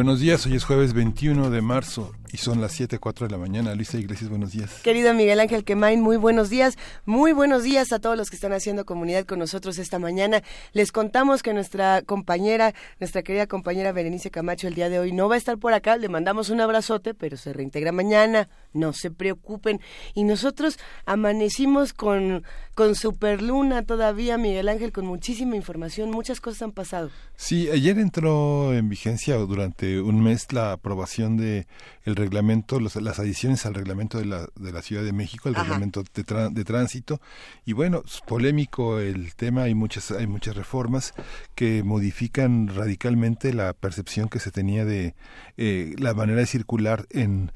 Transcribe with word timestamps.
Buenos 0.00 0.20
días, 0.20 0.46
hoy 0.46 0.54
es 0.54 0.64
jueves 0.64 0.94
21 0.94 1.50
de 1.50 1.60
marzo 1.60 2.10
y 2.32 2.36
son 2.36 2.60
las 2.60 2.78
7.04 2.78 3.26
de 3.26 3.30
la 3.30 3.38
mañana. 3.38 3.74
Luisa 3.74 3.98
Iglesias, 3.98 4.30
buenos 4.30 4.52
días. 4.52 4.80
Querido 4.82 5.12
Miguel 5.14 5.40
Ángel 5.40 5.64
Quemain, 5.64 6.00
muy 6.00 6.16
buenos 6.16 6.50
días. 6.50 6.76
Muy 7.04 7.32
buenos 7.32 7.62
días 7.62 7.92
a 7.92 7.98
todos 7.98 8.16
los 8.16 8.30
que 8.30 8.36
están 8.36 8.52
haciendo 8.52 8.84
comunidad 8.84 9.24
con 9.24 9.38
nosotros 9.38 9.78
esta 9.78 9.98
mañana. 9.98 10.42
Les 10.72 10.92
contamos 10.92 11.42
que 11.42 11.52
nuestra 11.52 12.02
compañera, 12.02 12.74
nuestra 13.00 13.22
querida 13.22 13.46
compañera 13.46 13.92
Berenice 13.92 14.30
Camacho 14.30 14.68
el 14.68 14.74
día 14.74 14.88
de 14.88 14.98
hoy 14.98 15.12
no 15.12 15.28
va 15.28 15.34
a 15.34 15.38
estar 15.38 15.58
por 15.58 15.72
acá. 15.72 15.96
Le 15.96 16.08
mandamos 16.08 16.50
un 16.50 16.60
abrazote, 16.60 17.14
pero 17.14 17.36
se 17.36 17.52
reintegra 17.52 17.92
mañana. 17.92 18.48
No 18.72 18.92
se 18.92 19.10
preocupen. 19.10 19.80
Y 20.14 20.24
nosotros 20.24 20.78
amanecimos 21.06 21.92
con, 21.92 22.44
con 22.74 22.94
Superluna 22.94 23.82
todavía, 23.82 24.38
Miguel 24.38 24.68
Ángel, 24.68 24.92
con 24.92 25.06
muchísima 25.06 25.56
información. 25.56 26.10
Muchas 26.10 26.40
cosas 26.40 26.62
han 26.62 26.72
pasado. 26.72 27.10
Sí, 27.36 27.68
ayer 27.70 27.98
entró 27.98 28.72
en 28.74 28.88
vigencia 28.88 29.36
durante 29.36 30.00
un 30.00 30.22
mes 30.22 30.52
la 30.52 30.72
aprobación 30.72 31.36
de 31.36 31.66
el 32.04 32.16
reglamento, 32.20 32.78
las 32.78 33.18
adiciones 33.18 33.66
al 33.66 33.74
reglamento 33.74 34.18
de 34.18 34.26
la, 34.26 34.46
de 34.54 34.72
la 34.72 34.82
Ciudad 34.82 35.02
de 35.02 35.12
México, 35.12 35.48
el 35.48 35.56
reglamento 35.56 36.04
de, 36.14 36.50
de, 36.50 36.64
tránsito. 36.64 37.20
Y 37.66 37.72
bueno, 37.72 38.02
es 38.06 38.20
polémico 38.20 39.00
el 39.00 39.34
tema, 39.34 39.64
hay 39.64 39.74
muchas, 39.74 40.12
hay 40.12 40.28
muchas 40.28 40.54
reformas 40.54 41.12
que 41.56 41.82
modifican 41.82 42.68
radicalmente 42.68 43.52
la 43.52 43.72
percepción 43.72 44.28
que 44.28 44.38
se 44.38 44.52
tenía 44.52 44.84
de 44.84 45.14
eh, 45.56 45.94
la 45.98 46.14
manera 46.14 46.40
de 46.40 46.46
circular 46.46 47.06
en 47.10 47.50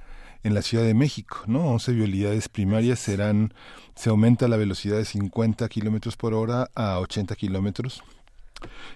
en 0.44 0.54
la 0.54 0.62
Ciudad 0.62 0.84
de 0.84 0.94
México, 0.94 1.38
¿no? 1.46 1.66
11 1.70 1.92
vialidades 1.92 2.48
primarias 2.50 3.00
serán, 3.00 3.54
se 3.94 4.10
aumenta 4.10 4.46
la 4.46 4.58
velocidad 4.58 4.98
de 4.98 5.06
50 5.06 5.66
kilómetros 5.70 6.16
por 6.16 6.34
hora 6.34 6.68
a 6.74 7.00
80 7.00 7.34
kilómetros. 7.34 8.04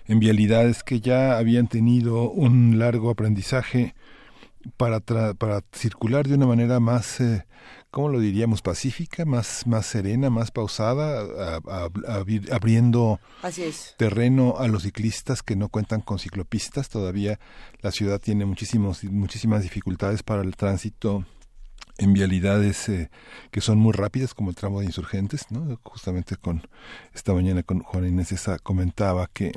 En 0.06 0.20
vialidades 0.20 0.82
que 0.82 1.00
ya 1.00 1.38
habían 1.38 1.66
tenido 1.66 2.30
un 2.30 2.78
largo 2.78 3.10
aprendizaje 3.10 3.94
para, 4.76 5.00
para 5.00 5.62
circular 5.72 6.26
de 6.28 6.34
una 6.34 6.46
manera 6.46 6.80
más, 6.80 7.20
eh, 7.20 7.46
¿cómo 7.90 8.08
lo 8.08 8.20
diríamos? 8.20 8.62
Pacífica, 8.62 9.24
más, 9.24 9.66
más 9.66 9.86
serena, 9.86 10.30
más 10.30 10.50
pausada, 10.50 11.60
abriendo 12.50 13.20
terreno 13.96 14.56
a 14.58 14.68
los 14.68 14.82
ciclistas 14.82 15.42
que 15.42 15.56
no 15.56 15.68
cuentan 15.68 16.00
con 16.00 16.18
ciclopistas. 16.18 16.88
Todavía 16.88 17.38
la 17.80 17.90
ciudad 17.90 18.20
tiene 18.20 18.44
muchísimos, 18.44 19.04
muchísimas 19.04 19.62
dificultades 19.62 20.22
para 20.22 20.42
el 20.42 20.56
tránsito 20.56 21.24
en 21.98 22.12
vialidades 22.12 22.88
eh, 22.88 23.10
que 23.50 23.60
son 23.60 23.78
muy 23.78 23.92
rápidas 23.92 24.32
como 24.32 24.50
el 24.50 24.56
tramo 24.56 24.80
de 24.80 24.86
insurgentes, 24.86 25.50
¿no? 25.50 25.78
Justamente 25.82 26.36
con 26.36 26.62
esta 27.12 27.34
mañana 27.34 27.62
con 27.62 27.80
Juan 27.80 28.06
Inés 28.06 28.32
esa 28.32 28.58
comentaba 28.58 29.28
que 29.32 29.52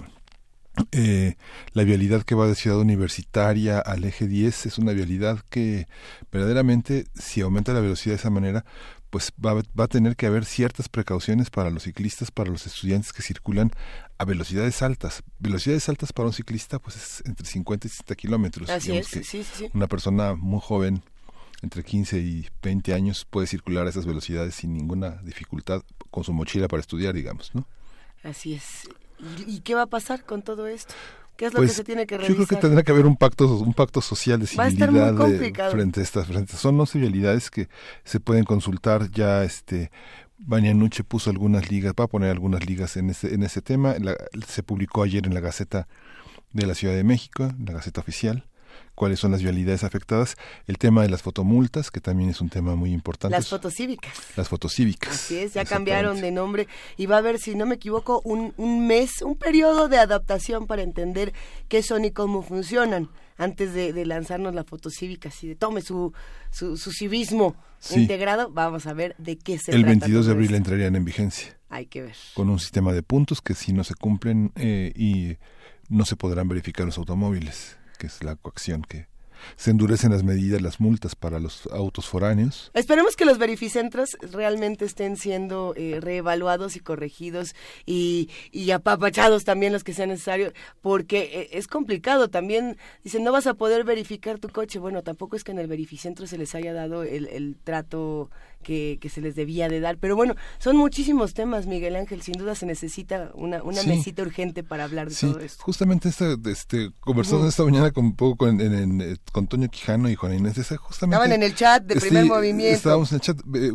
eh, 0.91 1.36
la 1.73 1.83
vialidad 1.83 2.23
que 2.23 2.36
va 2.36 2.47
de 2.47 2.55
Ciudad 2.55 2.80
Universitaria 2.80 3.80
al 3.80 4.03
eje 4.03 4.27
10 4.27 4.66
es 4.66 4.77
una 4.77 4.94
vialidad 4.94 5.39
que 5.50 5.88
verdaderamente 6.31 7.05
si 7.14 7.41
aumenta 7.41 7.73
la 7.73 7.81
velocidad 7.81 8.16
de 8.16 8.19
esa 8.19 8.30
manera 8.30 8.66
pues 9.09 9.33
va, 9.45 9.55
va, 9.55 9.83
a 9.83 9.88
tener 9.88 10.16
que 10.16 10.25
haber 10.25 10.45
ciertas 10.45 10.87
precauciones 10.87 11.49
para 11.49 11.70
los 11.70 11.83
ciclistas, 11.83 12.32
para 12.32 12.49
los 12.49 12.65
estudiantes 12.65 13.11
que 13.11 13.21
circulan 13.21 13.71
a 14.17 14.23
velocidades 14.23 14.82
altas. 14.82 15.21
Velocidades 15.37 15.89
altas 15.89 16.14
para 16.14 16.27
un 16.27 16.33
ciclista 16.33 16.80
pues 16.80 16.95
es 16.95 17.23
entre 17.26 17.45
50 17.45 17.88
y 17.88 17.89
60 17.89 18.15
kilómetros. 18.15 18.70
Así 18.70 18.95
es, 18.95 19.08
sí, 19.08 19.23
sí. 19.23 19.70
Una 19.73 19.88
persona 19.88 20.36
muy 20.36 20.61
joven, 20.61 21.03
entre 21.61 21.83
15 21.83 22.20
y 22.20 22.48
20 22.64 22.93
años, 22.93 23.27
puede 23.30 23.48
circular 23.48 23.86
a 23.86 23.89
esas 23.89 24.05
velocidades 24.05 24.55
sin 24.55 24.73
ninguna 24.73 25.21
dificultad 25.23 25.83
con 26.09 26.23
su 26.23 26.32
mochila 26.32 26.70
para 26.70 26.80
estudiar, 26.80 27.14
digamos, 27.14 27.53
¿no? 27.53 27.67
Así 28.23 28.53
es. 28.53 28.88
¿Y, 29.48 29.59
qué 29.61 29.76
va 29.76 29.83
a 29.83 29.87
pasar 29.87 30.23
con 30.23 30.42
todo 30.42 30.67
esto? 30.67 30.93
¿Qué 31.37 31.45
es 31.45 31.54
lo 31.54 31.61
que 31.61 31.67
pues, 31.67 31.76
se 31.76 31.83
tiene 31.83 32.05
que 32.05 32.17
revisar? 32.17 32.36
Yo 32.36 32.45
creo 32.45 32.48
que 32.48 32.61
tendrá 32.67 32.83
que 32.83 32.92
haber 32.92 33.05
un 33.05 33.17
pacto, 33.17 33.48
un 33.58 33.73
pacto 33.73 34.02
social 34.02 34.39
de 34.39 34.48
civilidad 34.48 35.15
frente 35.71 35.99
a 35.99 36.04
estas 36.04 36.27
frente. 36.27 36.55
Son 36.55 36.77
no 36.77 36.86
civilidades 36.86 37.49
que 37.49 37.67
se 38.04 38.20
pueden 38.20 38.43
consultar 38.43 39.09
ya 39.11 39.43
este 39.43 39.92
Nuche 40.48 41.04
puso 41.04 41.30
algunas 41.30 41.70
ligas, 41.70 41.93
va 41.99 42.05
a 42.05 42.08
poner 42.08 42.32
algunas 42.32 42.65
ligas 42.65 42.98
en 42.98 43.11
ese, 43.11 43.33
en 43.33 43.43
ese 43.43 43.61
tema. 43.61 43.95
se 44.48 44.64
publicó 44.64 45.04
ayer 45.04 45.26
en 45.26 45.33
la 45.33 45.39
Gaceta 45.39 45.88
de 46.52 46.65
la 46.65 46.76
Ciudad 46.76 46.95
de 46.95 47.03
México, 47.03 47.43
en 47.43 47.65
la 47.65 47.73
Gaceta 47.73 48.02
Oficial 48.02 48.45
cuáles 48.95 49.19
son 49.19 49.31
las 49.31 49.41
vialidades 49.41 49.83
afectadas, 49.83 50.35
el 50.67 50.77
tema 50.77 51.02
de 51.02 51.09
las 51.09 51.21
fotomultas, 51.21 51.91
que 51.91 51.99
también 51.99 52.29
es 52.29 52.41
un 52.41 52.49
tema 52.49 52.75
muy 52.75 52.91
importante. 52.91 53.35
Las 53.35 53.47
fotocívicas. 53.47 54.13
Las 54.35 54.49
fotocívicas. 54.49 55.13
Así 55.13 55.37
es, 55.37 55.53
ya 55.53 55.65
cambiaron 55.65 56.21
de 56.21 56.31
nombre 56.31 56.67
y 56.97 57.05
va 57.05 57.15
a 57.15 57.19
haber, 57.19 57.39
si 57.39 57.55
no 57.55 57.65
me 57.65 57.75
equivoco, 57.75 58.21
un, 58.23 58.53
un 58.57 58.87
mes, 58.87 59.21
un 59.21 59.35
periodo 59.35 59.87
de 59.87 59.97
adaptación 59.97 60.67
para 60.67 60.81
entender 60.81 61.33
qué 61.67 61.83
son 61.83 62.05
y 62.05 62.11
cómo 62.11 62.41
funcionan 62.41 63.09
antes 63.37 63.73
de, 63.73 64.05
lanzarnos 64.05 64.53
la 64.53 64.63
fotocívica, 64.63 65.29
así 65.29 65.47
de 65.47 65.55
tome 65.55 65.81
su, 65.81 66.13
su, 66.52 66.77
civismo 66.77 67.55
integrado, 67.89 68.52
vamos 68.52 68.85
a 68.85 68.93
ver 68.93 69.15
de 69.17 69.37
qué 69.37 69.58
se 69.58 69.71
El 69.71 69.83
22 69.83 70.27
de 70.27 70.31
abril 70.31 70.53
entrarían 70.53 70.95
en 70.95 71.05
vigencia. 71.05 71.58
Hay 71.69 71.87
que 71.87 72.03
ver. 72.03 72.15
Con 72.35 72.49
un 72.49 72.59
sistema 72.59 72.93
de 72.93 73.02
puntos 73.02 73.41
que 73.41 73.55
si 73.55 73.73
no 73.73 73.83
se 73.83 73.95
cumplen 73.95 74.52
eh, 74.55 74.93
y 74.95 75.37
no 75.89 76.05
se 76.05 76.15
podrán 76.15 76.47
verificar 76.47 76.85
los 76.85 76.99
automóviles 76.99 77.77
que 78.02 78.08
es 78.08 78.23
la 78.23 78.36
coacción 78.36 78.82
que 78.82 79.06
se 79.58 79.70
endurecen 79.70 80.12
las 80.12 80.23
medidas, 80.23 80.60
las 80.60 80.80
multas 80.80 81.16
para 81.16 81.39
los 81.39 81.67
autos 81.67 82.08
foráneos. 82.08 82.72
Esperemos 82.73 83.16
que 83.16 83.26
los 83.26 83.38
verificentros 83.38 84.17
realmente 84.22 84.86
estén 84.86 85.17
siendo 85.17 85.76
eh, 85.76 86.00
reevaluados 86.02 86.76
y 86.76 86.80
corregidos 86.80 87.54
y, 87.86 88.30
y, 88.52 88.72
apapachados 88.72 89.44
también 89.44 89.72
los 89.72 89.84
que 89.84 89.94
sea 89.94 90.08
necesario, 90.08 90.52
porque 90.82 91.30
eh, 91.34 91.50
es 91.54 91.67
complicado. 91.67 92.30
También 92.30 92.78
dicen, 93.04 93.23
no 93.23 93.32
vas 93.32 93.45
a 93.45 93.54
poder 93.54 93.84
verificar 93.84 94.39
tu 94.39 94.50
coche. 94.50 94.80
Bueno, 94.80 95.04
tampoco 95.04 95.36
es 95.36 95.44
que 95.44 95.52
en 95.52 95.60
el 95.60 95.68
verificentro 95.68 96.26
se 96.26 96.39
les 96.39 96.56
haya 96.56 96.73
dado 96.73 97.04
el, 97.04 97.28
el 97.28 97.56
trato 97.64 98.32
que, 98.61 98.98
que, 99.02 99.10
se 99.10 99.22
les 99.22 99.36
debía 99.36 99.70
de 99.70 99.80
dar. 99.80 99.98
Pero 99.98 100.16
bueno, 100.16 100.36
son 100.60 100.77
muchísimos 100.77 101.33
temas, 101.33 101.66
Miguel 101.67 101.95
Ángel. 101.95 102.22
Sin 102.22 102.36
duda 102.36 102.55
se 102.55 102.66
necesita 102.66 103.32
una, 103.33 103.61
una 103.64 103.83
mesita 103.83 104.22
urgente 104.22 104.64
para 104.64 104.83
hablar 104.83 105.10
de 105.10 105.16
todo 105.16 105.39
esto. 105.39 105.64
Justamente 105.64 106.10
esta, 106.10 106.36
este, 106.45 106.92
conversamos 107.00 107.48
esta 107.48 107.64
mañana 107.64 107.92
con, 107.92 108.05
un 108.05 108.16
poco 108.16 108.45
con, 108.45 108.61
en, 108.61 109.02
eh, 109.02 109.17
con 109.32 109.48
Toño 109.48 109.70
Quijano 109.70 110.10
y 110.10 110.16
Juan 110.16 110.33
Inés. 110.33 110.55
justamente, 110.80 111.16
Estaban 111.16 111.32
en 111.32 111.44
el 111.44 111.55
chat 111.55 111.83
de 111.83 111.95
primer 111.95 112.26
movimiento. 112.26 112.76
Estábamos 112.76 113.11
en 113.11 113.16
el 113.16 113.21
chat. 113.21 113.39
Eh, 113.55 113.71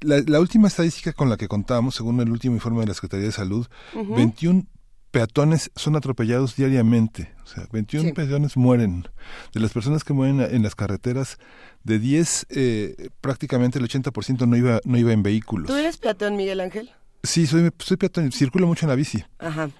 la, 0.00 0.40
última 0.40 0.68
estadística 0.68 1.12
con 1.12 1.28
la 1.28 1.36
que 1.36 1.48
contábamos, 1.48 1.94
según 1.94 2.20
el 2.20 2.30
último 2.30 2.54
informe 2.54 2.80
de 2.80 2.86
la 2.86 2.94
Secretaría 2.94 3.26
de 3.26 3.32
Salud, 3.32 3.66
21 3.94 4.64
peatones 5.10 5.70
son 5.76 5.96
atropellados 5.96 6.56
diariamente. 6.56 7.34
O 7.44 7.46
sea, 7.46 7.66
21 7.72 8.14
peatones 8.14 8.56
mueren. 8.56 9.08
De 9.52 9.60
las 9.60 9.72
personas 9.72 10.04
que 10.04 10.12
mueren 10.12 10.40
en 10.40 10.62
las 10.62 10.74
carreteras, 10.74 11.38
de 11.84 11.98
10, 11.98 12.46
eh, 12.50 13.08
prácticamente 13.20 13.78
el 13.78 13.84
80% 13.88 14.46
no 14.46 14.56
iba, 14.56 14.80
no 14.84 14.98
iba 14.98 15.12
en 15.12 15.22
vehículos. 15.22 15.68
¿Tú 15.68 15.76
eres 15.76 15.96
peatón, 15.96 16.36
Miguel 16.36 16.60
Ángel? 16.60 16.90
Sí, 17.22 17.46
soy, 17.46 17.70
soy 17.78 17.96
peatón, 17.96 18.32
circulo 18.32 18.66
mucho 18.66 18.86
en 18.86 18.90
la 18.90 18.94
bici. 18.94 19.24
Ajá, 19.38 19.70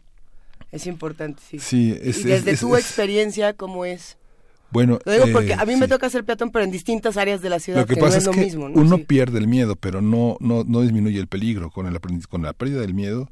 es 0.72 0.86
importante, 0.86 1.42
sí. 1.48 1.58
sí 1.58 1.96
y 2.02 2.12
desde 2.24 2.56
tu 2.56 2.76
experiencia, 2.76 3.54
¿cómo 3.54 3.84
es? 3.84 4.16
Bueno, 4.70 5.00
lo 5.04 5.12
digo 5.12 5.26
porque 5.32 5.54
a 5.54 5.64
mí 5.64 5.74
me 5.76 5.86
eh, 5.86 5.88
toca 5.88 6.08
ser 6.10 6.24
peatón, 6.24 6.50
pero 6.50 6.64
en 6.64 6.70
distintas 6.70 7.16
áreas 7.16 7.42
de 7.42 7.50
la 7.50 7.58
ciudad. 7.58 7.80
Lo 7.80 7.86
que, 7.86 7.96
pasa 7.96 8.18
es, 8.18 8.26
lo 8.26 8.32
mismo, 8.32 8.66
uno 8.66 8.98
pierde 8.98 9.38
el 9.38 9.48
miedo, 9.48 9.74
pero 9.74 10.00
no, 10.00 10.36
no, 10.38 10.62
no 10.64 10.82
disminuye 10.82 11.18
el 11.18 11.26
peligro. 11.26 11.70
Con, 11.70 11.86
el, 11.86 11.98
con 12.28 12.42
la 12.42 12.52
pérdida 12.52 12.80
del 12.80 12.94
miedo 12.94 13.30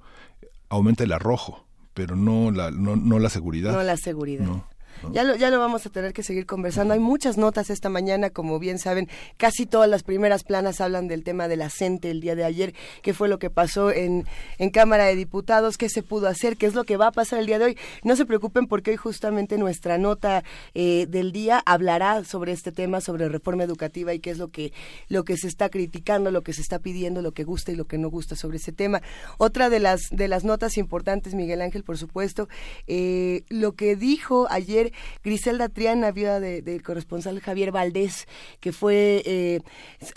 aumenta 0.69 1.05
el 1.05 1.13
arrojo, 1.13 1.65
pero 1.95 2.17
no 2.17 2.51
la, 2.51 2.73
no, 2.73 2.97
no 2.97 3.21
la 3.21 3.31
seguridad. 3.31 3.73
No 3.73 3.83
la 3.85 3.97
seguridad. 3.97 4.45
No. 4.45 4.67
Ya 5.13 5.25
lo, 5.25 5.37
ya 5.37 5.51
lo 5.51 5.59
vamos 5.59 5.87
a 5.87 5.91
tener 5.91 6.13
que 6.13 6.23
seguir 6.23 6.45
conversando. 6.45 6.95
Hay 6.95 7.01
muchas 7.01 7.39
notas 7.39 7.71
esta 7.71 7.89
mañana, 7.89 8.31
como 8.31 8.59
bien 8.59 8.79
saben, 8.79 9.09
casi 9.37 9.65
todas 9.65 9.89
las 9.89 10.03
primeras 10.03 10.45
planas 10.45 10.81
hablan 10.81 11.09
del 11.09 11.25
tema 11.25 11.49
de 11.49 11.57
la 11.57 11.71
el 11.81 12.21
día 12.21 12.35
de 12.35 12.45
ayer, 12.45 12.75
qué 13.03 13.15
fue 13.15 13.29
lo 13.29 13.39
que 13.39 13.51
pasó 13.51 13.91
en, 13.91 14.27
en 14.59 14.71
Cámara 14.71 15.05
de 15.05 15.15
Diputados, 15.15 15.79
qué 15.79 15.89
se 15.89 16.03
pudo 16.03 16.27
hacer, 16.27 16.57
qué 16.57 16.67
es 16.67 16.75
lo 16.75 16.85
que 16.85 16.97
va 16.97 17.09
a 17.09 17.13
pasar 17.13 17.39
el 17.39 17.47
día 17.47 17.59
de 17.59 17.67
hoy. 17.67 17.79
No 18.03 18.17
se 18.17 18.27
preocupen 18.27 18.67
porque 18.67 18.91
hoy 18.91 18.97
justamente 18.97 19.59
nuestra 19.59 19.97
nota 19.97 20.43
eh, 20.75 21.07
del 21.09 21.33
día 21.33 21.63
hablará 21.65 22.25
sobre 22.25 22.53
este 22.53 22.73
tema, 22.73 23.01
sobre 23.01 23.29
reforma 23.29 23.65
educativa 23.65 24.13
y 24.13 24.19
qué 24.19 24.31
es 24.31 24.39
lo 24.39 24.49
que, 24.49 24.73
lo 25.09 25.25
que 25.25 25.37
se 25.37 25.47
está 25.47 25.69
criticando, 25.69 26.31
lo 26.31 26.43
que 26.43 26.53
se 26.53 26.63
está 26.63 26.79
pidiendo, 26.79 27.23
lo 27.23 27.33
que 27.33 27.45
gusta 27.45 27.71
y 27.71 27.77
lo 27.77 27.87
que 27.87 27.99
no 27.99 28.11
gusta 28.11 28.35
sobre 28.35 28.57
ese 28.57 28.73
tema. 28.73 29.01
Otra 29.39 29.71
de 29.71 29.79
las, 29.79 30.01
de 30.11 30.29
las 30.29 30.45
notas 30.45 30.79
importantes, 30.79 31.35
Miguel 31.35 31.63
Ángel, 31.63 31.85
por 31.85 31.97
supuesto, 31.97 32.49
eh, 32.87 33.45
lo 33.49 33.73
que 33.73 33.95
dijo 33.95 34.49
ayer 34.51 34.88
Griselda 35.23 35.69
Triana, 35.69 36.11
viuda 36.13 36.41
del 36.41 36.83
corresponsal 36.83 37.41
Javier 37.41 37.73
Valdés, 37.73 38.27
que 38.61 38.73
fue, 38.73 39.23
eh, 39.25 39.61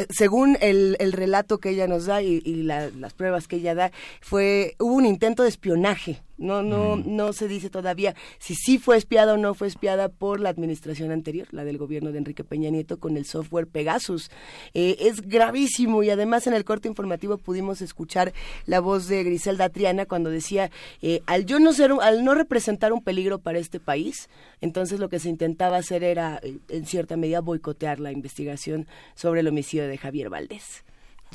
según 0.10 0.58
el, 0.62 0.96
relato 1.12 1.60
que 1.60 1.70
ella 1.70 1.88
nos 1.88 2.06
da 2.06 2.22
y, 2.22 2.42
las 2.64 3.14
pruebas 3.14 3.48
que 3.48 3.58
ella 3.58 3.76
da, 3.76 3.92
fue 4.22 4.76
hubo 4.80 4.96
un 4.96 5.06
intento 5.06 5.44
de 5.44 5.50
espionaje 5.50 6.22
no, 6.42 6.64
no, 6.64 6.98
no 6.98 7.34
se 7.34 7.48
dice 7.48 7.70
todavía 7.70 8.16
si 8.40 8.56
sí 8.56 8.78
fue 8.78 8.98
espiada 8.98 9.34
o 9.34 9.38
no 9.38 9.54
fue 9.54 9.68
espiada 9.68 10.10
por 10.10 10.40
la 10.40 10.50
administración 10.50 11.12
anterior, 11.12 11.48
la 11.52 11.64
del 11.64 11.78
gobierno 11.78 12.12
de 12.12 12.18
Enrique 12.18 12.44
Peña 12.44 12.70
Nieto, 12.70 13.00
con 13.00 13.16
el 13.18 13.26
software 13.26 13.68
Pegasus. 13.68 14.30
Eh, 14.74 14.98
es 15.00 15.22
gravísimo 15.22 16.04
y 16.04 16.10
además 16.10 16.48
en 16.48 16.54
el 16.54 16.66
corte 16.66 16.88
informativo 16.88 17.38
pudimos 17.38 17.82
escuchar 17.82 18.34
la 18.66 18.80
voz 18.80 19.08
de 19.08 19.24
Griselda 19.24 19.70
Triana 19.70 20.06
cuando 20.06 20.30
decía, 20.30 20.72
eh, 21.02 21.22
al 21.26 21.46
yo 21.46 21.60
no 21.60 21.74
ser, 21.74 21.92
al 22.02 22.24
no 22.26 22.36
representar 22.36 22.94
un 22.94 23.04
peligro 23.04 23.40
para 23.40 23.60
este 23.60 23.80
país, 23.80 24.30
entonces 24.60 25.00
lo 25.00 25.10
que 25.10 25.20
se 25.20 25.30
intentaba 25.30 25.78
hacer 25.78 26.04
era, 26.04 26.40
eh, 26.44 26.58
en 26.70 26.86
cierta 26.86 27.18
medida, 27.18 27.42
boicotear 27.42 28.00
la 28.00 28.12
investigación 28.12 28.88
sobre 29.16 29.42
el 29.42 29.48
homicidio 29.48 29.88
de 29.88 29.98
Javier 29.98 30.30
Valdés. 30.30 30.84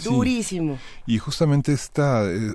Durísimo. 0.03 0.79
Y 1.07 1.19
justamente 1.19 1.73
esta, 1.73 2.25
eh, 2.31 2.55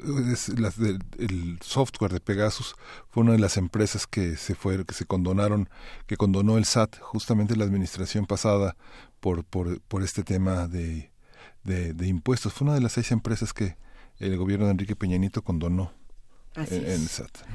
el 1.19 1.59
software 1.61 2.13
de 2.13 2.19
Pegasus 2.19 2.75
fue 3.09 3.23
una 3.23 3.33
de 3.33 3.39
las 3.39 3.57
empresas 3.57 4.05
que 4.07 4.37
se 4.37 4.55
fue, 4.55 4.85
que 4.85 4.93
se 4.93 5.05
condonaron, 5.05 5.69
que 6.05 6.17
condonó 6.17 6.57
el 6.57 6.65
SAT, 6.65 6.99
justamente 6.99 7.55
la 7.55 7.65
administración 7.65 8.25
pasada, 8.25 8.75
por, 9.19 9.43
por, 9.43 9.79
por 9.81 10.03
este 10.03 10.23
tema 10.23 10.67
de, 10.67 11.11
de, 11.63 11.93
de 11.93 12.07
impuestos. 12.07 12.53
Fue 12.53 12.65
una 12.65 12.75
de 12.75 12.81
las 12.81 12.93
seis 12.93 13.11
empresas 13.11 13.53
que 13.53 13.77
el 14.19 14.37
gobierno 14.37 14.65
de 14.65 14.71
Enrique 14.71 14.95
Peña 14.95 15.17
Nieto 15.17 15.43
condonó. 15.43 15.93
Así 16.53 16.83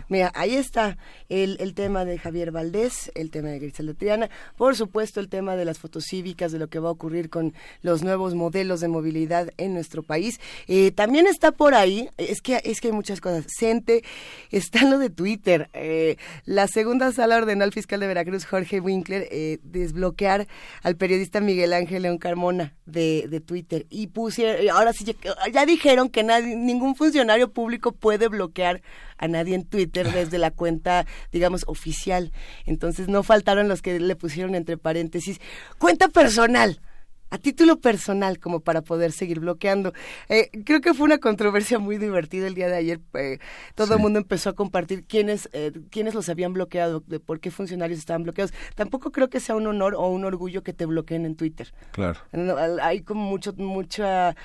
Mira, 0.08 0.32
ahí 0.34 0.54
está 0.54 0.96
el, 1.28 1.58
el, 1.60 1.74
tema 1.74 2.06
de 2.06 2.16
Javier 2.16 2.50
Valdés, 2.50 3.12
el 3.14 3.30
tema 3.30 3.48
de 3.48 3.58
Griselda 3.58 3.92
Triana, 3.92 4.30
por 4.56 4.74
supuesto 4.74 5.20
el 5.20 5.28
tema 5.28 5.54
de 5.54 5.66
las 5.66 5.78
fotocívicas, 5.78 6.50
de 6.50 6.58
lo 6.58 6.68
que 6.68 6.78
va 6.78 6.88
a 6.88 6.92
ocurrir 6.92 7.28
con 7.28 7.52
los 7.82 8.02
nuevos 8.02 8.34
modelos 8.34 8.80
de 8.80 8.88
movilidad 8.88 9.52
en 9.58 9.74
nuestro 9.74 10.02
país. 10.02 10.40
Eh, 10.66 10.92
también 10.92 11.26
está 11.26 11.52
por 11.52 11.74
ahí, 11.74 12.08
es 12.16 12.40
que, 12.40 12.62
es 12.64 12.80
que 12.80 12.88
hay 12.88 12.94
muchas 12.94 13.20
cosas. 13.20 13.44
Cente, 13.58 14.02
está 14.50 14.84
lo 14.84 14.98
de 14.98 15.10
Twitter. 15.10 15.68
Eh, 15.74 16.16
la 16.46 16.66
segunda 16.66 17.12
sala 17.12 17.36
ordenó 17.36 17.64
al 17.64 17.72
fiscal 17.72 18.00
de 18.00 18.06
Veracruz, 18.06 18.46
Jorge 18.46 18.80
Winkler, 18.80 19.28
eh, 19.30 19.58
desbloquear 19.62 20.48
al 20.82 20.96
periodista 20.96 21.42
Miguel 21.42 21.74
Ángel 21.74 22.04
León 22.04 22.16
Carmona 22.16 22.74
de, 22.86 23.26
de 23.28 23.40
Twitter. 23.40 23.84
Y 23.90 24.06
pusieron, 24.06 24.70
ahora 24.70 24.94
sí, 24.94 25.04
ya, 25.52 25.66
dijeron 25.66 26.08
que 26.08 26.22
nadie, 26.22 26.56
ningún 26.56 26.96
funcionario 26.96 27.50
público 27.50 27.92
puede 27.92 28.28
bloquear 28.28 28.80
a 29.18 29.28
nadie 29.28 29.54
en 29.54 29.64
Twitter 29.64 30.10
desde 30.12 30.38
la 30.38 30.50
cuenta, 30.50 31.06
digamos, 31.32 31.64
oficial. 31.66 32.32
Entonces 32.64 33.08
no 33.08 33.22
faltaron 33.22 33.68
los 33.68 33.82
que 33.82 33.98
le 33.98 34.16
pusieron 34.16 34.54
entre 34.54 34.76
paréntesis, 34.76 35.40
cuenta 35.78 36.08
personal 36.08 36.80
a 37.30 37.38
título 37.38 37.78
personal 37.80 38.38
como 38.38 38.60
para 38.60 38.82
poder 38.82 39.12
seguir 39.12 39.40
bloqueando. 39.40 39.92
Eh, 40.28 40.50
creo 40.64 40.80
que 40.80 40.94
fue 40.94 41.06
una 41.06 41.18
controversia 41.18 41.78
muy 41.78 41.98
divertida 41.98 42.46
el 42.46 42.54
día 42.54 42.68
de 42.68 42.76
ayer. 42.76 43.00
Eh, 43.14 43.38
todo 43.74 43.94
el 43.94 44.00
mundo 44.00 44.18
empezó 44.18 44.50
a 44.50 44.52
compartir 44.54 45.04
quiénes, 45.04 45.48
eh, 45.52 45.72
quiénes 45.90 46.14
los 46.14 46.28
habían 46.28 46.52
bloqueado, 46.52 47.02
de 47.06 47.18
por 47.18 47.40
qué 47.40 47.50
funcionarios 47.50 47.98
estaban 47.98 48.22
bloqueados. 48.22 48.54
Tampoco 48.74 49.10
creo 49.10 49.28
que 49.28 49.40
sea 49.40 49.56
un 49.56 49.66
honor 49.66 49.94
o 49.94 50.08
un 50.08 50.24
orgullo 50.24 50.62
que 50.62 50.72
te 50.72 50.86
bloqueen 50.86 51.26
en 51.26 51.36
Twitter. 51.36 51.72
Claro. 51.92 52.20
Hay 52.80 53.02
como 53.02 53.22
mucho, 53.22 53.52
mucha, 53.56 54.36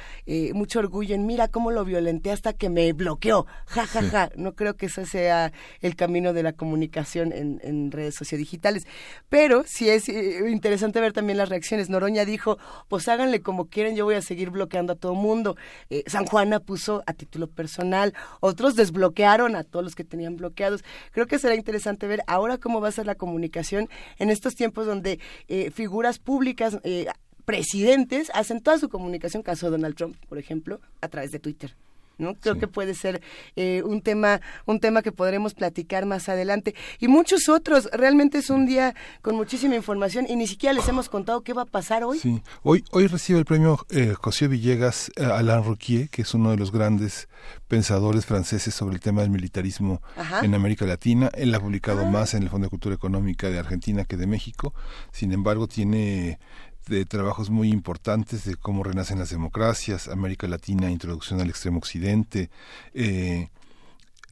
mucho 0.54 0.80
orgullo 0.80 1.14
en 1.16 1.26
mira 1.26 1.48
cómo 1.48 1.72
lo 1.72 1.86
violenté 1.86 2.32
hasta 2.32 2.54
que 2.54 2.70
me 2.70 2.92
bloqueó. 2.94 3.46
Ja, 3.68 3.86
ja, 3.86 4.02
ja. 4.04 4.30
No 4.36 4.54
creo 4.56 4.76
que 4.76 4.88
ese 4.88 5.06
sea 5.06 5.52
el 5.82 5.96
camino 5.96 6.34
de 6.34 6.44
la 6.44 6.54
comunicación 6.54 7.32
en, 7.32 7.60
en 7.64 7.92
redes 7.92 8.16
sociodigitales. 8.16 8.88
Pero 9.30 9.64
sí 9.68 9.90
es 9.90 10.10
interesante 10.10 11.00
ver 11.00 11.14
también 11.14 11.38
las 11.38 11.50
reacciones. 11.50 11.90
Noroña 11.90 12.26
dijo, 12.26 12.58
pues 12.88 13.08
háganle 13.08 13.42
como 13.42 13.66
quieren, 13.66 13.96
yo 13.96 14.06
voy 14.06 14.16
a 14.16 14.22
seguir 14.22 14.50
bloqueando 14.50 14.94
a 14.94 14.96
todo 14.96 15.16
mundo. 15.16 15.56
Eh, 15.90 16.04
San 16.08 16.26
Juana 16.26 16.60
puso 16.60 17.04
a 17.06 17.14
título 17.14 17.48
personal, 17.48 18.14
otros 18.40 18.76
desbloquearon 18.76 19.56
a 19.56 19.64
todos 19.64 19.84
los 19.84 19.96
que 19.96 20.04
tenían 20.04 20.38
bloqueados. 20.38 20.84
Creo 21.12 21.28
que 21.28 21.40
será 21.40 21.56
interesante 21.56 22.08
ver 22.08 22.22
ahora 22.28 22.58
cómo 22.58 22.82
va 22.82 22.90
a 22.90 22.92
ser 22.92 23.06
la 23.06 23.16
comunicación 23.16 23.90
en 24.20 24.30
estos 24.30 24.56
tiempos 24.56 24.86
donde 24.86 25.20
eh, 25.48 25.72
figuras 25.72 26.20
públicas, 26.20 26.78
eh, 26.84 27.08
presidentes, 27.46 28.30
hacen 28.34 28.62
toda 28.62 28.78
su 28.78 28.90
comunicación, 28.90 29.44
caso 29.44 29.70
Donald 29.70 29.96
Trump, 29.96 30.16
por 30.30 30.38
ejemplo, 30.38 30.80
a 31.02 31.08
través 31.08 31.32
de 31.32 31.40
Twitter. 31.40 31.76
¿No? 32.18 32.36
Creo 32.36 32.58
que 32.58 32.68
puede 32.68 32.94
ser 32.94 33.22
eh, 33.56 33.82
un 33.86 34.02
tema 34.02 34.42
un 34.66 34.80
tema 34.80 35.02
que 35.02 35.12
podremos 35.12 35.54
platicar 35.54 36.06
más 36.06 36.30
adelante 36.30 36.76
y 37.00 37.08
muchos 37.08 37.50
otros. 37.50 37.90
Realmente 37.92 38.38
es 38.38 38.50
un 38.50 38.66
día 38.66 38.96
con 39.22 39.36
muchísima 39.36 39.76
información 39.76 40.26
y 40.28 40.36
ni 40.36 40.48
siquiera 40.48 40.74
les 40.74 40.88
hemos 40.88 41.10
contado 41.10 41.42
qué 41.42 41.54
va 41.54 41.64
a 41.64 41.66
pasar 41.66 42.04
hoy. 42.04 42.20
Sí, 42.20 42.42
hoy 42.64 42.84
hoy 42.92 43.08
recibe 43.08 43.40
el 43.40 43.46
premio 43.46 43.86
eh, 43.90 44.14
José 44.20 44.48
Villegas 44.48 45.12
eh, 45.16 45.24
Alain 45.24 45.64
Rouquier, 45.64 46.10
que 46.10 46.22
es 46.22 46.34
uno 46.34 46.52
de 46.52 46.58
los 46.58 46.72
grandes 46.72 47.28
pensadores 47.68 48.26
franceses 48.26 48.74
sobre 48.74 48.96
el 48.96 49.02
tema 49.02 49.22
del 49.22 49.30
militarismo 49.30 50.02
en 50.42 50.54
América 50.54 50.86
Latina. 50.86 51.30
Él 51.34 51.54
ha 51.56 51.60
publicado 51.60 52.02
ah. 52.02 52.10
más 52.10 52.34
en 52.34 52.44
el 52.44 52.50
Fondo 52.50 52.66
de 52.66 52.70
Cultura 52.70 52.96
Económica 52.96 53.50
de 53.50 53.60
Argentina 53.60 54.06
que 54.06 54.18
de 54.18 54.28
México. 54.28 54.74
Sin 55.12 55.32
embargo, 55.32 55.68
tiene 55.68 56.40
de 56.88 57.06
trabajos 57.06 57.50
muy 57.50 57.70
importantes 57.70 58.46
de 58.46 58.56
cómo 58.56 58.84
renacen 58.84 59.20
las 59.20 59.30
democracias, 59.30 60.08
América 60.08 60.48
Latina, 60.48 60.90
Introducción 60.90 61.42
al 61.42 61.50
Extremo 61.50 61.78
Occidente, 61.78 62.50
eh, 62.94 63.50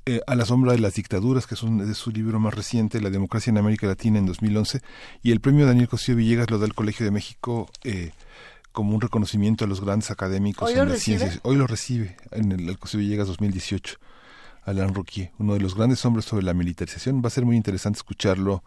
eh, 0.05 0.21
A 0.27 0.35
la 0.35 0.45
sombra 0.45 0.71
de 0.71 0.79
las 0.79 0.95
dictaduras, 0.95 1.45
que 1.45 1.55
es, 1.55 1.63
un, 1.63 1.93
su 1.93 2.11
libro 2.11 2.39
más 2.39 2.53
reciente, 2.53 3.01
La 3.01 3.09
democracia 3.09 3.51
en 3.51 3.57
América 3.57 3.85
Latina 3.85 4.17
en 4.17 4.25
2011, 4.25 4.81
y 5.21 5.31
el 5.31 5.39
premio 5.39 5.65
Daniel 5.65 5.87
Cosío 5.87 6.15
Villegas 6.15 6.49
lo 6.49 6.57
da 6.57 6.65
el 6.65 6.73
Colegio 6.73 7.05
de 7.05 7.11
México 7.11 7.69
eh, 7.83 8.11
como 8.71 8.95
un 8.95 9.01
reconocimiento 9.01 9.65
a 9.65 9.67
los 9.67 9.81
grandes 9.81 10.09
académicos 10.09 10.71
en 10.71 10.89
las 10.89 10.99
ciencias. 10.99 11.39
Hoy 11.43 11.57
lo 11.57 11.67
recibe 11.67 12.17
en 12.31 12.51
el, 12.51 12.69
el 12.69 12.79
Cosío 12.79 12.99
Villegas 12.99 13.27
2018. 13.27 13.97
Alain 14.65 14.93
Rouquier, 14.93 15.31
uno 15.39 15.53
de 15.53 15.59
los 15.59 15.75
grandes 15.75 16.03
hombres 16.05 16.25
sobre 16.25 16.43
la 16.43 16.53
militarización. 16.53 17.21
Va 17.23 17.27
a 17.27 17.31
ser 17.31 17.45
muy 17.45 17.55
interesante 17.55 17.97
escucharlo 17.97 18.63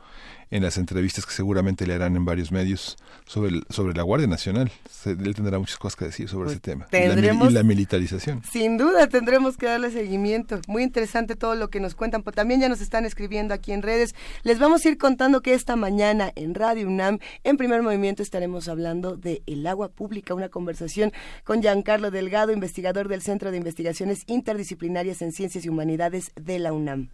en 0.52 0.62
las 0.62 0.76
entrevistas 0.76 1.24
que 1.24 1.32
seguramente 1.32 1.86
le 1.86 1.94
harán 1.94 2.14
en 2.14 2.26
varios 2.26 2.52
medios 2.52 2.98
sobre, 3.24 3.62
sobre 3.70 3.94
la 3.94 4.02
Guardia 4.02 4.28
Nacional. 4.28 4.70
Él 5.06 5.34
tendrá 5.34 5.58
muchas 5.58 5.78
cosas 5.78 5.96
que 5.96 6.04
decir 6.04 6.28
sobre 6.28 6.44
pues 6.44 6.56
ese 6.56 6.60
tema. 6.60 6.86
y, 6.92 7.52
la, 7.52 7.62
militarización. 7.62 8.42
Sin 8.44 8.76
duda 8.76 9.06
tendremos 9.06 9.56
que 9.56 9.64
darle 9.64 9.90
seguimiento. 9.90 10.60
Muy 10.68 10.82
interesante 10.82 11.36
todo 11.36 11.54
lo 11.54 11.70
que 11.70 11.80
nos 11.80 11.94
cuentan. 11.94 12.22
Pero 12.22 12.34
también 12.34 12.60
ya 12.60 12.68
nos 12.68 12.82
están 12.82 13.06
escribiendo 13.06 13.54
aquí 13.54 13.72
en 13.72 13.80
redes. 13.80 14.14
Les 14.42 14.58
vamos 14.58 14.84
a 14.84 14.90
ir 14.90 14.98
contando 14.98 15.40
que 15.40 15.54
esta 15.54 15.74
mañana 15.74 16.30
en 16.36 16.54
Radio 16.54 16.86
UNAM, 16.86 17.18
en 17.44 17.56
primer 17.56 17.82
movimiento, 17.82 18.22
estaremos 18.22 18.68
hablando 18.68 19.16
de 19.16 19.42
el 19.46 19.66
agua 19.66 19.88
pública, 19.88 20.34
una 20.34 20.50
conversación 20.50 21.12
con 21.44 21.62
Giancarlo 21.62 22.10
Delgado, 22.10 22.52
investigador 22.52 23.08
del 23.08 23.22
Centro 23.22 23.50
de 23.50 23.56
Investigaciones 23.56 24.24
Interdisciplinarias 24.26 25.22
en 25.22 25.32
Ciencias 25.32 25.64
y 25.64 25.70
Humanidades 25.70 26.30
de 26.36 26.58
la 26.58 26.74
UNAM. 26.74 27.08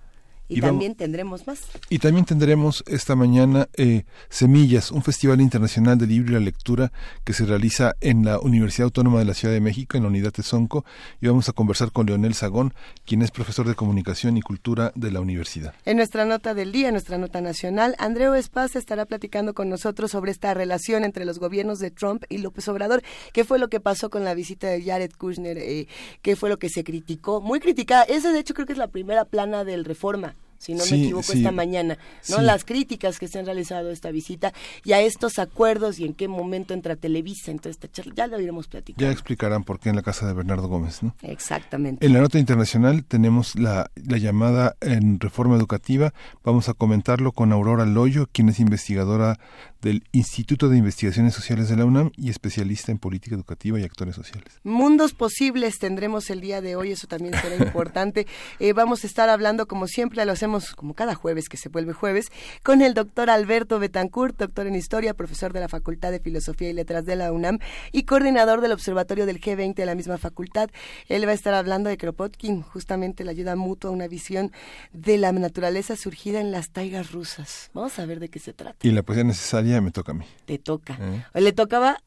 Y, 0.49 0.61
también 0.63 0.95
tendremos 0.95 1.47
más. 1.47 1.61
Y 1.91 1.99
también 1.99 2.25
tendremos 2.25 2.83
esta 2.87 3.15
mañana 3.15 3.69
eh, 3.75 4.05
Semillas, 4.31 4.91
un 4.91 5.03
festival 5.03 5.43
internacional 5.43 5.99
de 5.99 6.07
libro 6.07 6.31
y 6.31 6.35
la 6.35 6.41
lectura 6.41 6.91
que 7.25 7.35
se 7.35 7.45
realiza 7.45 7.95
en 8.01 8.25
la 8.25 8.39
Universidad 8.41 8.85
Autónoma 8.87 9.19
de 9.19 9.27
la 9.27 9.35
Ciudad 9.35 9.53
de 9.53 9.61
México, 9.61 9.99
en 9.99 10.05
la 10.05 10.09
unidad 10.09 10.33
de 10.33 10.43
Sonco, 10.43 10.87
y 11.21 11.27
vamos 11.27 11.51
a 11.51 11.53
conversar 11.53 11.93
con 11.93 12.07
Leonel 12.07 12.33
Sagón, 12.33 12.73
quien 13.05 13.21
es 13.21 13.31
profesor 13.31 13.69
de 13.69 13.75
Comunicación 13.75 14.39
y 14.39 14.41
Cultura 14.41 14.91
de 14.95 15.11
la 15.11 15.21
universidad. 15.21 15.75
En 15.85 15.99
nuestra 15.99 16.25
nota 16.25 16.55
del 16.55 16.73
día, 16.73 16.89
en 16.89 16.95
nuestra 16.95 17.19
nota 17.19 17.43
nacional, 17.43 17.95
Andreu 17.99 18.33
Espaz 18.33 18.75
estará 18.75 19.05
platicando 19.05 19.53
con 19.53 19.69
nosotros 19.69 20.11
sobre 20.13 20.31
esta 20.31 20.55
relación 20.55 21.05
entre 21.05 21.27
los 21.27 21.39
gobiernos 21.39 21.79
de 21.79 21.91
Trump 21.91 22.25
y 22.31 22.39
López 22.39 22.67
Obrador, 22.69 23.03
qué 23.35 23.45
fue 23.45 23.59
lo 23.59 23.69
que 23.69 23.81
pasó 23.81 24.09
con 24.09 24.25
la 24.25 24.33
visita 24.33 24.69
de 24.69 24.83
Jared 24.83 25.13
Kushner, 25.13 25.59
eh, 25.59 25.89
qué 26.23 26.37
fue 26.37 26.49
lo 26.49 26.59
que 26.59 26.71
se 26.71 26.85
criticó, 26.85 27.43
muy 27.43 27.61
criticada. 27.61 28.05
Esa 28.05 28.33
de 28.33 28.39
hecho 28.39 28.55
creo 28.55 28.67
que 28.67 28.73
es 28.73 28.79
la 28.79 28.89
primera 28.89 29.27
plana 29.27 29.65
del 29.65 29.85
Reforma 29.85 30.38
si 30.59 30.75
no 30.75 30.85
me 30.85 30.97
equivoco, 30.97 31.33
esta 31.33 31.53
mañana, 31.53 31.99
¿no? 32.29 32.41
Las 32.41 32.65
críticas 32.65 33.19
que 33.19 33.29
se 33.29 33.39
han 33.39 33.47
realizado 33.47 33.91
a 33.91 33.93
esta 33.93 34.11
visita 34.11 34.53
y 34.85 34.93
a 34.93 35.01
estos 35.01 35.39
acuerdos 35.39 35.99
y 36.01 36.05
en 36.05 36.15
qué 36.15 36.29
momento 36.29 36.75
entra 36.75 36.97
Televisa. 36.97 37.51
Entonces, 37.51 37.81
ya 38.15 38.27
lo 38.27 38.41
iremos 38.41 38.67
platicando. 38.67 39.07
Ya 39.07 39.13
explicarán 39.13 39.65
por 39.65 39.79
qué 39.79 39.89
en 39.89 39.97
la 39.97 40.03
casa 40.03 40.27
de 40.27 40.35
Bernardo 40.35 40.69
Gómez, 40.69 41.03
¿no? 41.03 41.15
Exactamente. 41.23 42.05
En 42.05 42.13
la 42.13 42.21
nota 42.21 42.39
internacional 42.39 43.05
tenemos 43.05 43.55
la, 43.55 43.91
la 43.95 44.19
llamada 44.19 44.77
en 44.81 45.21
reforma 45.21 45.57
educativa. 45.57 46.13
Vamos 46.43 46.69
a 46.69 46.75
comentarlo 46.75 47.33
con 47.33 47.53
Aurora 47.53 47.87
Loyo, 47.87 48.29
quien 48.31 48.49
es 48.49 48.61
investigadora 48.61 49.39
del 49.83 50.05
Instituto 50.13 50.69
de 50.69 50.79
Investigaciones 50.79 51.35
Sociales 51.35 51.69
de 51.69 51.77
la 51.77 51.85
UNAM 51.85 52.11
y 52.17 52.31
especialista 52.31 52.91
en 52.93 52.99
política 52.99 53.35
educativa 53.35 53.79
y 53.79 53.85
actores 53.85 54.15
sociales. 54.15 54.61
Mundos 54.65 55.15
posibles 55.15 55.79
tendremos 55.79 56.31
el 56.31 56.41
día 56.41 56.61
de 56.61 56.77
hoy, 56.77 56.93
eso 56.93 57.07
también 57.07 57.35
será 57.41 57.57
importante. 57.65 58.27
Eh, 58.59 58.73
vamos 58.73 59.05
a 59.05 59.07
estar 59.07 59.29
hablando, 59.29 59.67
como 59.67 59.87
siempre, 59.87 60.25
lo 60.25 60.33
hacemos 60.33 60.75
como 60.75 60.95
cada 60.95 61.15
jueves 61.15 61.49
que 61.49 61.57
se 61.57 61.69
vuelve 61.69 61.93
jueves 61.93 62.27
con 62.63 62.83
el 62.83 62.95
doctor 62.95 63.31
Alberto 63.31 63.79
Betancourt, 63.79 64.37
doctor 64.39 64.67
en 64.67 64.75
historia, 64.75 65.15
profesor 65.15 65.53
de 65.53 65.61
la 65.61 65.69
Facultad 65.69 66.11
de 66.11 66.21
Filosofía 66.21 66.71
y 66.71 66.73
Letras 66.73 67.05
de 67.05 67.17
la 67.17 67.33
UNAM 67.33 67.59
y 67.93 68.05
coordinador 68.05 68.61
del 68.61 68.73
Observatorio 68.73 69.27
del 69.27 69.41
G20 69.41 69.75
de 69.75 69.87
la 69.87 69.95
misma 69.95 70.19
facultad. 70.19 70.71
Él 71.09 71.27
va 71.27 71.33
a 71.33 71.35
estar 71.35 71.55
hablando 71.55 71.89
de 71.91 71.97
Kropotkin, 71.97 72.63
justamente 72.63 73.25
la 73.25 73.31
ayuda 73.31 73.57
mutua, 73.57 73.91
una 73.91 74.09
visión 74.09 74.53
de 74.93 75.19
la 75.19 75.33
naturaleza 75.33 75.97
surgida 75.97 76.41
en 76.41 76.51
las 76.51 76.71
taigas 76.71 77.13
rusas. 77.13 77.71
Vamos 77.75 77.99
a 77.99 78.07
ver 78.07 78.21
de 78.21 78.29
qué 78.29 78.39
se 78.39 78.53
trata. 78.53 78.77
Y 78.83 78.91
la 78.91 79.03
poesía 79.03 79.25
necesaria 79.25 79.68
me 79.81 79.91
toca 79.91 80.13
a 80.13 80.15
mí. 80.15 80.25
Te 80.45 80.59
toca. 80.59 80.97
¿Eh? 81.01 81.41
Le 81.41 81.53
tocaba 81.53 81.99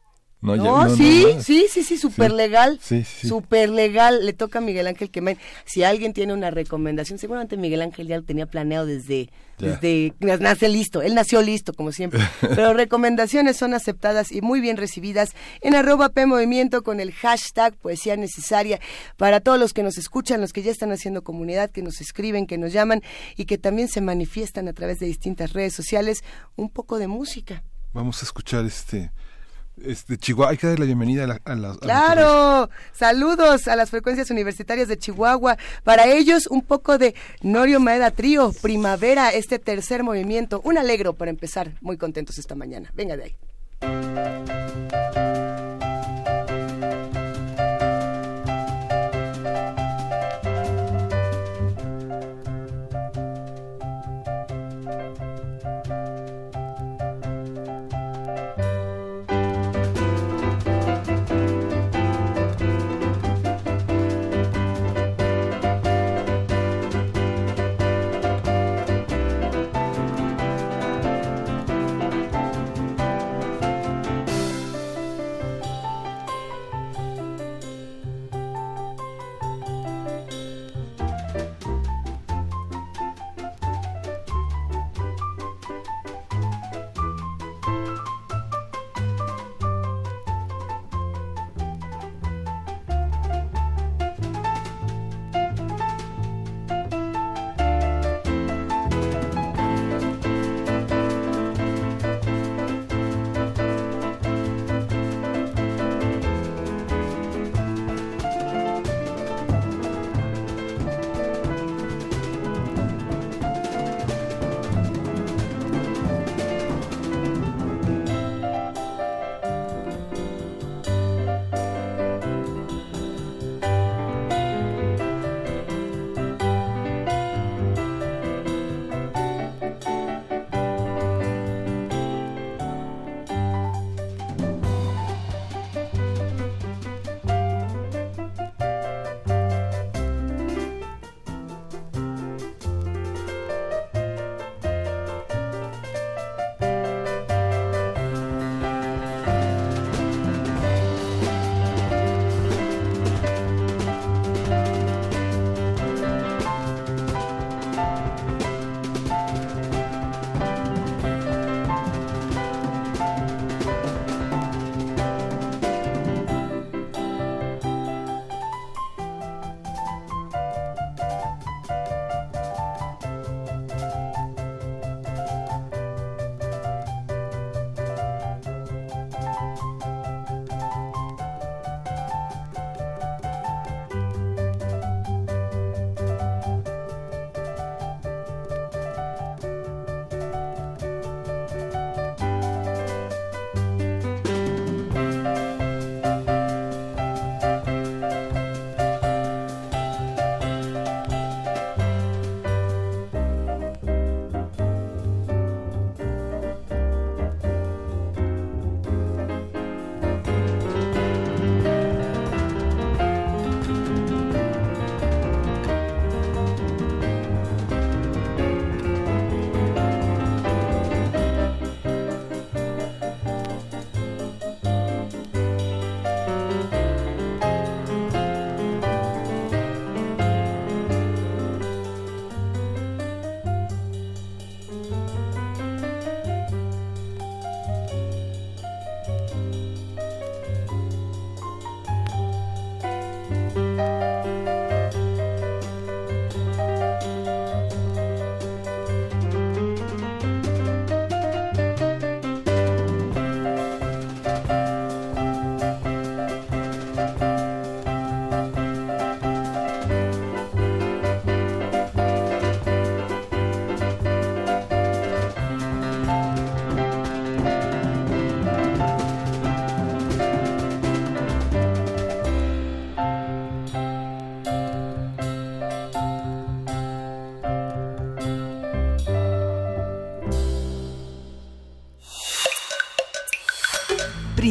no, 0.41 0.95
sí, 0.95 1.27
sí, 1.39 1.67
sí, 1.69 1.83
sí, 1.83 1.97
súper 1.97 2.31
legal. 2.31 2.79
Sí, 2.81 3.03
Súper 3.03 3.69
legal. 3.69 4.25
Le 4.25 4.33
toca 4.33 4.57
a 4.57 4.61
Miguel 4.61 4.87
Ángel 4.87 5.11
Quemain. 5.11 5.37
Si 5.65 5.83
alguien 5.83 6.13
tiene 6.13 6.33
una 6.33 6.49
recomendación, 6.49 7.19
seguramente 7.19 7.57
Miguel 7.57 7.81
Ángel 7.83 8.07
ya 8.07 8.17
lo 8.17 8.23
tenía 8.23 8.47
planeado 8.47 8.87
desde, 8.87 9.29
desde 9.59 10.13
nace 10.19 10.67
listo. 10.67 11.03
Él 11.03 11.13
nació 11.13 11.43
listo, 11.43 11.73
como 11.73 11.91
siempre. 11.91 12.21
Pero 12.41 12.73
recomendaciones 12.73 13.57
son 13.57 13.75
aceptadas 13.75 14.31
y 14.31 14.41
muy 14.41 14.61
bien 14.61 14.77
recibidas 14.77 15.33
en 15.61 15.75
arroba 15.75 16.09
P 16.09 16.25
Movimiento 16.25 16.81
con 16.81 16.99
el 16.99 17.11
hashtag 17.11 17.75
Poesía 17.75 18.17
Necesaria 18.17 18.79
para 19.17 19.41
todos 19.41 19.59
los 19.59 19.73
que 19.73 19.83
nos 19.83 19.99
escuchan, 19.99 20.41
los 20.41 20.53
que 20.53 20.63
ya 20.63 20.71
están 20.71 20.91
haciendo 20.91 21.23
comunidad, 21.23 21.69
que 21.69 21.83
nos 21.83 22.01
escriben, 22.01 22.47
que 22.47 22.57
nos 22.57 22.73
llaman 22.73 23.03
y 23.37 23.45
que 23.45 23.59
también 23.59 23.89
se 23.89 24.01
manifiestan 24.01 24.67
a 24.67 24.73
través 24.73 24.97
de 24.97 25.05
distintas 25.05 25.53
redes 25.53 25.75
sociales. 25.75 26.23
Un 26.55 26.69
poco 26.69 26.97
de 26.97 27.07
música. 27.07 27.63
Vamos 27.93 28.23
a 28.23 28.25
escuchar 28.25 28.65
este 28.65 29.11
este, 29.85 30.17
Chihuahua, 30.17 30.51
hay 30.51 30.57
que 30.57 30.67
dar 30.67 30.79
la 30.79 30.85
bienvenida 30.85 31.39
a, 31.43 31.55
las... 31.55 31.77
claro, 31.77 32.69
saludos 32.93 33.67
a 33.67 33.75
las 33.75 33.89
frecuencias 33.89 34.29
universitarias 34.31 34.87
de 34.87 34.97
Chihuahua. 34.97 35.57
Para 35.83 36.07
ellos, 36.07 36.47
un 36.47 36.61
poco 36.61 36.97
de 36.97 37.15
Norio 37.41 37.79
Maeda 37.79 38.11
Trío, 38.11 38.51
Primavera, 38.61 39.29
este 39.29 39.59
tercer 39.59 40.03
movimiento. 40.03 40.61
Un 40.63 40.77
alegro 40.77 41.13
para 41.13 41.31
empezar, 41.31 41.71
muy 41.81 41.97
contentos 41.97 42.37
esta 42.37 42.55
mañana. 42.55 42.91
Venga 42.95 43.17
de 43.17 43.23
ahí. 43.23 45.00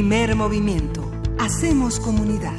Primer 0.00 0.34
movimiento. 0.34 1.12
Hacemos 1.38 2.00
comunidad 2.00 2.58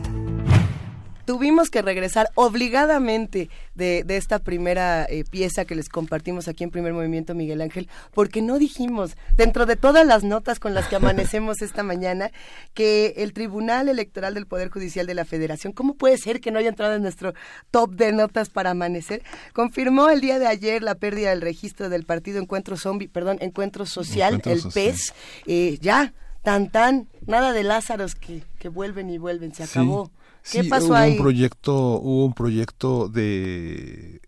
tuvimos 1.25 1.69
que 1.69 1.81
regresar 1.81 2.29
obligadamente 2.36 3.50
de, 3.74 4.03
esta 4.10 4.39
primera 4.39 5.05
eh, 5.05 5.24
pieza 5.24 5.63
que 5.63 5.75
les 5.75 5.88
compartimos 5.88 6.50
aquí 6.50 6.65
en 6.65 6.71
Primer 6.71 6.91
Movimiento, 6.91 7.33
Miguel 7.33 7.62
Ángel, 7.62 7.88
porque 8.13 8.41
no 8.41 8.60
dijimos, 8.60 9.15
dentro 9.38 9.65
de 9.65 9.77
todas 9.77 10.05
las 10.05 10.25
notas 10.25 10.60
con 10.60 10.74
las 10.74 10.89
que 10.89 10.98
amanecemos 10.98 11.62
esta 11.62 11.83
mañana, 11.83 12.31
que 12.74 13.13
el 13.17 13.31
Tribunal 13.31 13.88
Electoral 13.88 14.33
del 14.33 14.45
Poder 14.45 14.69
Judicial 14.69 15.07
de 15.07 15.13
la 15.13 15.24
Federación, 15.24 15.71
¿cómo 15.71 15.93
puede 15.93 16.17
ser 16.17 16.41
que 16.41 16.51
no 16.51 16.60
haya 16.60 16.67
entrado 16.67 16.95
en 16.95 17.01
nuestro 17.01 17.33
top 17.71 17.91
de 17.95 18.12
notas 18.12 18.50
para 18.50 18.71
amanecer? 18.71 19.24
Confirmó 19.53 20.10
el 20.10 20.19
día 20.19 20.38
de 20.38 20.48
ayer 20.48 20.83
la 20.83 20.95
pérdida 20.95 21.29
del 21.29 21.39
registro 21.39 21.88
del 21.88 22.03
partido 22.03 22.41
Encuentro 22.41 22.75
Zombie, 22.75 23.07
perdón, 23.07 23.38
Encuentro 23.39 23.86
Social, 23.86 24.41
el 24.43 24.62
PES, 24.74 25.13
eh, 25.48 25.77
ya, 25.79 26.13
tan 26.43 26.71
tan, 26.71 27.07
nada 27.25 27.53
de 27.53 27.63
Lázaros 27.63 28.15
que, 28.15 28.43
que 28.60 28.69
vuelven 28.69 29.10
y 29.10 29.17
vuelven, 29.17 29.53
se 29.53 29.63
acabó. 29.63 30.12
¿Qué 30.50 30.63
pasó 30.63 30.88
hubo 30.88 31.03
Un 31.03 31.17
proyecto, 31.17 32.00
hubo 32.00 32.25
un 32.25 32.33
proyecto 32.33 33.07
de 33.10 34.21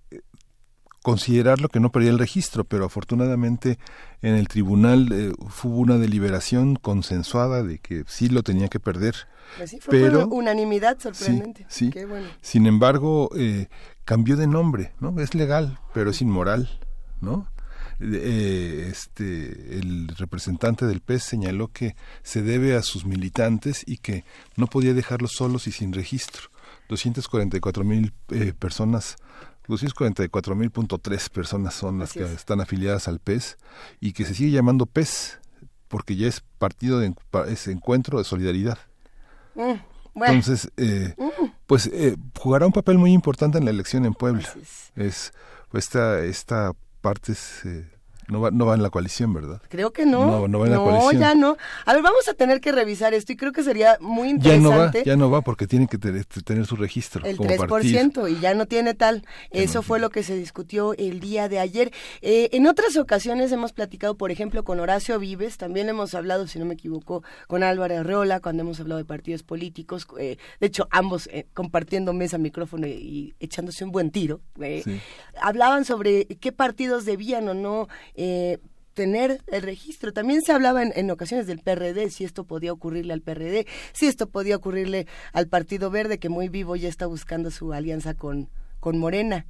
considerar 1.03 1.59
lo 1.59 1.69
que 1.69 1.79
no 1.79 1.91
perdía 1.91 2.11
el 2.11 2.17
registro, 2.17 2.63
pero 2.63 2.85
afortunadamente 2.85 3.77
en 4.21 4.35
el 4.35 4.47
tribunal 4.47 5.11
eh, 5.11 5.33
hubo 5.63 5.77
una 5.77 5.97
deliberación 5.97 6.75
consensuada 6.75 7.61
de 7.61 7.77
que 7.77 8.03
sí 8.07 8.29
lo 8.29 8.41
tenía 8.41 8.69
que 8.69 8.79
perder. 8.79 9.15
Pues 9.57 9.75
fue 9.81 9.99
pero 9.99 10.27
unanimidad 10.27 10.97
sorprendente. 10.99 11.65
Sí, 11.67 11.91
Sin 12.41 12.65
embargo, 12.65 13.29
eh, 13.35 13.67
cambió 14.05 14.37
de 14.37 14.47
nombre, 14.47 14.93
¿no? 14.99 15.19
Es 15.19 15.35
legal, 15.35 15.77
pero 15.93 16.11
es 16.11 16.21
inmoral, 16.21 16.79
¿no? 17.21 17.47
Eh, 17.99 18.89
este, 18.91 19.77
el 19.79 20.07
representante 20.17 20.85
del 20.85 21.01
PES 21.01 21.23
señaló 21.23 21.69
que 21.69 21.95
se 22.21 22.41
debe 22.41 22.75
a 22.75 22.81
sus 22.81 23.05
militantes 23.05 23.83
y 23.85 23.97
que 23.97 24.23
no 24.55 24.67
podía 24.67 24.93
dejarlos 24.93 25.33
solos 25.33 25.67
y 25.67 25.71
sin 25.71 25.93
registro. 25.93 26.49
244 26.89 27.83
mil 27.83 28.13
eh, 28.29 28.53
personas 28.57 29.15
244 29.67 30.55
mil 30.55 30.71
punto 30.71 30.97
tres 30.97 31.29
personas 31.29 31.73
son 31.73 31.99
las 31.99 32.13
que 32.13 32.23
están 32.23 32.59
afiliadas 32.59 33.07
al 33.07 33.19
PES 33.19 33.57
y 34.01 34.11
que 34.11 34.25
se 34.25 34.33
sigue 34.33 34.51
llamando 34.51 34.85
PES 34.85 35.39
porque 35.87 36.15
ya 36.15 36.27
es 36.27 36.41
partido 36.57 36.99
de 36.99 37.13
ese 37.49 37.71
encuentro 37.71 38.17
de 38.17 38.23
solidaridad. 38.23 38.79
Mm, 39.55 39.73
Entonces, 40.15 40.71
eh, 40.77 41.13
mm. 41.17 41.45
pues 41.67 41.85
eh, 41.87 42.15
jugará 42.37 42.65
un 42.65 42.73
papel 42.73 42.97
muy 42.97 43.13
importante 43.13 43.57
en 43.59 43.65
la 43.65 43.71
elección 43.71 44.05
en 44.05 44.13
Puebla. 44.13 44.49
Es, 44.95 45.33
esta 45.71 46.23
esta 46.23 46.71
parte 47.03 47.33
es 47.33 47.61
no 48.27 48.41
va, 48.41 48.51
no 48.51 48.65
va 48.65 48.75
en 48.75 48.83
la 48.83 48.89
coalición, 48.89 49.33
¿verdad? 49.33 49.61
Creo 49.69 49.91
que 49.91 50.05
no. 50.05 50.25
No, 50.25 50.47
no 50.47 50.59
va 50.59 50.65
en 50.65 50.71
la 50.71 50.77
coalición. 50.79 51.19
ya 51.19 51.35
no. 51.35 51.57
A 51.85 51.93
ver, 51.93 52.01
vamos 52.01 52.27
a 52.27 52.33
tener 52.33 52.61
que 52.61 52.71
revisar 52.71 53.13
esto 53.13 53.31
y 53.31 53.35
creo 53.35 53.51
que 53.51 53.63
sería 53.63 53.97
muy 53.99 54.29
interesante. 54.29 54.63
Ya 54.63 54.69
no 54.69 54.77
va, 54.77 55.03
ya 55.03 55.15
no 55.15 55.31
va 55.31 55.41
porque 55.41 55.67
tiene 55.67 55.87
que 55.87 55.97
tener, 55.97 56.25
su 56.65 56.75
registro. 56.75 57.25
El 57.25 57.37
3% 57.37 58.31
y 58.31 58.39
ya 58.39 58.53
no 58.53 58.65
tiene 58.65 58.93
tal. 58.93 59.25
Eso 59.51 59.81
fue 59.81 59.99
lo 59.99 60.09
que 60.09 60.23
se 60.23 60.35
discutió 60.35 60.93
el 60.93 61.19
día 61.19 61.49
de 61.49 61.59
ayer. 61.59 61.91
Eh, 62.21 62.49
en 62.53 62.67
otras 62.67 62.95
ocasiones 62.97 63.51
hemos 63.51 63.73
platicado, 63.73 64.15
por 64.15 64.31
ejemplo, 64.31 64.63
con 64.63 64.79
Horacio 64.79 65.19
Vives, 65.19 65.57
también 65.57 65.89
hemos 65.89 66.13
hablado, 66.13 66.47
si 66.47 66.59
no 66.59 66.65
me 66.65 66.73
equivoco, 66.73 67.23
con 67.47 67.63
Álvaro 67.63 67.97
Arreola, 67.99 68.39
cuando 68.39 68.61
hemos 68.61 68.79
hablado 68.79 68.99
de 68.99 69.05
partidos 69.05 69.43
políticos. 69.43 70.07
Eh, 70.19 70.37
de 70.59 70.67
hecho, 70.67 70.87
ambos 70.91 71.27
eh, 71.27 71.47
compartiendo 71.53 72.13
mesa, 72.13 72.37
micrófono 72.37 72.87
y, 72.87 73.33
echándose 73.39 73.83
un 73.83 73.91
buen 73.91 74.11
tiro. 74.11 74.41
Hablaban 75.41 75.85
sobre 75.85 76.25
qué 76.25 76.51
partidos 76.51 77.05
debían 77.05 77.47
o 77.47 77.53
no 77.53 77.87
eh, 78.15 78.59
tener 78.93 79.41
el 79.47 79.61
registro. 79.61 80.13
También 80.13 80.41
se 80.41 80.51
hablaba 80.51 80.83
en, 80.83 81.11
ocasiones 81.11 81.47
del 81.47 81.59
PRD, 81.59 82.09
si 82.09 82.23
esto 82.23 82.45
podía 82.45 82.71
ocurrirle 82.71 83.13
al 83.13 83.21
PRD, 83.21 83.65
si 83.91 84.07
esto 84.07 84.29
podía 84.29 84.55
ocurrirle 84.55 85.07
al 85.33 85.47
Partido 85.47 85.89
Verde, 85.89 86.19
que 86.19 86.29
muy 86.29 86.49
vivo 86.49 86.75
ya 86.75 86.89
está 86.89 87.05
buscando 87.05 87.51
su 87.51 87.73
alianza 87.73 88.13
con, 88.13 88.49
con 88.79 88.97
Morena. 88.97 89.45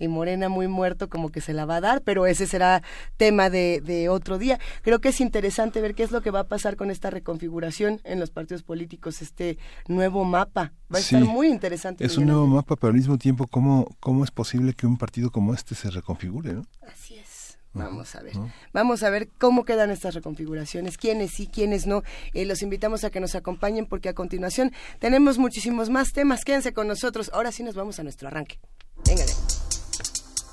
Y 0.00 0.08
Morena 0.08 0.48
muy 0.48 0.66
muerto 0.66 1.08
como 1.08 1.30
que 1.30 1.40
se 1.40 1.52
la 1.52 1.64
va 1.66 1.76
a 1.76 1.80
dar, 1.80 2.02
pero 2.02 2.26
ese 2.26 2.48
será 2.48 2.82
tema 3.16 3.48
de, 3.48 3.80
de, 3.80 4.08
otro 4.08 4.36
día. 4.36 4.58
Creo 4.82 5.00
que 5.00 5.10
es 5.10 5.20
interesante 5.20 5.80
ver 5.80 5.94
qué 5.94 6.02
es 6.02 6.10
lo 6.10 6.20
que 6.20 6.32
va 6.32 6.40
a 6.40 6.48
pasar 6.48 6.74
con 6.74 6.90
esta 6.90 7.10
reconfiguración 7.10 8.00
en 8.02 8.18
los 8.18 8.30
partidos 8.30 8.64
políticos, 8.64 9.22
este 9.22 9.58
nuevo 9.86 10.24
mapa. 10.24 10.72
Va 10.92 10.98
a 10.98 11.00
estar 11.00 11.22
muy 11.22 11.46
interesante. 11.46 12.04
Es 12.04 12.16
un 12.16 12.26
nuevo 12.26 12.46
mapa, 12.48 12.74
pero 12.74 12.88
al 12.88 12.96
mismo 12.96 13.18
tiempo, 13.18 13.46
¿cómo, 13.46 13.86
¿cómo 14.00 14.24
es 14.24 14.32
posible 14.32 14.72
que 14.74 14.86
un 14.86 14.98
partido 14.98 15.30
como 15.30 15.54
este 15.54 15.76
se 15.76 15.90
reconfigure? 15.90 16.54
¿no? 16.54 16.66
Así 16.88 17.14
es. 17.14 17.31
Vamos 17.74 18.14
a 18.14 18.22
ver. 18.22 18.34
Vamos 18.72 19.02
a 19.02 19.10
ver 19.10 19.28
cómo 19.38 19.64
quedan 19.64 19.90
estas 19.90 20.14
reconfiguraciones, 20.14 20.98
quiénes 20.98 21.30
sí, 21.32 21.46
quiénes 21.46 21.86
no. 21.86 22.02
Eh, 22.34 22.44
los 22.44 22.62
invitamos 22.62 23.04
a 23.04 23.10
que 23.10 23.20
nos 23.20 23.34
acompañen 23.34 23.86
porque 23.86 24.08
a 24.10 24.14
continuación 24.14 24.72
tenemos 24.98 25.38
muchísimos 25.38 25.88
más 25.88 26.12
temas. 26.12 26.44
Quédense 26.44 26.72
con 26.72 26.86
nosotros. 26.86 27.30
Ahora 27.32 27.50
sí 27.50 27.62
nos 27.62 27.74
vamos 27.74 27.98
a 27.98 28.02
nuestro 28.02 28.28
arranque. 28.28 28.58
Venga. 29.06 29.24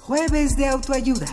Jueves 0.01 0.55
de 0.55 0.67
autoayuda. 0.67 1.27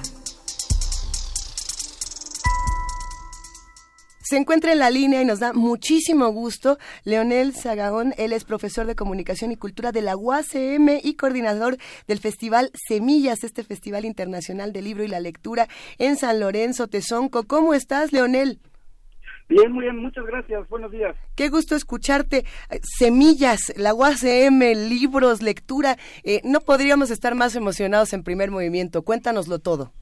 Se 4.29 4.37
encuentra 4.37 4.73
en 4.73 4.81
la 4.81 4.91
línea 4.91 5.23
y 5.23 5.25
nos 5.25 5.39
da 5.39 5.53
muchísimo 5.53 6.27
gusto 6.31 6.79
Leonel 7.05 7.55
Zagaón. 7.55 8.13
Él 8.19 8.33
es 8.33 8.43
profesor 8.43 8.85
de 8.85 8.97
Comunicación 8.97 9.53
y 9.53 9.57
Cultura 9.57 9.93
de 9.93 10.03
la 10.03 10.17
UACM 10.17 10.99
y 11.01 11.15
coordinador 11.15 11.77
del 12.09 12.19
Festival 12.19 12.73
Semillas, 12.75 13.45
este 13.45 13.63
Festival 13.63 14.05
Internacional 14.05 14.73
del 14.73 14.87
Libro 14.87 15.05
y 15.05 15.07
la 15.07 15.21
Lectura 15.21 15.69
en 15.99 16.17
San 16.17 16.41
Lorenzo, 16.41 16.89
Tezonco. 16.89 17.45
¿Cómo 17.45 17.73
estás, 17.73 18.13
Leonel? 18.13 18.59
Bien, 19.49 19.71
muy 19.71 19.85
bien, 19.85 19.97
muchas 19.97 20.27
gracias. 20.27 20.69
Buenos 20.69 20.91
días. 20.91 21.15
Qué 21.37 21.49
gusto 21.49 21.77
escucharte. 21.77 22.45
Semillas, 22.83 23.73
la 23.77 23.95
UACM, 23.95 24.89
libros, 24.89 25.41
lectura. 25.41 25.99
Eh, 26.25 26.41
no 26.43 26.59
podríamos 26.59 27.13
estar 27.13 27.37
más 27.37 27.55
emocionados 27.55 28.13
en 28.13 28.25
primer 28.25 28.51
movimiento. 28.51 29.03
Cuéntanoslo 29.03 29.61
todo. 29.61 29.93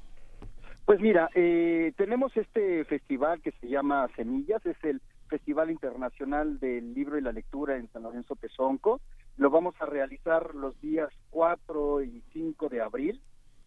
Pues 0.85 1.01
mira, 1.01 1.31
eh, 1.35 1.93
tenemos 1.97 2.37
este 2.37 2.85
festival 2.85 3.41
que 3.41 3.53
se 3.53 3.69
llama 3.69 4.07
Semillas, 4.17 4.65
es 4.67 4.77
el 4.85 5.01
Festival 5.29 5.71
Internacional 5.71 6.61
del 6.61 6.93
Libro 6.93 7.17
y 7.17 7.23
la 7.23 7.33
Lectura 7.33 7.77
en 7.77 7.91
San 7.91 8.03
Lorenzo 8.03 8.37
Pezonco. 8.37 9.01
Lo 9.39 9.49
vamos 9.49 9.75
a 9.81 9.87
realizar 9.87 10.55
los 10.55 10.79
días 10.83 11.09
4 11.31 12.03
y 12.03 12.23
5 12.35 12.69
de 12.69 12.83
abril 12.83 13.23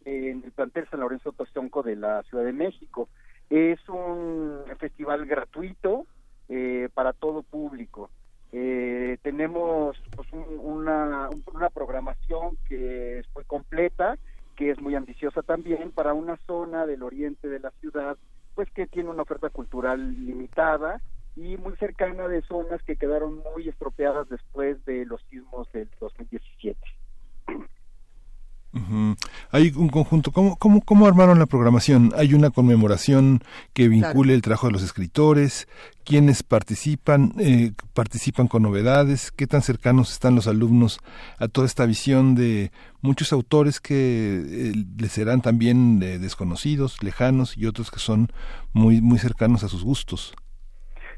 en 0.06 0.44
el 0.44 0.52
plantel 0.52 0.88
San 0.90 1.00
Lorenzo 1.00 1.34
Pezonco 1.34 1.82
de 1.82 1.96
la 1.96 2.22
Ciudad 2.24 2.46
de 2.46 2.54
México. 2.54 3.10
Es 3.50 3.80
un 3.90 4.62
festival 4.78 5.26
gratuito 5.26 6.06
eh, 6.50 6.88
para 6.94 7.14
todo 7.14 7.42
público. 7.42 8.12
Eh, 8.52 9.18
tenemos 9.24 9.98
pues, 10.16 10.28
una, 10.34 11.30
una 11.52 11.70
programación 11.72 12.58
que 12.70 13.24
muy 13.34 13.44
completa 13.46 14.18
que 14.58 14.72
es 14.72 14.82
muy 14.82 14.96
ambiciosa 14.96 15.44
también 15.44 15.92
para 15.92 16.14
una 16.14 16.36
zona 16.48 16.86
del 16.86 17.04
oriente 17.04 17.48
de 17.48 17.60
la 17.60 17.72
ciudad, 17.80 18.18
pues 18.56 18.70
que 18.72 18.88
tiene 18.88 19.10
una 19.10 19.22
oferta 19.22 19.50
cultural 19.50 20.26
limitada 20.26 21.00
y 21.36 21.56
muy 21.58 21.78
cercana 21.78 22.28
de 22.28 22.42
zonas 22.42 22.82
que 22.82 22.98
quedaron 22.98 23.44
muy 23.54 23.70
estropeadas 23.70 24.28
después 24.28 24.84
de 24.86 25.06
los 25.06 25.22
sismos 25.30 25.72
del 25.72 25.88
2017. 26.00 26.80
Hay 29.52 29.74
un 29.76 29.90
conjunto. 29.90 30.32
¿Cómo, 30.32 30.56
cómo, 30.58 30.82
¿Cómo 30.82 31.08
armaron 31.08 31.40
la 31.40 31.46
programación? 31.46 32.14
¿Hay 32.16 32.34
una 32.34 32.50
conmemoración 32.50 33.42
que 33.74 33.88
vincule 33.88 34.34
el 34.34 34.42
trabajo 34.42 34.68
de 34.68 34.74
los 34.74 34.84
escritores? 34.84 35.68
¿Quiénes 36.04 36.44
participan? 36.44 37.34
Eh, 37.40 37.74
¿Participan 37.94 38.48
con 38.48 38.64
novedades? 38.64 39.32
¿Qué 39.32 39.48
tan 39.48 39.62
cercanos 39.62 40.12
están 40.12 40.36
los 40.36 40.48
alumnos 40.48 41.00
a 41.38 41.48
toda 41.48 41.68
esta 41.68 41.86
visión 41.86 42.36
de 42.36 42.72
muchos 43.02 43.34
autores 43.34 43.80
que 43.80 44.44
eh, 44.46 44.74
les 44.98 45.12
serán 45.12 45.42
también 45.42 46.02
eh, 46.02 46.20
desconocidos, 46.20 47.04
lejanos 47.04 47.58
y 47.58 47.66
otros 47.66 47.92
que 47.92 48.00
son 48.00 48.32
muy, 48.74 49.02
muy 49.02 49.20
cercanos 49.20 49.64
a 49.64 49.70
sus 49.70 49.84
gustos? 49.84 50.34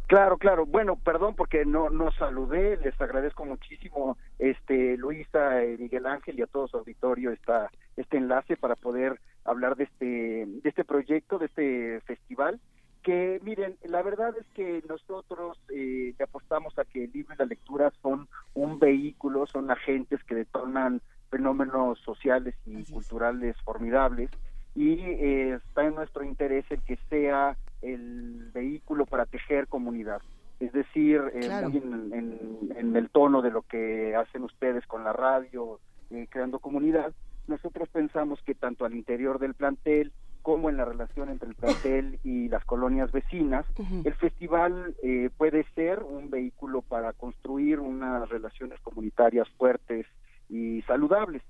Claro, 0.10 0.40
claro. 0.40 0.66
Bueno, 0.66 0.96
perdón 0.96 1.36
porque 1.36 1.66
no 1.66 1.92
no 1.92 2.12
saludé. 2.14 2.78
Les 2.78 3.00
agradezco 3.00 3.46
muchísimo, 3.46 4.18
este 4.40 4.98
Luisa, 4.98 5.62
eh, 5.62 5.78
Miguel 5.78 6.08
Ángel 6.08 6.40
y 6.40 6.42
a 6.42 6.48
todo 6.48 6.68
su 6.68 6.78
auditorio 6.78 7.30
esta 7.30 7.70
este 7.96 8.18
enlace 8.18 8.58
para 8.58 8.76
poder 8.76 9.20
hablar 9.46 9.76
de 9.76 9.84
este 9.84 10.06
de 10.48 10.68
este 10.68 10.84
proyecto, 10.84 11.38
de 11.38 11.46
este 11.46 12.02
festival. 12.08 12.60
Que 13.04 13.40
miren, 13.44 13.78
la 13.84 14.02
verdad 14.02 14.34
es 14.36 14.48
que 14.56 14.84
nosotros 14.90 15.60
eh, 15.72 16.16
apostamos 16.24 16.80
a 16.80 16.86
que 16.86 17.04
el 17.04 17.12
libro 17.12 17.36
y 17.36 17.38
la 17.38 17.46
lectura 17.46 17.94
son 18.02 18.28
un 18.56 18.80
vehículo, 18.80 19.46
son 19.46 19.70
agentes 19.70 20.24
que 20.24 20.34
detonan 20.34 21.02
fenómenos 21.30 22.00
sociales 22.00 22.56
y 22.66 22.84
culturales 22.92 23.56
formidables 23.64 24.32
y 24.80 24.94
eh, 24.94 25.56
está 25.56 25.86
en 25.86 25.96
nuestro 25.96 26.24
interés 26.24 26.64
el 26.70 26.82
que 26.84 26.98
sea 27.10 27.58
el 27.82 28.50
vehículo 28.54 29.06
para 29.06 29.26
tejer 29.26 29.68
comunidad. 29.68 30.22
Es 30.62 30.72
decir, 30.72 31.22
eh, 31.34 31.50
en, 31.52 32.96
el 32.96 33.10
tono 33.10 33.42
de 33.42 33.52
lo 33.52 33.64
que 33.64 34.16
hacen 34.16 34.44
ustedes 34.44 34.88
con 34.88 35.04
la 35.04 35.12
radio, 35.12 35.82
eh, 36.12 36.28
creando 36.30 36.60
comunidad, 36.60 37.12
nosotros 37.48 37.90
pensamos 37.90 38.42
que 38.44 38.56
tanto 38.56 38.86
al 38.86 38.94
interior 38.94 39.38
del 39.40 39.54
plantel 39.54 40.14
como 40.44 40.70
en 40.70 40.78
la 40.78 40.86
relación 40.86 41.28
entre 41.28 41.50
el 41.50 41.56
plantel 41.56 42.18
y 42.24 42.48
las 42.48 42.64
colonias 42.64 43.12
vecinas, 43.12 43.66
el 44.06 44.14
festival 44.14 44.96
eh, 45.04 45.30
puede 45.36 45.66
ser 45.76 46.04
un 46.04 46.30
vehículo 46.30 46.84
para 46.84 47.12
construir 47.12 47.82
unas 47.82 48.30
relaciones 48.30 48.80
comunitarias 48.80 49.50
fuertes 49.58 50.06
y 50.48 50.82
saludables. 50.84 51.44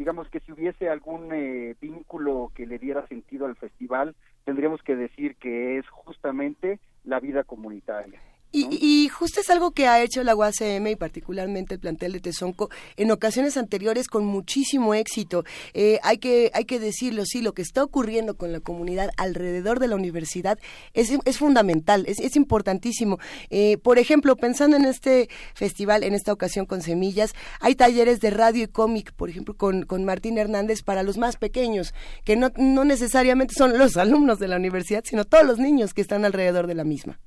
Digamos 0.00 0.30
que 0.30 0.40
si 0.40 0.50
hubiese 0.50 0.88
algún 0.88 1.30
eh, 1.30 1.76
vínculo 1.78 2.50
que 2.54 2.64
le 2.64 2.78
diera 2.78 3.06
sentido 3.06 3.44
al 3.44 3.54
festival, 3.54 4.16
tendríamos 4.46 4.82
que 4.82 4.96
decir 4.96 5.36
que 5.36 5.76
es 5.76 5.86
justamente 5.90 6.80
la 7.04 7.20
vida 7.20 7.44
comunitaria. 7.44 8.18
Y, 8.52 9.08
justo 9.08 9.40
es 9.40 9.48
algo 9.48 9.70
que 9.70 9.86
ha 9.86 10.02
hecho 10.02 10.24
la 10.24 10.34
UACM 10.34 10.88
y 10.88 10.96
particularmente 10.96 11.74
el 11.74 11.80
plantel 11.80 12.12
de 12.12 12.20
Tezonco 12.20 12.68
en 12.96 13.12
ocasiones 13.12 13.56
anteriores 13.56 14.08
con 14.08 14.24
muchísimo 14.24 14.92
éxito. 14.94 15.44
Eh, 15.72 16.00
hay, 16.02 16.18
que, 16.18 16.50
hay 16.52 16.64
que 16.64 16.80
decirlo, 16.80 17.24
sí, 17.26 17.42
lo 17.42 17.54
que 17.54 17.62
está 17.62 17.84
ocurriendo 17.84 18.36
con 18.36 18.50
la 18.50 18.58
comunidad 18.58 19.10
alrededor 19.16 19.78
de 19.78 19.86
la 19.86 19.94
universidad 19.94 20.58
es, 20.94 21.12
es 21.24 21.38
fundamental, 21.38 22.04
es, 22.08 22.18
es 22.18 22.34
importantísimo. 22.34 23.20
Eh, 23.50 23.78
por 23.78 24.00
ejemplo, 24.00 24.34
pensando 24.34 24.76
en 24.76 24.84
este 24.84 25.28
festival, 25.54 26.02
en 26.02 26.14
esta 26.14 26.32
ocasión 26.32 26.66
con 26.66 26.82
Semillas, 26.82 27.34
hay 27.60 27.76
talleres 27.76 28.18
de 28.18 28.30
radio 28.30 28.64
y 28.64 28.68
cómic, 28.68 29.12
por 29.12 29.30
ejemplo, 29.30 29.56
con, 29.56 29.84
con 29.84 30.04
Martín 30.04 30.38
Hernández 30.38 30.82
para 30.82 31.04
los 31.04 31.18
más 31.18 31.36
pequeños, 31.36 31.94
que 32.24 32.34
no, 32.34 32.50
no 32.56 32.84
necesariamente 32.84 33.54
son 33.56 33.78
los 33.78 33.96
alumnos 33.96 34.40
de 34.40 34.48
la 34.48 34.56
universidad, 34.56 35.04
sino 35.04 35.24
todos 35.24 35.46
los 35.46 35.58
niños 35.60 35.94
que 35.94 36.00
están 36.00 36.24
alrededor 36.24 36.66
de 36.66 36.74
la 36.74 36.82
misma. 36.82 37.20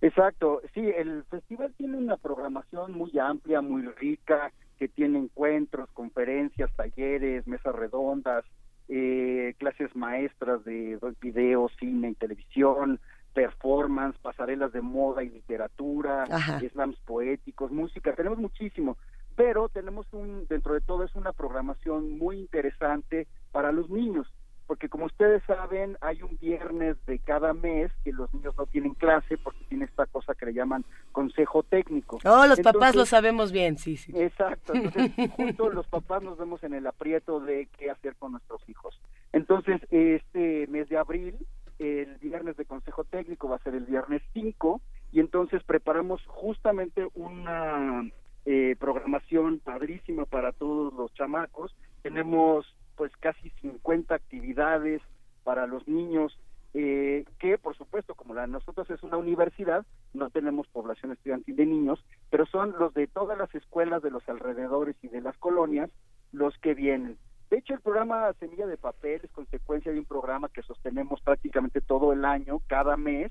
Exacto, 0.00 0.60
sí, 0.74 0.80
el 0.80 1.24
festival 1.24 1.72
tiene 1.76 1.96
una 1.96 2.16
programación 2.16 2.92
muy 2.92 3.18
amplia, 3.18 3.62
muy 3.62 3.82
rica, 3.82 4.52
que 4.78 4.88
tiene 4.88 5.18
encuentros, 5.18 5.88
conferencias, 5.92 6.70
talleres, 6.76 7.46
mesas 7.46 7.74
redondas, 7.74 8.44
eh, 8.88 9.54
clases 9.58 9.96
maestras 9.96 10.64
de 10.64 10.98
video, 11.20 11.70
cine 11.78 12.10
y 12.10 12.14
televisión, 12.14 13.00
performance, 13.32 14.18
pasarelas 14.18 14.72
de 14.72 14.82
moda 14.82 15.22
y 15.24 15.30
literatura, 15.30 16.26
slams 16.72 16.98
poéticos, 17.00 17.70
música, 17.72 18.14
tenemos 18.14 18.38
muchísimo, 18.38 18.96
pero 19.34 19.68
tenemos 19.68 20.06
un, 20.12 20.46
dentro 20.48 20.74
de 20.74 20.80
todo 20.82 21.04
es 21.04 21.14
una 21.14 21.32
programación 21.32 22.18
muy 22.18 22.38
interesante 22.38 23.26
para 23.50 23.72
los 23.72 23.88
niños 23.90 24.26
porque 24.66 24.88
como 24.88 25.06
ustedes 25.06 25.42
saben, 25.44 25.96
hay 26.00 26.22
un 26.22 26.36
viernes 26.38 26.96
de 27.06 27.18
cada 27.18 27.52
mes 27.52 27.90
que 28.04 28.12
los 28.12 28.32
niños 28.34 28.54
no 28.56 28.66
tienen 28.66 28.94
clase 28.94 29.38
porque 29.38 29.64
tiene 29.68 29.84
esta 29.84 30.06
cosa 30.06 30.34
que 30.34 30.46
le 30.46 30.54
llaman 30.54 30.84
consejo 31.12 31.62
técnico. 31.62 32.18
Oh, 32.24 32.46
los 32.46 32.60
papás 32.60 32.94
lo 32.94 33.06
sabemos 33.06 33.52
bien, 33.52 33.78
sí, 33.78 33.96
sí. 33.96 34.12
Exacto, 34.14 34.74
entonces 34.74 35.12
juntos 35.36 35.74
los 35.74 35.86
papás 35.86 36.22
nos 36.22 36.38
vemos 36.38 36.62
en 36.64 36.74
el 36.74 36.86
aprieto 36.86 37.40
de 37.40 37.68
qué 37.78 37.90
hacer 37.90 38.16
con 38.16 38.32
nuestros 38.32 38.68
hijos. 38.68 39.00
Entonces, 39.32 39.80
este 39.90 40.66
mes 40.68 40.88
de 40.88 40.96
abril, 40.96 41.36
el 41.78 42.16
viernes 42.18 42.56
de 42.56 42.64
consejo 42.64 43.04
técnico 43.04 43.48
va 43.48 43.56
a 43.56 43.62
ser 43.62 43.74
el 43.74 43.84
viernes 43.84 44.22
5 44.32 44.80
y 45.12 45.20
entonces 45.20 45.62
preparamos 45.62 46.22
justamente 46.26 47.06
una 47.14 48.02
eh, 48.44 48.76
programación 48.78 49.60
padrísima 49.60 50.24
para 50.24 50.52
todos 50.52 50.92
los 50.94 51.12
chamacos. 51.14 51.74
Tenemos 52.02 52.75
pues 52.96 53.12
casi 53.18 53.50
50 53.60 54.14
actividades 54.14 55.02
para 55.44 55.66
los 55.66 55.86
niños 55.86 56.38
eh, 56.74 57.24
que 57.38 57.56
por 57.56 57.76
supuesto 57.76 58.14
como 58.14 58.34
la 58.34 58.42
de 58.42 58.48
nosotros 58.48 58.90
es 58.90 59.02
una 59.02 59.16
universidad 59.16 59.86
no 60.12 60.28
tenemos 60.30 60.66
población 60.68 61.12
estudiantil 61.12 61.56
de 61.56 61.66
niños 61.66 62.04
pero 62.30 62.46
son 62.46 62.74
los 62.78 62.92
de 62.94 63.06
todas 63.06 63.38
las 63.38 63.54
escuelas 63.54 64.02
de 64.02 64.10
los 64.10 64.28
alrededores 64.28 64.96
y 65.02 65.08
de 65.08 65.20
las 65.20 65.36
colonias 65.38 65.90
los 66.32 66.56
que 66.58 66.74
vienen. 66.74 67.16
De 67.50 67.58
hecho 67.58 67.74
el 67.74 67.80
programa 67.80 68.32
Semilla 68.40 68.66
de 68.66 68.76
Papel 68.76 69.20
es 69.22 69.30
consecuencia 69.30 69.92
de 69.92 70.00
un 70.00 70.04
programa 70.04 70.48
que 70.48 70.62
sostenemos 70.62 71.20
prácticamente 71.20 71.80
todo 71.80 72.12
el 72.12 72.24
año 72.24 72.60
cada 72.66 72.96
mes 72.96 73.30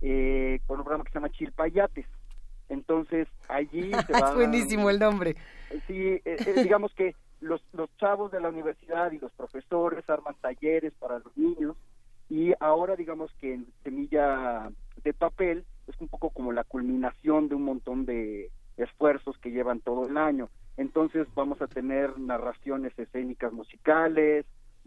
eh, 0.00 0.60
con 0.66 0.78
un 0.78 0.84
programa 0.84 1.04
que 1.04 1.12
se 1.12 1.14
llama 1.14 1.30
Chilpayates. 1.30 2.06
Entonces 2.68 3.28
allí 3.48 3.92
se 4.06 4.12
va 4.12 4.30
es 4.30 4.34
buenísimo 4.34 4.90
el 4.90 4.98
nombre. 4.98 5.36
Sí 5.86 6.20
eh, 6.24 6.36
digamos 6.62 6.92
que 6.94 7.14
los, 7.42 7.62
los 7.72 7.94
chavos 7.98 8.30
de 8.32 8.40
la 8.40 8.48
universidad 8.48 9.12
y 9.12 9.18
los 9.18 9.32
profesores 9.32 10.08
arman 10.08 10.34
talleres 10.40 10.92
para 10.98 11.18
los 11.18 11.36
niños 11.36 11.76
y 12.30 12.52
ahora 12.60 12.96
digamos 12.96 13.30
que 13.34 13.54
en 13.54 13.66
Semilla 13.82 14.70
de 15.04 15.12
Papel 15.12 15.64
es 15.86 16.00
un 16.00 16.08
poco 16.08 16.30
como 16.30 16.52
la 16.52 16.64
culminación 16.64 17.48
de 17.48 17.56
un 17.56 17.64
montón 17.64 18.06
de 18.06 18.50
esfuerzos 18.76 19.36
que 19.38 19.50
llevan 19.50 19.80
todo 19.80 20.06
el 20.06 20.16
año. 20.16 20.48
Entonces 20.76 21.26
vamos 21.34 21.60
a 21.60 21.66
tener 21.66 22.18
narraciones 22.18 22.98
escénicas 22.98 23.52
musicales, 23.52 24.46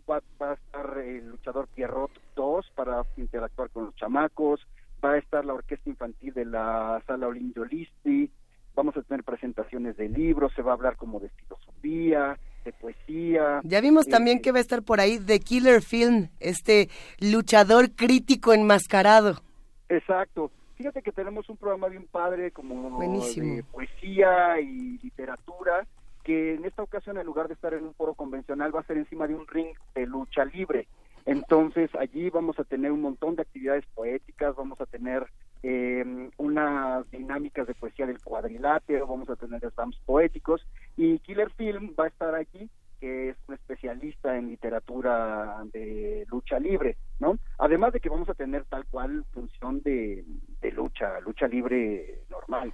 va, 0.09 0.21
a 0.39 0.53
estar 0.53 0.97
el 0.97 1.27
luchador 1.29 1.67
Pierrot 1.67 2.11
2 2.35 2.71
para 2.75 3.03
interactuar 3.17 3.69
con 3.69 3.85
los 3.85 3.95
chamacos, 3.95 4.65
va 5.03 5.11
a 5.11 5.17
estar 5.17 5.45
la 5.45 5.53
orquesta 5.53 5.89
infantil 5.89 6.33
de 6.33 6.45
la 6.45 7.01
sala 7.05 7.27
Olinjo 7.27 7.65
Listi, 7.65 8.31
vamos 8.75 8.95
a 8.97 9.01
tener 9.01 9.23
presentaciones 9.23 9.97
de 9.97 10.09
libros, 10.09 10.51
se 10.55 10.61
va 10.61 10.71
a 10.71 10.75
hablar 10.75 10.97
como 10.97 11.19
de 11.19 11.29
filosofía, 11.29 12.37
de 12.63 12.73
poesía. 12.73 13.61
Ya 13.63 13.81
vimos 13.81 14.05
también 14.07 14.39
eh, 14.39 14.41
que 14.41 14.51
va 14.51 14.57
a 14.57 14.61
estar 14.61 14.83
por 14.83 14.99
ahí 14.99 15.19
The 15.19 15.39
Killer 15.39 15.81
Film, 15.81 16.29
este 16.39 16.89
luchador 17.19 17.91
crítico 17.91 18.53
enmascarado. 18.53 19.41
Exacto. 19.89 20.51
Fíjate 20.75 21.01
que 21.01 21.13
tenemos 21.13 21.49
un 21.49 21.55
programa 21.55 21.87
bien 21.87 22.05
padre 22.11 22.51
como 22.51 22.99
de 22.99 23.63
poesía 23.71 24.59
y 24.59 24.97
literatura, 25.01 25.87
que 26.23 26.55
en 26.55 26.65
esta 26.65 26.83
ocasión 26.83 27.17
en 27.17 27.25
lugar 27.25 27.47
de 27.47 27.53
estar 27.53 27.73
en 27.73 27.85
un 27.85 27.93
foro 27.93 28.13
convencional 28.13 28.75
va 28.75 28.81
a 28.81 28.85
ser 28.85 28.97
encima 28.97 29.25
de 29.25 29.35
un 29.35 29.47
ring 29.47 29.69
de 29.93 30.05
lucha 30.05 30.43
libre. 30.43 30.87
Entonces 31.25 31.89
allí 31.95 32.29
vamos 32.29 32.59
a 32.59 32.63
tener 32.63 32.91
un 32.91 33.01
montón 33.01 33.35
de 33.35 33.41
actividades 33.41 33.85
poéticas, 33.95 34.55
vamos 34.55 34.79
a 34.79 34.85
tener 34.85 35.25
eh, 35.63 36.29
unas 36.37 37.09
dinámicas 37.09 37.65
de 37.65 37.73
poesía 37.73 38.05
del 38.05 38.21
cuadrilátero, 38.21 39.07
vamos 39.07 39.29
a 39.29 39.35
tener 39.35 39.59
slams 39.71 39.97
poéticos 40.05 40.65
y 40.95 41.17
Killer 41.19 41.49
Film 41.51 41.95
va 41.99 42.05
a 42.05 42.09
estar 42.09 42.35
aquí 42.35 42.69
que 42.99 43.29
es 43.29 43.37
un 43.47 43.55
especialista 43.55 44.37
en 44.37 44.47
literatura 44.47 45.63
de 45.73 46.25
lucha 46.29 46.59
libre, 46.59 46.97
¿no? 47.19 47.37
Además 47.57 47.91
de 47.93 47.99
que 47.99 48.09
vamos 48.09 48.29
a 48.29 48.33
tener 48.33 48.63
tal 48.65 48.85
cual 48.85 49.25
función 49.33 49.81
de, 49.81 50.23
lucha, 50.73 51.19
lucha 51.19 51.47
libre 51.47 52.21
normal, 52.29 52.73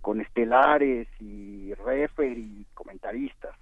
con 0.00 0.20
estelares 0.20 1.08
y 1.20 1.72
refer 1.74 2.36
y 2.38 2.66
comentaristas. 2.74 3.56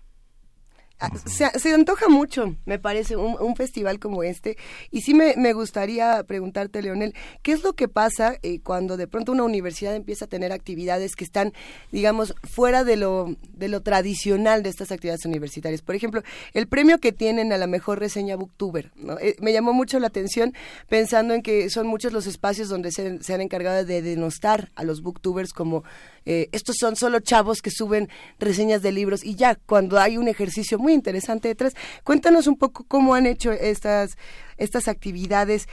Ah, 1.01 1.11
se, 1.27 1.75
antoja 1.75 2.09
mucho, 2.09 2.57
me 2.67 2.79
parece, 2.79 3.17
un, 3.17 3.57
festival 3.57 3.99
como 3.99 4.23
este. 4.23 4.57
Y 4.91 5.01
sí 5.01 5.13
me, 5.13 5.53
gustaría 5.53 6.23
preguntarte, 6.23 6.83
Leonel, 6.83 7.15
¿qué 7.43 7.53
es 7.53 7.65
lo 7.65 7.73
que 7.73 7.89
pasa 7.89 8.37
eh, 8.43 8.61
cuando 8.61 8.97
de 8.97 9.09
pronto 9.09 9.33
una 9.33 9.43
universidad 9.43 9.97
empieza 9.97 10.27
a 10.27 10.29
tener 10.29 10.53
actividades 10.53 11.17
que 11.17 11.25
están, 11.25 11.53
digamos, 11.91 12.35
fuera 12.45 12.85
de 12.85 12.97
lo, 12.97 13.37
de 13.53 13.69
lo 13.69 13.83
tradicional 13.83 14.63
de 14.63 14.71
estas 14.71 14.93
actividades 14.93 15.25
universitarias? 15.27 15.83
Por 15.83 15.97
ejemplo, 15.97 16.23
el 16.53 16.69
premio 16.69 16.99
que 16.99 17.13
tienen 17.13 17.53
a 17.53 17.59
la 17.59 17.67
mejor 17.67 17.99
reseña 17.99 18.37
Booktuber. 18.37 18.93
Eh, 19.21 19.37
me 19.41 19.53
llamó 19.53 19.73
mucho 19.73 19.99
la 19.99 20.07
atención 20.07 20.55
pensando 20.89 21.35
en 21.35 21.43
que 21.43 21.71
son 21.71 21.89
muchos 21.89 22.13
los 22.13 22.27
espacios 22.27 22.69
donde 22.69 22.93
se, 22.93 23.23
se 23.23 23.35
han 23.35 23.41
encargado 23.41 23.85
de 23.85 24.01
denostar 24.01 24.71
a 24.77 24.85
los 24.85 25.03
booktubers 25.03 25.53
como 25.53 25.83
eh, 26.27 26.49
estos 26.53 26.77
son 26.79 26.97
solo 26.97 27.21
chavos 27.21 27.61
que 27.61 27.71
suben 27.71 28.09
reseñas 28.39 28.83
de 28.83 28.93
libros 28.93 29.25
y 29.25 29.35
ya, 29.35 29.55
cuando 29.55 29.99
hay 29.99 30.17
un 30.17 30.29
ejercicio 30.29 30.79
muy 30.79 30.93
interesante 30.93 31.49
detrás, 31.49 31.75
cuéntanos 32.03 32.47
un 32.47 32.57
poco 32.57 32.85
cómo 32.89 33.15
han 33.15 33.27
hecho 33.27 33.53
estas, 33.53 34.17
estas 34.57 34.89
actividades, 34.89 35.69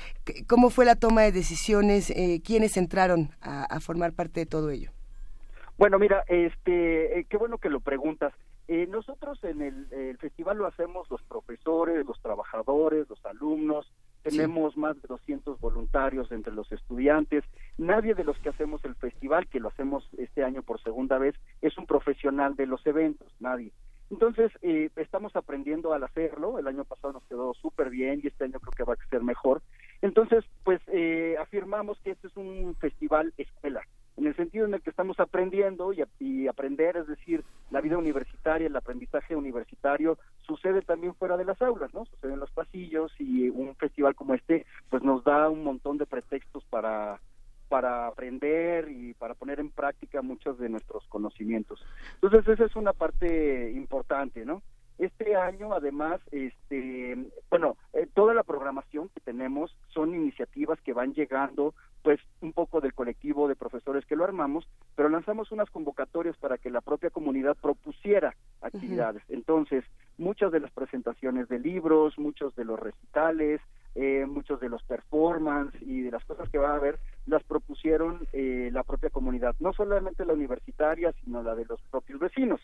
cómo 0.47 0.69
fue 0.69 0.85
la 0.85 0.95
toma 0.95 1.21
de 1.21 1.31
decisiones, 1.31 2.09
eh, 2.09 2.41
quiénes 2.43 2.77
entraron 2.77 3.29
a, 3.41 3.79
formar 3.79 4.13
parte 4.13 4.41
de 4.41 4.45
todo 4.45 4.69
ello. 4.69 4.91
Bueno, 5.77 5.97
mira, 5.97 6.23
este, 6.27 7.19
eh, 7.19 7.25
qué 7.27 7.37
bueno 7.37 7.57
que 7.57 7.69
lo 7.69 7.79
preguntas. 7.79 8.33
nosotros 8.67 9.43
en 9.43 9.61
el, 9.61 10.17
festival 10.17 10.57
lo 10.57 10.67
hacemos 10.67 11.09
los 11.09 11.21
profesores, 11.23 12.05
los 12.05 12.21
trabajadores, 12.21 13.09
los 13.09 13.25
alumnos, 13.25 13.91
tenemos 14.23 14.77
más 14.77 15.01
de 15.01 15.07
200 15.07 15.59
voluntarios 15.59 16.31
entre 16.31 16.53
los 16.53 16.71
estudiantes. 16.71 17.43
Nadie 17.77 18.13
de 18.13 18.23
los 18.23 18.37
que 18.39 18.49
hacemos 18.49 18.83
el 18.85 18.95
festival, 18.95 19.47
que 19.47 19.59
lo 19.59 19.69
hacemos 19.69 20.07
este 20.17 20.43
año 20.43 20.63
por 20.63 20.81
segunda 20.81 21.17
vez, 21.17 21.35
es 21.61 21.77
un 21.77 21.85
profesional 21.85 22.55
de 22.55 22.67
los 22.67 22.85
eventos, 22.85 23.27
nadie. 23.39 23.71
Entonces, 24.09 24.51
eh, 24.61 24.89
estamos 24.97 25.35
aprendiendo 25.35 25.93
al 25.93 26.03
hacerlo. 26.03 26.59
El 26.59 26.67
año 26.67 26.83
pasado 26.83 27.13
nos 27.13 27.23
quedó 27.23 27.53
súper 27.53 27.89
bien 27.89 28.19
y 28.21 28.27
este 28.27 28.43
año 28.43 28.59
creo 28.59 28.73
que 28.73 28.83
va 28.83 28.93
a 28.93 29.09
ser 29.09 29.23
mejor. 29.23 29.61
Entonces, 30.01 30.43
pues 30.63 30.81
eh, 30.87 31.35
afirmamos 31.39 31.97
que 32.01 32.11
este 32.11 32.27
es 32.27 32.35
un 32.35 32.75
festival 32.75 33.33
escuela 33.37 33.81
en 34.17 34.27
el 34.27 34.35
sentido 34.35 34.65
en 34.65 34.73
el 34.73 34.81
que 34.81 34.89
estamos 34.89 35.19
aprendiendo 35.19 35.93
y, 35.93 36.47
aprender, 36.47 36.97
es 36.97 37.07
decir, 37.07 37.43
la 37.69 37.81
vida 37.81 37.97
universitaria, 37.97 38.67
el 38.67 38.75
aprendizaje 38.75 39.35
universitario 39.35 40.17
sucede 40.41 40.81
también 40.81 41.15
fuera 41.15 41.37
de 41.37 41.45
las 41.45 41.61
aulas, 41.61 41.93
¿no? 41.93 42.05
Sucede 42.05 42.33
en 42.33 42.39
los 42.39 42.51
pasillos 42.51 43.11
y 43.19 43.49
un 43.49 43.75
festival 43.75 44.15
como 44.15 44.33
este 44.33 44.65
pues 44.89 45.03
nos 45.03 45.23
da 45.23 45.49
un 45.49 45.63
montón 45.63 45.97
de 45.97 46.05
pretextos 46.05 46.63
para 46.65 47.19
para 47.69 48.07
aprender 48.07 48.89
y 48.89 49.13
para 49.13 49.33
poner 49.33 49.61
en 49.61 49.69
práctica 49.69 50.21
muchos 50.21 50.59
de 50.59 50.67
nuestros 50.67 51.07
conocimientos. 51.07 51.81
Entonces 52.15 52.45
esa 52.45 52.65
es 52.65 52.75
una 52.75 52.91
parte 52.91 53.71
importante, 53.71 54.45
¿no? 54.45 54.61
Este 55.01 55.35
año, 55.35 55.73
además, 55.73 56.21
este, 56.31 57.17
bueno, 57.49 57.75
eh, 57.91 58.07
toda 58.13 58.35
la 58.35 58.43
programación 58.43 59.09
que 59.09 59.19
tenemos 59.19 59.75
son 59.87 60.13
iniciativas 60.13 60.79
que 60.81 60.93
van 60.93 61.15
llegando, 61.15 61.73
pues, 62.03 62.19
un 62.39 62.53
poco 62.53 62.81
del 62.81 62.93
colectivo 62.93 63.47
de 63.47 63.55
profesores 63.55 64.05
que 64.05 64.15
lo 64.15 64.25
armamos, 64.25 64.69
pero 64.95 65.09
lanzamos 65.09 65.51
unas 65.51 65.71
convocatorias 65.71 66.37
para 66.37 66.59
que 66.59 66.69
la 66.69 66.81
propia 66.81 67.09
comunidad 67.09 67.57
propusiera 67.59 68.35
actividades. 68.61 69.23
Entonces, 69.27 69.83
muchas 70.19 70.51
de 70.51 70.59
las 70.59 70.69
presentaciones 70.69 71.49
de 71.49 71.57
libros, 71.57 72.19
muchos 72.19 72.55
de 72.55 72.65
los 72.65 72.79
recitales, 72.79 73.59
eh, 73.95 74.27
muchos 74.27 74.59
de 74.59 74.69
los 74.69 74.83
performance 74.83 75.73
y 75.81 76.01
de 76.01 76.11
las 76.11 76.23
cosas 76.25 76.47
que 76.49 76.59
va 76.59 76.73
a 76.73 76.75
haber, 76.75 76.99
las 77.25 77.43
propusieron 77.43 78.27
eh, 78.33 78.69
la 78.71 78.83
propia 78.83 79.09
comunidad, 79.09 79.55
no 79.59 79.73
solamente 79.73 80.25
la 80.25 80.33
universitaria, 80.33 81.11
sino 81.23 81.41
la 81.41 81.55
de 81.55 81.65
los 81.65 81.81
propios 81.89 82.19
vecinos. 82.19 82.61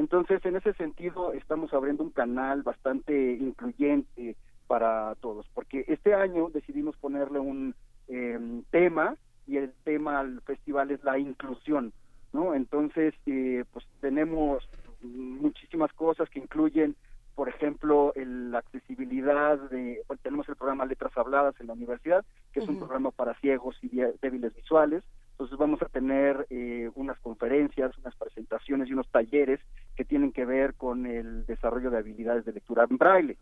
Entonces, 0.00 0.42
en 0.46 0.56
ese 0.56 0.72
sentido, 0.72 1.34
estamos 1.34 1.74
abriendo 1.74 2.02
un 2.02 2.10
canal 2.10 2.62
bastante 2.62 3.34
incluyente 3.34 4.34
para 4.66 5.14
todos, 5.16 5.46
porque 5.52 5.84
este 5.88 6.14
año 6.14 6.48
decidimos 6.48 6.96
ponerle 6.96 7.38
un 7.38 7.74
em, 8.08 8.62
tema 8.70 9.14
y 9.46 9.58
el 9.58 9.74
tema 9.84 10.20
al 10.20 10.40
festival 10.40 10.90
es 10.90 11.04
la 11.04 11.18
inclusión, 11.18 11.92
¿no? 12.32 12.54
Entonces, 12.54 13.12
eh, 13.26 13.64
pues 13.74 13.84
tenemos 14.00 14.66
muchísimas 15.02 15.92
cosas 15.92 16.30
que 16.30 16.38
incluyen, 16.38 16.96
por 17.34 17.50
ejemplo, 17.50 18.14
la 18.16 18.56
accesibilidad 18.56 19.58
de, 19.68 20.00
tenemos 20.22 20.48
el 20.48 20.56
programa 20.56 20.86
Letras 20.86 21.12
Habladas 21.14 21.60
en 21.60 21.66
la 21.66 21.74
universidad, 21.74 22.24
que 22.54 22.60
es 22.60 22.68
un 22.68 22.78
programa 22.78 23.10
para 23.10 23.34
ciegos 23.34 23.76
y 23.82 24.00
débiles 24.22 24.54
visuales, 24.56 25.04
entonces 25.40 25.56
vamos 25.56 25.80
a 25.80 25.86
tener 25.86 26.46
eh, 26.50 26.90
unas 26.96 27.18
conferencias, 27.20 27.96
unas 27.96 28.14
presentaciones 28.14 28.90
y 28.90 28.92
unos 28.92 29.08
talleres 29.08 29.58
que 29.96 30.04
tienen 30.04 30.32
que 30.32 30.44
ver 30.44 30.74
con 30.74 31.06
el 31.06 31.46
desarrollo 31.46 31.90
de 31.90 31.96
habilidades 31.96 32.44
de 32.44 32.52
lectura 32.52 32.86
en 32.90 32.98
braille. 32.98 33.38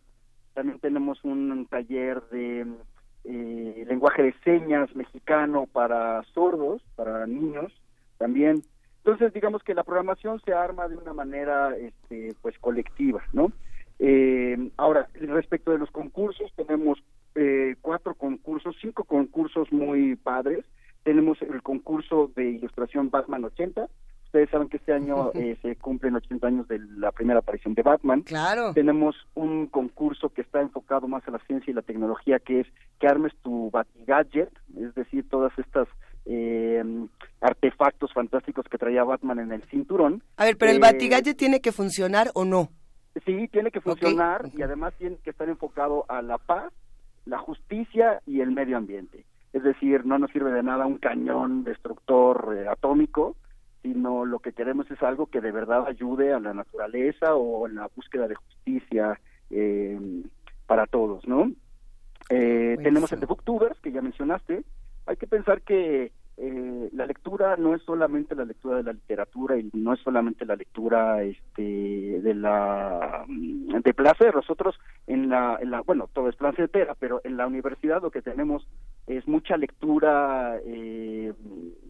También 0.54 0.78
tenemos 0.78 1.24
un 1.24 1.66
taller 1.66 2.22
de 2.30 2.68
eh, 3.24 3.84
lenguaje 3.88 4.22
de 4.22 4.32
señas 4.44 4.94
mexicano 4.94 5.66
para 5.66 6.22
sordos, 6.34 6.80
para 6.94 7.26
niños 7.26 7.72
también. 8.16 8.62
Entonces, 8.98 9.32
digamos 9.32 9.64
que 9.64 9.74
la 9.74 9.82
programación 9.82 10.40
se 10.44 10.52
arma 10.52 10.87
de 10.87 10.98
una 10.98 11.12
manera 11.12 11.76
este, 11.76 12.32
pues 12.40 12.56
colectiva, 12.61 13.24
¿no? 13.32 13.50
Eh, 13.98 14.70
ahora, 14.76 15.08
respecto 15.14 15.72
de 15.72 15.78
los 15.78 15.90
concursos, 15.90 16.52
tenemos 16.54 17.02
cuatro 17.82 18.14
concursos, 18.14 18.76
cinco 18.80 19.04
concursos 19.04 19.72
muy 19.72 20.16
padres 20.16 20.64
tenemos 21.09 21.40
el 21.40 21.62
concurso 21.62 22.31
de 22.37 22.51
ilustración 22.51 23.09
Batman 23.09 23.42
80. 23.42 23.88
Ustedes 24.27 24.51
saben 24.51 24.68
que 24.68 24.77
este 24.77 24.92
año 24.92 25.33
eh, 25.35 25.57
se 25.62 25.75
cumplen 25.77 26.16
80 26.16 26.47
años 26.47 26.68
de 26.68 26.81
la 26.99 27.12
primera 27.12 27.38
aparición 27.38 27.73
de 27.73 27.81
Batman. 27.81 28.21
Claro. 28.25 28.75
Tenemos 28.75 29.16
un 29.35 29.68
concurso 29.68 30.29
que 30.29 30.42
está 30.42 30.61
enfocado 30.61 31.09
más 31.09 31.27
a 31.27 31.31
la 31.31 31.38
ciencia 31.47 31.71
y 31.71 31.75
la 31.75 31.81
tecnología, 31.81 32.38
que 32.40 32.61
es 32.61 32.66
que 33.01 33.07
armes 33.07 33.33
tu 33.42 33.71
Batigadget, 33.71 34.51
es 34.79 34.94
decir, 34.94 35.27
todas 35.31 35.59
estas 35.59 35.88
eh, 36.27 36.85
artefactos 37.40 38.12
fantásticos 38.12 38.66
que 38.71 38.77
traía 38.77 39.03
Batman 39.03 39.38
en 39.38 39.53
el 39.53 39.62
cinturón. 39.71 40.23
A 40.37 40.44
ver, 40.44 40.59
pero 40.59 40.73
el 40.73 40.77
eh, 40.77 40.81
Batigadget 40.81 41.38
tiene 41.38 41.62
que 41.62 41.73
funcionar 41.73 42.31
o 42.35 42.44
no? 42.44 42.68
Sí, 43.25 43.49
tiene 43.49 43.71
que 43.71 43.81
funcionar 43.81 44.51
y 44.55 44.61
además 44.61 44.92
tiene 44.99 45.16
que 45.25 45.31
estar 45.31 45.49
enfocado 45.49 46.05
a 46.11 46.21
la 46.21 46.37
paz, 46.37 46.71
la 47.25 47.38
justicia 47.38 48.21
y 48.27 48.42
el 48.42 48.51
medio 48.51 48.77
ambiente. 48.77 49.25
Es 49.52 49.62
decir, 49.62 50.04
no 50.04 50.18
nos 50.18 50.30
sirve 50.30 50.52
de 50.52 50.62
nada 50.62 50.87
un 50.87 50.98
cañón 50.98 51.64
destructor 51.64 52.56
eh, 52.56 52.68
atómico, 52.68 53.37
sino 53.82 54.24
lo 54.24 54.40
que 54.40 54.52
queremos 54.52 54.90
es 54.90 55.02
algo 55.02 55.26
que 55.26 55.40
de 55.40 55.52
verdad 55.52 55.87
ayude 55.87 56.32
a 56.32 56.40
la 56.40 56.52
naturaleza 56.52 57.34
o 57.34 57.66
en 57.66 57.76
la 57.76 57.88
búsqueda 57.94 58.28
de 58.28 58.34
justicia 58.34 59.18
eh, 59.50 59.98
para 60.66 60.87
todos, 60.87 61.26
¿no? 61.26 61.50
Eh, 62.28 62.76
tenemos 62.82 63.11
el 63.12 63.20
de 63.20 63.26
Booktubers, 63.26 63.80
que 63.80 63.92
ya 63.92 64.02
mencionaste. 64.02 64.64
Hay 65.06 65.16
que 65.16 65.26
pensar 65.26 65.62
que 65.62 66.12
eh, 66.37 66.90
la 66.92 67.06
lectura 67.06 67.56
no 67.56 67.74
es 67.74 67.82
solamente 67.82 68.37
la 68.37 68.44
lectura 68.44 68.76
de 68.76 68.84
la 68.84 68.92
literatura 68.92 69.56
y 69.58 69.70
no 69.72 69.94
es 69.94 70.00
solamente 70.00 70.46
la 70.46 70.54
lectura 70.54 71.22
este 71.22 71.62
de 71.62 72.34
la 72.34 73.24
mm, 73.26 73.80
de 73.80 73.92
placer 73.92 74.37
nosotros 74.37 74.78
en 75.08 75.28
la, 75.28 75.58
en 75.61 75.72
la 75.72 75.80
bueno 75.80 76.08
todo 76.12 76.28
es 76.28 76.37
placentera 76.37 76.94
pero 76.94 77.20
en 77.24 77.37
la 77.37 77.48
universidad 77.48 78.02
lo 78.02 78.12
que 78.12 78.22
tenemos 78.22 78.68
es 79.09 79.27
mucha 79.27 79.57
lectura 79.57 80.59
eh, 80.64 81.33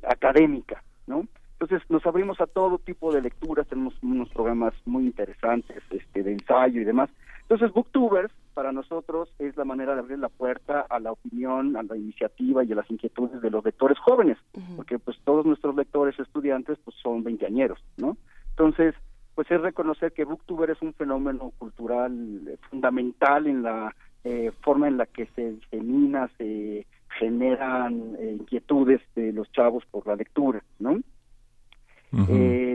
académica 0.03 0.83
no 1.07 1.27
entonces 1.61 1.83
nos 1.91 2.07
abrimos 2.07 2.41
a 2.41 2.47
todo 2.47 2.79
tipo 2.79 3.13
de 3.13 3.21
lecturas 3.21 3.67
tenemos 3.67 3.95
unos 4.01 4.29
programas 4.29 4.75
muy 4.87 5.07
interesantes 5.07 5.83
este 5.91 6.23
de 6.23 6.33
ensayo 6.35 6.81
y 6.81 6.85
demás. 6.85 7.11
Entonces, 7.43 7.73
Booktubers 7.73 8.33
para 8.55 8.71
nosotros 8.71 9.29
es 9.41 9.57
la 9.57 9.65
manera 9.65 9.95
de 9.95 10.01
abrir 10.01 10.19
la 10.21 10.29
puerta 10.29 10.87
a 10.89 11.01
la 11.01 11.11
opinión, 11.11 11.77
a 11.77 11.83
la 11.83 11.97
iniciativa 11.97 12.63
y 12.63 12.71
a 12.71 12.77
las 12.77 12.91
inquietudes 12.91 13.41
de 13.43 13.51
los 13.51 13.65
lectores 13.65 13.99
jóvenes, 13.99 14.39
porque 14.77 15.01
pues 15.01 15.17
todos 15.25 15.47
nuestros 15.47 15.75
lectores 15.75 16.19
estudiantes 16.21 16.79
pues 16.85 16.97
son 17.03 17.25
veinteañeros, 17.25 17.83
¿no? 17.97 18.17
Entonces, 18.51 18.95
pues 19.35 19.51
es 19.51 19.61
reconocer 19.61 20.13
que 20.13 20.25
Booktuber 20.25 20.71
es 20.71 20.81
un 20.83 20.93
fenómeno 20.95 21.53
cultural 21.59 22.13
eh, 22.47 22.57
fundamental 22.71 23.49
en 23.49 23.63
la 23.63 23.95
eh, 24.25 24.53
forma 24.61 24.87
en 24.87 24.97
la 24.97 25.07
que 25.07 25.27
se 25.35 25.53
disemina, 25.53 26.29
se 26.39 26.87
generan 27.19 28.17
eh, 28.19 28.37
inquietudes 28.39 29.01
de 29.15 29.33
los 29.33 29.51
chavos 29.53 29.85
por 29.91 30.07
la 30.07 30.17
lectura, 30.17 30.63
¿no? 30.79 31.01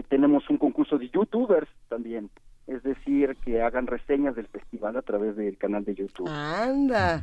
tenemos 0.09 0.47
un 0.47 0.57
concurso 0.57 0.99
de 0.99 1.09
youtubers 1.09 1.67
también 1.89 2.29
es 2.67 2.81
decir, 2.83 3.35
que 3.43 3.61
hagan 3.61 3.87
reseñas 3.87 4.35
del 4.35 4.47
festival 4.47 4.95
a 4.95 5.01
través 5.01 5.35
del 5.35 5.57
canal 5.57 5.83
de 5.83 5.95
YouTube. 5.95 6.29
Anda. 6.29 7.21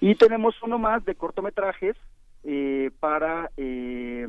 Y 0.00 0.14
tenemos 0.14 0.54
uno 0.62 0.78
más 0.78 1.04
de 1.04 1.14
cortometrajes 1.14 1.96
eh, 2.44 2.90
para 2.98 3.50
eh, 3.56 4.26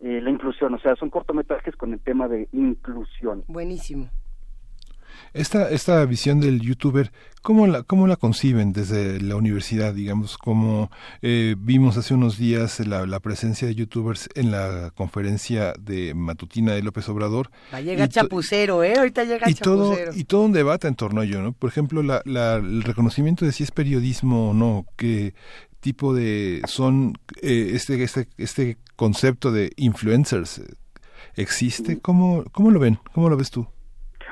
eh, 0.00 0.20
la 0.20 0.30
inclusión, 0.30 0.74
o 0.74 0.78
sea, 0.78 0.96
son 0.96 1.10
cortometrajes 1.10 1.76
con 1.76 1.92
el 1.92 2.00
tema 2.00 2.26
de 2.28 2.48
inclusión. 2.52 3.44
Buenísimo. 3.46 4.08
Esta, 5.32 5.70
esta 5.70 6.04
visión 6.06 6.40
del 6.40 6.60
youtuber, 6.60 7.12
¿cómo 7.42 7.66
la, 7.66 7.82
cómo 7.82 8.06
la 8.06 8.16
conciben 8.16 8.72
desde 8.72 9.20
la 9.20 9.36
universidad, 9.36 9.94
digamos? 9.94 10.38
Como 10.38 10.90
eh, 11.22 11.54
vimos 11.58 11.96
hace 11.96 12.14
unos 12.14 12.38
días 12.38 12.80
la, 12.80 13.06
la, 13.06 13.20
presencia 13.20 13.68
de 13.68 13.74
youtubers 13.74 14.28
en 14.34 14.50
la 14.50 14.92
conferencia 14.94 15.74
de 15.78 16.14
matutina 16.14 16.72
de 16.72 16.82
López 16.82 17.08
Obrador. 17.08 17.50
Va 17.72 17.78
a 17.78 17.80
llegar 17.80 18.08
chapucero, 18.08 18.82
¿eh? 18.82 18.94
Ahorita 18.96 19.24
llega 19.24 19.48
y 19.50 19.54
chapucero. 19.54 20.10
Todo, 20.10 20.18
y 20.18 20.24
todo 20.24 20.42
un 20.42 20.52
debate 20.52 20.88
en 20.88 20.94
torno 20.94 21.20
a 21.20 21.24
ello, 21.24 21.42
¿no? 21.42 21.52
Por 21.52 21.70
ejemplo, 21.70 22.02
la, 22.02 22.22
la, 22.24 22.56
el 22.56 22.82
reconocimiento 22.82 23.44
de 23.44 23.52
si 23.52 23.64
es 23.64 23.70
periodismo 23.70 24.50
o 24.50 24.54
no, 24.54 24.86
qué 24.96 25.34
tipo 25.80 26.14
de 26.14 26.62
son 26.66 27.14
eh, 27.42 27.70
este, 27.74 28.02
este, 28.02 28.28
este 28.38 28.76
concepto 28.96 29.52
de 29.52 29.72
influencers 29.76 30.58
eh, 30.58 30.74
existe. 31.36 32.00
¿Cómo, 32.00 32.44
¿Cómo 32.52 32.70
lo 32.70 32.80
ven? 32.80 32.98
¿Cómo 33.12 33.28
lo 33.28 33.36
ves 33.36 33.50
tú? 33.50 33.68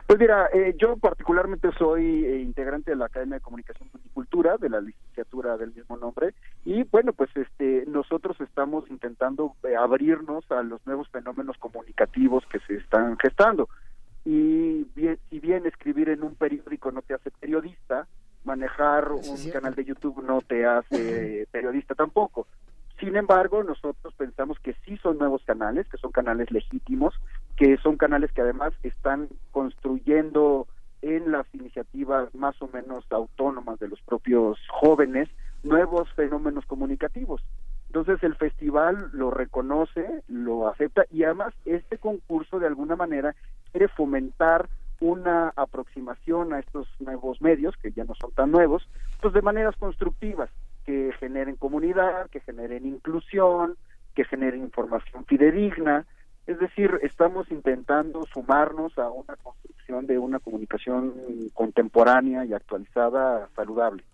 Pues 0.07 0.19
mira, 0.19 0.51
eh, 0.53 0.75
yo 0.79 0.99
particularmente 0.99 1.71
soy 1.79 2.27
eh, 2.27 2.38
integrante 2.40 2.90
de 2.90 2.97
la 2.97 3.07
Academia 3.07 3.37
de 3.37 3.40
Comunicación 3.40 3.88
y 4.05 4.09
Cultura, 4.11 4.59
de 4.59 4.69
la 4.69 4.83
licenciatura 4.83 5.57
del 5.57 5.73
mismo 5.73 5.97
nombre, 5.97 6.35
y 6.67 6.83
bueno, 6.85 7.14
pues 7.14 7.31
este, 7.35 7.85
nosotros 7.87 8.38
estamos 8.40 8.85
intentando 8.90 9.57
eh, 9.62 9.75
abrirnos 9.77 10.45
a 10.51 10.62
los 10.62 10.87
nuevos 10.87 11.09
fenómenos 11.09 11.57
comunicativos 11.57 12.45
que 12.47 12.59
se 12.61 12.75
están 12.77 13.17
gestando. 13.19 13.71
Y 14.27 14.85
bien, 14.95 15.19
si 15.31 15.40
bien 15.40 15.64
escribir 15.67 16.11
en 16.11 16.23
un 16.23 16.35
periódico 16.35 16.93
no 16.93 17.01
te 17.01 17.14
hace 17.14 17.31
periodista, 17.31 18.07
manejar 18.45 19.11
un 19.11 19.51
canal 19.51 19.75
de 19.75 19.87
YouTube 19.87 20.23
no 20.23 20.43
te 20.43 20.67
hace 20.67 21.49
periodista 21.51 21.95
tampoco. 21.95 22.47
Sin 23.01 23.17
embargo, 23.17 23.62
nosotros 23.64 24.14
pensamos 24.14 24.59
que 24.61 24.75
sí 24.85 24.97
son 24.99 25.19
nuevos 25.19 25.43
canales, 25.45 25.88
que 25.88 25.99
son 25.99 26.12
canales 26.12 26.51
legítimos, 26.51 27.14
que 27.57 27.77
son 27.79 27.97
canales 27.97 28.33
que 28.33 28.43
además 28.43 28.73
están 28.83 29.29
construyendo 29.53 30.67
en 31.03 31.31
las 31.31 31.47
iniciativas 31.55 32.35
más 32.35 32.61
o 32.62 32.69
menos 32.69 33.05
autónomas 33.11 33.79
de 33.79 33.88
los 33.88 34.01
propios 34.03 34.59
jóvenes 34.69 35.29
nuevos 35.62 36.11
fenómenos 36.14 36.64
comunicativos. 36.67 37.43
Entonces 37.87 38.23
el 38.23 38.35
festival 38.35 39.11
lo 39.12 39.31
reconoce, 39.31 40.23
lo 40.29 40.69
acepta 40.69 41.05
y 41.12 41.25
además 41.25 41.55
este 41.64 41.99
concurso 41.99 42.59
de 42.59 42.67
alguna 42.67 42.97
manera 42.97 43.35
quiere 43.71 43.88
fomentar 43.88 44.69
una 45.01 45.53
aproximación 45.57 46.53
a 46.55 46.61
estos 46.61 46.88
nuevos 46.99 47.40
medios, 47.43 47.77
que 47.77 47.93
ya 47.93 48.05
no 48.05 48.14
son 48.14 48.33
tan 48.33 48.51
nuevos, 48.51 48.88
pues 49.21 49.35
de 49.35 49.43
maneras 49.43 49.77
constructivas 49.77 50.51
que 50.87 51.12
generen 51.21 51.57
comunidad, 51.57 52.31
que 52.31 52.40
generen 52.40 52.87
inclusión, 52.87 53.77
que 54.14 54.25
generen 54.25 54.62
información 54.62 55.25
fidedigna. 55.27 56.07
Es 56.47 56.59
decir, 56.59 56.99
estamos 57.03 57.51
intentando 57.51 58.25
sumarnos 58.27 58.99
a 58.99 59.09
una 59.09 59.37
construcción 59.37 60.07
de 60.07 60.19
una 60.19 60.41
comunicación 60.41 61.15
contemporánea 61.55 62.45
y 62.45 62.53
actualizada 62.53 63.49
saludable. 63.57 64.05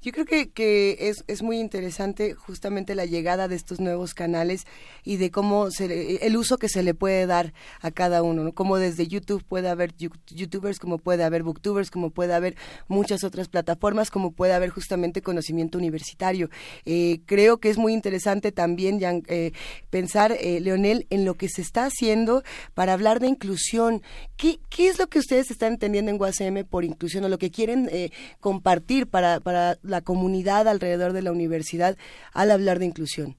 Yo 0.00 0.12
creo 0.12 0.26
que, 0.26 0.50
que 0.50 1.08
es, 1.08 1.24
es, 1.26 1.42
muy 1.42 1.58
interesante 1.58 2.32
justamente 2.34 2.94
la 2.94 3.04
llegada 3.04 3.48
de 3.48 3.56
estos 3.56 3.80
nuevos 3.80 4.14
canales 4.14 4.64
y 5.02 5.16
de 5.16 5.32
cómo 5.32 5.72
se 5.72 6.24
el 6.24 6.36
uso 6.36 6.56
que 6.56 6.68
se 6.68 6.84
le 6.84 6.94
puede 6.94 7.26
dar 7.26 7.52
a 7.80 7.90
cada 7.90 8.22
uno, 8.22 8.44
¿no? 8.44 8.52
Como 8.52 8.76
desde 8.76 9.08
YouTube 9.08 9.42
puede 9.42 9.68
haber 9.68 9.96
youtubers, 9.96 10.78
como 10.78 10.98
puede 10.98 11.24
haber 11.24 11.42
booktubers, 11.42 11.90
como 11.90 12.10
puede 12.10 12.32
haber 12.32 12.54
muchas 12.86 13.24
otras 13.24 13.48
plataformas, 13.48 14.12
como 14.12 14.30
puede 14.30 14.52
haber 14.52 14.70
justamente 14.70 15.20
conocimiento 15.20 15.78
universitario. 15.78 16.48
Eh, 16.84 17.18
creo 17.26 17.58
que 17.58 17.68
es 17.68 17.76
muy 17.76 17.92
interesante 17.92 18.52
también, 18.52 19.00
eh, 19.26 19.50
pensar, 19.90 20.36
eh, 20.38 20.60
Leonel, 20.60 21.08
en 21.10 21.24
lo 21.24 21.34
que 21.34 21.48
se 21.48 21.60
está 21.60 21.86
haciendo 21.86 22.44
para 22.74 22.92
hablar 22.92 23.18
de 23.18 23.26
inclusión. 23.26 24.02
¿Qué, 24.36 24.60
¿Qué 24.70 24.86
es 24.86 25.00
lo 25.00 25.08
que 25.08 25.18
ustedes 25.18 25.50
están 25.50 25.72
entendiendo 25.72 26.12
en 26.12 26.20
UACM 26.20 26.64
por 26.64 26.84
inclusión 26.84 27.24
o 27.24 27.28
lo 27.28 27.38
que 27.38 27.50
quieren 27.50 27.90
compartir 28.38 29.08
para, 29.08 29.40
para 29.40 29.76
la 29.88 30.02
comunidad 30.02 30.68
alrededor 30.68 31.12
de 31.12 31.22
la 31.22 31.32
universidad 31.32 31.96
al 32.32 32.50
hablar 32.50 32.78
de 32.78 32.86
inclusión? 32.86 33.36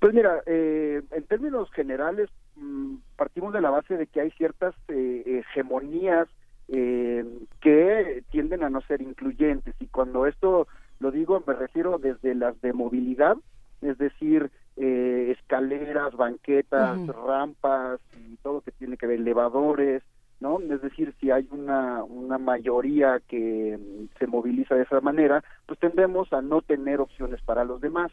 Pues 0.00 0.14
mira, 0.14 0.42
eh, 0.46 1.02
en 1.10 1.22
términos 1.24 1.70
generales, 1.72 2.30
mm, 2.56 2.96
partimos 3.16 3.52
de 3.52 3.60
la 3.60 3.68
base 3.68 3.98
de 3.98 4.06
que 4.06 4.22
hay 4.22 4.30
ciertas 4.30 4.74
eh, 4.88 5.42
hegemonías 5.44 6.26
eh, 6.68 7.24
que 7.60 8.24
tienden 8.30 8.64
a 8.64 8.70
no 8.70 8.80
ser 8.82 9.02
incluyentes. 9.02 9.74
Y 9.78 9.86
cuando 9.88 10.26
esto 10.26 10.66
lo 11.00 11.10
digo, 11.10 11.42
me 11.46 11.52
refiero 11.52 11.98
desde 11.98 12.34
las 12.34 12.58
de 12.62 12.72
movilidad, 12.72 13.36
es 13.82 13.98
decir, 13.98 14.50
escaleras, 14.76 16.16
banquetas, 16.16 17.06
rampas 17.08 18.00
y 18.16 18.36
todo 18.36 18.54
lo 18.54 18.60
que 18.62 18.70
tiene 18.70 18.96
que 18.96 19.06
ver, 19.06 19.20
elevadores, 19.20 20.02
¿no? 20.40 20.58
Es 20.58 20.82
decir, 20.82 21.14
si 21.20 21.30
hay 21.30 21.46
una, 21.50 22.02
una 22.02 22.38
mayoría 22.38 23.20
que 23.28 23.78
se 24.18 24.26
moviliza 24.26 24.74
de 24.74 24.82
esa 24.82 25.00
manera, 25.00 25.44
pues 25.66 25.78
tendemos 25.78 26.32
a 26.32 26.40
no 26.40 26.62
tener 26.62 27.00
opciones 27.00 27.40
para 27.42 27.64
los 27.64 27.80
demás. 27.80 28.10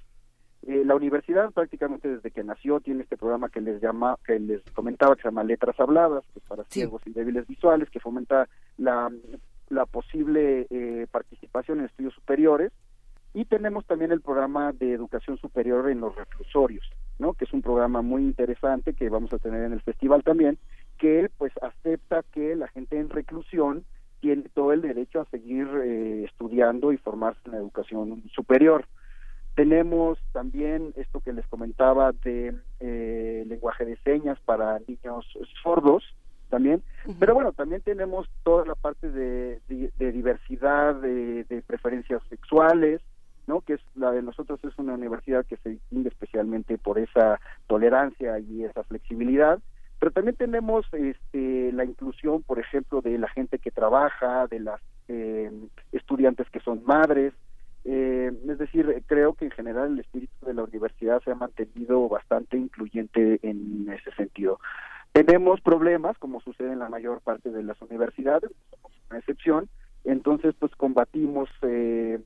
Eh, 0.67 0.83
la 0.85 0.95
universidad 0.95 1.51
prácticamente 1.51 2.09
desde 2.09 2.31
que 2.31 2.43
nació 2.43 2.81
tiene 2.81 3.03
este 3.03 3.15
programa 3.15 3.49
que 3.49 3.61
les 3.61 3.81
llama, 3.81 4.17
que 4.25 4.37
les 4.39 4.61
comentaba 4.71 5.15
que 5.15 5.21
se 5.21 5.27
llama 5.29 5.43
Letras 5.43 5.79
Habladas, 5.79 6.25
que 6.33 6.39
es 6.39 6.45
para 6.45 6.65
ciegos 6.65 7.01
y 7.05 7.13
débiles 7.13 7.47
visuales, 7.47 7.89
que 7.89 8.01
fomenta 8.01 8.49
la, 8.77 9.09
la 9.69 9.85
posible 9.85 10.67
eh, 10.69 11.07
participación 11.09 11.79
en 11.79 11.85
estudios 11.85 12.13
superiores. 12.13 12.73
Y 13.33 13.45
tenemos 13.45 13.85
también 13.85 14.11
el 14.11 14.21
programa 14.21 14.73
de 14.73 14.93
educación 14.93 15.37
superior 15.37 15.89
en 15.89 16.01
los 16.01 16.15
reclusorios, 16.15 16.83
¿no? 17.19 17.33
que 17.33 17.45
es 17.45 17.53
un 17.53 17.61
programa 17.61 18.01
muy 18.01 18.23
interesante 18.23 18.93
que 18.93 19.09
vamos 19.09 19.31
a 19.31 19.37
tener 19.37 19.63
en 19.63 19.73
el 19.73 19.81
festival 19.81 20.23
también, 20.23 20.57
que 20.97 21.29
pues 21.37 21.53
acepta 21.61 22.23
que 22.33 22.55
la 22.55 22.67
gente 22.69 22.99
en 22.99 23.09
reclusión 23.09 23.85
tiene 24.19 24.43
todo 24.53 24.73
el 24.73 24.81
derecho 24.81 25.21
a 25.21 25.29
seguir 25.29 25.67
eh, 25.83 26.25
estudiando 26.25 26.91
y 26.91 26.97
formarse 26.97 27.39
en 27.45 27.51
la 27.51 27.57
educación 27.59 28.23
superior. 28.33 28.85
Tenemos 29.55 30.19
también 30.33 30.93
esto 30.97 31.19
que 31.19 31.33
les 31.33 31.45
comentaba 31.47 32.11
de 32.11 32.55
eh, 32.79 33.43
lenguaje 33.47 33.85
de 33.85 33.97
señas 33.97 34.39
para 34.45 34.79
niños 34.87 35.25
sordos 35.63 36.03
también, 36.49 36.81
pero 37.19 37.33
bueno, 37.33 37.51
también 37.51 37.81
tenemos 37.81 38.29
toda 38.43 38.65
la 38.65 38.75
parte 38.75 39.11
de, 39.11 39.59
diversidad 39.97 40.95
de, 40.95 41.43
de, 41.43 41.61
preferencias 41.61 42.21
sexuales, 42.29 43.01
¿no? 43.47 43.61
Que 43.61 43.73
es 43.73 43.81
la 43.95 44.11
de 44.11 44.21
nosotros 44.21 44.63
es 44.63 44.77
una 44.77 44.93
universidad 44.93 45.45
que 45.45 45.57
se 45.57 45.71
distingue 45.71 46.07
especialmente 46.07 46.77
por 46.77 46.99
esa 46.99 47.41
tolerancia 47.67 48.39
y 48.39 48.63
esa 48.63 48.83
flexibilidad 48.83 49.59
pero 49.99 50.11
también 50.11 50.35
tenemos 50.35 50.85
este, 50.93 51.71
la 51.71 51.83
inclusión, 51.83 52.43
por 52.43 52.59
ejemplo, 52.59 53.01
de 53.01 53.17
la 53.17 53.29
gente 53.29 53.57
que 53.57 53.71
trabaja, 53.71 54.47
de 54.47 54.59
las 54.59 54.81
eh, 55.07 55.51
estudiantes 55.91 56.49
que 56.49 56.59
son 56.59 56.83
madres. 56.85 57.33
Eh, 57.83 58.31
es 58.47 58.57
decir, 58.57 59.03
creo 59.07 59.33
que 59.33 59.45
en 59.45 59.51
general 59.51 59.93
el 59.93 59.99
espíritu 59.99 60.45
de 60.45 60.53
la 60.53 60.63
universidad 60.63 61.21
se 61.23 61.31
ha 61.31 61.35
mantenido 61.35 62.07
bastante 62.09 62.57
incluyente 62.57 63.39
en 63.41 63.89
ese 63.89 64.11
sentido. 64.11 64.59
Tenemos 65.13 65.61
problemas, 65.61 66.17
como 66.19 66.41
sucede 66.41 66.73
en 66.73 66.79
la 66.79 66.89
mayor 66.89 67.21
parte 67.21 67.49
de 67.49 67.63
las 67.63 67.81
universidades, 67.81 68.51
somos 68.69 68.91
una 69.09 69.19
excepción, 69.19 69.67
entonces 70.03 70.53
pues 70.59 70.75
combatimos 70.75 71.49
eh, 71.63 72.19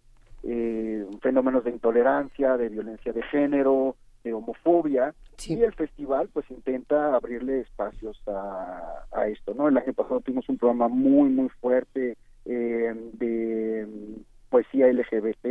fenómenos 1.21 1.63
de 1.63 1.71
intolerancia, 1.71 2.57
de 2.57 2.69
violencia 2.69 3.13
de 3.13 3.23
género, 3.23 3.95
de 4.23 4.34
homofobia 4.34 5.13
y 5.47 5.62
el 5.63 5.73
festival 5.73 6.29
pues 6.31 6.49
intenta 6.51 7.15
abrirle 7.15 7.62
espacios 7.62 8.21
a, 8.27 9.05
a, 9.12 9.27
esto 9.27 9.53
no 9.53 9.67
el 9.67 9.77
año 9.77 9.93
pasado 9.93 10.21
tuvimos 10.21 10.47
un 10.49 10.57
programa 10.57 10.88
muy 10.88 11.29
muy 11.29 11.49
fuerte 11.49 12.17
eh, 12.45 12.93
de 13.13 13.88
poesía 14.49 14.88
LGBT 14.88 15.45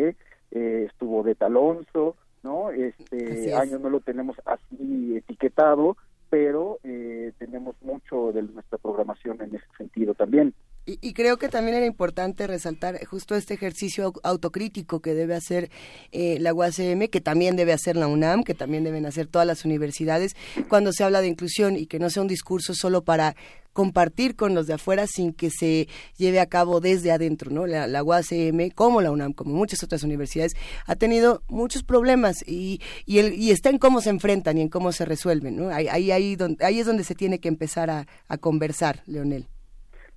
eh, 0.52 0.86
estuvo 0.88 1.22
de 1.22 1.36
Alonso 1.40 2.16
no 2.42 2.70
este 2.70 3.54
año 3.54 3.78
no 3.78 3.90
lo 3.90 4.00
tenemos 4.00 4.36
así 4.44 5.16
etiquetado 5.16 5.96
pero 6.28 6.78
eh, 6.84 7.32
tenemos 7.38 7.74
mucho 7.82 8.32
de 8.32 8.42
nuestra 8.42 8.78
programación 8.78 9.42
en 9.42 9.56
ese 9.56 9.66
sentido 9.76 10.14
también 10.14 10.54
y, 11.00 11.12
creo 11.12 11.36
que 11.36 11.48
también 11.48 11.76
era 11.76 11.86
importante 11.86 12.46
resaltar 12.46 13.04
justo 13.06 13.34
este 13.34 13.54
ejercicio 13.54 14.12
autocrítico 14.22 15.00
que 15.00 15.14
debe 15.14 15.34
hacer 15.34 15.70
eh, 16.12 16.38
la 16.40 16.54
UACM, 16.54 17.08
que 17.08 17.20
también 17.20 17.56
debe 17.56 17.72
hacer 17.72 17.96
la 17.96 18.06
UNAM, 18.06 18.44
que 18.44 18.54
también 18.54 18.84
deben 18.84 19.06
hacer 19.06 19.26
todas 19.26 19.46
las 19.46 19.64
universidades, 19.64 20.34
cuando 20.68 20.92
se 20.92 21.04
habla 21.04 21.20
de 21.20 21.28
inclusión 21.28 21.76
y 21.76 21.86
que 21.86 21.98
no 21.98 22.10
sea 22.10 22.22
un 22.22 22.28
discurso 22.28 22.74
solo 22.74 23.04
para 23.04 23.36
compartir 23.72 24.36
con 24.36 24.54
los 24.54 24.66
de 24.66 24.74
afuera 24.74 25.06
sin 25.06 25.32
que 25.32 25.50
se 25.50 25.88
lleve 26.16 26.40
a 26.40 26.46
cabo 26.46 26.80
desde 26.80 27.12
adentro, 27.12 27.50
¿no? 27.50 27.66
La, 27.66 27.86
la 27.86 28.02
UACM, 28.02 28.70
como 28.74 29.00
la 29.00 29.10
UNAM, 29.10 29.32
como 29.32 29.54
muchas 29.54 29.82
otras 29.82 30.02
universidades, 30.02 30.54
ha 30.86 30.96
tenido 30.96 31.42
muchos 31.48 31.82
problemas 31.82 32.36
y, 32.46 32.80
y, 33.06 33.18
el, 33.18 33.34
y 33.34 33.52
está 33.52 33.70
en 33.70 33.78
cómo 33.78 34.00
se 34.00 34.10
enfrentan 34.10 34.58
y 34.58 34.62
en 34.62 34.68
cómo 34.68 34.92
se 34.92 35.04
resuelven, 35.04 35.56
¿no? 35.56 35.70
Ahí, 35.70 35.88
ahí, 35.88 36.10
ahí, 36.10 36.36
donde, 36.36 36.64
ahí 36.64 36.80
es 36.80 36.86
donde 36.86 37.04
se 37.04 37.14
tiene 37.14 37.38
que 37.38 37.48
empezar 37.48 37.90
a, 37.90 38.06
a 38.28 38.38
conversar, 38.38 39.02
Leonel. 39.06 39.46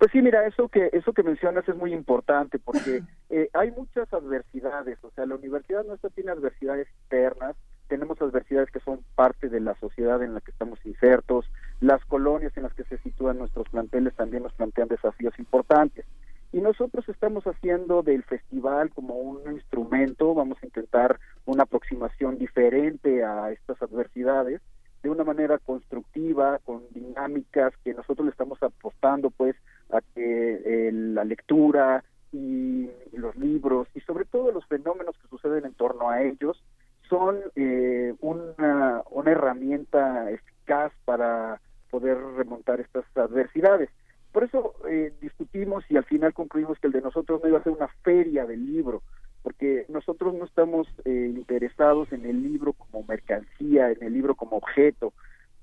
Pues 0.04 0.12
sí, 0.12 0.20
mira, 0.20 0.46
eso 0.46 0.68
que 0.68 0.90
eso 0.92 1.14
que 1.14 1.22
mencionas 1.22 1.66
es 1.66 1.74
muy 1.76 1.94
importante 1.94 2.58
porque 2.58 3.02
eh, 3.30 3.48
hay 3.54 3.70
muchas 3.70 4.12
adversidades, 4.12 4.98
o 5.02 5.10
sea, 5.12 5.24
la 5.24 5.36
universidad 5.36 5.82
nuestra 5.82 6.10
tiene 6.10 6.30
adversidades 6.30 6.88
internas, 7.04 7.56
tenemos 7.88 8.20
adversidades 8.20 8.70
que 8.70 8.80
son 8.80 9.00
parte 9.14 9.48
de 9.48 9.60
la 9.60 9.74
sociedad 9.76 10.22
en 10.22 10.34
la 10.34 10.42
que 10.42 10.50
estamos 10.50 10.78
insertos, 10.84 11.50
las 11.80 12.04
colonias 12.04 12.54
en 12.58 12.64
las 12.64 12.74
que 12.74 12.84
se 12.84 12.98
sitúan 12.98 13.38
nuestros 13.38 13.66
planteles 13.70 14.14
también 14.14 14.42
nos 14.42 14.52
plantean 14.52 14.88
desafíos 14.88 15.32
importantes. 15.38 16.04
Y 16.52 16.60
nosotros 16.60 17.08
estamos 17.08 17.46
haciendo 17.46 18.02
del 18.02 18.24
festival 18.24 18.90
como 18.90 19.14
un 19.14 19.54
instrumento, 19.54 20.34
vamos 20.34 20.58
a 20.62 20.66
intentar 20.66 21.18
una 21.46 21.62
aproximación 21.62 22.36
diferente 22.36 23.24
a 23.24 23.52
estas 23.52 23.80
adversidades 23.80 24.60
de 25.04 25.10
una 25.10 25.22
manera 25.22 25.58
constructiva, 25.58 26.58
con 26.64 26.82
dinámicas 26.90 27.74
que 27.84 27.92
nosotros 27.92 28.24
le 28.24 28.32
estamos 28.32 28.60
apostando 28.62 29.30
pues 29.30 29.54
a 29.94 30.00
que 30.14 30.88
eh, 30.88 30.92
la 30.92 31.24
lectura 31.24 32.04
y 32.32 32.90
los 33.12 33.36
libros 33.36 33.88
y 33.94 34.00
sobre 34.00 34.24
todo 34.24 34.50
los 34.52 34.66
fenómenos 34.66 35.16
que 35.18 35.28
suceden 35.28 35.64
en 35.64 35.74
torno 35.74 36.10
a 36.10 36.22
ellos 36.22 36.62
son 37.08 37.38
eh, 37.54 38.14
una, 38.20 39.02
una 39.10 39.30
herramienta 39.30 40.30
eficaz 40.30 40.92
para 41.04 41.60
poder 41.90 42.18
remontar 42.36 42.80
estas 42.80 43.04
adversidades. 43.16 43.88
Por 44.32 44.42
eso 44.42 44.74
eh, 44.88 45.12
discutimos 45.20 45.84
y 45.88 45.96
al 45.96 46.04
final 46.04 46.34
concluimos 46.34 46.76
que 46.80 46.88
el 46.88 46.92
de 46.92 47.02
nosotros 47.02 47.40
no 47.40 47.48
iba 47.48 47.60
a 47.60 47.62
ser 47.62 47.72
una 47.72 47.86
feria 48.02 48.44
del 48.46 48.66
libro, 48.66 49.00
porque 49.44 49.86
nosotros 49.88 50.34
no 50.34 50.44
estamos 50.44 50.88
eh, 51.04 51.32
interesados 51.32 52.12
en 52.12 52.26
el 52.26 52.42
libro 52.42 52.72
como 52.72 53.04
mercancía, 53.06 53.92
en 53.92 54.02
el 54.02 54.12
libro 54.12 54.34
como 54.34 54.56
objeto. 54.56 55.12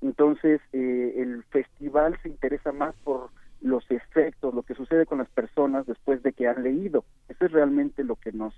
Entonces, 0.00 0.62
eh, 0.72 1.16
el 1.18 1.42
festival 1.50 2.18
se 2.22 2.30
interesa 2.30 2.72
más 2.72 2.94
por 3.04 3.28
los 3.62 3.88
efectos, 3.90 4.54
lo 4.54 4.62
que 4.62 4.74
sucede 4.74 5.06
con 5.06 5.18
las 5.18 5.30
personas 5.30 5.86
después 5.86 6.22
de 6.22 6.32
que 6.32 6.48
han 6.48 6.62
leído. 6.62 7.04
Eso 7.28 7.46
es 7.46 7.52
realmente 7.52 8.04
lo 8.04 8.16
que 8.16 8.32
nos, 8.32 8.54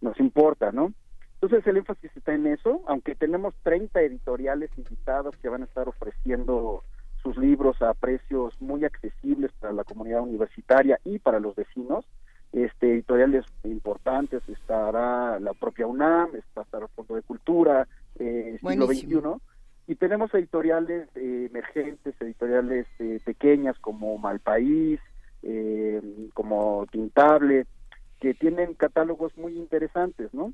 nos 0.00 0.18
importa, 0.20 0.72
¿no? 0.72 0.92
Entonces, 1.34 1.66
el 1.66 1.78
énfasis 1.78 2.10
está 2.16 2.34
en 2.34 2.46
eso, 2.46 2.82
aunque 2.86 3.14
tenemos 3.14 3.54
30 3.64 4.00
editoriales 4.02 4.70
invitadas 4.76 5.36
que 5.38 5.48
van 5.48 5.62
a 5.62 5.64
estar 5.64 5.88
ofreciendo 5.88 6.84
sus 7.22 7.36
libros 7.36 7.80
a 7.82 7.94
precios 7.94 8.60
muy 8.60 8.84
accesibles 8.84 9.52
para 9.60 9.72
la 9.72 9.84
comunidad 9.84 10.22
universitaria 10.22 10.98
y 11.04 11.18
para 11.18 11.40
los 11.40 11.54
vecinos 11.54 12.04
este, 12.52 12.92
editoriales 12.92 13.46
importantes, 13.64 14.42
estará 14.48 15.40
la 15.40 15.54
propia 15.54 15.86
UNAM, 15.86 16.30
estará 16.36 16.84
el 16.84 16.90
Fondo 16.90 17.14
de 17.14 17.22
Cultura, 17.22 17.88
eh, 18.18 18.58
Siglo 18.60 18.86
XXI, 18.86 19.20
y 19.86 19.96
tenemos 19.96 20.32
editoriales 20.34 21.08
eh, 21.14 21.48
emergentes, 21.50 22.14
editoriales 22.20 22.86
eh, 22.98 23.20
pequeñas 23.24 23.78
como 23.78 24.16
Malpaís, 24.18 25.00
eh, 25.42 26.00
como 26.34 26.86
Tintable, 26.90 27.66
que 28.20 28.34
tienen 28.34 28.74
catálogos 28.74 29.36
muy 29.36 29.56
interesantes, 29.56 30.32
¿no? 30.32 30.52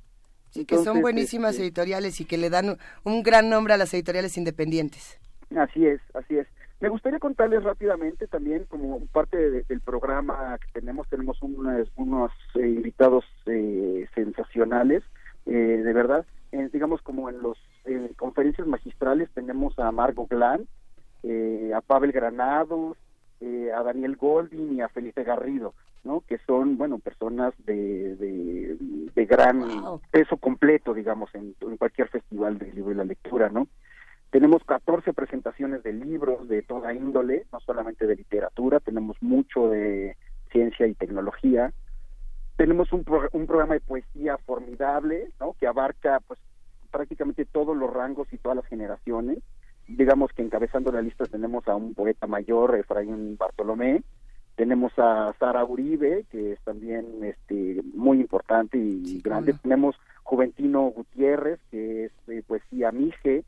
Sí, 0.50 0.64
que 0.64 0.78
son 0.78 1.02
buenísimas 1.02 1.52
este, 1.52 1.64
editoriales 1.64 2.20
y 2.20 2.24
que 2.24 2.38
le 2.38 2.48
dan 2.48 2.78
un 3.04 3.22
gran 3.22 3.50
nombre 3.50 3.74
a 3.74 3.76
las 3.76 3.92
editoriales 3.92 4.38
independientes. 4.38 5.18
Así 5.54 5.86
es, 5.86 6.00
así 6.14 6.38
es. 6.38 6.46
Me 6.80 6.88
gustaría 6.88 7.18
contarles 7.18 7.64
rápidamente 7.64 8.28
también, 8.28 8.64
como 8.68 9.04
parte 9.06 9.36
del 9.36 9.80
programa 9.80 10.56
que 10.58 10.80
tenemos, 10.80 11.08
tenemos 11.08 11.42
unos, 11.42 11.88
unos 11.96 12.30
eh, 12.54 12.68
invitados 12.68 13.24
eh, 13.46 14.06
sensacionales, 14.14 15.02
eh, 15.46 15.50
de 15.52 15.92
verdad. 15.92 16.24
digamos, 16.72 17.02
como 17.02 17.28
en 17.28 17.42
las 17.84 18.16
conferencias 18.16 18.66
magistrales 18.66 19.30
tenemos 19.34 19.78
a 19.78 19.90
Margot 19.92 20.28
Glan, 20.28 20.66
a 21.74 21.80
Pavel 21.80 22.12
Granados, 22.12 22.96
a 23.42 23.82
Daniel 23.82 24.16
Goldin 24.16 24.76
y 24.76 24.80
a 24.80 24.88
Felipe 24.88 25.24
Garrido. 25.24 25.74
¿no? 26.04 26.22
que 26.26 26.38
son, 26.46 26.78
bueno, 26.78 26.98
personas 26.98 27.54
de, 27.66 28.16
de, 28.16 29.26
gran 29.26 29.62
peso 30.10 30.38
completo, 30.38 30.94
digamos, 30.94 31.28
en, 31.34 31.54
cualquier 31.76 32.08
festival 32.08 32.58
del 32.58 32.74
libro 32.74 32.92
y 32.92 32.94
la 32.94 33.04
lectura, 33.04 33.50
¿no? 33.50 33.68
Tenemos 34.30 34.64
14 34.64 35.12
presentaciones 35.12 35.82
de 35.82 35.92
libros 35.92 36.48
de 36.48 36.62
toda 36.62 36.94
índole, 36.94 37.46
no 37.52 37.60
solamente 37.60 38.06
de 38.06 38.16
literatura, 38.16 38.80
tenemos 38.80 39.16
mucho 39.22 39.68
de 39.68 40.16
ciencia 40.50 40.86
y 40.86 40.94
tecnología. 40.94 41.72
Tenemos 42.56 42.92
un, 42.92 43.04
un 43.32 43.46
programa 43.46 43.74
de 43.74 43.80
poesía 43.80 44.38
formidable, 44.38 45.30
¿no? 45.40 45.54
Que 45.60 45.66
abarca, 45.66 46.20
pues, 46.26 46.40
prácticamente 46.90 47.44
todos 47.44 47.76
los 47.76 47.92
rangos 47.92 48.28
y 48.32 48.38
todas 48.38 48.56
las 48.56 48.66
generaciones. 48.66 49.38
Digamos 49.86 50.32
que 50.32 50.42
encabezando 50.42 50.92
la 50.92 51.00
lista 51.02 51.24
tenemos 51.24 51.66
a 51.68 51.74
un 51.74 51.94
poeta 51.94 52.26
mayor, 52.26 52.76
Efraín 52.76 53.36
Bartolomé, 53.36 54.02
tenemos 54.56 54.92
a 54.98 55.32
Sara 55.38 55.64
Uribe, 55.64 56.24
que 56.30 56.52
es 56.52 56.60
también 56.64 57.06
este, 57.22 57.80
muy 57.94 58.20
importante 58.20 58.76
y 58.76 59.20
grande. 59.22 59.54
Tenemos 59.62 59.94
Juventino 60.24 60.82
Gutiérrez, 60.90 61.60
que 61.70 62.06
es 62.06 62.12
eh, 62.26 62.42
poesía 62.44 62.90
Mije. 62.90 63.44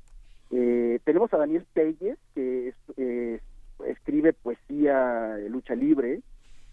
Eh, 0.53 1.01
tenemos 1.05 1.35
a 1.35 1.39
Daniel 1.39 1.67
Peyes, 1.73 2.17
que 2.33 2.69
es, 2.69 3.43
escribe 3.87 4.33
poesía 4.33 5.37
lucha 5.49 5.75
libre. 5.75 6.21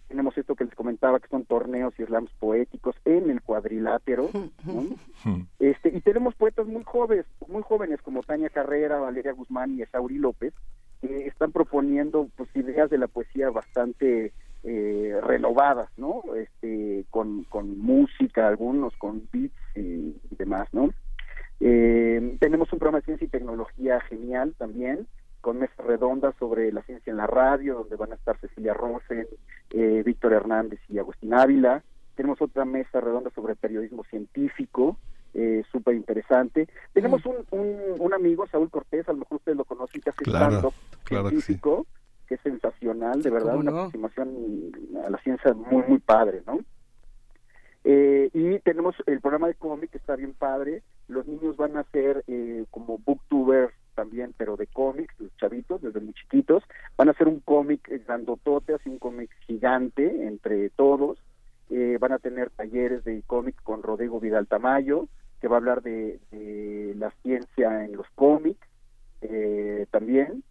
Tenemos 0.07 0.37
esto 0.37 0.55
que 0.55 0.65
les 0.65 0.75
comentaba, 0.75 1.19
que 1.19 1.27
son 1.27 1.45
torneos 1.45 1.93
y 1.99 2.05
slams 2.05 2.31
poéticos 2.39 2.95
en 3.05 3.29
el 3.29 3.41
cuadrilátero. 3.41 4.29
este, 5.59 5.89
y 5.89 6.01
tenemos 6.01 6.35
poetas 6.35 6.65
muy 6.67 6.83
jóvenes, 6.83 7.25
muy 7.47 7.61
jóvenes 7.63 8.01
como 8.01 8.23
Tania 8.23 8.49
Carrera, 8.49 8.99
Valeria 8.99 9.33
Guzmán 9.33 9.77
y 9.77 9.81
Esauri 9.81 10.17
López, 10.17 10.53
que 11.01 11.27
están 11.27 11.51
proponiendo 11.51 12.29
pues 12.35 12.49
ideas 12.55 12.89
de 12.89 12.97
la 12.97 13.07
poesía 13.07 13.49
bastante 13.49 14.31
eh, 14.63 15.19
renovadas, 15.23 15.89
¿no? 15.97 16.23
Este, 16.35 17.05
con, 17.09 17.43
con 17.45 17.77
música, 17.77 18.47
algunos 18.47 18.95
con 18.97 19.23
beats 19.31 19.53
y, 19.75 20.15
demás, 20.31 20.67
¿no? 20.73 20.89
Eh, 21.59 22.37
tenemos 22.39 22.71
un 22.73 22.79
programa 22.79 22.99
de 22.99 23.05
ciencia 23.05 23.25
y 23.25 23.29
tecnología 23.29 23.99
genial 24.01 24.55
también, 24.57 25.07
con 25.41 25.59
mesas 25.59 25.85
redondas 25.85 26.35
sobre 26.39 26.71
la 26.71 26.81
ciencia 26.83 27.11
en 27.11 27.17
la 27.17 27.27
radio, 27.27 27.75
donde 27.75 27.95
van 27.95 28.11
a 28.11 28.15
estar 28.15 28.37
Cecilia 28.39 28.73
Rosen, 28.73 29.27
eh, 29.71 30.03
Víctor 30.05 30.33
Hernández 30.33 30.79
y 30.89 30.99
Agustín 30.99 31.33
Ávila. 31.33 31.83
Tenemos 32.15 32.41
otra 32.41 32.65
mesa 32.65 32.99
redonda 32.99 33.29
sobre 33.31 33.55
periodismo 33.55 34.03
científico, 34.05 34.97
eh, 35.33 35.63
súper 35.71 35.95
interesante. 35.95 36.67
Tenemos 36.93 37.21
un, 37.25 37.35
un, 37.99 38.13
amigo, 38.13 38.47
Saúl 38.47 38.71
Cortés, 38.71 39.07
a 39.07 39.13
lo 39.13 39.19
mejor 39.19 39.37
ustedes 39.37 39.57
lo 39.57 39.65
conocen, 39.65 40.01
que 40.01 40.09
hace 40.09 40.23
claro, 40.23 40.73
científico, 41.05 41.85
que, 42.27 42.35
es 42.35 42.41
sensacional, 42.41 43.21
de 43.21 43.29
verdad, 43.29 43.55
una 43.55 43.71
aproximación 43.71 44.71
a 45.05 45.09
la 45.09 45.17
ciencia 45.19 45.53
muy, 45.53 45.83
muy 45.87 45.99
padre, 45.99 46.41
¿no? 46.47 46.59
Eh, 47.89 48.29
y 48.33 48.59
tenemos 48.59 48.95
el 49.05 49.21
programa 49.21 49.47
de 49.47 49.53
cómic 49.53 49.91
que 49.91 49.97
está 49.97 50.17
bien 50.17 50.33
padre. 50.33 50.83
Los 51.07 51.25
niños 51.25 51.55
van 51.55 51.77
a 51.77 51.83
ser 51.85 52.23
eh, 52.27 52.65
como 52.69 52.97
booktubers 52.97 53.73
también, 53.97 54.35
pero 54.37 54.55
de 54.55 54.67
cómics, 54.67 55.19
los 55.19 55.35
chavitos, 55.37 55.81
desde 55.81 55.99
muy 55.99 56.13
chiquitos. 56.13 56.63
Van 56.95 57.07
a 57.07 57.11
hacer 57.11 57.27
un 57.27 57.39
cómic 57.39 57.81
grandotote, 58.05 58.75
así 58.75 58.89
un 58.89 58.99
cómic 58.99 59.31
gigante 59.47 60.27
entre 60.27 60.69
todos. 60.69 61.17
Eh, 61.71 61.97
van 61.99 62.11
a 62.11 62.19
tener 62.19 62.51
talleres 62.51 63.03
de 63.03 63.23
cómic 63.25 63.55
con 63.63 63.81
Rodrigo 63.81 64.19
Vidal 64.19 64.45
Tamayo, 64.47 65.09
que 65.41 65.47
va 65.47 65.55
a 65.55 65.59
hablar 65.59 65.81
de, 65.81 66.19
la 66.95 67.11
ciencia 67.23 67.85
en 67.85 67.97
los 67.97 68.07
cómics 68.13 68.65
eh, 69.21 69.87
también. 69.89 70.43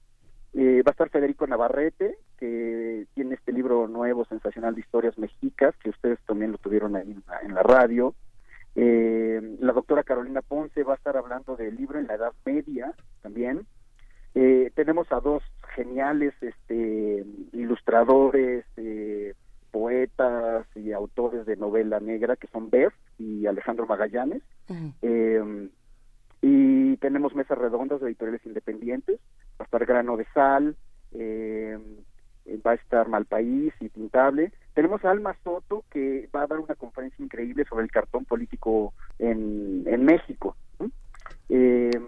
Eh, 0.53 0.83
va 0.83 0.91
a 0.91 0.97
estar 0.97 1.09
Federico 1.11 1.47
Navarrete, 1.47 2.19
que 2.39 3.07
tiene 3.15 3.37
este 3.37 3.53
libro 3.53 3.87
nuevo, 3.87 4.25
sensacional 4.25 4.75
de 4.75 4.81
historias 4.81 5.17
mexicas, 5.19 5.75
que 5.77 5.91
ustedes 5.91 6.19
también 6.27 6.51
lo 6.51 6.59
tuvieron 6.59 6.97
ahí 6.97 7.17
en 7.45 7.55
la, 7.55 7.63
radio. 7.63 8.15
La 8.77 9.73
doctora 9.73 10.03
Carolina 10.03 10.43
Ponce 10.43 10.83
va 10.83 10.93
a 10.93 10.97
estar 10.97 11.17
hablando 11.17 11.57
del 11.57 11.77
libro 11.77 11.99
en 11.99 12.07
la 12.07 12.15
Edad 12.15 12.33
Media 12.45 12.93
también. 13.23 13.67
tenemos 14.35 15.11
a 15.11 15.21
dos 15.21 15.43
geniales 15.75 16.35
este, 16.43 17.25
ilustradores, 17.53 18.65
poetas 19.77 20.67
y 20.75 20.93
autores 20.93 21.45
de 21.45 21.57
novela 21.57 22.01
negra 22.01 22.37
que 22.37 22.47
son 22.47 22.71
Bev 22.71 22.93
y 23.19 23.47
Alejandro 23.47 23.87
Magallanes. 23.87 24.43
Em, 25.03 25.69
y 26.41 26.97
tenemos 26.97 27.35
mesas 27.35 27.59
redondas 27.59 28.01
de 28.01 28.07
editoriales 28.07 28.45
independientes. 28.47 29.21
Va 29.61 29.63
a 29.63 29.65
estar 29.65 29.85
Grano 29.85 30.17
de 30.17 30.27
Sal, 30.33 30.77
em, 31.13 31.83
va 32.65 32.71
a 32.71 32.75
estar 32.75 33.07
Malpaís 33.09 33.75
y 33.81 33.91
Pintable. 33.91 34.53
Tenemos 34.77 35.03
a 35.07 35.11
Alma 35.11 35.35
Soto 35.43 35.85
que 35.91 36.29
va 36.37 36.43
a 36.43 36.47
dar 36.47 36.61
una 36.61 36.75
conferencia 36.75 37.25
increíble 37.25 37.65
sobre 37.65 37.85
el 37.85 37.91
cartón 37.91 38.27
político 38.27 38.93
en, 39.19 40.05
México. 40.05 40.55
Em, 41.49 42.07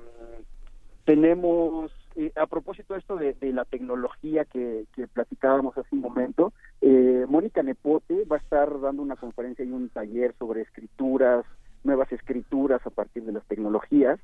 tenemos 1.06 1.90
eh, 2.16 2.30
a 2.36 2.44
propósito 2.44 2.92
de 2.92 3.00
esto 3.00 3.16
de, 3.16 3.34
la 3.54 3.64
tecnología 3.64 4.44
que, 4.44 4.84
platicábamos 5.14 5.78
hace 5.78 5.88
un 5.92 6.02
momento, 6.02 6.52
eh, 6.82 7.24
Mónica 7.26 7.62
Nepote 7.62 8.26
va 8.30 8.36
a 8.36 8.40
estar 8.40 8.78
dando 8.82 9.00
una 9.00 9.16
conferencia 9.16 9.64
y 9.64 9.70
un 9.70 9.88
taller 9.88 10.34
sobre 10.38 10.60
escrituras, 10.60 11.46
nuevas 11.84 12.12
escrituras 12.12 12.84
a 12.84 12.90
partir 12.90 13.24
de 13.24 13.32
las 13.32 13.46
tecnologías. 13.46 14.20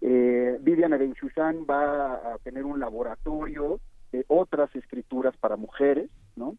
Eh, 0.00 0.56
Viviana 0.62 0.96
Benchuzán 0.96 1.66
va 1.68 2.14
a 2.14 2.38
tener 2.42 2.64
un 2.64 2.80
laboratorio 2.80 3.80
de 4.12 4.24
otras 4.28 4.74
escrituras 4.74 5.36
para 5.36 5.56
mujeres, 5.56 6.08
¿no? 6.36 6.56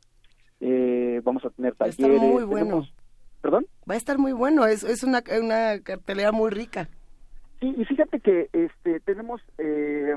Eh, 0.62 1.22
vamos 1.24 1.44
a 1.44 1.50
tener 1.50 1.76
talleres. 1.76 2.00
Va 2.00 2.24
a 2.24 2.28
muy 2.28 2.44
bueno. 2.44 2.88
¿Perdón? 3.42 3.66
Va 3.90 3.96
a 3.96 3.98
estar 3.98 4.20
muy 4.20 4.34
bueno, 4.34 4.68
es, 4.68 4.84
es 4.84 5.04
una, 5.04 5.24
una 5.40 5.80
cartelera 5.82 6.32
muy 6.32 6.52
rica. 6.52 6.88
Sí, 7.60 7.74
y 7.76 7.86
fíjate 7.86 8.20
que 8.20 8.50
este 8.54 9.00
tenemos, 9.00 9.42
eh, 9.58 10.16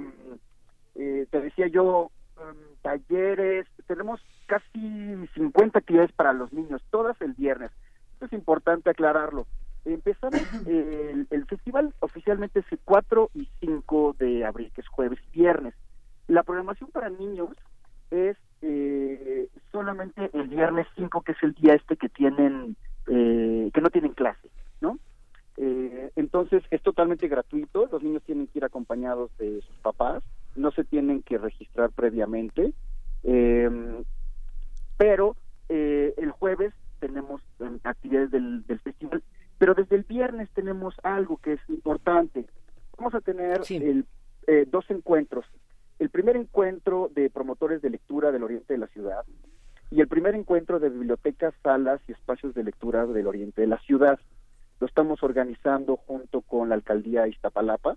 eh, 0.94 1.26
te 1.30 1.40
decía 1.40 1.66
yo, 1.68 2.10
em, 2.38 2.56
talleres, 2.82 3.66
tenemos 3.86 4.20
casi 4.46 5.26
50 5.34 5.78
actividades 5.78 6.12
para 6.12 6.34
los 6.34 6.52
niños, 6.52 6.82
todas 6.90 7.18
el 7.22 7.32
viernes. 7.32 7.70
Esto 8.12 8.26
es 8.26 8.32
importante 8.34 8.90
aclararlo. 8.90 9.46
Empezamos 9.86 10.40
el, 10.66 11.26
el, 11.30 11.46
festival 11.46 11.94
oficialmente 12.00 12.60
es 12.60 12.66
el 12.70 12.78
4 12.84 13.30
y 13.34 13.48
5 13.60 14.16
de 14.18 14.44
abril, 14.44 14.70
que 14.74 14.82
es 14.82 14.88
jueves 14.88 15.18
y 15.32 15.40
viernes. 15.40 15.74
La 16.26 16.42
programación 16.42 16.90
para 16.90 17.08
niños 17.08 17.50
es 18.10 18.36
eh, 18.66 19.48
solamente 19.70 20.30
el 20.32 20.48
viernes 20.48 20.86
5, 20.96 21.20
que 21.22 21.32
es 21.32 21.42
el 21.42 21.52
día 21.54 21.74
este 21.74 21.96
que 21.96 22.08
tienen, 22.08 22.76
eh, 23.08 23.70
que 23.72 23.80
no 23.80 23.90
tienen 23.90 24.12
clase, 24.12 24.48
¿no? 24.80 24.98
Eh, 25.56 26.10
entonces 26.16 26.64
es 26.70 26.82
totalmente 26.82 27.28
gratuito, 27.28 27.86
los 27.90 28.02
niños 28.02 28.22
tienen 28.24 28.46
que 28.48 28.58
ir 28.58 28.64
acompañados 28.64 29.30
de 29.38 29.60
sus 29.60 29.76
papás, 29.82 30.24
no 30.56 30.70
se 30.72 30.84
tienen 30.84 31.22
que 31.22 31.38
registrar 31.38 31.90
previamente, 31.90 32.72
em, 33.22 34.02
pero 34.96 35.36
eh, 35.68 36.14
el 36.16 36.30
jueves 36.30 36.72
tenemos 36.98 37.42
em, 37.60 37.78
actividades 37.84 38.30
del, 38.30 38.64
festival, 38.82 39.22
pero 39.58 39.74
desde 39.74 39.96
el 39.96 40.02
viernes 40.04 40.48
tenemos 40.54 40.94
algo 41.02 41.36
que 41.36 41.52
es 41.52 41.60
importante. 41.68 42.46
Vamos 42.96 43.14
a 43.14 43.20
tener 43.20 43.60
el, 43.70 44.06
eh, 44.46 44.66
dos 44.68 44.84
encuentros. 44.90 45.44
El 45.98 46.10
primer 46.10 46.36
encuentro 46.36 47.10
de 47.14 47.30
promotores 47.30 47.80
de 47.82 47.90
lectura 47.90 48.32
del 48.32 48.42
oriente 48.42 48.74
de 48.74 48.78
la 48.78 48.88
ciudad 48.88 49.24
y 49.90 50.00
el 50.00 50.08
primer 50.08 50.34
encuentro 50.34 50.80
de 50.80 50.90
bibliotecas, 50.90 51.54
salas 51.62 52.00
y 52.08 52.12
espacios 52.12 52.54
de 52.54 52.64
lectura 52.64 53.06
del 53.06 53.26
oriente 53.26 53.60
de 53.60 53.68
la 53.68 53.78
ciudad. 53.78 54.18
Lo 54.80 54.86
estamos 54.86 55.22
organizando 55.22 55.96
junto 55.96 56.40
con 56.40 56.68
la 56.68 56.74
alcaldía 56.74 57.22
de 57.22 57.30
Iztapalapa 57.30 57.96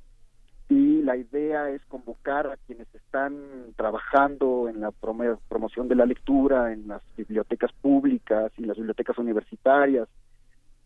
y 0.70 1.02
la 1.02 1.16
idea 1.16 1.70
es 1.70 1.84
convocar 1.86 2.48
a 2.48 2.58
quienes 2.68 2.94
están 2.94 3.74
trabajando 3.76 4.70
en 4.70 4.82
la 4.82 4.92
promoción 4.92 5.88
de 5.88 5.96
la 5.96 6.06
lectura 6.06 6.72
en 6.74 6.88
las 6.88 7.02
bibliotecas 7.16 7.72
públicas 7.82 8.52
y 8.58 8.66
las 8.66 8.78
bibliotecas 8.78 9.18
universitarias 9.18 10.08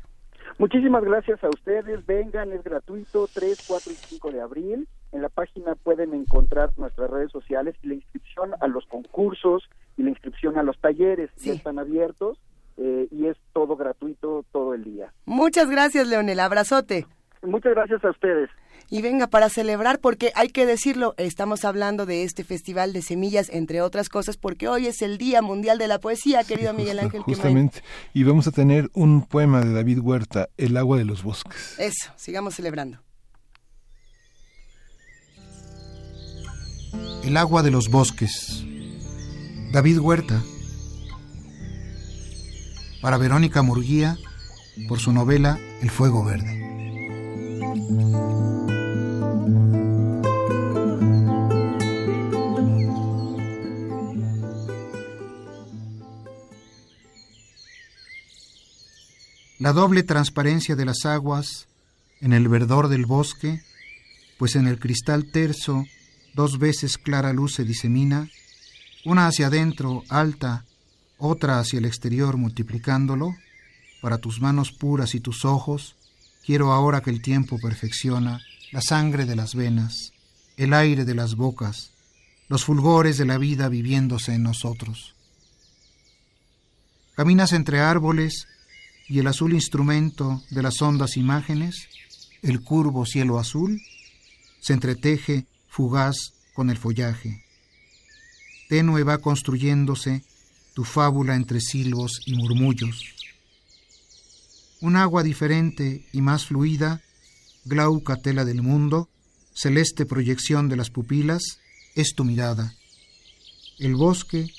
Muchísimas 0.57 1.03
gracias 1.03 1.43
a 1.43 1.49
ustedes. 1.49 2.05
Vengan, 2.05 2.51
es 2.51 2.63
gratuito, 2.63 3.27
3, 3.33 3.65
4 3.67 3.91
y 3.91 3.95
5 3.95 4.31
de 4.31 4.41
abril. 4.41 4.87
En 5.13 5.21
la 5.21 5.29
página 5.29 5.75
pueden 5.75 6.13
encontrar 6.15 6.71
nuestras 6.77 7.09
redes 7.09 7.31
sociales 7.31 7.75
y 7.83 7.87
la 7.87 7.93
inscripción 7.93 8.51
a 8.59 8.67
los 8.67 8.85
concursos 8.87 9.69
y 9.95 10.03
la 10.03 10.09
inscripción 10.09 10.57
a 10.57 10.63
los 10.63 10.77
talleres 10.79 11.29
ya 11.37 11.53
están 11.53 11.77
abiertos 11.77 12.39
eh, 12.77 13.07
y 13.11 13.27
es 13.27 13.37
todo 13.53 13.75
gratuito 13.75 14.43
todo 14.51 14.73
el 14.73 14.83
día. 14.83 15.13
Muchas 15.25 15.69
gracias, 15.69 16.07
Leonel. 16.07 16.39
Abrazote. 16.39 17.05
Muchas 17.43 17.75
gracias 17.75 18.03
a 18.03 18.09
ustedes. 18.09 18.49
Y 18.89 19.01
venga, 19.01 19.27
para 19.27 19.49
celebrar, 19.49 19.99
porque 19.99 20.31
hay 20.35 20.49
que 20.49 20.65
decirlo, 20.65 21.13
estamos 21.17 21.63
hablando 21.63 22.05
de 22.05 22.23
este 22.23 22.43
Festival 22.43 22.91
de 22.91 23.01
Semillas, 23.01 23.49
entre 23.51 23.81
otras 23.81 24.09
cosas, 24.09 24.37
porque 24.37 24.67
hoy 24.67 24.87
es 24.87 25.01
el 25.01 25.17
Día 25.17 25.41
Mundial 25.41 25.77
de 25.77 25.87
la 25.87 25.99
Poesía, 25.99 26.43
querido 26.43 26.73
Miguel 26.73 26.99
Ángel. 26.99 27.21
Justamente, 27.21 27.81
y 28.13 28.23
vamos 28.23 28.47
a 28.47 28.51
tener 28.51 28.89
un 28.93 29.25
poema 29.25 29.61
de 29.61 29.73
David 29.73 29.99
Huerta, 29.99 30.49
El 30.57 30.75
agua 30.77 30.97
de 30.97 31.05
los 31.05 31.23
bosques. 31.23 31.75
Eso, 31.79 32.11
sigamos 32.15 32.55
celebrando. 32.55 32.99
El 37.23 37.37
agua 37.37 37.63
de 37.63 37.71
los 37.71 37.89
bosques. 37.89 38.65
David 39.71 39.99
Huerta. 39.99 40.43
Para 43.01 43.17
Verónica 43.17 43.61
Murguía, 43.61 44.17
por 44.89 44.99
su 44.99 45.13
novela 45.13 45.57
El 45.81 45.89
Fuego 45.89 46.25
Verde. 46.25 46.59
La 59.59 59.71
doble 59.71 60.03
transparencia 60.03 60.75
de 60.75 60.83
las 60.83 61.05
aguas 61.05 61.69
en 62.19 62.33
el 62.33 62.49
verdor 62.49 62.89
del 62.89 63.05
bosque, 63.05 63.61
pues 64.37 64.57
en 64.57 64.67
el 64.67 64.77
cristal 64.77 65.31
terso 65.31 65.85
dos 66.33 66.59
veces 66.59 66.97
clara 66.97 67.33
luz 67.33 67.55
se 67.55 67.63
disemina, 67.63 68.29
una 69.05 69.27
hacia 69.27 69.47
adentro, 69.47 70.03
alta, 70.09 70.65
otra 71.17 71.59
hacia 71.59 71.79
el 71.79 71.85
exterior, 71.85 72.37
multiplicándolo, 72.37 73.35
para 74.01 74.17
tus 74.17 74.41
manos 74.41 74.71
puras 74.71 75.15
y 75.15 75.19
tus 75.19 75.45
ojos, 75.45 75.95
quiero 76.45 76.73
ahora 76.73 77.01
que 77.01 77.09
el 77.09 77.21
tiempo 77.21 77.57
perfecciona 77.59 78.41
la 78.71 78.81
sangre 78.81 79.25
de 79.25 79.35
las 79.35 79.55
venas, 79.55 80.11
el 80.57 80.73
aire 80.73 81.05
de 81.05 81.15
las 81.15 81.35
bocas, 81.35 81.91
los 82.49 82.65
fulgores 82.65 83.17
de 83.17 83.25
la 83.25 83.37
vida 83.37 83.69
viviéndose 83.69 84.33
en 84.33 84.43
nosotros. 84.43 85.15
Caminas 87.15 87.53
entre 87.53 87.79
árboles 87.79 88.47
y 89.07 89.19
el 89.19 89.27
azul 89.27 89.53
instrumento 89.53 90.41
de 90.49 90.63
las 90.63 90.81
hondas 90.81 91.15
imágenes, 91.17 91.87
el 92.41 92.61
curvo 92.61 93.05
cielo 93.05 93.39
azul, 93.39 93.79
se 94.59 94.73
entreteje 94.73 95.45
fugaz 95.73 96.15
con 96.53 96.69
el 96.69 96.77
follaje. 96.77 97.43
Tenue 98.69 99.03
va 99.03 99.17
construyéndose 99.17 100.23
tu 100.75 100.83
fábula 100.83 101.35
entre 101.35 101.59
silbos 101.61 102.21
y 102.27 102.35
murmullos. 102.35 103.15
Un 104.81 104.95
agua 104.95 105.23
diferente 105.23 106.05
y 106.13 106.21
más 106.21 106.45
fluida, 106.45 107.01
glauca 107.65 108.17
tela 108.17 108.45
del 108.45 108.61
mundo, 108.61 109.09
celeste 109.55 110.05
proyección 110.05 110.69
de 110.69 110.75
las 110.75 110.91
pupilas, 110.91 111.41
es 111.95 112.13
tu 112.15 112.23
mirada. 112.23 112.75
El 113.79 113.95
bosque 113.95 114.53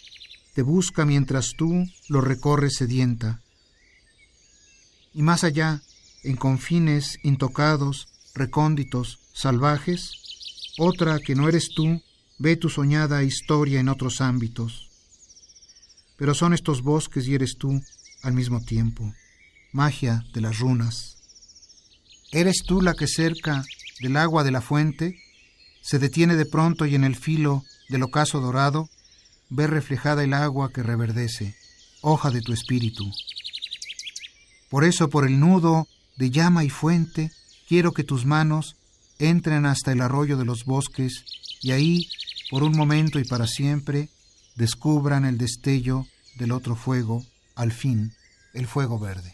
te 0.54 0.62
busca 0.62 1.04
mientras 1.04 1.52
tú 1.56 1.86
lo 2.08 2.20
recorres 2.20 2.74
sedienta 2.74 3.40
y 5.14 5.22
más 5.22 5.44
allá, 5.44 5.80
en 6.24 6.36
confines 6.36 7.18
intocados, 7.22 8.08
recónditos, 8.34 9.20
salvajes, 9.32 10.23
otra 10.78 11.18
que 11.20 11.34
no 11.34 11.48
eres 11.48 11.68
tú 11.74 12.02
ve 12.38 12.56
tu 12.56 12.68
soñada 12.68 13.22
historia 13.22 13.80
en 13.80 13.88
otros 13.88 14.20
ámbitos. 14.20 14.90
Pero 16.16 16.34
son 16.34 16.52
estos 16.52 16.82
bosques 16.82 17.26
y 17.26 17.34
eres 17.34 17.56
tú 17.58 17.80
al 18.22 18.32
mismo 18.32 18.60
tiempo, 18.60 19.12
magia 19.72 20.24
de 20.32 20.40
las 20.40 20.58
runas. 20.58 21.16
Eres 22.32 22.62
tú 22.66 22.80
la 22.80 22.94
que 22.94 23.06
cerca 23.06 23.64
del 24.00 24.16
agua 24.16 24.42
de 24.44 24.50
la 24.50 24.60
fuente 24.60 25.16
se 25.82 25.98
detiene 25.98 26.36
de 26.36 26.46
pronto 26.46 26.86
y 26.86 26.94
en 26.94 27.04
el 27.04 27.14
filo 27.14 27.64
del 27.88 28.02
ocaso 28.02 28.40
dorado 28.40 28.88
ve 29.50 29.66
reflejada 29.66 30.24
el 30.24 30.34
agua 30.34 30.72
que 30.72 30.82
reverdece, 30.82 31.54
hoja 32.00 32.30
de 32.30 32.40
tu 32.40 32.52
espíritu. 32.52 33.10
Por 34.70 34.84
eso, 34.84 35.08
por 35.08 35.26
el 35.26 35.38
nudo 35.38 35.86
de 36.16 36.30
llama 36.30 36.64
y 36.64 36.70
fuente, 36.70 37.30
quiero 37.68 37.92
que 37.92 38.02
tus 38.02 38.24
manos 38.24 38.76
entren 39.18 39.66
hasta 39.66 39.92
el 39.92 40.00
arroyo 40.00 40.36
de 40.36 40.44
los 40.44 40.64
bosques 40.64 41.24
y 41.60 41.72
ahí, 41.72 42.08
por 42.50 42.62
un 42.62 42.76
momento 42.76 43.18
y 43.18 43.24
para 43.24 43.46
siempre, 43.46 44.08
descubran 44.56 45.24
el 45.24 45.38
destello 45.38 46.06
del 46.36 46.52
otro 46.52 46.76
fuego, 46.76 47.24
al 47.54 47.72
fin, 47.72 48.12
el 48.52 48.66
fuego 48.66 48.98
verde. 48.98 49.33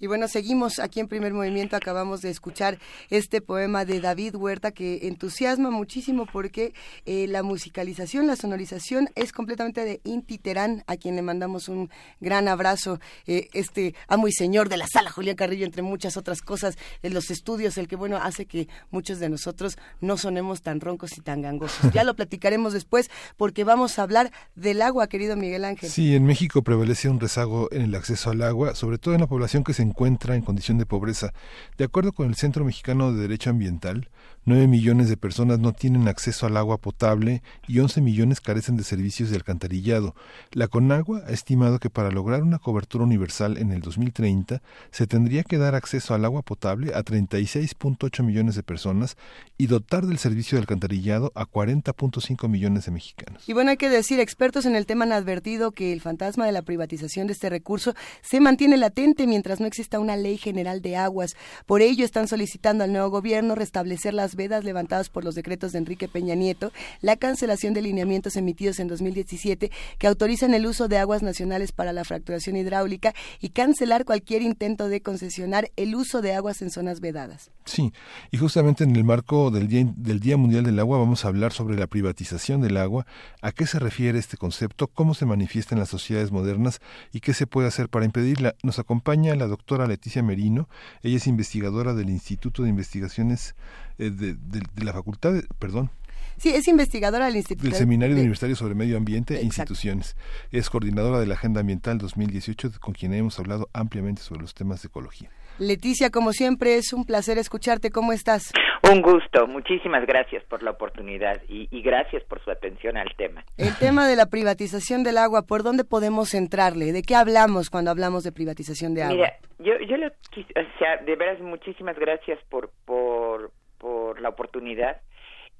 Y 0.00 0.06
bueno, 0.06 0.28
seguimos 0.28 0.78
aquí 0.78 0.98
en 0.98 1.08
primer 1.08 1.34
movimiento. 1.34 1.76
Acabamos 1.76 2.22
de 2.22 2.30
escuchar 2.30 2.78
este 3.10 3.42
poema 3.42 3.84
de 3.84 4.00
David 4.00 4.34
Huerta 4.34 4.72
que 4.72 5.06
entusiasma 5.06 5.70
muchísimo 5.70 6.24
porque 6.24 6.72
eh, 7.04 7.26
la 7.28 7.42
musicalización, 7.42 8.26
la 8.26 8.34
sonorización 8.34 9.10
es 9.14 9.32
completamente 9.32 9.84
de 9.84 10.00
Inti 10.04 10.38
Terán, 10.38 10.84
a 10.86 10.96
quien 10.96 11.16
le 11.16 11.22
mandamos 11.22 11.68
un 11.68 11.90
gran 12.18 12.48
abrazo. 12.48 12.98
Eh, 13.26 13.48
este 13.52 13.94
amo 14.08 14.26
y 14.26 14.32
señor 14.32 14.70
de 14.70 14.78
la 14.78 14.86
sala, 14.86 15.10
Julián 15.10 15.36
Carrillo, 15.36 15.66
entre 15.66 15.82
muchas 15.82 16.16
otras 16.16 16.40
cosas, 16.40 16.78
de 17.02 17.10
los 17.10 17.30
estudios, 17.30 17.76
el 17.76 17.86
que 17.86 17.96
bueno 17.96 18.16
hace 18.16 18.46
que 18.46 18.68
muchos 18.90 19.18
de 19.18 19.28
nosotros 19.28 19.76
no 20.00 20.16
sonemos 20.16 20.62
tan 20.62 20.80
roncos 20.80 21.18
y 21.18 21.20
tan 21.20 21.42
gangosos. 21.42 21.92
Ya 21.92 22.04
lo 22.04 22.16
platicaremos 22.16 22.72
después 22.72 23.10
porque 23.36 23.64
vamos 23.64 23.98
a 23.98 24.02
hablar 24.04 24.32
del 24.54 24.80
agua, 24.80 25.08
querido 25.08 25.36
Miguel 25.36 25.66
Ángel. 25.66 25.90
Sí, 25.90 26.14
en 26.14 26.24
México 26.24 26.62
prevalece 26.62 27.10
un 27.10 27.20
rezago 27.20 27.68
en 27.70 27.82
el 27.82 27.94
acceso 27.94 28.30
al 28.30 28.40
agua, 28.40 28.74
sobre 28.74 28.96
todo 28.96 29.12
en 29.14 29.20
la 29.20 29.26
población 29.26 29.62
que 29.62 29.74
se 29.74 29.89
encuentra 29.90 30.36
en 30.36 30.42
condición 30.42 30.78
de 30.78 30.86
pobreza. 30.86 31.32
De 31.76 31.84
acuerdo 31.84 32.12
con 32.12 32.28
el 32.28 32.36
Centro 32.36 32.64
Mexicano 32.64 33.12
de 33.12 33.20
Derecho 33.20 33.50
Ambiental, 33.50 34.08
9 34.46 34.68
millones 34.68 35.08
de 35.08 35.16
personas 35.16 35.58
no 35.58 35.72
tienen 35.72 36.08
acceso 36.08 36.46
al 36.46 36.56
agua 36.56 36.78
potable 36.78 37.42
y 37.68 37.78
11 37.78 38.00
millones 38.00 38.40
carecen 38.40 38.76
de 38.76 38.84
servicios 38.84 39.30
de 39.30 39.36
alcantarillado. 39.36 40.14
La 40.52 40.66
Conagua 40.66 41.22
ha 41.26 41.30
estimado 41.30 41.78
que 41.78 41.90
para 41.90 42.10
lograr 42.10 42.42
una 42.42 42.58
cobertura 42.58 43.04
universal 43.04 43.58
en 43.58 43.70
el 43.70 43.82
2030 43.82 44.62
se 44.90 45.06
tendría 45.06 45.42
que 45.42 45.58
dar 45.58 45.74
acceso 45.74 46.14
al 46.14 46.24
agua 46.24 46.42
potable 46.42 46.94
a 46.94 47.04
36.8 47.04 48.22
millones 48.24 48.54
de 48.54 48.62
personas 48.62 49.16
y 49.58 49.66
dotar 49.66 50.06
del 50.06 50.18
servicio 50.18 50.56
de 50.56 50.62
alcantarillado 50.62 51.32
a 51.34 51.46
40.5 51.46 52.48
millones 52.48 52.86
de 52.86 52.92
mexicanos. 52.92 53.48
Y 53.48 53.52
bueno, 53.52 53.70
hay 53.70 53.76
que 53.76 53.90
decir, 53.90 54.20
expertos 54.20 54.64
en 54.64 54.74
el 54.74 54.86
tema 54.86 55.04
han 55.04 55.12
advertido 55.12 55.72
que 55.72 55.92
el 55.92 56.00
fantasma 56.00 56.46
de 56.46 56.52
la 56.52 56.62
privatización 56.62 57.26
de 57.26 57.34
este 57.34 57.50
recurso 57.50 57.94
se 58.22 58.40
mantiene 58.40 58.76
latente 58.76 59.26
mientras 59.26 59.60
no 59.60 59.66
exista 59.80 59.98
una 59.98 60.16
ley 60.16 60.36
general 60.36 60.82
de 60.82 60.96
aguas. 60.96 61.36
Por 61.64 61.80
ello 61.80 62.04
están 62.04 62.28
solicitando 62.28 62.84
al 62.84 62.92
nuevo 62.92 63.08
gobierno 63.08 63.54
restablecer 63.54 64.12
las 64.12 64.36
vedas 64.36 64.62
levantadas 64.62 65.08
por 65.08 65.24
los 65.24 65.34
decretos 65.34 65.72
de 65.72 65.78
Enrique 65.78 66.06
Peña 66.06 66.34
Nieto, 66.34 66.70
la 67.00 67.16
cancelación 67.16 67.72
de 67.72 67.80
lineamientos 67.80 68.36
emitidos 68.36 68.78
en 68.78 68.88
2017 68.88 69.70
que 69.98 70.06
autorizan 70.06 70.52
el 70.52 70.66
uso 70.66 70.86
de 70.86 70.98
aguas 70.98 71.22
nacionales 71.22 71.72
para 71.72 71.94
la 71.94 72.04
fracturación 72.04 72.56
hidráulica 72.56 73.14
y 73.40 73.48
cancelar 73.50 74.04
cualquier 74.04 74.42
intento 74.42 74.90
de 74.90 75.00
concesionar 75.00 75.70
el 75.76 75.94
uso 75.94 76.20
de 76.20 76.34
aguas 76.34 76.60
en 76.60 76.70
zonas 76.70 77.00
vedadas. 77.00 77.50
Sí, 77.64 77.94
y 78.30 78.36
justamente 78.36 78.84
en 78.84 78.94
el 78.94 79.04
marco 79.04 79.50
del 79.50 79.66
Día, 79.66 79.86
del 79.96 80.20
Día 80.20 80.36
Mundial 80.36 80.64
del 80.64 80.78
Agua 80.78 80.98
vamos 80.98 81.24
a 81.24 81.28
hablar 81.28 81.54
sobre 81.54 81.78
la 81.78 81.86
privatización 81.86 82.60
del 82.60 82.76
agua, 82.76 83.06
a 83.40 83.52
qué 83.52 83.66
se 83.66 83.78
refiere 83.78 84.18
este 84.18 84.36
concepto, 84.36 84.88
cómo 84.88 85.14
se 85.14 85.24
manifiesta 85.24 85.74
en 85.74 85.78
las 85.78 85.88
sociedades 85.88 86.32
modernas 86.32 86.80
y 87.12 87.20
qué 87.20 87.32
se 87.32 87.46
puede 87.46 87.68
hacer 87.68 87.88
para 87.88 88.04
impedirla. 88.04 88.56
Nos 88.62 88.78
acompaña 88.78 89.34
la 89.36 89.46
doctora 89.46 89.69
Leticia 89.78 90.22
Merino, 90.22 90.68
ella 91.02 91.16
es 91.16 91.26
investigadora 91.26 91.94
del 91.94 92.10
Instituto 92.10 92.62
de 92.62 92.68
Investigaciones 92.68 93.54
eh, 93.98 94.10
de, 94.10 94.36
la 94.84 94.92
Facultad, 94.92 95.34
perdón, 95.58 95.90
Sí, 96.36 96.48
es 96.48 96.68
investigadora 96.68 97.26
del 97.26 97.36
Instituto. 97.36 97.68
Del 97.68 97.76
Seminario 97.76 98.16
Universitario 98.16 98.56
sobre 98.56 98.74
Medio 98.74 98.96
Ambiente 98.96 99.38
e 99.38 99.42
Instituciones. 99.42 100.16
Es 100.52 100.70
coordinadora 100.70 101.20
de 101.20 101.26
la 101.26 101.34
Agenda 101.34 101.60
Ambiental 101.60 101.98
2018, 101.98 102.72
con 102.80 102.94
quien 102.94 103.12
hemos 103.12 103.38
hablado 103.38 103.68
ampliamente 103.74 104.22
sobre 104.22 104.40
los 104.40 104.54
temas 104.54 104.80
de 104.80 104.88
ecología. 104.88 105.28
Leticia, 105.60 106.08
como 106.08 106.32
siempre, 106.32 106.76
es 106.76 106.94
un 106.94 107.04
placer 107.04 107.36
escucharte. 107.36 107.90
¿Cómo 107.90 108.12
estás? 108.14 108.50
Un 108.90 109.02
gusto. 109.02 109.46
Muchísimas 109.46 110.06
gracias 110.06 110.42
por 110.44 110.62
la 110.62 110.70
oportunidad 110.70 111.42
y, 111.48 111.68
gracias 111.82 112.24
por 112.24 112.42
su 112.42 112.50
atención 112.50 112.96
al 112.96 113.14
tema. 113.16 113.44
El 113.58 113.76
tema 113.76 114.08
de 114.08 114.16
la 114.16 114.26
privatización 114.26 115.04
del 115.04 115.18
agua, 115.18 115.42
¿por 115.46 115.62
dónde 115.62 115.84
podemos 115.84 116.32
entrarle? 116.32 116.92
¿De 116.92 117.02
qué 117.02 117.14
hablamos 117.14 117.68
cuando 117.68 117.90
hablamos 117.90 118.24
de 118.24 118.32
privatización 118.32 118.94
de 118.94 119.02
agua? 119.02 119.14
Mira, 119.14 119.34
yo, 119.58 119.78
yo 119.86 119.98
le, 119.98 120.06
o 120.06 120.78
sea, 120.78 120.96
de 120.96 121.14
veras 121.14 121.38
muchísimas 121.40 121.98
gracias 121.98 122.38
por, 122.48 122.70
por, 122.86 123.50
por 123.76 124.18
la 124.18 124.30
oportunidad. 124.30 125.02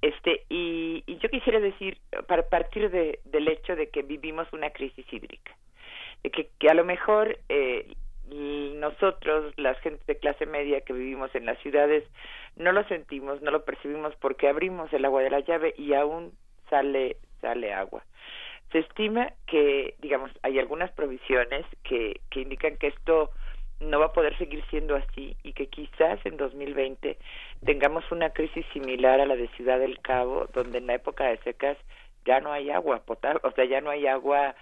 Este, 0.01 0.45
y, 0.49 1.05
yo 1.07 1.29
quisiera 1.29 1.61
decir, 1.61 1.99
para 2.27 2.49
partir 2.49 2.91
de, 2.91 3.21
del 3.27 3.49
hecho 3.49 3.77
de 3.77 3.91
que 3.91 4.01
vivimos 4.01 4.51
una 4.55 4.71
crisis 4.71 5.05
hídrica, 5.13 5.55
de 6.23 6.31
que, 6.31 6.49
que 6.59 6.71
a 6.71 6.75
lo 6.75 6.87
mejor 6.87 7.39
eh, 7.51 7.93
nosotros, 8.31 9.53
las 9.57 9.79
gente 9.81 10.03
de 10.07 10.19
clase 10.19 10.47
media 10.47 10.81
que 10.83 10.93
vivimos 10.93 11.35
en 11.35 11.47
las 11.47 11.59
ciudades, 11.59 12.05
no 12.57 12.73
lo 12.73 12.85
sentimos, 12.85 13.43
no 13.43 13.51
lo 13.51 13.65
percibimos 13.65 14.15
porque 14.17 14.49
abrimos 14.49 14.93
el 14.93 15.05
agua 15.05 15.23
de 15.23 15.31
la 15.31 15.41
llave 15.41 15.75
y 15.77 15.95
aún 15.95 16.33
sale 16.69 17.17
sale 17.41 17.73
agua. 17.73 18.05
Se 18.73 18.79
estima 18.81 19.33
que, 19.47 19.95
digamos, 19.99 20.31
hay 20.43 20.59
algunas 20.59 20.91
provisiones 20.93 21.67
que, 21.83 22.21
que 22.31 22.41
indican 22.41 22.77
que 22.77 22.89
esto 22.89 23.31
no 23.81 23.99
va 23.99 24.07
a 24.07 24.13
poder 24.13 24.37
seguir 24.39 24.63
siendo 24.71 24.95
así 24.95 25.37
y 25.43 25.55
que 25.55 25.69
quizás 25.69 26.25
en 26.25 26.37
2020 26.37 27.17
tengamos 27.65 28.05
una 28.13 28.31
crisis 28.31 28.65
similar 28.73 29.21
a 29.21 29.27
la 29.27 29.37
de 29.37 29.49
Ciudad 29.49 29.79
del 29.79 29.99
Cabo, 30.01 30.47
donde 30.53 30.79
en 30.79 30.87
la 30.87 30.95
época 30.95 31.25
de 31.25 31.39
secas 31.39 31.79
ya 32.27 32.41
no 32.41 32.53
hay 32.53 32.71
agua 32.71 33.01
potable, 33.01 33.41
o 33.43 33.51
sea, 33.53 33.65
ya 33.65 33.81
no 33.81 33.91
hay 33.91 34.07
agua 34.07 34.55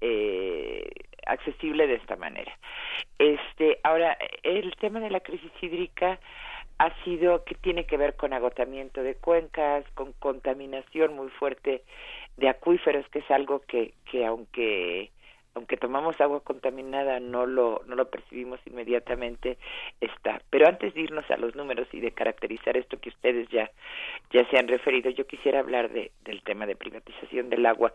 eh, 0.00 0.90
accesible 1.26 1.86
de 1.86 1.94
esta 1.94 2.16
manera. 2.16 2.56
Este, 3.18 3.78
ahora, 3.82 4.16
el 4.42 4.74
tema 4.76 5.00
de 5.00 5.10
la 5.10 5.20
crisis 5.20 5.50
hídrica 5.60 6.18
ha 6.78 7.04
sido 7.04 7.44
que 7.44 7.54
tiene 7.54 7.86
que 7.86 7.96
ver 7.96 8.16
con 8.16 8.32
agotamiento 8.32 9.02
de 9.02 9.14
cuencas, 9.14 9.84
con 9.94 10.12
contaminación 10.14 11.14
muy 11.14 11.28
fuerte 11.28 11.84
de 12.36 12.48
acuíferos, 12.48 13.08
que 13.08 13.20
es 13.20 13.30
algo 13.30 13.60
que, 13.60 13.94
que 14.10 14.26
aunque 14.26 15.10
aunque 15.56 15.76
tomamos 15.76 16.20
agua 16.20 16.40
contaminada 16.40 17.20
no 17.20 17.46
lo 17.46 17.82
no 17.86 17.94
lo 17.94 18.10
percibimos 18.10 18.58
inmediatamente 18.66 19.56
está. 20.00 20.42
Pero 20.50 20.66
antes 20.66 20.94
de 20.94 21.02
irnos 21.02 21.30
a 21.30 21.36
los 21.36 21.54
números 21.54 21.86
y 21.92 22.00
de 22.00 22.10
caracterizar 22.10 22.76
esto 22.76 22.98
que 22.98 23.10
ustedes 23.10 23.48
ya 23.50 23.70
ya 24.32 24.48
se 24.50 24.58
han 24.58 24.66
referido 24.66 25.10
yo 25.10 25.28
quisiera 25.28 25.60
hablar 25.60 25.90
de 25.90 26.10
del 26.24 26.42
tema 26.42 26.66
de 26.66 26.74
privatización 26.74 27.50
del 27.50 27.66
agua. 27.66 27.92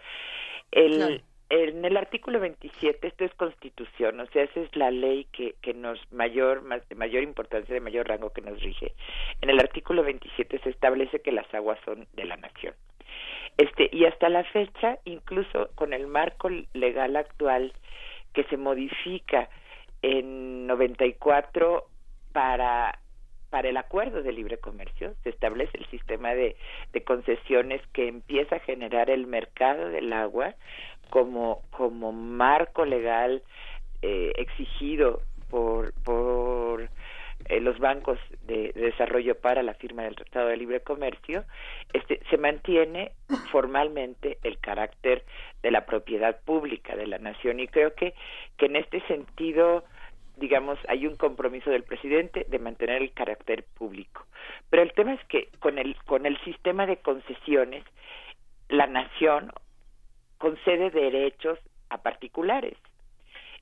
El 0.72 1.22
en 1.50 1.84
el 1.84 1.98
artículo 1.98 2.40
27, 2.40 3.08
esto 3.08 3.26
es 3.26 3.34
constitución, 3.34 4.20
o 4.20 4.28
sea, 4.28 4.44
esa 4.44 4.60
es 4.60 4.76
la 4.76 4.92
ley 4.92 5.26
que, 5.32 5.56
que 5.62 5.74
nos 5.74 6.00
mayor, 6.12 6.62
más, 6.62 6.88
de 6.90 6.96
mayor 6.96 7.24
importancia, 7.24 7.74
de 7.74 7.82
mayor 7.82 8.08
rango 8.08 8.30
que 8.30 8.42
nos 8.42 8.62
rige. 8.62 8.94
En 9.42 9.50
el 9.50 9.60
artículo 9.60 10.04
27 10.04 10.60
se 10.60 10.70
establece 10.70 11.22
que 11.22 11.32
las 11.32 11.52
aguas 11.54 11.80
son 11.86 12.08
de 12.14 12.26
la 12.26 12.38
nación. 12.38 12.76
Este, 13.58 13.90
y 13.92 14.06
hasta 14.06 14.30
la 14.30 14.44
fecha, 14.44 15.00
incluso 15.06 15.70
con 15.76 15.94
el 15.94 16.08
marco 16.08 16.50
legal 16.74 17.16
actual 17.16 17.74
que 18.34 18.44
se 18.46 18.58
modifica 18.58 19.50
en 20.02 20.68
94 20.68 21.88
para 22.32 23.00
para 23.50 23.70
el 23.70 23.78
acuerdo 23.78 24.22
de 24.22 24.32
libre 24.32 24.58
comercio 24.58 25.16
se 25.24 25.30
establece 25.30 25.78
el 25.78 25.88
sistema 25.88 26.36
de, 26.36 26.56
de 26.94 27.04
concesiones 27.04 27.82
que 27.94 28.08
empieza 28.08 28.58
a 28.58 28.60
generar 28.60 29.10
el 29.10 29.26
mercado 29.26 29.90
del 29.90 30.14
agua 30.14 30.54
como, 31.10 31.64
como 31.72 32.12
marco 32.12 32.86
legal 32.86 33.44
eh, 34.02 34.34
exigido 34.38 35.22
por, 35.50 35.94
por 36.04 36.90
eh, 37.46 37.60
los 37.60 37.80
bancos 37.80 38.20
de, 38.46 38.72
desarrollo 38.74 39.40
para 39.40 39.64
la 39.64 39.74
firma 39.74 40.04
del 40.04 40.16
Tratado 40.16 40.48
de 40.48 40.58
Libre 40.58 40.82
Comercio, 40.82 41.46
este, 41.94 42.22
se 42.30 42.38
mantiene 42.38 43.12
formalmente 43.52 44.38
el 44.44 44.60
carácter 44.60 45.24
de 45.64 45.72
la 45.72 45.86
propiedad 45.86 46.40
pública 46.42 46.96
de 46.96 47.08
la 47.08 47.18
nación 47.18 47.60
y 47.60 47.68
creo 47.68 47.94
que, 47.94 48.14
que 48.58 48.68
en 48.68 48.76
este 48.76 49.02
sentido 49.08 49.84
digamos, 50.40 50.80
hay 50.88 51.06
un 51.06 51.18
compromiso 51.18 51.70
del 51.70 51.84
presidente 51.84 52.46
de 52.48 52.60
mantener 52.60 53.02
el 53.02 53.12
carácter 53.12 53.66
público. 53.78 54.26
Pero 54.70 54.84
el 54.84 54.94
tema 54.94 55.14
es 55.14 55.24
que 55.26 55.50
con 55.60 55.78
el, 55.78 55.96
con 56.06 56.26
el 56.26 56.40
sistema 56.46 56.86
de 56.86 56.98
concesiones, 56.98 57.84
la 58.70 58.88
nación 58.88 59.52
concede 60.40 60.90
derechos 60.90 61.60
a 61.90 62.00
particulares. 62.00 62.76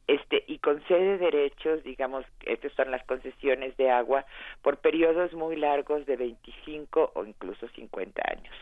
Este, 0.07 0.45
y 0.47 0.59
concede 0.59 1.17
derechos, 1.17 1.83
digamos, 1.83 2.25
estas 2.45 2.71
son 2.73 2.91
las 2.91 3.03
concesiones 3.05 3.75
de 3.75 3.91
agua, 3.91 4.25
por 4.61 4.77
periodos 4.77 5.33
muy 5.33 5.57
largos 5.57 6.05
de 6.05 6.15
25 6.15 7.11
o 7.13 7.25
incluso 7.25 7.67
50 7.67 8.21
años. 8.25 8.55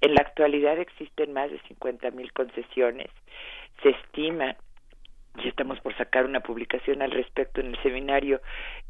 En 0.00 0.14
la 0.14 0.22
actualidad 0.22 0.78
existen 0.78 1.34
más 1.34 1.50
de 1.50 1.60
50 1.68 2.10
mil 2.12 2.32
concesiones. 2.32 3.10
Se 3.82 3.90
estima, 3.90 4.56
y 5.36 5.48
estamos 5.48 5.78
por 5.80 5.94
sacar 5.98 6.24
una 6.24 6.40
publicación 6.40 7.02
al 7.02 7.10
respecto 7.10 7.60
en 7.60 7.66
el 7.66 7.82
seminario, 7.82 8.40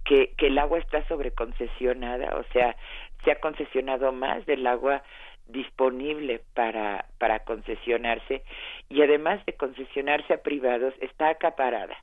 que, 0.05 0.35
que 0.37 0.47
el 0.47 0.59
agua 0.59 0.79
está 0.79 1.05
sobreconcesionada, 1.09 2.37
o 2.37 2.45
sea, 2.53 2.77
se 3.25 3.33
ha 3.33 3.41
concesionado 3.41 4.13
más 4.13 4.47
del 4.47 4.69
agua 4.69 5.03
disponible 5.49 6.43
para, 6.55 7.07
para 7.19 7.41
concesionarse 7.41 8.43
y 8.89 9.03
además 9.03 9.45
de 9.47 9.55
concesionarse 9.55 10.35
a 10.35 10.43
privados 10.43 10.95
está 11.01 11.31
acaparada. 11.31 11.97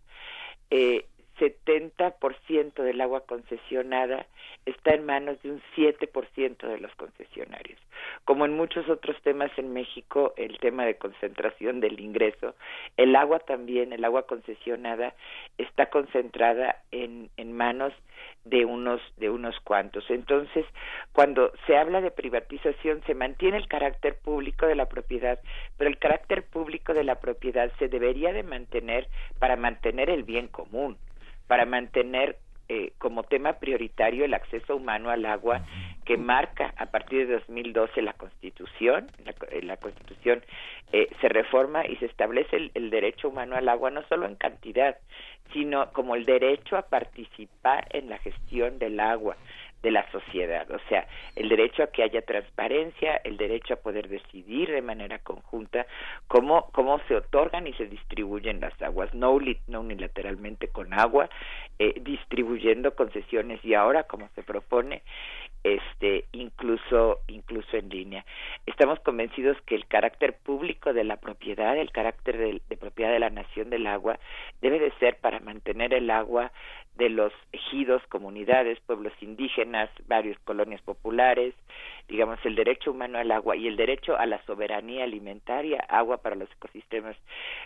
Eh, 0.70 1.06
70% 1.40 2.74
del 2.84 3.02
agua 3.02 3.26
concesionada 3.26 4.26
está 4.66 4.94
en 4.94 5.06
manos 5.06 5.42
de 5.44 5.52
un 5.52 5.62
7% 5.76 6.68
de 6.68 6.80
los 6.80 6.94
concesionarios. 6.96 7.80
Como 8.24 8.46
en 8.46 8.56
muchos 8.56 8.90
otros 8.90 9.20
temas 9.22 9.52
en 9.58 9.74
México, 9.74 10.34
el 10.38 10.58
tema 10.60 10.86
de 10.86 10.96
concentración 10.96 11.80
del 11.80 12.00
ingreso, 12.00 12.56
el 12.98 13.16
agua 13.16 13.40
también, 13.40 13.94
el 13.94 14.04
agua 14.04 14.26
concesionada, 14.26 15.14
está 15.58 15.90
concentrada 15.90 16.82
en, 16.92 17.30
en 17.38 17.54
manos 17.54 17.94
de 18.46 18.66
unos, 18.66 19.02
de 19.18 19.30
unos 19.30 19.60
cuantos. 19.62 20.10
Entonces, 20.10 20.66
cuando 21.14 21.52
se 21.68 21.78
habla 21.78 22.02
de 22.02 22.12
privatización, 22.12 23.04
se 23.06 23.16
mantiene 23.16 23.58
el 23.58 23.68
carácter 23.68 24.18
público 24.18 24.68
de 24.68 24.76
la 24.76 24.88
propiedad, 24.88 25.40
pero 25.78 25.90
el 25.90 25.98
carácter 25.98 26.44
público 26.44 26.94
de 26.94 27.04
la 27.04 27.20
propiedad 27.20 27.72
se 27.80 27.88
debería 27.88 28.34
de 28.34 28.44
mantener 28.44 29.08
para 29.40 29.56
mantener 29.56 30.10
el 30.10 30.24
bien 30.24 30.48
común 30.48 30.98
para 31.48 31.66
mantener 31.66 32.38
eh, 32.68 32.94
como 32.98 33.22
tema 33.22 33.54
prioritario 33.54 34.26
el 34.26 34.34
acceso 34.34 34.76
humano 34.76 35.12
al 35.12 35.24
agua 35.28 35.62
que 36.04 36.18
marca 36.18 36.74
a 36.78 36.88
partir 36.88 37.28
de 37.28 37.34
2012 37.36 38.02
la 38.02 38.14
Constitución. 38.14 39.06
La, 39.24 39.36
eh, 39.52 39.62
la 39.62 39.78
Constitución 39.78 40.44
eh, 40.92 41.08
se 41.22 41.30
reforma 41.30 41.86
y 41.86 41.96
se 41.98 42.08
establece 42.08 42.56
el, 42.56 42.72
el, 42.74 42.90
derecho 42.90 43.30
humano 43.30 43.56
al 43.56 43.70
agua 43.70 43.92
no 43.92 44.02
solo 44.08 44.26
en 44.26 44.34
cantidad, 44.34 44.98
sino 45.54 45.92
como 45.94 46.16
el 46.16 46.26
derecho 46.26 46.76
a 46.76 46.88
participar 46.88 47.88
en 47.92 48.10
la 48.10 48.18
gestión 48.18 48.80
del 48.80 49.00
agua 49.00 49.38
de 49.86 49.92
la 49.92 50.10
sociedad, 50.12 50.70
o 50.72 50.80
sea, 50.90 51.08
el 51.36 51.48
derecho 51.48 51.84
a 51.84 51.88
que 51.88 52.02
haya 52.02 52.24
transparencia, 52.24 53.22
el 53.24 53.38
derecho 53.38 53.76
a 53.76 53.78
poder 53.78 54.10
decidir 54.10 54.72
de 54.72 54.82
manera 54.82 55.20
conjunta 55.20 55.86
cómo, 56.28 56.72
cómo 56.72 57.00
se 57.08 57.16
otorgan 57.16 57.68
y 57.68 57.74
se 57.74 57.86
distribuyen 57.86 58.62
las 58.62 58.74
aguas, 58.82 59.14
no, 59.14 59.38
no 59.68 59.82
unilateralmente 59.82 60.70
con 60.70 60.92
agua, 60.92 61.30
eh, 61.78 61.94
distribuyendo 62.02 62.96
concesiones 62.96 63.64
y 63.64 63.76
ahora, 63.76 64.06
como 64.06 64.28
se 64.34 64.42
propone, 64.42 65.04
este 65.64 66.26
incluso 66.32 67.20
incluso 67.28 67.78
en 67.78 67.90
línea. 67.90 68.26
Estamos 68.66 69.00
convencidos 69.02 69.58
que 69.68 69.76
el 69.76 69.86
carácter 69.88 70.34
público 70.34 70.94
de 70.94 71.04
la 71.04 71.18
propiedad, 71.18 71.78
el 71.78 71.92
carácter 71.92 72.38
de, 72.38 72.62
de, 72.70 72.78
propiedad 72.78 73.12
de 73.12 73.20
la 73.20 73.32
nación 73.32 73.70
del 73.70 73.88
agua 73.88 74.20
debe 74.62 74.80
de 74.80 74.92
ser 75.00 75.18
para 75.18 75.40
mantener 75.40 75.94
el 75.94 76.10
agua 76.10 76.52
de 76.98 77.10
los 77.10 77.34
ejidos, 77.52 78.02
comunidades, 78.08 78.80
pueblos 78.82 79.14
indígenas, 79.20 79.75
varias 80.08 80.38
colonias 80.40 80.82
populares, 80.82 81.54
digamos 82.08 82.40
el 82.46 82.56
derecho 82.56 82.92
humano 82.92 83.18
al 83.18 83.32
agua 83.32 83.56
y 83.56 83.68
el 83.68 83.76
derecho 83.78 84.18
a 84.18 84.26
la 84.26 84.44
soberanía 84.46 85.04
alimentaria, 85.04 85.80
agua 85.90 86.18
para 86.18 86.36
los 86.36 86.52
ecosistemas 86.52 87.16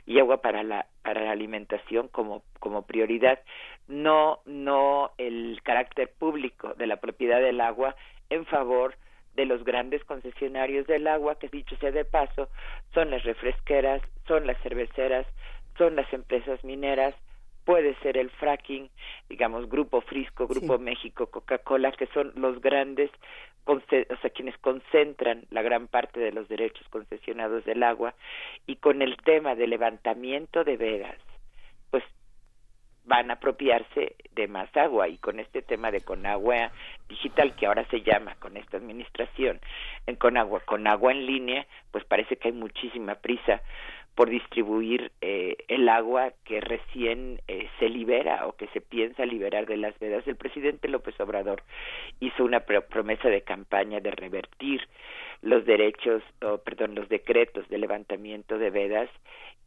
y 0.06 0.20
agua 0.20 0.42
para 0.42 0.64
la 0.64 0.86
alimentación 1.04 2.08
como 2.08 2.44
como 2.60 2.84
prioridad, 2.84 3.40
no 3.88 4.40
no 4.46 5.12
el 5.18 5.60
carácter 5.64 6.12
público 6.18 6.74
de 6.76 6.88
la 6.88 6.98
propiedad 6.98 7.42
del 7.42 7.62
agua 7.62 7.96
en 8.30 8.46
favor 8.46 8.96
de 9.36 9.46
los 9.46 9.64
grandes 9.64 10.04
concesionarios 10.04 10.86
del 10.88 11.08
agua, 11.08 11.40
que 11.40 11.48
dicho 11.48 11.76
sea 11.78 11.92
de 11.92 12.06
paso, 12.06 12.50
son 12.94 13.10
las 13.10 13.24
refresqueras, 13.24 14.02
son 14.28 14.46
las 14.46 14.62
cerveceras, 14.62 15.26
son 15.78 15.96
las 15.96 16.12
empresas 16.12 16.64
mineras, 16.64 17.16
puede 17.66 17.96
ser 17.96 18.18
el 18.18 18.30
fracking, 18.32 18.90
digamos, 19.30 19.70
Grupo 19.70 20.02
Frisco, 20.02 20.48
Grupo 20.48 20.78
México, 20.80 21.28
Coca-Cola, 21.28 21.92
que 21.92 22.08
son 22.08 22.32
los 22.36 22.62
grandes, 22.62 23.12
o 23.66 23.80
sea, 23.88 24.30
quienes 24.34 24.58
concentran 24.58 25.46
la 25.52 25.62
gran 25.62 25.88
parte 25.88 26.20
de 26.20 26.32
los 26.32 26.48
derechos 26.48 26.88
concesionados 26.90 27.66
del 27.66 27.84
agua, 27.84 28.16
y 28.66 28.78
con 28.78 29.02
el 29.02 29.18
tema 29.18 29.56
de 29.56 29.68
levantamiento 29.68 30.64
de 30.64 30.78
vedas, 30.78 31.18
pues 31.92 32.04
van 33.06 33.32
a 33.32 33.34
apropiarse 33.34 34.16
de 34.34 34.48
más 34.48 34.76
agua. 34.78 35.08
Y 35.10 35.18
con 35.18 35.40
este 35.40 35.62
tema 35.62 35.92
de 35.92 36.02
Conagua 36.02 36.72
digital 37.10 37.56
que 37.56 37.66
ahora 37.66 37.86
se 37.90 38.02
llama 38.02 38.36
con 38.36 38.56
esta 38.56 38.78
administración 38.78 39.60
en 40.06 40.16
Conagua 40.16 40.60
con 40.62 40.86
agua 40.86 41.12
en 41.12 41.26
línea 41.26 41.66
pues 41.92 42.06
parece 42.06 42.38
que 42.38 42.50
hay 42.50 42.54
muchísima 42.54 43.16
prisa 43.16 43.62
por 44.20 44.30
distribuir 44.30 45.14
eh, 45.22 45.56
el 45.70 45.88
agua 45.88 46.34
que 46.44 46.60
recién 46.60 47.40
eh, 47.48 47.70
se 47.80 47.88
libera 47.88 48.48
o 48.48 48.52
que 48.52 48.68
se 48.74 48.82
piensa 48.82 49.26
liberar 49.26 49.66
de 49.66 49.78
las 49.78 49.98
vedas. 49.98 50.28
El 50.28 50.36
presidente 50.36 50.90
López 50.90 51.18
Obrador 51.22 51.64
hizo 52.20 52.44
una 52.44 52.60
promesa 52.60 53.30
de 53.30 53.44
campaña 53.44 54.02
de 54.02 54.12
revertir 54.12 54.82
los 55.42 55.66
derechos, 55.66 56.22
o, 56.42 56.58
perdón, 56.58 56.96
los 56.96 57.08
decretos 57.08 57.66
de 57.70 57.78
levantamiento 57.78 58.58
de 58.58 58.70
vedas, 58.70 59.10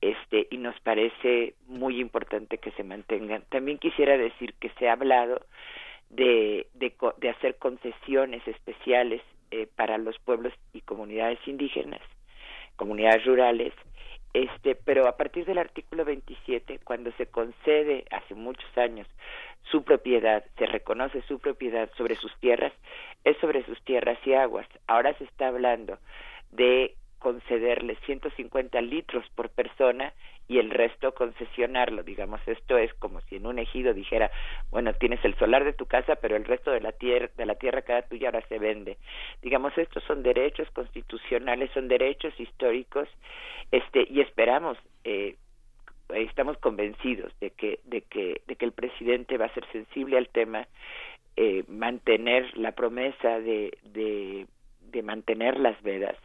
este, 0.02 0.48
y 0.50 0.58
nos 0.58 0.78
parece 0.80 1.54
muy 1.66 1.98
importante 1.98 2.58
que 2.58 2.72
se 2.72 2.84
mantengan. 2.84 3.44
También 3.48 3.78
quisiera 3.78 4.18
decir 4.18 4.52
que 4.60 4.68
se 4.78 4.86
ha 4.86 4.92
hablado 4.92 5.46
de, 6.10 6.66
de, 6.74 6.92
de 7.16 7.30
hacer 7.30 7.56
concesiones 7.56 8.46
especiales 8.46 9.22
eh, 9.50 9.66
para 9.76 9.96
los 9.96 10.18
pueblos 10.18 10.52
y 10.74 10.82
comunidades 10.82 11.38
indígenas, 11.46 12.02
comunidades 12.76 13.24
rurales, 13.24 13.72
este, 14.34 14.74
pero 14.74 15.06
a 15.06 15.16
partir 15.16 15.44
del 15.44 15.58
artículo 15.58 16.04
27, 16.04 16.80
cuando 16.84 17.12
se 17.12 17.26
concede 17.26 18.04
hace 18.10 18.34
muchos 18.34 18.76
años 18.78 19.06
su 19.70 19.84
propiedad, 19.84 20.44
se 20.58 20.66
reconoce 20.66 21.22
su 21.22 21.38
propiedad 21.38 21.90
sobre 21.96 22.16
sus 22.16 22.34
tierras, 22.40 22.72
es 23.24 23.36
sobre 23.38 23.64
sus 23.64 23.80
tierras 23.84 24.18
y 24.26 24.34
aguas. 24.34 24.66
Ahora 24.86 25.14
se 25.18 25.24
está 25.24 25.48
hablando 25.48 25.98
de 26.50 26.94
concederle 27.22 27.96
150 28.04 28.80
litros 28.80 29.24
por 29.36 29.48
persona 29.48 30.12
y 30.48 30.58
el 30.58 30.70
resto 30.70 31.14
concesionarlo. 31.14 32.02
Digamos, 32.02 32.40
esto 32.46 32.76
es 32.76 32.92
como 32.94 33.20
si 33.22 33.36
en 33.36 33.46
un 33.46 33.60
ejido 33.60 33.94
dijera, 33.94 34.28
bueno, 34.72 34.92
tienes 34.94 35.24
el 35.24 35.36
solar 35.36 35.64
de 35.64 35.72
tu 35.72 35.86
casa, 35.86 36.16
pero 36.16 36.34
el 36.34 36.44
resto 36.44 36.72
de 36.72 36.80
la 36.80 36.90
tierra, 36.90 37.30
de 37.36 37.46
la 37.46 37.54
tierra 37.54 37.82
cada 37.82 38.02
tuya 38.02 38.28
ahora 38.28 38.44
se 38.48 38.58
vende. 38.58 38.98
Digamos, 39.40 39.78
estos 39.78 40.02
son 40.02 40.24
derechos 40.24 40.68
constitucionales, 40.72 41.70
son 41.72 41.86
derechos 41.86 42.38
históricos, 42.40 43.08
este, 43.70 44.04
y 44.10 44.20
esperamos, 44.20 44.76
eh, 45.04 45.36
estamos 46.10 46.58
convencidos 46.58 47.32
de 47.38 47.50
que, 47.50 47.78
de 47.84 48.00
que, 48.00 48.42
de 48.48 48.56
que 48.56 48.64
el 48.64 48.72
presidente 48.72 49.38
va 49.38 49.46
a 49.46 49.54
ser 49.54 49.64
sensible 49.70 50.18
al 50.18 50.28
tema, 50.28 50.66
eh, 51.36 51.62
mantener 51.68 52.58
la 52.58 52.72
promesa 52.72 53.38
de, 53.38 53.78
de, 53.84 54.46
de 54.90 55.02
mantener 55.02 55.58
las 55.60 55.80
vedas 55.84 56.16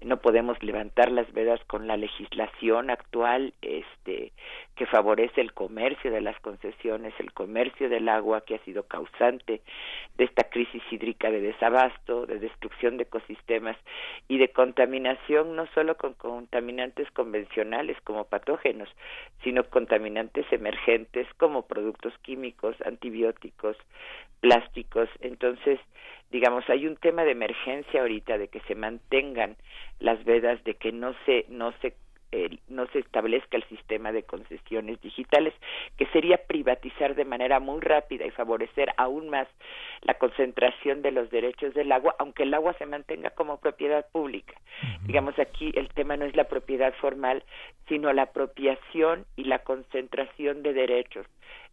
no 0.00 0.18
podemos 0.18 0.62
levantar 0.62 1.10
las 1.10 1.32
vedas 1.32 1.60
con 1.66 1.86
la 1.86 1.96
legislación 1.96 2.90
actual 2.90 3.52
este 3.62 4.32
que 4.76 4.86
favorece 4.86 5.40
el 5.40 5.52
comercio 5.52 6.12
de 6.12 6.20
las 6.20 6.38
concesiones, 6.38 7.12
el 7.18 7.32
comercio 7.32 7.88
del 7.88 8.08
agua 8.08 8.42
que 8.42 8.54
ha 8.54 8.64
sido 8.64 8.84
causante 8.84 9.60
de 10.16 10.24
esta 10.24 10.44
crisis 10.44 10.82
hídrica 10.90 11.30
de 11.30 11.40
desabasto, 11.40 12.26
de 12.26 12.38
destrucción 12.38 12.96
de 12.96 13.02
ecosistemas 13.02 13.76
y 14.28 14.38
de 14.38 14.52
contaminación 14.52 15.56
no 15.56 15.66
solo 15.74 15.96
con 15.96 16.14
contaminantes 16.14 17.10
convencionales 17.10 17.96
como 18.04 18.24
patógenos, 18.24 18.88
sino 19.42 19.64
contaminantes 19.64 20.46
emergentes 20.52 21.26
como 21.38 21.66
productos 21.66 22.16
químicos, 22.22 22.76
antibióticos, 22.84 23.76
plásticos. 24.40 25.08
Entonces, 25.20 25.80
digamos, 26.30 26.68
hay 26.68 26.86
un 26.86 26.96
tema 26.96 27.24
de 27.24 27.32
emergencia 27.32 28.00
ahorita 28.00 28.38
de 28.38 28.48
que 28.48 28.60
se 28.60 28.74
mantengan 28.74 29.56
las 30.00 30.22
vedas, 30.24 30.62
de 30.64 30.74
que 30.74 30.92
no 30.92 31.14
se 31.24 31.46
no 31.48 31.72
se 31.80 31.94
no 32.68 32.86
se 32.88 32.98
establezca 32.98 33.56
el 33.56 33.64
sistema 33.64 34.12
de 34.12 34.22
concesiones 34.22 35.00
digitales, 35.00 35.54
que 35.96 36.06
sería 36.06 36.38
privatizar 36.46 37.14
de 37.14 37.24
manera 37.24 37.58
muy 37.60 37.80
rápida 37.80 38.26
y 38.26 38.30
favorecer 38.30 38.90
aún 38.96 39.30
más 39.30 39.48
la 40.02 40.14
concentración 40.14 41.02
de 41.02 41.12
los 41.12 41.30
derechos 41.30 41.74
del 41.74 41.90
agua, 41.90 42.14
aunque 42.18 42.42
el 42.42 42.54
agua 42.54 42.74
se 42.74 42.86
mantenga 42.86 43.30
como 43.30 43.58
propiedad 43.58 44.06
pública. 44.12 44.54
Digamos, 45.06 45.38
aquí 45.38 45.72
el 45.74 45.88
tema 45.88 46.16
no 46.16 46.26
es 46.26 46.36
la 46.36 46.44
propiedad 46.44 46.94
formal, 47.00 47.42
sino 47.88 48.12
la 48.12 48.22
apropiación 48.22 49.24
y 49.36 49.44
la 49.44 49.60
concentración 49.60 50.62
de 50.62 50.74
derechos 50.74 51.26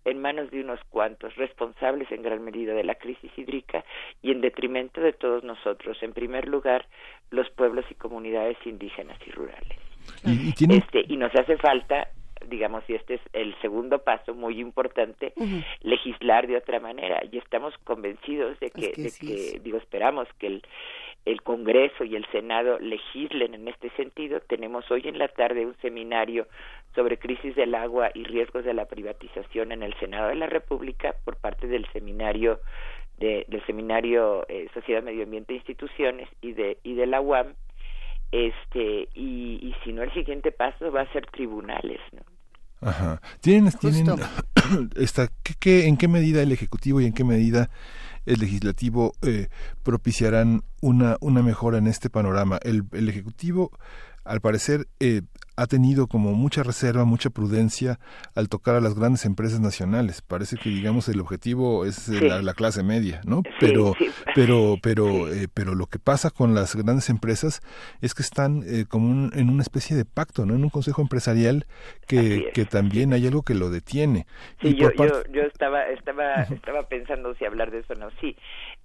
en 0.06 0.22
manos 0.22 0.51
de 0.51 0.62
unos 0.62 0.80
cuantos, 0.89 1.36
responsables 1.36 2.12
en 2.12 2.22
gran 2.22 2.43
medida 2.43 2.74
de 2.74 2.84
la 2.84 2.95
crisis 2.95 3.32
hídrica 3.36 3.84
y 4.22 4.32
en 4.32 4.39
detrimento 4.39 5.01
de 5.01 5.14
todos 5.14 5.43
nosotros, 5.43 6.01
en 6.01 6.14
primer 6.14 6.47
lugar, 6.47 6.86
los 7.32 7.49
pueblos 7.49 7.86
y 7.89 7.95
comunidades 7.95 8.58
indígenas 8.66 9.18
y 9.26 9.32
rurales. 9.32 9.80
Y, 10.26 10.53
este, 10.74 11.06
y 11.08 11.18
nos 11.18 11.34
hace 11.36 11.58
falta 11.58 12.10
digamos, 12.49 12.84
y 12.88 12.93
este 12.93 13.16
es 13.16 13.22
el 13.34 13.56
segundo 13.62 13.99
paso 13.99 14.34
muy 14.34 14.60
importante, 14.60 15.34
legislar 15.82 16.47
de 16.47 16.58
otra 16.58 16.80
manera. 16.80 17.24
Y 17.32 17.38
estamos 17.38 17.74
convencidos 17.84 18.60
de 18.60 18.70
que, 18.70 18.93
de 18.95 19.12
que 19.20 19.60
digo, 19.64 19.78
esperamos 19.78 20.28
que 20.38 20.47
el, 20.47 20.64
el 21.26 21.41
Congreso 21.41 22.03
y 22.03 22.16
el 22.16 22.26
Senado 22.32 22.80
legislen 22.80 23.53
en 23.53 23.68
este 23.68 23.89
sentido. 23.91 24.39
Tenemos 24.41 24.89
hoy 24.91 25.01
en 25.06 25.18
la 25.18 25.28
tarde 25.28 25.66
un 25.66 25.76
seminario 25.82 26.47
sobre 26.93 27.18
crisis 27.18 27.56
del 27.56 27.76
agua 27.76 28.12
y 28.14 28.24
riesgos 28.24 28.64
de 28.64 28.74
la 28.74 28.86
privatización 28.86 29.72
en 29.72 29.84
el 29.84 29.93
Senado 29.95 30.30
de 30.30 30.36
la 30.36 30.47
República 30.47 31.16
por 31.26 31.36
parte 31.38 31.68
del 31.68 31.86
seminario 31.91 32.60
de, 33.18 33.45
del 33.47 33.66
seminario 33.66 34.45
eh, 34.49 34.68
Sociedad 34.74 35.01
Medio 35.01 35.24
Ambiente 35.24 35.53
e 35.53 35.58
Instituciones 35.58 36.30
y 36.41 36.51
de 36.51 36.78
y 36.84 36.95
de 36.95 37.06
la 37.06 37.22
UAM 37.22 37.56
este 38.32 39.07
y, 39.13 39.59
y 39.61 39.76
si 39.84 39.93
no 39.93 40.03
el 40.03 40.13
siguiente 40.13 40.51
paso 40.51 40.91
va 40.91 41.01
a 41.01 41.13
ser 41.13 41.26
tribunales 41.28 41.99
¿no? 42.11 42.21
Ajá. 42.82 43.21
¿Tienen, 43.41 43.71
tienen 43.71 44.07
esta, 44.95 45.30
¿qué, 45.59 45.88
en 45.88 45.97
qué 45.97 46.07
medida 46.07 46.41
el 46.41 46.51
Ejecutivo 46.51 47.01
y 47.01 47.05
en 47.05 47.13
qué 47.13 47.23
medida 47.23 47.69
el 48.26 48.39
Legislativo 48.39 49.13
eh, 49.21 49.47
propiciarán 49.84 50.61
una, 50.82 51.17
una 51.21 51.41
mejora 51.41 51.78
en 51.78 51.88
este 51.88 52.09
panorama? 52.09 52.59
El, 52.63 52.84
el 52.91 53.09
Ejecutivo 53.09 53.71
al 54.26 54.41
parecer 54.41 54.88
eh, 54.99 55.21
ha 55.57 55.67
tenido 55.67 56.07
como 56.07 56.34
mucha 56.34 56.63
reserva, 56.63 57.05
mucha 57.05 57.30
prudencia 57.30 57.99
al 58.36 58.49
tocar 58.49 58.76
a 58.76 58.82
las 58.82 58.95
grandes 58.95 59.26
empresas 59.26 59.59
nacionales. 59.59 60.21
Parece 60.21 60.57
que 60.57 60.69
digamos 60.69 61.07
el 61.07 61.19
objetivo 61.21 61.86
es 61.86 62.09
la, 62.09 62.53
clase 62.53 62.84
media, 62.84 63.21
¿no? 63.26 63.41
pero 63.59 63.93
pero 64.34 64.76
pero 64.82 65.32
eh, 65.32 65.47
pero 65.53 65.76
lo 65.76 65.88
que 65.88 65.99
pasa 65.99 66.30
con 66.30 66.55
las 66.55 66.76
grandes 66.76 67.09
empresas 67.09 67.61
es 68.01 68.13
que 68.13 68.23
están 68.23 68.63
eh, 68.65 68.86
como 68.88 69.30
en 69.34 69.49
una 69.49 69.61
especie 69.61 69.95
de 69.95 70.05
pacto, 70.05 70.45
¿no? 70.45 70.55
En 70.55 70.63
un 70.63 70.69
consejo 70.69 71.01
empresarial 71.01 71.65
que, 72.07 72.51
que 72.53 72.65
también 72.65 73.13
hay 73.13 73.28
algo 73.28 73.43
que 73.43 73.55
lo 73.55 73.69
detiene. 73.69 74.26
y 74.61 74.76
yo, 74.76 74.91
yo, 74.91 75.23
yo 75.32 75.41
estaba 75.43 75.86
estaba 75.88 76.43
estaba 76.43 76.84
pensando 76.88 77.34
si 77.36 77.45
hablar 77.45 77.71
de 77.71 77.80
eso 77.80 77.93
o 77.93 77.95
no. 77.95 78.09
Sí, 78.19 78.36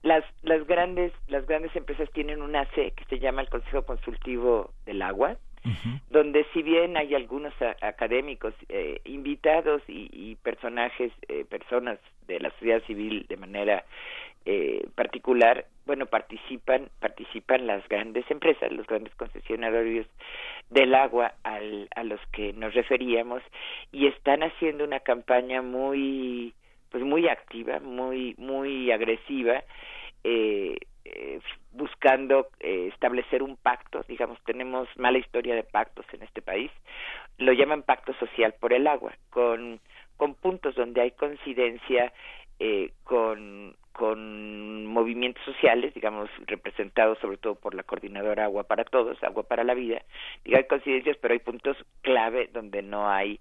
las 0.02 0.24
las 0.42 0.66
grandes 0.66 1.12
las 1.28 1.46
grandes 1.46 1.74
empresas 1.76 2.10
tienen 2.12 2.42
una 2.42 2.64
C 2.74 2.92
que 2.92 3.04
se 3.04 3.18
llama 3.18 3.42
el 3.42 3.48
Consejo 3.48 3.84
Consultivo 3.84 4.72
del 4.86 5.02
Agua 5.02 5.36
donde 6.10 6.46
si 6.52 6.62
bien 6.62 6.96
hay 6.96 7.14
algunos 7.14 7.52
académicos 7.82 8.54
eh, 8.68 9.00
invitados 9.04 9.82
y, 9.86 10.36
personajes, 10.36 11.12
eh, 11.28 11.44
personas 11.44 11.98
de 12.26 12.40
la 12.40 12.50
sociedad 12.52 12.82
civil 12.84 13.26
de 13.28 13.36
manera 13.36 13.84
eh, 14.46 14.88
particular, 14.94 15.66
bueno, 15.84 16.06
participan, 16.06 16.88
participan 16.98 17.66
las 17.66 17.86
grandes 17.88 18.24
empresas, 18.30 18.72
los 18.72 18.86
grandes 18.86 19.14
concesionarios 19.16 20.06
del 20.70 20.94
agua 20.94 21.34
al, 21.42 21.88
a 21.94 22.04
los 22.04 22.20
que 22.32 22.54
nos 22.54 22.72
referíamos 22.72 23.42
y 23.92 24.06
están 24.06 24.42
haciendo 24.42 24.84
una 24.84 25.00
campaña 25.00 25.60
muy, 25.60 26.54
pues 26.90 27.02
muy 27.04 27.28
activa, 27.28 27.80
muy, 27.80 28.34
muy 28.38 28.90
agresiva, 28.90 29.62
eh, 30.24 30.76
eh, 31.04 31.40
buscando 31.72 32.48
eh, 32.60 32.90
establecer 32.92 33.42
un 33.42 33.56
pacto, 33.56 34.04
digamos, 34.06 34.38
tenemos 34.44 34.88
mala 34.96 35.18
historia 35.18 35.54
de 35.54 35.62
pactos 35.62 36.04
en 36.12 36.22
este 36.22 36.42
país, 36.42 36.70
lo 37.38 37.52
llaman 37.52 37.82
pacto 37.82 38.12
social 38.14 38.54
por 38.60 38.72
el 38.72 38.86
agua, 38.86 39.14
con, 39.30 39.80
con 40.16 40.34
puntos 40.34 40.74
donde 40.74 41.00
hay 41.00 41.12
coincidencia 41.12 42.12
eh, 42.58 42.92
con, 43.04 43.74
con 43.92 44.84
movimientos 44.86 45.42
sociales, 45.44 45.94
digamos, 45.94 46.28
representados 46.46 47.18
sobre 47.18 47.38
todo 47.38 47.54
por 47.54 47.74
la 47.74 47.82
coordinadora 47.84 48.44
Agua 48.44 48.64
para 48.64 48.84
Todos, 48.84 49.22
Agua 49.22 49.44
para 49.44 49.64
la 49.64 49.74
Vida, 49.74 50.02
digo, 50.44 50.58
hay 50.58 50.64
coincidencias, 50.64 51.16
pero 51.16 51.32
hay 51.32 51.40
puntos 51.40 51.76
clave 52.02 52.50
donde 52.52 52.82
no 52.82 53.08
hay 53.08 53.40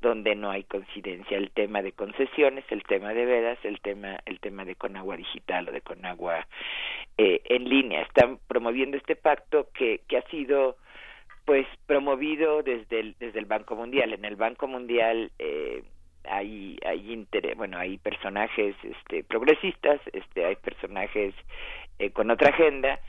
donde 0.00 0.34
no 0.34 0.50
hay 0.50 0.64
coincidencia. 0.64 1.36
El 1.36 1.50
tema 1.50 1.82
de 1.82 1.92
concesiones 1.92 2.64
el 2.70 2.82
tema 2.84 3.12
de 3.12 3.24
vedas 3.24 3.58
el 3.64 3.80
tema 3.80 4.18
el 4.26 4.40
tema 4.40 4.64
de 4.64 4.74
Conagua 4.74 5.16
digital 5.16 5.68
o 5.68 5.72
de 5.72 5.80
Conagua 5.80 6.46
eh, 7.18 7.42
en 7.44 7.68
línea. 7.68 8.02
Están 8.02 8.38
promoviendo 8.48 8.96
este 8.96 9.16
pacto 9.16 9.68
que 9.74 10.00
que 10.08 10.18
ha 10.18 10.22
sido 10.28 10.76
pues 11.44 11.66
promovido 11.86 12.62
desde 12.62 13.00
el 13.00 13.16
desde 13.18 13.38
el 13.38 13.46
Banco 13.46 13.76
Mundial. 13.76 14.12
En 14.12 14.24
el 14.24 14.36
Banco 14.36 14.66
Mundial 14.66 15.30
eh, 15.38 15.82
hay 16.24 16.78
hay 16.84 17.12
interés, 17.12 17.56
bueno 17.56 17.78
hay 17.78 17.98
personajes 17.98 18.74
este 18.82 19.24
progresistas 19.24 20.00
este 20.12 20.44
hay 20.44 20.56
personajes 20.56 21.34
eh, 21.98 22.10
con 22.10 22.30
otra 22.30 22.50
agenda. 22.50 23.00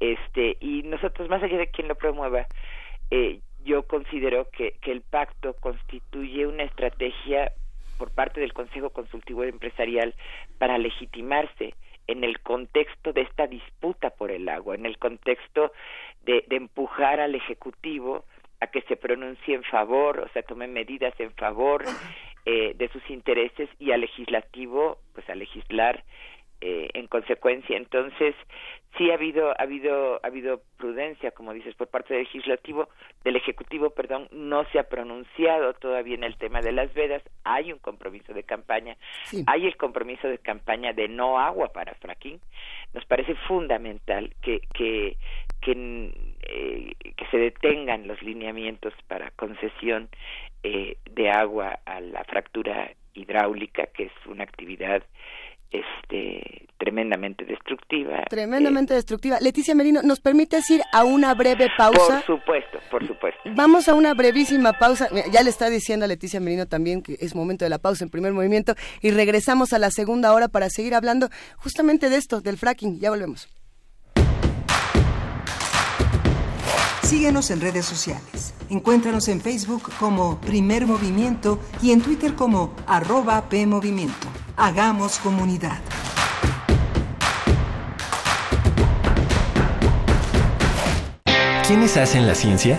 Este 0.00 0.56
y 0.60 0.82
nosotros 0.84 1.28
más 1.28 1.42
allá 1.42 1.58
de 1.58 1.70
quien 1.70 1.88
lo 1.88 1.96
promueva 1.96 2.46
eh, 3.10 3.40
yo 3.68 3.82
considero 3.82 4.48
que, 4.50 4.72
que 4.80 4.92
el 4.92 5.02
pacto 5.02 5.52
constituye 5.60 6.46
una 6.46 6.62
estrategia 6.62 7.52
por 7.98 8.10
parte 8.10 8.40
del 8.40 8.54
Consejo 8.54 8.90
Consultivo 8.90 9.44
Empresarial 9.44 10.14
para 10.56 10.78
legitimarse 10.78 11.74
en 12.06 12.24
el 12.24 12.40
contexto 12.40 13.12
de 13.12 13.20
esta 13.20 13.46
disputa 13.46 14.08
por 14.08 14.30
el 14.30 14.48
agua, 14.48 14.74
en 14.74 14.86
el 14.86 14.96
contexto 14.96 15.72
de, 16.24 16.44
de 16.48 16.56
empujar 16.56 17.20
al 17.20 17.34
Ejecutivo 17.34 18.24
a 18.60 18.68
que 18.68 18.80
se 18.82 18.96
pronuncie 18.96 19.54
en 19.54 19.62
favor, 19.64 20.20
o 20.20 20.28
sea, 20.32 20.42
tome 20.42 20.66
medidas 20.66 21.12
en 21.20 21.32
favor 21.32 21.84
eh, 22.46 22.72
de 22.74 22.88
sus 22.88 23.02
intereses 23.10 23.68
y 23.78 23.92
al 23.92 24.00
legislativo, 24.00 24.98
pues 25.12 25.28
a 25.28 25.34
legislar 25.34 26.02
eh, 26.60 26.88
en 26.94 27.06
consecuencia. 27.06 27.76
Entonces, 27.76 28.34
sí 28.96 29.10
ha 29.10 29.14
habido, 29.14 29.50
ha 29.50 29.62
habido, 29.62 30.20
ha 30.22 30.26
habido 30.26 30.60
prudencia, 30.76 31.30
como 31.30 31.52
dices, 31.52 31.74
por 31.74 31.88
parte 31.88 32.14
del 32.14 32.24
legislativo, 32.24 32.88
del 33.24 33.36
ejecutivo, 33.36 33.90
perdón, 33.90 34.28
no 34.32 34.64
se 34.70 34.78
ha 34.78 34.88
pronunciado 34.88 35.74
todavía 35.74 36.14
en 36.14 36.24
el 36.24 36.36
tema 36.36 36.60
de 36.60 36.72
las 36.72 36.92
vedas. 36.94 37.22
Hay 37.44 37.72
un 37.72 37.78
compromiso 37.78 38.32
de 38.32 38.42
campaña, 38.42 38.96
hay 39.46 39.66
el 39.66 39.76
compromiso 39.76 40.28
de 40.28 40.38
campaña 40.38 40.92
de 40.92 41.08
no 41.08 41.38
agua 41.38 41.68
para 41.72 41.94
fracking. 41.94 42.40
Nos 42.92 43.04
parece 43.04 43.34
fundamental 43.46 44.34
que 44.42 44.60
que 44.74 45.16
que, 45.60 46.12
eh, 46.42 46.92
que 47.16 47.26
se 47.30 47.36
detengan 47.36 48.06
los 48.06 48.22
lineamientos 48.22 48.94
para 49.08 49.30
concesión 49.32 50.08
eh, 50.62 50.96
de 51.10 51.30
agua 51.30 51.80
a 51.84 52.00
la 52.00 52.24
fractura 52.24 52.92
hidráulica, 53.14 53.86
que 53.86 54.04
es 54.04 54.12
una 54.26 54.44
actividad 54.44 55.02
este 55.70 56.66
tremendamente 56.78 57.44
destructiva. 57.44 58.22
Tremendamente 58.30 58.94
destructiva. 58.94 59.38
Leticia 59.40 59.74
Merino, 59.74 60.00
¿nos 60.02 60.20
permite 60.20 60.58
ir 60.70 60.80
a 60.92 61.04
una 61.04 61.34
breve 61.34 61.68
pausa? 61.76 62.22
Por 62.24 62.38
supuesto, 62.38 62.78
por 62.90 63.06
supuesto. 63.06 63.40
Vamos 63.56 63.88
a 63.88 63.94
una 63.94 64.14
brevísima 64.14 64.72
pausa. 64.72 65.08
Ya 65.32 65.42
le 65.42 65.50
está 65.50 65.68
diciendo 65.68 66.04
a 66.04 66.08
Leticia 66.08 66.40
Merino 66.40 66.66
también 66.66 67.02
que 67.02 67.16
es 67.20 67.34
momento 67.34 67.64
de 67.64 67.70
la 67.70 67.78
pausa 67.78 68.04
en 68.04 68.10
primer 68.10 68.32
movimiento 68.32 68.74
y 69.02 69.10
regresamos 69.10 69.72
a 69.72 69.78
la 69.78 69.90
segunda 69.90 70.32
hora 70.32 70.48
para 70.48 70.70
seguir 70.70 70.94
hablando 70.94 71.28
justamente 71.56 72.08
de 72.08 72.16
esto, 72.16 72.40
del 72.40 72.56
fracking. 72.56 73.00
Ya 73.00 73.10
volvemos. 73.10 73.48
Síguenos 77.08 77.50
en 77.50 77.62
redes 77.62 77.86
sociales. 77.86 78.52
Encuéntranos 78.68 79.28
en 79.28 79.40
Facebook 79.40 79.90
como 79.98 80.38
Primer 80.42 80.86
Movimiento 80.86 81.58
y 81.80 81.92
en 81.92 82.02
Twitter 82.02 82.34
como 82.34 82.74
arroba 82.86 83.48
PMovimiento. 83.48 84.28
Hagamos 84.58 85.18
comunidad. 85.20 85.78
¿Quiénes 91.66 91.96
hacen 91.96 92.26
la 92.26 92.34
ciencia? 92.34 92.78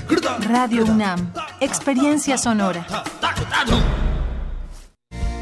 Radio 0.19 0.83
UNAM, 0.83 1.31
Experiencia 1.61 2.37
Sonora. 2.37 2.85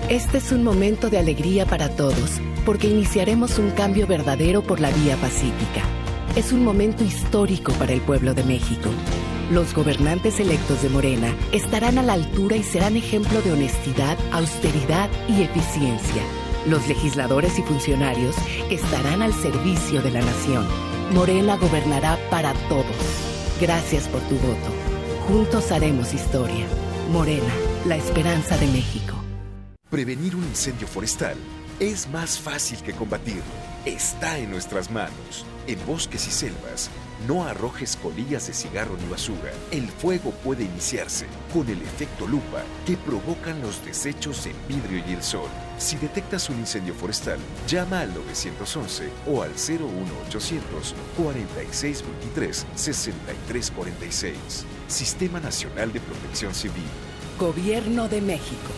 Este 0.09 0.37
es 0.37 0.51
un 0.51 0.63
momento 0.63 1.09
de 1.09 1.17
alegría 1.17 1.65
para 1.65 1.89
todos, 1.89 2.39
porque 2.65 2.87
iniciaremos 2.87 3.57
un 3.57 3.71
cambio 3.71 4.05
verdadero 4.05 4.61
por 4.61 4.79
la 4.79 4.91
vía 4.91 5.15
pacífica. 5.17 5.81
Es 6.35 6.51
un 6.51 6.63
momento 6.63 7.03
histórico 7.03 7.71
para 7.73 7.93
el 7.93 8.01
pueblo 8.01 8.35
de 8.35 8.43
México. 8.43 8.91
Los 9.49 9.73
gobernantes 9.73 10.39
electos 10.39 10.83
de 10.83 10.89
Morena 10.89 11.33
estarán 11.51 11.97
a 11.97 12.03
la 12.03 12.13
altura 12.13 12.55
y 12.55 12.61
serán 12.61 12.95
ejemplo 12.95 13.41
de 13.41 13.53
honestidad, 13.53 14.19
austeridad 14.31 15.09
y 15.27 15.41
eficiencia. 15.41 16.21
Los 16.67 16.87
legisladores 16.87 17.57
y 17.57 17.63
funcionarios 17.63 18.35
estarán 18.69 19.23
al 19.23 19.33
servicio 19.33 20.03
de 20.03 20.11
la 20.11 20.21
nación. 20.21 20.67
Morena 21.11 21.57
gobernará 21.57 22.19
para 22.29 22.53
todos. 22.69 23.28
Gracias 23.59 24.07
por 24.07 24.21
tu 24.21 24.35
voto. 24.35 24.71
Juntos 25.27 25.71
haremos 25.71 26.13
historia. 26.13 26.65
Morena, 27.11 27.53
la 27.85 27.97
esperanza 27.97 28.57
de 28.57 28.67
México. 28.67 29.15
Prevenir 29.89 30.35
un 30.35 30.43
incendio 30.43 30.87
forestal 30.87 31.35
es 31.79 32.07
más 32.09 32.39
fácil 32.39 32.79
que 32.81 32.93
combatirlo 32.93 33.69
está 33.85 34.37
en 34.37 34.51
nuestras 34.51 34.91
manos. 34.91 35.45
En 35.67 35.83
bosques 35.85 36.27
y 36.27 36.31
selvas, 36.31 36.89
no 37.27 37.43
arrojes 37.43 37.97
colillas 37.97 38.47
de 38.47 38.53
cigarro 38.53 38.95
ni 38.97 39.09
basura. 39.09 39.51
El 39.71 39.87
fuego 39.89 40.31
puede 40.43 40.63
iniciarse 40.63 41.25
con 41.53 41.67
el 41.69 41.81
efecto 41.81 42.27
lupa 42.27 42.63
que 42.85 42.97
provocan 42.97 43.61
los 43.61 43.83
desechos 43.83 44.45
en 44.45 44.55
vidrio 44.67 45.03
y 45.07 45.13
el 45.13 45.23
sol. 45.23 45.49
Si 45.77 45.95
detectas 45.97 46.49
un 46.49 46.59
incendio 46.59 46.93
forestal, 46.93 47.39
llama 47.67 48.01
al 48.01 48.13
911 48.13 49.09
o 49.27 49.41
al 49.41 49.51
01800 49.51 50.95
4623 51.17 52.65
6346. 52.75 54.37
Sistema 54.87 55.39
Nacional 55.39 55.93
de 55.93 55.99
Protección 55.99 56.53
Civil. 56.53 56.83
Gobierno 57.39 58.09
de 58.09 58.21
México. 58.21 58.71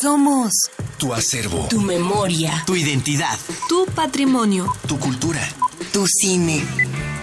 Somos 0.00 0.52
tu 0.96 1.12
acervo, 1.12 1.66
tu 1.68 1.80
memoria, 1.80 2.62
tu 2.66 2.76
identidad, 2.76 3.36
tu 3.68 3.84
patrimonio, 3.86 4.72
tu 4.86 4.96
cultura, 4.98 5.40
tu 5.98 6.06
cine. 6.06 6.62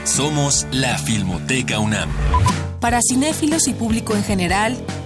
Somos 0.04 0.68
la 0.74 0.98
Filmoteca 0.98 1.80
UNAM. 1.80 2.10
Para 2.82 3.00
cinéfilos 3.02 3.70
y 3.70 3.74
público 3.74 4.18
en 4.18 4.24
general, 4.26 4.76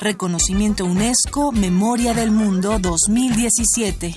Reconocimiento 0.00 0.84
UNESCO 0.84 1.52
Memoria 1.52 2.14
del 2.14 2.30
Mundo 2.30 2.78
2017. 2.78 4.14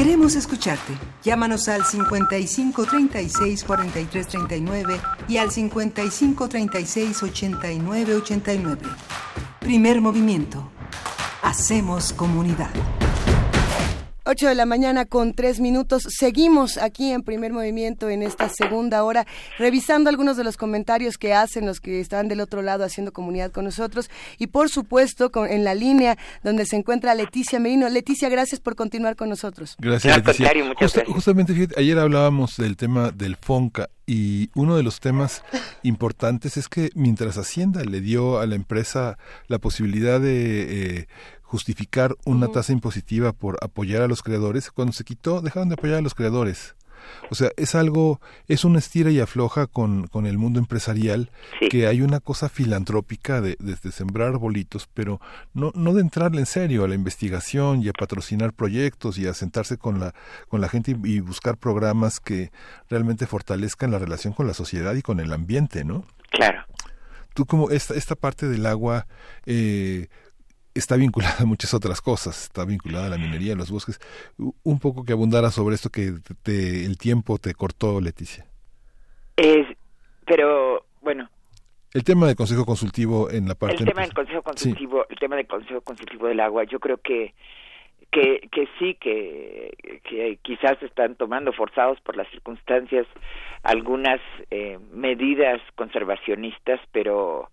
Queremos 0.00 0.34
escucharte. 0.34 0.94
Llámanos 1.22 1.68
al 1.68 1.84
55 1.84 2.86
36 2.86 3.64
43 3.64 4.28
39 4.28 5.00
y 5.28 5.36
al 5.36 5.50
55 5.50 6.48
36 6.48 7.22
89 7.22 8.14
89. 8.14 8.80
Primer 9.60 10.00
movimiento. 10.00 10.70
Hacemos 11.42 12.14
comunidad. 12.14 12.70
8 14.30 14.46
de 14.46 14.54
la 14.54 14.64
mañana 14.64 15.06
con 15.06 15.34
tres 15.34 15.58
minutos. 15.58 16.04
Seguimos 16.08 16.78
aquí 16.78 17.10
en 17.10 17.22
primer 17.24 17.52
movimiento 17.52 18.08
en 18.08 18.22
esta 18.22 18.48
segunda 18.48 19.02
hora, 19.02 19.26
revisando 19.58 20.08
algunos 20.08 20.36
de 20.36 20.44
los 20.44 20.56
comentarios 20.56 21.18
que 21.18 21.34
hacen 21.34 21.66
los 21.66 21.80
que 21.80 21.98
están 21.98 22.28
del 22.28 22.40
otro 22.40 22.62
lado 22.62 22.84
haciendo 22.84 23.12
comunidad 23.12 23.50
con 23.50 23.64
nosotros. 23.64 24.08
Y 24.38 24.46
por 24.46 24.68
supuesto, 24.68 25.32
con, 25.32 25.50
en 25.50 25.64
la 25.64 25.74
línea 25.74 26.16
donde 26.44 26.64
se 26.64 26.76
encuentra 26.76 27.12
Leticia 27.16 27.58
Merino. 27.58 27.88
Leticia, 27.88 28.28
gracias 28.28 28.60
por 28.60 28.76
continuar 28.76 29.16
con 29.16 29.28
nosotros. 29.28 29.74
Gracias, 29.80 30.16
Leticia. 30.18 30.52
Justamente, 31.08 31.68
ayer 31.76 31.98
hablábamos 31.98 32.56
del 32.56 32.76
tema 32.76 33.10
del 33.10 33.34
FONCA 33.34 33.90
y 34.06 34.50
uno 34.54 34.76
de 34.76 34.82
los 34.84 34.98
temas 34.98 35.42
importantes 35.82 36.56
es 36.56 36.68
que 36.68 36.90
mientras 36.94 37.36
Hacienda 37.36 37.84
le 37.84 38.00
dio 38.00 38.38
a 38.38 38.46
la 38.46 38.56
empresa 38.56 39.18
la 39.48 39.58
posibilidad 39.58 40.20
de 40.20 40.98
eh, 40.98 41.08
justificar 41.50 42.14
una 42.24 42.46
tasa 42.46 42.72
impositiva 42.72 43.32
por 43.32 43.58
apoyar 43.60 44.02
a 44.02 44.06
los 44.06 44.22
creadores, 44.22 44.70
cuando 44.70 44.92
se 44.92 45.02
quitó 45.02 45.40
dejaron 45.40 45.68
de 45.68 45.74
apoyar 45.74 45.98
a 45.98 46.00
los 46.00 46.14
creadores. 46.14 46.76
O 47.28 47.34
sea, 47.34 47.50
es 47.56 47.74
algo, 47.74 48.20
es 48.46 48.64
una 48.64 48.78
estira 48.78 49.10
y 49.10 49.18
afloja 49.18 49.66
con, 49.66 50.06
con 50.06 50.26
el 50.26 50.38
mundo 50.38 50.60
empresarial, 50.60 51.32
que 51.68 51.88
hay 51.88 52.02
una 52.02 52.20
cosa 52.20 52.48
filantrópica 52.48 53.40
de, 53.40 53.56
de, 53.58 53.76
sembrar 53.90 54.28
arbolitos, 54.28 54.88
pero 54.94 55.20
no, 55.52 55.72
no 55.74 55.92
de 55.92 56.02
entrarle 56.02 56.38
en 56.38 56.46
serio 56.46 56.84
a 56.84 56.88
la 56.88 56.94
investigación 56.94 57.82
y 57.82 57.88
a 57.88 57.94
patrocinar 57.94 58.52
proyectos 58.52 59.18
y 59.18 59.26
a 59.26 59.34
sentarse 59.34 59.76
con 59.76 59.98
la, 59.98 60.14
con 60.46 60.60
la 60.60 60.68
gente 60.68 60.96
y, 61.02 61.18
buscar 61.18 61.56
programas 61.56 62.20
que 62.20 62.52
realmente 62.88 63.26
fortalezcan 63.26 63.90
la 63.90 63.98
relación 63.98 64.34
con 64.34 64.46
la 64.46 64.54
sociedad 64.54 64.94
y 64.94 65.02
con 65.02 65.18
el 65.18 65.32
ambiente, 65.32 65.84
¿no? 65.84 66.04
Claro. 66.30 66.64
Tú 67.34 67.44
como 67.44 67.70
esta, 67.70 67.94
esta 67.94 68.14
parte 68.14 68.46
del 68.46 68.66
agua, 68.66 69.08
eh, 69.46 70.06
está 70.74 70.96
vinculada 70.96 71.36
a 71.40 71.44
muchas 71.46 71.74
otras 71.74 72.00
cosas, 72.00 72.44
está 72.44 72.64
vinculada 72.64 73.06
a 73.06 73.10
la 73.10 73.18
minería, 73.18 73.54
a 73.54 73.56
los 73.56 73.70
bosques. 73.70 73.98
Un 74.38 74.78
poco 74.78 75.04
que 75.04 75.12
abundara 75.12 75.50
sobre 75.50 75.74
esto 75.74 75.90
que 75.90 76.14
te, 76.42 76.84
el 76.84 76.98
tiempo 76.98 77.38
te 77.38 77.54
cortó, 77.54 78.00
Leticia. 78.00 78.46
Es, 79.36 79.66
pero 80.26 80.84
bueno. 81.00 81.28
El 81.92 82.04
tema 82.04 82.26
del 82.26 82.36
Consejo 82.36 82.64
Consultivo 82.64 83.30
en 83.30 83.48
la 83.48 83.54
parte... 83.56 83.82
El 83.82 83.86
tema 83.86 84.02
del 84.02 84.14
Consejo 84.14 84.42
Consultivo, 84.42 85.06
el 85.08 85.18
tema 85.18 85.36
del 85.36 85.46
Consejo 85.46 85.80
Consultivo 85.80 86.28
del 86.28 86.40
Agua, 86.40 86.64
yo 86.64 86.78
creo 86.78 86.98
que 86.98 87.34
que, 88.10 88.48
que 88.50 88.68
sí, 88.78 88.94
que, 88.94 90.00
que 90.02 90.38
quizás 90.42 90.82
están 90.82 91.14
tomando 91.14 91.52
forzados 91.52 92.00
por 92.00 92.16
las 92.16 92.28
circunstancias 92.30 93.06
algunas 93.62 94.20
eh, 94.50 94.78
medidas 94.92 95.60
conservacionistas, 95.76 96.80
pero 96.92 97.50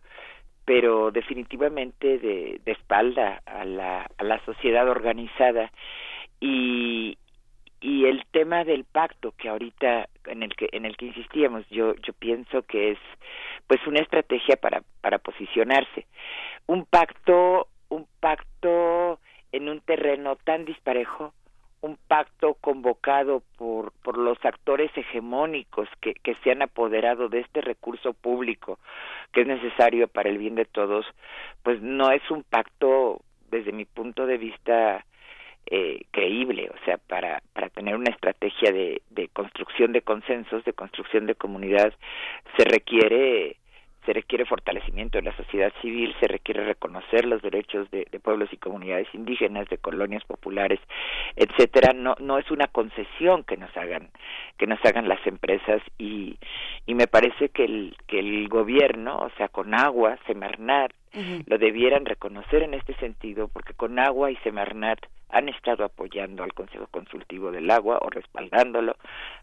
pero 0.67 1.11
definitivamente 1.11 2.19
de, 2.19 2.59
espalda 2.65 3.41
a 3.45 3.63
la, 3.63 4.05
a 4.17 4.23
la 4.25 4.43
sociedad 4.43 4.89
organizada. 4.89 5.71
Y, 6.41 7.17
y 7.79 8.03
el 8.03 8.25
tema 8.31 8.65
del 8.65 8.83
pacto 8.83 9.31
que 9.37 9.47
ahorita 9.47 10.09
en 10.25 10.43
el 10.43 10.53
que 10.57 10.67
en 10.73 10.83
el 10.85 10.97
que 10.97 11.05
insistíamos 11.05 11.65
yo 11.69 11.95
yo 11.95 12.11
pienso 12.11 12.63
que 12.63 12.91
es 12.91 12.97
pues 13.67 13.79
una 13.87 14.01
estrategia 14.01 14.57
para 14.57 14.81
para 14.99 15.19
posicionarse. 15.19 16.05
Un 16.65 16.83
pacto 16.83 17.69
un 17.87 18.05
pacto 18.19 19.21
en 19.53 19.69
un 19.69 19.79
terreno 19.79 20.35
tan 20.35 20.65
disparejo 20.65 21.33
un 21.81 21.97
pacto 22.07 22.55
convocado 22.55 23.43
por, 23.57 23.91
por 24.03 24.17
los 24.17 24.43
actores 24.43 24.91
hegemónicos 24.95 25.87
que, 26.01 26.13
que 26.15 26.35
se 26.43 26.51
han 26.51 26.61
apoderado 26.61 27.29
de 27.29 27.39
este 27.39 27.61
recurso 27.61 28.13
público 28.13 28.79
que 29.31 29.41
es 29.41 29.47
necesario 29.47 30.07
para 30.07 30.29
el 30.29 30.37
bien 30.37 30.55
de 30.55 30.65
todos, 30.65 31.05
pues 31.63 31.81
no 31.81 32.11
es 32.11 32.21
un 32.31 32.43
pacto 32.43 33.21
desde 33.49 33.71
mi 33.71 33.85
punto 33.85 34.25
de 34.25 34.37
vista 34.37 35.05
eh, 35.69 36.05
creíble, 36.11 36.69
o 36.69 36.85
sea, 36.85 36.97
para, 36.97 37.41
para 37.53 37.69
tener 37.69 37.95
una 37.95 38.11
estrategia 38.11 38.71
de, 38.71 39.01
de 39.09 39.27
construcción 39.29 39.91
de 39.91 40.01
consensos, 40.01 40.63
de 40.63 40.73
construcción 40.73 41.25
de 41.25 41.35
comunidad, 41.35 41.93
se 42.57 42.63
requiere 42.63 43.57
se 44.07 44.13
requiere 44.13 44.45
fortalecimiento 44.45 45.17
de 45.17 45.25
la 45.25 45.35
sociedad 45.35 45.73
civil, 45.81 46.15
se 46.21 46.27
requiere 46.29 46.63
reconocer 46.63 47.25
los 47.25 47.41
derechos 47.41 47.91
de, 47.91 48.05
pueblos 48.23 48.47
y 48.53 48.57
comunidades 48.57 49.07
indígenas, 49.13 49.67
de 49.67 49.77
colonias 49.77 50.23
populares, 50.23 50.79
etcétera. 51.35 51.91
No, 51.93 52.15
no 52.19 52.37
es 52.37 52.49
una 52.49 52.67
concesión 52.67 53.43
que 53.43 53.57
nos 53.57 53.75
hagan, 53.75 54.09
que 54.57 54.65
nos 54.65 54.79
hagan 54.85 55.09
las 55.09 55.25
empresas 55.27 55.81
y, 55.97 56.37
y 56.85 56.95
me 56.95 57.07
parece 57.07 57.49
que 57.49 57.65
el, 57.65 57.97
que 58.07 58.19
el 58.19 58.47
gobierno, 58.47 59.17
o 59.17 59.29
sea, 59.31 59.49
con 59.49 59.73
agua, 59.73 60.17
Semarnat, 60.25 60.93
lo 61.47 61.57
debieran 61.57 62.05
reconocer 62.05 62.63
en 62.63 62.75
este 62.75 62.93
sentido, 62.95 63.47
porque 63.47 63.73
con 63.73 63.97
agua 63.97 64.29
y 64.29 64.35
Semarnat 64.37 64.99
han 65.29 65.49
estado 65.49 65.83
apoyando 65.83 66.43
al 66.43 66.53
Consejo 66.53 66.87
Consultivo 66.91 67.51
del 67.51 67.69
Agua 67.71 67.99
o 68.01 68.09
respaldándolo, 68.09 68.95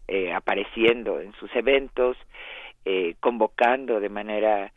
eh, 0.07 0.33
apareciendo 0.33 1.19
en 1.19 1.33
sus 1.33 1.53
eventos, 1.55 2.17
eh, 2.85 3.15
convocando 3.19 3.99
de 3.99 4.09
manera 4.09 4.71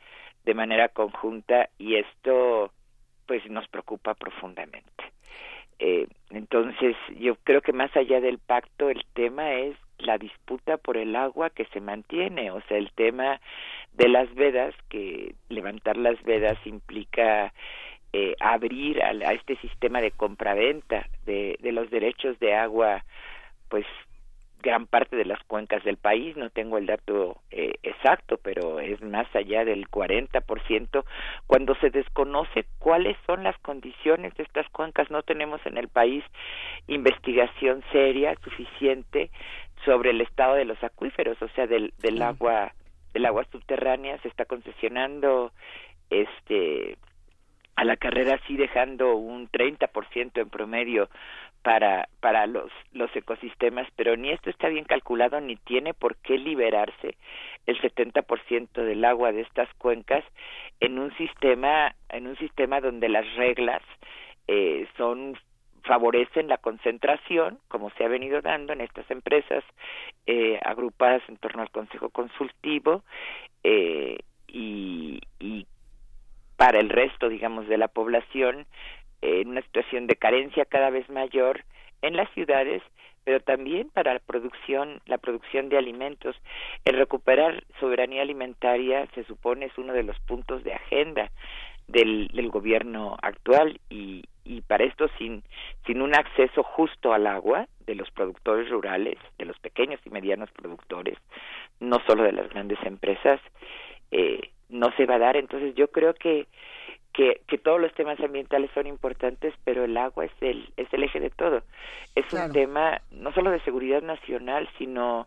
de 0.45 0.55
manera 0.55 0.89
conjunta 0.89 1.69
y 1.79 1.97
esto 1.97 2.73
pues 3.27 3.49
nos 3.51 3.69
preocupa 3.69 4.15
profundamente. 4.15 5.05
Eh, 5.79 6.09
entonces 6.31 6.97
yo 7.19 7.37
creo 7.45 7.61
que 7.61 7.73
más 7.73 7.95
allá 7.97 8.21
del 8.21 8.39
pacto 8.39 8.89
el 8.89 9.05
tema 9.13 9.53
es 9.53 9.77
la 9.99 10.17
disputa 10.17 10.77
por 10.77 10.97
el 10.97 11.15
agua 11.15 11.51
que 11.51 11.67
se 11.67 11.81
mantiene, 11.81 12.51
o 12.51 12.61
sea, 12.63 12.79
el 12.79 12.91
tema 12.93 13.41
de 13.93 14.09
las 14.09 14.33
vedas, 14.35 14.75
que 14.89 15.35
levantar 15.49 15.97
las 15.97 16.21
vedas 16.23 16.57
implica 16.65 17.53
eh, 18.13 18.35
abrir 18.41 19.03
a, 19.03 19.09
a, 19.09 19.33
este 19.35 19.57
sistema 19.57 20.01
de 20.01 20.13
compraventa 20.13 21.07
de, 21.27 21.59
de 21.61 21.73
los 21.73 21.91
derechos 21.91 22.39
de 22.39 22.55
agua, 22.55 23.05
pues 23.69 23.87
gran 24.61 24.87
parte 24.87 25.17
de 25.17 25.25
las 25.25 25.43
cuencas 25.45 25.85
del 25.85 25.97
país, 25.97 26.37
no 26.37 26.51
tengo 26.51 26.79
el 26.79 26.87
dato 26.87 27.39
eh, 27.51 27.75
exacto, 27.83 28.39
pero 28.43 28.81
es 28.81 29.01
más 29.03 29.27
allá 29.35 29.65
del 29.65 29.89
40%, 29.89 31.05
cuando 31.47 31.75
se 31.77 31.91
desconoce 31.91 32.67
cuáles 32.79 33.17
son 33.27 33.45
las 33.45 33.59
condiciones 33.59 34.35
de 34.35 34.43
estas 34.43 34.69
cuencas, 34.71 35.11
no 35.11 35.23
tenemos 35.23 35.65
en 35.67 35.79
el 35.79 35.89
país 35.89 36.25
investigación 36.87 37.83
seria 37.93 38.35
suficiente 38.43 39.31
sobre 39.85 40.11
el 40.11 40.21
estado 40.21 40.55
de 40.55 40.65
los 40.65 40.83
acuíferos, 40.83 41.41
o 41.41 41.49
sea, 41.51 41.67
del, 41.67 41.93
del 41.99 42.21
agua 42.23 42.73
del 43.13 43.25
agua 43.25 43.45
subterránea 43.51 44.19
se 44.19 44.29
está 44.29 44.45
concesionando 44.45 45.53
este 46.11 46.99
a 47.75 47.85
la 47.85 47.97
carrera 47.97 48.41
así 48.43 48.57
dejando 48.57 49.15
un 49.15 49.49
30% 49.49 50.33
en 50.35 50.51
promedio 50.51 51.09
para 51.63 52.09
para 52.21 52.47
los 52.47 52.71
los 52.93 53.15
ecosistemas, 53.15 53.87
pero 53.97 54.17
ni 54.17 54.31
esto 54.31 54.51
está 54.51 54.69
bien 54.69 54.85
calculado 54.85 55.41
ni 55.41 55.57
tiene 55.57 55.95
por 55.95 56.17
qué 56.17 56.39
liberarse 56.39 57.17
el 57.67 57.81
70% 57.81 58.73
del 58.73 59.05
agua 59.05 59.33
de 59.33 59.43
estas 59.43 59.69
cuencas 59.75 60.25
en 60.81 60.99
un 60.99 61.15
sistema 61.17 61.95
en 62.09 62.27
un 62.27 62.37
sistema 62.37 62.81
donde 62.81 63.09
las 63.09 63.27
reglas 63.37 63.83
eh, 64.47 64.87
son 64.97 65.37
favorecen 65.85 66.49
la 66.49 66.59
concentración, 66.59 67.59
como 67.69 67.91
se 67.91 68.05
ha 68.05 68.09
venido 68.09 68.43
dando 68.43 68.75
en 68.75 68.83
estas 68.83 69.11
empresas 69.11 69.65
eh, 70.27 70.61
agrupadas 70.63 71.23
en 71.29 71.39
torno 71.39 71.63
al 71.63 71.71
Consejo 71.71 72.11
Consultivo 72.11 73.03
eh, 73.65 74.19
y, 74.47 75.21
y 75.39 75.67
para 76.57 76.81
el 76.81 76.91
resto, 76.91 77.29
digamos, 77.29 77.69
de 77.69 77.79
la 77.79 77.89
población 77.89 78.67
en 79.23 79.49
una 79.49 79.63
situación 79.63 80.07
de 80.07 80.17
carencia 80.17 80.65
cada 80.65 80.91
vez 80.91 81.09
mayor 81.09 81.65
en 82.03 82.17
las 82.17 82.31
ciudades 82.33 82.83
pero 83.25 83.41
también 83.41 83.91
para 83.91 84.15
la 84.15 84.21
producción 84.21 85.03
la 85.05 85.19
producción 85.19 85.69
de 85.69 85.77
alimentos. 85.77 86.35
El 86.87 86.97
recuperar 86.97 87.63
soberanía 87.79 88.23
alimentaria 88.23 89.07
se 89.15 89.23
supone 89.25 89.67
es 89.67 89.77
uno 89.77 89.93
de 89.93 90.03
los 90.03 90.19
puntos 90.21 90.65
de 90.65 90.73
agenda 90.73 91.31
del, 91.89 92.29
del 92.29 92.49
gobierno 92.49 93.19
actual 93.21 93.81
y, 93.91 94.25
y 94.45 94.63
para 94.63 94.85
esto 94.85 95.11
sin 95.19 95.43
sin 95.85 96.01
un 96.01 96.15
acceso 96.15 96.63
justo 96.63 97.13
al 97.13 97.27
agua 97.27 97.67
de 97.87 97.97
los 97.97 98.11
productores 98.11 98.71
rurales 98.71 99.19
de 99.37 99.45
los 99.45 99.59
pequeños 99.59 100.01
y 100.07 100.11
medianos 100.11 100.51
productores 100.53 101.19
no 101.81 101.99
solo 102.07 102.23
de 102.23 102.33
las 102.33 102.49
grandes 102.49 102.79
empresas 102.83 103.41
eh, 104.11 104.41
no 104.69 104.91
se 104.97 105.07
va 105.07 105.17
a 105.17 105.19
dar. 105.19 105.37
Entonces 105.37 105.75
yo 105.75 105.89
creo 105.89 106.15
que 106.15 106.47
que, 107.19 107.41
que 107.49 107.59
todos 107.59 107.81
los 107.81 107.93
temas 107.95 108.21
ambientales 108.21 108.71
son 108.75 108.87
importantes, 108.87 109.53
pero 109.65 109.83
el 109.83 109.97
agua 109.97 110.27
es 110.27 110.31
el, 110.41 110.73
es 110.77 110.87
el 110.93 111.03
eje 111.03 111.19
de 111.19 111.31
todo. 111.31 111.65
Es 112.15 112.33
un 112.33 112.53
tema 112.53 113.01
no 113.11 113.33
solo 113.33 113.51
de 113.51 113.59
seguridad 113.63 114.03
nacional, 114.03 114.69
sino 114.79 115.27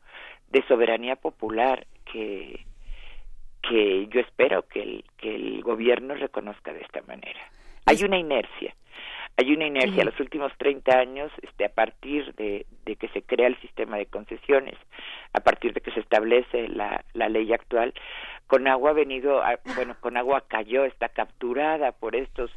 de 0.52 0.66
soberanía 0.70 1.18
popular 1.18 1.86
que, 2.06 2.66
que 3.62 4.08
yo 4.08 4.22
espero 4.22 4.66
que 4.70 4.82
el, 4.82 5.04
que 5.18 5.36
el 5.36 5.62
gobierno 5.64 6.14
reconozca 6.16 6.72
de 6.72 6.80
esta 6.80 7.02
manera. 7.02 7.42
Hay 7.86 7.98
una 8.06 8.18
inercia, 8.18 8.74
hay 9.38 9.54
una 9.54 9.66
inercia. 9.66 10.04
Los 10.04 10.20
últimos 10.20 10.52
30 10.58 10.98
años, 10.98 11.32
este, 11.42 11.66
a 11.66 11.70
partir 11.70 12.34
de, 12.36 12.66
de, 12.86 12.96
que 12.96 13.08
se 13.10 13.22
crea 13.22 13.48
el 13.48 13.60
sistema 13.62 13.98
de 13.98 14.06
concesiones, 14.06 14.76
a 15.34 15.40
partir 15.40 15.74
de 15.74 15.82
que 15.82 15.92
se 15.92 16.00
establece 16.00 16.68
la, 16.68 17.04
la 17.14 17.30
ley 17.30 17.52
actual, 17.54 17.94
con 18.48 18.68
agua 18.68 18.92
ha 18.92 18.94
venido, 18.94 19.42
bueno, 19.76 19.96
con 20.02 20.18
agua 20.18 20.44
cayó, 20.48 20.84
está 20.84 21.08
capturada 21.08 21.94
por 21.94 22.18
estos 22.18 22.52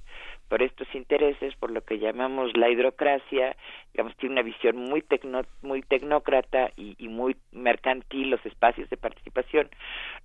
por 0.48 0.62
estos 0.62 0.86
intereses, 0.94 1.54
por 1.56 1.70
lo 1.70 1.82
que 1.82 1.98
llamamos 1.98 2.56
la 2.56 2.68
hidrocracia, 2.68 3.56
digamos, 3.92 4.16
tiene 4.16 4.34
una 4.34 4.42
visión 4.42 4.76
muy 4.76 5.02
tecno, 5.02 5.42
muy 5.62 5.82
tecnócrata 5.82 6.70
y, 6.76 6.94
y, 6.98 7.08
muy 7.08 7.36
mercantil 7.52 8.30
los 8.30 8.44
espacios 8.44 8.88
de 8.90 8.96
participación. 8.96 9.68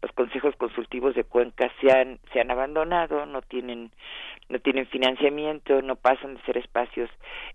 Los 0.02 0.12
consejos 0.12 0.56
consultivos 0.58 1.16
de 1.16 1.24
cuencas 1.24 1.72
se 1.82 1.92
han, 1.92 2.20
se 2.34 2.42
han 2.42 2.52
abandonado, 2.52 3.26
no 3.26 3.42
tienen, 3.42 3.92
no 4.50 4.60
tienen 4.60 4.88
financiamiento, 4.88 5.82
no 5.82 5.96
pasan 5.96 6.36
de 6.36 6.42
ser 6.42 6.58
espacios 6.58 7.10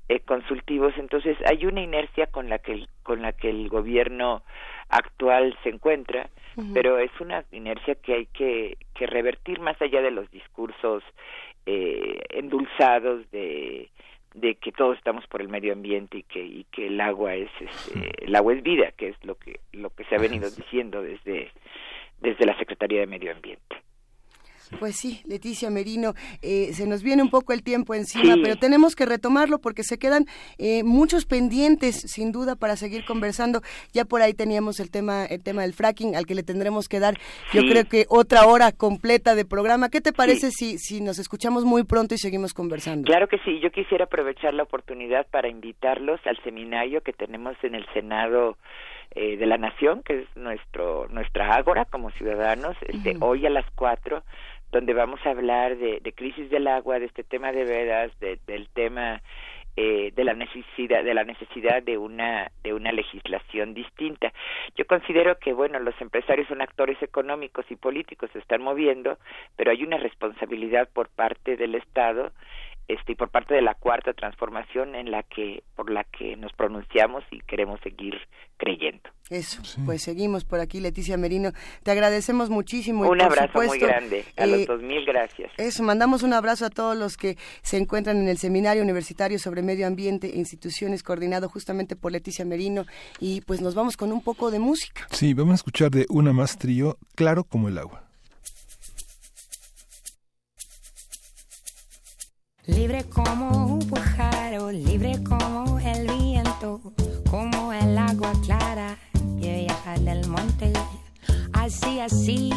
eh, 0.08 0.20
consultivos, 0.20 0.94
entonces 0.96 1.36
hay 1.46 1.66
una 1.66 1.82
inercia 1.82 2.26
con 2.26 2.48
la 2.48 2.58
que 2.58 2.72
el, 2.72 2.88
con 3.02 3.22
la 3.22 3.32
que 3.32 3.50
el 3.50 3.68
gobierno 3.68 4.42
actual 4.88 5.56
se 5.62 5.70
encuentra, 5.70 6.28
pero 6.72 6.98
es 6.98 7.10
una 7.20 7.44
inercia 7.50 7.96
que 7.96 8.14
hay 8.14 8.26
que, 8.26 8.76
que 8.94 9.06
revertir 9.06 9.58
más 9.58 9.80
allá 9.82 10.00
de 10.02 10.12
los 10.12 10.30
discursos 10.30 11.02
eh, 11.66 12.22
endulzados 12.30 13.30
de 13.30 13.90
de 14.34 14.56
que 14.56 14.72
todos 14.72 14.98
estamos 14.98 15.24
por 15.28 15.40
el 15.40 15.48
medio 15.48 15.72
ambiente 15.72 16.18
y 16.18 16.22
que 16.24 16.44
y 16.44 16.64
que 16.72 16.88
el 16.88 17.00
agua 17.00 17.36
es 17.36 17.50
este, 17.60 18.24
el 18.24 18.34
agua 18.34 18.54
es 18.54 18.62
vida 18.62 18.90
que 18.96 19.08
es 19.08 19.24
lo 19.24 19.36
que 19.36 19.60
lo 19.72 19.90
que 19.90 20.04
se 20.04 20.16
ha 20.16 20.18
venido 20.18 20.50
diciendo 20.50 21.02
desde 21.02 21.52
desde 22.20 22.46
la 22.46 22.56
Secretaría 22.58 23.00
de 23.00 23.06
Medio 23.06 23.32
Ambiente. 23.32 23.76
Pues 24.78 24.96
sí, 24.96 25.20
Leticia 25.26 25.70
Merino, 25.70 26.14
eh, 26.42 26.72
se 26.72 26.86
nos 26.86 27.02
viene 27.02 27.22
un 27.22 27.30
poco 27.30 27.52
el 27.52 27.62
tiempo 27.62 27.94
encima, 27.94 28.36
pero 28.42 28.56
tenemos 28.56 28.94
que 28.94 29.06
retomarlo 29.06 29.58
porque 29.58 29.82
se 29.82 29.98
quedan 29.98 30.26
eh, 30.58 30.82
muchos 30.84 31.26
pendientes, 31.26 32.00
sin 32.10 32.32
duda, 32.32 32.56
para 32.56 32.76
seguir 32.76 33.04
conversando. 33.04 33.60
Ya 33.92 34.04
por 34.04 34.22
ahí 34.22 34.34
teníamos 34.34 34.80
el 34.80 34.90
tema, 34.90 35.24
el 35.24 35.42
tema 35.42 35.62
del 35.62 35.72
fracking, 35.72 36.16
al 36.16 36.26
que 36.26 36.34
le 36.34 36.42
tendremos 36.42 36.88
que 36.88 37.00
dar, 37.00 37.14
yo 37.52 37.62
creo 37.62 37.84
que 37.84 38.06
otra 38.08 38.46
hora 38.46 38.72
completa 38.72 39.34
de 39.34 39.44
programa. 39.44 39.88
¿Qué 39.88 40.00
te 40.00 40.12
parece 40.12 40.50
si, 40.50 40.78
si 40.78 41.00
nos 41.00 41.18
escuchamos 41.18 41.64
muy 41.64 41.84
pronto 41.84 42.14
y 42.14 42.18
seguimos 42.18 42.54
conversando? 42.54 43.06
Claro 43.06 43.28
que 43.28 43.38
sí, 43.38 43.60
yo 43.60 43.70
quisiera 43.70 44.04
aprovechar 44.04 44.54
la 44.54 44.64
oportunidad 44.64 45.26
para 45.30 45.48
invitarlos 45.48 46.20
al 46.26 46.36
seminario 46.42 47.00
que 47.02 47.12
tenemos 47.12 47.56
en 47.62 47.74
el 47.74 47.86
Senado 47.92 48.56
eh, 49.16 49.36
de 49.36 49.46
la 49.46 49.58
Nación, 49.58 50.02
que 50.02 50.22
es 50.22 50.36
nuestro 50.36 51.06
nuestra 51.08 51.54
ágora 51.54 51.84
como 51.84 52.10
ciudadanos, 52.10 52.76
este, 52.88 53.16
hoy 53.20 53.46
a 53.46 53.50
las 53.50 53.64
cuatro 53.76 54.24
donde 54.74 54.92
vamos 54.92 55.20
a 55.24 55.30
hablar 55.30 55.76
de, 55.78 56.00
de 56.00 56.12
crisis 56.12 56.50
del 56.50 56.66
agua, 56.66 56.98
de 56.98 57.06
este 57.06 57.22
tema 57.22 57.52
de 57.52 57.64
vedas, 57.64 58.10
de, 58.18 58.40
del 58.44 58.68
tema 58.70 59.22
eh, 59.76 60.12
de 60.14 60.24
la 60.24 60.34
necesidad 60.34 61.04
de 61.04 61.14
la 61.14 61.22
necesidad 61.22 61.80
de 61.82 61.96
una 61.96 62.50
de 62.64 62.74
una 62.74 62.90
legislación 62.90 63.72
distinta. 63.72 64.32
Yo 64.76 64.84
considero 64.86 65.38
que 65.38 65.52
bueno 65.52 65.78
los 65.78 65.94
empresarios 66.00 66.48
son 66.48 66.60
actores 66.60 67.00
económicos 67.02 67.64
y 67.70 67.76
políticos 67.76 68.30
se 68.32 68.40
están 68.40 68.62
moviendo, 68.62 69.16
pero 69.56 69.70
hay 69.70 69.84
una 69.84 69.96
responsabilidad 69.96 70.88
por 70.92 71.08
parte 71.08 71.56
del 71.56 71.76
Estado 71.76 72.32
este 72.88 73.12
y 73.12 73.14
por 73.14 73.30
parte 73.30 73.54
de 73.54 73.62
la 73.62 73.74
cuarta 73.74 74.12
transformación 74.12 74.94
en 74.94 75.10
la 75.10 75.22
que 75.22 75.62
por 75.74 75.90
la 75.90 76.04
que 76.04 76.36
nos 76.36 76.52
pronunciamos 76.52 77.24
y 77.30 77.40
queremos 77.40 77.80
seguir 77.80 78.14
creyendo. 78.56 79.10
Eso, 79.30 79.62
pues 79.86 80.02
seguimos 80.02 80.44
por 80.44 80.60
aquí, 80.60 80.80
Leticia 80.80 81.16
Merino. 81.16 81.52
Te 81.82 81.90
agradecemos 81.90 82.50
muchísimo. 82.50 83.08
Un 83.08 83.22
abrazo 83.22 83.62
muy 83.62 83.78
grande, 83.78 84.24
a 84.36 84.46
los 84.46 84.66
dos 84.66 84.82
mil 84.82 85.04
gracias. 85.06 85.50
Eso, 85.56 85.82
mandamos 85.82 86.22
un 86.22 86.34
abrazo 86.34 86.66
a 86.66 86.70
todos 86.70 86.96
los 86.96 87.16
que 87.16 87.36
se 87.62 87.78
encuentran 87.78 88.18
en 88.18 88.28
el 88.28 88.36
Seminario 88.36 88.82
Universitario 88.82 89.38
sobre 89.38 89.62
Medio 89.62 89.86
Ambiente 89.86 90.28
e 90.28 90.38
Instituciones, 90.38 91.02
coordinado 91.02 91.48
justamente 91.48 91.96
por 91.96 92.12
Leticia 92.12 92.44
Merino. 92.44 92.84
Y 93.18 93.40
pues 93.40 93.62
nos 93.62 93.74
vamos 93.74 93.96
con 93.96 94.12
un 94.12 94.22
poco 94.22 94.50
de 94.50 94.58
música. 94.58 95.06
Sí, 95.10 95.32
vamos 95.32 95.52
a 95.52 95.56
escuchar 95.56 95.90
de 95.90 96.06
una 96.10 96.32
más 96.32 96.58
trío, 96.58 96.98
claro 97.14 97.44
como 97.44 97.68
el 97.68 97.78
agua. 97.78 98.04
Libre 102.66 103.04
como 103.04 103.74
un 103.74 103.78
pájaro, 103.90 104.72
libre 104.72 105.22
como 105.22 105.78
el 105.78 106.08
viento, 106.08 106.80
como 107.30 107.74
el 107.74 107.98
agua 107.98 108.32
clara 108.42 108.96
que 109.38 109.66
viaja 109.66 109.98
del 109.98 110.26
monte. 110.26 110.72
Así, 111.52 112.00
así, 112.00 112.50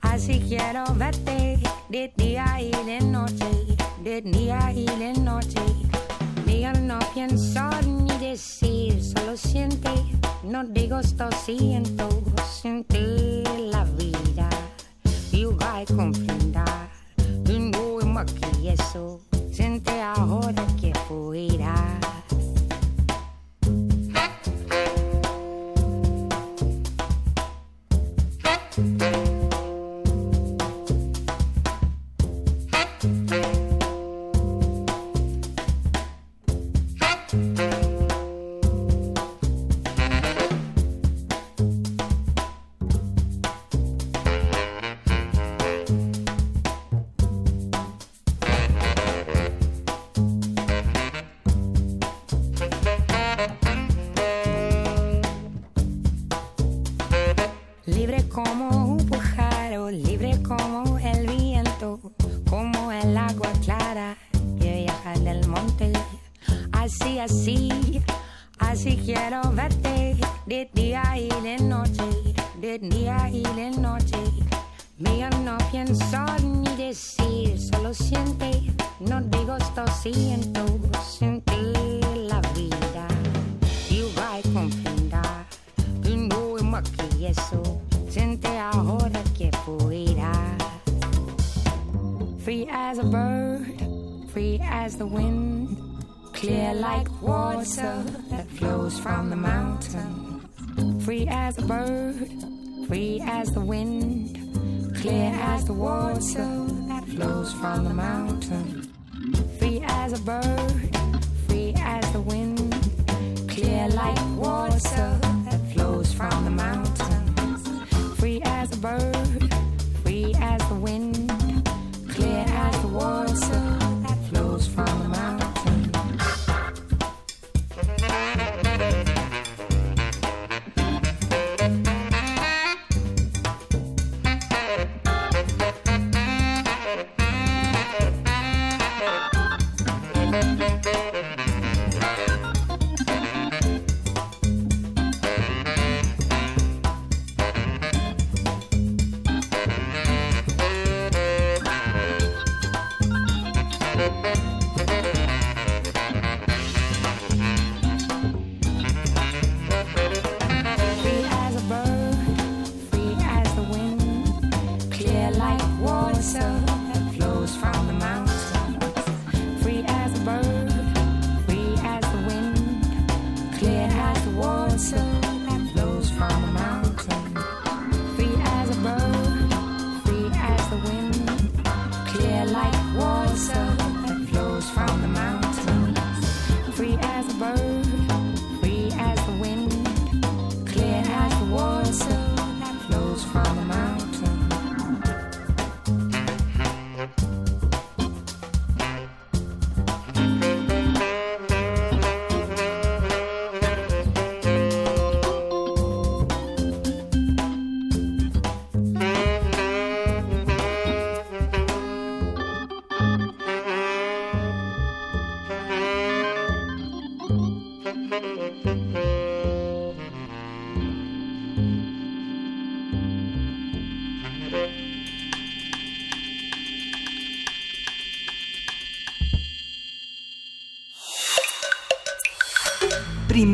así 0.00 0.44
quiero 0.46 0.84
verte 0.94 1.58
de 1.88 2.12
día 2.16 2.46
y 2.60 2.70
de 2.84 3.00
noche, 3.00 3.50
de 4.04 4.22
día 4.22 4.72
y 4.72 4.86
de 4.86 5.14
noche. 5.14 5.60
Diga, 6.46 6.72
no 6.74 7.00
pienso 7.12 7.68
ni 7.84 8.16
decir, 8.18 9.02
solo 9.02 9.36
siente, 9.36 9.90
no 10.44 10.62
digo 10.62 11.00
esto 11.00 11.28
siento, 11.44 12.08
sentir 12.62 13.42
la 13.58 13.82
vida 13.82 14.48
y 15.32 15.46
vai 15.46 15.84
comprender. 15.84 16.55
Y 18.62 18.68
eso, 18.68 19.20
siente 19.52 20.00
ahora 20.00 20.66
que 20.80 20.90
fuera. 21.06 22.05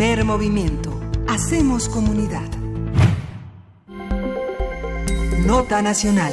Primer 0.03 0.25
movimiento. 0.25 1.01
Hacemos 1.29 1.89
comunidad. 1.89 2.49
Nota 5.47 5.81
nacional. 5.81 6.33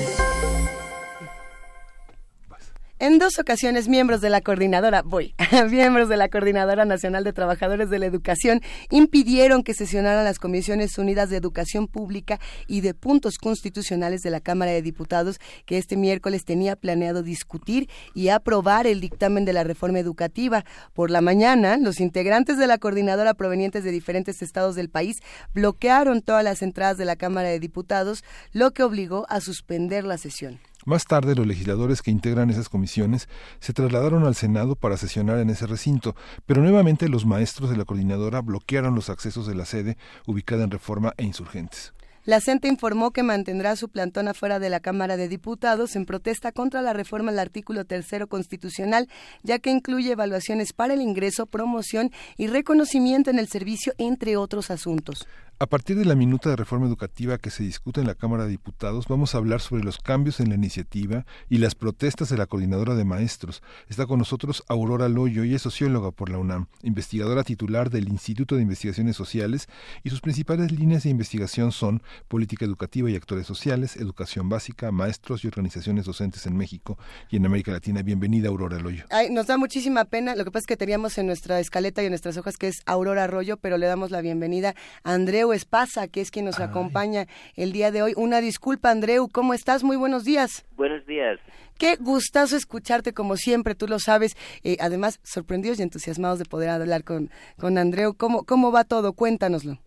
En 2.98 3.20
dos 3.20 3.38
ocasiones, 3.38 3.88
miembros 3.88 4.22
de 4.22 4.32
la 4.32 4.42
coordinadora, 4.42 5.04
voy, 5.04 5.36
miembros 5.70 6.10
de 6.10 6.18
la 6.18 6.30
Coordinadora 6.30 6.86
Nacional 6.86 7.24
de 7.24 7.34
Trabajadores 7.34 7.90
de 7.90 8.00
la 8.00 8.06
Educación 8.06 8.62
impidieron 8.90 9.64
que 9.64 9.74
sesionaran 9.74 10.24
las 10.24 10.40
Comisiones 10.40 10.98
Unidas 10.98 11.30
de 11.30 11.38
Educación 11.38 11.88
Pública 11.88 12.40
y 12.68 12.82
de 12.82 12.94
Puntos 12.94 13.38
Constitucionales 13.38 14.22
de 14.22 14.30
la 14.30 14.42
Cámara 14.42 14.72
de 14.72 14.82
Diputados, 14.82 15.40
que 15.66 15.78
este 15.78 15.98
miércoles 15.98 16.46
tenía 16.46 16.76
planeado 16.76 17.24
discutir 17.24 17.90
y 18.14 18.30
aprobar 18.30 18.86
el 18.88 19.02
dictamen 19.02 19.46
de 19.46 19.54
la 19.54 19.64
reforma 19.64 20.00
educativa. 20.00 20.66
Por 20.94 21.10
la 21.10 21.22
mañana, 21.22 21.78
los 21.78 22.00
integrantes 22.00 22.58
de 22.58 22.68
la 22.68 22.78
coordinadora 22.78 23.34
provenientes 23.34 23.84
de 23.84 23.92
diferentes 23.92 24.42
estados 24.42 24.76
del 24.76 24.90
país 24.90 25.18
bloquearon 25.54 26.22
todas 26.22 26.44
las 26.44 26.62
entradas 26.62 26.98
de 26.98 27.06
la 27.06 27.16
Cámara 27.16 27.50
de 27.50 27.60
Diputados, 27.60 28.24
lo 28.52 28.72
que 28.72 28.84
obligó 28.84 29.26
a 29.30 29.42
suspender 29.42 30.04
la 30.04 30.18
sesión. 30.18 30.60
Más 30.86 31.06
tarde, 31.06 31.36
los 31.36 31.46
legisladores 31.46 32.02
que 32.02 32.10
integran 32.10 32.50
esas 32.50 32.70
comisiones 32.70 33.28
se 33.60 33.74
trasladaron 33.74 34.26
al 34.26 34.36
Senado 34.36 34.76
para 34.76 34.98
sesionar 34.98 35.40
en 35.40 35.50
ese 35.50 35.68
recinto, 35.68 36.16
pero 36.46 36.62
nuevamente 36.62 37.10
los 37.10 37.26
maestros 37.26 37.70
de 37.70 37.78
la 37.78 37.86
coordinadora 37.86 38.42
bloquearon 38.42 38.96
los 38.96 39.10
accesos 39.10 39.46
de 39.46 39.56
la 39.56 39.66
sede 39.66 39.98
ubicada 40.26 40.64
en 40.64 40.72
Reforma 40.72 41.14
e 41.18 41.26
Insurgentes. 41.26 41.94
La 42.26 42.42
CENTE 42.42 42.68
informó 42.68 43.12
que 43.12 43.24
mantendrá 43.24 43.76
su 43.76 43.90
plantón 43.90 44.28
afuera 44.28 44.60
de 44.60 44.70
la 44.70 44.82
Cámara 44.82 45.18
de 45.18 45.28
Diputados 45.28 45.96
en 45.96 46.06
protesta 46.06 46.52
contra 46.52 46.82
la 46.82 46.94
reforma 46.94 47.32
al 47.32 47.40
artículo 47.40 47.86
tercero 47.86 48.28
constitucional, 48.28 49.08
ya 49.42 49.60
que 49.60 49.72
incluye 49.72 50.12
evaluaciones 50.12 50.72
para 50.74 50.94
el 50.94 51.02
ingreso, 51.02 51.46
promoción 51.46 52.12
y 52.38 52.48
reconocimiento 52.48 53.32
en 53.32 53.40
el 53.40 53.48
servicio, 53.48 53.94
entre 53.98 54.38
otros 54.38 54.70
asuntos. 54.70 55.28
A 55.62 55.66
partir 55.66 55.98
de 55.98 56.06
la 56.06 56.16
minuta 56.16 56.50
de 56.50 56.56
reforma 56.56 56.88
educativa 56.88 57.38
que 57.38 57.50
se 57.50 57.64
discute 57.64 58.00
en 58.00 58.08
la 58.08 58.16
Cámara 58.16 58.46
de 58.46 58.52
Diputados, 58.52 59.10
vamos 59.10 59.36
a 59.36 59.40
hablar 59.40 59.60
sobre 59.60 59.84
los 59.84 59.98
cambios 59.98 60.40
en 60.40 60.48
la 60.48 60.56
iniciativa 60.56 61.26
y 61.50 61.58
las 61.58 61.76
protestas 61.76 62.30
de 62.30 62.38
la 62.38 62.46
coordinadora 62.46 62.96
de 62.96 63.04
maestros. 63.04 63.62
Está 63.90 64.06
con 64.06 64.20
nosotros 64.20 64.64
Aurora 64.70 65.10
Loyo, 65.10 65.44
y 65.44 65.54
es 65.54 65.64
socióloga 65.64 66.12
por 66.12 66.30
la 66.30 66.38
UNAM, 66.38 66.68
investigadora 66.82 67.44
titular 67.44 67.90
del 67.90 68.08
Instituto 68.08 68.56
de 68.56 68.62
Investigaciones 68.62 69.18
Sociales, 69.18 69.68
y 70.02 70.12
sus 70.12 70.22
principales 70.22 70.72
líneas 70.72 71.04
de 71.04 71.10
investigación 71.10 71.74
son 71.74 72.04
política 72.30 72.64
educativa 72.64 73.12
y 73.12 73.18
actores 73.18 73.46
sociales, 73.46 73.98
educación 73.98 74.48
básica, 74.48 74.94
maestros 74.94 75.44
y 75.44 75.50
organizaciones 75.50 76.06
docentes 76.06 76.46
en 76.46 76.56
México 76.56 76.98
y 77.30 77.36
en 77.36 77.46
América 77.46 77.74
Latina. 77.74 78.02
Bienvenida, 78.02 78.48
Aurora 78.48 78.80
Loyo. 78.80 79.04
Nos 79.32 79.48
da 79.48 79.58
muchísima 79.58 80.06
pena. 80.06 80.38
Lo 80.38 80.46
que 80.46 80.52
pasa 80.52 80.62
es 80.62 80.68
que 80.68 80.78
teníamos 80.78 81.18
en 81.18 81.26
nuestra 81.26 81.60
escaleta 81.60 82.02
y 82.02 82.06
en 82.06 82.12
nuestras 82.12 82.38
hojas 82.38 82.56
que 82.56 82.70
es 82.70 82.82
Aurora 82.86 83.26
Arroyo, 83.26 83.58
pero 83.58 83.78
le 83.78 83.88
damos 83.88 84.10
la 84.10 84.22
bienvenida 84.22 84.74
a 85.04 85.16
Andreu 85.16 85.49
Espasa, 85.54 86.08
que 86.08 86.22
es 86.22 86.32
quien 86.32 86.46
nos 86.46 86.60
acompaña 86.60 87.26
el 87.56 87.72
día 87.72 87.92
de 87.92 88.02
hoy. 88.02 88.14
Una 88.16 88.42
disculpa, 88.42 88.92
Andreu, 88.92 89.28
¿cómo 89.32 89.54
estás? 89.54 89.84
Muy 89.84 89.98
buenos 89.98 90.24
días. 90.26 90.66
Buenos 90.76 91.06
días. 91.06 91.40
Qué 91.78 91.96
gustazo 91.96 92.58
escucharte 92.58 93.14
como 93.14 93.38
siempre, 93.38 93.74
tú 93.74 93.88
lo 93.88 94.00
sabes. 94.00 94.36
Eh, 94.64 94.76
además, 94.80 95.20
sorprendidos 95.24 95.80
y 95.80 95.84
entusiasmados 95.84 96.38
de 96.38 96.46
poder 96.46 96.70
hablar 96.70 97.04
con, 97.04 97.30
con 97.58 97.78
Andreu. 97.78 98.16
¿Cómo, 98.18 98.44
¿Cómo 98.46 98.72
va 98.72 98.84
todo? 98.84 99.14
Cuéntanoslo. 99.14 99.78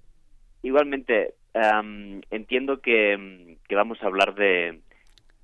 Igualmente, 0.63 1.35
um, 1.55 2.21
entiendo 2.31 2.81
que, 2.81 3.59
que, 3.69 3.75
vamos 3.75 3.99
a 4.03 4.07
hablar 4.07 4.35
de, 4.35 4.81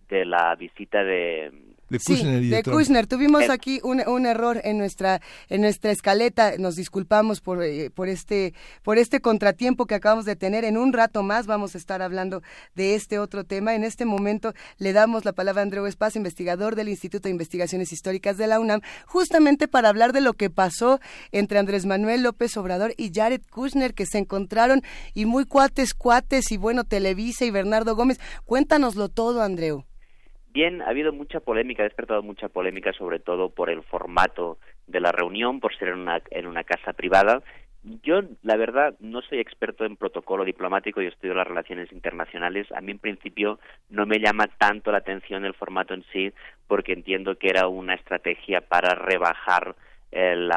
de 0.09 0.25
la 0.25 0.55
visita 0.55 1.05
de, 1.05 1.53
de 1.89 1.99
Kushner 1.99 2.43
y 2.43 2.49
de, 2.49 2.63
Kushner. 2.63 3.07
Tuvimos 3.07 3.49
aquí 3.49 3.81
un, 3.83 4.07
un, 4.07 4.27
error 4.27 4.61
en 4.65 4.79
nuestra 4.79 5.21
en 5.49 5.61
nuestra 5.63 5.91
escaleta. 5.91 6.57
Nos 6.59 6.77
disculpamos 6.77 7.41
por, 7.41 7.63
eh, 7.63 7.91
por 7.91 8.09
este 8.09 8.55
por 8.83 8.99
este 8.99 9.21
contratiempo 9.21 9.87
que 9.87 9.95
acabamos 9.95 10.25
de 10.25 10.37
tener. 10.37 10.65
En 10.65 10.77
un 10.77 10.93
rato 10.93 11.23
más 11.23 11.47
vamos 11.47 11.75
a 11.75 11.79
estar 11.79 12.03
hablando 12.03 12.43
de 12.75 12.95
este 12.95 13.19
otro 13.19 13.45
tema. 13.45 13.75
En 13.75 13.85
este 13.85 14.05
momento 14.05 14.53
le 14.79 14.93
damos 14.93 15.25
la 15.25 15.33
palabra 15.33 15.63
a 15.63 15.65
Andreu 15.65 15.87
Espaz, 15.87 16.17
investigador 16.17 16.77
del 16.77 16.89
Instituto 16.89 17.25
de 17.25 17.33
Investigaciones 17.33 17.93
Históricas 17.93 18.37
de 18.37 18.47
la 18.47 18.61
UNAM, 18.61 18.81
justamente 19.07 19.69
para 19.69 19.89
hablar 19.89 20.13
de 20.13 20.21
lo 20.21 20.35
que 20.35 20.51
pasó 20.51 21.01
entre 21.33 21.59
Andrés 21.59 21.87
Manuel 21.87 22.23
López 22.23 22.57
Obrador 22.57 22.95
y 22.97 23.13
Jared 23.15 23.43
Kushner, 23.51 23.95
que 23.95 24.07
se 24.07 24.19
encontraron 24.19 24.83
y 25.15 25.27
muy 25.27 25.45
cuates, 25.45 25.95
cuates, 25.95 26.53
y 26.53 26.57
bueno, 26.57 26.85
Televisa 26.85 27.45
y 27.45 27.51
Bernardo 27.51 27.97
Gómez. 27.97 28.21
Cuéntanoslo 28.45 29.09
todo, 29.09 29.43
Andreu. 29.43 29.85
Bien, 30.59 30.83
ha 30.83 30.89
habido 30.89 31.13
mucha 31.13 31.39
polémica, 31.39 31.85
ha 31.85 31.87
despertado 31.87 32.21
mucha 32.21 32.49
polémica, 32.49 32.93
sobre 32.93 33.21
todo 33.21 33.49
por 33.49 33.71
el 33.71 33.85
formato 33.85 34.59
de 34.89 34.99
la 34.99 35.13
reunión, 35.13 35.61
por 35.61 35.73
ser 35.77 35.91
en 35.91 36.01
una, 36.01 36.21
en 36.33 36.49
una 36.49 36.65
casa 36.65 36.95
privada. 36.95 37.45
Yo, 38.03 38.23
la 38.43 38.57
verdad, 38.57 38.97
no 38.99 39.23
soy 39.23 39.39
experto 39.39 39.85
en 39.85 39.97
protocolo 39.97 40.45
diplomático 40.45 41.01
y 41.01 41.07
estudio 41.07 41.35
las 41.35 41.47
relaciones 41.47 41.93
internacionales. 41.93 42.67
A 42.73 42.81
mí, 42.81 42.91
en 42.91 42.99
principio, 42.99 43.61
no 43.89 44.05
me 44.05 44.19
llama 44.19 44.49
tanto 44.59 44.91
la 44.91 44.99
atención 44.99 45.45
el 45.45 45.55
formato 45.55 45.95
en 45.95 46.03
sí, 46.13 46.33
porque 46.67 46.93
entiendo 46.93 47.37
que 47.37 47.51
era 47.51 47.69
una 47.69 47.95
estrategia 47.95 48.61
para 48.61 48.97
rebajar 48.97 49.77
el, 50.11 50.51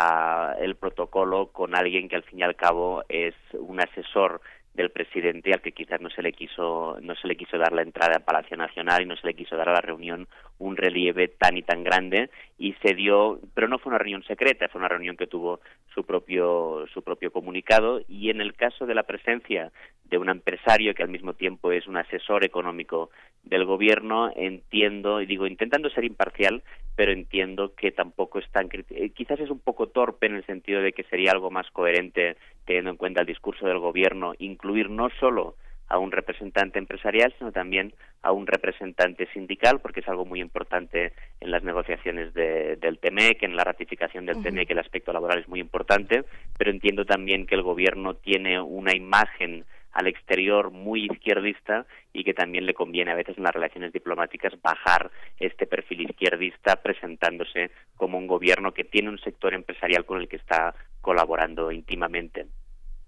el 0.61 0.75
protocolo 0.77 1.51
con 1.51 1.75
alguien 1.75 2.09
que, 2.09 2.15
al 2.15 2.23
fin 2.23 2.39
y 2.39 2.43
al 2.43 2.55
cabo, 2.55 3.03
es 3.07 3.35
un 3.53 3.79
asesor 3.79 4.41
del 4.73 4.89
presidente 4.89 5.51
al 5.53 5.61
que 5.61 5.73
quizás 5.73 5.99
no 5.99 6.09
se 6.09 6.21
le 6.21 6.31
quiso 6.31 6.97
no 7.01 7.15
se 7.15 7.27
le 7.27 7.35
quiso 7.35 7.57
dar 7.57 7.73
la 7.73 7.81
entrada 7.81 8.15
al 8.15 8.23
Palacio 8.23 8.55
Nacional 8.55 9.01
y 9.01 9.05
no 9.05 9.17
se 9.17 9.27
le 9.27 9.33
quiso 9.33 9.57
dar 9.57 9.69
a 9.69 9.73
la 9.73 9.81
reunión 9.81 10.27
un 10.59 10.77
relieve 10.77 11.27
tan 11.27 11.57
y 11.57 11.61
tan 11.61 11.83
grande 11.83 12.29
y 12.57 12.73
se 12.81 12.93
dio 12.93 13.39
pero 13.53 13.67
no 13.67 13.79
fue 13.79 13.89
una 13.89 13.99
reunión 13.99 14.23
secreta 14.23 14.69
fue 14.69 14.79
una 14.79 14.87
reunión 14.87 15.17
que 15.17 15.27
tuvo 15.27 15.59
su 15.93 16.05
propio 16.05 16.85
su 16.93 17.03
propio 17.03 17.31
comunicado 17.31 18.01
y 18.07 18.29
en 18.29 18.39
el 18.39 18.53
caso 18.53 18.85
de 18.85 18.95
la 18.95 19.03
presencia 19.03 19.71
de 20.05 20.17
un 20.17 20.29
empresario 20.29 20.93
que 20.93 21.03
al 21.03 21.09
mismo 21.09 21.33
tiempo 21.33 21.71
es 21.71 21.87
un 21.87 21.97
asesor 21.97 22.45
económico 22.45 23.11
del 23.43 23.65
gobierno 23.65 24.31
entiendo 24.35 25.21
y 25.21 25.25
digo 25.25 25.47
intentando 25.47 25.89
ser 25.89 26.05
imparcial 26.05 26.63
pero 26.95 27.11
entiendo 27.11 27.73
que 27.75 27.91
tampoco 27.91 28.39
es 28.39 28.49
tan 28.51 28.69
eh, 28.71 29.09
quizás 29.09 29.39
es 29.39 29.49
un 29.49 29.59
poco 29.59 29.87
torpe 29.87 30.27
en 30.27 30.35
el 30.35 30.45
sentido 30.45 30.81
de 30.81 30.93
que 30.93 31.03
sería 31.03 31.31
algo 31.31 31.49
más 31.49 31.69
coherente 31.71 32.37
teniendo 32.65 32.91
en 32.91 32.97
cuenta 32.97 33.21
el 33.21 33.27
discurso 33.27 33.67
del 33.67 33.79
gobierno 33.79 34.33
incluir 34.37 34.89
no 34.89 35.09
solo 35.19 35.55
a 35.91 35.97
un 35.97 36.11
representante 36.11 36.79
empresarial, 36.79 37.35
sino 37.37 37.51
también 37.51 37.93
a 38.21 38.31
un 38.31 38.47
representante 38.47 39.27
sindical, 39.33 39.81
porque 39.81 39.99
es 39.99 40.07
algo 40.07 40.25
muy 40.25 40.39
importante 40.39 41.11
en 41.41 41.51
las 41.51 41.63
negociaciones 41.63 42.33
del 42.33 42.97
TMEC, 42.99 43.43
en 43.43 43.57
la 43.57 43.65
ratificación 43.65 44.25
del 44.25 44.41
TMEC, 44.41 44.71
el 44.71 44.79
aspecto 44.79 45.11
laboral 45.11 45.39
es 45.39 45.49
muy 45.49 45.59
importante, 45.59 46.23
pero 46.57 46.71
entiendo 46.71 47.03
también 47.03 47.45
que 47.45 47.55
el 47.55 47.61
gobierno 47.61 48.13
tiene 48.13 48.61
una 48.61 48.95
imagen 48.95 49.65
al 49.91 50.07
exterior 50.07 50.71
muy 50.71 51.05
izquierdista 51.05 51.85
y 52.13 52.23
que 52.23 52.33
también 52.33 52.65
le 52.65 52.73
conviene 52.73 53.11
a 53.11 53.15
veces 53.15 53.37
en 53.37 53.43
las 53.43 53.53
relaciones 53.53 53.91
diplomáticas 53.93 54.53
bajar 54.61 55.11
este 55.39 55.67
perfil 55.67 56.01
izquierdista 56.01 56.77
presentándose 56.77 57.71
como 57.95 58.17
un 58.17 58.27
gobierno 58.27 58.73
que 58.73 58.83
tiene 58.83 59.09
un 59.09 59.19
sector 59.19 59.53
empresarial 59.53 60.05
con 60.05 60.21
el 60.21 60.27
que 60.27 60.37
está 60.37 60.73
colaborando 61.01 61.71
íntimamente. 61.71 62.47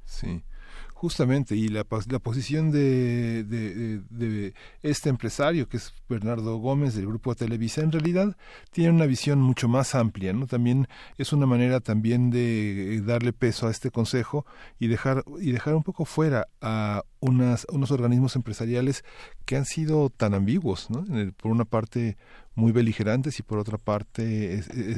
Sí. 0.03 0.43
Justamente, 1.03 1.57
y 1.57 1.67
la, 1.67 1.83
posición 1.83 2.71
de, 2.71 3.43
de, 3.43 4.53
este 4.83 5.09
empresario, 5.09 5.67
que 5.67 5.75
es 5.75 5.93
Bernardo 6.07 6.55
Gómez 6.59 6.95
del 6.95 7.07
grupo 7.07 7.35
Televisa, 7.35 7.81
en 7.81 7.91
realidad 7.91 8.37
tiene 8.71 8.91
una 8.91 9.05
visión 9.05 9.41
mucho 9.41 9.67
más 9.67 9.95
amplia, 9.95 10.31
¿no? 10.31 10.47
También 10.47 10.87
es 11.17 11.33
una 11.33 11.45
manera 11.45 11.81
también 11.81 12.29
de 12.29 13.01
darle 13.05 13.33
peso 13.33 13.67
a 13.67 13.71
este 13.71 13.91
consejo 13.91 14.45
y 14.79 14.87
dejar, 14.87 15.25
y 15.41 15.51
dejar 15.51 15.75
un 15.75 15.83
poco 15.83 16.05
fuera 16.05 16.47
a 16.61 17.03
unas, 17.19 17.67
unos 17.69 17.91
organismos 17.91 18.37
empresariales 18.37 19.03
que 19.43 19.57
han 19.57 19.65
sido 19.65 20.09
tan 20.09 20.33
ambiguos, 20.33 20.89
¿no? 20.89 21.03
Por 21.33 21.51
una 21.51 21.65
parte 21.65 22.15
muy 22.55 22.71
beligerantes 22.71 23.39
y 23.39 23.43
por 23.43 23.59
otra 23.59 23.77
parte 23.77 24.53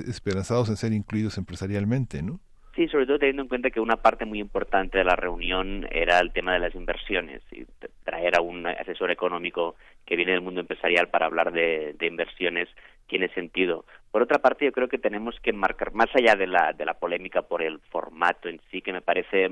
esperanzados 0.08 0.70
en 0.70 0.78
ser 0.78 0.94
incluidos 0.94 1.40
empresarialmente, 1.40 2.22
¿no? 2.22 2.42
Sí, 2.76 2.90
sobre 2.90 3.06
todo 3.06 3.20
teniendo 3.20 3.44
en 3.44 3.48
cuenta 3.48 3.70
que 3.70 3.80
una 3.80 3.96
parte 3.96 4.26
muy 4.26 4.40
importante 4.40 4.98
de 4.98 5.06
la 5.06 5.16
reunión 5.16 5.88
era 5.92 6.20
el 6.20 6.34
tema 6.34 6.54
de 6.54 6.60
las 6.60 6.76
inversiones 6.76 7.42
y 7.50 7.66
traer 8.04 8.38
a 8.38 8.42
un 8.42 8.68
asesor 8.68 9.12
económico 9.12 9.76
que 10.06 10.18
viene 10.18 10.34
del 10.34 10.42
mundo 10.42 10.60
empresarial 10.60 11.08
para 11.08 11.26
hablar 11.26 11.54
de, 11.54 11.96
inversiones 12.02 12.68
tiene 13.08 13.30
sentido. 13.30 13.86
Por 14.12 14.24
otra 14.24 14.40
parte, 14.40 14.66
yo 14.66 14.74
creo 14.74 14.90
que 14.90 14.98
tenemos 14.98 15.40
que 15.40 15.54
marcar, 15.54 15.94
más 15.94 16.10
allá 16.14 16.36
de 16.36 16.48
la, 16.48 16.74
de 16.74 16.84
la 16.84 16.96
polémica 16.96 17.44
por 17.44 17.62
el 17.62 17.80
formato 17.80 18.50
en 18.50 18.60
sí, 18.70 18.82
que 18.82 18.92
me 18.92 19.02
parece 19.02 19.50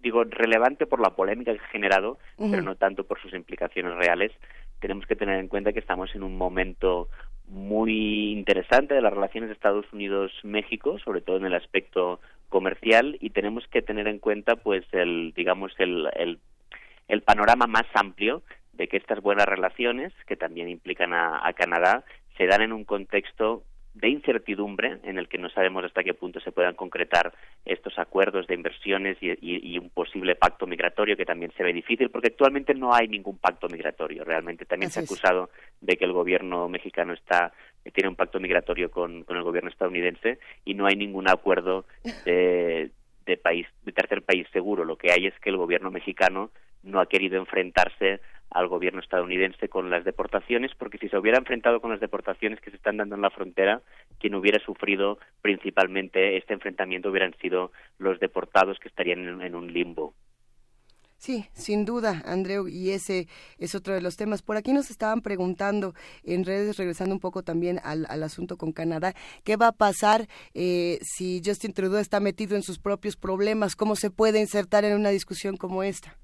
digo, 0.00 0.24
relevante 0.24 0.86
por 0.86 1.00
la 1.00 1.16
polémica 1.16 1.52
que 1.52 1.60
ha 1.60 1.68
generado, 1.68 2.18
pero 2.36 2.62
no 2.62 2.76
tanto 2.76 3.04
por 3.04 3.20
sus 3.20 3.32
implicaciones 3.32 3.94
reales. 3.94 4.32
Tenemos 4.80 5.06
que 5.06 5.16
tener 5.16 5.38
en 5.40 5.48
cuenta 5.48 5.72
que 5.72 5.80
estamos 5.80 6.14
en 6.14 6.22
un 6.22 6.36
momento 6.36 7.08
muy 7.48 8.32
interesante 8.32 8.94
de 8.94 9.02
las 9.02 9.12
relaciones 9.12 9.48
de 9.48 9.54
Estados 9.54 9.86
Unidos-México, 9.92 10.98
sobre 10.98 11.20
todo 11.20 11.36
en 11.36 11.46
el 11.46 11.54
aspecto 11.54 12.20
comercial, 12.48 13.16
y 13.20 13.30
tenemos 13.30 13.66
que 13.68 13.82
tener 13.82 14.08
en 14.08 14.18
cuenta, 14.18 14.56
pues, 14.56 14.84
el, 14.92 15.32
digamos, 15.34 15.72
el, 15.78 16.08
el, 17.08 17.22
panorama 17.22 17.66
más 17.66 17.86
amplio 17.94 18.42
de 18.72 18.88
que 18.88 18.96
estas 18.96 19.20
buenas 19.20 19.46
relaciones, 19.46 20.12
que 20.26 20.36
también 20.36 20.68
implican 20.68 21.12
a, 21.12 21.46
a 21.46 21.52
Canadá, 21.52 22.04
se 22.36 22.46
dan 22.46 22.62
en 22.62 22.72
un 22.72 22.84
contexto 22.84 23.64
de 23.94 24.08
incertidumbre 24.08 24.98
en 25.02 25.18
el 25.18 25.28
que 25.28 25.38
no 25.38 25.50
sabemos 25.50 25.84
hasta 25.84 26.04
qué 26.04 26.14
punto 26.14 26.40
se 26.40 26.52
puedan 26.52 26.74
concretar 26.74 27.32
estos 27.64 27.98
acuerdos 27.98 28.46
de 28.46 28.54
inversiones 28.54 29.16
y, 29.20 29.78
un 29.78 29.90
posible 29.90 30.34
pacto 30.34 30.66
migratorio 30.66 31.16
que 31.16 31.24
también 31.24 31.52
se 31.56 31.62
ve 31.62 31.72
difícil 31.72 32.10
porque 32.10 32.28
actualmente 32.28 32.74
no 32.74 32.94
hay 32.94 33.08
ningún 33.08 33.38
pacto 33.38 33.68
migratorio. 33.68 34.24
Realmente 34.24 34.64
también 34.64 34.90
se 34.90 35.00
ha 35.00 35.02
acusado 35.02 35.50
de 35.80 35.96
que 35.96 36.04
el 36.04 36.12
gobierno 36.12 36.68
mexicano 36.68 37.12
está 37.12 37.52
tiene 37.92 38.08
un 38.08 38.16
pacto 38.16 38.38
migratorio 38.38 38.90
con, 38.90 39.24
con 39.24 39.36
el 39.36 39.42
gobierno 39.42 39.70
estadounidense 39.70 40.38
y 40.64 40.74
no 40.74 40.86
hay 40.86 40.96
ningún 40.96 41.28
acuerdo 41.28 41.86
de, 42.24 42.90
de 43.24 43.36
país 43.36 43.66
de 43.84 43.92
tercer 43.92 44.22
país 44.22 44.46
seguro. 44.52 44.84
Lo 44.84 44.96
que 44.96 45.12
hay 45.12 45.26
es 45.26 45.38
que 45.40 45.50
el 45.50 45.56
gobierno 45.56 45.90
mexicano 45.90 46.50
no 46.82 47.00
ha 47.00 47.06
querido 47.06 47.38
enfrentarse 47.38 48.20
al 48.50 48.68
gobierno 48.68 49.00
estadounidense 49.00 49.68
con 49.68 49.90
las 49.90 50.04
deportaciones, 50.04 50.72
porque 50.76 50.98
si 50.98 51.08
se 51.08 51.18
hubiera 51.18 51.38
enfrentado 51.38 51.80
con 51.80 51.90
las 51.90 52.00
deportaciones 52.00 52.60
que 52.60 52.70
se 52.70 52.76
están 52.76 52.96
dando 52.96 53.14
en 53.14 53.22
la 53.22 53.30
frontera, 53.30 53.82
quien 54.18 54.34
hubiera 54.34 54.62
sufrido 54.64 55.18
principalmente 55.42 56.36
este 56.36 56.54
enfrentamiento 56.54 57.10
hubieran 57.10 57.34
sido 57.40 57.72
los 57.98 58.18
deportados 58.20 58.78
que 58.78 58.88
estarían 58.88 59.40
en, 59.42 59.54
un 59.54 59.72
limbo. 59.72 60.14
Sí, 61.18 61.46
sin 61.52 61.84
duda, 61.84 62.22
Andreu, 62.26 62.68
y 62.68 62.90
ese 62.90 63.26
es 63.58 63.74
otro 63.74 63.92
de 63.92 64.00
los 64.00 64.16
temas. 64.16 64.42
Por 64.42 64.56
aquí 64.56 64.72
nos 64.72 64.88
estaban 64.88 65.20
preguntando 65.20 65.94
en 66.22 66.44
redes, 66.44 66.76
regresando 66.76 67.12
un 67.12 67.20
poco 67.20 67.42
también 67.42 67.80
al, 67.82 68.06
asunto 68.22 68.56
con 68.56 68.72
Canadá, 68.72 69.14
¿qué 69.42 69.56
va 69.56 69.68
a 69.68 69.72
pasar 69.72 70.28
eh, 70.54 71.00
si 71.02 71.42
Justin 71.44 71.72
Trudeau 71.72 72.00
está 72.00 72.20
metido 72.20 72.54
en 72.54 72.62
sus 72.62 72.78
propios 72.78 73.16
problemas? 73.16 73.74
¿Cómo 73.74 73.96
se 73.96 74.12
puede 74.12 74.40
insertar 74.40 74.84
en 74.84 74.94
una 74.94 75.10
discusión 75.10 75.56
como 75.56 75.82
esta? 75.82 76.16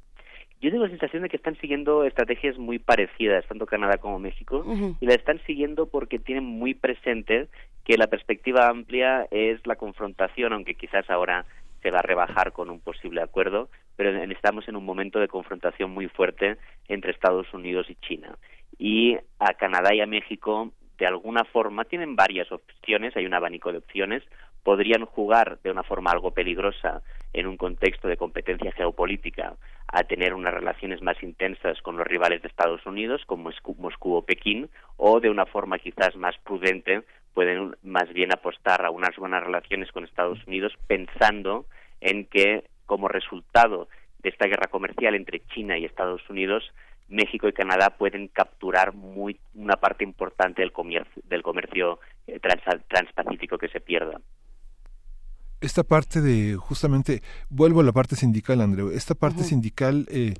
Yo 0.64 0.70
tengo 0.70 0.84
la 0.84 0.90
sensación 0.90 1.22
de 1.22 1.28
que 1.28 1.36
están 1.36 1.56
siguiendo 1.60 2.04
estrategias 2.04 2.56
muy 2.56 2.78
parecidas, 2.78 3.46
tanto 3.46 3.66
Canadá 3.66 3.98
como 3.98 4.18
México, 4.18 4.64
y 4.98 5.04
la 5.04 5.14
están 5.14 5.38
siguiendo 5.46 5.86
porque 5.86 6.18
tienen 6.18 6.44
muy 6.44 6.72
presente 6.72 7.48
que 7.84 7.98
la 7.98 8.06
perspectiva 8.06 8.68
amplia 8.68 9.28
es 9.30 9.60
la 9.66 9.76
confrontación, 9.76 10.54
aunque 10.54 10.74
quizás 10.74 11.08
ahora 11.10 11.44
se 11.82 11.90
va 11.90 11.98
a 11.98 12.02
rebajar 12.02 12.52
con 12.52 12.70
un 12.70 12.80
posible 12.80 13.20
acuerdo, 13.20 13.68
pero 13.96 14.10
estamos 14.32 14.66
en 14.66 14.76
un 14.76 14.86
momento 14.86 15.20
de 15.20 15.28
confrontación 15.28 15.90
muy 15.90 16.08
fuerte 16.08 16.56
entre 16.88 17.12
Estados 17.12 17.52
Unidos 17.52 17.90
y 17.90 17.96
China. 17.96 18.38
Y 18.78 19.18
a 19.38 19.52
Canadá 19.52 19.94
y 19.94 20.00
a 20.00 20.06
México, 20.06 20.72
de 20.96 21.06
alguna 21.06 21.44
forma, 21.44 21.84
tienen 21.84 22.16
varias 22.16 22.50
opciones, 22.50 23.14
hay 23.18 23.26
un 23.26 23.34
abanico 23.34 23.70
de 23.70 23.78
opciones, 23.78 24.22
podrían 24.64 25.04
jugar 25.04 25.58
de 25.62 25.70
una 25.70 25.84
forma 25.84 26.10
algo 26.10 26.32
peligrosa 26.32 27.02
en 27.32 27.46
un 27.46 27.56
contexto 27.56 28.08
de 28.08 28.16
competencia 28.16 28.72
geopolítica 28.72 29.54
a 29.86 30.02
tener 30.04 30.34
unas 30.34 30.54
relaciones 30.54 31.02
más 31.02 31.22
intensas 31.22 31.80
con 31.82 31.96
los 31.96 32.06
rivales 32.06 32.42
de 32.42 32.48
Estados 32.48 32.84
Unidos, 32.86 33.22
como 33.26 33.50
Moscú 33.78 34.14
o 34.14 34.22
Pekín, 34.22 34.70
o 34.96 35.20
de 35.20 35.30
una 35.30 35.46
forma 35.46 35.78
quizás 35.78 36.16
más 36.16 36.34
prudente 36.38 37.02
pueden 37.34 37.76
más 37.82 38.12
bien 38.12 38.32
apostar 38.32 38.84
a 38.84 38.90
unas 38.90 39.14
buenas 39.16 39.42
relaciones 39.42 39.92
con 39.92 40.04
Estados 40.04 40.38
Unidos 40.46 40.72
pensando 40.86 41.66
en 42.00 42.24
que 42.26 42.64
como 42.86 43.08
resultado 43.08 43.88
de 44.20 44.30
esta 44.30 44.46
guerra 44.46 44.68
comercial 44.68 45.14
entre 45.14 45.40
China 45.46 45.76
y 45.76 45.84
Estados 45.84 46.22
Unidos, 46.30 46.72
México 47.08 47.48
y 47.48 47.52
Canadá 47.52 47.90
pueden 47.98 48.28
capturar 48.28 48.94
muy, 48.94 49.38
una 49.54 49.76
parte 49.76 50.04
importante 50.04 50.62
del 50.62 50.72
comercio, 51.42 51.98
eh, 52.26 52.40
transpacífico 52.88 53.58
que 53.58 53.68
se 53.68 53.80
pierda 53.80 54.20
esta 55.60 55.82
parte 55.82 56.20
de 56.20 56.56
justamente 56.56 57.22
vuelvo 57.48 57.80
a 57.80 57.84
la 57.84 57.92
parte 57.92 58.16
sindical 58.16 58.60
Andreu 58.60 58.90
esta 58.90 59.14
parte 59.14 59.44
sindical 59.44 60.06
eh, 60.10 60.34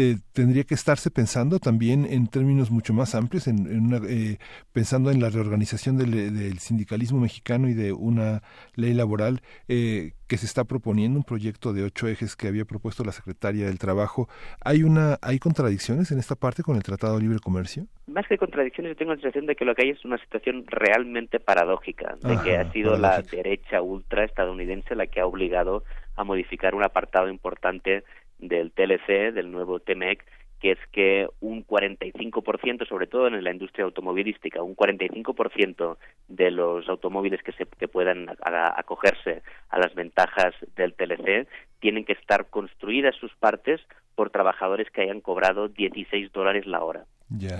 eh, 0.00 0.18
tendría 0.32 0.62
que 0.62 0.74
estarse 0.74 1.10
pensando 1.10 1.58
también 1.58 2.06
en 2.08 2.28
términos 2.28 2.70
mucho 2.70 2.94
más 2.94 3.16
amplios, 3.16 3.48
en, 3.48 3.86
una, 3.86 3.96
eh, 4.08 4.38
pensando 4.72 5.10
en 5.10 5.20
la 5.20 5.28
reorganización 5.28 5.98
del, 5.98 6.56
sindicalismo 6.60 7.18
mexicano 7.18 7.68
y 7.68 7.74
de 7.74 7.92
una 7.92 8.42
ley 8.76 8.94
laboral 8.94 9.40
eh, 9.66 10.12
que 10.28 10.36
se 10.36 10.46
está 10.46 10.62
proponiendo, 10.62 11.18
un 11.18 11.24
proyecto 11.24 11.72
de 11.72 11.82
ocho 11.82 12.06
ejes 12.06 12.36
que 12.36 12.46
había 12.46 12.64
propuesto 12.64 13.02
la 13.02 13.10
secretaria 13.10 13.66
del 13.66 13.80
Trabajo. 13.80 14.28
¿Hay, 14.64 14.84
una, 14.84 15.18
¿Hay 15.20 15.40
contradicciones 15.40 16.12
en 16.12 16.20
esta 16.20 16.36
parte 16.36 16.62
con 16.62 16.76
el 16.76 16.84
Tratado 16.84 17.16
de 17.16 17.22
Libre 17.22 17.40
Comercio? 17.40 17.86
Más 18.06 18.24
que 18.28 18.38
contradicciones, 18.38 18.92
yo 18.92 18.96
tengo 18.96 19.14
la 19.14 19.20
sensación 19.20 19.46
de 19.46 19.56
que 19.56 19.64
lo 19.64 19.74
que 19.74 19.82
hay 19.82 19.90
es 19.90 20.04
una 20.04 20.18
situación 20.18 20.64
realmente 20.68 21.40
paradójica, 21.40 22.14
de 22.22 22.38
que 22.44 22.56
ha 22.56 22.70
sido 22.70 22.96
la 22.96 23.20
derecha 23.22 23.82
ultra 23.82 24.24
estadounidense 24.24 24.94
la 24.94 25.08
que 25.08 25.18
ha 25.18 25.26
obligado 25.26 25.82
a 26.14 26.22
modificar 26.22 26.74
un 26.74 26.84
apartado 26.84 27.28
importante 27.28 28.04
del 28.38 28.72
TLC, 28.72 29.32
del 29.32 29.50
nuevo 29.50 29.80
TEMEC, 29.80 30.24
que 30.60 30.72
es 30.72 30.78
que 30.92 31.28
un 31.40 31.64
45%, 31.64 32.88
sobre 32.88 33.06
todo 33.06 33.28
en 33.28 33.42
la 33.44 33.52
industria 33.52 33.84
automovilística, 33.84 34.62
un 34.62 34.74
45% 34.74 35.96
de 36.28 36.50
los 36.50 36.88
automóviles 36.88 37.42
que, 37.42 37.52
se, 37.52 37.66
que 37.66 37.88
puedan 37.88 38.26
acogerse 38.42 39.42
a 39.68 39.78
las 39.78 39.94
ventajas 39.94 40.54
del 40.76 40.94
TLC 40.94 41.46
tienen 41.80 42.04
que 42.04 42.14
estar 42.14 42.50
construidas 42.50 43.14
sus 43.16 43.32
partes 43.36 43.80
por 44.16 44.30
trabajadores 44.30 44.90
que 44.90 45.02
hayan 45.02 45.20
cobrado 45.20 45.68
16 45.68 46.32
dólares 46.32 46.66
la 46.66 46.82
hora. 46.82 47.04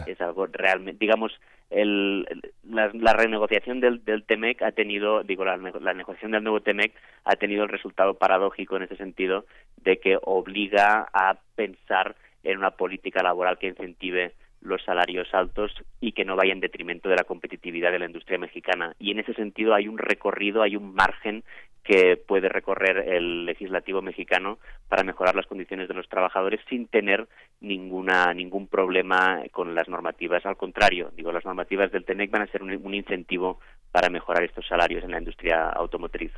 Es 0.07 0.21
algo 0.21 0.47
realmente, 0.47 0.99
digamos, 0.99 1.33
el, 1.71 2.27
la, 2.65 3.13
renegociación 3.13 3.81
del, 3.81 4.03
del 4.05 4.25
TEMEC 4.25 4.63
ha 4.63 4.73
tenido, 4.73 5.23
digo, 5.23 5.45
la, 5.45 5.59
la, 5.59 5.93
negociación 5.93 6.33
del 6.33 6.43
nuevo 6.43 6.61
TEMEC 6.61 6.95
ha 7.25 7.37
tenido 7.37 7.65
el 7.65 7.69
resultado 7.69 8.15
paradójico 8.15 8.77
en 8.77 8.85
ese 8.85 8.97
sentido 8.97 9.45
de 9.77 9.99
que 9.99 10.19
obliga 10.23 11.09
a 11.13 11.37
pensar 11.55 12.17
en 12.45 12.59
una 12.59 12.71
política 12.71 13.23
laboral 13.23 13.59
que 13.59 13.69
incentive 13.69 14.33
los 14.61 14.83
salarios 14.85 15.29
altos 15.33 15.73
y 16.01 16.13
que 16.13 16.25
no 16.25 16.37
vaya 16.37 16.53
en 16.53 16.61
detrimento 16.61 17.09
de 17.09 17.17
la 17.17 17.25
competitividad 17.25 17.93
de 17.93 17.99
la 17.99 18.07
industria 18.07 18.39
mexicana. 18.39 18.95
Y 18.99 19.13
en 19.13 19.21
ese 19.21 19.35
sentido 19.35 19.75
hay 19.75 19.89
un 19.89 19.99
recorrido, 19.99 20.63
hay 20.63 20.77
un 20.77 20.95
margen 20.95 21.45
que 21.89 22.19
puede 22.19 22.51
recorrer 22.51 22.99
el 23.15 23.47
legislativo 23.47 24.03
mexicano 24.03 24.59
para 24.91 25.05
mejorar 25.05 25.35
las 25.35 25.47
condiciones 25.47 25.89
de 25.89 25.95
los 25.95 26.07
trabajadores 26.07 26.61
sin 26.69 26.87
tener 26.87 27.27
ninguna 27.63 28.35
ningún 28.35 28.67
problema 28.67 29.43
con 29.53 29.75
las 29.75 29.89
normativas. 29.89 30.45
Al 30.45 30.59
contrario, 30.59 31.11
digo, 31.17 31.33
las 31.33 31.47
normativas 31.47 31.91
del 31.91 32.05
TENEC 32.05 32.31
van 32.31 32.43
a 32.43 32.53
ser 32.53 32.63
un, 32.63 32.95
incentivo 32.95 33.59
para 33.91 34.11
mejorar 34.11 34.45
estos 34.45 34.67
salarios 34.67 35.03
en 35.03 35.13
la 35.13 35.19
industria 35.19 35.71
automotriz. 35.71 36.33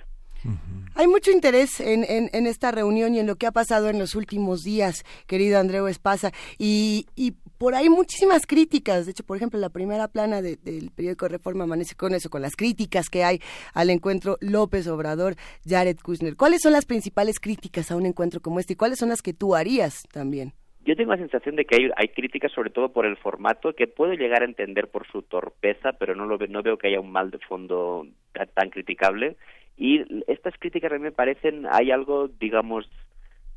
Hay 0.94 1.08
mucho 1.08 1.32
interés 1.32 1.80
en, 1.80 2.04
en, 2.04 2.46
esta 2.46 2.70
reunión 2.70 3.14
y 3.14 3.18
en 3.18 3.26
lo 3.26 3.36
que 3.36 3.46
ha 3.46 3.52
pasado 3.52 3.88
en 3.88 3.98
los 3.98 4.14
últimos 4.14 4.62
días, 4.62 5.04
querido 5.26 5.58
Andreu 5.58 5.86
Espasa, 5.88 6.30
y, 6.58 7.06
y 7.14 7.34
por 7.60 7.74
ahí 7.74 7.90
muchísimas 7.90 8.46
críticas. 8.46 9.04
De 9.04 9.12
hecho, 9.12 9.22
por 9.22 9.36
ejemplo, 9.36 9.60
la 9.60 9.68
primera 9.68 10.08
plana 10.08 10.40
del 10.40 10.90
periódico 10.96 11.28
Reforma 11.28 11.64
amanece 11.64 11.94
con 11.94 12.14
eso, 12.14 12.30
con 12.30 12.40
las 12.40 12.56
críticas 12.56 13.10
que 13.10 13.22
hay 13.22 13.38
al 13.74 13.90
encuentro 13.90 14.38
López 14.40 14.88
Obrador-Jared 14.88 15.98
Kushner. 16.02 16.36
¿Cuáles 16.36 16.62
son 16.62 16.72
las 16.72 16.86
principales 16.86 17.38
críticas 17.38 17.90
a 17.90 17.96
un 17.96 18.06
encuentro 18.06 18.40
como 18.40 18.60
este 18.60 18.72
y 18.72 18.76
cuáles 18.76 18.98
son 18.98 19.10
las 19.10 19.20
que 19.20 19.34
tú 19.34 19.54
harías 19.54 20.04
también? 20.10 20.54
Yo 20.86 20.96
tengo 20.96 21.10
la 21.10 21.18
sensación 21.18 21.56
de 21.56 21.66
que 21.66 21.90
hay, 21.94 22.08
críticas 22.08 22.50
sobre 22.52 22.70
todo 22.70 22.94
por 22.94 23.04
el 23.04 23.18
formato 23.18 23.74
que 23.74 23.86
puedo 23.86 24.14
llegar 24.14 24.40
a 24.40 24.46
entender 24.46 24.88
por 24.88 25.06
su 25.06 25.20
torpeza, 25.20 25.92
pero 25.98 26.14
no, 26.14 26.24
lo, 26.24 26.38
no 26.38 26.62
veo 26.62 26.78
que 26.78 26.88
haya 26.88 27.00
un 27.00 27.12
mal 27.12 27.30
de 27.30 27.40
fondo 27.40 28.06
tan, 28.54 28.70
criticable. 28.70 29.36
Y 29.76 30.02
estas 30.32 30.54
críticas 30.58 30.92
a 30.92 30.94
mí 30.94 31.02
me 31.02 31.12
parecen, 31.12 31.66
hay 31.70 31.90
algo, 31.90 32.28
digamos, 32.28 32.88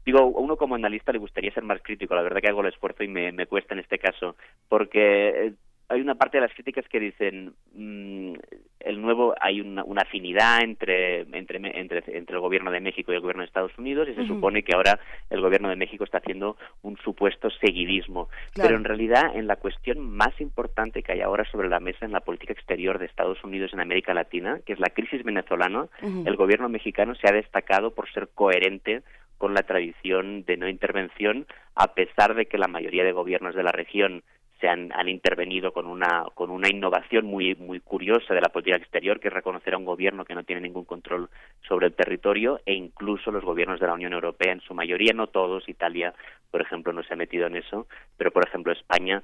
digo, 0.05 0.19
a 0.19 0.25
uno 0.25 0.57
como 0.57 0.75
analista 0.75 1.11
le 1.11 1.19
gustaría 1.19 1.53
ser 1.53 1.63
más 1.63 1.81
crítico, 1.81 2.15
la 2.15 2.21
verdad 2.21 2.41
que 2.41 2.49
hago 2.49 2.61
el 2.61 2.67
esfuerzo 2.67 3.03
y 3.03 3.07
me, 3.07 3.31
me 3.31 3.45
cuesta 3.45 3.73
en 3.73 3.79
este 3.79 3.99
caso, 3.99 4.35
porque 4.69 5.47
eh, 5.47 5.53
hay 5.89 6.01
una 6.01 6.15
parte 6.15 6.37
de 6.37 6.41
las 6.41 6.53
críticas 6.53 6.85
que 6.87 6.99
dicen 6.99 7.53
mm, 7.75 8.33
el 8.79 9.01
nuevo 9.01 9.35
hay 9.39 9.61
una, 9.61 9.83
una 9.83 10.01
afinidad 10.01 10.61
entre, 10.61 11.21
entre, 11.21 11.57
entre 11.79 12.03
entre 12.17 12.35
el 12.35 12.41
gobierno 12.41 12.71
de 12.71 12.79
México 12.79 13.11
y 13.11 13.15
el 13.15 13.21
gobierno 13.21 13.41
de 13.41 13.47
Estados 13.47 13.77
Unidos 13.77 14.07
y 14.09 14.15
se 14.15 14.25
supone 14.25 14.63
que 14.63 14.75
ahora 14.75 14.99
el 15.29 15.41
gobierno 15.41 15.69
de 15.69 15.75
México 15.75 16.03
está 16.03 16.17
haciendo 16.17 16.57
un 16.81 16.97
supuesto 16.97 17.49
seguidismo. 17.61 18.29
Pero 18.55 18.75
en 18.75 18.83
realidad 18.83 19.35
en 19.35 19.47
la 19.47 19.57
cuestión 19.57 19.99
más 19.99 20.39
importante 20.41 21.03
que 21.03 21.13
hay 21.13 21.21
ahora 21.21 21.45
sobre 21.51 21.69
la 21.69 21.79
mesa 21.79 22.05
en 22.05 22.11
la 22.11 22.21
política 22.21 22.53
exterior 22.53 22.97
de 22.97 23.05
Estados 23.05 23.43
Unidos 23.43 23.71
en 23.73 23.79
América 23.79 24.13
Latina 24.13 24.59
que 24.65 24.73
es 24.73 24.79
la 24.79 24.89
crisis 24.89 25.23
venezolana 25.23 25.87
el 26.01 26.35
gobierno 26.35 26.69
mexicano 26.69 27.15
se 27.15 27.27
ha 27.27 27.31
destacado 27.31 27.91
por 27.91 28.11
ser 28.11 28.29
coherente 28.33 29.03
con 29.43 29.53
la 29.53 29.63
tradición 29.63 30.45
de 30.45 30.55
no 30.55 30.69
intervención, 30.69 31.45
a 31.75 31.93
pesar 31.95 32.33
de 32.33 32.45
que 32.45 32.57
la 32.57 32.69
mayoría 32.69 33.03
de 33.03 33.11
gobiernos 33.11 33.53
de 33.53 33.63
la 33.63 33.73
región 33.73 34.23
se 34.61 34.69
han, 34.69 34.89
intervenido 35.09 35.73
con 35.73 35.85
una, 35.85 36.23
con 36.33 36.49
una 36.49 36.69
innovación 36.69 37.25
muy, 37.25 37.53
muy 37.55 37.81
curiosa 37.81 38.33
de 38.33 38.39
la 38.39 38.47
política 38.47 38.77
exterior, 38.77 39.19
que 39.19 39.27
es 39.27 39.33
reconocer 39.33 39.73
a 39.73 39.77
un 39.77 39.83
gobierno 39.83 40.23
que 40.23 40.33
no 40.33 40.45
tiene 40.45 40.61
ningún 40.61 40.85
control 40.85 41.29
sobre 41.67 41.87
el 41.87 41.93
territorio, 41.93 42.61
e 42.65 42.73
incluso 42.73 43.31
los 43.31 43.43
gobiernos 43.43 43.81
de 43.81 43.87
la 43.87 43.95
Unión 43.95 44.13
Europea, 44.13 44.53
en 44.53 44.61
su 44.61 44.73
mayoría, 44.73 45.11
no 45.11 45.27
todos, 45.27 45.67
Italia, 45.67 46.13
por 46.49 46.61
ejemplo, 46.61 46.93
no 46.93 47.03
se 47.03 47.13
ha 47.13 47.17
metido 47.17 47.45
en 47.47 47.57
eso, 47.57 47.87
pero, 48.15 48.31
por 48.31 48.47
ejemplo, 48.47 48.71
España 48.71 49.23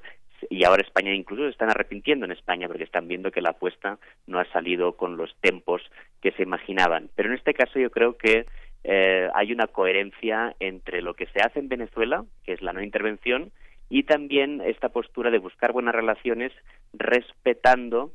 y 0.49 0.63
ahora 0.63 0.83
España 0.83 1.13
incluso 1.13 1.43
se 1.43 1.49
están 1.49 1.69
arrepintiendo 1.69 2.25
en 2.25 2.31
España 2.31 2.67
porque 2.67 2.83
están 2.83 3.07
viendo 3.07 3.31
que 3.31 3.41
la 3.41 3.51
apuesta 3.51 3.99
no 4.27 4.39
ha 4.39 4.45
salido 4.51 4.93
con 4.93 5.17
los 5.17 5.35
tempos 5.41 5.81
que 6.21 6.31
se 6.31 6.43
imaginaban. 6.43 7.09
Pero 7.15 7.29
en 7.29 7.35
este 7.35 7.53
caso 7.53 7.79
yo 7.79 7.89
creo 7.89 8.17
que 8.17 8.45
eh, 8.83 9.29
hay 9.33 9.51
una 9.51 9.67
coherencia 9.67 10.55
entre 10.59 11.01
lo 11.01 11.13
que 11.13 11.27
se 11.27 11.41
hace 11.41 11.59
en 11.59 11.69
Venezuela, 11.69 12.25
que 12.43 12.53
es 12.53 12.61
la 12.61 12.73
no 12.73 12.81
intervención, 12.81 13.51
y 13.89 14.03
también 14.03 14.61
esta 14.61 14.89
postura 14.89 15.31
de 15.31 15.39
buscar 15.39 15.73
buenas 15.73 15.95
relaciones 15.95 16.51
respetando 16.93 18.11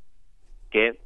que 0.70 0.98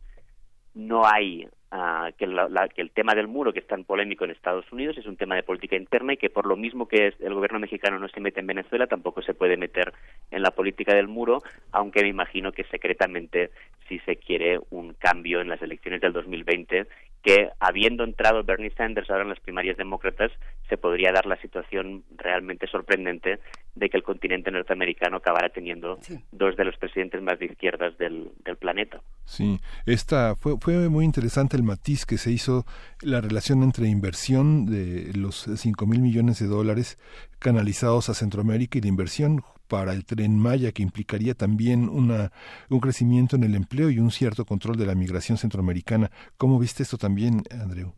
no 0.75 1.07
hay 1.07 1.49
ah, 1.71 2.11
que, 2.17 2.27
que, 2.75 2.83
el 2.83 2.91
tema 2.91 3.15
del 3.15 3.29
muro 3.29 3.53
que 3.53 3.59
es 3.61 3.67
tan 3.67 3.85
polémico 3.85 4.25
en 4.25 4.31
Estados 4.31 4.71
Unidos 4.71 4.97
es 4.99 5.07
un 5.07 5.17
tema 5.17 5.35
de 5.35 5.43
política 5.43 5.77
interna 5.77 6.13
y 6.13 6.17
que 6.19 6.31
por 6.31 6.47
lo 6.47 6.57
mismo 6.57 6.87
que 6.87 7.15
el 7.19 7.35
gobierno 7.35 7.59
mexicano 7.59 7.99
no 7.99 8.09
se 8.09 8.21
mete 8.21 8.41
en 8.41 8.47
Venezuela 8.47 8.87
tampoco 8.87 9.23
se 9.23 9.35
puede 9.35 9.57
meter 9.57 9.93
en 10.31 10.43
la 10.43 10.53
política 10.53 10.95
del 10.95 11.09
muro 11.09 11.43
aunque 11.73 12.03
me 12.03 12.09
imagino 12.09 12.53
que 12.53 12.65
secretamente 12.65 13.51
si 13.89 13.99
se 14.01 14.17
quiere 14.17 14.61
un 14.71 14.95
cambio 14.95 15.41
en 15.41 15.49
las 15.49 15.61
elecciones 15.63 16.01
del 16.01 16.13
2020 16.13 16.87
que 17.23 17.51
habiendo 17.59 18.05
entrado 18.05 18.45
Bernie 18.45 18.71
Sanders 18.71 19.11
ahora 19.11 19.23
en 19.23 19.31
las 19.31 19.41
primarias 19.41 19.77
demócratas, 19.77 20.31
se 20.69 20.77
podría 20.77 21.13
dar 21.13 21.27
la 21.27 21.41
situación 21.41 22.05
realmente 22.17 22.67
sorprendente 22.67 23.41
de 23.75 23.89
que 23.89 23.97
el 23.97 24.03
continente 24.03 24.51
norteamericano 24.51 25.17
acabara 25.17 25.49
teniendo 25.49 25.99
dos 26.33 26.57
de 26.57 26.65
los 26.65 26.77
presidentes 26.77 27.23
más 27.23 27.39
de 27.39 27.47
izquierdas 27.47 27.97
del, 27.99 28.31
del 28.45 28.57
planeta. 28.57 29.01
Sí, 29.25 29.59
esta 29.87 30.37
fue, 30.37 30.57
fue 30.61 30.89
muy 30.89 31.05
interesante 31.05 31.57
el 31.57 31.63
matiz 31.63 32.07
que 32.07 32.19
se 32.19 32.31
hizo 32.31 32.65
la 33.03 33.21
relación 33.21 33.63
entre 33.63 33.89
inversión 33.89 34.67
de 34.67 35.13
los 35.17 35.49
cinco 35.57 35.87
mil 35.87 36.01
millones 36.01 36.39
de 36.39 36.47
dólares 36.47 36.99
canalizados 37.39 38.09
a 38.09 38.15
Centroamérica 38.15 38.79
y 38.79 38.83
la 38.83 38.89
inversión 38.89 39.43
para 39.69 39.93
el 39.93 40.05
tren 40.05 40.39
Maya, 40.39 40.73
que 40.73 40.83
implicaría 40.83 41.35
también 41.35 41.89
una, 41.89 42.31
un 42.71 42.81
crecimiento 42.81 43.37
en 43.37 43.45
el 43.45 43.55
empleo 43.55 43.91
y 43.91 43.99
un 43.99 44.11
cierto 44.11 44.45
control 44.45 44.77
de 44.77 44.87
la 44.87 44.95
migración 44.95 45.39
centroamericana. 45.39 46.11
¿Cómo 46.37 46.59
viste 46.59 46.83
esto 46.83 46.97
también, 46.97 47.43
Andreu? 47.51 47.93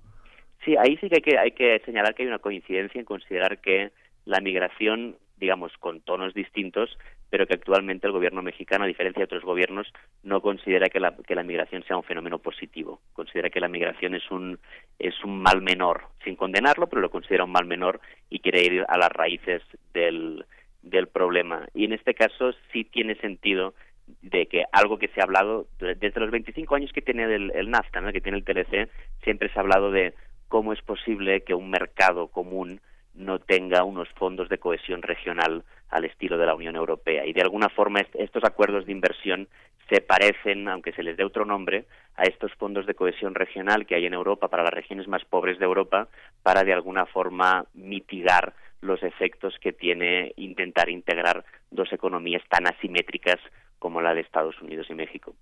Sí, 0.64 0.76
ahí 0.76 0.96
sí 1.00 1.08
que 1.08 1.16
hay 1.16 1.22
que, 1.22 1.38
hay 1.38 1.52
que 1.52 1.80
señalar 1.86 2.14
que 2.14 2.22
hay 2.22 2.28
una 2.28 2.38
coincidencia 2.38 2.98
en 2.98 3.06
considerar 3.06 3.60
que 3.60 3.92
la 4.26 4.40
migración, 4.40 5.16
digamos, 5.38 5.72
con 5.78 6.00
tonos 6.02 6.34
distintos, 6.34 6.98
pero 7.30 7.46
que 7.46 7.54
actualmente 7.54 8.06
el 8.06 8.12
gobierno 8.12 8.42
mexicano, 8.42 8.84
a 8.84 8.88
diferencia 8.88 9.20
de 9.20 9.24
otros 9.24 9.44
gobiernos, 9.44 9.90
no 10.22 10.42
considera 10.42 10.88
que 10.88 11.00
la, 11.00 11.16
que 11.16 11.34
la 11.34 11.44
migración 11.44 11.84
sea 11.84 11.96
un 11.96 12.02
fenómeno 12.02 12.38
positivo. 12.40 13.00
Considera 13.12 13.48
que 13.48 13.60
la 13.60 13.68
migración 13.68 14.14
es 14.14 14.28
un, 14.30 14.58
es 14.98 15.14
un 15.24 15.40
mal 15.40 15.62
menor, 15.62 16.08
sin 16.24 16.36
condenarlo, 16.36 16.88
pero 16.88 17.00
lo 17.00 17.10
considera 17.10 17.44
un 17.44 17.52
mal 17.52 17.66
menor 17.66 18.00
y 18.28 18.40
quiere 18.40 18.62
ir 18.62 18.84
a 18.86 18.98
las 18.98 19.10
raíces 19.10 19.62
del, 19.94 20.44
del 20.82 21.08
problema. 21.08 21.66
Y 21.74 21.84
en 21.84 21.92
este 21.92 22.14
caso 22.14 22.52
sí 22.72 22.84
tiene 22.84 23.14
sentido 23.16 23.74
de 24.22 24.46
que 24.46 24.64
algo 24.72 24.98
que 24.98 25.08
se 25.08 25.20
ha 25.20 25.24
hablado 25.24 25.66
desde 25.78 26.20
los 26.20 26.30
25 26.30 26.74
años 26.74 26.92
que 26.92 27.02
tiene 27.02 27.24
el, 27.34 27.70
NAFTA, 27.70 28.12
que 28.12 28.20
tiene 28.20 28.38
el 28.38 28.44
TLC, 28.44 28.88
siempre 29.22 29.48
se 29.48 29.58
ha 29.58 29.62
hablado 29.62 29.90
de 29.90 30.14
cómo 30.48 30.72
es 30.72 30.82
posible 30.82 31.42
que 31.42 31.54
un 31.54 31.70
mercado 31.70 32.28
común 32.28 32.80
no 33.14 33.38
tenga 33.38 33.84
unos 33.84 34.08
fondos 34.10 34.48
de 34.48 34.58
cohesión 34.58 35.02
regional 35.02 35.64
al 35.90 36.04
estilo 36.04 36.38
de 36.38 36.46
la 36.46 36.54
Unión 36.54 36.76
Europea. 36.76 37.26
Y 37.26 37.32
de 37.32 37.42
alguna 37.42 37.68
forma 37.68 38.00
estos 38.14 38.44
acuerdos 38.44 38.86
de 38.86 38.92
inversión 38.92 39.48
se 39.88 40.00
parecen, 40.00 40.68
aunque 40.68 40.92
se 40.92 41.02
les 41.02 41.16
dé 41.16 41.24
otro 41.24 41.44
nombre, 41.44 41.84
a 42.16 42.22
estos 42.24 42.52
fondos 42.54 42.86
de 42.86 42.94
cohesión 42.94 43.34
regional 43.34 43.86
que 43.86 43.96
hay 43.96 44.06
en 44.06 44.14
Europa 44.14 44.48
para 44.48 44.62
las 44.62 44.72
regiones 44.72 45.08
más 45.08 45.24
pobres 45.24 45.58
de 45.58 45.64
Europa, 45.64 46.08
para 46.42 46.62
de 46.62 46.72
alguna 46.72 47.06
forma 47.06 47.64
mitigar 47.74 48.54
los 48.80 49.02
efectos 49.02 49.54
que 49.60 49.72
tiene 49.72 50.32
intentar 50.36 50.88
integrar 50.88 51.44
dos 51.70 51.92
economías 51.92 52.42
tan 52.48 52.66
asimétricas 52.66 53.38
como 53.78 54.00
la 54.02 54.14
de 54.14 54.20
Estados 54.20 54.60
Unidos 54.60 54.86
y 54.90 54.94
México. 54.94 55.34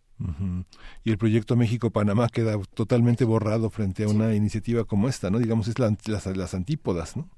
Y 1.04 1.10
el 1.10 1.18
proyecto 1.18 1.56
México-Panamá 1.56 2.28
queda 2.32 2.54
totalmente 2.74 3.24
borrado 3.24 3.68
frente 3.68 4.04
a 4.04 4.08
una 4.08 4.34
iniciativa 4.34 4.84
como 4.84 5.08
esta, 5.08 5.28
¿no? 5.30 5.38
Digamos, 5.38 5.68
es 5.68 5.78
las, 5.78 6.26
las 6.36 6.54
antípodas, 6.54 7.16
¿no? 7.16 7.28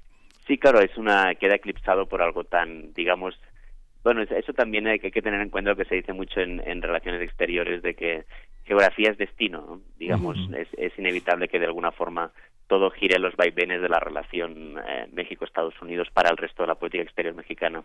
Sí, 0.47 0.57
claro, 0.57 0.79
es 0.79 0.95
una 0.97 1.33
queda 1.35 1.55
eclipsado 1.55 2.07
por 2.07 2.21
algo 2.21 2.43
tan, 2.43 2.93
digamos, 2.93 3.39
bueno, 4.03 4.21
eso 4.21 4.53
también 4.53 4.87
hay 4.87 4.99
que, 4.99 5.11
tener 5.21 5.41
en 5.41 5.49
cuenta 5.49 5.71
lo 5.71 5.75
que 5.75 5.85
se 5.85 5.95
dice 5.95 6.13
mucho 6.13 6.39
en, 6.39 6.81
relaciones 6.81 7.21
exteriores 7.21 7.83
de 7.83 7.93
que 7.93 8.25
geografía 8.65 9.11
es 9.11 9.17
destino, 9.17 9.81
digamos, 9.97 10.37
es, 10.77 10.97
inevitable 10.97 11.47
que 11.47 11.59
de 11.59 11.67
alguna 11.67 11.91
forma 11.91 12.31
todo 12.71 12.89
gire 12.89 13.19
los 13.19 13.35
vaivenes 13.35 13.81
de 13.81 13.89
la 13.89 13.99
relación 13.99 14.77
eh, 14.77 15.05
México-Estados 15.11 15.73
Unidos 15.81 16.07
para 16.13 16.29
el 16.29 16.37
resto 16.37 16.63
de 16.63 16.67
la 16.67 16.75
política 16.75 17.03
exterior 17.03 17.35
mexicana. 17.35 17.83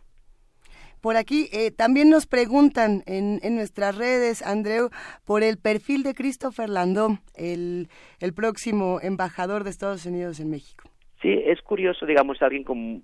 Por 1.03 1.17
aquí 1.17 1.49
eh, 1.53 1.73
también 1.73 2.09
nos 2.09 2.29
preguntan 2.29 3.03
en, 3.07 3.41
en, 3.43 3.57
nuestras 3.57 3.99
redes, 3.99 4.47
Andreu, 4.47 4.91
por 5.27 5.43
el 5.43 5.59
perfil 5.59 6.05
de 6.05 6.15
Christopher 6.15 6.69
Landó, 6.69 7.19
el, 7.35 7.89
el 8.21 8.33
próximo 8.33 9.01
embajador 9.03 9.65
de 9.65 9.71
Estados 9.71 10.07
Unidos 10.07 10.39
en 10.39 10.51
México. 10.51 10.89
Sí, 11.21 11.33
es 11.33 11.61
curioso, 11.63 12.07
digamos, 12.07 12.41
alguien 12.41 12.63
con, 12.63 13.03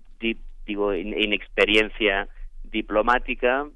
digo, 0.64 0.94
inexperiencia 0.94 2.28
diplomática, 2.62 3.66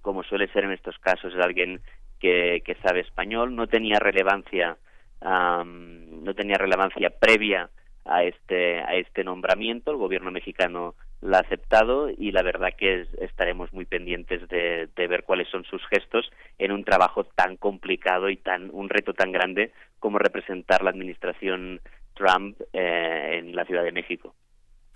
como 0.00 0.22
suele 0.22 0.50
ser 0.54 0.64
en 0.64 0.72
estos 0.72 0.98
casos, 1.00 1.34
es 1.34 1.44
alguien 1.44 1.82
que, 2.18 2.62
que 2.64 2.76
sabe 2.76 3.00
español, 3.00 3.54
no 3.54 3.66
tenía 3.66 3.98
relevancia, 3.98 4.78
no 5.22 6.34
tenía 6.34 6.56
relevancia 6.56 7.10
previa 7.10 7.70
a 8.04 8.24
este, 8.24 8.80
a 8.80 8.94
este 8.94 9.24
nombramiento, 9.24 9.90
el 9.90 9.96
gobierno 9.96 10.30
mexicano 10.30 10.94
la 11.20 11.38
ha 11.38 11.40
aceptado 11.40 12.08
y 12.08 12.32
la 12.32 12.42
verdad 12.42 12.70
que 12.76 13.06
estaremos 13.20 13.72
muy 13.72 13.84
pendientes 13.84 14.48
de, 14.48 14.88
ver 14.96 15.24
cuáles 15.24 15.48
son 15.48 15.64
sus 15.64 15.82
gestos 15.88 16.30
en 16.58 16.72
un 16.72 16.84
trabajo 16.84 17.24
tan 17.24 17.56
complicado 17.56 18.30
y 18.30 18.36
tan 18.36 18.70
un 18.72 18.88
reto 18.88 19.12
tan 19.12 19.32
grande 19.32 19.72
como 19.98 20.18
representar 20.18 20.82
la 20.82 20.90
administración 20.90 21.80
Trump 22.14 22.56
eh, 22.72 23.38
en 23.38 23.54
la 23.54 23.64
Ciudad 23.64 23.84
de 23.84 23.92
México. 23.92 24.34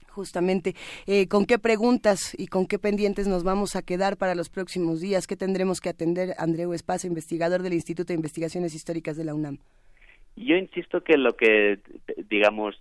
Justamente. 0.09 0.75
Eh, 1.07 1.27
con 1.27 1.45
qué 1.45 1.59
preguntas 1.59 2.35
y 2.39 2.47
con 2.47 2.67
qué 2.67 2.79
pendientes 2.79 3.27
nos 3.27 3.43
vamos 3.43 3.75
a 3.75 3.83
quedar 3.83 4.17
para 4.17 4.35
los 4.35 4.49
próximos 4.49 5.01
días, 5.01 5.27
qué 5.27 5.37
tendremos 5.37 5.81
que 5.81 5.89
atender, 5.89 6.35
Andreu 6.39 6.73
Espacio, 6.73 7.09
investigador 7.09 7.63
del 7.63 7.75
Instituto 7.75 8.09
de 8.09 8.15
Investigaciones 8.15 8.75
Históricas 8.75 9.17
de 9.17 9.25
la 9.25 9.35
UNAM. 9.35 9.59
Yo 10.37 10.57
insisto 10.57 11.03
que 11.03 11.17
lo 11.17 11.37
que, 11.37 11.79
digamos, 12.29 12.77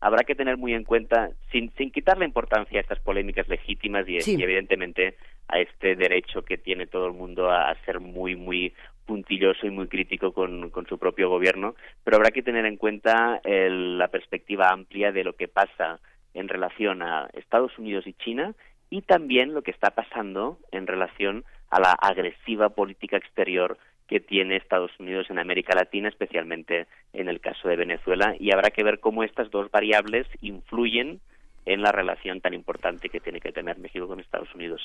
habrá 0.00 0.24
que 0.24 0.34
tener 0.34 0.56
muy 0.56 0.74
en 0.74 0.84
cuenta, 0.84 1.30
sin, 1.52 1.70
sin 1.76 1.90
quitar 1.90 2.18
la 2.18 2.24
importancia 2.24 2.78
a 2.78 2.82
estas 2.82 3.00
polémicas 3.00 3.48
legítimas 3.48 4.08
y, 4.08 4.16
evidentemente 4.42 5.16
a 5.48 5.60
este 5.60 5.94
derecho 5.94 6.42
que 6.42 6.56
tiene 6.56 6.86
todo 6.86 7.06
el 7.06 7.12
mundo 7.12 7.50
a, 7.50 7.74
ser 7.84 8.00
muy, 8.00 8.34
muy 8.36 8.72
puntilloso 9.04 9.66
y 9.66 9.70
muy 9.70 9.88
crítico 9.88 10.32
con, 10.32 10.70
con, 10.70 10.86
su 10.86 10.98
propio 10.98 11.28
gobierno, 11.28 11.74
pero 12.04 12.16
habrá 12.16 12.30
que 12.30 12.42
tener 12.42 12.64
en 12.64 12.76
cuenta 12.76 13.40
la 13.44 14.08
perspectiva 14.08 14.70
amplia 14.70 15.12
de 15.12 15.24
lo 15.24 15.34
que 15.34 15.48
pasa 15.48 16.00
en 16.32 16.48
relación 16.48 17.02
a 17.02 17.28
Estados 17.34 17.76
Unidos 17.78 18.06
y 18.06 18.14
China 18.14 18.54
y 18.88 19.02
también 19.02 19.52
lo 19.52 19.62
que 19.62 19.70
está 19.72 19.90
pasando 19.90 20.58
en 20.70 20.86
relación 20.86 21.44
a 21.70 21.80
la 21.80 21.92
agresiva 21.92 22.68
política 22.70 23.16
exterior 23.16 23.78
que 24.08 24.20
tiene 24.20 24.56
Estados 24.56 24.90
Unidos 24.98 25.28
en 25.30 25.38
América 25.38 25.72
Latina, 25.74 26.08
especialmente 26.08 26.88
en 27.12 27.28
el 27.28 27.40
caso 27.40 27.68
de 27.68 27.76
Venezuela, 27.76 28.34
y 28.38 28.52
habrá 28.52 28.70
que 28.70 28.82
ver 28.82 28.98
cómo 28.98 29.22
estas 29.22 29.50
dos 29.50 29.70
variables 29.70 30.26
influyen 30.40 31.20
en 31.64 31.82
la 31.82 31.92
relación 31.92 32.40
tan 32.40 32.52
importante 32.54 33.08
que 33.08 33.20
tiene 33.20 33.40
que 33.40 33.52
tener 33.52 33.78
México 33.78 34.08
con 34.08 34.18
Estados 34.18 34.52
Unidos. 34.54 34.82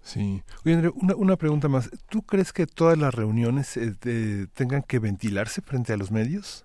Sí. 0.00 0.42
Oye, 0.64 0.74
André, 0.74 0.90
una, 0.94 1.16
una 1.16 1.36
pregunta 1.36 1.68
más. 1.68 1.90
¿Tú 2.08 2.22
crees 2.22 2.52
que 2.52 2.66
todas 2.66 2.96
las 2.96 3.14
reuniones 3.14 3.76
eh, 3.76 4.46
tengan 4.54 4.82
que 4.82 5.00
ventilarse 5.00 5.60
frente 5.60 5.92
a 5.92 5.96
los 5.96 6.12
medios? 6.12 6.64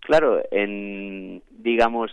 Claro, 0.00 0.42
en, 0.50 1.42
digamos, 1.50 2.10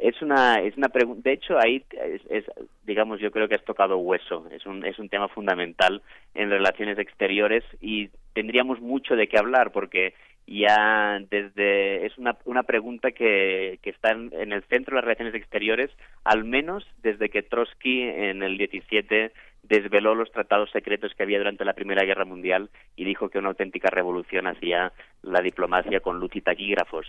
es 0.00 0.20
una 0.22 0.60
es 0.60 0.76
una 0.76 0.88
pregunta 0.88 1.28
de 1.28 1.34
hecho 1.34 1.58
ahí 1.58 1.84
es, 2.30 2.44
digamos 2.84 3.20
yo 3.20 3.30
creo 3.30 3.48
que 3.48 3.54
has 3.54 3.64
tocado 3.64 3.98
hueso 3.98 4.46
es 4.50 4.64
un 4.66 4.84
es 4.84 4.98
un 4.98 5.08
tema 5.08 5.28
fundamental 5.28 6.02
en 6.34 6.50
relaciones 6.50 6.98
exteriores 6.98 7.64
y 7.80 8.08
tendríamos 8.32 8.80
mucho 8.80 9.14
de 9.14 9.28
qué 9.28 9.38
hablar 9.38 9.72
porque 9.72 10.14
ya 10.46 11.20
desde 11.30 12.06
es 12.06 12.16
una 12.16 12.38
una 12.46 12.62
pregunta 12.62 13.12
que 13.12 13.78
que 13.82 13.90
está 13.90 14.12
en, 14.12 14.52
el 14.52 14.62
centro 14.64 14.94
de 14.94 14.96
las 14.96 15.04
relaciones 15.04 15.34
exteriores 15.34 15.90
al 16.24 16.44
menos 16.44 16.84
desde 17.02 17.28
que 17.28 17.42
Trotsky 17.42 18.02
en 18.02 18.42
el 18.42 18.56
17 18.56 19.32
desveló 19.62 20.14
los 20.14 20.32
tratados 20.32 20.70
secretos 20.70 21.12
que 21.14 21.22
había 21.22 21.38
durante 21.38 21.66
la 21.66 21.74
Primera 21.74 22.04
Guerra 22.04 22.24
Mundial 22.24 22.70
y 22.96 23.04
dijo 23.04 23.28
que 23.28 23.38
una 23.38 23.48
auténtica 23.48 23.90
revolución 23.90 24.46
hacía 24.46 24.92
la 25.22 25.42
diplomacia 25.42 26.00
con 26.00 26.18
luz 26.18 26.34
y 26.34 26.40
taquígrafos 26.40 27.06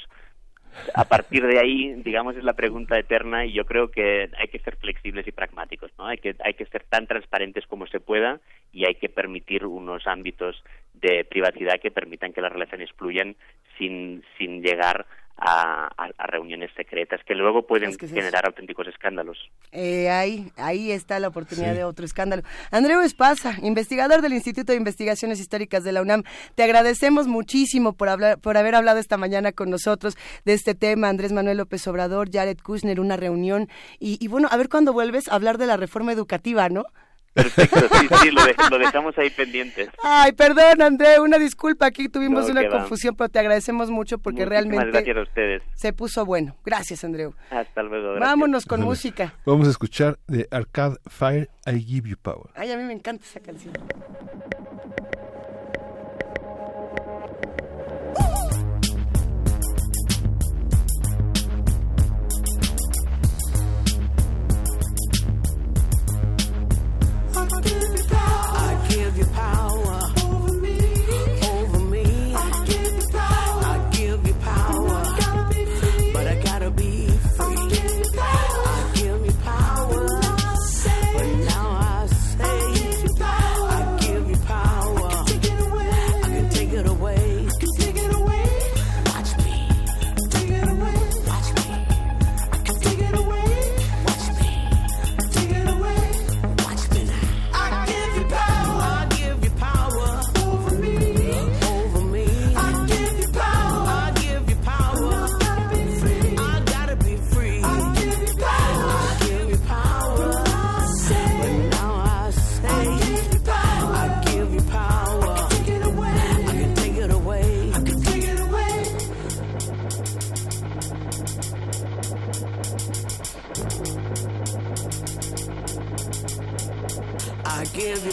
a 0.94 1.06
partir 1.06 1.46
de 1.46 1.60
ahí, 1.60 1.94
digamos, 2.04 2.36
es 2.36 2.44
la 2.44 2.54
pregunta 2.54 2.98
eterna 2.98 3.46
y 3.46 3.54
yo 3.54 3.66
creo 3.66 3.92
que 3.92 4.30
hay 4.38 4.48
que 4.48 4.60
ser 4.60 4.78
flexibles 4.78 5.28
y 5.28 5.32
pragmáticos, 5.32 5.92
¿no? 5.98 6.08
Hay 6.08 6.18
que, 6.18 6.36
hay 6.44 6.54
que 6.54 6.66
ser 6.66 6.84
tan 6.84 7.08
transparentes 7.08 7.68
como 7.68 7.88
se 7.88 8.00
pueda 8.00 8.40
y 8.72 8.86
hay 8.86 8.96
que 8.96 9.10
permitir 9.10 9.66
unos 9.66 10.08
ámbitos 10.08 10.64
de 10.94 11.26
privacidad 11.26 11.80
que 11.80 11.92
permitan 11.92 12.34
que 12.34 12.42
las 12.42 12.52
relaciones 12.52 12.92
fluyan 12.94 13.36
sin, 13.78 14.24
sin 14.38 14.62
llegar 14.62 15.06
a, 15.42 15.90
reuniones 16.28 16.70
secretas 16.76 17.20
que 17.26 17.34
luego 17.34 17.66
pueden 17.66 17.98
generar 17.98 18.46
auténticos 18.46 18.88
escándalos. 18.88 19.38
Eh, 19.72 20.10
ahí, 20.10 20.52
ahí 20.56 20.92
está 20.92 21.20
la 21.20 21.28
oportunidad 21.28 21.74
de 21.74 21.84
otro 21.84 22.06
escándalo. 22.06 22.44
Andreu 22.70 23.02
Espasa, 23.02 23.56
investigador 23.64 24.22
del 24.22 24.34
Instituto 24.34 24.72
de 24.72 24.78
Investigaciones 24.78 25.40
Históricas 25.40 25.84
de 25.84 25.92
la 25.92 26.02
UNAM, 26.02 26.24
te 26.56 26.64
agradecemos 26.64 27.28
muchísimo 27.28 27.94
por, 27.94 28.10
hablar, 28.10 28.40
por 28.40 28.56
haber 28.56 28.76
hablado 28.76 29.00
esta 29.00 29.18
mañana 29.18 29.52
con 29.52 29.70
nosotros 29.70 30.16
de 30.46 30.54
este 30.54 30.76
tema. 30.76 31.10
Andrés 31.10 31.32
Manuel 31.32 31.58
López 31.58 31.86
Obrador, 31.88 32.30
Jared 32.32 32.60
Kushner, 32.60 33.00
una 33.00 33.18
reunión. 33.18 33.68
Y, 34.00 34.24
y 34.24 34.28
bueno, 34.28 34.48
a 34.52 34.58
ver 34.58 34.70
cuándo 34.70 34.94
vuelves 34.94 35.28
a 35.28 35.36
hablar 35.36 35.58
de 35.58 35.66
la 35.66 35.76
reforma 35.76 36.12
educativa, 36.12 36.70
¿no? 36.70 36.86
Perfecto, 37.34 37.80
sí, 37.80 38.08
sí, 38.22 38.32
lo, 38.32 38.78
dejamos 38.78 39.18
ahí 39.18 39.30
pendientes. 39.30 39.90
Ay, 40.04 40.34
perdón, 40.34 40.82
André, 40.82 41.20
una 41.20 41.38
disculpa, 41.38 41.86
aquí 41.86 42.10
tuvimos 42.10 42.50
una 42.50 42.68
confusión, 42.68 43.16
pero 43.16 43.30
te 43.30 43.40
agradecemos 43.40 43.90
mucho 43.90 44.18
porque 44.18 44.46
realmente 44.46 44.92
gracias 44.92 45.18
a 45.18 45.22
ustedes. 45.22 45.64
se 45.76 45.94
puso 45.94 46.26
bueno. 46.26 46.58
Gracias, 46.66 47.04
Andreu. 47.04 47.34
Hasta 47.50 47.84
luego. 47.84 48.20
Vámonos 48.20 48.66
con 48.66 48.82
música. 48.82 49.34
Vamos 49.46 49.68
a 49.68 49.72
escuchar 49.72 50.20
de 50.28 50.48
Arcade 50.52 50.98
Fire, 51.08 51.50
I 51.66 51.80
Give 51.80 52.10
You 52.10 52.18
Power. 52.22 52.50
Ay, 52.56 52.72
a 52.72 52.78
mí 52.78 52.84
me 52.84 52.94
encanta 52.94 53.24
esa 53.26 53.40
canción. 53.40 53.74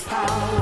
power. 0.08 0.57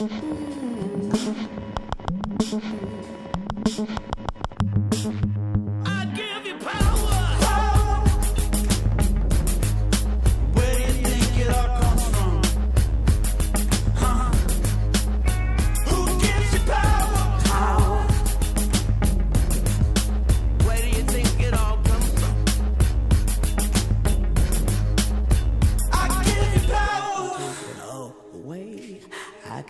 嗯。 0.00 0.53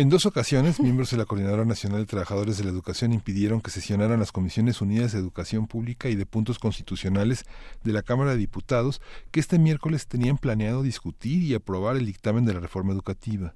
En 0.00 0.08
dos 0.08 0.24
ocasiones, 0.24 0.80
miembros 0.80 1.10
de 1.10 1.18
la 1.18 1.26
Coordinadora 1.26 1.66
Nacional 1.66 2.00
de 2.00 2.06
Trabajadores 2.06 2.56
de 2.56 2.64
la 2.64 2.70
Educación 2.70 3.12
impidieron 3.12 3.60
que 3.60 3.70
sesionaran 3.70 4.18
las 4.18 4.32
Comisiones 4.32 4.80
Unidas 4.80 5.12
de 5.12 5.18
Educación 5.18 5.66
Pública 5.66 6.08
y 6.08 6.14
de 6.14 6.24
Puntos 6.24 6.58
Constitucionales 6.58 7.44
de 7.84 7.92
la 7.92 8.00
Cámara 8.00 8.30
de 8.30 8.38
Diputados 8.38 9.02
que 9.30 9.40
este 9.40 9.58
miércoles 9.58 10.06
tenían 10.06 10.38
planeado 10.38 10.82
discutir 10.82 11.42
y 11.42 11.52
aprobar 11.52 11.98
el 11.98 12.06
dictamen 12.06 12.46
de 12.46 12.54
la 12.54 12.60
reforma 12.60 12.94
educativa. 12.94 13.54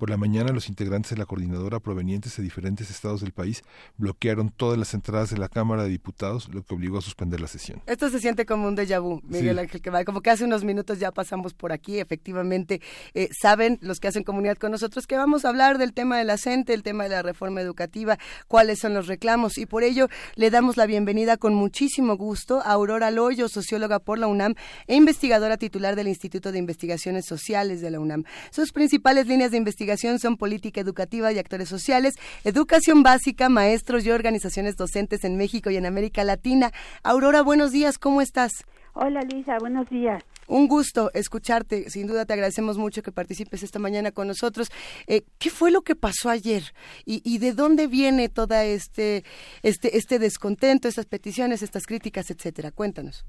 Por 0.00 0.08
la 0.08 0.16
mañana, 0.16 0.50
los 0.50 0.70
integrantes 0.70 1.10
de 1.10 1.18
la 1.18 1.26
coordinadora 1.26 1.78
provenientes 1.78 2.34
de 2.34 2.42
diferentes 2.42 2.88
estados 2.90 3.20
del 3.20 3.32
país 3.32 3.62
bloquearon 3.98 4.48
todas 4.48 4.78
las 4.78 4.94
entradas 4.94 5.28
de 5.28 5.36
la 5.36 5.50
Cámara 5.50 5.82
de 5.82 5.90
Diputados, 5.90 6.48
lo 6.54 6.62
que 6.62 6.74
obligó 6.74 6.96
a 6.96 7.02
suspender 7.02 7.38
la 7.38 7.48
sesión. 7.48 7.82
Esto 7.84 8.08
se 8.08 8.18
siente 8.18 8.46
como 8.46 8.66
un 8.66 8.74
déjà 8.74 8.98
vu, 8.98 9.20
Miguel 9.28 9.58
Ángel 9.58 9.82
Ángel 9.84 10.06
Como 10.06 10.22
que 10.22 10.30
hace 10.30 10.46
unos 10.46 10.64
minutos 10.64 11.00
ya 11.00 11.12
pasamos 11.12 11.52
por 11.52 11.70
aquí. 11.70 11.98
Efectivamente, 11.98 12.80
eh, 13.12 13.28
saben 13.42 13.78
los 13.82 14.00
que 14.00 14.08
hacen 14.08 14.24
comunidad 14.24 14.56
con 14.56 14.72
nosotros 14.72 15.06
que 15.06 15.18
vamos 15.18 15.44
a 15.44 15.50
hablar 15.50 15.76
del 15.76 15.92
tema 15.92 16.16
de 16.16 16.24
la 16.24 16.38
CENTE, 16.38 16.72
el 16.72 16.82
tema 16.82 17.02
de 17.04 17.10
la 17.10 17.20
reforma 17.20 17.60
educativa, 17.60 18.18
cuáles 18.48 18.78
son 18.78 18.94
los 18.94 19.06
reclamos. 19.06 19.58
Y 19.58 19.66
por 19.66 19.82
ello 19.82 20.08
le 20.34 20.48
damos 20.48 20.78
la 20.78 20.86
bienvenida 20.86 21.36
con 21.36 21.52
muchísimo 21.52 22.16
gusto 22.16 22.62
a 22.62 22.72
Aurora 22.72 23.10
Loyo, 23.10 23.50
socióloga 23.50 23.98
por 23.98 24.18
la 24.18 24.28
UNAM 24.28 24.54
e 24.86 24.96
investigadora 24.96 25.58
titular 25.58 25.94
del 25.94 26.08
Instituto 26.08 26.52
de 26.52 26.58
Investigaciones 26.58 27.26
Sociales 27.26 27.82
de 27.82 27.90
la 27.90 28.00
UNAM. 28.00 28.24
Sus 28.50 28.72
principales 28.72 29.26
líneas 29.26 29.50
de 29.50 29.58
investigación 29.58 29.89
son 29.96 30.36
política 30.36 30.80
educativa 30.80 31.32
y 31.32 31.38
actores 31.38 31.68
sociales, 31.68 32.14
educación 32.44 33.02
básica, 33.02 33.48
maestros 33.48 34.04
y 34.04 34.10
organizaciones 34.10 34.76
docentes 34.76 35.24
en 35.24 35.36
México 35.36 35.70
y 35.70 35.76
en 35.76 35.86
América 35.86 36.24
Latina. 36.24 36.70
Aurora, 37.02 37.42
buenos 37.42 37.72
días, 37.72 37.98
¿cómo 37.98 38.20
estás? 38.20 38.52
Hola 38.94 39.20
Luisa, 39.30 39.56
buenos 39.60 39.88
días. 39.88 40.22
Un 40.48 40.66
gusto 40.66 41.10
escucharte. 41.14 41.90
Sin 41.90 42.08
duda 42.08 42.24
te 42.24 42.32
agradecemos 42.32 42.76
mucho 42.76 43.02
que 43.02 43.12
participes 43.12 43.62
esta 43.62 43.78
mañana 43.78 44.10
con 44.10 44.26
nosotros. 44.26 44.68
Eh, 45.06 45.22
¿Qué 45.38 45.48
fue 45.48 45.70
lo 45.70 45.82
que 45.82 45.94
pasó 45.94 46.28
ayer? 46.28 46.62
¿Y, 47.06 47.38
de 47.38 47.52
dónde 47.52 47.86
viene 47.86 48.28
toda 48.28 48.64
este, 48.64 49.22
este, 49.62 49.96
este 49.96 50.18
descontento, 50.18 50.88
estas 50.88 51.06
peticiones, 51.06 51.62
estas 51.62 51.84
críticas, 51.86 52.30
etcétera? 52.30 52.72
Cuéntanos. 52.72 53.24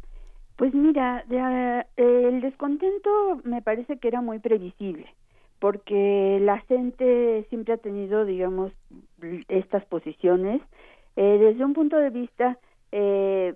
Pues 0.56 0.74
mira, 0.74 1.24
el 1.96 2.42
descontento 2.42 3.10
me 3.44 3.62
parece 3.62 3.98
que 3.98 4.08
era 4.08 4.22
muy 4.22 4.40
previsible 4.40 5.14
porque 5.62 6.40
la 6.42 6.60
gente 6.62 7.46
siempre 7.50 7.76
ha 7.76 7.78
tenido, 7.78 8.26
digamos, 8.26 8.74
estas 9.48 9.86
posiciones. 9.86 10.60
Eh, 11.16 11.38
desde 11.40 11.64
un 11.64 11.74
punto 11.74 11.98
de 11.98 12.10
vista, 12.10 12.58
eh, 12.92 13.54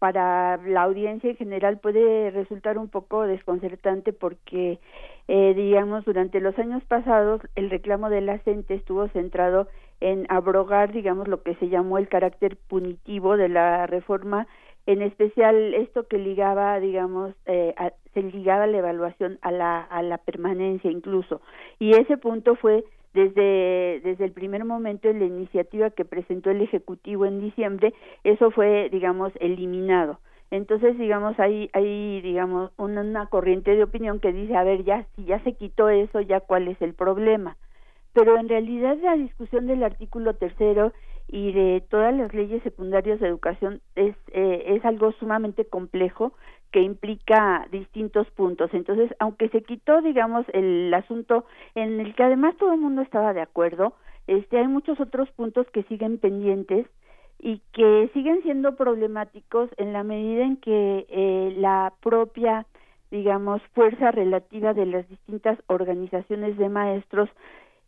para 0.00 0.56
la 0.56 0.82
audiencia 0.82 1.30
en 1.30 1.36
general 1.36 1.78
puede 1.78 2.32
resultar 2.32 2.78
un 2.78 2.88
poco 2.88 3.22
desconcertante 3.22 4.12
porque, 4.12 4.80
eh, 5.28 5.54
digamos, 5.54 6.04
durante 6.04 6.40
los 6.40 6.58
años 6.58 6.82
pasados 6.84 7.40
el 7.54 7.70
reclamo 7.70 8.10
de 8.10 8.22
la 8.22 8.38
gente 8.38 8.74
estuvo 8.74 9.06
centrado 9.08 9.68
en 10.00 10.26
abrogar, 10.28 10.92
digamos, 10.92 11.28
lo 11.28 11.44
que 11.44 11.54
se 11.54 11.68
llamó 11.68 11.98
el 11.98 12.08
carácter 12.08 12.56
punitivo 12.56 13.36
de 13.36 13.48
la 13.48 13.86
reforma 13.86 14.48
en 14.86 15.02
especial 15.02 15.74
esto 15.74 16.06
que 16.06 16.18
ligaba, 16.18 16.78
digamos, 16.80 17.34
eh, 17.46 17.74
se 18.14 18.22
ligaba 18.22 18.66
la 18.66 18.78
evaluación 18.78 19.38
a 19.42 19.50
la, 19.50 19.80
a 19.80 20.02
la 20.02 20.18
permanencia 20.18 20.90
incluso. 20.90 21.40
Y 21.78 21.90
ese 21.90 22.16
punto 22.16 22.54
fue 22.56 22.84
desde, 23.12 24.00
desde 24.04 24.24
el 24.24 24.32
primer 24.32 24.64
momento 24.64 25.08
en 25.08 25.18
la 25.18 25.24
iniciativa 25.24 25.90
que 25.90 26.04
presentó 26.04 26.50
el 26.50 26.60
Ejecutivo 26.60 27.24
en 27.24 27.40
diciembre, 27.40 27.94
eso 28.24 28.50
fue, 28.50 28.88
digamos, 28.90 29.32
eliminado. 29.40 30.20
Entonces, 30.50 30.96
digamos, 30.98 31.38
hay, 31.40 31.68
hay 31.72 32.20
digamos, 32.20 32.70
una, 32.76 33.00
una 33.00 33.26
corriente 33.26 33.74
de 33.74 33.82
opinión 33.82 34.20
que 34.20 34.32
dice, 34.32 34.54
a 34.54 34.62
ver, 34.62 34.84
ya, 34.84 35.06
si 35.16 35.24
ya 35.24 35.42
se 35.42 35.54
quitó 35.54 35.88
eso, 35.88 36.20
ya 36.20 36.40
cuál 36.40 36.68
es 36.68 36.80
el 36.80 36.94
problema. 36.94 37.56
Pero 38.12 38.38
en 38.38 38.48
realidad 38.48 38.96
la 39.02 39.16
discusión 39.16 39.66
del 39.66 39.82
artículo 39.82 40.34
tercero 40.34 40.92
y 41.28 41.52
de 41.52 41.82
todas 41.88 42.14
las 42.14 42.32
leyes 42.32 42.62
secundarias 42.62 43.20
de 43.20 43.28
educación 43.28 43.80
es, 43.94 44.14
eh, 44.32 44.64
es 44.66 44.84
algo 44.84 45.12
sumamente 45.12 45.64
complejo 45.64 46.32
que 46.70 46.80
implica 46.80 47.66
distintos 47.70 48.28
puntos. 48.30 48.70
Entonces, 48.72 49.10
aunque 49.18 49.48
se 49.48 49.62
quitó, 49.62 50.02
digamos, 50.02 50.46
el 50.52 50.92
asunto 50.94 51.44
en 51.74 52.00
el 52.00 52.14
que 52.14 52.22
además 52.22 52.56
todo 52.56 52.72
el 52.72 52.80
mundo 52.80 53.02
estaba 53.02 53.32
de 53.32 53.40
acuerdo, 53.40 53.94
este, 54.26 54.58
hay 54.58 54.68
muchos 54.68 55.00
otros 55.00 55.30
puntos 55.32 55.66
que 55.72 55.84
siguen 55.84 56.18
pendientes 56.18 56.86
y 57.38 57.60
que 57.72 58.10
siguen 58.14 58.42
siendo 58.42 58.76
problemáticos 58.76 59.70
en 59.76 59.92
la 59.92 60.02
medida 60.02 60.44
en 60.44 60.56
que 60.56 61.06
eh, 61.08 61.54
la 61.56 61.92
propia 62.02 62.66
digamos 63.10 63.62
fuerza 63.74 64.10
relativa 64.10 64.74
de 64.74 64.86
las 64.86 65.08
distintas 65.08 65.58
organizaciones 65.68 66.56
de 66.56 66.68
maestros 66.68 67.28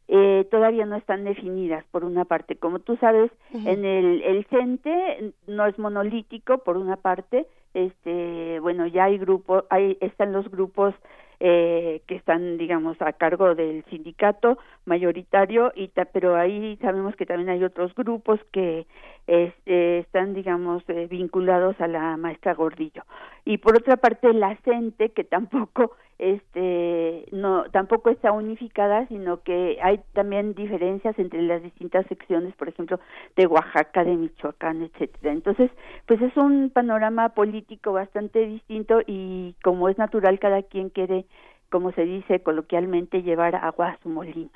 eh, 0.09 0.47
todavía 0.51 0.87
no 0.87 0.97
están 0.97 1.25
definidas 1.25 1.85
por 1.91 2.05
una 2.05 2.25
parte. 2.25 2.57
Como 2.57 2.79
tú 2.79 2.97
sabes, 2.97 3.31
en 3.53 3.85
el, 3.85 4.23
el 4.23 4.45
CENTE 4.47 5.33
no 5.47 5.67
es 5.67 5.79
monolítico 5.79 6.59
por 6.59 6.77
una 6.77 6.97
parte, 6.97 7.47
este, 7.75 8.59
bueno, 8.61 8.87
ya 8.87 9.05
hay 9.05 9.19
grupos, 9.19 9.65
hay, 9.69 9.99
están 10.01 10.33
los 10.33 10.51
grupos 10.51 10.95
eh, 11.41 12.03
que 12.07 12.17
están, 12.17 12.59
digamos, 12.59 13.01
a 13.01 13.13
cargo 13.13 13.55
del 13.55 13.85
sindicato 13.85 14.59
mayoritario, 14.87 15.73
y 15.77 15.89
pero 16.13 16.35
ahí 16.35 16.77
sabemos 16.81 17.15
que 17.15 17.27
también 17.27 17.51
hay 17.51 17.63
otros 17.63 17.95
grupos 17.95 18.41
que 18.51 18.87
este, 19.29 19.99
están, 19.99 20.33
digamos, 20.33 20.83
eh, 20.89 21.07
vinculados 21.07 21.79
a 21.83 21.87
la 21.87 22.17
maestra 22.17 22.55
Gordillo. 22.55 23.05
Y 23.45 23.59
por 23.59 23.77
otra 23.77 23.99
parte, 23.99 24.33
la 24.33 24.57
CENTE, 24.65 25.11
que 25.11 25.23
tampoco 25.23 25.93
este 26.19 27.27
no 27.31 27.65
tampoco 27.71 28.11
está 28.11 28.33
unificada 28.33 29.07
sino 29.07 29.41
que 29.45 29.79
hay 29.81 30.01
también 30.15 30.53
diferencias 30.53 31.17
entre 31.17 31.43
las 31.43 31.63
distintas 31.63 32.05
secciones 32.07 32.57
por 32.57 32.69
ejemplo 32.69 32.99
de 33.37 33.47
Oaxaca 33.47 34.03
de 34.03 34.17
Michoacán 34.17 34.83
etcétera. 34.83 35.33
Entonces 35.33 35.71
pues 36.07 36.21
es 36.21 36.37
un 36.37 36.71
panorama 36.71 37.29
político 37.29 37.93
bastante 37.93 38.45
distinto 38.47 38.99
y 39.07 39.55
como 39.63 39.89
es 39.89 39.97
natural 39.97 40.41
cada 40.41 40.65
quien 40.65 40.91
quiere 40.91 41.25
como 41.71 41.93
se 41.93 42.05
dice 42.05 42.43
coloquialmente 42.43 43.23
llevar 43.23 43.55
agua 43.55 43.91
a 43.91 43.99
su 44.03 44.09
molino 44.09 44.51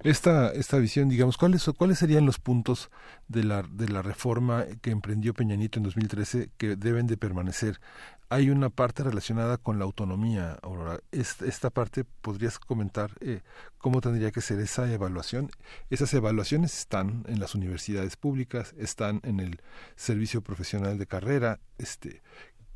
esta, 0.00 0.50
esta 0.50 0.78
visión, 0.78 1.08
digamos, 1.08 1.36
¿cuáles, 1.36 1.64
¿cuáles 1.76 1.98
serían 1.98 2.26
los 2.26 2.38
puntos 2.38 2.90
de 3.28 3.44
la, 3.44 3.62
de 3.62 3.88
la 3.88 4.02
reforma 4.02 4.64
que 4.82 4.90
emprendió 4.90 5.34
Peñanito 5.34 5.78
en 5.78 5.84
2013 5.84 6.50
que 6.56 6.76
deben 6.76 7.06
de 7.06 7.16
permanecer? 7.16 7.80
Hay 8.28 8.50
una 8.50 8.70
parte 8.70 9.04
relacionada 9.04 9.56
con 9.56 9.78
la 9.78 9.84
autonomía, 9.84 10.58
Aurora. 10.62 10.98
Esta, 11.12 11.70
parte, 11.70 12.04
¿podrías 12.04 12.58
comentar 12.58 13.12
eh, 13.20 13.42
cómo 13.78 14.00
tendría 14.00 14.32
que 14.32 14.40
ser 14.40 14.58
esa 14.58 14.92
evaluación? 14.92 15.50
Esas 15.90 16.12
evaluaciones 16.12 16.76
están 16.76 17.24
en 17.28 17.38
las 17.38 17.54
universidades 17.54 18.16
públicas, 18.16 18.74
están 18.78 19.20
en 19.22 19.38
el 19.38 19.60
servicio 19.94 20.42
profesional 20.42 20.98
de 20.98 21.06
carrera. 21.06 21.60
Este, 21.78 22.22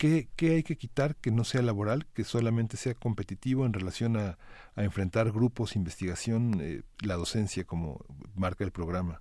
¿Qué, 0.00 0.28
hay 0.40 0.62
que 0.62 0.76
quitar 0.76 1.14
que 1.16 1.30
no 1.30 1.44
sea 1.44 1.60
laboral, 1.60 2.06
que 2.14 2.24
solamente 2.24 2.78
sea 2.78 2.94
competitivo 2.94 3.66
en 3.66 3.74
relación 3.74 4.16
a, 4.16 4.38
enfrentar 4.74 5.30
grupos, 5.30 5.76
investigación, 5.76 6.54
eh, 6.62 6.80
la 7.04 7.16
docencia 7.16 7.64
como 7.64 7.98
marca 8.34 8.64
el 8.64 8.70
programa? 8.70 9.20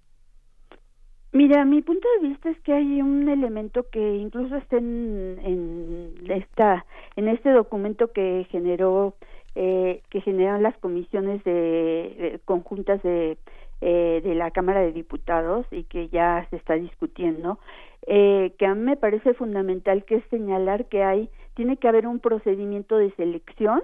Mira, 1.34 1.66
mi 1.66 1.82
punto 1.82 2.08
de 2.22 2.30
vista 2.30 2.50
es 2.50 2.58
que 2.62 2.72
hay 2.72 3.02
un 3.02 3.28
elemento 3.28 3.88
que 3.92 4.16
incluso 4.16 4.56
está 4.56 4.78
en, 4.78 6.16
esta, 6.30 6.86
en 7.18 7.28
este 7.28 7.50
documento 7.50 8.14
que 8.14 8.48
generó, 8.50 9.16
eh, 9.56 10.02
que 10.10 10.22
generaron 10.22 10.64
las 10.64 10.78
comisiones 10.78 11.44
de, 11.44 12.40
conjuntas 12.46 13.04
de 13.04 13.38
eh, 13.82 14.22
de 14.24 14.36
la 14.36 14.52
Cámara 14.52 14.82
de 14.82 14.92
Diputados 14.92 15.66
y 15.72 15.84
que 15.84 16.10
ya 16.10 16.46
se 16.50 16.56
está 16.56 16.76
discutiendo, 16.76 17.60
eh, 18.08 18.54
que 18.58 18.66
a 18.66 18.76
mí 18.76 18.82
me 18.82 18.98
parece 18.98 19.34
fundamental 19.34 20.06
que 20.06 20.16
es 20.16 20.24
señalar 20.30 20.86
que 20.86 21.04
hay, 21.04 21.30
tiene 21.54 21.78
que 21.78 21.88
haber 21.88 22.08
un 22.08 22.20
procedimiento 22.20 22.98
de 22.98 23.12
selección, 23.12 23.84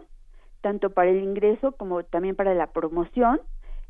tanto 0.61 0.89
para 0.89 1.11
el 1.11 1.23
ingreso 1.23 1.73
como 1.73 2.03
también 2.03 2.35
para 2.35 2.53
la 2.53 2.67
promoción, 2.67 3.39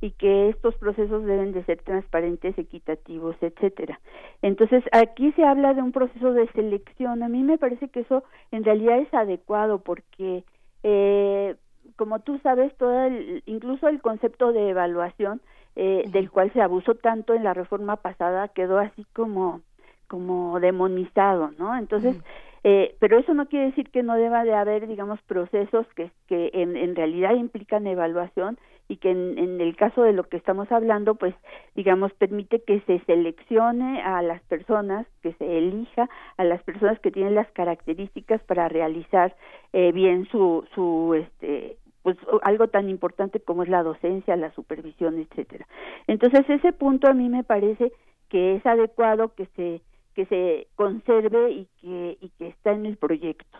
y 0.01 0.11
que 0.11 0.49
estos 0.49 0.75
procesos 0.75 1.23
deben 1.25 1.53
de 1.53 1.63
ser 1.63 1.81
transparentes, 1.81 2.57
equitativos, 2.57 3.35
etcétera. 3.41 3.99
Entonces, 4.41 4.83
aquí 4.91 5.31
se 5.31 5.43
habla 5.43 5.73
de 5.73 5.81
un 5.81 5.93
proceso 5.93 6.33
de 6.33 6.47
selección. 6.51 7.23
A 7.23 7.29
mí 7.29 7.43
me 7.43 7.57
parece 7.57 7.87
que 7.87 8.01
eso 8.01 8.23
en 8.51 8.65
realidad 8.65 8.99
es 8.99 9.11
adecuado 9.13 9.79
porque 9.79 10.43
eh, 10.83 11.55
como 11.95 12.19
tú 12.19 12.39
sabes, 12.39 12.75
todo 12.77 13.05
el, 13.05 13.43
incluso 13.45 13.87
el 13.87 14.01
concepto 14.01 14.51
de 14.51 14.69
evaluación 14.69 15.41
eh, 15.75 16.03
del 16.07 16.29
cual 16.31 16.51
se 16.53 16.61
abusó 16.61 16.95
tanto 16.95 17.33
en 17.33 17.43
la 17.43 17.53
reforma 17.53 17.97
pasada 17.97 18.47
quedó 18.49 18.79
así 18.79 19.05
como 19.13 19.61
como 20.07 20.59
demonizado, 20.59 21.51
¿no? 21.57 21.75
Entonces, 21.75 22.15
eh, 22.63 22.95
pero 22.99 23.19
eso 23.19 23.33
no 23.33 23.47
quiere 23.47 23.67
decir 23.67 23.89
que 23.89 24.03
no 24.03 24.15
deba 24.15 24.43
de 24.43 24.53
haber, 24.53 24.87
digamos, 24.87 25.21
procesos 25.23 25.85
que, 25.95 26.11
que 26.27 26.51
en, 26.53 26.75
en 26.77 26.95
realidad 26.95 27.35
implican 27.35 27.87
evaluación 27.87 28.57
y 28.87 28.97
que 28.97 29.11
en, 29.11 29.37
en, 29.37 29.61
el 29.61 29.75
caso 29.75 30.03
de 30.03 30.13
lo 30.13 30.25
que 30.25 30.37
estamos 30.37 30.71
hablando, 30.71 31.15
pues, 31.15 31.33
digamos, 31.75 32.13
permite 32.13 32.61
que 32.61 32.81
se 32.81 32.99
seleccione 33.05 34.01
a 34.01 34.21
las 34.21 34.41
personas, 34.43 35.07
que 35.21 35.33
se 35.33 35.57
elija 35.57 36.07
a 36.37 36.43
las 36.43 36.61
personas 36.63 36.99
que 36.99 37.11
tienen 37.11 37.35
las 37.35 37.49
características 37.51 38.43
para 38.43 38.69
realizar 38.69 39.35
eh, 39.73 39.91
bien 39.91 40.27
su, 40.31 40.65
su, 40.75 41.15
este, 41.15 41.77
pues 42.05 42.17
algo 42.43 42.67
tan 42.67 42.87
importante 42.87 43.39
como 43.39 43.63
es 43.63 43.69
la 43.69 43.81
docencia, 43.81 44.35
la 44.35 44.51
supervisión, 44.51 45.17
etcétera. 45.17 45.65
Entonces 46.05 46.47
ese 46.47 46.71
punto 46.71 47.07
a 47.07 47.15
mí 47.15 47.29
me 47.29 47.43
parece 47.43 47.91
que 48.29 48.57
es 48.57 48.65
adecuado 48.67 49.33
que 49.33 49.47
se 49.55 49.81
que 50.13 50.27
se 50.27 50.67
conserve 50.75 51.49
y 51.49 51.67
que, 51.81 52.19
y 52.21 52.29
que 52.37 52.49
está 52.49 52.73
en 52.73 52.85
el 52.85 52.97
proyecto. 52.97 53.57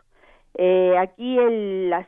Eh, 0.54 0.96
aquí 0.96 1.40
el 1.40 1.90
la 1.90 2.08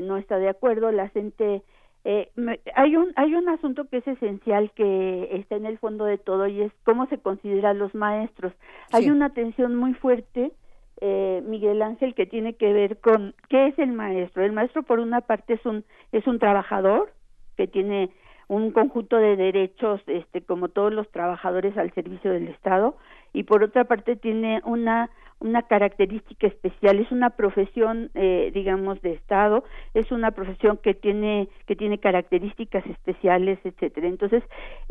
no 0.00 0.16
está 0.16 0.38
de 0.38 0.48
acuerdo, 0.48 0.90
la 0.92 1.10
CENTE 1.10 1.62
eh, 2.04 2.30
hay 2.74 2.96
un 2.96 3.12
hay 3.16 3.34
un 3.34 3.50
asunto 3.50 3.84
que 3.84 3.98
es 3.98 4.08
esencial 4.08 4.70
que 4.70 5.28
está 5.32 5.56
en 5.56 5.66
el 5.66 5.76
fondo 5.76 6.06
de 6.06 6.16
todo 6.16 6.46
y 6.46 6.62
es 6.62 6.72
cómo 6.84 7.06
se 7.08 7.18
consideran 7.18 7.78
los 7.78 7.94
maestros. 7.94 8.54
Hay 8.92 9.10
una 9.10 9.34
tensión 9.34 9.76
muy 9.76 9.92
fuerte 9.92 10.52
eh, 11.00 11.42
Miguel 11.46 11.82
Ángel 11.82 12.14
que 12.14 12.26
tiene 12.26 12.54
que 12.54 12.72
ver 12.72 12.98
con 12.98 13.34
qué 13.48 13.68
es 13.68 13.78
el 13.78 13.92
maestro. 13.92 14.44
El 14.44 14.52
maestro 14.52 14.82
por 14.82 14.98
una 14.98 15.20
parte 15.20 15.54
es 15.54 15.66
un 15.66 15.84
es 16.12 16.26
un 16.26 16.38
trabajador 16.38 17.12
que 17.56 17.66
tiene 17.66 18.10
un 18.48 18.70
conjunto 18.70 19.16
de 19.16 19.36
derechos 19.36 20.00
este 20.06 20.42
como 20.42 20.68
todos 20.68 20.92
los 20.92 21.10
trabajadores 21.10 21.76
al 21.76 21.92
servicio 21.92 22.30
del 22.30 22.48
Estado 22.48 22.96
y 23.32 23.42
por 23.42 23.62
otra 23.62 23.84
parte 23.84 24.16
tiene 24.16 24.60
una 24.64 25.10
una 25.38 25.62
característica 25.62 26.46
especial 26.46 26.98
es 26.98 27.10
una 27.12 27.30
profesión 27.30 28.10
eh, 28.14 28.50
digamos 28.54 29.00
de 29.02 29.12
estado 29.12 29.64
es 29.92 30.10
una 30.10 30.30
profesión 30.30 30.78
que 30.78 30.94
tiene 30.94 31.48
que 31.66 31.76
tiene 31.76 31.98
características 31.98 32.86
especiales 32.86 33.58
etcétera. 33.64 34.08
Entonces 34.08 34.42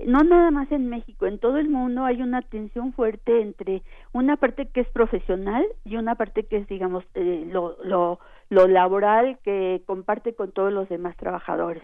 no 0.05 0.19
nada 0.23 0.51
más 0.51 0.71
en 0.71 0.87
México 0.89 1.25
en 1.25 1.39
todo 1.39 1.57
el 1.57 1.69
mundo 1.69 2.05
hay 2.05 2.21
una 2.21 2.41
tensión 2.41 2.93
fuerte 2.93 3.41
entre 3.41 3.81
una 4.13 4.37
parte 4.37 4.67
que 4.67 4.81
es 4.81 4.89
profesional 4.89 5.65
y 5.83 5.97
una 5.97 6.15
parte 6.15 6.43
que 6.43 6.57
es 6.57 6.67
digamos 6.67 7.03
eh, 7.15 7.47
lo, 7.51 7.77
lo 7.83 8.19
lo 8.49 8.67
laboral 8.67 9.39
que 9.43 9.81
comparte 9.87 10.35
con 10.35 10.51
todos 10.51 10.71
los 10.71 10.87
demás 10.87 11.17
trabajadores. 11.17 11.81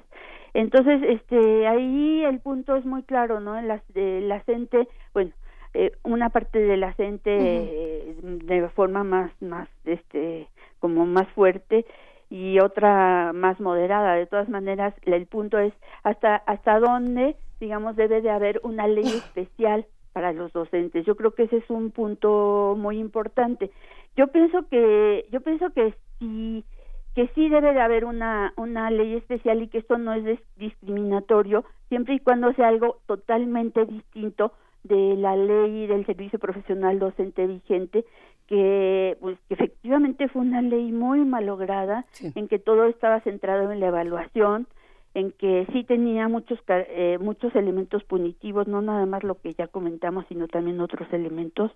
Entonces 0.53 1.01
este 1.01 1.67
ahí 1.67 2.23
el 2.23 2.39
punto 2.39 2.75
es 2.75 2.85
muy 2.85 3.01
claro 3.03 3.39
no 3.39 3.59
la, 3.61 3.81
la 3.95 4.39
gente 4.41 4.87
bueno 5.13 5.31
eh, 5.73 5.91
una 6.03 6.29
parte 6.29 6.59
de 6.59 6.77
la 6.77 6.93
gente 6.93 7.31
eh, 7.33 8.15
de 8.21 8.69
forma 8.69 9.03
más 9.03 9.31
más 9.41 9.69
este 9.85 10.47
como 10.79 11.05
más 11.05 11.27
fuerte 11.29 11.85
y 12.29 12.59
otra 12.59 13.31
más 13.33 13.59
moderada. 13.59 14.15
De 14.15 14.25
todas 14.25 14.49
maneras 14.49 14.93
el 15.03 15.25
punto 15.27 15.59
es 15.59 15.73
hasta 16.03 16.35
hasta 16.35 16.79
dónde 16.79 17.35
digamos 17.59 17.95
debe 17.95 18.21
de 18.21 18.31
haber 18.31 18.59
una 18.63 18.87
ley 18.87 19.05
especial 19.05 19.85
para 20.13 20.33
los 20.33 20.51
docentes. 20.51 21.05
Yo 21.05 21.15
creo 21.15 21.31
que 21.31 21.43
ese 21.43 21.57
es 21.57 21.69
un 21.69 21.91
punto 21.91 22.75
muy 22.77 22.97
importante. 22.99 23.71
Yo 24.17 24.27
pienso 24.27 24.67
que 24.67 25.25
yo 25.31 25.41
pienso 25.41 25.69
que 25.71 25.93
sí 26.19 26.65
que 27.15 27.27
sí 27.35 27.49
debe 27.49 27.73
de 27.73 27.81
haber 27.81 28.03
una 28.03 28.53
una 28.57 28.91
ley 28.91 29.15
especial 29.15 29.61
y 29.61 29.67
que 29.69 29.77
esto 29.77 29.97
no 29.97 30.13
es 30.13 30.39
discriminatorio 30.57 31.63
siempre 31.87 32.15
y 32.15 32.19
cuando 32.19 32.53
sea 32.53 32.67
algo 32.67 32.99
totalmente 33.05 33.85
distinto 33.85 34.53
de 34.83 35.15
la 35.15 35.35
ley 35.35 35.87
del 35.87 36.05
servicio 36.05 36.39
profesional 36.39 36.99
docente 36.99 37.45
vigente 37.45 38.05
que 38.47 39.17
pues 39.21 39.37
que 39.47 39.53
efectivamente 39.53 40.27
fue 40.27 40.41
una 40.41 40.61
ley 40.61 40.91
muy 40.91 41.23
malograda 41.23 42.05
en 42.35 42.47
que 42.47 42.59
todo 42.59 42.85
estaba 42.85 43.21
centrado 43.21 43.71
en 43.71 43.79
la 43.79 43.87
evaluación 43.87 44.67
en 45.13 45.31
que 45.31 45.67
sí 45.71 45.83
tenía 45.83 46.27
muchos 46.27 46.59
eh, 46.67 47.17
muchos 47.21 47.55
elementos 47.55 48.03
punitivos 48.03 48.67
no 48.67 48.81
nada 48.81 49.05
más 49.05 49.23
lo 49.23 49.35
que 49.35 49.53
ya 49.53 49.67
comentamos 49.67 50.25
sino 50.29 50.47
también 50.47 50.81
otros 50.81 51.11
elementos 51.13 51.71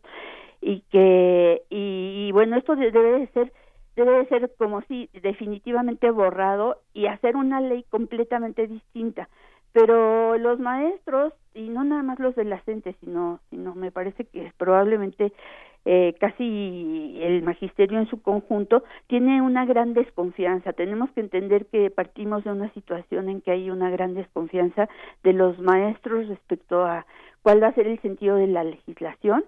y 0.62 0.82
que 0.92 1.64
y, 1.70 2.28
y 2.28 2.32
bueno 2.32 2.58
esto 2.58 2.76
debe 2.76 3.20
de 3.20 3.28
ser 3.28 3.54
debe 3.96 4.18
de 4.18 4.26
ser 4.28 4.52
como 4.58 4.82
si 4.84 5.10
definitivamente 5.22 6.10
borrado 6.12 6.82
y 6.94 7.06
hacer 7.06 7.36
una 7.36 7.62
ley 7.62 7.86
completamente 7.90 8.68
distinta 8.68 9.30
pero 9.76 10.38
los 10.38 10.58
maestros 10.58 11.34
y 11.54 11.68
no 11.68 11.84
nada 11.84 12.02
más 12.02 12.18
los 12.18 12.34
de 12.36 12.46
la 12.46 12.62
CENTE 12.62 12.96
sino 13.02 13.42
sino 13.50 13.76
me 13.76 13.92
parece 13.92 14.24
que 14.24 14.54
probablemente 14.58 15.34
eh, 15.84 16.16
casi 16.18 17.20
el 17.22 17.44
magisterio 17.44 18.00
en 18.00 18.08
su 18.08 18.22
conjunto 18.22 18.86
tiene 19.08 19.42
una 19.42 19.66
gran 19.66 19.94
desconfianza. 19.94 20.72
Tenemos 20.72 21.12
que 21.12 21.20
entender 21.20 21.66
que 21.66 21.92
partimos 21.92 22.46
de 22.46 22.52
una 22.52 22.72
situación 22.74 23.28
en 23.28 23.42
que 23.42 23.52
hay 23.52 23.70
una 23.70 23.90
gran 23.92 24.16
desconfianza 24.16 24.88
de 25.24 25.34
los 25.34 25.60
maestros 25.60 26.30
respecto 26.30 26.86
a 26.86 27.06
cuál 27.44 27.62
va 27.62 27.68
a 27.68 27.74
ser 27.74 27.86
el 27.88 28.02
sentido 28.02 28.38
de 28.38 28.48
la 28.48 28.64
legislación. 28.64 29.44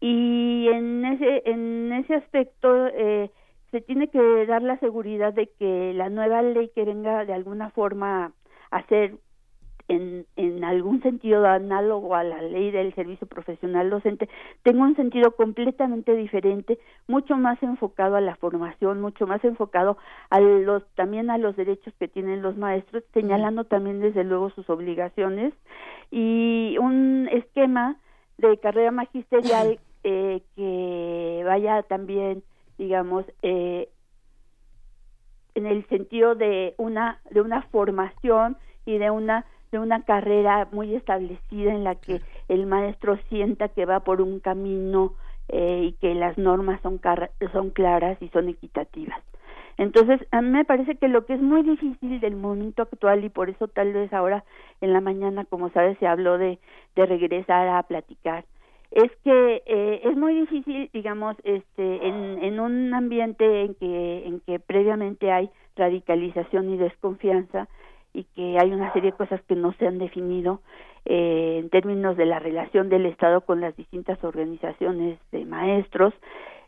Y 0.00 0.66
en 0.68 1.04
ese 1.04 1.42
en 1.46 1.92
ese 1.92 2.14
aspecto 2.16 2.88
eh, 2.88 3.30
se 3.70 3.80
tiene 3.80 4.08
que 4.08 4.46
dar 4.46 4.62
la 4.62 4.78
seguridad 4.80 5.32
de 5.32 5.46
que 5.58 5.92
la 5.94 6.10
nueva 6.10 6.42
ley 6.42 6.72
que 6.74 6.84
venga 6.84 7.24
de 7.24 7.34
alguna 7.34 7.70
forma 7.70 8.32
a 8.70 8.82
ser 8.88 9.14
en, 9.88 10.26
en 10.36 10.64
algún 10.64 11.02
sentido 11.02 11.46
análogo 11.46 12.14
a 12.14 12.24
la 12.24 12.40
ley 12.40 12.70
del 12.70 12.94
servicio 12.94 13.26
profesional 13.26 13.90
docente, 13.90 14.28
tengo 14.62 14.82
un 14.82 14.96
sentido 14.96 15.32
completamente 15.32 16.14
diferente, 16.14 16.78
mucho 17.06 17.36
más 17.36 17.62
enfocado 17.62 18.16
a 18.16 18.20
la 18.20 18.36
formación, 18.36 19.00
mucho 19.00 19.26
más 19.26 19.44
enfocado 19.44 19.98
a 20.30 20.40
los, 20.40 20.86
también 20.94 21.30
a 21.30 21.38
los 21.38 21.56
derechos 21.56 21.92
que 21.98 22.08
tienen 22.08 22.42
los 22.42 22.56
maestros, 22.56 23.04
señalando 23.12 23.64
también 23.64 24.00
desde 24.00 24.24
luego 24.24 24.50
sus 24.50 24.68
obligaciones. 24.70 25.52
Y 26.10 26.76
un 26.80 27.28
esquema 27.30 27.96
de 28.38 28.58
carrera 28.58 28.90
magisterial 28.90 29.78
eh, 30.04 30.42
que 30.56 31.42
vaya 31.44 31.82
también, 31.82 32.42
digamos, 32.78 33.24
eh, 33.42 33.88
en 35.54 35.66
el 35.66 35.86
sentido 35.88 36.34
de 36.34 36.74
una 36.78 37.20
de 37.30 37.40
una 37.40 37.62
formación 37.62 38.56
y 38.86 38.98
de 38.98 39.10
una 39.10 39.46
de 39.74 39.80
una 39.80 40.02
carrera 40.02 40.68
muy 40.70 40.94
establecida 40.94 41.72
en 41.72 41.82
la 41.82 41.96
que 41.96 42.20
el 42.48 42.64
maestro 42.66 43.18
sienta 43.28 43.68
que 43.68 43.86
va 43.86 44.00
por 44.00 44.20
un 44.20 44.38
camino 44.38 45.14
eh, 45.48 45.86
y 45.88 45.92
que 45.94 46.14
las 46.14 46.38
normas 46.38 46.80
son, 46.80 47.00
son 47.52 47.70
claras 47.70 48.16
y 48.22 48.28
son 48.28 48.48
equitativas. 48.48 49.18
Entonces, 49.76 50.24
a 50.30 50.42
mí 50.42 50.50
me 50.50 50.64
parece 50.64 50.94
que 50.94 51.08
lo 51.08 51.26
que 51.26 51.34
es 51.34 51.42
muy 51.42 51.64
difícil 51.64 52.20
del 52.20 52.36
momento 52.36 52.82
actual 52.82 53.24
y 53.24 53.30
por 53.30 53.50
eso 53.50 53.66
tal 53.66 53.92
vez 53.92 54.12
ahora 54.12 54.44
en 54.80 54.92
la 54.92 55.00
mañana, 55.00 55.44
como 55.44 55.70
sabes, 55.70 55.98
se 55.98 56.06
habló 56.06 56.38
de, 56.38 56.60
de 56.94 57.06
regresar 57.06 57.66
a 57.66 57.82
platicar, 57.82 58.44
es 58.92 59.10
que 59.24 59.64
eh, 59.66 60.02
es 60.04 60.16
muy 60.16 60.34
difícil, 60.34 60.88
digamos, 60.92 61.34
este, 61.42 62.06
en, 62.06 62.44
en 62.44 62.60
un 62.60 62.94
ambiente 62.94 63.62
en 63.62 63.74
que, 63.74 64.24
en 64.24 64.38
que 64.38 64.60
previamente 64.60 65.32
hay 65.32 65.50
radicalización 65.74 66.72
y 66.72 66.76
desconfianza, 66.76 67.66
y 68.14 68.24
que 68.34 68.58
hay 68.58 68.72
una 68.72 68.92
serie 68.92 69.10
de 69.10 69.16
cosas 69.16 69.42
que 69.42 69.56
no 69.56 69.72
se 69.74 69.86
han 69.86 69.98
definido 69.98 70.60
eh, 71.04 71.58
en 71.60 71.68
términos 71.68 72.16
de 72.16 72.24
la 72.24 72.38
relación 72.38 72.88
del 72.88 73.04
Estado 73.06 73.42
con 73.42 73.60
las 73.60 73.76
distintas 73.76 74.22
organizaciones 74.24 75.18
de 75.32 75.44
maestros, 75.44 76.14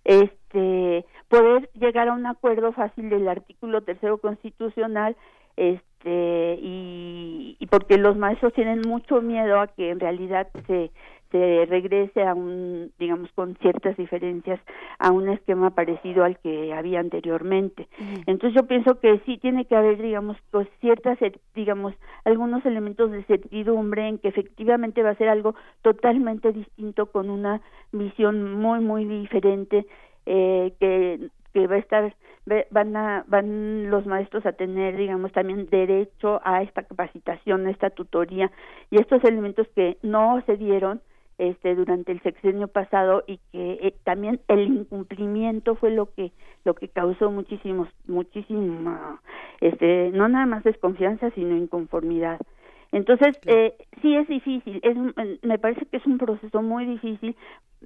este 0.04 1.06
poder 1.28 1.70
llegar 1.74 2.08
a 2.08 2.12
un 2.12 2.26
acuerdo 2.26 2.72
fácil 2.72 3.08
del 3.08 3.28
artículo 3.28 3.80
tercero 3.80 4.18
constitucional 4.18 5.16
este 5.56 6.58
y, 6.60 7.56
y 7.58 7.66
porque 7.66 7.96
los 7.96 8.16
maestros 8.16 8.52
tienen 8.52 8.82
mucho 8.86 9.22
miedo 9.22 9.58
a 9.58 9.68
que 9.68 9.90
en 9.90 10.00
realidad 10.00 10.48
se 10.66 10.90
se 11.30 11.66
regrese 11.66 12.22
a 12.22 12.34
un, 12.34 12.92
digamos, 12.98 13.30
con 13.32 13.56
ciertas 13.56 13.96
diferencias 13.96 14.60
a 14.98 15.10
un 15.10 15.28
esquema 15.28 15.70
parecido 15.70 16.24
al 16.24 16.38
que 16.38 16.72
había 16.72 17.00
anteriormente. 17.00 17.88
Entonces 18.26 18.54
yo 18.60 18.66
pienso 18.66 19.00
que 19.00 19.20
sí 19.26 19.38
tiene 19.38 19.64
que 19.64 19.76
haber, 19.76 20.00
digamos, 20.00 20.36
pues 20.50 20.68
ciertas, 20.80 21.18
digamos, 21.54 21.94
algunos 22.24 22.64
elementos 22.64 23.10
de 23.10 23.24
certidumbre 23.24 24.08
en 24.08 24.18
que 24.18 24.28
efectivamente 24.28 25.02
va 25.02 25.10
a 25.10 25.16
ser 25.16 25.28
algo 25.28 25.54
totalmente 25.82 26.52
distinto 26.52 27.06
con 27.06 27.30
una 27.30 27.60
visión 27.92 28.54
muy, 28.54 28.80
muy 28.80 29.04
diferente 29.04 29.86
eh, 30.26 30.74
que, 30.80 31.28
que 31.52 31.66
va 31.66 31.76
a 31.76 31.78
estar 31.78 32.14
van 32.70 32.96
a 32.96 33.24
van 33.26 33.90
los 33.90 34.06
maestros 34.06 34.46
a 34.46 34.52
tener 34.52 34.96
digamos 34.96 35.32
también 35.32 35.66
derecho 35.68 36.40
a 36.44 36.62
esta 36.62 36.84
capacitación 36.84 37.66
a 37.66 37.70
esta 37.70 37.90
tutoría 37.90 38.52
y 38.90 39.00
estos 39.00 39.24
elementos 39.24 39.66
que 39.74 39.98
no 40.02 40.40
se 40.46 40.56
dieron 40.56 41.00
este 41.38 41.74
durante 41.74 42.12
el 42.12 42.20
sexenio 42.22 42.68
pasado 42.68 43.24
y 43.26 43.38
que 43.52 43.72
eh, 43.72 43.94
también 44.04 44.40
el 44.48 44.62
incumplimiento 44.62 45.74
fue 45.74 45.90
lo 45.90 46.12
que 46.14 46.32
lo 46.64 46.74
que 46.74 46.88
causó 46.88 47.30
muchísimos 47.30 47.88
muchísima 48.06 49.20
este 49.60 50.10
no 50.12 50.28
nada 50.28 50.46
más 50.46 50.64
desconfianza 50.64 51.30
sino 51.30 51.56
inconformidad. 51.56 52.40
Entonces 52.92 53.38
eh, 53.46 53.74
sí 54.00 54.16
es 54.16 54.26
difícil 54.28 54.80
es 54.82 54.96
me 55.42 55.58
parece 55.58 55.86
que 55.86 55.98
es 55.98 56.06
un 56.06 56.18
proceso 56.18 56.62
muy 56.62 56.86
difícil 56.86 57.36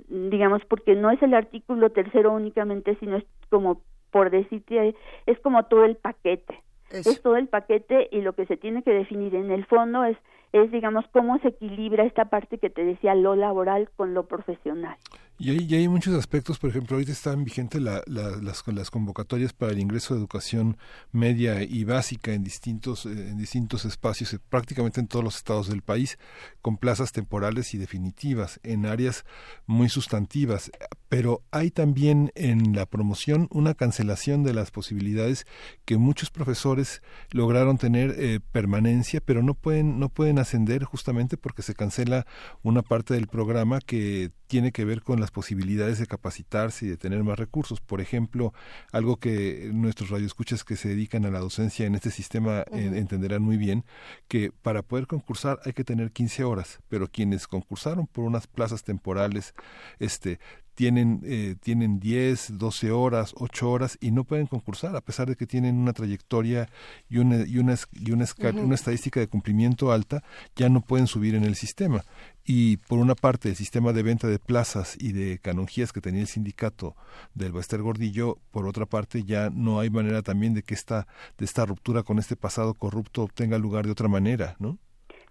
digamos 0.08 0.64
porque 0.66 0.94
no 0.94 1.10
es 1.10 1.20
el 1.22 1.34
artículo 1.34 1.90
tercero 1.90 2.32
únicamente 2.32 2.96
sino 3.00 3.16
es 3.16 3.24
como 3.48 3.80
por 4.10 4.30
decirte 4.30 4.94
es 5.26 5.38
como 5.40 5.64
todo 5.64 5.84
el 5.84 5.96
paquete. 5.96 6.60
Es 6.90 7.22
todo 7.22 7.36
el 7.36 7.46
paquete 7.46 8.08
y 8.10 8.20
lo 8.20 8.32
que 8.32 8.46
se 8.46 8.56
tiene 8.56 8.82
que 8.82 8.92
definir 8.92 9.36
en 9.36 9.52
el 9.52 9.64
fondo 9.66 10.04
es 10.04 10.16
es, 10.52 10.70
digamos, 10.70 11.04
cómo 11.12 11.38
se 11.38 11.48
equilibra 11.48 12.04
esta 12.04 12.26
parte 12.26 12.58
que 12.58 12.70
te 12.70 12.84
decía, 12.84 13.14
lo 13.14 13.36
laboral 13.36 13.90
con 13.96 14.14
lo 14.14 14.26
profesional. 14.26 14.96
Y 15.42 15.48
hay, 15.48 15.74
hay 15.74 15.88
muchos 15.88 16.14
aspectos, 16.14 16.58
por 16.58 16.68
ejemplo, 16.68 16.96
ahorita 16.96 17.12
están 17.12 17.44
vigentes 17.44 17.80
la, 17.80 18.02
las, 18.06 18.62
las 18.66 18.90
convocatorias 18.90 19.54
para 19.54 19.72
el 19.72 19.78
ingreso 19.78 20.12
de 20.12 20.20
educación 20.20 20.76
media 21.12 21.62
y 21.62 21.84
básica 21.84 22.34
en 22.34 22.44
distintos, 22.44 23.06
eh, 23.06 23.08
en 23.08 23.38
distintos 23.38 23.86
espacios, 23.86 24.34
eh, 24.34 24.38
prácticamente 24.50 25.00
en 25.00 25.06
todos 25.06 25.24
los 25.24 25.36
estados 25.36 25.70
del 25.70 25.80
país, 25.80 26.18
con 26.60 26.76
plazas 26.76 27.12
temporales 27.12 27.72
y 27.72 27.78
definitivas, 27.78 28.60
en 28.64 28.84
áreas 28.84 29.24
muy 29.64 29.88
sustantivas. 29.88 30.70
Pero 31.08 31.42
hay 31.52 31.70
también 31.70 32.32
en 32.34 32.76
la 32.76 32.84
promoción 32.84 33.48
una 33.50 33.72
cancelación 33.72 34.42
de 34.42 34.52
las 34.52 34.70
posibilidades 34.70 35.46
que 35.86 35.96
muchos 35.96 36.28
profesores 36.30 37.00
lograron 37.30 37.78
tener 37.78 38.14
eh, 38.18 38.40
permanencia, 38.52 39.22
pero 39.22 39.42
no 39.42 39.54
pueden, 39.54 40.00
no 40.00 40.10
pueden 40.10 40.38
ascender 40.38 40.84
justamente 40.84 41.38
porque 41.38 41.62
se 41.62 41.74
cancela 41.74 42.26
una 42.62 42.82
parte 42.82 43.14
del 43.14 43.26
programa 43.26 43.80
que 43.80 44.32
tiene 44.50 44.72
que 44.72 44.84
ver 44.84 45.02
con 45.02 45.20
las 45.20 45.30
posibilidades 45.30 46.00
de 46.00 46.08
capacitarse 46.08 46.84
y 46.84 46.88
de 46.88 46.96
tener 46.96 47.22
más 47.22 47.38
recursos. 47.38 47.80
Por 47.80 48.00
ejemplo, 48.00 48.52
algo 48.90 49.16
que 49.16 49.70
nuestros 49.72 50.10
radioescuchas 50.10 50.64
que 50.64 50.74
se 50.74 50.88
dedican 50.88 51.24
a 51.24 51.30
la 51.30 51.38
docencia 51.38 51.86
en 51.86 51.94
este 51.94 52.10
sistema 52.10 52.64
entenderán 52.72 53.42
muy 53.42 53.56
bien, 53.56 53.84
que 54.26 54.50
para 54.50 54.82
poder 54.82 55.06
concursar 55.06 55.60
hay 55.64 55.72
que 55.72 55.84
tener 55.84 56.10
15 56.10 56.42
horas, 56.42 56.80
pero 56.88 57.06
quienes 57.06 57.46
concursaron 57.46 58.08
por 58.08 58.24
unas 58.24 58.48
plazas 58.48 58.82
temporales, 58.82 59.54
este, 60.00 60.40
tienen, 60.80 61.20
eh, 61.24 61.56
tienen 61.62 62.00
10, 62.00 62.56
12 62.56 62.90
horas, 62.90 63.34
8 63.36 63.70
horas 63.70 63.98
y 64.00 64.12
no 64.12 64.24
pueden 64.24 64.46
concursar 64.46 64.96
a 64.96 65.02
pesar 65.02 65.28
de 65.28 65.36
que 65.36 65.46
tienen 65.46 65.76
una 65.76 65.92
trayectoria 65.92 66.70
y 67.10 67.18
una, 67.18 67.44
y 67.46 67.58
una, 67.58 67.74
y 67.92 68.12
una, 68.12 68.24
una 68.54 68.74
estadística 68.74 69.20
de 69.20 69.28
cumplimiento 69.28 69.92
alta, 69.92 70.22
ya 70.56 70.70
no 70.70 70.80
pueden 70.80 71.06
subir 71.06 71.34
en 71.34 71.44
el 71.44 71.54
sistema. 71.54 72.00
Y 72.46 72.78
por 72.78 72.98
una 72.98 73.14
parte, 73.14 73.50
el 73.50 73.56
sistema 73.56 73.92
de 73.92 74.02
venta 74.02 74.26
de 74.26 74.38
plazas 74.38 74.96
y 74.98 75.12
de 75.12 75.38
canonjías 75.38 75.92
que 75.92 76.00
tenía 76.00 76.22
el 76.22 76.28
sindicato 76.28 76.96
del 77.34 77.52
Bester 77.52 77.82
Gordillo, 77.82 78.38
por 78.50 78.66
otra 78.66 78.86
parte, 78.86 79.24
ya 79.24 79.50
no 79.50 79.80
hay 79.80 79.90
manera 79.90 80.22
también 80.22 80.54
de 80.54 80.62
que 80.62 80.72
esta, 80.72 81.06
de 81.36 81.44
esta 81.44 81.66
ruptura 81.66 82.04
con 82.04 82.18
este 82.18 82.36
pasado 82.36 82.72
corrupto 82.72 83.28
tenga 83.34 83.58
lugar 83.58 83.84
de 83.84 83.92
otra 83.92 84.08
manera, 84.08 84.56
¿no? 84.58 84.78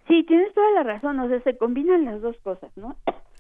Sí, 0.08 0.24
tienes 0.28 0.54
toda 0.54 0.70
la 0.74 0.84
razón, 0.84 1.20
o 1.20 1.28
sea, 1.28 1.42
se 1.42 1.58
combinan 1.58 2.06
las 2.06 2.22
dos 2.22 2.36
cosas, 2.44 2.70
¿no? 2.76 2.96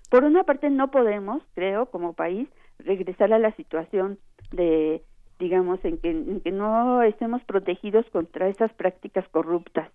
Por 0.09 0.23
una 0.23 0.43
parte, 0.43 0.69
no 0.69 0.89
podemos, 0.91 1.43
creo, 1.53 1.85
como 1.87 2.13
país, 2.13 2.49
regresar 2.79 3.31
a 3.33 3.39
la 3.39 3.51
situación 3.51 4.17
de, 4.51 5.03
digamos, 5.37 5.83
en 5.85 5.97
que, 5.99 6.09
en 6.09 6.41
que 6.41 6.51
no 6.51 7.03
estemos 7.03 7.43
protegidos 7.43 8.05
contra 8.09 8.47
esas 8.47 8.73
prácticas 8.73 9.27
corruptas 9.29 9.89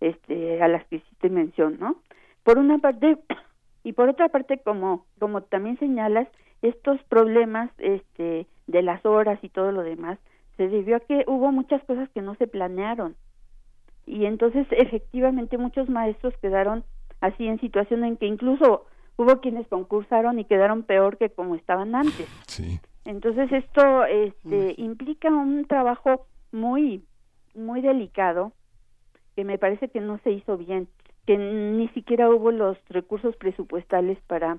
este, 0.00 0.60
a 0.62 0.68
las 0.68 0.84
que 0.86 0.98
sí 0.98 1.16
te 1.20 1.30
menciono, 1.30 1.76
¿no? 1.78 1.96
Por 2.42 2.58
una 2.58 2.78
parte, 2.78 3.18
y 3.84 3.92
por 3.92 4.08
otra 4.08 4.28
parte, 4.28 4.58
como, 4.58 5.06
como 5.18 5.42
también 5.42 5.78
señalas, 5.78 6.28
estos 6.60 7.02
problemas 7.04 7.70
este, 7.78 8.46
de 8.66 8.82
las 8.82 9.04
horas 9.06 9.38
y 9.42 9.48
todo 9.48 9.72
lo 9.72 9.82
demás, 9.82 10.18
se 10.56 10.68
debió 10.68 10.96
a 10.96 11.00
que 11.00 11.24
hubo 11.26 11.52
muchas 11.52 11.82
cosas 11.84 12.08
que 12.10 12.22
no 12.22 12.34
se 12.34 12.46
planearon. 12.46 13.16
Y 14.06 14.26
entonces, 14.26 14.66
efectivamente, 14.72 15.58
muchos 15.58 15.88
maestros 15.88 16.34
quedaron 16.38 16.84
así 17.20 17.46
en 17.46 17.60
situación 17.60 18.04
en 18.04 18.16
que 18.16 18.26
incluso 18.26 18.86
hubo 19.16 19.40
quienes 19.40 19.66
concursaron 19.68 20.38
y 20.38 20.44
quedaron 20.44 20.82
peor 20.82 21.18
que 21.18 21.30
como 21.30 21.54
estaban 21.54 21.94
antes. 21.94 22.28
Sí. 22.46 22.80
Entonces 23.04 23.50
esto 23.52 24.04
este, 24.04 24.74
implica 24.78 25.28
un 25.28 25.64
trabajo 25.66 26.26
muy 26.52 27.04
muy 27.54 27.80
delicado 27.82 28.52
que 29.36 29.44
me 29.44 29.58
parece 29.58 29.88
que 29.88 30.00
no 30.00 30.18
se 30.24 30.30
hizo 30.30 30.56
bien, 30.56 30.88
que 31.26 31.36
ni 31.36 31.88
siquiera 31.88 32.28
hubo 32.30 32.50
los 32.50 32.76
recursos 32.88 33.36
presupuestales 33.36 34.18
para 34.26 34.58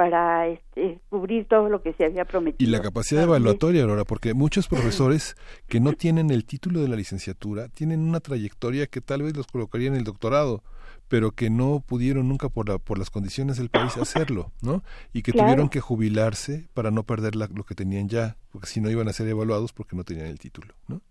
para 0.00 0.48
este, 0.48 0.98
cubrir 1.10 1.46
todo 1.46 1.68
lo 1.68 1.82
que 1.82 1.92
se 1.92 2.06
había 2.06 2.24
prometido. 2.24 2.66
Y 2.66 2.72
la 2.72 2.80
capacidad 2.80 3.24
evaluatoria, 3.24 3.82
Aurora, 3.82 4.04
porque 4.04 4.32
muchos 4.32 4.66
profesores 4.66 5.36
que 5.68 5.78
no 5.78 5.92
tienen 5.92 6.30
el 6.30 6.46
título 6.46 6.80
de 6.80 6.88
la 6.88 6.96
licenciatura 6.96 7.68
tienen 7.68 8.00
una 8.00 8.20
trayectoria 8.20 8.86
que 8.86 9.02
tal 9.02 9.24
vez 9.24 9.36
los 9.36 9.46
colocaría 9.46 9.88
en 9.88 9.96
el 9.96 10.04
doctorado, 10.04 10.62
pero 11.08 11.32
que 11.32 11.50
no 11.50 11.84
pudieron 11.86 12.30
nunca 12.30 12.48
por, 12.48 12.70
la, 12.70 12.78
por 12.78 12.98
las 12.98 13.10
condiciones 13.10 13.58
del 13.58 13.68
país 13.68 13.98
hacerlo, 13.98 14.52
¿no? 14.62 14.82
Y 15.12 15.20
que 15.20 15.32
tuvieron 15.32 15.68
que 15.68 15.80
jubilarse 15.80 16.70
para 16.72 16.90
no 16.90 17.02
perder 17.02 17.36
la, 17.36 17.50
lo 17.54 17.64
que 17.64 17.74
tenían 17.74 18.08
ya, 18.08 18.38
porque 18.52 18.68
si 18.68 18.80
no 18.80 18.88
iban 18.88 19.06
a 19.06 19.12
ser 19.12 19.28
evaluados 19.28 19.74
porque 19.74 19.96
no 19.96 20.04
tenían 20.04 20.28
el 20.28 20.38
título, 20.38 20.72
¿no? 20.88 21.02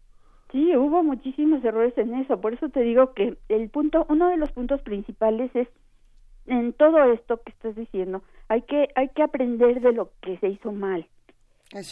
Sí, 0.51 0.75
hubo 0.75 1.03
muchísimos 1.03 1.63
errores 1.63 1.95
en 1.95 2.15
eso, 2.15 2.41
por 2.41 2.55
eso 2.55 2.69
te 2.69 2.81
digo 2.81 3.13
que 3.13 3.37
el 3.49 3.69
punto, 3.69 4.07
uno 4.09 4.29
de 4.29 4.37
los 4.37 4.51
puntos 4.51 4.81
principales 4.81 5.55
es 5.55 5.67
en 6.47 6.73
todo 6.73 7.03
esto 7.13 7.39
que 7.43 7.51
estás 7.51 7.75
diciendo, 7.75 8.23
hay 8.49 8.63
que 8.63 8.89
hay 8.95 9.09
que 9.09 9.23
aprender 9.23 9.79
de 9.79 9.93
lo 9.93 10.09
que 10.21 10.37
se 10.37 10.49
hizo 10.49 10.71
mal. 10.71 11.07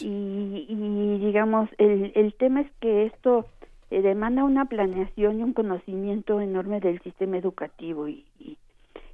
Y, 0.00 0.66
y 0.68 1.18
digamos, 1.24 1.70
el, 1.78 2.10
el 2.16 2.34
tema 2.34 2.62
es 2.62 2.70
que 2.80 3.06
esto 3.06 3.46
eh, 3.90 4.02
demanda 4.02 4.42
una 4.42 4.64
planeación 4.64 5.38
y 5.38 5.42
un 5.44 5.52
conocimiento 5.52 6.40
enorme 6.40 6.80
del 6.80 7.00
sistema 7.00 7.38
educativo. 7.38 8.08
Y, 8.08 8.26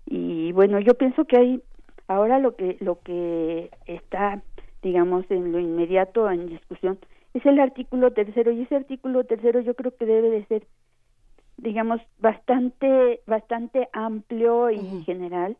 y, 0.06 0.52
bueno 0.52 0.80
yo 0.80 0.94
pienso 0.94 1.26
que 1.26 1.36
hay 1.36 1.62
ahora 2.08 2.38
lo 2.38 2.56
que 2.56 2.76
lo 2.80 3.00
que 3.00 3.70
está 3.86 4.42
digamos 4.82 5.24
en 5.30 5.52
lo 5.52 5.60
inmediato 5.60 6.30
en 6.30 6.46
discusión 6.48 6.98
es 7.34 7.44
el 7.46 7.60
artículo 7.60 8.12
tercero. 8.12 8.50
Y 8.50 8.62
ese 8.62 8.76
artículo 8.76 9.24
tercero 9.24 9.60
yo 9.60 9.74
creo 9.74 9.94
que 9.94 10.06
debe 10.06 10.30
de 10.30 10.46
ser 10.46 10.66
digamos 11.58 12.00
bastante 12.18 13.20
bastante 13.26 13.88
amplio 13.92 14.70
y 14.70 15.02
general 15.04 15.56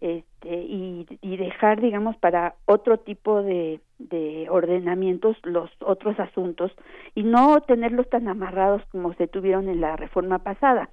este 0.00 0.48
y, 0.48 1.06
dejar 1.36 1.80
digamos 1.80 2.16
para 2.16 2.54
otro 2.64 2.98
tipo 2.98 3.42
de, 3.42 3.80
de 3.98 4.46
ordenamientos 4.50 5.36
los 5.44 5.70
otros 5.80 6.18
asuntos 6.18 6.72
y 7.14 7.22
no 7.22 7.60
tenerlos 7.60 8.08
tan 8.08 8.28
amarrados 8.28 8.82
como 8.90 9.14
se 9.14 9.28
tuvieron 9.28 9.68
en 9.68 9.80
la 9.80 9.96
reforma 9.96 10.40
pasada. 10.40 10.90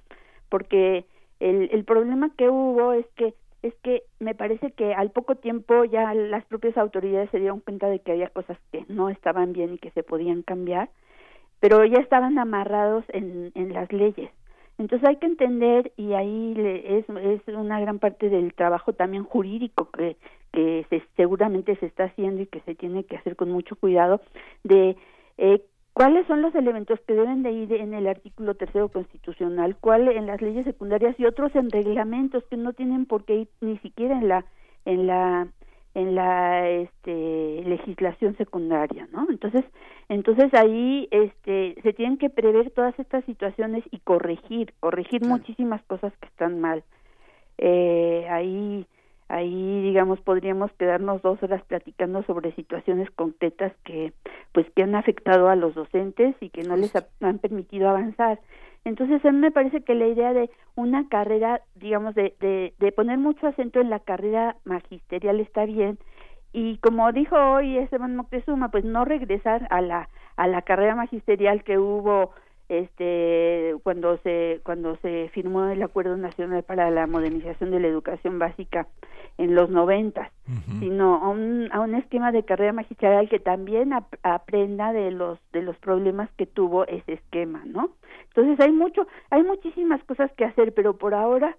Porque 0.48 1.04
el, 1.40 1.68
el 1.72 1.84
problema 1.84 2.30
que 2.36 2.48
hubo 2.48 2.92
es 2.92 3.06
que 3.16 3.34
es 3.62 3.74
que 3.82 4.04
me 4.20 4.34
parece 4.34 4.70
que 4.72 4.94
al 4.94 5.10
poco 5.10 5.34
tiempo 5.34 5.84
ya 5.84 6.14
las 6.14 6.44
propias 6.44 6.76
autoridades 6.76 7.30
se 7.30 7.40
dieron 7.40 7.60
cuenta 7.60 7.88
de 7.88 7.98
que 7.98 8.12
había 8.12 8.28
cosas 8.28 8.58
que 8.70 8.84
no 8.88 9.08
estaban 9.08 9.52
bien 9.52 9.74
y 9.74 9.78
que 9.78 9.90
se 9.90 10.02
podían 10.02 10.42
cambiar 10.42 10.90
pero 11.58 11.84
ya 11.84 11.98
estaban 11.98 12.38
amarrados 12.38 13.04
en 13.08 13.72
las 13.72 13.90
leyes 13.90 14.30
entonces 14.78 15.08
hay 15.08 15.16
que 15.16 15.26
entender, 15.26 15.92
y 15.96 16.12
ahí 16.12 16.54
es, 16.56 17.08
es 17.08 17.54
una 17.54 17.80
gran 17.80 17.98
parte 17.98 18.28
del 18.28 18.52
trabajo 18.54 18.92
también 18.92 19.24
jurídico 19.24 19.90
que, 19.90 20.16
que 20.52 20.86
se, 20.90 21.02
seguramente 21.16 21.76
se 21.76 21.86
está 21.86 22.04
haciendo 22.04 22.42
y 22.42 22.46
que 22.46 22.60
se 22.60 22.74
tiene 22.74 23.04
que 23.04 23.16
hacer 23.16 23.36
con 23.36 23.50
mucho 23.50 23.76
cuidado, 23.76 24.20
de 24.64 24.96
eh, 25.38 25.62
cuáles 25.92 26.26
son 26.26 26.42
los 26.42 26.54
elementos 26.54 27.00
que 27.06 27.14
deben 27.14 27.42
de 27.42 27.52
ir 27.52 27.72
en 27.72 27.94
el 27.94 28.06
artículo 28.06 28.54
tercero 28.54 28.90
constitucional, 28.90 29.76
cuál 29.80 30.08
en 30.08 30.26
las 30.26 30.42
leyes 30.42 30.64
secundarias 30.64 31.18
y 31.18 31.24
otros 31.24 31.54
en 31.56 31.70
reglamentos 31.70 32.44
que 32.50 32.58
no 32.58 32.74
tienen 32.74 33.06
por 33.06 33.24
qué 33.24 33.36
ir 33.36 33.48
ni 33.60 33.78
siquiera 33.78 34.18
en 34.18 34.28
la 34.28 34.44
en 34.84 35.06
la 35.06 35.48
en 35.96 36.14
la 36.14 36.68
este, 36.68 37.62
legislación 37.64 38.36
secundaria, 38.36 39.08
¿no? 39.12 39.26
Entonces, 39.30 39.64
entonces 40.10 40.52
ahí 40.52 41.08
este, 41.10 41.74
se 41.82 41.94
tienen 41.94 42.18
que 42.18 42.28
prever 42.28 42.70
todas 42.72 42.96
estas 42.98 43.24
situaciones 43.24 43.82
y 43.90 44.00
corregir, 44.00 44.74
corregir 44.78 45.24
muchísimas 45.24 45.82
cosas 45.84 46.12
que 46.20 46.26
están 46.26 46.60
mal. 46.60 46.84
Eh, 47.56 48.26
ahí 48.30 48.84
ahí 49.28 49.82
digamos 49.82 50.20
podríamos 50.20 50.70
quedarnos 50.72 51.22
dos 51.22 51.42
horas 51.42 51.62
platicando 51.64 52.22
sobre 52.24 52.52
situaciones 52.52 53.10
concretas 53.10 53.72
que 53.84 54.12
pues 54.52 54.66
que 54.74 54.82
han 54.82 54.94
afectado 54.94 55.48
a 55.48 55.56
los 55.56 55.74
docentes 55.74 56.36
y 56.40 56.50
que 56.50 56.62
no 56.62 56.76
les 56.76 56.92
han 57.20 57.38
permitido 57.38 57.88
avanzar. 57.88 58.40
Entonces 58.84 59.24
a 59.24 59.32
mí 59.32 59.38
me 59.38 59.50
parece 59.50 59.82
que 59.82 59.94
la 59.94 60.06
idea 60.06 60.32
de 60.32 60.48
una 60.76 61.08
carrera 61.08 61.60
digamos 61.74 62.14
de, 62.14 62.34
de, 62.40 62.74
de 62.78 62.92
poner 62.92 63.18
mucho 63.18 63.46
acento 63.46 63.80
en 63.80 63.90
la 63.90 64.00
carrera 64.00 64.56
magisterial 64.64 65.40
está 65.40 65.64
bien. 65.64 65.98
Y 66.52 66.78
como 66.78 67.10
dijo 67.12 67.36
hoy 67.36 67.76
Esteban 67.78 68.16
Moctezuma 68.16 68.70
pues 68.70 68.84
no 68.84 69.04
regresar 69.04 69.66
a 69.70 69.80
la 69.80 70.08
a 70.36 70.46
la 70.46 70.62
carrera 70.62 70.94
magisterial 70.94 71.64
que 71.64 71.78
hubo 71.78 72.32
este 72.68 73.74
cuando 73.82 74.18
se 74.18 74.60
cuando 74.64 74.96
se 74.96 75.28
firmó 75.32 75.66
el 75.66 75.82
acuerdo 75.82 76.16
nacional 76.16 76.64
para 76.64 76.90
la 76.90 77.06
modernización 77.06 77.70
de 77.70 77.80
la 77.80 77.86
educación 77.86 78.38
básica 78.38 78.88
en 79.38 79.54
los 79.54 79.70
noventas 79.70 80.32
sino 80.80 81.16
a 81.16 81.28
un, 81.28 81.68
a 81.72 81.80
un 81.80 81.94
esquema 81.94 82.32
de 82.32 82.44
carrera 82.44 82.72
magistral 82.72 83.28
que 83.28 83.38
también 83.38 83.92
aprenda 84.22 84.92
de 84.92 85.10
los 85.10 85.38
de 85.52 85.62
los 85.62 85.76
problemas 85.78 86.28
que 86.36 86.46
tuvo 86.46 86.86
ese 86.86 87.14
esquema 87.14 87.62
no 87.66 87.90
entonces 88.28 88.58
hay 88.58 88.72
mucho 88.72 89.06
hay 89.30 89.44
muchísimas 89.44 90.02
cosas 90.04 90.32
que 90.32 90.44
hacer 90.44 90.74
pero 90.74 90.96
por 90.96 91.14
ahora 91.14 91.56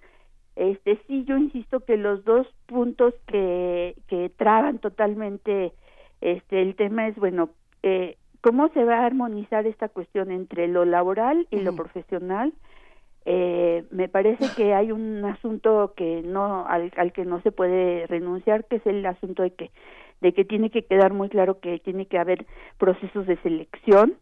este 0.58 1.00
sí 1.08 1.24
yo 1.24 1.38
insisto 1.38 1.80
que 1.82 1.96
los 1.96 2.26
dos 2.26 2.48
puntos 2.66 3.14
que 3.28 3.96
que 4.08 4.30
traban 4.36 4.80
totalmente 4.80 5.72
este 6.20 6.62
el 6.62 6.76
tema 6.76 7.08
es 7.08 7.16
bueno 7.16 7.50
eh, 7.84 8.18
cómo 8.42 8.70
se 8.70 8.84
va 8.84 9.00
a 9.00 9.06
armonizar 9.06 9.66
esta 9.68 9.90
cuestión 9.90 10.32
entre 10.32 10.68
lo 10.68 10.86
laboral 10.86 11.48
y 11.52 11.62
lo 11.62 11.76
profesional 11.76 12.54
eh, 13.26 13.84
me 13.92 14.08
parece 14.08 14.46
que 14.56 14.74
hay 14.74 14.92
un 14.94 15.26
asunto 15.26 15.94
que 15.98 16.22
no 16.24 16.66
al, 16.66 16.92
que 17.12 17.26
no 17.26 17.42
se 17.42 17.52
puede 17.52 18.08
renunciar 18.08 18.66
que 18.66 18.78
es 18.78 18.86
el 18.88 19.06
asunto 19.06 19.44
de 19.44 19.52
que 19.52 19.72
de 20.22 20.34
que 20.34 20.46
tiene 20.46 20.70
que 20.70 20.84
quedar 20.84 21.14
muy 21.14 21.30
claro 21.30 21.60
que 21.60 21.80
tiene 21.80 22.06
que 22.06 22.18
haber 22.18 22.46
procesos 22.78 23.28
de 23.28 23.36
selección 23.38 24.16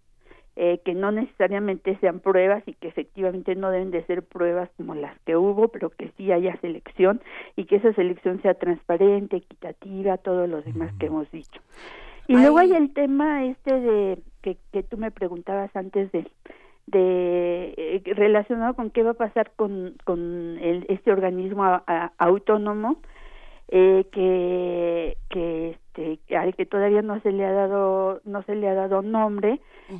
eh, 0.58 0.80
que 0.86 0.94
no 0.94 1.12
necesariamente 1.12 1.98
sean 2.00 2.22
pruebas 2.22 2.64
y 2.66 2.74
que 2.74 2.88
efectivamente 2.88 3.56
no 3.56 3.72
deben 3.72 3.92
de 3.92 4.06
ser 4.06 4.24
pruebas 4.24 4.70
como 4.78 4.96
las 4.96 5.20
que 5.26 5.36
hubo, 5.36 5.68
pero 5.68 5.90
que 5.90 6.12
sí 6.16 6.32
haya 6.32 6.56
selección 6.62 7.22
y 7.58 7.66
que 7.66 7.76
esa 7.76 7.92
selección 7.92 8.42
sea 8.42 8.54
transparente, 8.54 9.36
equitativa, 9.36 10.18
todo 10.18 10.48
lo 10.48 10.62
demás 10.62 10.94
que 10.98 11.08
hemos 11.08 11.30
dicho. 11.30 11.62
Y 12.28 12.34
luego 12.34 12.58
hay 12.58 12.74
el 12.74 12.94
tema 12.94 13.46
este 13.46 13.80
de 13.80 14.20
que, 14.42 14.58
que 14.72 14.84
tú 14.84 14.98
me 14.98 15.12
preguntabas 15.12 15.76
antes 15.76 16.12
de 16.12 16.28
de 16.88 17.74
eh, 17.78 18.02
relacionado 18.14 18.76
con 18.76 18.92
qué 18.92 19.02
va 19.02 19.12
a 19.12 19.16
pasar 19.16 19.52
con, 19.56 19.96
con 20.04 20.60
el, 20.62 20.86
este 20.88 21.12
organismo 21.12 21.82
autónomo 22.18 22.98
eh, 23.70 24.06
que 24.12 25.18
que 25.30 25.70
este 25.72 26.20
al 26.36 26.56
que 26.56 26.66
todavía 26.66 27.02
no 27.02 27.20
se 27.22 27.32
le 27.32 27.46
ha 27.46 27.52
dado 27.52 28.22
no 28.24 28.44
se 28.44 28.56
le 28.56 28.68
ha 28.68 28.76
dado 28.76 29.02
nombre 29.02 29.60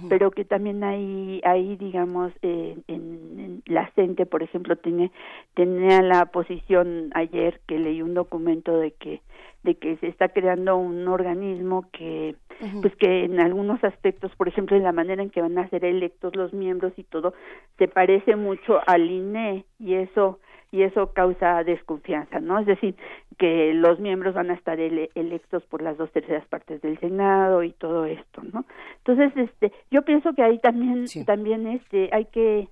pero 0.10 0.32
que 0.32 0.46
también 0.46 0.84
hay 0.84 1.42
ahí 1.44 1.76
digamos 1.76 2.32
en, 2.42 2.84
en, 2.88 3.64
la 3.66 3.90
CENTE 3.96 4.26
por 4.26 4.44
ejemplo 4.44 4.76
tiene 4.76 5.12
tenía 5.56 6.02
la 6.02 6.28
posición 6.28 7.10
ayer 7.16 7.62
que 7.68 7.80
leí 7.80 8.02
un 8.02 8.14
documento 8.14 8.78
de 8.78 8.92
que 8.92 9.22
de 9.66 9.76
que 9.76 9.98
se 9.98 10.08
está 10.08 10.30
creando 10.30 10.78
un 10.78 11.08
organismo 11.08 11.90
que 11.92 12.36
pues 12.82 12.96
que 12.96 13.26
en 13.26 13.42
algunos 13.42 13.84
aspectos 13.84 14.34
por 14.38 14.48
ejemplo 14.48 14.78
en 14.78 14.84
la 14.84 14.94
manera 14.94 15.22
en 15.22 15.30
que 15.30 15.42
van 15.42 15.58
a 15.58 15.68
ser 15.70 15.84
electos 15.84 16.36
los 16.38 16.54
miembros 16.54 16.94
y 16.96 17.04
todo 17.04 17.34
se 17.78 17.90
parece 17.90 18.38
mucho 18.38 18.80
al 18.88 19.12
INE 19.12 19.66
y 19.78 19.96
eso 19.96 20.40
y 20.72 20.84
eso 20.84 21.14
causa 21.14 21.64
desconfianza, 21.64 22.42
¿no? 22.42 22.60
Es 22.60 22.66
decir, 22.66 22.96
que 23.38 23.74
los 23.74 23.98
miembros 24.00 24.34
van 24.34 24.52
a 24.52 24.56
estar 24.56 24.78
electos 24.78 25.64
por 25.68 25.82
las 25.82 25.98
dos 25.98 26.12
terceras 26.12 26.46
partes 26.48 26.82
del 26.82 27.00
Senado 27.00 27.64
y 27.64 27.72
todo 27.72 28.04
esto, 28.04 28.42
¿no? 28.52 28.66
Entonces, 28.98 29.32
este, 29.38 29.72
yo 29.90 30.02
pienso 30.02 30.34
que 30.34 30.44
ahí 30.44 30.60
también, 30.60 31.06
también, 31.26 31.66
este, 31.68 32.10
hay 32.12 32.26
que, 32.26 32.68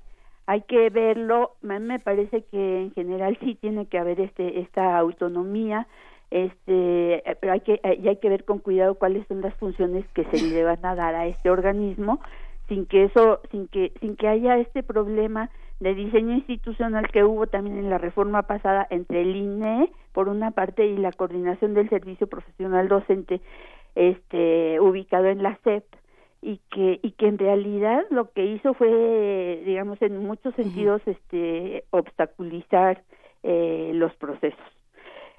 hay 0.48 0.62
que 0.64 0.90
verlo. 0.90 1.52
Me 1.62 2.00
parece 2.00 2.44
que 2.52 2.82
en 2.82 2.92
general 2.92 3.38
sí 3.42 3.56
tiene 3.56 3.86
que 3.86 4.00
haber 4.00 4.20
este, 4.20 4.60
esta 4.60 4.98
autonomía 4.98 5.88
este 6.34 7.24
pero 7.40 7.54
hay 7.54 7.60
que 7.62 7.80
y 8.02 8.08
hay 8.08 8.18
que 8.18 8.30
ver 8.30 8.44
con 8.44 8.58
cuidado 8.58 8.96
cuáles 8.96 9.26
son 9.28 9.42
las 9.42 9.54
funciones 9.56 10.04
que 10.16 10.26
se 10.26 10.42
le 10.42 10.64
van 10.64 10.84
a 10.84 10.96
dar 10.96 11.14
a 11.14 11.28
este 11.28 11.52
organismo 11.52 12.20
sin 12.68 12.88
que 12.88 13.04
eso 13.04 13.40
sin 13.52 13.68
que 13.68 13.94
sin 14.02 14.16
que 14.16 14.28
haya 14.28 14.58
este 14.58 14.82
problema 14.82 15.52
de 15.80 15.94
diseño 15.94 16.34
institucional 16.34 17.08
que 17.12 17.24
hubo 17.24 17.46
también 17.46 17.78
en 17.78 17.90
la 17.92 18.00
reforma 18.00 18.44
pasada 18.44 18.88
entre 18.90 19.22
el 19.22 19.36
INE 19.36 19.92
por 20.12 20.28
una 20.28 20.50
parte 20.50 20.88
y 20.88 20.98
la 20.98 21.12
coordinación 21.12 21.76
del 21.76 21.90
servicio 21.90 22.26
profesional 22.26 22.88
docente 22.88 23.40
este 23.94 24.80
ubicado 24.80 25.28
en 25.28 25.44
la 25.44 25.60
SEP 25.64 25.86
y 26.42 26.60
que 26.72 27.00
y 27.04 27.12
que 27.12 27.28
en 27.28 27.38
realidad 27.38 28.06
lo 28.10 28.32
que 28.32 28.44
hizo 28.44 28.74
fue 28.74 29.62
digamos 29.68 30.02
en 30.02 30.18
muchos 30.18 30.56
sentidos 30.56 31.04
este 31.06 31.84
obstaculizar 31.92 33.04
eh, 33.44 33.92
los 33.94 34.16
procesos 34.16 34.83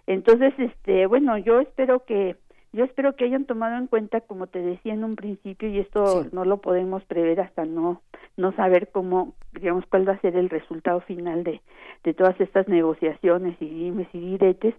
entonces 0.06 0.54
este 0.58 1.06
bueno 1.06 1.38
yo 1.38 1.60
espero 1.60 2.04
que 2.04 2.36
yo 2.72 2.84
espero 2.84 3.14
que 3.14 3.24
hayan 3.24 3.44
tomado 3.44 3.76
en 3.76 3.86
cuenta 3.86 4.20
como 4.20 4.46
te 4.48 4.60
decía 4.60 4.94
en 4.94 5.04
un 5.04 5.16
principio 5.16 5.68
y 5.68 5.78
esto 5.78 6.26
no 6.32 6.44
lo 6.44 6.58
podemos 6.60 7.04
prever 7.04 7.40
hasta 7.40 7.64
no 7.64 8.02
no 8.36 8.52
saber 8.52 8.88
cómo, 8.90 9.34
digamos, 9.52 9.84
cuál 9.86 10.08
va 10.08 10.14
a 10.14 10.20
ser 10.20 10.36
el 10.36 10.50
resultado 10.50 11.00
final 11.02 11.44
de, 11.44 11.60
de 12.02 12.14
todas 12.14 12.38
estas 12.40 12.68
negociaciones 12.68 13.56
y 13.60 13.68
dimes 13.68 14.08
y 14.12 14.18
diretes, 14.18 14.74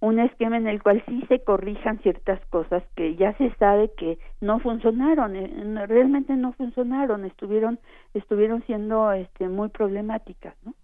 un 0.00 0.18
esquema 0.18 0.56
en 0.56 0.66
el 0.66 0.82
cual 0.82 1.02
sí 1.06 1.24
se 1.28 1.40
corrijan 1.40 1.98
ciertas 1.98 2.40
cosas 2.46 2.82
que 2.96 3.16
ya 3.16 3.36
se 3.36 3.52
sabe 3.56 3.90
que 3.96 4.18
no 4.40 4.58
funcionaron, 4.60 5.36
eh, 5.36 5.86
realmente 5.86 6.34
no 6.36 6.52
funcionaron, 6.52 7.24
estuvieron 7.24 7.78
estuvieron 8.14 8.62
siendo 8.64 9.12
este 9.12 9.48
muy 9.48 9.68
problemáticas, 9.68 10.54
¿no? 10.64 10.74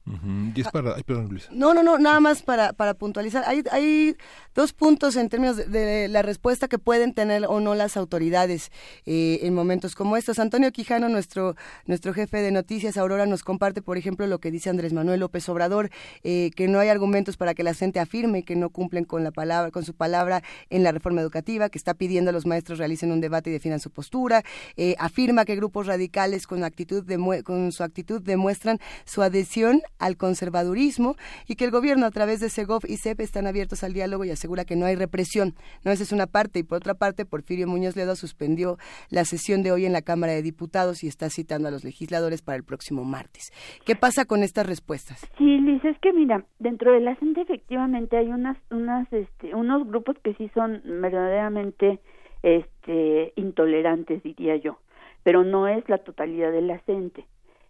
No, 1.51 1.74
no, 1.74 1.83
no, 1.83 1.99
nada 1.99 2.20
más 2.20 2.43
para, 2.43 2.73
para 2.73 2.95
puntualizar. 2.95 3.43
Hay, 3.47 3.65
hay 3.73 4.16
dos 4.55 4.73
puntos 4.73 5.16
en 5.16 5.28
términos 5.28 5.57
de, 5.57 6.09
la 6.09 6.23
respuesta 6.23 6.69
que 6.69 6.78
pueden 6.78 7.12
tener 7.12 7.45
o 7.49 7.59
no 7.61 7.74
las 7.74 7.97
autoridades 7.97 8.70
eh, 9.05 9.41
en 9.43 9.55
momentos 9.55 9.95
como 9.95 10.16
estos. 10.16 10.39
Antonio 10.39 10.70
Quijano, 10.70 11.09
nuestro, 11.09 11.57
nuestro 11.87 12.15
jefe 12.15 12.41
de 12.41 12.53
noticias, 12.53 12.97
Aurora, 12.97 13.27
nos 13.27 13.43
comparte, 13.43 13.83
por 13.83 13.97
ejemplo, 13.97 14.27
lo 14.28 14.39
que 14.39 14.53
dice 14.53 14.70
Andrés 14.70 14.93
Manuel 14.93 15.20
López 15.20 15.49
Obrador, 15.49 15.91
eh, 16.23 16.51
que 16.55 16.69
no 16.69 16.78
hay 16.78 16.89
argumentos 16.89 17.37
para 17.37 17.55
que 17.55 17.65
la 17.65 17.74
gente 17.74 17.99
afirme 17.99 18.45
que 18.45 18.55
no 18.55 18.70
cumplen 18.70 19.05
con 19.05 19.24
la 19.24 19.33
palabra, 19.33 19.73
con 19.73 19.85
su 19.85 19.95
palabra 19.95 20.43
en 20.70 20.85
la 20.85 20.93
reforma 20.93 21.20
educativa, 21.20 21.69
que 21.69 21.78
está 21.78 21.95
pidiendo 21.95 22.31
a 22.31 22.33
los 22.33 22.47
maestros 22.47 22.78
realicen 22.78 23.11
un 23.11 23.20
debate 23.20 23.51
y 23.51 23.53
definan 23.53 23.81
su 23.81 23.91
postura, 23.91 24.45
eh, 24.77 24.95
afirma 24.99 25.45
que 25.45 25.57
grupos 25.57 25.87
radicales 25.87 26.47
con 26.47 26.62
actitud 26.62 27.03
de 27.05 27.16
con 27.43 27.73
su 27.73 27.83
actitud 27.83 28.23
demuestran 28.23 28.78
su 29.05 29.23
adhesión 29.23 29.83
al 29.98 30.16
conservadurismo 30.16 31.16
y 31.47 31.56
que 31.56 31.64
el 31.64 31.70
gobierno 31.70 32.06
a 32.06 32.10
través 32.10 32.40
de 32.40 32.48
Segov 32.48 32.82
y 32.86 32.97
CEP 32.97 33.20
están 33.20 33.47
abiertos 33.47 33.85
al 33.85 33.93
diálogo 33.93 34.24
y 34.24 34.31
asegura 34.31 34.64
que 34.64 34.77
no 34.77 34.86
hay 34.86 34.97
represión. 34.97 35.55
No, 35.85 35.90
esa 35.90 36.02
es 36.02 36.12
una 36.12 36.27
parte. 36.27 36.60
Y 36.60 36.62
por 36.62 36.78
otra 36.78 36.94
parte, 36.94 37.24
Porfirio 37.24 37.66
Muñoz 37.66 37.97
Ledo 37.97 38.16
suspendió 38.16 38.77
la 39.10 39.24
sesión 39.24 39.62
de 39.62 39.73
hoy 39.73 39.86
en 39.86 39.93
la 39.93 40.02
Cámara 40.02 40.32
de 40.32 40.43
Diputados 40.43 41.02
y 41.05 41.09
está 41.09 41.31
citando 41.31 41.68
a 41.68 41.70
los 41.70 41.85
legisladores 41.85 42.43
para 42.43 42.56
el 42.56 42.64
próximo 42.64 43.05
martes. 43.05 43.52
¿Qué 43.85 43.97
pasa 43.97 44.24
con 44.24 44.43
estas 44.43 44.66
respuestas? 44.66 45.20
Sí, 45.39 45.59
Liz, 45.59 45.85
es 45.85 45.98
que 46.01 46.12
mira, 46.12 46.44
dentro 46.59 46.93
de 46.93 47.01
la 47.01 47.14
gente 47.16 47.43
efectivamente 47.43 48.16
hay 48.16 48.28
unas, 48.28 48.56
unas, 48.70 49.10
este, 49.12 49.55
unos 49.55 49.86
grupos 49.86 50.16
que 50.23 50.35
sí 50.35 50.51
son 50.55 50.82
verdaderamente 50.85 52.01
este, 52.43 53.32
intolerantes, 53.36 54.23
diría 54.23 54.56
yo 54.56 54.78
pero 55.27 55.43
no 55.43 55.66
es 55.66 55.89
la 55.89 55.98
totalidad 55.98 56.52
de 56.52 56.62
la 56.62 56.78
gente. 56.78 57.27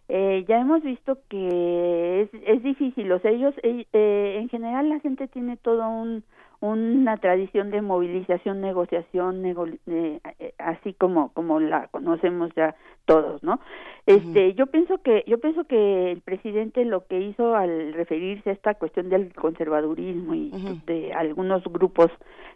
Eh, 0.09 0.45
ya 0.47 0.59
hemos 0.59 0.83
visto 0.83 1.17
que 1.27 2.21
es, 2.21 2.29
es 2.45 2.63
difícil, 2.63 3.11
o 3.11 3.19
sea, 3.19 3.31
ellos, 3.31 3.53
eh, 3.61 3.85
eh, 3.91 4.37
en 4.39 4.47
general 4.47 4.87
la 4.89 4.99
gente 5.01 5.27
tiene 5.27 5.57
todo 5.57 5.87
un, 5.89 6.23
una 6.59 7.17
tradición 7.17 7.69
de 7.71 7.81
movilización, 7.81 8.61
negociación, 8.61 9.43
eh, 9.85 10.19
así 10.57 10.93
como 10.93 11.31
como 11.33 11.59
la 11.59 11.87
conocemos 11.89 12.51
ya 12.55 12.75
todos, 13.05 13.43
¿no? 13.43 13.59
Este, 14.05 14.53
yo 14.53 14.67
pienso 14.67 14.97
que 14.99 15.23
yo 15.27 15.39
pienso 15.39 15.65
que 15.65 16.11
el 16.13 16.21
presidente 16.21 16.85
lo 16.85 17.05
que 17.05 17.19
hizo 17.19 17.55
al 17.55 17.93
referirse 17.93 18.49
a 18.49 18.53
esta 18.53 18.73
cuestión 18.75 19.09
del 19.09 19.33
conservadurismo 19.33 20.33
y 20.33 20.51
de 20.85 21.13
algunos 21.13 21.63
grupos, 21.65 22.09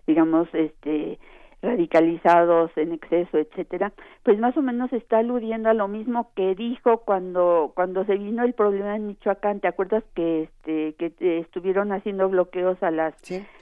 digamos, 0.08 0.48
este 0.54 1.20
radicalizados 1.62 2.72
en 2.76 2.94
exceso, 2.94 3.38
etcétera, 3.38 3.94
pues 4.24 4.40
más 4.40 4.58
o 4.58 4.62
menos 4.62 4.92
está 4.94 5.20
aludiendo 5.20 5.70
a 5.70 5.74
lo 5.74 5.88
mismo 5.88 6.32
que 6.36 6.56
dijo 6.56 7.00
cuando 7.00 7.72
cuando 7.76 8.04
se 8.06 8.18
vino 8.18 8.44
el 8.44 8.54
problema 8.54 8.96
en 8.96 9.08
Michoacán, 9.08 9.60
¿te 9.60 9.68
acuerdas 9.68 10.04
que 10.16 10.44
este 10.44 10.94
que 10.96 11.40
estuvieron 11.40 11.92
haciendo 11.92 12.30
bloqueos 12.30 12.82
a 12.82 12.92
las 12.92 13.14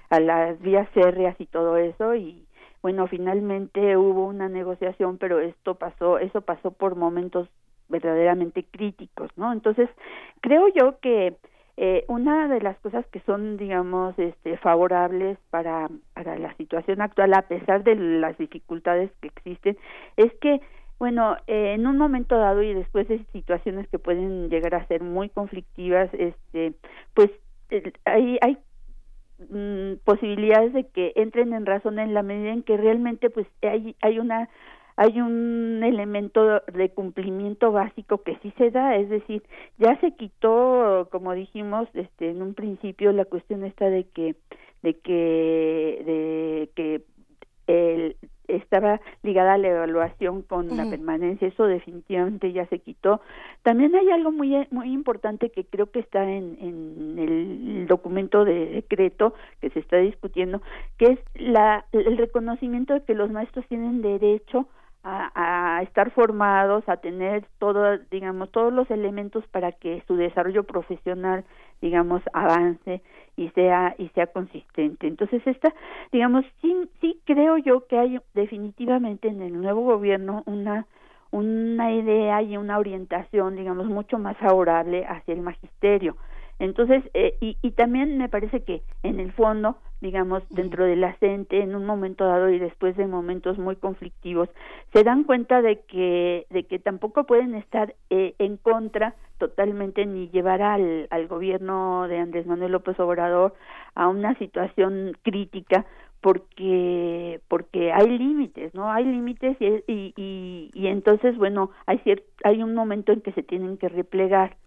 a 0.10 0.20
las 0.20 0.60
vías 0.62 0.90
férreas 0.90 1.36
y 1.40 1.46
todo 1.46 1.78
eso 1.78 2.16
y 2.16 2.46
bueno, 2.82 3.08
finalmente 3.08 3.98
hubo 3.98 4.26
una 4.26 4.48
negociación, 4.48 5.18
pero 5.18 5.40
esto 5.40 5.76
pasó, 5.76 6.18
eso 6.18 6.42
pasó 6.42 6.72
por 6.72 6.96
momentos 6.96 7.50
verdaderamente 7.90 8.64
críticos, 8.64 9.30
¿no? 9.36 9.52
Entonces, 9.52 9.90
creo 10.42 10.68
yo 10.70 11.00
que 11.00 11.36
eh, 11.82 12.04
una 12.10 12.50
de 12.50 12.60
las 12.60 12.78
cosas 12.80 13.06
que 13.08 13.22
son, 13.22 13.56
digamos, 13.56 14.14
este, 14.20 14.58
favorables 14.58 15.38
para, 15.50 15.88
para 16.14 16.38
la 16.38 16.54
situación 16.56 17.00
actual, 17.00 17.34
a 17.34 17.44
pesar 17.44 17.86
de 17.86 17.96
las 17.96 18.38
dificultades 18.38 19.10
que 19.22 19.30
existen, 19.30 19.78
es 20.18 20.30
que, 20.42 20.60
bueno, 21.00 21.38
eh, 21.48 21.76
en 21.76 21.88
un 21.88 21.98
momento 21.98 22.38
dado 22.38 22.62
y 22.64 22.74
después 22.74 23.08
de 23.08 23.24
situaciones 23.32 23.88
que 23.88 23.98
pueden 23.98 24.50
llegar 24.50 24.76
a 24.76 24.86
ser 24.88 25.02
muy 25.04 25.30
conflictivas, 25.30 26.10
este, 26.16 26.74
pues 27.14 27.32
eh, 27.70 27.94
hay, 28.04 28.38
hay 28.42 28.58
mm, 29.50 30.04
posibilidades 30.04 30.74
de 30.74 30.86
que 30.86 31.14
entren 31.16 31.54
en 31.54 31.66
razón 31.66 31.98
en 31.98 32.14
la 32.14 32.24
medida 32.24 32.52
en 32.52 32.64
que 32.64 32.76
realmente 32.76 33.30
pues 33.30 33.48
hay, 33.62 33.96
hay 34.02 34.20
una 34.20 34.50
hay 35.00 35.22
un 35.22 35.82
elemento 35.82 36.62
de 36.74 36.90
cumplimiento 36.90 37.72
básico 37.72 38.22
que 38.22 38.38
sí 38.42 38.54
se 38.58 38.70
da, 38.70 38.98
es 38.98 39.08
decir, 39.08 39.44
ya 39.78 39.98
se 40.02 40.12
quitó, 40.12 41.08
como 41.10 41.34
dijimos, 41.34 41.88
este, 41.94 42.32
en 42.32 42.42
un 42.42 42.54
principio 42.54 43.14
la 43.14 43.24
cuestión 43.24 43.64
está 43.64 43.90
de 43.90 44.04
que, 44.04 44.36
de 44.82 44.96
que, 44.96 46.04
de 46.06 46.70
que 46.76 47.02
el, 47.68 48.18
estaba 48.50 49.00
ligada 49.24 49.54
a 49.54 49.58
la 49.58 49.70
evaluación 49.70 50.42
con 50.42 50.76
la 50.76 50.90
permanencia, 50.90 51.48
eso 51.48 51.64
definitivamente 51.64 52.52
ya 52.52 52.66
se 52.66 52.80
quitó. 52.80 53.22
También 53.64 53.96
hay 53.96 54.10
algo 54.10 54.34
muy 54.34 54.68
muy 54.70 54.92
importante 54.92 55.50
que 55.50 55.64
creo 55.64 55.90
que 55.92 56.00
está 56.00 56.30
en, 56.30 56.58
en 56.60 57.20
el 57.20 57.88
documento 57.88 58.44
de 58.44 58.66
decreto 58.66 59.34
que 59.62 59.70
se 59.70 59.80
está 59.80 59.96
discutiendo, 59.96 60.62
que 60.98 61.06
es 61.14 61.20
la, 61.36 61.86
el 61.94 62.18
reconocimiento 62.18 62.96
de 62.96 63.04
que 63.04 63.14
los 63.14 63.32
maestros 63.32 63.66
tienen 63.68 64.02
derecho 64.02 64.68
a, 65.04 65.78
a, 65.78 65.82
estar 65.84 66.12
formados, 66.12 66.88
a 66.88 66.98
tener 66.98 67.46
todo, 67.58 67.98
digamos, 68.12 68.52
todos 68.52 68.74
los 68.74 68.90
elementos 68.92 69.46
para 69.48 69.72
que 69.72 70.04
su 70.08 70.16
desarrollo 70.16 70.64
profesional, 70.64 71.46
digamos, 71.82 72.22
avance 72.34 73.02
y 73.38 73.50
sea 73.50 73.96
y 73.98 74.10
sea 74.10 74.28
consistente. 74.28 75.08
Entonces 75.08 75.42
esta, 75.46 75.74
digamos, 76.12 76.46
sí, 76.62 76.90
sí 77.00 77.20
creo 77.26 77.58
yo 77.58 77.88
que 77.88 77.98
hay 77.98 78.20
definitivamente 78.34 79.30
en 79.30 79.42
el 79.42 79.60
nuevo 79.62 79.82
gobierno 79.82 80.44
una 80.46 80.86
una 81.32 81.92
idea 81.92 82.42
y 82.42 82.58
una 82.58 82.80
orientación, 82.80 83.56
digamos, 83.56 83.88
mucho 83.88 84.18
más 84.18 84.36
favorable 84.38 85.06
hacia 85.06 85.34
el 85.34 85.42
magisterio. 85.42 86.16
Entonces, 86.60 87.04
eh, 87.14 87.38
y, 87.42 87.58
y 87.62 87.72
también 87.72 88.18
me 88.18 88.30
parece 88.30 88.64
que 88.64 88.84
en 89.04 89.20
el 89.20 89.32
fondo 89.32 89.78
digamos, 90.02 90.44
dentro 90.50 90.86
de 90.86 90.96
la 90.96 91.14
CENTE 91.16 91.62
en 91.62 91.76
un 91.76 91.86
momento 91.86 92.26
dado 92.26 92.50
y 92.50 92.60
después 92.60 92.96
de 92.96 93.06
momentos 93.08 93.58
muy 93.58 93.76
conflictivos, 93.76 94.50
se 94.94 95.04
dan 95.04 95.24
cuenta 95.24 95.62
de 95.62 95.82
que, 95.82 96.46
de 96.50 96.64
que 96.64 96.80
tampoco 96.80 97.26
pueden 97.26 97.54
estar 97.56 97.96
eh, 98.10 98.34
en 98.40 98.58
contra 98.58 99.16
totalmente 99.38 100.06
ni 100.06 100.30
llevar 100.30 100.62
al, 100.62 101.08
al 101.10 101.28
gobierno 101.28 102.08
de 102.08 102.18
Andrés 102.20 102.46
Manuel 102.46 102.74
López 102.74 103.00
Obrador 103.00 103.54
a 103.96 104.08
una 104.08 104.36
situación 104.36 105.18
crítica 105.24 105.86
porque 106.22 107.40
porque 107.48 107.94
hay 107.94 108.18
límites 108.18 108.74
no 108.74 108.92
hay 108.92 109.06
límites 109.06 109.56
y, 109.62 109.84
y, 109.88 110.70
y, 110.74 110.88
entonces 110.88 111.38
bueno 111.38 111.72
hay 111.86 112.00
cierto, 112.00 112.26
hay 112.44 112.62
un 112.62 112.76
momento 112.76 113.14
en 113.14 113.22
que 113.22 113.32
se 113.32 113.42
tienen 113.42 113.78
que 113.78 113.88
replegar 113.88 114.58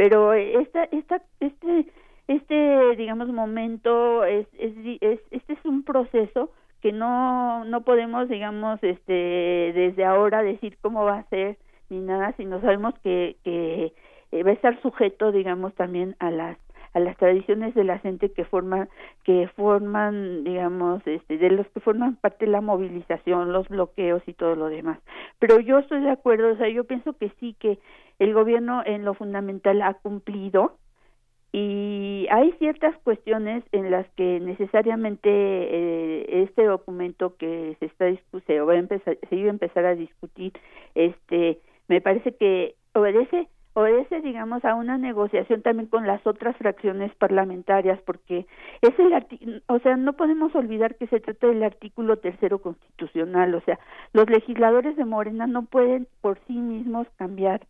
pero 0.00 0.32
esta 0.32 0.84
esta 0.84 1.20
este 1.40 1.84
este 2.26 2.96
digamos 2.96 3.28
momento 3.28 4.24
es, 4.24 4.46
es, 4.58 4.72
es, 5.02 5.20
este 5.30 5.52
es 5.52 5.64
un 5.66 5.82
proceso 5.82 6.48
que 6.80 6.90
no 6.90 7.66
no 7.66 7.82
podemos 7.82 8.26
digamos 8.30 8.82
este 8.82 9.12
desde 9.74 10.06
ahora 10.06 10.42
decir 10.42 10.78
cómo 10.80 11.04
va 11.04 11.18
a 11.18 11.28
ser 11.28 11.58
ni 11.90 11.98
nada 11.98 12.32
sino 12.38 12.62
sabemos 12.62 12.94
que 13.00 13.36
que 13.44 13.92
eh, 14.32 14.42
va 14.42 14.52
a 14.52 14.54
estar 14.54 14.80
sujeto 14.80 15.32
digamos 15.32 15.74
también 15.74 16.16
a 16.18 16.30
las 16.30 16.56
a 16.92 17.00
las 17.00 17.16
tradiciones 17.16 17.74
de 17.74 17.84
la 17.84 17.98
gente 17.98 18.32
que 18.32 18.44
forman 18.44 18.88
que 19.24 19.48
forman 19.56 20.44
digamos 20.44 21.06
este 21.06 21.38
de 21.38 21.50
los 21.50 21.66
que 21.68 21.80
forman 21.80 22.16
parte 22.16 22.46
de 22.46 22.52
la 22.52 22.60
movilización 22.60 23.52
los 23.52 23.68
bloqueos 23.68 24.22
y 24.26 24.34
todo 24.34 24.54
lo 24.56 24.68
demás. 24.68 24.98
Pero 25.38 25.60
yo 25.60 25.78
estoy 25.78 26.00
de 26.00 26.10
acuerdo 26.10 26.52
o 26.52 26.56
sea 26.56 26.68
yo 26.68 26.84
pienso 26.84 27.12
que 27.14 27.30
sí 27.40 27.54
que 27.58 27.78
el 28.18 28.34
gobierno 28.34 28.82
en 28.84 29.04
lo 29.04 29.14
fundamental 29.14 29.82
ha 29.82 29.94
cumplido 29.94 30.76
y 31.52 32.26
hay 32.30 32.52
ciertas 32.58 32.96
cuestiones 32.98 33.64
en 33.72 33.90
las 33.90 34.08
que 34.10 34.38
necesariamente 34.40 35.28
eh, 35.30 36.42
este 36.44 36.64
documento 36.64 37.36
que 37.36 37.76
se 37.80 37.86
está 37.86 38.06
se 38.46 38.60
va 38.60 38.72
a 38.74 38.78
empezar 38.78 39.18
se 39.28 39.36
iba 39.36 39.48
a 39.48 39.50
empezar 39.50 39.84
a 39.84 39.94
discutir 39.94 40.52
este 40.94 41.60
me 41.88 42.00
parece 42.00 42.34
que 42.36 42.76
obedece 42.94 43.48
obedece 43.74 44.20
digamos 44.20 44.64
a 44.64 44.74
una 44.74 44.98
negociación 44.98 45.62
también 45.62 45.88
con 45.88 46.06
las 46.06 46.26
otras 46.26 46.56
fracciones 46.56 47.14
parlamentarias 47.16 48.00
porque 48.04 48.46
es 48.82 48.98
el 48.98 49.62
o 49.68 49.78
sea 49.78 49.96
no 49.96 50.14
podemos 50.14 50.54
olvidar 50.54 50.96
que 50.96 51.06
se 51.06 51.20
trata 51.20 51.46
del 51.46 51.62
artículo 51.62 52.16
tercero 52.18 52.58
constitucional 52.60 53.54
o 53.54 53.60
sea 53.62 53.78
los 54.12 54.28
legisladores 54.28 54.96
de 54.96 55.04
Morena 55.04 55.46
no 55.46 55.64
pueden 55.66 56.08
por 56.20 56.38
sí 56.46 56.54
mismos 56.54 57.06
cambiar 57.16 57.60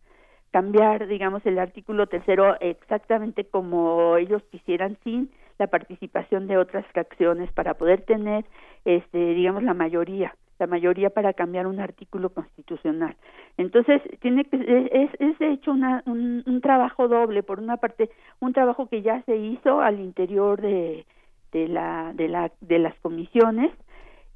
cambiar, 0.51 1.07
digamos, 1.07 1.45
el 1.45 1.57
artículo 1.59 2.07
tercero 2.07 2.57
exactamente 2.59 3.45
como 3.45 4.17
ellos 4.17 4.43
quisieran 4.51 4.97
sin 5.03 5.31
la 5.57 5.67
participación 5.67 6.47
de 6.47 6.57
otras 6.57 6.85
fracciones 6.87 7.51
para 7.53 7.75
poder 7.75 8.01
tener, 8.01 8.45
este, 8.85 9.33
digamos, 9.33 9.63
la 9.63 9.73
mayoría, 9.73 10.35
la 10.61 10.67
mayoría 10.67 11.09
para 11.09 11.33
cambiar 11.33 11.65
un 11.65 11.79
artículo 11.79 12.29
constitucional. 12.29 13.15
Entonces, 13.57 14.01
tiene 14.19 14.45
que, 14.45 14.57
es, 14.91 15.09
es 15.19 15.39
de 15.39 15.51
hecho 15.53 15.71
una, 15.71 16.03
un, 16.05 16.43
un 16.45 16.61
trabajo 16.61 17.07
doble, 17.07 17.41
por 17.41 17.59
una 17.59 17.77
parte, 17.77 18.11
un 18.39 18.53
trabajo 18.53 18.87
que 18.87 19.01
ya 19.01 19.23
se 19.23 19.35
hizo 19.35 19.81
al 19.81 19.99
interior 19.99 20.61
de, 20.61 21.05
de 21.51 21.67
la, 21.67 22.13
de 22.13 22.27
la, 22.27 22.51
de 22.61 22.77
las 22.77 22.95
comisiones, 22.99 23.71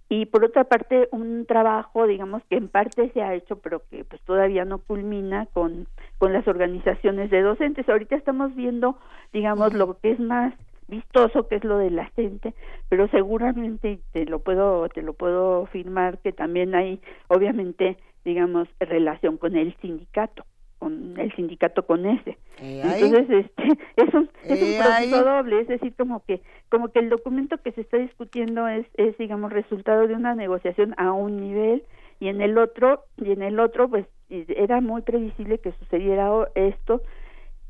y 0.09 0.25
por 0.25 0.43
otra 0.43 0.63
parte 0.65 1.07
un 1.11 1.45
trabajo 1.47 2.05
digamos 2.05 2.43
que 2.49 2.57
en 2.57 2.67
parte 2.67 3.09
se 3.13 3.23
ha 3.23 3.33
hecho 3.33 3.57
pero 3.57 3.81
que 3.89 4.05
pues 4.05 4.21
todavía 4.21 4.63
no 4.63 4.77
culmina 4.77 5.47
con 5.47 5.87
con 6.19 6.31
las 6.31 6.47
organizaciones 6.47 7.31
de 7.31 7.41
docentes 7.41 7.89
ahorita 7.89 8.15
estamos 8.15 8.53
viendo 8.53 8.99
digamos 9.33 9.73
lo 9.73 9.97
que 9.97 10.11
es 10.11 10.19
más 10.19 10.53
vistoso 10.87 11.47
que 11.47 11.55
es 11.55 11.63
lo 11.63 11.77
de 11.77 11.89
la 11.89 12.05
gente 12.15 12.53
pero 12.89 13.07
seguramente 13.09 13.99
te 14.11 14.25
lo 14.25 14.39
puedo 14.39 14.87
te 14.89 15.01
lo 15.01 15.13
puedo 15.13 15.63
afirmar 15.63 16.19
que 16.19 16.31
también 16.31 16.75
hay 16.75 16.99
obviamente 17.27 17.97
digamos 18.23 18.67
relación 18.79 19.37
con 19.37 19.55
el 19.55 19.75
sindicato 19.81 20.45
con 20.79 21.17
el 21.17 21.33
sindicato 21.35 21.85
con 21.85 22.05
ese. 22.05 22.37
Entonces 22.59 23.29
este 23.29 23.63
es 23.95 24.13
un 24.13 24.29
es 24.43 24.61
un 24.61 24.83
proceso 24.83 25.23
doble 25.23 25.61
es 25.61 25.67
decir 25.67 25.93
como 25.95 26.23
que 26.25 26.41
como 26.69 26.89
que 26.89 26.99
el 26.99 27.09
documento 27.09 27.57
que 27.57 27.71
se 27.71 27.81
está 27.81 27.97
discutiendo 27.97 28.67
es 28.67 28.85
es 28.95 29.17
digamos 29.17 29.51
resultado 29.51 30.07
de 30.07 30.13
una 30.15 30.35
negociación 30.35 30.93
a 30.97 31.11
un 31.11 31.37
nivel 31.37 31.83
y 32.19 32.27
en 32.27 32.41
el 32.41 32.57
otro 32.57 33.05
y 33.17 33.31
en 33.31 33.41
el 33.41 33.59
otro 33.59 33.89
pues 33.89 34.05
era 34.29 34.81
muy 34.81 35.01
previsible 35.01 35.59
que 35.59 35.71
sucediera 35.73 36.29
esto 36.55 37.01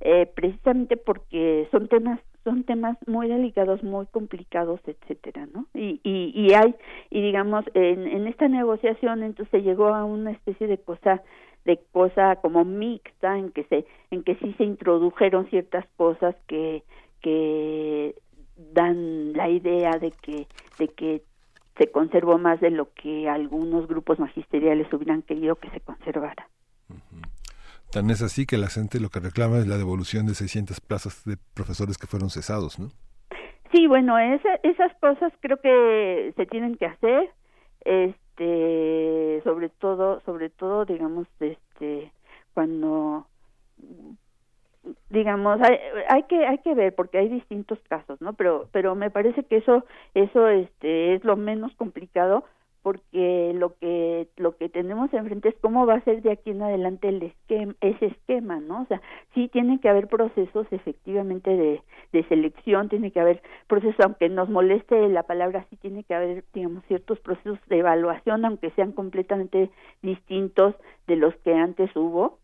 eh, 0.02 0.30
precisamente 0.36 0.98
porque 0.98 1.68
son 1.72 1.88
temas 1.88 2.20
son 2.46 2.64
temas 2.64 2.98
muy 3.08 3.28
delicados 3.28 3.84
muy 3.84 4.06
complicados 4.06 4.80
etcétera 4.86 5.48
no 5.54 5.66
y 5.74 6.00
y, 6.04 6.32
y 6.34 6.54
hay 6.54 6.76
y 7.10 7.22
digamos 7.22 7.66
en, 7.74 8.08
en 8.08 8.28
esta 8.28 8.48
negociación 8.48 9.24
entonces 9.24 9.64
llegó 9.64 9.88
a 9.88 10.06
una 10.06 10.32
especie 10.32 10.68
de 10.68 10.78
cosa 10.78 11.22
de 11.66 11.78
cosa 11.92 12.38
como 12.38 12.64
mixta 12.64 13.38
en 13.38 13.52
que 13.52 13.66
se 13.66 13.86
en 14.12 14.24
que 14.24 14.36
sí 14.36 14.54
se 14.58 14.64
introdujeron 14.64 15.50
ciertas 15.50 15.86
cosas 15.98 16.36
que 16.48 16.84
que 17.22 18.16
dan 18.74 19.34
la 19.34 19.50
idea 19.50 19.98
de 20.00 20.12
que 20.12 20.48
de 20.80 20.88
que 20.88 21.24
se 21.78 21.92
conservó 21.92 22.38
más 22.38 22.62
de 22.62 22.70
lo 22.70 22.94
que 22.94 23.28
algunos 23.28 23.88
grupos 23.88 24.20
magisteriales 24.20 24.92
hubieran 24.94 25.24
querido 25.24 25.56
que 25.58 25.70
se 25.72 25.82
conservara. 25.82 26.48
Tan 27.92 28.10
es 28.10 28.22
así 28.22 28.46
que 28.46 28.58
la 28.58 28.68
gente 28.68 29.00
lo 29.00 29.10
que 29.10 29.20
reclama 29.20 29.60
es 29.60 29.68
la 29.68 29.78
devolución 29.78 30.26
de 30.26 30.34
600 30.34 30.82
plazas 30.82 31.24
de 31.26 31.38
profesores 31.54 31.98
que 31.98 32.08
fueron 32.08 32.30
cesados, 32.30 32.80
¿no? 32.80 32.90
Sí, 33.72 33.88
bueno, 33.88 34.18
esas 34.18 34.94
cosas 35.00 35.34
creo 35.42 35.60
que 35.60 36.34
se 36.36 36.46
tienen 36.46 36.76
que 36.76 36.86
hacer. 36.86 37.30
Este 37.82 39.42
sobre 39.44 39.70
todo 39.70 40.22
sobre 40.26 40.50
todo 40.50 40.86
digamos 40.86 41.28
este 41.40 42.12
cuando 42.54 43.28
digamos 45.10 45.62
hay, 45.62 45.78
hay 46.10 46.24
que 46.24 46.46
hay 46.46 46.58
que 46.60 46.74
ver 46.74 46.94
porque 46.96 47.18
hay 47.18 47.30
distintos 47.30 47.80
casos 47.88 48.20
no 48.22 48.34
pero 48.34 48.68
pero 48.72 48.96
me 48.96 49.10
parece 49.10 49.44
que 49.44 49.58
eso 49.58 49.86
eso 50.14 50.48
este 50.48 51.16
es 51.16 51.24
lo 51.24 51.38
menos 51.38 51.74
complicado 51.76 52.44
porque 52.86 53.52
lo 53.56 53.76
que 53.80 54.28
lo 54.38 54.56
que 54.58 54.70
tenemos 54.70 55.12
enfrente 55.12 55.50
es 55.50 55.56
cómo 55.60 55.88
va 55.88 55.96
a 55.96 56.04
ser 56.04 56.22
de 56.22 56.32
aquí 56.32 56.52
en 56.52 56.62
adelante 56.62 57.10
el 57.10 57.24
esquema, 57.24 57.74
ese 57.82 58.06
esquema, 58.06 58.60
¿no? 58.60 58.84
O 58.84 58.86
sea, 58.86 59.02
sí 59.34 59.48
tiene 59.48 59.80
que 59.80 59.90
haber 59.90 60.08
procesos 60.08 60.68
efectivamente 60.70 61.50
de, 61.50 61.82
de 62.14 62.24
selección, 62.26 62.88
tiene 62.88 63.10
que 63.10 63.20
haber 63.20 63.42
procesos, 63.66 64.00
aunque 64.06 64.30
nos 64.30 64.50
moleste 64.50 65.10
la 65.10 65.24
palabra, 65.24 65.66
sí 65.72 65.78
tiene 65.78 66.04
que 66.04 66.14
haber, 66.14 66.44
digamos, 66.54 66.86
ciertos 66.86 67.20
procesos 67.22 67.58
de 67.70 67.80
evaluación, 67.80 68.46
aunque 68.46 68.70
sean 68.76 68.92
completamente 68.92 69.72
distintos 70.04 70.76
de 71.08 71.16
los 71.16 71.36
que 71.38 71.56
antes 71.56 71.90
hubo, 71.96 72.38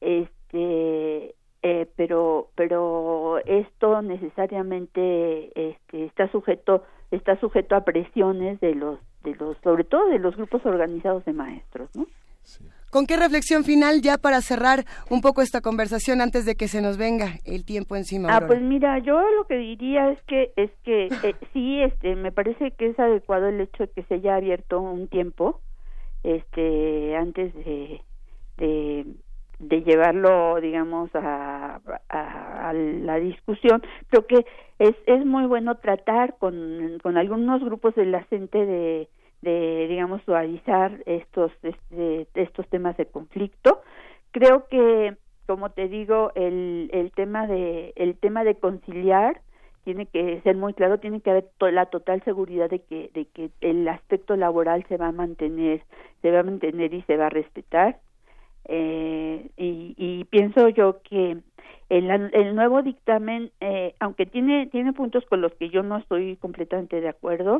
este 0.00 1.36
eh, 1.62 1.86
pero 1.94 2.48
pero 2.56 3.38
esto 3.46 4.02
necesariamente 4.02 5.52
este, 5.70 6.06
está 6.06 6.28
sujeto 6.32 6.82
está 7.12 7.38
sujeto 7.38 7.76
a 7.76 7.84
presiones 7.84 8.58
de 8.58 8.74
los 8.74 8.98
de 9.24 9.34
los 9.34 9.56
sobre 9.64 9.84
todo 9.84 10.08
de 10.08 10.18
los 10.18 10.36
grupos 10.36 10.64
organizados 10.64 11.24
de 11.24 11.32
maestros, 11.32 11.90
¿no? 11.94 12.06
¿Con 12.90 13.06
qué 13.06 13.16
reflexión 13.16 13.64
final 13.64 14.02
ya 14.02 14.18
para 14.18 14.40
cerrar 14.40 14.84
un 15.10 15.20
poco 15.20 15.42
esta 15.42 15.60
conversación 15.60 16.20
antes 16.20 16.46
de 16.46 16.54
que 16.54 16.68
se 16.68 16.80
nos 16.80 16.96
venga 16.96 17.40
el 17.44 17.64
tiempo 17.64 17.96
encima? 17.96 18.28
Ah, 18.30 18.46
pues 18.46 18.60
mira, 18.60 19.00
yo 19.00 19.20
lo 19.36 19.48
que 19.48 19.56
diría 19.56 20.12
es 20.12 20.22
que 20.28 20.52
es 20.54 20.70
que 20.84 21.06
eh, 21.06 21.34
sí, 21.52 21.82
este, 21.82 22.14
me 22.14 22.30
parece 22.30 22.70
que 22.70 22.86
es 22.86 22.98
adecuado 23.00 23.48
el 23.48 23.60
hecho 23.60 23.84
de 23.84 23.88
que 23.90 24.04
se 24.04 24.14
haya 24.14 24.36
abierto 24.36 24.80
un 24.80 25.08
tiempo, 25.08 25.60
este, 26.22 27.16
antes 27.16 27.52
de, 27.54 28.00
de, 28.58 29.06
de 29.58 29.82
llevarlo, 29.82 30.60
digamos, 30.60 31.10
a, 31.14 31.80
a, 32.08 32.68
a, 32.68 32.72
la 32.72 33.16
discusión. 33.16 33.82
Creo 34.08 34.24
que 34.28 34.46
es, 34.78 34.94
es 35.06 35.26
muy 35.26 35.46
bueno 35.46 35.78
tratar 35.78 36.36
con, 36.38 37.00
con 37.02 37.16
algunos 37.16 37.60
grupos 37.64 37.96
de 37.96 38.06
la 38.06 38.22
gente 38.24 38.64
de 38.64 39.08
de 39.44 39.86
digamos 39.88 40.22
suavizar 40.22 41.00
estos 41.06 41.52
este, 41.62 42.26
estos 42.34 42.68
temas 42.68 42.96
de 42.96 43.06
conflicto. 43.06 43.82
Creo 44.32 44.66
que 44.68 45.16
como 45.46 45.70
te 45.70 45.88
digo 45.88 46.32
el 46.34 46.90
el 46.92 47.12
tema 47.12 47.46
de 47.46 47.92
el 47.96 48.16
tema 48.16 48.42
de 48.42 48.56
conciliar 48.56 49.40
tiene 49.84 50.06
que 50.06 50.40
ser 50.40 50.56
muy 50.56 50.72
claro 50.72 50.98
tiene 50.98 51.20
que 51.20 51.30
haber 51.30 51.50
la 51.60 51.86
total 51.86 52.22
seguridad 52.24 52.70
de 52.70 52.80
que 52.80 53.10
de 53.14 53.26
que 53.26 53.50
el 53.60 53.86
aspecto 53.86 54.34
laboral 54.36 54.84
se 54.88 54.96
va 54.96 55.08
a 55.08 55.12
mantener 55.12 55.82
se 56.22 56.30
va 56.30 56.40
a 56.40 56.44
mantener 56.44 56.94
y 56.94 57.02
se 57.02 57.16
va 57.16 57.26
a 57.26 57.30
respetar. 57.30 57.98
Eh, 58.66 59.50
y, 59.58 59.94
y 59.98 60.24
pienso 60.24 60.70
yo 60.70 61.02
que 61.02 61.36
el, 61.88 62.10
el 62.10 62.54
nuevo 62.54 62.82
dictamen, 62.82 63.50
eh, 63.60 63.94
aunque 64.00 64.26
tiene, 64.26 64.66
tiene 64.66 64.92
puntos 64.92 65.24
con 65.26 65.40
los 65.40 65.52
que 65.54 65.68
yo 65.70 65.82
no 65.82 65.98
estoy 65.98 66.36
completamente 66.36 67.00
de 67.00 67.08
acuerdo, 67.08 67.58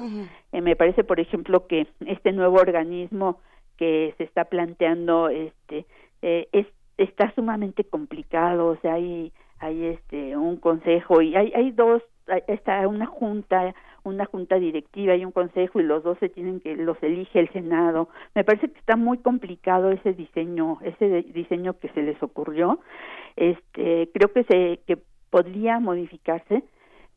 eh, 0.52 0.60
me 0.60 0.76
parece, 0.76 1.04
por 1.04 1.20
ejemplo, 1.20 1.66
que 1.66 1.86
este 2.06 2.32
nuevo 2.32 2.56
organismo 2.56 3.38
que 3.76 4.14
se 4.18 4.24
está 4.24 4.44
planteando 4.44 5.28
este 5.28 5.84
eh, 6.22 6.48
es, 6.52 6.66
está 6.96 7.32
sumamente 7.34 7.84
complicado, 7.84 8.68
o 8.68 8.76
sea, 8.76 8.94
hay, 8.94 9.32
hay 9.58 9.86
este 9.86 10.36
un 10.36 10.56
consejo 10.56 11.20
y 11.20 11.34
hay, 11.36 11.52
hay 11.54 11.70
dos, 11.72 12.02
está 12.46 12.86
una 12.88 13.06
junta 13.06 13.74
una 14.04 14.26
junta 14.26 14.58
directiva 14.58 15.16
y 15.16 15.24
un 15.24 15.32
consejo 15.32 15.80
y 15.80 15.82
los 15.82 16.04
dos 16.04 16.18
se 16.18 16.28
tienen 16.28 16.60
que 16.60 16.76
los 16.76 17.02
elige 17.02 17.40
el 17.40 17.50
senado. 17.52 18.08
Me 18.34 18.44
parece 18.44 18.68
que 18.68 18.78
está 18.78 18.96
muy 18.96 19.18
complicado 19.18 19.90
ese 19.90 20.12
diseño 20.12 20.78
ese 20.82 21.22
diseño 21.22 21.78
que 21.78 21.88
se 21.88 22.02
les 22.02 22.22
ocurrió. 22.22 22.80
Este 23.36 24.10
creo 24.12 24.32
que 24.32 24.44
se 24.44 24.80
que 24.86 24.98
podría 25.30 25.80
modificarse 25.80 26.62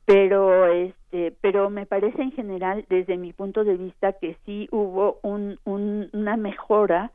pero 0.07 0.65
este 0.67 1.33
pero 1.41 1.69
me 1.69 1.85
parece 1.85 2.21
en 2.21 2.31
general 2.31 2.85
desde 2.89 3.17
mi 3.17 3.33
punto 3.33 3.65
de 3.65 3.75
vista 3.75 4.13
que 4.13 4.37
sí 4.45 4.69
hubo 4.71 5.19
un, 5.21 5.59
un 5.65 6.09
una 6.13 6.37
mejora 6.37 7.11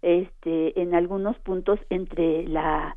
este 0.00 0.80
en 0.80 0.94
algunos 0.94 1.36
puntos 1.40 1.80
entre 1.90 2.46
la 2.46 2.96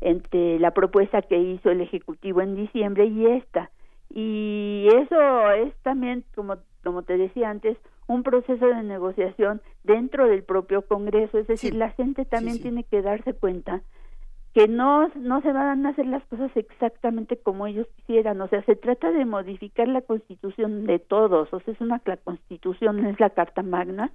entre 0.00 0.58
la 0.58 0.70
propuesta 0.70 1.20
que 1.20 1.38
hizo 1.38 1.70
el 1.70 1.82
ejecutivo 1.82 2.40
en 2.40 2.56
diciembre 2.56 3.04
y 3.04 3.26
esta 3.26 3.70
y 4.10 4.88
eso 4.88 5.50
es 5.52 5.74
también 5.82 6.24
como 6.34 6.56
como 6.82 7.02
te 7.02 7.16
decía 7.16 7.50
antes 7.50 7.76
un 8.06 8.22
proceso 8.22 8.66
de 8.66 8.82
negociación 8.82 9.60
dentro 9.84 10.26
del 10.26 10.42
propio 10.42 10.82
Congreso. 10.82 11.38
Es 11.38 11.46
decir 11.46 11.74
la 11.74 11.90
gente 11.90 12.24
también 12.24 12.60
tiene 12.60 12.84
que 12.84 13.02
darse 13.02 13.34
cuenta 13.34 13.82
que 14.52 14.66
no 14.66 15.08
no 15.14 15.40
se 15.42 15.52
van 15.52 15.86
a 15.86 15.90
hacer 15.90 16.06
las 16.06 16.24
cosas 16.26 16.50
exactamente 16.56 17.36
como 17.36 17.66
ellos 17.66 17.86
quisieran. 17.96 18.40
O 18.40 18.48
sea 18.48 18.64
se 18.64 18.74
trata 18.74 19.12
de 19.12 19.24
modificar 19.24 19.86
la 19.86 20.00
Constitución 20.00 20.86
de 20.86 20.98
todos. 20.98 21.52
O 21.52 21.60
sea 21.60 21.72
es 21.72 21.80
una 21.80 22.02
la 22.04 22.16
Constitución 22.16 23.06
es 23.06 23.20
la 23.20 23.30
Carta 23.30 23.62
Magna. 23.62 24.10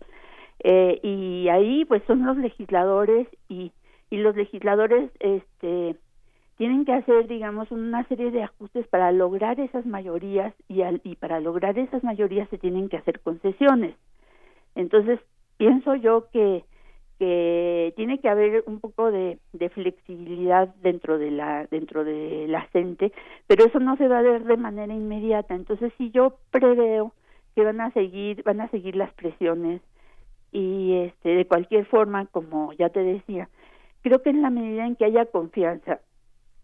Eh, 0.59 0.99
y 1.03 1.47
ahí 1.49 1.85
pues 1.85 2.03
son 2.05 2.25
los 2.25 2.37
legisladores 2.37 3.27
y 3.47 3.71
y 4.09 4.17
los 4.17 4.35
legisladores 4.35 5.09
este 5.19 5.95
tienen 6.57 6.85
que 6.85 6.93
hacer, 6.93 7.27
digamos, 7.27 7.71
una 7.71 8.07
serie 8.07 8.31
de 8.31 8.43
ajustes 8.43 8.87
para 8.87 9.11
lograr 9.11 9.59
esas 9.59 9.85
mayorías 9.85 10.53
y, 10.67 10.81
al, 10.81 11.01
y 11.03 11.15
para 11.15 11.39
lograr 11.39 11.77
esas 11.77 12.03
mayorías 12.03 12.49
se 12.49 12.57
tienen 12.57 12.87
que 12.87 12.97
hacer 12.97 13.19
concesiones. 13.19 13.95
Entonces, 14.75 15.19
pienso 15.57 15.95
yo 15.95 16.27
que, 16.31 16.63
tiene 17.17 18.19
que 18.19 18.29
haber 18.29 18.63
un 18.67 18.79
poco 18.81 19.09
de, 19.09 19.39
de 19.53 19.69
flexibilidad 19.69 20.67
dentro 20.81 21.17
de 21.17 21.31
la 21.31 21.65
dentro 21.71 22.03
de 22.03 22.45
la 22.47 22.61
gente, 22.73 23.13
pero 23.47 23.65
eso 23.65 23.79
no 23.79 23.95
se 23.95 24.09
va 24.09 24.19
a 24.19 24.21
ver 24.21 24.43
de 24.43 24.57
manera 24.57 24.93
inmediata. 24.93 25.55
Entonces, 25.55 25.93
si 25.97 26.11
yo 26.11 26.37
preveo 26.51 27.13
que 27.55 27.63
van 27.63 27.79
a 27.79 27.91
seguir 27.91 28.43
van 28.43 28.59
a 28.59 28.69
seguir 28.69 28.97
las 28.97 29.13
presiones 29.13 29.81
y 30.51 30.93
este 31.05 31.29
de 31.29 31.47
cualquier 31.47 31.85
forma, 31.85 32.25
como 32.27 32.73
ya 32.73 32.89
te 32.89 32.99
decía, 32.99 33.49
creo 34.01 34.21
que 34.21 34.31
en 34.31 34.41
la 34.41 34.49
medida 34.49 34.85
en 34.85 34.97
que 34.97 35.05
haya 35.05 35.25
confianza 35.25 36.01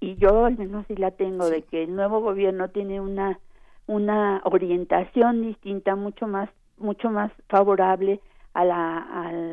y 0.02 0.15
yo 0.15 0.45
al 0.45 0.57
menos 0.57 0.86
sí 0.88 0.95
la 0.95 1.11
tengo 1.11 1.49
de 1.49 1.61
que 1.61 1.84
el 1.84 1.95
nuevo 1.95 2.19
gobierno 2.19 2.69
tiene 2.69 2.99
una 2.99 3.40
una 3.88 4.41
orientación 4.44 5.44
distinta 5.44 5.95
mucho 5.95 6.28
más 6.28 6.49
mucho 6.78 7.10
más 7.10 7.32
favorable 7.48 8.19
a 8.53 8.65
la 8.65 8.98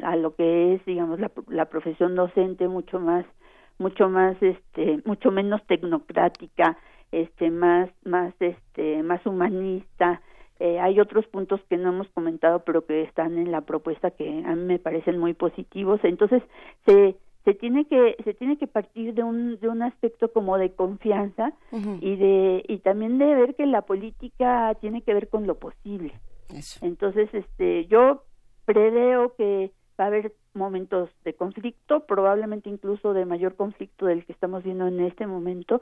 a, 0.02 0.16
lo 0.16 0.34
que 0.34 0.74
es 0.74 0.84
digamos 0.86 1.20
la, 1.20 1.30
la 1.48 1.66
profesión 1.66 2.16
docente 2.16 2.66
mucho 2.66 2.98
más 2.98 3.24
mucho 3.78 4.08
más 4.08 4.36
este 4.42 5.00
mucho 5.04 5.30
menos 5.30 5.64
tecnocrática 5.66 6.78
este 7.12 7.50
más 7.50 7.90
más 8.04 8.34
este 8.40 9.02
más 9.02 9.24
humanista. 9.26 10.20
Eh, 10.60 10.80
hay 10.80 10.98
otros 10.98 11.24
puntos 11.26 11.60
que 11.68 11.76
no 11.76 11.90
hemos 11.90 12.08
comentado 12.08 12.64
pero 12.64 12.84
que 12.84 13.02
están 13.02 13.38
en 13.38 13.52
la 13.52 13.60
propuesta 13.60 14.10
que 14.10 14.42
a 14.44 14.56
mí 14.56 14.64
me 14.64 14.78
parecen 14.78 15.18
muy 15.18 15.34
positivos. 15.34 16.00
Entonces 16.02 16.42
se 16.84 17.16
se 17.48 17.54
tiene 17.54 17.86
que 17.86 18.14
se 18.24 18.34
tiene 18.34 18.58
que 18.58 18.66
partir 18.66 19.14
de 19.14 19.22
un 19.22 19.58
de 19.58 19.68
un 19.68 19.80
aspecto 19.80 20.30
como 20.30 20.58
de 20.58 20.72
confianza 20.72 21.54
y 21.72 22.16
de 22.16 22.62
y 22.68 22.78
también 22.80 23.16
de 23.16 23.34
ver 23.34 23.54
que 23.54 23.64
la 23.64 23.82
política 23.82 24.76
tiene 24.82 25.00
que 25.00 25.14
ver 25.14 25.28
con 25.30 25.46
lo 25.46 25.54
posible. 25.54 26.12
Entonces 26.82 27.30
este 27.32 27.86
yo 27.86 28.24
preveo 28.66 29.34
que 29.34 29.72
va 29.98 30.04
a 30.04 30.06
haber 30.08 30.34
momentos 30.52 31.08
de 31.24 31.32
conflicto 31.32 32.00
probablemente 32.00 32.68
incluso 32.68 33.14
de 33.14 33.24
mayor 33.24 33.56
conflicto 33.56 34.04
del 34.04 34.26
que 34.26 34.32
estamos 34.32 34.62
viendo 34.62 34.86
en 34.86 35.00
este 35.00 35.26
momento 35.26 35.80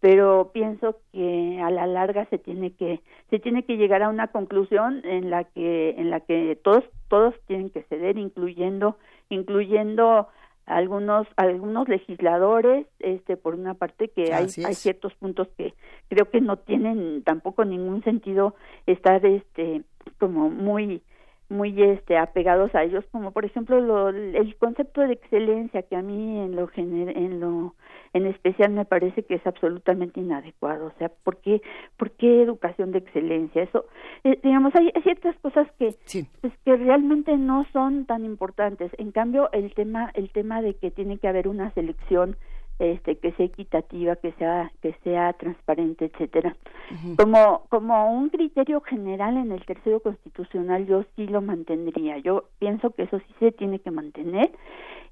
pero 0.00 0.50
pienso 0.52 0.98
que 1.12 1.60
a 1.62 1.70
la 1.70 1.86
larga 1.86 2.26
se 2.26 2.38
tiene 2.38 2.72
que 2.72 3.00
se 3.30 3.38
tiene 3.38 3.64
que 3.64 3.76
llegar 3.76 4.02
a 4.02 4.08
una 4.08 4.26
conclusión 4.28 5.02
en 5.04 5.30
la 5.30 5.44
que 5.44 5.90
en 5.98 6.10
la 6.10 6.18
que 6.18 6.58
todos 6.64 6.82
todos 7.08 7.34
tienen 7.46 7.70
que 7.70 7.84
ceder 7.84 8.18
incluyendo 8.18 8.98
incluyendo 9.28 10.28
algunos 10.66 11.28
algunos 11.36 11.88
legisladores 11.88 12.86
este 12.98 13.36
por 13.36 13.54
una 13.54 13.74
parte 13.74 14.08
que 14.08 14.34
hay, 14.34 14.46
hay 14.64 14.74
ciertos 14.74 15.14
puntos 15.14 15.48
que 15.56 15.74
creo 16.08 16.28
que 16.28 16.40
no 16.40 16.56
tienen 16.56 17.22
tampoco 17.22 17.64
ningún 17.64 18.02
sentido 18.02 18.54
estar 18.86 19.24
este 19.24 19.82
como 20.18 20.50
muy 20.50 21.02
muy 21.48 21.80
este 21.80 22.18
apegados 22.18 22.74
a 22.74 22.82
ellos 22.82 23.04
como 23.12 23.30
por 23.30 23.44
ejemplo 23.44 23.80
lo, 23.80 24.08
el 24.08 24.56
concepto 24.56 25.02
de 25.02 25.12
excelencia 25.12 25.82
que 25.82 25.94
a 25.94 26.02
mí 26.02 26.40
en 26.40 26.56
lo 26.56 26.68
en 26.74 27.40
lo 27.40 27.74
en 28.16 28.26
especial 28.26 28.72
me 28.72 28.84
parece 28.84 29.22
que 29.22 29.34
es 29.34 29.46
absolutamente 29.46 30.20
inadecuado 30.20 30.86
o 30.86 30.92
sea 30.98 31.10
por 31.24 31.38
qué 31.38 31.62
por 31.96 32.10
qué 32.12 32.42
educación 32.42 32.92
de 32.92 32.98
excelencia 32.98 33.62
eso 33.62 33.86
eh, 34.24 34.38
digamos 34.42 34.74
hay 34.74 34.92
ciertas 35.02 35.36
cosas 35.38 35.68
que 35.78 35.94
pues, 36.40 36.52
que 36.64 36.76
realmente 36.76 37.36
no 37.36 37.64
son 37.72 38.06
tan 38.06 38.24
importantes. 38.24 38.90
En 38.98 39.12
cambio 39.12 39.50
el 39.52 39.74
tema 39.74 40.10
el 40.14 40.30
tema 40.30 40.62
de 40.62 40.74
que 40.74 40.90
tiene 40.90 41.18
que 41.18 41.28
haber 41.28 41.48
una 41.48 41.70
selección 41.72 42.36
este 42.78 43.16
que 43.16 43.32
sea 43.32 43.46
equitativa 43.46 44.16
que 44.16 44.32
sea 44.32 44.70
que 44.82 44.94
sea 45.02 45.32
transparente 45.34 46.06
etcétera. 46.06 46.56
Como 47.16 47.62
como 47.68 48.12
un 48.12 48.28
criterio 48.28 48.80
general 48.80 49.36
en 49.36 49.52
el 49.52 49.64
tercero 49.64 50.00
constitucional 50.00 50.86
yo 50.86 51.04
sí 51.14 51.26
lo 51.26 51.40
mantendría. 51.40 52.18
Yo 52.18 52.44
pienso 52.58 52.90
que 52.90 53.04
eso 53.04 53.18
sí 53.20 53.34
se 53.38 53.52
tiene 53.52 53.78
que 53.78 53.90
mantener 53.90 54.50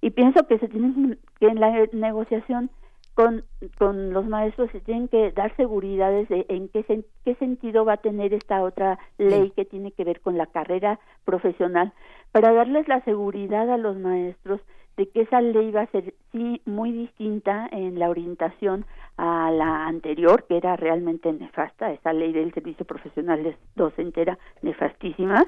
y 0.01 0.11
pienso 0.11 0.47
que 0.47 0.59
se 0.59 0.69
tiene 0.69 1.17
que 1.41 1.47
en 1.47 1.61
la 1.61 1.87
negociación 1.93 2.71
con, 3.15 3.45
con 3.79 4.13
los 4.13 4.27
maestros 4.27 4.71
se 4.73 4.81
tienen 4.81 5.09
que 5.09 5.31
dar 5.33 5.55
seguridades 5.57 6.29
de 6.29 6.47
en 6.49 6.69
qué, 6.69 7.05
qué 7.25 7.35
sentido 7.37 7.85
va 7.85 7.95
a 7.95 7.99
tener 7.99 8.35
esta 8.35 8.63
otra 8.63 8.99
ley 9.19 9.53
que 9.55 9.65
tiene 9.65 9.93
que 9.93 10.05
ver 10.05 10.21
con 10.21 10.37
la 10.37 10.47
carrera 10.47 10.99
profesional. 11.25 11.93
Para 12.33 12.53
darles 12.53 12.89
la 12.89 13.01
seguridad 13.03 13.71
a 13.71 13.77
los 13.77 13.97
maestros 13.97 14.61
de 14.97 15.09
que 15.09 15.23
esa 15.23 15.41
ley 15.41 15.71
va 15.71 15.83
a 15.83 15.91
ser 15.91 16.15
sí 16.33 16.61
muy 16.65 16.93
distinta 16.93 17.69
en 17.71 17.99
la 17.99 18.11
orientación 18.11 18.85
a 19.17 19.51
la 19.51 19.87
anterior 19.87 20.45
que 20.49 20.57
era 20.57 20.77
realmente 20.77 21.33
nefasta 21.33 21.93
esa 21.93 22.13
ley 22.13 22.33
del 22.33 22.53
servicio 22.53 22.85
profesional 22.85 23.57
docente 23.77 24.23
era 24.23 24.39
nefastísima. 24.63 25.47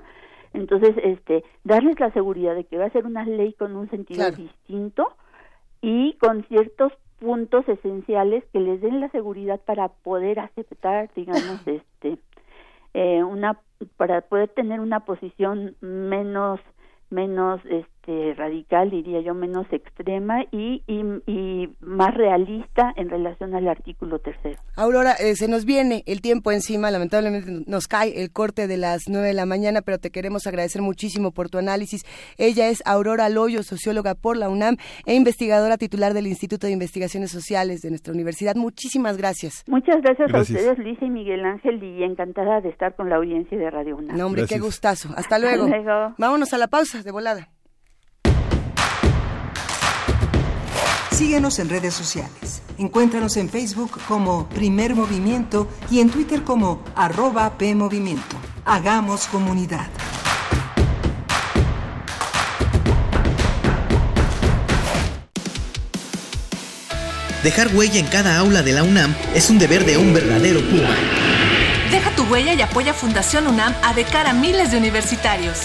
Entonces 0.52 0.94
este 1.02 1.44
darles 1.64 1.98
la 1.98 2.12
seguridad 2.12 2.54
de 2.54 2.64
que 2.64 2.78
va 2.78 2.86
a 2.86 2.90
ser 2.90 3.06
una 3.06 3.24
ley 3.24 3.52
con 3.54 3.76
un 3.76 3.90
sentido 3.90 4.30
distinto 4.30 5.12
y 5.80 6.14
con 6.14 6.44
ciertos 6.44 6.92
puntos 7.18 7.68
esenciales 7.68 8.44
que 8.52 8.60
les 8.60 8.80
den 8.80 9.00
la 9.00 9.08
seguridad 9.10 9.60
para 9.60 9.88
poder 9.88 10.40
aceptar, 10.40 11.10
digamos, 11.14 11.60
este, 11.66 12.18
eh, 12.94 13.22
una, 13.24 13.58
para 13.96 14.20
poder 14.22 14.48
tener 14.48 14.80
una 14.80 15.00
posición 15.00 15.76
menos 15.80 16.60
menos 17.10 17.60
este 17.66 17.95
radical 18.36 18.90
diría 18.90 19.20
yo 19.20 19.34
menos 19.34 19.66
extrema 19.72 20.44
y, 20.50 20.82
y, 20.86 21.68
más 21.80 22.14
realista 22.14 22.92
en 22.96 23.08
relación 23.08 23.54
al 23.54 23.68
artículo 23.68 24.18
tercero. 24.18 24.58
Aurora 24.76 25.12
eh, 25.12 25.34
se 25.36 25.48
nos 25.48 25.64
viene 25.64 26.02
el 26.06 26.20
tiempo 26.20 26.52
encima 26.52 26.90
lamentablemente 26.90 27.64
nos 27.66 27.86
cae 27.86 28.22
el 28.22 28.32
corte 28.32 28.66
de 28.66 28.76
las 28.76 29.02
nueve 29.08 29.28
de 29.28 29.34
la 29.34 29.46
mañana 29.46 29.82
pero 29.82 29.98
te 29.98 30.10
queremos 30.10 30.46
agradecer 30.46 30.82
muchísimo 30.82 31.32
por 31.32 31.48
tu 31.48 31.58
análisis. 31.58 32.02
Ella 32.38 32.68
es 32.68 32.82
Aurora 32.86 33.28
Loyo 33.28 33.62
socióloga 33.62 34.14
por 34.14 34.36
la 34.36 34.48
UNAM 34.48 34.76
e 35.04 35.14
investigadora 35.14 35.76
titular 35.76 36.14
del 36.14 36.26
Instituto 36.26 36.66
de 36.66 36.72
Investigaciones 36.72 37.30
Sociales 37.30 37.80
de 37.82 37.90
nuestra 37.90 38.12
universidad. 38.12 38.54
Muchísimas 38.56 39.16
gracias. 39.16 39.64
Muchas 39.66 40.00
gracias, 40.02 40.32
a 40.32 40.40
ustedes 40.40 40.78
Luisa 40.78 41.04
y 41.04 41.10
Miguel 41.10 41.44
Ángel 41.44 41.82
y 41.82 42.02
encantada 42.02 42.60
de 42.60 42.68
estar 42.68 42.94
con 42.94 43.08
la 43.08 43.16
audiencia 43.16 43.58
de 43.58 43.70
Radio 43.70 43.96
UNAM. 43.96 44.16
No 44.16 44.26
hombre 44.26 44.46
qué 44.48 44.58
gustazo. 44.58 45.10
Hasta 45.16 45.38
luego. 45.38 45.64
hasta 45.64 45.76
luego. 45.78 46.14
Vámonos 46.18 46.52
a 46.52 46.58
la 46.58 46.68
pausa 46.68 47.02
de 47.02 47.10
volada. 47.10 47.48
Síguenos 51.16 51.58
en 51.60 51.70
redes 51.70 51.94
sociales. 51.94 52.60
Encuéntranos 52.76 53.38
en 53.38 53.48
Facebook 53.48 53.98
como 54.06 54.46
Primer 54.50 54.94
Movimiento 54.94 55.66
y 55.90 56.00
en 56.00 56.10
Twitter 56.10 56.42
como 56.42 56.84
arroba 56.94 57.56
PMovimiento. 57.56 58.36
Hagamos 58.66 59.26
comunidad. 59.28 59.86
Dejar 67.42 67.74
huella 67.74 67.98
en 67.98 68.06
cada 68.08 68.36
aula 68.36 68.62
de 68.62 68.74
la 68.74 68.82
UNAM 68.82 69.16
es 69.34 69.48
un 69.48 69.58
deber 69.58 69.86
de 69.86 69.96
un 69.96 70.12
verdadero 70.12 70.60
Puma. 70.68 70.94
Deja 71.90 72.10
tu 72.10 72.24
huella 72.24 72.52
y 72.52 72.60
apoya 72.60 72.92
Fundación 72.92 73.46
UNAM 73.46 73.74
a 73.82 73.94
de 73.94 74.04
cara 74.04 74.30
a 74.30 74.34
miles 74.34 74.70
de 74.70 74.76
universitarios. 74.76 75.60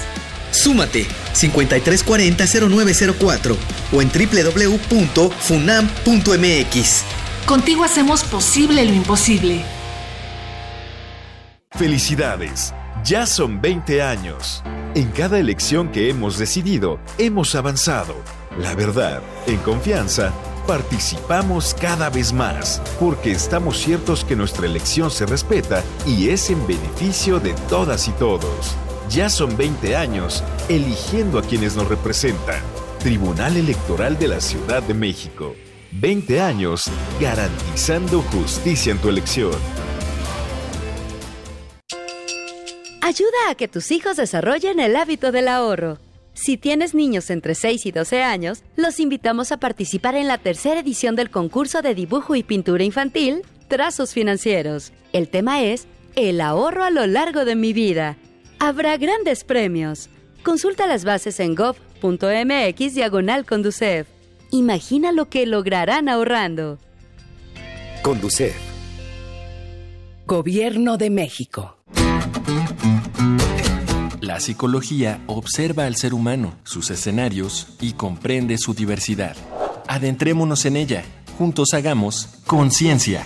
Súmate 0.52 1.08
5340-0904 1.34 3.58
o 3.94 4.02
en 4.02 4.10
www.funam.mx. 4.10 4.82
Contigo 7.46 7.84
hacemos 7.84 8.24
posible 8.24 8.86
lo 8.86 8.94
imposible. 8.94 9.64
Felicidades, 11.72 12.74
ya 13.04 13.26
son 13.26 13.62
20 13.62 14.02
años. 14.02 14.64
En 14.94 15.10
cada 15.10 15.40
elección 15.40 15.90
que 15.90 16.10
hemos 16.10 16.38
decidido, 16.38 17.00
hemos 17.18 17.56
avanzado. 17.56 18.16
La 18.60 18.76
verdad, 18.76 19.22
en 19.48 19.58
confianza, 19.58 20.34
participamos 20.68 21.74
cada 21.74 22.10
vez 22.10 22.34
más, 22.34 22.82
porque 23.00 23.32
estamos 23.32 23.78
ciertos 23.78 24.26
que 24.26 24.36
nuestra 24.36 24.66
elección 24.66 25.10
se 25.10 25.26
respeta 25.26 25.82
y 26.06 26.30
es 26.30 26.50
en 26.50 26.68
beneficio 26.68 27.40
de 27.40 27.54
todas 27.70 28.10
y 28.10 28.12
todos. 28.12 28.76
Ya 29.12 29.28
son 29.28 29.58
20 29.58 29.98
años 29.98 30.42
eligiendo 30.70 31.38
a 31.38 31.42
quienes 31.42 31.76
nos 31.76 31.90
representan. 31.90 32.62
Tribunal 33.00 33.58
Electoral 33.58 34.18
de 34.18 34.30
la 34.30 34.40
Ciudad 34.40 34.82
de 34.82 34.94
México. 34.94 35.54
20 35.92 36.40
años 36.40 36.86
garantizando 37.20 38.22
justicia 38.22 38.94
en 38.94 39.00
tu 39.00 39.10
elección. 39.10 39.52
Ayuda 43.02 43.50
a 43.50 43.56
que 43.56 43.68
tus 43.68 43.92
hijos 43.92 44.16
desarrollen 44.16 44.80
el 44.80 44.96
hábito 44.96 45.34
del 45.34 45.50
ahorro. 45.50 45.98
Si 46.34 46.56
tienes 46.56 46.94
niños 46.94 47.30
entre 47.32 47.54
6 47.54 47.86
y 47.88 47.92
12 47.92 48.24
años, 48.24 48.64
los 48.78 49.02
invitamos 49.02 49.52
a 49.52 49.58
participar 49.58 50.16
en 50.16 50.30
la 50.30 50.38
tercera 50.38 50.80
edición 50.80 51.18
del 51.18 51.30
concurso 51.30 51.82
de 51.82 51.96
dibujo 51.96 52.38
y 52.38 52.44
pintura 52.44 52.86
infantil, 52.86 53.42
Trazos 53.68 54.14
Financieros. 54.14 54.94
El 55.12 55.28
tema 55.28 55.64
es 55.64 55.86
El 56.16 56.40
ahorro 56.40 56.86
a 56.86 56.92
lo 56.92 57.06
largo 57.08 57.44
de 57.44 57.58
mi 57.58 57.74
vida 57.74 58.16
Habrá 58.64 58.96
grandes 58.98 59.44
premios. 59.44 60.08
Consulta 60.44 60.86
las 60.86 61.04
bases 61.04 61.40
en 61.40 61.56
gov.mx 61.56 62.94
diagonal 62.94 63.44
Conducef. 63.44 64.08
Imagina 64.52 65.12
lo 65.12 65.30
que 65.30 65.48
lograrán 65.48 66.08
ahorrando. 66.08 66.78
Conducef. 68.04 68.56
Gobierno 70.28 70.98
de 70.98 71.10
México. 71.10 71.80
La 74.20 74.40
psicología 74.40 75.22
observa 75.26 75.88
al 75.88 75.96
ser 75.96 76.14
humano, 76.14 76.54
sus 76.64 76.92
escenarios 76.92 77.70
y 77.82 77.94
comprende 77.94 78.60
su 78.60 78.76
diversidad. 78.76 79.36
Adentrémonos 79.88 80.66
en 80.66 80.78
ella. 80.78 81.04
Juntos 81.36 81.74
hagamos 81.74 82.28
conciencia, 82.46 83.26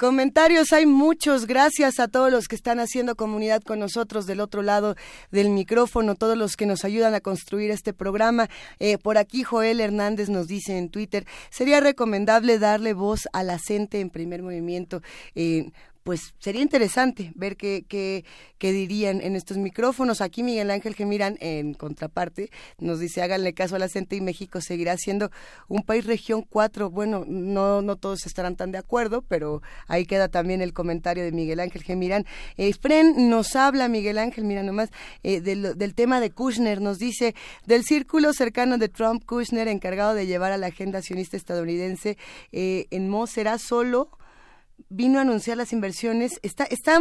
Comentarios 0.00 0.72
hay 0.72 0.86
muchos. 0.86 1.46
Gracias 1.46 2.00
a 2.00 2.08
todos 2.08 2.32
los 2.32 2.48
que 2.48 2.56
están 2.56 2.80
haciendo 2.80 3.16
comunidad 3.16 3.60
con 3.60 3.78
nosotros 3.78 4.24
del 4.24 4.40
otro 4.40 4.62
lado 4.62 4.96
del 5.30 5.50
micrófono, 5.50 6.14
todos 6.14 6.38
los 6.38 6.56
que 6.56 6.64
nos 6.64 6.86
ayudan 6.86 7.12
a 7.12 7.20
construir 7.20 7.70
este 7.70 7.92
programa. 7.92 8.48
Eh, 8.78 8.96
por 8.96 9.18
aquí 9.18 9.42
Joel 9.42 9.78
Hernández 9.78 10.30
nos 10.30 10.46
dice 10.46 10.78
en 10.78 10.88
Twitter, 10.88 11.26
sería 11.50 11.80
recomendable 11.80 12.58
darle 12.58 12.94
voz 12.94 13.28
a 13.34 13.42
la 13.42 13.58
gente 13.58 14.00
en 14.00 14.08
primer 14.08 14.42
movimiento. 14.42 15.02
Eh, 15.34 15.70
pues 16.02 16.34
sería 16.38 16.62
interesante 16.62 17.32
ver 17.34 17.56
qué, 17.56 17.84
qué, 17.88 18.24
qué, 18.58 18.72
dirían 18.72 19.20
en 19.20 19.36
estos 19.36 19.58
micrófonos. 19.58 20.20
Aquí 20.20 20.42
Miguel 20.42 20.70
Ángel 20.70 20.94
Gemirán, 20.94 21.36
en 21.40 21.74
contraparte, 21.74 22.50
nos 22.78 23.00
dice, 23.00 23.22
háganle 23.22 23.52
caso 23.52 23.76
a 23.76 23.78
la 23.78 23.88
gente 23.88 24.16
y 24.16 24.20
México 24.20 24.60
seguirá 24.60 24.96
siendo 24.96 25.30
un 25.68 25.82
país 25.82 26.06
región 26.06 26.42
4. 26.42 26.90
Bueno, 26.90 27.24
no, 27.26 27.82
no 27.82 27.96
todos 27.96 28.26
estarán 28.26 28.56
tan 28.56 28.72
de 28.72 28.78
acuerdo, 28.78 29.22
pero 29.22 29.62
ahí 29.88 30.06
queda 30.06 30.28
también 30.28 30.62
el 30.62 30.72
comentario 30.72 31.24
de 31.24 31.32
Miguel 31.32 31.60
Ángel 31.60 31.82
Gemirán. 31.82 32.24
Eh, 32.56 32.72
Fren 32.72 33.28
nos 33.28 33.54
habla, 33.56 33.88
Miguel 33.88 34.18
Ángel, 34.18 34.44
mira 34.44 34.62
nomás, 34.62 34.90
eh, 35.22 35.40
del, 35.40 35.76
del, 35.76 35.94
tema 35.94 36.20
de 36.20 36.30
Kushner, 36.30 36.80
nos 36.80 36.98
dice, 36.98 37.34
del 37.66 37.84
círculo 37.84 38.32
cercano 38.32 38.78
de 38.78 38.88
Trump, 38.88 39.24
Kushner, 39.24 39.68
encargado 39.68 40.14
de 40.14 40.26
llevar 40.26 40.52
a 40.52 40.56
la 40.56 40.68
agenda 40.68 41.02
sionista 41.02 41.36
estadounidense 41.36 42.16
eh, 42.52 42.86
en 42.90 43.08
Mo, 43.08 43.26
será 43.26 43.58
solo 43.58 44.10
vino 44.88 45.18
a 45.18 45.22
anunciar 45.22 45.56
las 45.56 45.72
inversiones. 45.72 46.38
Está, 46.42 46.64
está, 46.64 46.98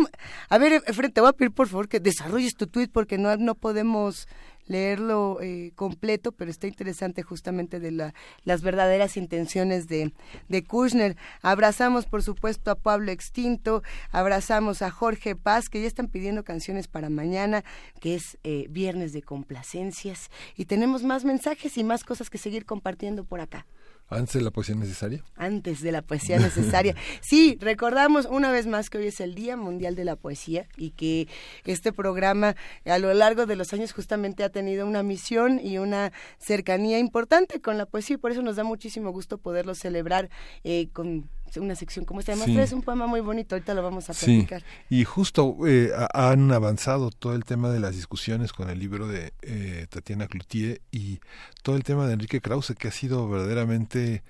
a 0.49 0.57
ver, 0.57 0.83
Efren, 0.85 1.11
te 1.11 1.21
voy 1.21 1.29
a 1.29 1.33
pedir 1.33 1.51
por 1.51 1.67
favor 1.67 1.87
que 1.87 1.99
desarrolles 1.99 2.53
tu 2.55 2.67
tweet 2.67 2.89
porque 2.89 3.17
no, 3.17 3.35
no 3.37 3.55
podemos 3.55 4.27
leerlo 4.69 5.39
eh, 5.41 5.71
completo, 5.75 6.31
pero 6.31 6.49
está 6.49 6.67
interesante 6.67 7.23
justamente 7.23 7.79
de 7.79 7.91
la, 7.91 8.13
las 8.45 8.61
verdaderas 8.61 9.17
intenciones 9.17 9.87
de, 9.87 10.13
de 10.47 10.63
Kushner. 10.63 11.17
Abrazamos, 11.41 12.05
por 12.05 12.23
supuesto, 12.23 12.71
a 12.71 12.75
Pablo 12.75 13.11
Extinto, 13.11 13.83
abrazamos 14.11 14.81
a 14.81 14.91
Jorge 14.91 15.35
Paz, 15.35 15.69
que 15.69 15.81
ya 15.81 15.87
están 15.87 16.07
pidiendo 16.07 16.43
canciones 16.43 16.87
para 16.87 17.09
mañana, 17.09 17.63
que 17.99 18.15
es 18.15 18.37
eh, 18.43 18.67
viernes 18.69 19.11
de 19.11 19.23
complacencias, 19.23 20.29
y 20.55 20.65
tenemos 20.65 21.03
más 21.03 21.25
mensajes 21.25 21.77
y 21.77 21.83
más 21.83 22.03
cosas 22.03 22.29
que 22.29 22.37
seguir 22.37 22.65
compartiendo 22.65 23.23
por 23.23 23.41
acá. 23.41 23.65
Antes 24.09 24.33
de 24.33 24.41
la 24.41 24.51
poesía 24.51 24.75
necesaria. 24.75 25.23
Antes 25.35 25.81
de 25.81 25.91
la 25.91 26.01
poesía 26.01 26.39
necesaria. 26.39 26.95
Sí, 27.21 27.57
recordamos 27.59 28.25
una 28.25 28.51
vez 28.51 28.65
más 28.65 28.89
que 28.89 28.97
hoy 28.97 29.07
es 29.07 29.19
el 29.19 29.35
Día 29.35 29.55
Mundial 29.55 29.95
de 29.95 30.03
la 30.03 30.15
Poesía 30.15 30.67
y 30.77 30.91
que 30.91 31.27
este 31.65 31.91
programa 31.91 32.55
a 32.85 32.97
lo 32.97 33.13
largo 33.13 33.45
de 33.45 33.55
los 33.55 33.73
años 33.73 33.91
justamente 33.93 34.43
ha 34.43 34.49
tenido 34.49 34.87
una 34.87 35.03
misión 35.03 35.59
y 35.63 35.77
una 35.77 36.11
cercanía 36.37 36.97
importante 36.97 37.61
con 37.61 37.77
la 37.77 37.85
poesía 37.85 38.15
y 38.15 38.17
por 38.17 38.31
eso 38.31 38.41
nos 38.41 38.55
da 38.55 38.63
muchísimo 38.63 39.11
gusto 39.11 39.37
poderlo 39.37 39.75
celebrar 39.75 40.29
eh, 40.63 40.89
con 40.93 41.29
una 41.57 41.75
sección 41.75 42.05
como 42.05 42.19
esta. 42.19 42.33
Además, 42.33 42.49
es 42.49 42.73
un 42.73 42.81
poema 42.81 43.07
muy 43.07 43.21
bonito, 43.21 43.55
ahorita 43.55 43.73
lo 43.73 43.83
vamos 43.83 44.09
a 44.09 44.13
platicar. 44.13 44.63
Y 44.89 45.03
justo 45.03 45.55
eh, 45.67 45.91
han 46.13 46.51
avanzado 46.51 47.09
todo 47.11 47.33
el 47.33 47.45
tema 47.45 47.69
de 47.69 47.79
las 47.79 47.95
discusiones 47.95 48.53
con 48.53 48.69
el 48.69 48.79
libro 48.79 49.07
de 49.07 49.33
eh, 49.41 49.87
Tatiana 49.89 50.27
Cloutier 50.27 50.81
y 50.91 51.19
todo 51.63 51.75
el 51.75 51.83
tema 51.83 52.07
de 52.07 52.13
Enrique 52.13 52.41
Krause, 52.41 52.75
que 52.77 52.89
ha 52.89 52.91
sido 52.91 53.27
verdaderamente 53.27 54.23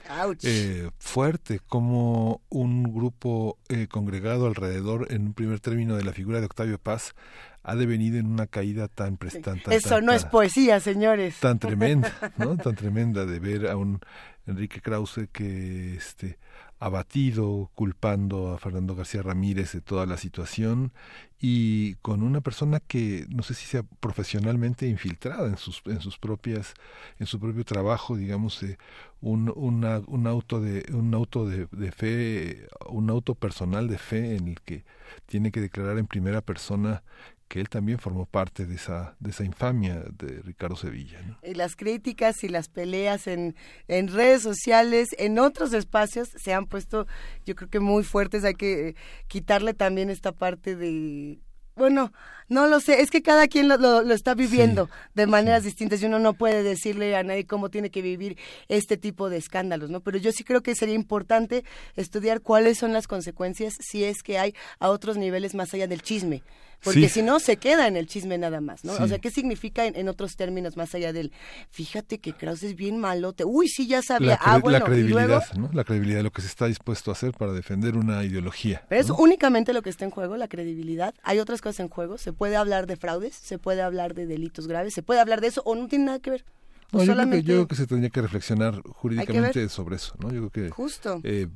eh, 0.44 0.90
fuerte, 1.00 1.60
como 1.68 2.42
un 2.50 2.84
grupo 2.84 3.58
congregado 3.90 4.48
alrededor, 4.48 5.08
en 5.12 5.28
un 5.28 5.34
primer 5.34 5.60
término, 5.60 5.96
de 5.96 6.04
la 6.04 6.14
figura 6.14 6.40
de 6.40 6.46
Octavio 6.46 6.80
Paz, 6.80 7.16
ha 7.64 7.76
devenido 7.76 8.18
en 8.18 8.26
una 8.26 8.48
caída 8.48 8.88
tan 8.88 9.18
prestante. 9.18 9.76
Eso 9.76 10.02
no 10.02 10.12
es 10.14 10.26
poesía, 10.26 10.80
señores. 10.80 11.40
Tan 11.40 11.60
tremenda, 11.60 12.12
¿no? 12.38 12.58
tan 12.58 12.76
tremenda 12.76 13.26
de 13.26 13.40
ver 13.40 13.68
a 13.68 13.76
un 13.76 14.00
Enrique 14.48 14.82
Krause 14.82 15.28
que 15.32 15.96
este 15.96 16.40
abatido, 16.80 17.70
culpando 17.76 18.54
a 18.54 18.58
Fernando 18.58 18.96
García 18.96 19.22
Ramírez 19.22 19.74
de 19.74 19.82
toda 19.82 20.06
la 20.06 20.18
situación 20.18 20.94
y 21.40 21.96
con 21.96 22.24
una 22.24 22.42
persona 22.42 22.80
que 22.80 23.26
no 23.30 23.44
sé 23.44 23.54
si 23.54 23.66
sea 23.66 23.84
profesionalmente 23.84 24.88
infiltrada 24.88 25.48
en 25.48 25.58
sus 25.58 25.82
en 25.86 26.02
sus 26.02 26.18
propias 26.18 26.74
en 27.18 27.28
su 27.28 27.40
propio 27.40 27.64
trabajo 27.64 28.18
digamos 28.18 28.62
eh, 28.64 28.78
un 29.22 29.50
un 29.56 30.28
auto 30.28 30.60
de 30.62 30.86
un 30.94 31.14
auto 31.14 31.48
de, 31.48 31.68
de, 31.72 31.92
fe 31.92 32.68
un 32.90 33.10
auto 33.10 33.36
personal 33.36 33.88
de 33.88 33.98
fe 33.98 34.36
en 34.36 34.50
el 34.50 34.62
que 34.62 34.84
tiene 35.28 35.52
que 35.52 35.62
declarar 35.62 35.98
en 35.98 36.08
primera 36.08 36.42
persona 36.42 37.04
que 37.50 37.60
él 37.60 37.68
también 37.68 37.98
formó 37.98 38.28
parte 38.28 38.66
de 38.66 38.76
esa, 38.76 39.16
de 39.20 39.32
esa 39.32 39.44
infamia 39.44 40.04
de 40.14 40.42
Ricardo 40.44 40.76
Sevilla. 40.76 41.20
Y 41.44 41.56
las 41.56 41.76
críticas 41.76 42.44
y 42.44 42.48
las 42.48 42.70
peleas 42.70 43.26
en, 43.26 43.56
en 43.88 44.08
redes 44.08 44.44
sociales, 44.44 45.10
en 45.18 45.40
otros 45.40 45.74
espacios, 45.74 46.30
se 46.38 46.54
han 46.54 46.68
puesto, 46.68 47.08
yo 47.46 47.56
creo 47.56 47.70
que 47.70 47.80
muy 47.80 48.04
fuertes. 48.04 48.44
Hay 48.46 48.54
que 48.54 48.96
quitarle 49.28 49.74
también 49.74 50.12
esta 50.12 50.32
parte 50.32 50.76
de 50.76 51.40
bueno, 51.76 52.12
no 52.50 52.68
lo 52.68 52.82
sé, 52.82 53.02
es 53.02 53.10
que 53.10 53.22
cada 53.22 53.48
quien 53.48 53.70
lo, 53.70 53.78
lo, 53.78 54.14
está 54.14 54.36
viviendo 54.36 54.90
de 55.16 55.28
maneras 55.28 55.64
distintas 55.64 56.02
y 56.02 56.08
uno 56.08 56.20
no 56.20 56.34
puede 56.34 56.62
decirle 56.62 57.16
a 57.16 57.24
nadie 57.24 57.48
cómo 57.48 57.70
tiene 57.70 57.90
que 57.90 58.02
vivir 58.02 58.38
este 58.68 58.98
tipo 58.98 59.30
de 59.30 59.38
escándalos, 59.38 59.90
¿no? 59.90 60.02
Pero 60.02 60.18
yo 60.18 60.34
sí 60.34 60.44
creo 60.44 60.62
que 60.62 60.76
sería 60.76 60.94
importante 60.94 61.64
estudiar 61.96 62.42
cuáles 62.42 62.78
son 62.78 62.92
las 62.92 63.08
consecuencias 63.08 63.76
si 63.80 64.04
es 64.04 64.24
que 64.24 64.38
hay 64.38 64.54
a 64.80 64.90
otros 64.90 65.16
niveles 65.16 65.56
más 65.56 65.74
allá 65.74 65.88
del 65.88 66.02
chisme 66.02 66.44
porque 66.84 67.10
si 67.10 67.22
no 67.22 67.40
se 67.40 67.58
queda 67.58 67.88
en 67.88 67.98
el 67.98 68.08
chisme 68.08 68.38
nada 68.38 68.62
más, 68.62 68.84
¿no? 68.84 68.94
O 68.94 69.08
sea, 69.08 69.20
¿qué 69.20 69.32
significa 69.32 69.86
en, 69.86 70.10
otros 70.10 70.36
términos 70.36 70.78
más 70.78 70.96
allá 70.96 71.14
del, 71.14 71.32
fíjate 71.70 72.20
que 72.20 72.34
Kraus 72.34 72.64
es 72.64 72.76
bien 72.76 72.98
malote, 72.98 73.44
uy, 73.46 73.68
sí, 73.68 73.88
ya 73.88 74.02
sabía, 74.02 74.30
la, 74.32 74.40
ah, 74.42 74.58
bueno, 74.58 74.80
la 74.80 74.86
credibilidad, 74.86 75.54
¿no? 75.54 75.70
La 75.74 75.84
credibilidad 75.84 76.20
de 76.20 76.24
lo 76.24 76.32
que 76.32 76.42
se 76.42 76.48
está 76.48 76.68
dispuesto 76.68 77.12
a 77.12 77.14
hacer 77.14 77.34
para 77.34 77.54
defender 77.54 77.96
una 77.96 78.24
ideología. 78.24 78.84
Pero 78.90 79.02
es 79.02 79.10
únicamente 79.10 79.74
lo 79.74 79.82
que 79.82 79.90
está 79.90 80.06
en 80.06 80.12
juego, 80.12 80.38
la 80.38 80.48
credibilidad. 80.48 81.14
Hay 81.24 81.40
otras 81.40 81.62
cosas 81.62 81.82
en 81.82 81.90
juego, 81.90 82.18
se 82.18 82.34
puede 82.34 82.56
hablar 82.56 82.88
de 82.88 82.96
fraudes, 82.96 83.36
se 83.36 83.58
puede 83.58 83.82
hablar 83.82 84.14
de 84.14 84.26
delitos 84.26 84.68
graves, 84.68 84.94
se 84.94 85.04
puede 85.04 85.20
hablar 85.20 85.42
de 85.42 85.48
eso 85.48 85.62
o 85.66 85.76
no 85.76 85.88
tiene 85.88 86.06
nada 86.06 86.20
que 86.20 86.32
ver. 86.32 86.46
No, 86.92 87.04
yo, 87.04 87.14
creo 87.14 87.30
que, 87.30 87.44
yo, 87.44 87.54
creo 87.54 87.68
que, 87.68 87.76
se 87.76 87.86
tendría 87.86 88.10
que 88.10 88.22
reflexionar 88.22 88.82
jurídicamente 88.82 89.70
sobre 89.70 89.98
eso, 89.98 90.16
¿no? 90.20 90.32
Yo 90.32 90.50
creo 90.50 90.70
que 90.70 90.70
Justo. 90.72 91.22
Eh, 91.24 91.48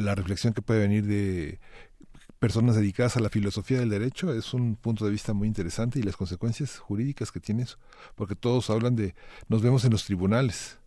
la, 0.00 0.14
reflexión 0.14 0.54
que 0.54 0.62
puede 0.62 0.80
venir 0.80 1.04
de 1.04 1.60
personas 2.44 2.76
dedicadas 2.76 3.16
a 3.16 3.20
la 3.20 3.30
filosofía 3.30 3.78
del 3.78 3.88
derecho 3.88 4.30
es 4.34 4.52
un 4.52 4.76
punto 4.76 5.06
de 5.06 5.10
vista 5.10 5.32
muy 5.32 5.48
interesante 5.48 5.98
y 5.98 6.02
las 6.02 6.14
consecuencias 6.14 6.76
jurídicas 6.76 7.32
que 7.32 7.40
tiene 7.40 7.62
eso, 7.62 7.78
porque 8.16 8.36
todos 8.36 8.68
hablan 8.68 8.96
de 8.96 9.14
nos 9.48 9.62
vemos 9.62 9.82
en 9.86 9.92
los 9.92 10.04
tribunales, 10.04 10.78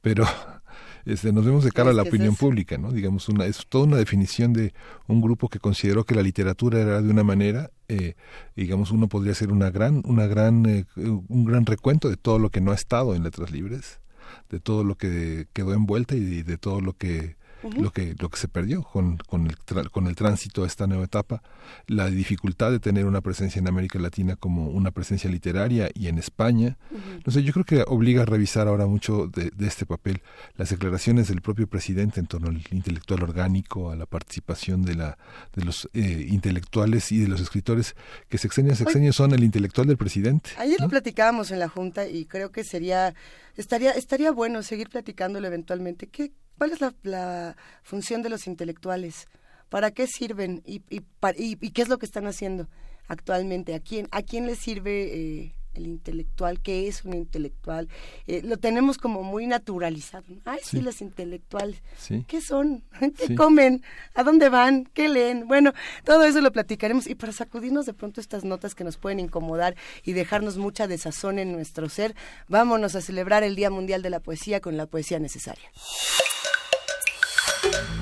pero 0.00 0.24
este, 1.04 1.30
nos 1.30 1.44
vemos 1.44 1.62
de 1.62 1.72
cara 1.72 1.90
a 1.90 1.92
la 1.92 2.04
opinión 2.04 2.36
pública, 2.36 2.78
¿no? 2.78 2.90
Digamos, 2.90 3.28
una, 3.28 3.44
es 3.44 3.66
toda 3.68 3.84
una 3.84 3.98
definición 3.98 4.54
de 4.54 4.72
un 5.08 5.20
grupo 5.20 5.50
que 5.50 5.58
consideró 5.58 6.04
que 6.04 6.14
la 6.14 6.22
literatura 6.22 6.80
era 6.80 7.02
de 7.02 7.10
una 7.10 7.22
manera, 7.22 7.70
eh, 7.88 8.14
digamos, 8.56 8.90
uno 8.90 9.08
podría 9.08 9.32
hacer 9.32 9.52
una 9.52 9.68
gran, 9.68 10.00
una 10.06 10.26
gran, 10.26 10.64
eh, 10.64 10.86
un 10.96 11.44
gran 11.44 11.66
recuento 11.66 12.08
de 12.08 12.16
todo 12.16 12.38
lo 12.38 12.48
que 12.48 12.62
no 12.62 12.72
ha 12.72 12.76
estado 12.76 13.14
en 13.14 13.24
letras 13.24 13.50
libres, 13.50 14.00
de 14.48 14.58
todo 14.58 14.84
lo 14.84 14.94
que 14.94 15.48
quedó 15.52 15.74
envuelta 15.74 16.14
y 16.16 16.42
de 16.42 16.56
todo 16.56 16.80
lo 16.80 16.94
que 16.94 17.36
lo 17.76 17.90
que 17.90 18.14
lo 18.18 18.28
que 18.28 18.38
se 18.38 18.48
perdió 18.48 18.82
con, 18.82 19.16
con, 19.18 19.46
el 19.46 19.90
con 19.90 20.06
el 20.06 20.14
tránsito 20.14 20.64
a 20.64 20.66
esta 20.66 20.86
nueva 20.86 21.04
etapa, 21.04 21.42
la 21.86 22.08
dificultad 22.08 22.70
de 22.70 22.80
tener 22.80 23.04
una 23.04 23.20
presencia 23.20 23.58
en 23.58 23.68
América 23.68 23.98
Latina 23.98 24.36
como 24.36 24.68
una 24.68 24.90
presencia 24.90 25.30
literaria 25.30 25.90
y 25.94 26.08
en 26.08 26.18
España. 26.18 26.76
No 27.24 27.32
sé, 27.32 27.42
yo 27.42 27.52
creo 27.52 27.64
que 27.64 27.84
obliga 27.86 28.22
a 28.22 28.24
revisar 28.24 28.68
ahora 28.68 28.86
mucho 28.86 29.28
de, 29.28 29.50
este 29.66 29.86
papel 29.86 30.22
las 30.56 30.70
declaraciones 30.70 31.28
del 31.28 31.42
propio 31.42 31.66
presidente 31.66 32.20
en 32.20 32.26
torno 32.26 32.48
al 32.48 32.62
intelectual 32.70 33.22
orgánico, 33.22 33.90
a 33.90 33.96
la 33.96 34.06
participación 34.06 34.82
de, 34.82 34.94
la, 34.94 35.18
de 35.54 35.64
los 35.64 35.88
eh, 35.92 36.26
intelectuales 36.28 37.12
y 37.12 37.18
de 37.18 37.28
los 37.28 37.40
escritores, 37.40 37.94
que 38.28 38.38
sexenio 38.38 38.72
a 38.72 38.76
sexenio 38.76 39.12
son 39.12 39.32
el 39.32 39.44
intelectual 39.44 39.86
del 39.86 39.96
presidente. 39.96 40.50
Ayer 40.58 40.80
lo 40.80 40.88
platicábamos 40.88 41.50
en 41.50 41.58
la 41.58 41.68
Junta 41.68 42.08
y 42.08 42.24
creo 42.24 42.50
que 42.50 42.64
sería, 42.64 43.14
estaría, 43.56 43.92
estaría 43.92 44.32
bueno 44.32 44.62
seguir 44.62 44.88
platicándolo 44.88 45.46
eventualmente. 45.46 46.06
¿Qué, 46.06 46.32
¿Cuál 46.58 46.72
es 46.72 46.80
la, 46.80 47.56
función 47.84 48.20
de 48.22 48.28
los 48.28 48.48
intelectuales? 48.48 49.28
¿Para 49.68 49.92
qué 49.92 50.06
sirven? 50.08 50.60
¿Y, 50.66 50.82
y, 50.90 51.70
qué 51.70 51.82
es 51.82 51.88
lo 51.88 51.98
que 51.98 52.06
están 52.06 52.26
haciendo 52.26 52.68
actualmente? 53.06 53.74
¿A 53.74 53.80
quién, 53.80 54.08
a 54.10 54.22
quién 54.22 54.46
le 54.46 54.56
sirve 54.56 55.14
eh, 55.14 55.54
el 55.74 55.86
intelectual? 55.86 56.60
¿Qué 56.60 56.88
es 56.88 57.04
un 57.04 57.14
intelectual? 57.14 57.88
Eh, 58.26 58.42
lo 58.42 58.56
tenemos 58.56 58.98
como 58.98 59.22
muy 59.22 59.46
naturalizado. 59.46 60.24
Ay, 60.44 60.58
sí, 60.64 60.80
los 60.80 61.00
intelectuales. 61.00 61.80
¿Qué 62.26 62.40
son? 62.40 62.82
¿Qué 63.16 63.36
comen? 63.36 63.84
¿A 64.14 64.24
dónde 64.24 64.48
van? 64.48 64.84
¿Qué 64.92 65.08
leen? 65.08 65.46
Bueno, 65.46 65.72
todo 66.04 66.24
eso 66.24 66.40
lo 66.40 66.50
platicaremos. 66.50 67.06
Y 67.06 67.14
para 67.14 67.32
sacudirnos 67.32 67.86
de 67.86 67.94
pronto 67.94 68.20
estas 68.20 68.42
notas 68.42 68.74
que 68.74 68.82
nos 68.82 68.96
pueden 68.96 69.20
incomodar 69.20 69.76
y 70.02 70.12
dejarnos 70.12 70.56
mucha 70.56 70.88
desazón 70.88 71.38
en 71.38 71.52
nuestro 71.52 71.88
ser, 71.88 72.16
vámonos 72.48 72.96
a 72.96 73.00
celebrar 73.00 73.44
el 73.44 73.54
Día 73.54 73.70
Mundial 73.70 74.02
de 74.02 74.10
la 74.10 74.18
Poesía 74.18 74.60
con 74.60 74.76
la 74.76 74.86
poesía 74.86 75.20
necesaria. 75.20 75.70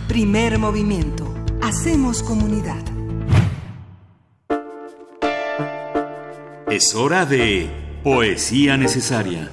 Primer 0.08 0.58
movimiento. 0.58 1.32
Hacemos 1.62 2.22
comunidad. 2.22 2.82
Es 6.70 6.94
hora 6.94 7.26
de 7.26 7.70
Poesía 8.02 8.76
Necesaria. 8.76 9.50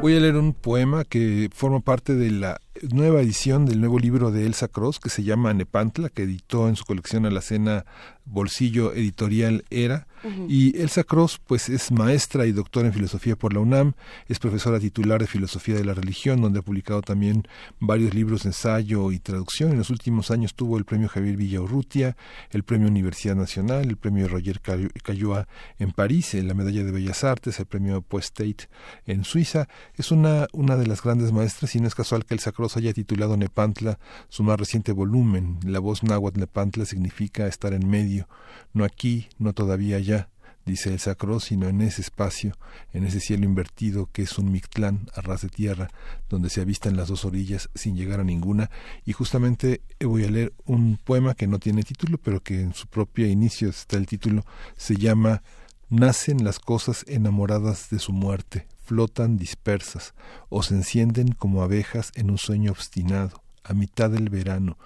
Voy 0.00 0.16
a 0.16 0.20
leer 0.20 0.36
un 0.36 0.52
poema 0.52 1.04
que 1.04 1.48
forma 1.52 1.80
parte 1.80 2.14
de 2.14 2.30
la 2.30 2.60
nueva 2.92 3.20
edición 3.20 3.66
del 3.66 3.80
nuevo 3.80 3.98
libro 3.98 4.30
de 4.30 4.46
Elsa 4.46 4.68
Cross 4.68 5.00
que 5.00 5.10
se 5.10 5.22
llama 5.22 5.52
Nepantla, 5.54 6.08
que 6.08 6.22
editó 6.22 6.68
en 6.68 6.76
su 6.76 6.84
colección 6.84 7.26
a 7.26 7.30
la 7.30 7.40
cena 7.40 7.84
Bolsillo 8.24 8.92
Editorial 8.92 9.64
Era 9.70 10.06
y 10.48 10.76
Elsa 10.80 11.04
Cross, 11.04 11.40
pues 11.46 11.68
es 11.68 11.92
maestra 11.92 12.46
y 12.46 12.52
doctora 12.52 12.88
en 12.88 12.92
filosofía 12.92 13.36
por 13.36 13.52
la 13.52 13.60
UNAM, 13.60 13.92
es 14.28 14.40
profesora 14.40 14.80
titular 14.80 15.20
de 15.20 15.26
filosofía 15.26 15.76
de 15.76 15.84
la 15.84 15.94
religión, 15.94 16.40
donde 16.40 16.58
ha 16.58 16.62
publicado 16.62 17.00
también 17.00 17.46
varios 17.78 18.12
libros 18.12 18.42
de 18.42 18.48
ensayo 18.48 19.12
y 19.12 19.20
traducción. 19.20 19.70
En 19.70 19.78
los 19.78 19.90
últimos 19.90 20.32
años 20.32 20.54
tuvo 20.54 20.78
el 20.78 20.84
premio 20.84 21.08
Javier 21.08 21.36
Villaurrutia, 21.36 22.16
el 22.50 22.64
premio 22.64 22.88
Universidad 22.88 23.36
Nacional, 23.36 23.88
el 23.88 23.96
premio 23.96 24.26
Roger 24.26 24.60
Cailloa 24.60 25.46
en 25.78 25.92
París, 25.92 26.34
la 26.34 26.54
medalla 26.54 26.82
de 26.82 26.90
Bellas 26.90 27.22
Artes, 27.22 27.60
el 27.60 27.66
premio 27.66 28.02
Poestate 28.02 28.68
en 29.06 29.22
Suiza. 29.22 29.68
Es 29.94 30.10
una, 30.10 30.48
una 30.52 30.76
de 30.76 30.86
las 30.86 31.02
grandes 31.02 31.30
maestras 31.30 31.76
y 31.76 31.80
no 31.80 31.86
es 31.86 31.94
casual 31.94 32.24
que 32.24 32.34
Elsa 32.34 32.50
Cross 32.50 32.65
haya 32.76 32.94
titulado 32.94 33.36
Nepantla 33.36 33.98
su 34.28 34.42
más 34.42 34.58
reciente 34.58 34.92
volumen. 34.92 35.58
La 35.62 35.78
voz 35.78 36.02
náhuatl 36.02 36.40
Nepantla 36.40 36.86
significa 36.86 37.46
estar 37.46 37.74
en 37.74 37.86
medio, 37.86 38.28
no 38.72 38.84
aquí, 38.84 39.28
no 39.38 39.52
todavía 39.52 39.98
allá 39.98 40.30
dice 40.66 40.92
el 40.92 40.98
sacro, 40.98 41.38
sino 41.40 41.68
en 41.68 41.80
ese 41.80 42.02
espacio, 42.02 42.58
en 42.92 43.04
ese 43.06 43.20
cielo 43.20 43.44
invertido 43.44 44.10
que 44.12 44.22
es 44.22 44.36
un 44.36 44.50
Mictlán 44.50 45.08
a 45.14 45.20
ras 45.20 45.42
de 45.42 45.48
tierra, 45.48 45.88
donde 46.28 46.50
se 46.50 46.60
avistan 46.60 46.96
las 46.96 47.08
dos 47.08 47.24
orillas 47.24 47.70
sin 47.74 47.96
llegar 47.96 48.20
a 48.20 48.24
ninguna. 48.24 48.68
Y 49.06 49.12
justamente 49.12 49.80
voy 50.00 50.24
a 50.24 50.30
leer 50.30 50.52
un 50.66 50.98
poema 51.02 51.34
que 51.34 51.46
no 51.46 51.60
tiene 51.60 51.84
título, 51.84 52.18
pero 52.18 52.42
que 52.42 52.60
en 52.60 52.74
su 52.74 52.88
propio 52.88 53.26
inicio 53.26 53.68
está 53.70 53.96
el 53.96 54.06
título, 54.06 54.44
se 54.76 54.96
llama 54.96 55.42
Nacen 55.88 56.42
las 56.42 56.58
cosas 56.58 57.04
enamoradas 57.06 57.90
de 57.90 58.00
su 58.00 58.12
muerte, 58.12 58.66
flotan 58.80 59.36
dispersas, 59.36 60.14
o 60.48 60.64
se 60.64 60.74
encienden 60.74 61.28
como 61.30 61.62
abejas 61.62 62.10
en 62.16 62.28
un 62.28 62.38
sueño 62.38 62.72
obstinado, 62.72 63.40
a 63.62 63.72
mitad 63.72 64.10
del 64.10 64.28
verano, 64.28 64.78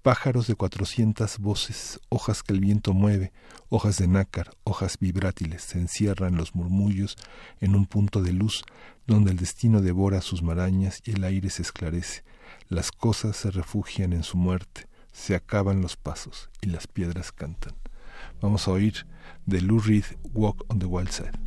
pájaros 0.00 0.46
de 0.46 0.54
cuatrocientas 0.54 1.40
voces, 1.40 2.00
hojas 2.08 2.42
que 2.42 2.54
el 2.54 2.60
viento 2.60 2.94
mueve, 2.94 3.32
hojas 3.68 3.98
de 3.98 4.08
nácar, 4.08 4.48
hojas 4.64 4.96
vibrátiles, 4.98 5.60
se 5.60 5.78
encierran 5.78 6.36
los 6.36 6.54
murmullos 6.54 7.18
en 7.60 7.74
un 7.74 7.84
punto 7.84 8.22
de 8.22 8.32
luz 8.32 8.64
donde 9.06 9.32
el 9.32 9.36
destino 9.36 9.82
devora 9.82 10.22
sus 10.22 10.42
marañas 10.42 11.02
y 11.04 11.10
el 11.10 11.24
aire 11.24 11.50
se 11.50 11.60
esclarece. 11.60 12.24
Las 12.70 12.92
cosas 12.92 13.36
se 13.36 13.50
refugian 13.50 14.14
en 14.14 14.22
su 14.22 14.38
muerte, 14.38 14.88
se 15.12 15.34
acaban 15.34 15.82
los 15.82 15.96
pasos 15.96 16.48
y 16.62 16.68
las 16.68 16.86
piedras 16.86 17.30
cantan. 17.30 17.74
Vamos 18.40 18.66
a 18.68 18.72
oír 18.72 19.06
de 19.46 19.60
Lou 19.60 19.78
Reed 19.78 20.04
Walk 20.34 20.64
on 20.68 20.78
the 20.78 20.86
Wild 20.86 21.10
Side. 21.12 21.38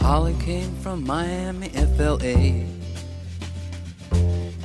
Holly 0.00 0.36
came 0.44 0.72
from 0.76 1.04
Miami, 1.04 1.68
FLA. 1.70 2.64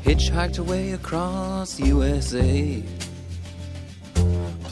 Hitchhiked 0.03 0.59
away 0.59 0.91
across 0.91 1.79
USA. 1.79 3.00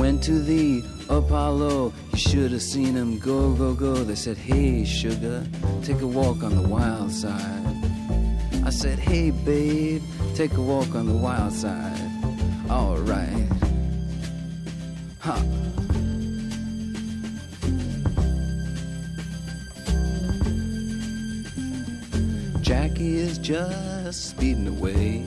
Went 0.00 0.22
to 0.22 0.38
the 0.38 0.82
Apollo, 1.10 1.92
you 2.12 2.18
should 2.18 2.52
have 2.52 2.62
seen 2.62 2.94
him 2.94 3.18
go, 3.18 3.52
go, 3.52 3.74
go. 3.74 3.92
They 3.96 4.14
said, 4.14 4.38
Hey, 4.38 4.82
sugar, 4.82 5.46
take 5.82 6.00
a 6.00 6.06
walk 6.06 6.42
on 6.42 6.56
the 6.56 6.66
wild 6.66 7.12
side. 7.12 7.66
I 8.64 8.70
said, 8.70 8.98
Hey, 8.98 9.30
babe, 9.30 10.02
take 10.34 10.54
a 10.54 10.62
walk 10.62 10.94
on 10.94 11.04
the 11.04 11.12
wild 11.12 11.52
side. 11.52 12.00
Alright. 12.70 13.46
Ha. 15.18 15.44
Jackie 22.62 23.18
is 23.18 23.36
just 23.36 24.30
speeding 24.30 24.66
away. 24.66 25.26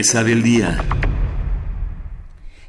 mesa 0.00 0.24
del 0.24 0.42
día. 0.42 0.82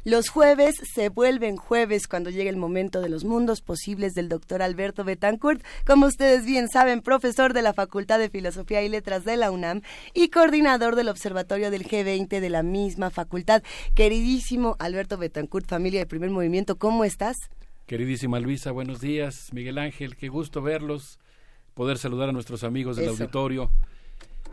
Los 0.04 0.28
jueves 0.28 0.74
se 0.94 1.08
vuelven 1.08 1.56
jueves 1.56 2.06
cuando 2.06 2.28
llega 2.28 2.50
el 2.50 2.58
momento 2.58 3.00
de 3.00 3.08
los 3.08 3.24
mundos 3.24 3.62
posibles 3.62 4.12
del 4.12 4.28
doctor 4.28 4.60
Alberto 4.60 5.02
Betancourt, 5.02 5.64
como 5.86 6.04
ustedes 6.04 6.44
bien 6.44 6.68
saben, 6.68 7.00
profesor 7.00 7.54
de 7.54 7.62
la 7.62 7.72
Facultad 7.72 8.18
de 8.18 8.28
Filosofía 8.28 8.82
y 8.82 8.90
Letras 8.90 9.24
de 9.24 9.38
la 9.38 9.50
UNAM 9.50 9.80
y 10.12 10.28
coordinador 10.28 10.94
del 10.94 11.08
Observatorio 11.08 11.70
del 11.70 11.84
G20 11.84 12.38
de 12.38 12.50
la 12.50 12.62
misma 12.62 13.08
facultad. 13.08 13.62
Queridísimo 13.94 14.76
Alberto 14.78 15.16
Betancourt, 15.16 15.66
familia 15.66 16.00
de 16.00 16.06
primer 16.06 16.28
movimiento, 16.28 16.76
¿cómo 16.76 17.02
estás? 17.02 17.38
Queridísima 17.86 18.40
Luisa, 18.40 18.72
buenos 18.72 19.00
días. 19.00 19.48
Miguel 19.54 19.78
Ángel, 19.78 20.16
qué 20.16 20.28
gusto 20.28 20.60
verlos, 20.60 21.18
poder 21.72 21.96
saludar 21.96 22.28
a 22.28 22.32
nuestros 22.32 22.62
amigos 22.62 22.98
del 22.98 23.08
auditorio. 23.08 23.70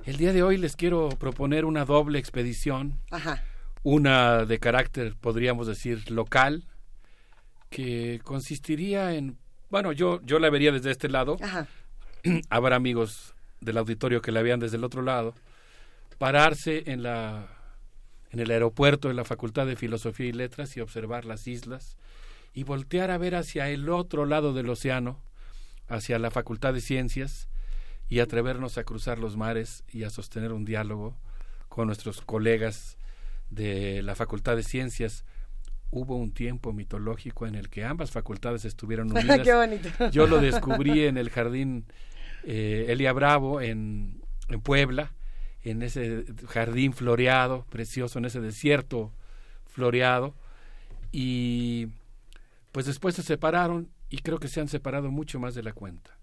El 0.06 0.18
día 0.18 0.34
de 0.34 0.44
hoy 0.44 0.58
les 0.58 0.76
quiero 0.76 1.10
proponer 1.10 1.66
una 1.66 1.86
doble 1.86 2.20
expedición. 2.20 3.00
Ajá. 3.12 3.44
Una 3.84 4.46
de 4.46 4.60
carácter, 4.60 5.16
podríamos 5.20 5.68
decir, 5.68 6.10
local, 6.12 6.66
que 7.70 8.20
consistiría 8.24 9.14
en, 9.14 9.38
bueno, 9.70 9.92
yo, 9.92 10.22
yo 10.24 10.40
la 10.40 10.50
vería 10.50 10.72
desde 10.72 10.92
este 10.92 11.10
lado. 11.10 11.38
Ajá. 11.42 11.68
Habrá 12.50 12.76
amigos 12.76 13.36
del 13.62 13.78
auditorio 13.78 14.22
que 14.22 14.32
la 14.32 14.42
vean 14.42 14.60
desde 14.60 14.78
el 14.78 14.84
otro 14.84 15.02
lado. 15.02 15.36
Pararse 16.18 16.84
en 16.88 17.04
la 17.04 17.56
en 18.32 18.40
el 18.40 18.52
aeropuerto 18.52 19.08
de 19.08 19.16
la 19.16 19.26
Facultad 19.26 19.66
de 19.66 19.76
Filosofía 19.76 20.28
y 20.28 20.34
Letras 20.34 20.78
y 20.78 20.82
observar 20.82 21.26
las 21.26 21.48
islas 21.48 21.98
y 22.54 22.64
voltear 22.64 23.12
a 23.12 23.18
ver 23.18 23.36
hacia 23.36 23.70
el 23.70 23.90
otro 23.90 24.26
lado 24.26 24.54
del 24.54 24.70
océano, 24.70 25.20
hacia 25.88 26.20
la 26.20 26.30
Facultad 26.30 26.74
de 26.74 26.82
Ciencias 26.82 27.50
y 28.10 28.20
atrevernos 28.20 28.78
a 28.78 28.84
cruzar 28.84 29.20
los 29.20 29.38
mares 29.38 29.84
y 29.92 30.04
a 30.04 30.10
sostener 30.10 30.52
un 30.52 30.66
diálogo 30.66 31.16
con 31.70 31.88
nuestros 31.88 32.22
colegas 32.22 32.98
de 33.52 34.02
la 34.02 34.16
Facultad 34.16 34.56
de 34.56 34.64
Ciencias. 34.64 35.24
Hubo 35.92 36.16
un 36.16 36.32
tiempo 36.32 36.74
mitológico 36.74 37.48
en 37.48 37.56
el 37.56 37.70
que 37.70 37.86
ambas 37.86 38.12
facultades 38.12 38.66
estuvieron 38.66 39.12
unidas. 39.16 39.42
Qué 39.42 39.54
bonito. 39.54 40.10
Yo 40.12 40.28
lo 40.28 40.40
descubrí 40.40 41.06
en 41.06 41.18
el 41.18 41.30
jardín 41.30 41.86
eh, 42.44 42.88
Elia 42.90 43.14
Bravo 43.14 43.62
en, 43.62 44.22
en 44.50 44.62
Puebla, 44.62 45.14
en 45.64 45.84
ese 45.84 46.26
jardín 46.48 46.94
floreado, 46.94 47.66
precioso, 47.70 48.18
en 48.18 48.26
ese 48.26 48.42
desierto 48.42 49.14
floreado. 49.68 50.36
Y 51.12 51.88
pues 52.72 52.88
después 52.88 53.16
se 53.16 53.24
separaron 53.24 53.90
y 54.10 54.20
creo 54.20 54.40
que 54.40 54.48
se 54.48 54.62
han 54.62 54.68
separado 54.68 55.12
mucho 55.12 55.40
más 55.40 55.54
de 55.54 55.64
la 55.64 55.74
cuenta. 55.74 56.19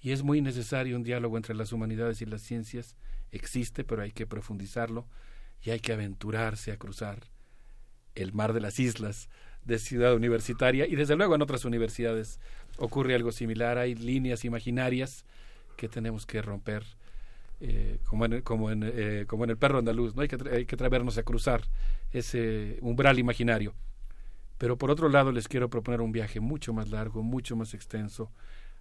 Y 0.00 0.12
es 0.12 0.22
muy 0.22 0.40
necesario 0.40 0.96
un 0.96 1.02
diálogo 1.02 1.36
entre 1.36 1.54
las 1.54 1.72
humanidades 1.72 2.22
y 2.22 2.26
las 2.26 2.42
ciencias. 2.42 2.96
Existe, 3.30 3.84
pero 3.84 4.02
hay 4.02 4.12
que 4.12 4.26
profundizarlo 4.26 5.06
y 5.62 5.70
hay 5.70 5.80
que 5.80 5.92
aventurarse 5.92 6.72
a 6.72 6.76
cruzar 6.76 7.18
el 8.14 8.32
mar 8.32 8.52
de 8.52 8.60
las 8.60 8.78
islas 8.78 9.28
de 9.64 9.78
Ciudad 9.78 10.14
Universitaria 10.14 10.86
y 10.86 10.96
desde 10.96 11.16
luego 11.16 11.34
en 11.34 11.42
otras 11.42 11.64
universidades 11.64 12.40
ocurre 12.78 13.14
algo 13.14 13.32
similar. 13.32 13.78
Hay 13.78 13.94
líneas 13.94 14.44
imaginarias 14.44 15.24
que 15.76 15.88
tenemos 15.88 16.26
que 16.26 16.42
romper 16.42 16.84
eh, 17.60 17.98
como, 18.04 18.24
en, 18.24 18.40
como, 18.42 18.70
en, 18.70 18.82
eh, 18.84 19.24
como 19.26 19.44
en 19.44 19.50
el 19.50 19.56
perro 19.56 19.78
andaluz. 19.78 20.14
¿no? 20.14 20.22
Hay, 20.22 20.28
que, 20.28 20.38
hay 20.50 20.64
que 20.64 20.74
atrevernos 20.74 21.18
a 21.18 21.22
cruzar 21.22 21.62
ese 22.12 22.78
umbral 22.80 23.18
imaginario. 23.18 23.74
Pero 24.58 24.76
por 24.76 24.90
otro 24.90 25.08
lado 25.08 25.32
les 25.32 25.48
quiero 25.48 25.68
proponer 25.68 26.00
un 26.00 26.12
viaje 26.12 26.40
mucho 26.40 26.72
más 26.72 26.90
largo, 26.90 27.22
mucho 27.22 27.56
más 27.56 27.74
extenso, 27.74 28.32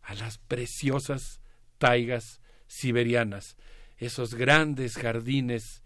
a 0.08 0.16
las 0.16 0.38
preciosas 0.38 1.42
taigas 1.78 2.40
siberianas, 2.68 3.58
esos 3.98 4.36
grandes 4.36 4.96
jardines 4.96 5.84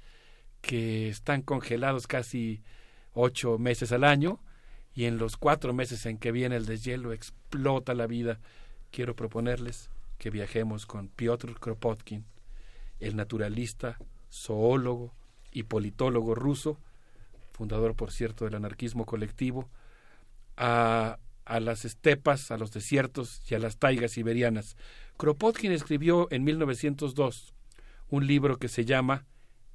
que 0.61 1.10
están 1.10 1.41
congelados 1.41 2.06
casi 2.06 2.61
ocho 3.14 3.57
meses 3.57 3.91
al 3.91 4.03
año 4.03 4.39
y 4.93 5.06
en 5.06 5.18
los 5.18 5.38
cuatro 5.38 5.73
meses 5.73 6.06
en 6.06 6.19
que 6.19 6.31
viene 6.31 6.56
el 6.56 6.68
deshielo 6.68 7.14
explota 7.14 7.95
la 7.95 8.06
vida. 8.06 8.39
Quiero 8.91 9.15
proponerles 9.15 9.89
que 10.19 10.30
viajemos 10.30 10.85
con 10.85 11.07
Piotr 11.07 11.60
Kropotkin, 11.60 12.23
el 12.99 13.15
naturalista, 13.15 13.98
zoólogo 14.31 15.15
y 15.52 15.64
politólogo 15.64 16.35
ruso, 16.35 16.77
fundador, 17.53 17.95
por 17.95 18.11
cierto, 18.11 18.45
del 18.45 18.53
anarquismo 18.53 19.07
colectivo, 19.07 19.68
a, 20.57 21.18
a 21.52 21.60
las 21.60 21.84
estepas, 21.84 22.49
a 22.49 22.57
los 22.57 22.72
desiertos 22.72 23.41
y 23.52 23.56
a 23.56 23.60
las 23.60 23.78
taigas 23.78 24.11
siberianas. 24.11 24.78
Kropotkin 25.18 25.73
escribió 25.73 26.30
en 26.32 26.45
1902 26.45 27.53
un 28.10 28.26
libro 28.26 28.57
que 28.57 28.69
se 28.69 28.86
llama 28.86 29.26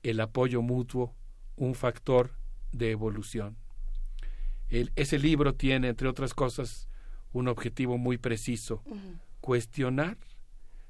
El 0.02 0.20
apoyo 0.20 0.62
mutuo, 0.62 1.14
un 1.54 1.74
factor 1.74 2.32
de 2.72 2.92
evolución. 2.92 3.58
El, 4.70 4.90
ese 4.96 5.18
libro 5.18 5.54
tiene, 5.54 5.88
entre 5.88 6.08
otras 6.08 6.32
cosas, 6.32 6.88
un 7.32 7.46
objetivo 7.46 7.98
muy 7.98 8.16
preciso, 8.16 8.82
uh 8.86 8.94
-huh. 8.94 9.20
cuestionar 9.42 10.16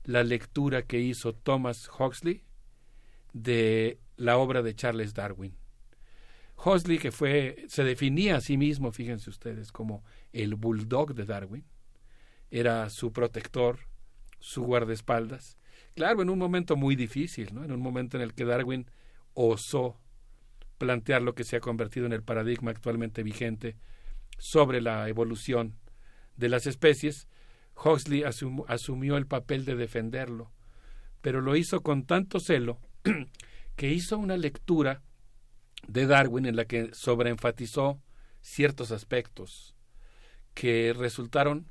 la 0.04 0.22
lectura 0.22 0.82
que 0.82 1.00
hizo 1.00 1.34
Thomas 1.34 1.90
Huxley 1.98 2.44
de 3.32 3.98
la 4.16 4.38
obra 4.38 4.62
de 4.62 4.76
Charles 4.76 5.14
Darwin. 5.14 5.56
Huxley, 6.64 6.98
que 6.98 7.12
fue, 7.12 7.64
se 7.68 7.84
definía 7.84 8.36
a 8.36 8.40
sí 8.40 8.56
mismo, 8.56 8.92
fíjense 8.92 9.30
ustedes, 9.30 9.72
como 9.72 10.04
el 10.32 10.54
bulldog 10.54 11.14
de 11.14 11.24
Darwin, 11.24 11.64
era 12.50 12.88
su 12.90 13.12
protector, 13.12 13.80
su 14.40 14.62
guardaespaldas. 14.62 15.58
Claro, 15.94 16.22
en 16.22 16.30
un 16.30 16.38
momento 16.38 16.76
muy 16.76 16.96
difícil, 16.96 17.54
¿no? 17.54 17.64
en 17.64 17.72
un 17.72 17.80
momento 17.80 18.16
en 18.16 18.22
el 18.22 18.34
que 18.34 18.44
Darwin 18.44 18.86
osó 19.34 19.98
plantear 20.78 21.22
lo 21.22 21.34
que 21.34 21.44
se 21.44 21.56
ha 21.56 21.60
convertido 21.60 22.06
en 22.06 22.12
el 22.12 22.22
paradigma 22.22 22.70
actualmente 22.70 23.22
vigente 23.22 23.76
sobre 24.38 24.80
la 24.80 25.08
evolución 25.08 25.74
de 26.36 26.48
las 26.48 26.66
especies, 26.66 27.28
Huxley 27.82 28.22
asum 28.22 28.64
asumió 28.68 29.16
el 29.16 29.26
papel 29.26 29.64
de 29.64 29.74
defenderlo, 29.74 30.52
pero 31.20 31.40
lo 31.40 31.56
hizo 31.56 31.82
con 31.82 32.04
tanto 32.04 32.40
celo 32.40 32.78
que 33.76 33.92
hizo 33.92 34.18
una 34.18 34.36
lectura 34.36 35.02
de 35.86 36.06
Darwin 36.06 36.46
en 36.46 36.56
la 36.56 36.64
que 36.64 36.90
sobreenfatizó 36.94 38.00
ciertos 38.40 38.90
aspectos 38.92 39.74
que 40.54 40.94
resultaron, 40.96 41.66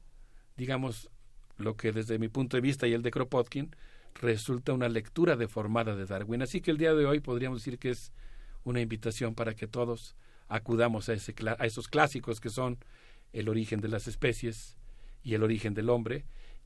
digamos, 0.58 1.10
lo 1.58 1.76
que 1.76 1.92
desde 1.92 2.20
mi 2.20 2.28
punto 2.28 2.58
de 2.58 2.62
vista 2.62 2.88
y 2.88 2.94
el 2.94 3.02
de 3.02 3.12
Kropotkin, 3.12 3.76
resulta 4.16 4.74
una 4.74 4.90
lectura 4.90 5.36
deformada 5.36 5.96
de 5.96 6.06
Darwin. 6.06 6.42
Así 6.42 6.62
que 6.62 6.72
el 6.72 6.78
día 6.78 6.94
de 6.94 7.06
hoy 7.06 7.20
podríamos 7.20 7.60
decir 7.60 7.80
que 7.80 7.90
es 7.90 8.12
una 8.64 8.82
invitación 8.82 9.36
para 9.36 9.56
que 9.56 9.68
todos 9.68 10.16
acudamos 10.48 11.10
a, 11.10 11.14
ese, 11.14 11.34
a 11.58 11.66
esos 11.66 11.88
clásicos 11.88 12.40
que 12.40 12.50
son 12.50 12.78
el 13.34 13.50
origen 13.50 13.82
de 13.82 13.90
las 13.90 14.08
especies 14.08 14.78
y 15.24 15.34
el 15.34 15.44
origen 15.44 15.74
del 15.74 15.90
hombre 15.90 16.26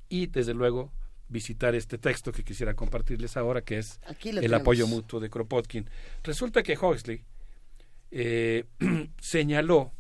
y 0.10 0.28
desde 0.28 0.54
luego 0.54 0.92
visitar 1.30 1.76
este 1.76 1.98
texto 1.98 2.32
que 2.32 2.44
quisiera 2.44 2.74
compartirles 2.74 3.38
ahora 3.38 3.62
que 3.62 3.78
es 3.78 4.00
el 4.24 4.36
tenemos. 4.36 4.62
apoyo 4.62 4.88
mutuo 4.88 5.20
de 5.20 5.30
Kropotkin. 5.30 5.90
Resulta 6.24 6.64
que 6.64 6.78
Huxley 6.78 7.24
eh, 8.12 8.66
señaló 9.22 9.94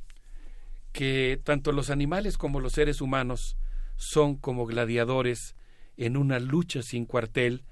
que 0.91 1.39
tanto 1.43 1.72
los 1.72 1.89
animales 1.89 2.38
como 2.38 2.60
los 2.60 2.73
seres 2.73 2.99
humanos 2.99 3.57
son 3.95 4.35
como 4.35 4.65
gladiadores 4.65 5.56
en 5.97 6.18
una 6.18 6.39
lucha 6.39 6.81
sin 6.81 7.06
cuartel 7.06 7.64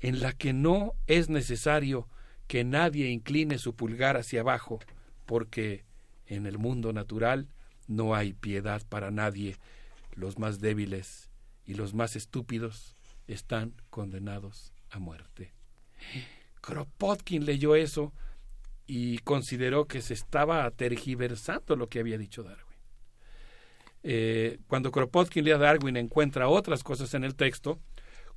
en 0.00 0.20
la 0.20 0.32
que 0.32 0.52
no 0.52 0.94
es 1.06 1.28
necesario 1.28 2.08
que 2.46 2.64
nadie 2.64 3.10
incline 3.10 3.58
su 3.58 3.74
pulgar 3.74 4.16
hacia 4.16 4.40
abajo, 4.40 4.80
porque 5.26 5.84
en 6.26 6.46
el 6.46 6.58
mundo 6.58 6.92
natural 6.92 7.48
no 7.86 8.14
hay 8.14 8.32
piedad 8.32 8.82
para 8.88 9.10
nadie. 9.10 9.56
Los 10.14 10.38
más 10.38 10.60
débiles 10.60 11.30
y 11.66 11.74
los 11.74 11.94
más 11.94 12.16
estúpidos 12.16 12.96
están 13.32 13.74
condenados 13.90 14.72
a 14.90 14.98
muerte. 14.98 15.52
Kropotkin 16.60 17.44
leyó 17.44 17.74
eso 17.74 18.12
y 18.86 19.18
consideró 19.18 19.86
que 19.86 20.02
se 20.02 20.14
estaba 20.14 20.70
tergiversando 20.70 21.76
lo 21.76 21.88
que 21.88 22.00
había 22.00 22.18
dicho 22.18 22.42
Darwin. 22.42 22.66
Eh, 24.02 24.58
cuando 24.66 24.90
Kropotkin 24.90 25.44
lee 25.44 25.52
a 25.52 25.58
Darwin 25.58 25.96
encuentra 25.96 26.48
otras 26.48 26.82
cosas 26.82 27.14
en 27.14 27.24
el 27.24 27.34
texto, 27.34 27.80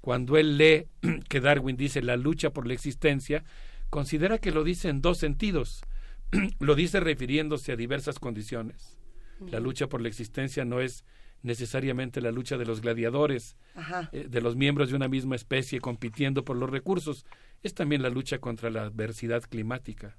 cuando 0.01 0.37
él 0.37 0.57
lee 0.57 0.87
que 1.29 1.39
Darwin 1.39 1.77
dice 1.77 2.01
la 2.01 2.17
lucha 2.17 2.51
por 2.51 2.67
la 2.67 2.73
existencia, 2.73 3.43
considera 3.89 4.37
que 4.37 4.51
lo 4.51 4.63
dice 4.63 4.89
en 4.89 5.01
dos 5.01 5.17
sentidos. 5.17 5.83
lo 6.59 6.75
dice 6.75 6.99
refiriéndose 6.99 7.71
a 7.71 7.75
diversas 7.75 8.19
condiciones. 8.19 8.97
La 9.49 9.59
lucha 9.59 9.87
por 9.87 10.01
la 10.01 10.07
existencia 10.07 10.63
no 10.63 10.79
es 10.79 11.03
necesariamente 11.43 12.21
la 12.21 12.31
lucha 12.31 12.57
de 12.57 12.65
los 12.65 12.81
gladiadores, 12.81 13.57
eh, 14.11 14.27
de 14.27 14.41
los 14.41 14.55
miembros 14.55 14.89
de 14.89 14.95
una 14.95 15.07
misma 15.07 15.35
especie 15.35 15.79
compitiendo 15.79 16.43
por 16.43 16.57
los 16.57 16.69
recursos, 16.69 17.25
es 17.61 17.73
también 17.73 18.01
la 18.01 18.09
lucha 18.09 18.39
contra 18.39 18.69
la 18.69 18.83
adversidad 18.83 19.43
climática, 19.43 20.17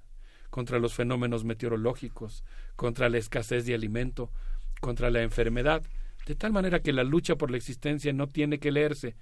contra 0.50 0.78
los 0.78 0.94
fenómenos 0.94 1.44
meteorológicos, 1.44 2.44
contra 2.76 3.08
la 3.08 3.18
escasez 3.18 3.66
de 3.66 3.74
alimento, 3.74 4.30
contra 4.80 5.10
la 5.10 5.22
enfermedad, 5.22 5.82
de 6.26 6.34
tal 6.36 6.52
manera 6.52 6.80
que 6.80 6.92
la 6.92 7.04
lucha 7.04 7.36
por 7.36 7.50
la 7.50 7.56
existencia 7.56 8.12
no 8.12 8.28
tiene 8.28 8.58
que 8.58 8.70
leerse 8.70 9.16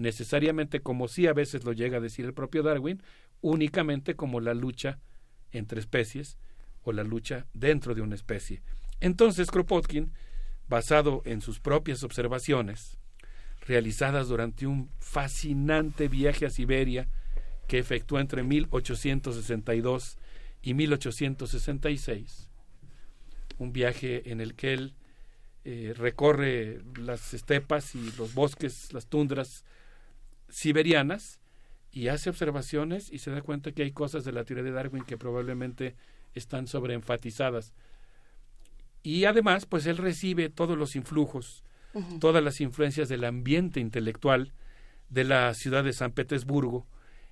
necesariamente 0.00 0.80
como 0.80 1.08
sí 1.08 1.26
a 1.26 1.32
veces 1.32 1.64
lo 1.64 1.72
llega 1.72 1.98
a 1.98 2.00
decir 2.00 2.24
el 2.24 2.34
propio 2.34 2.62
Darwin, 2.62 3.02
únicamente 3.40 4.16
como 4.16 4.40
la 4.40 4.54
lucha 4.54 4.98
entre 5.52 5.80
especies 5.80 6.38
o 6.82 6.92
la 6.92 7.04
lucha 7.04 7.46
dentro 7.52 7.94
de 7.94 8.00
una 8.00 8.14
especie. 8.14 8.62
Entonces 9.00 9.50
Kropotkin, 9.50 10.12
basado 10.70 11.20
en 11.26 11.42
sus 11.42 11.60
propias 11.60 12.02
observaciones, 12.04 12.96
realizadas 13.66 14.28
durante 14.28 14.66
un 14.66 14.88
fascinante 15.00 16.08
viaje 16.08 16.46
a 16.46 16.50
Siberia 16.50 17.08
que 17.68 17.78
efectuó 17.78 18.18
entre 18.20 18.42
1862 18.42 20.16
y 20.62 20.74
1866, 20.74 22.48
un 23.58 23.72
viaje 23.72 24.30
en 24.30 24.40
el 24.40 24.54
que 24.54 24.72
él 24.72 24.94
eh, 25.64 25.92
recorre 25.96 26.80
las 26.98 27.34
estepas 27.34 27.94
y 27.94 28.12
los 28.12 28.32
bosques, 28.32 28.92
las 28.92 29.06
tundras 29.06 29.64
siberianas, 30.48 31.40
y 31.92 32.08
hace 32.08 32.30
observaciones 32.30 33.12
y 33.12 33.18
se 33.18 33.32
da 33.32 33.42
cuenta 33.42 33.72
que 33.72 33.82
hay 33.82 33.90
cosas 33.90 34.24
de 34.24 34.30
la 34.30 34.44
teoría 34.44 34.62
de 34.62 34.70
Darwin 34.70 35.02
que 35.02 35.18
probablemente 35.18 35.96
están 36.34 36.68
sobreenfatizadas. 36.68 37.74
Y 39.02 39.24
además, 39.24 39.66
pues 39.66 39.86
él 39.86 39.96
recibe 39.96 40.48
todos 40.48 40.76
los 40.76 40.96
influjos, 40.96 41.64
todas 42.20 42.42
las 42.42 42.60
influencias 42.60 43.08
del 43.08 43.24
ambiente 43.24 43.80
intelectual 43.80 44.52
de 45.08 45.24
la 45.24 45.52
ciudad 45.54 45.82
de 45.84 45.92
San 45.92 46.12
Petersburgo, 46.12 46.86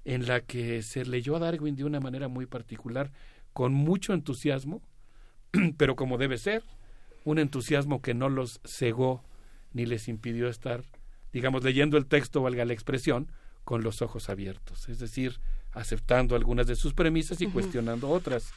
en 0.04 0.26
la 0.26 0.40
que 0.40 0.82
se 0.82 1.04
leyó 1.04 1.36
a 1.36 1.38
Darwin 1.38 1.76
de 1.76 1.84
una 1.84 2.00
manera 2.00 2.28
muy 2.28 2.46
particular, 2.46 3.12
con 3.52 3.72
mucho 3.72 4.14
entusiasmo, 4.14 4.82
pero 5.76 5.96
como 5.96 6.18
debe 6.18 6.38
ser, 6.38 6.62
un 7.24 7.38
entusiasmo 7.38 8.00
que 8.00 8.14
no 8.14 8.28
los 8.28 8.60
cegó 8.64 9.22
ni 9.72 9.84
les 9.84 10.08
impidió 10.08 10.48
estar, 10.48 10.82
digamos, 11.32 11.62
leyendo 11.62 11.98
el 11.98 12.06
texto, 12.06 12.42
valga 12.42 12.64
la 12.64 12.72
expresión, 12.72 13.30
con 13.64 13.82
los 13.82 14.00
ojos 14.00 14.30
abiertos, 14.30 14.88
es 14.88 14.98
decir, 14.98 15.40
aceptando 15.72 16.34
algunas 16.34 16.66
de 16.66 16.74
sus 16.74 16.94
premisas 16.94 17.42
y 17.42 17.48
cuestionando 17.48 18.08
otras, 18.08 18.52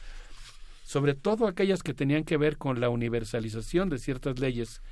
sobre 0.82 1.14
todo 1.14 1.46
aquellas 1.46 1.82
que 1.82 1.94
tenían 1.94 2.24
que 2.24 2.36
ver 2.36 2.58
con 2.58 2.80
la 2.80 2.88
universalización 2.88 3.88
de 3.88 3.98
ciertas 3.98 4.38
leyes 4.38 4.82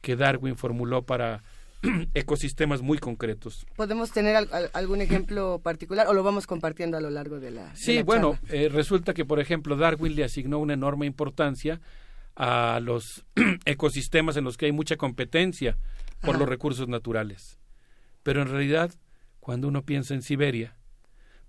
que 0.00 0.16
Darwin 0.16 0.56
formuló 0.56 1.02
para 1.02 1.42
ecosistemas 2.14 2.82
muy 2.82 2.98
concretos. 2.98 3.66
¿Podemos 3.76 4.12
tener 4.12 4.48
algún 4.72 5.00
ejemplo 5.00 5.60
particular 5.62 6.06
o 6.08 6.14
lo 6.14 6.22
vamos 6.22 6.46
compartiendo 6.46 6.96
a 6.96 7.00
lo 7.00 7.10
largo 7.10 7.40
de 7.40 7.50
la... 7.50 7.74
Sí, 7.74 8.02
bueno, 8.02 8.38
eh, 8.48 8.68
resulta 8.68 9.14
que, 9.14 9.24
por 9.24 9.40
ejemplo, 9.40 9.76
Darwin 9.76 10.14
le 10.14 10.24
asignó 10.24 10.58
una 10.58 10.74
enorme 10.74 11.06
importancia 11.06 11.80
a 12.36 12.80
los 12.80 13.24
ecosistemas 13.64 14.36
en 14.36 14.44
los 14.44 14.56
que 14.56 14.66
hay 14.66 14.72
mucha 14.72 14.96
competencia 14.96 15.76
por 16.20 16.38
los 16.38 16.48
recursos 16.48 16.88
naturales. 16.88 17.58
Pero 18.22 18.42
en 18.42 18.48
realidad, 18.48 18.92
cuando 19.40 19.66
uno 19.66 19.82
piensa 19.82 20.14
en 20.14 20.22
Siberia, 20.22 20.76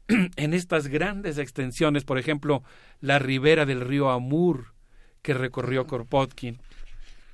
en 0.36 0.54
estas 0.54 0.88
grandes 0.88 1.38
extensiones, 1.38 2.04
por 2.04 2.18
ejemplo, 2.18 2.64
la 3.02 3.20
ribera 3.20 3.66
del 3.66 3.82
río 3.82 4.10
Amur 4.10 4.74
que 5.22 5.34
recorrió 5.34 5.88
Kropotkin, 5.88 6.60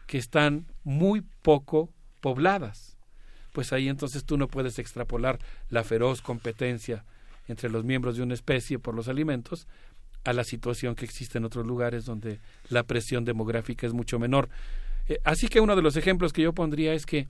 que 0.05 0.17
están 0.17 0.67
muy 0.83 1.21
poco 1.41 1.89
pobladas. 2.21 2.97
Pues 3.51 3.73
ahí 3.73 3.89
entonces 3.89 4.25
tú 4.25 4.37
no 4.37 4.47
puedes 4.47 4.79
extrapolar 4.79 5.39
la 5.69 5.83
feroz 5.83 6.21
competencia 6.21 7.03
entre 7.47 7.69
los 7.69 7.83
miembros 7.83 8.15
de 8.15 8.23
una 8.23 8.35
especie 8.35 8.77
por 8.77 8.93
los 8.93 9.07
alimentos 9.07 9.67
a 10.23 10.33
la 10.33 10.43
situación 10.43 10.95
que 10.95 11.05
existe 11.05 11.37
en 11.37 11.45
otros 11.45 11.65
lugares 11.65 12.05
donde 12.05 12.39
la 12.69 12.83
presión 12.83 13.25
demográfica 13.25 13.87
es 13.87 13.93
mucho 13.93 14.19
menor. 14.19 14.49
Eh, 15.07 15.19
así 15.23 15.47
que 15.47 15.59
uno 15.59 15.75
de 15.75 15.81
los 15.81 15.95
ejemplos 15.95 16.33
que 16.33 16.43
yo 16.43 16.53
pondría 16.53 16.93
es 16.93 17.05
que 17.05 17.27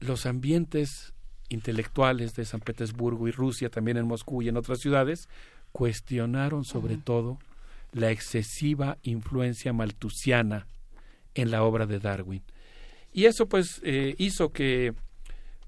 los 0.00 0.26
ambientes 0.26 1.14
intelectuales 1.50 2.34
de 2.34 2.46
San 2.46 2.60
Petersburgo 2.60 3.28
y 3.28 3.32
Rusia, 3.32 3.68
también 3.68 3.98
en 3.98 4.06
Moscú 4.06 4.40
y 4.40 4.48
en 4.48 4.56
otras 4.56 4.80
ciudades, 4.80 5.28
cuestionaron 5.72 6.64
sobre 6.64 6.96
todo 6.96 7.38
la 7.92 8.10
excesiva 8.10 8.96
influencia 9.02 9.72
maltusiana 9.72 10.66
en 11.34 11.50
la 11.50 11.62
obra 11.62 11.86
de 11.86 11.98
Darwin. 11.98 12.42
Y 13.12 13.26
eso 13.26 13.46
pues 13.46 13.80
eh, 13.84 14.14
hizo 14.18 14.52
que 14.52 14.94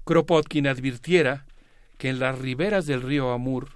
Kropotkin 0.05 0.67
advirtiera 0.67 1.45
que 1.97 2.09
en 2.09 2.19
las 2.19 2.39
riberas 2.39 2.85
del 2.85 3.01
río 3.01 3.31
Amur 3.31 3.69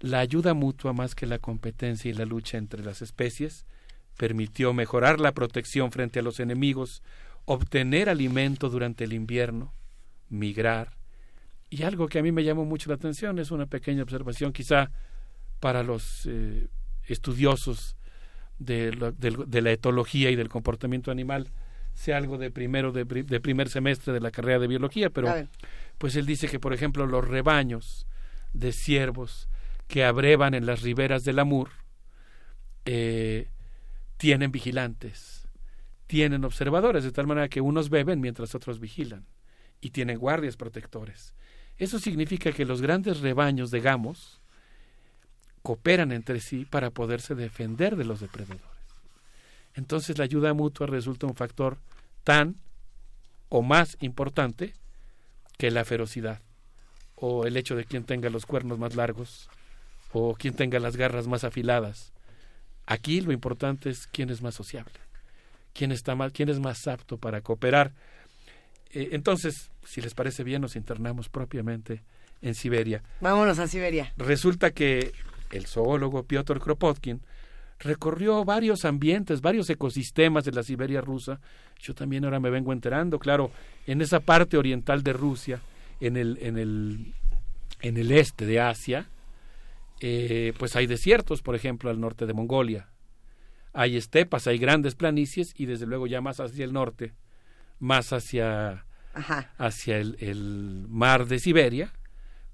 la 0.00 0.18
ayuda 0.18 0.52
mutua 0.54 0.92
más 0.92 1.14
que 1.14 1.26
la 1.26 1.38
competencia 1.38 2.10
y 2.10 2.14
la 2.14 2.24
lucha 2.24 2.58
entre 2.58 2.84
las 2.84 3.02
especies 3.02 3.64
permitió 4.16 4.72
mejorar 4.72 5.20
la 5.20 5.32
protección 5.32 5.92
frente 5.92 6.18
a 6.18 6.22
los 6.22 6.40
enemigos, 6.40 7.02
obtener 7.44 8.08
alimento 8.08 8.68
durante 8.68 9.04
el 9.04 9.12
invierno, 9.12 9.72
migrar. 10.32 10.96
Y 11.70 11.84
algo 11.84 12.08
que 12.08 12.18
a 12.18 12.22
mí 12.22 12.32
me 12.32 12.42
llamó 12.42 12.64
mucho 12.64 12.90
la 12.90 12.96
atención 12.96 13.38
es 13.38 13.50
una 13.50 13.66
pequeña 13.66 14.02
observación 14.02 14.52
quizá 14.52 14.90
para 15.60 15.82
los 15.82 16.26
eh, 16.26 16.68
estudiosos 17.06 17.96
de, 18.58 18.92
la 18.92 19.70
etología 19.70 20.30
y 20.30 20.36
del 20.36 20.48
comportamiento 20.48 21.10
animal 21.10 21.48
sea 21.94 22.16
algo 22.16 22.38
de 22.38 22.50
primero 22.50 22.92
de, 22.92 23.04
primer 23.40 23.68
semestre 23.68 24.12
de 24.12 24.20
la 24.20 24.30
carrera 24.30 24.58
de 24.58 24.66
biología, 24.66 25.10
pero 25.10 25.28
pues 25.98 26.16
él 26.16 26.26
dice 26.26 26.48
que 26.48 26.58
por 26.58 26.72
ejemplo 26.72 27.06
los 27.06 27.26
rebaños 27.26 28.06
de 28.52 28.72
ciervos 28.72 29.48
que 29.88 30.04
abrevan 30.04 30.54
en 30.54 30.64
las 30.64 30.82
riberas 30.82 31.24
del 31.24 31.38
Amur 31.38 31.70
eh, 32.86 33.50
tienen 34.16 34.52
vigilantes, 34.52 35.48
tienen 36.06 36.44
observadores, 36.44 37.04
de 37.04 37.12
tal 37.12 37.26
manera 37.26 37.48
que 37.48 37.60
unos 37.60 37.90
beben 37.90 38.20
mientras 38.20 38.54
otros 38.54 38.80
vigilan 38.80 39.26
y 39.82 39.90
tienen 39.90 40.18
guardias 40.18 40.56
protectores. 40.56 41.34
Eso 41.76 41.98
significa 41.98 42.52
que 42.52 42.64
los 42.64 42.80
grandes 42.80 43.20
rebaños 43.20 43.70
de 43.70 43.80
gamos 43.80 44.40
cooperan 45.62 46.12
entre 46.12 46.40
sí 46.40 46.64
para 46.64 46.90
poderse 46.90 47.34
defender 47.34 47.96
de 47.96 48.04
los 48.04 48.20
depredadores. 48.20 48.62
Entonces 49.74 50.16
la 50.16 50.24
ayuda 50.24 50.54
mutua 50.54 50.86
resulta 50.86 51.26
un 51.26 51.34
factor 51.34 51.78
tan 52.24 52.56
o 53.48 53.62
más 53.62 53.96
importante 54.00 54.74
que 55.58 55.70
la 55.70 55.84
ferocidad 55.84 56.40
o 57.16 57.46
el 57.46 57.56
hecho 57.56 57.76
de 57.76 57.84
quien 57.84 58.04
tenga 58.04 58.30
los 58.30 58.46
cuernos 58.46 58.78
más 58.78 58.96
largos 58.96 59.48
o 60.12 60.34
quien 60.34 60.54
tenga 60.54 60.78
las 60.78 60.96
garras 60.96 61.26
más 61.26 61.44
afiladas. 61.44 62.12
Aquí 62.86 63.20
lo 63.20 63.32
importante 63.32 63.90
es 63.90 64.06
quién 64.06 64.30
es 64.30 64.42
más 64.42 64.54
sociable, 64.54 64.94
quién 65.72 65.92
está 65.92 66.14
más, 66.14 66.32
quién 66.32 66.48
es 66.48 66.58
más 66.58 66.86
apto 66.86 67.18
para 67.18 67.40
cooperar. 67.40 67.92
Eh, 68.92 69.10
entonces, 69.12 69.70
si 69.84 70.00
les 70.00 70.14
parece 70.14 70.44
bien, 70.44 70.62
nos 70.62 70.76
internamos 70.76 71.28
propiamente 71.28 72.02
en 72.40 72.54
Siberia. 72.54 73.02
Vámonos 73.20 73.58
a 73.58 73.66
Siberia. 73.66 74.12
Resulta 74.16 74.70
que 74.72 75.12
el 75.50 75.66
zoólogo 75.66 76.24
Piotr 76.24 76.58
Kropotkin 76.60 77.20
recorrió 77.78 78.44
varios 78.44 78.84
ambientes, 78.84 79.40
varios 79.40 79.68
ecosistemas 79.70 80.44
de 80.44 80.52
la 80.52 80.62
Siberia 80.62 81.00
rusa. 81.00 81.40
Yo 81.80 81.94
también 81.94 82.24
ahora 82.24 82.40
me 82.40 82.50
vengo 82.50 82.72
enterando, 82.72 83.18
claro, 83.18 83.50
en 83.86 84.00
esa 84.00 84.20
parte 84.20 84.56
oriental 84.56 85.02
de 85.02 85.12
Rusia, 85.12 85.60
en 86.00 86.16
el, 86.16 86.38
en 86.40 86.58
el, 86.58 87.14
en 87.80 87.96
el 87.96 88.12
este 88.12 88.46
de 88.46 88.60
Asia, 88.60 89.08
eh, 90.00 90.52
pues 90.58 90.76
hay 90.76 90.86
desiertos, 90.86 91.42
por 91.42 91.54
ejemplo, 91.54 91.90
al 91.90 92.00
norte 92.00 92.26
de 92.26 92.32
Mongolia. 92.32 92.88
Hay 93.72 93.96
estepas, 93.96 94.46
hay 94.46 94.58
grandes 94.58 94.94
planicies 94.94 95.54
y 95.56 95.66
desde 95.66 95.86
luego 95.86 96.06
ya 96.06 96.20
más 96.20 96.40
hacia 96.40 96.64
el 96.64 96.72
norte, 96.72 97.14
más 97.82 98.12
hacia, 98.12 98.86
hacia 99.58 99.98
el, 99.98 100.86
mar 100.88 101.26
de 101.26 101.38
Siberia, 101.38 101.92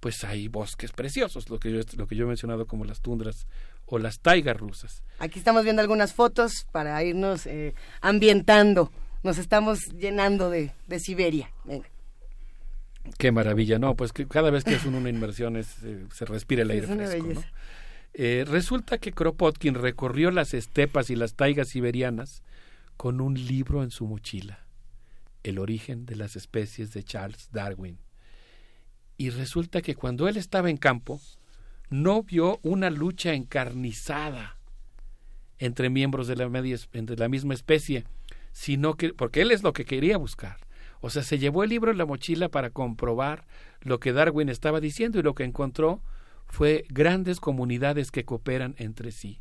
pues 0.01 0.25
hay 0.25 0.49
bosques 0.49 0.93
preciosos, 0.93 1.51
lo 1.51 1.59
que, 1.59 1.71
yo, 1.71 1.81
lo 1.97 2.07
que 2.07 2.17
yo 2.17 2.25
he 2.25 2.29
mencionado 2.29 2.67
como 2.67 2.85
las 2.85 3.01
tundras 3.01 3.47
o 3.87 3.99
las 3.99 4.21
taigas 4.21 4.57
rusas. 4.57 5.03
Aquí 5.19 5.39
estamos 5.39 5.65
viendo 5.65 5.83
algunas 5.83 6.15
fotos 6.15 6.67
para 6.73 7.03
irnos 7.05 7.47
eh, 7.47 7.75
ambientando. 8.01 8.91
Nos 9.23 9.39
estamos 9.39 9.87
llenando 9.99 10.51
de, 10.51 10.73
de 10.87 10.99
Siberia. 10.99 11.51
Venga. 11.65 11.89
Qué 13.17 13.33
maravilla, 13.33 13.79
no, 13.79 13.95
pues 13.95 14.13
que 14.13 14.27
cada 14.27 14.51
vez 14.51 14.65
que 14.65 14.75
hacen 14.75 14.95
una 14.95 15.09
inmersión 15.09 15.57
es, 15.57 15.83
eh, 15.85 16.07
se 16.13 16.25
respira 16.25 16.63
el 16.63 16.71
aire 16.71 16.87
fresco. 16.87 17.43
Eh, 18.15 18.45
resulta 18.47 18.99
que 18.99 19.13
Kropotkin 19.13 19.75
recorrió 19.75 20.31
las 20.31 20.53
estepas 20.55 21.11
y 21.11 21.17
las 21.17 21.35
taigas 21.35 21.69
siberianas 21.69 22.43
con 22.97 23.21
un 23.21 23.35
libro 23.35 23.83
en 23.83 23.91
su 23.91 24.07
mochila, 24.07 24.67
El 25.43 25.59
origen 25.59 26.07
de 26.07 26.17
las 26.17 26.37
especies 26.37 26.93
de 26.93 27.03
Charles 27.03 27.51
Darwin. 27.53 27.99
Y 29.17 29.31
resulta 29.31 29.83
que 29.83 29.95
cuando 29.95 30.29
él 30.29 30.37
estaba 30.37 30.71
en 30.71 30.77
campo, 30.77 31.21
no 31.91 32.23
vio 32.23 32.61
una 32.63 32.91
lucha 32.91 33.35
encarnizada 33.35 34.59
entre 35.59 35.91
miembros 35.91 36.29
de 36.29 36.37
la, 36.37 36.49
media, 36.49 36.77
la 36.93 37.29
misma 37.29 37.55
especie, 37.55 38.05
sino 38.53 38.95
que, 38.95 39.13
porque 39.13 39.43
él 39.43 39.51
es 39.51 39.63
lo 39.63 39.73
que 39.73 39.85
quería 39.85 40.17
buscar, 40.17 40.59
o 41.01 41.11
sea, 41.11 41.23
se 41.23 41.39
llevó 41.39 41.63
el 41.63 41.71
libro 41.71 41.91
en 41.91 41.99
la 41.99 42.07
mochila 42.07 42.49
para 42.49 42.71
comprobar 42.71 43.47
lo 43.81 44.01
que 44.01 44.13
Darwin 44.13 44.49
estaba 44.49 44.81
diciendo 44.81 45.19
y 45.19 45.23
lo 45.23 45.35
que 45.35 45.45
encontró 45.45 46.03
fue 46.47 46.85
grandes 46.89 47.41
comunidades 47.41 48.11
que 48.11 48.25
cooperan 48.25 48.75
entre 48.79 49.13
sí. 49.13 49.41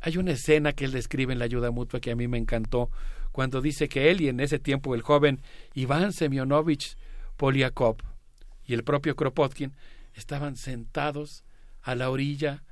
Hay 0.00 0.16
una 0.16 0.32
escena 0.32 0.72
que 0.72 0.84
él 0.84 0.92
describe 0.92 1.32
en 1.32 1.38
la 1.38 1.44
ayuda 1.44 1.70
mutua 1.70 2.00
que 2.00 2.10
a 2.10 2.16
mí 2.16 2.26
me 2.26 2.38
encantó, 2.38 2.90
cuando 3.32 3.60
dice 3.60 3.88
que 3.88 4.10
él 4.10 4.20
y 4.20 4.28
en 4.28 4.40
ese 4.40 4.58
tiempo 4.58 4.94
el 4.94 5.02
joven 5.02 5.40
Iván 5.74 6.12
Semyonovich 6.12 6.96
Polyakov 7.36 7.96
y 8.64 8.74
el 8.74 8.84
propio 8.84 9.16
Kropotkin 9.16 9.72
estaban 10.14 10.56
sentados 10.56 11.44
a 11.82 11.94
la 11.94 12.10
orilla 12.10 12.62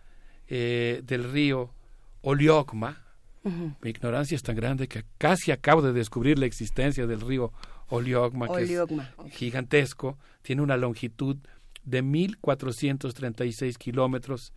eh, 0.46 1.02
del 1.04 1.32
río 1.32 1.74
Oliokma. 2.22 3.02
Mi 3.42 3.90
ignorancia 3.90 4.36
es 4.36 4.42
tan 4.42 4.54
grande 4.54 4.86
que 4.86 5.04
casi 5.16 5.50
acabo 5.50 5.80
de 5.80 5.94
descubrir 5.94 6.38
la 6.38 6.44
existencia 6.44 7.06
del 7.06 7.22
río 7.22 7.52
Oliogma, 7.88 8.48
que 8.48 8.64
es 8.64 9.32
gigantesco, 9.32 10.18
tiene 10.42 10.60
una 10.60 10.76
longitud 10.76 11.36
de 11.84 12.04
1.436 12.04 13.78
kilómetros, 13.78 14.52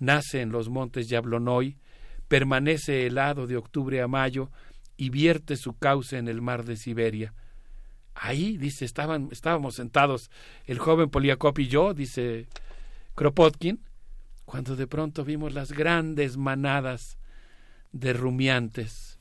nace 0.00 0.40
en 0.40 0.50
los 0.50 0.68
montes 0.68 1.08
Yablonoi, 1.08 1.76
permanece 2.26 3.06
helado 3.06 3.46
de 3.46 3.56
octubre 3.56 4.02
a 4.02 4.08
mayo 4.08 4.50
y 4.96 5.10
vierte 5.10 5.56
su 5.56 5.76
cauce 5.76 6.18
en 6.18 6.28
el 6.28 6.40
mar 6.40 6.64
de 6.64 6.76
Siberia. 6.76 7.34
Ahí, 8.14 8.56
dice, 8.56 8.84
estaban, 8.84 9.28
estábamos 9.32 9.74
sentados 9.74 10.30
el 10.66 10.78
joven 10.78 11.10
Poliakop 11.10 11.58
y 11.58 11.66
yo, 11.66 11.94
dice 11.94 12.46
Kropotkin, 13.14 13.80
cuando 14.44 14.76
de 14.76 14.86
pronto 14.86 15.24
vimos 15.24 15.52
las 15.52 15.72
grandes 15.72 16.36
manadas 16.36 17.18
de 17.92 18.12
rumiantes, 18.12 19.18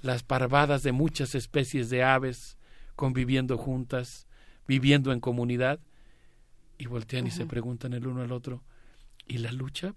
las 0.00 0.22
parvadas 0.22 0.82
de 0.82 0.92
muchas 0.92 1.34
especies 1.34 1.90
de 1.90 2.04
aves 2.04 2.56
conviviendo 2.94 3.58
juntas, 3.58 4.26
viviendo 4.66 5.12
en 5.12 5.20
comunidad, 5.20 5.80
y 6.78 6.86
voltean 6.86 7.26
y 7.26 7.30
se 7.30 7.46
preguntan 7.46 7.92
el 7.92 8.06
uno 8.06 8.22
al 8.22 8.32
otro, 8.32 8.62
¿y 9.26 9.38
la 9.38 9.52
lucha? 9.52 9.94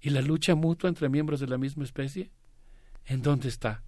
¿Y 0.00 0.10
la 0.10 0.22
lucha 0.22 0.54
mutua 0.54 0.88
entre 0.88 1.08
miembros 1.08 1.40
de 1.40 1.46
la 1.46 1.58
misma 1.58 1.84
especie? 1.84 2.30
¿En 3.06 3.22
dónde 3.22 3.48
está? 3.48 3.82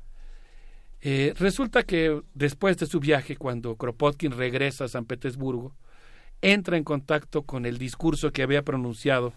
Eh, 1.02 1.34
resulta 1.38 1.82
que 1.82 2.20
después 2.34 2.76
de 2.76 2.86
su 2.86 3.00
viaje, 3.00 3.36
cuando 3.36 3.76
Kropotkin 3.76 4.32
regresa 4.32 4.84
a 4.84 4.88
San 4.88 5.06
Petersburgo, 5.06 5.74
entra 6.42 6.76
en 6.76 6.84
contacto 6.84 7.42
con 7.42 7.66
el 7.66 7.78
discurso 7.78 8.32
que 8.32 8.42
había 8.42 8.62
pronunciado 8.62 9.32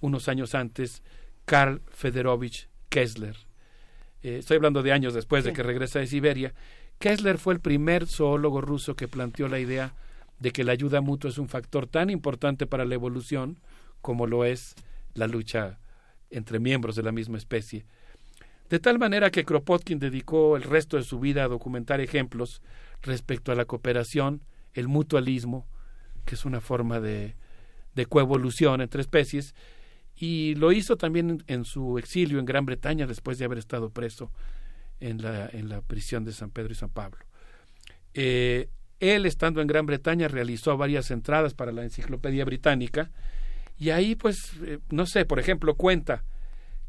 unos 0.00 0.28
años 0.28 0.54
antes 0.54 1.02
Karl 1.44 1.82
Federovich 1.88 2.68
Kessler. 2.88 3.36
Eh, 4.22 4.38
estoy 4.38 4.56
hablando 4.56 4.82
de 4.82 4.92
años 4.92 5.14
después 5.14 5.44
de 5.44 5.52
que 5.52 5.62
regresa 5.62 5.98
de 5.98 6.06
Siberia. 6.06 6.54
Kessler 6.98 7.38
fue 7.38 7.54
el 7.54 7.60
primer 7.60 8.06
zoólogo 8.06 8.60
ruso 8.60 8.94
que 8.94 9.08
planteó 9.08 9.48
la 9.48 9.58
idea 9.58 9.94
de 10.38 10.52
que 10.52 10.64
la 10.64 10.72
ayuda 10.72 11.00
mutua 11.00 11.30
es 11.30 11.38
un 11.38 11.48
factor 11.48 11.86
tan 11.86 12.10
importante 12.10 12.66
para 12.66 12.84
la 12.84 12.94
evolución 12.94 13.58
como 14.00 14.26
lo 14.26 14.44
es 14.44 14.74
la 15.14 15.26
lucha 15.26 15.78
entre 16.30 16.58
miembros 16.58 16.96
de 16.96 17.02
la 17.02 17.12
misma 17.12 17.38
especie. 17.38 17.84
De 18.70 18.78
tal 18.78 19.00
manera 19.00 19.30
que 19.30 19.44
Kropotkin 19.44 19.98
dedicó 19.98 20.56
el 20.56 20.62
resto 20.62 20.96
de 20.96 21.02
su 21.02 21.18
vida 21.18 21.42
a 21.42 21.48
documentar 21.48 22.00
ejemplos 22.00 22.62
respecto 23.02 23.50
a 23.50 23.56
la 23.56 23.64
cooperación, 23.64 24.42
el 24.74 24.86
mutualismo, 24.86 25.66
que 26.24 26.36
es 26.36 26.44
una 26.44 26.60
forma 26.60 27.00
de, 27.00 27.34
coevolución 28.08 28.80
entre 28.80 29.02
especies, 29.02 29.56
y 30.14 30.54
lo 30.54 30.70
hizo 30.70 30.96
también 30.96 31.42
en, 31.48 31.64
su 31.64 31.98
exilio 31.98 32.38
en 32.38 32.44
Gran 32.44 32.64
Bretaña 32.64 33.06
después 33.06 33.38
de 33.38 33.44
haber 33.44 33.58
estado 33.58 33.90
preso 33.90 34.30
en 35.00 35.20
la, 35.20 35.48
en 35.52 35.68
la 35.68 35.82
prisión 35.82 36.24
de 36.24 36.32
San 36.32 36.50
Pedro 36.50 36.72
y 36.72 36.76
San 36.76 36.90
Pablo. 36.90 37.18
Eh, 38.14 38.68
él, 39.00 39.26
estando 39.26 39.60
en 39.60 39.66
Gran 39.66 39.86
Bretaña, 39.86 40.28
realizó 40.28 40.76
varias 40.76 41.10
entradas 41.10 41.54
para 41.54 41.72
la 41.72 41.82
Enciclopedia 41.82 42.44
Británica 42.44 43.10
y 43.78 43.90
ahí, 43.90 44.14
pues, 44.14 44.52
eh, 44.64 44.78
no 44.90 45.06
sé, 45.06 45.24
por 45.24 45.40
ejemplo, 45.40 45.74
cuenta 45.74 46.22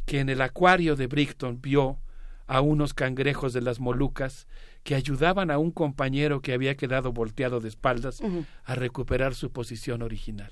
que 0.05 0.19
en 0.19 0.30
el 0.30 0.41
acuario 0.41 0.95
de 0.95 1.07
Brighton 1.07 1.61
vio 1.61 1.99
a 2.47 2.61
unos 2.61 2.93
cangrejos 2.93 3.53
de 3.53 3.61
las 3.61 3.80
Molucas 3.80 4.47
que 4.83 4.95
ayudaban 4.95 5.51
a 5.51 5.57
un 5.57 5.71
compañero 5.71 6.41
que 6.41 6.53
había 6.53 6.75
quedado 6.75 7.13
volteado 7.13 7.59
de 7.59 7.69
espaldas 7.69 8.21
a 8.63 8.75
recuperar 8.75 9.35
su 9.35 9.51
posición 9.51 10.01
original. 10.01 10.51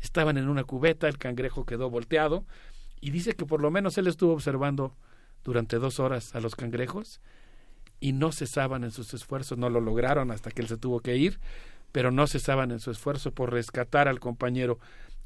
Estaban 0.00 0.38
en 0.38 0.48
una 0.48 0.64
cubeta, 0.64 1.08
el 1.08 1.18
cangrejo 1.18 1.64
quedó 1.64 1.90
volteado 1.90 2.44
y 3.00 3.10
dice 3.10 3.34
que 3.34 3.46
por 3.46 3.60
lo 3.60 3.70
menos 3.70 3.96
él 3.98 4.06
estuvo 4.06 4.32
observando 4.32 4.96
durante 5.44 5.76
dos 5.76 6.00
horas 6.00 6.34
a 6.34 6.40
los 6.40 6.56
cangrejos 6.56 7.20
y 8.00 8.12
no 8.12 8.32
cesaban 8.32 8.84
en 8.84 8.90
sus 8.90 9.14
esfuerzos, 9.14 9.56
no 9.56 9.70
lo 9.70 9.80
lograron 9.80 10.30
hasta 10.30 10.50
que 10.50 10.62
él 10.62 10.68
se 10.68 10.76
tuvo 10.76 11.00
que 11.00 11.16
ir, 11.16 11.38
pero 11.92 12.10
no 12.10 12.26
cesaban 12.26 12.72
en 12.72 12.80
su 12.80 12.90
esfuerzo 12.90 13.32
por 13.32 13.52
rescatar 13.52 14.08
al 14.08 14.20
compañero. 14.20 14.78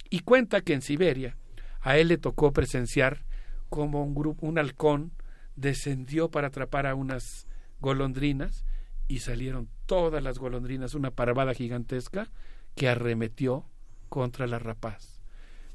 Y 0.08 0.20
cuenta 0.20 0.60
que 0.60 0.74
en 0.74 0.82
Siberia 0.82 1.36
a 1.80 1.96
él 1.96 2.08
le 2.08 2.18
tocó 2.18 2.52
presenciar 2.52 3.24
como 3.70 4.04
un 4.04 4.14
grupo, 4.14 4.46
un 4.46 4.58
halcón 4.58 5.12
descendió 5.56 6.30
para 6.30 6.48
atrapar 6.48 6.86
a 6.86 6.94
unas 6.94 7.46
golondrinas 7.80 8.64
y 9.08 9.20
salieron 9.20 9.68
todas 9.86 10.22
las 10.22 10.38
golondrinas, 10.38 10.94
una 10.94 11.10
parvada 11.10 11.54
gigantesca 11.54 12.28
que 12.74 12.88
arremetió 12.88 13.64
contra 14.08 14.46
la 14.46 14.58
rapaz. 14.58 15.20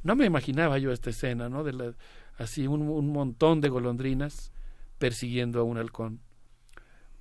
No 0.03 0.15
me 0.15 0.25
imaginaba 0.25 0.77
yo 0.77 0.91
esta 0.91 1.09
escena, 1.09 1.49
¿no? 1.49 1.63
De 1.63 1.73
la, 1.73 1.93
así 2.37 2.67
un, 2.67 2.83
un, 2.83 3.11
montón 3.11 3.59
de 3.59 3.69
golondrinas 3.69 4.51
persiguiendo 4.99 5.59
a 5.59 5.63
un 5.63 5.77
halcón, 5.77 6.19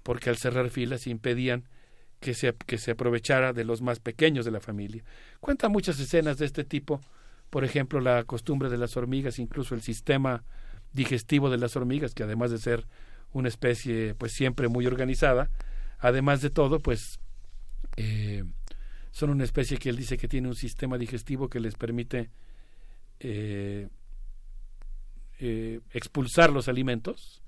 porque 0.02 0.30
al 0.30 0.36
cerrar 0.36 0.70
filas 0.70 1.06
impedían 1.06 1.64
que 2.20 2.34
se, 2.34 2.54
que 2.54 2.78
se 2.78 2.92
aprovechara 2.92 3.52
de 3.52 3.64
los 3.64 3.82
más 3.82 4.00
pequeños 4.00 4.44
de 4.44 4.50
la 4.50 4.60
familia. 4.60 5.04
Cuenta 5.40 5.68
muchas 5.68 5.98
escenas 5.98 6.38
de 6.38 6.46
este 6.46 6.64
tipo, 6.64 7.00
por 7.50 7.64
ejemplo, 7.64 8.00
la 8.00 8.24
costumbre 8.24 8.68
de 8.68 8.78
las 8.78 8.96
hormigas, 8.96 9.38
incluso 9.38 9.74
el 9.74 9.82
sistema 9.82 10.44
digestivo 10.94 11.50
de 11.50 11.58
las 11.58 11.76
hormigas, 11.76 12.14
que 12.14 12.22
además 12.22 12.50
de 12.50 12.58
ser 12.58 12.86
una 13.32 13.48
especie 13.48 14.14
pues 14.14 14.32
siempre 14.32 14.68
muy 14.68 14.86
organizada, 14.86 15.50
además 15.98 16.40
de 16.40 16.50
todo, 16.50 16.78
pues 16.78 17.18
eh, 17.96 18.44
son 19.10 19.30
una 19.30 19.44
especie 19.44 19.76
que 19.76 19.90
él 19.90 19.96
dice 19.96 20.16
que 20.16 20.28
tiene 20.28 20.48
un 20.48 20.54
sistema 20.54 20.96
digestivo 20.96 21.48
que 21.48 21.60
les 21.60 21.74
permite 21.74 22.30
eh, 23.20 23.88
eh, 25.40 25.80
expulsar 25.92 26.52
los 26.52 26.68
alimentos, 26.68 27.42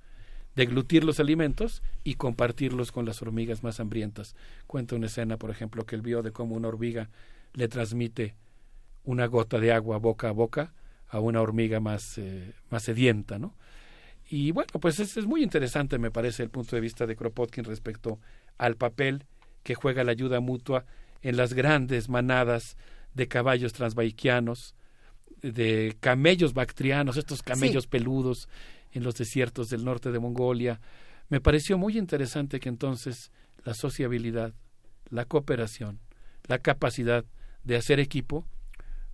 deglutir 0.57 1.05
los 1.05 1.20
alimentos 1.20 1.83
y 2.02 2.15
compartirlos 2.15 2.91
con 2.91 3.05
las 3.05 3.23
hormigas 3.23 3.62
más 3.62 3.78
hambrientas. 3.78 4.34
Cuenta 4.66 4.97
una 4.97 5.07
escena, 5.07 5.36
por 5.36 5.50
ejemplo, 5.50 5.86
que 5.86 5.94
él 5.94 6.02
vio 6.02 6.23
de 6.23 6.33
cómo 6.33 6.57
una 6.57 6.68
hormiga 6.68 7.10
le 7.55 7.68
transmite 7.68 8.34
una 9.05 9.26
gota 9.26 9.60
de 9.60 9.73
agua 9.73 9.99
boca 9.99 10.28
a 10.28 10.33
boca 10.33 10.73
a 11.09 11.20
una 11.20 11.41
hormiga 11.41 11.81
más, 11.81 12.18
eh, 12.18 12.52
más 12.70 12.85
sedienta, 12.85 13.39
¿no? 13.39 13.55
Y 14.28 14.51
bueno, 14.51 14.73
pues 14.81 14.99
es, 14.99 15.17
es, 15.17 15.26
muy 15.26 15.43
interesante, 15.43 15.99
me 15.99 16.10
parece, 16.10 16.43
el 16.43 16.51
punto 16.51 16.75
de 16.75 16.83
vista 16.83 17.07
de 17.07 17.15
Kropotkin 17.15 17.65
respecto 17.65 18.18
al 18.59 18.76
papel 18.76 19.25
que 19.62 19.75
juega 19.75 20.02
la 20.02 20.12
ayuda 20.12 20.41
mutua 20.41 20.85
en 21.23 21.36
las 21.36 21.55
grandes 21.55 22.09
manadas 22.09 22.76
de 23.15 23.28
caballos 23.28 23.73
transbaiquianos, 23.73 24.75
de 25.43 25.97
camellos 26.01 26.55
bactrianos, 26.55 27.17
estos 27.17 27.43
camellos 27.43 27.86
peludos 27.86 28.49
en 28.93 29.05
los 29.05 29.15
desiertos 29.15 29.68
del 29.68 29.85
norte 29.85 30.10
de 30.10 30.18
Mongolia. 30.18 30.81
Me 31.28 31.41
pareció 31.41 31.78
muy 31.78 31.99
interesante 31.99 32.60
que 32.60 32.68
entonces 32.68 33.31
la 33.65 33.75
sociabilidad, 33.75 34.55
la 35.10 35.25
cooperación, 35.25 36.01
la 36.47 36.59
capacidad 36.59 37.25
de 37.65 37.76
hacer 37.76 38.01
equipo 38.01 38.47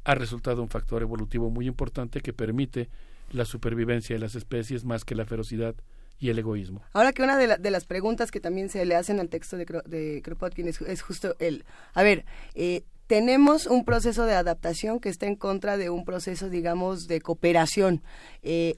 ha 0.04 0.14
resultado 0.14 0.62
un 0.62 0.68
factor 0.68 1.02
evolutivo 1.02 1.50
muy 1.50 1.66
importante 1.66 2.20
que 2.20 2.32
permite 2.32 2.88
la 3.30 3.44
supervivencia 3.44 4.16
de 4.16 4.20
las 4.20 4.34
especies 4.34 4.84
más 4.84 5.04
que 5.04 5.14
la 5.14 5.24
ferocidad 5.24 5.74
y 6.18 6.30
el 6.30 6.38
egoísmo. 6.38 6.82
Ahora 6.92 7.12
que 7.12 7.22
una 7.22 7.36
de, 7.36 7.70
las 7.70 7.84
preguntas 7.84 8.30
que 8.30 8.40
también 8.40 8.68
se 8.68 8.84
le 8.84 8.94
hacen 8.94 9.18
al 9.18 9.28
texto 9.28 9.56
de, 9.56 9.66
de 9.86 10.22
Kropotkin 10.22 10.68
es, 10.68 11.02
justo 11.02 11.34
el, 11.40 11.64
a 11.94 12.02
ver, 12.02 12.24
eh, 12.54 12.84
tenemos 13.06 13.66
un 13.66 13.84
proceso 13.84 14.24
de 14.24 14.34
adaptación 14.34 15.00
que 15.00 15.08
está 15.08 15.26
en 15.26 15.36
contra 15.36 15.76
de 15.76 15.90
un 15.90 16.04
proceso, 16.04 16.48
digamos, 16.48 17.08
de 17.08 17.20
cooperación. 17.20 18.02
Eh, 18.42 18.76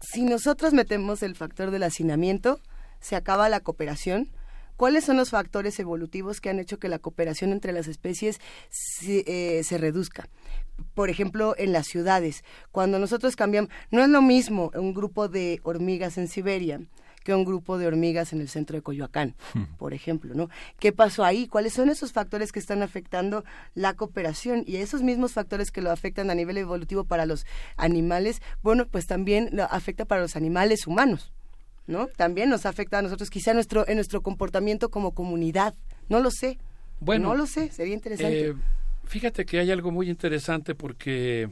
si 0.00 0.24
nosotros 0.24 0.72
metemos 0.72 1.22
el 1.22 1.36
factor 1.36 1.70
del 1.70 1.82
hacinamiento, 1.82 2.58
se 3.00 3.16
acaba 3.16 3.48
la 3.48 3.60
cooperación 3.60 4.28
¿Cuáles 4.78 5.04
son 5.04 5.16
los 5.16 5.30
factores 5.30 5.76
evolutivos 5.80 6.40
que 6.40 6.50
han 6.50 6.60
hecho 6.60 6.78
que 6.78 6.88
la 6.88 7.00
cooperación 7.00 7.50
entre 7.50 7.72
las 7.72 7.88
especies 7.88 8.40
se, 8.70 9.24
eh, 9.26 9.76
reduzca? 9.76 10.28
Por 10.94 11.10
ejemplo, 11.10 11.56
en 11.58 11.72
las 11.72 11.88
ciudades, 11.88 12.44
cuando 12.70 13.00
nosotros 13.00 13.34
cambiamos, 13.34 13.72
no 13.90 14.04
es 14.04 14.08
lo 14.08 14.22
mismo 14.22 14.70
un 14.76 14.94
grupo 14.94 15.26
de 15.26 15.58
hormigas 15.64 16.16
en 16.16 16.28
Siberia 16.28 16.80
que 17.24 17.34
un 17.34 17.44
grupo 17.44 17.76
de 17.76 17.88
hormigas 17.88 18.32
en 18.32 18.40
el 18.40 18.48
centro 18.48 18.76
de 18.76 18.82
Coyoacán, 18.82 19.34
hmm. 19.52 19.76
por 19.78 19.94
ejemplo, 19.94 20.32
¿no? 20.36 20.48
¿Qué 20.78 20.92
pasó 20.92 21.24
ahí? 21.24 21.48
¿Cuáles 21.48 21.72
son 21.72 21.90
esos 21.90 22.12
factores 22.12 22.52
que 22.52 22.60
están 22.60 22.80
afectando 22.80 23.44
la 23.74 23.94
cooperación? 23.94 24.62
Y 24.64 24.76
esos 24.76 25.02
mismos 25.02 25.32
factores 25.32 25.72
que 25.72 25.82
lo 25.82 25.90
afectan 25.90 26.30
a 26.30 26.36
nivel 26.36 26.56
evolutivo 26.56 27.02
para 27.02 27.26
los 27.26 27.46
animales, 27.76 28.42
bueno, 28.62 28.86
pues 28.86 29.08
también 29.08 29.48
lo 29.50 29.64
afecta 29.64 30.04
para 30.04 30.20
los 30.20 30.36
animales 30.36 30.86
humanos. 30.86 31.32
¿No? 31.88 32.06
También 32.06 32.50
nos 32.50 32.66
afecta 32.66 32.98
a 32.98 33.02
nosotros, 33.02 33.30
quizá 33.30 33.50
en 33.50 33.56
nuestro, 33.56 33.88
en 33.88 33.96
nuestro 33.96 34.22
comportamiento 34.22 34.90
como 34.90 35.12
comunidad. 35.12 35.74
No 36.08 36.20
lo 36.20 36.30
sé. 36.30 36.58
Bueno, 37.00 37.28
no 37.28 37.34
lo 37.34 37.46
sé, 37.46 37.70
sería 37.70 37.94
interesante. 37.94 38.50
Eh, 38.50 38.54
fíjate 39.04 39.44
que 39.46 39.58
hay 39.58 39.70
algo 39.70 39.90
muy 39.90 40.08
interesante 40.10 40.74
porque 40.74 41.48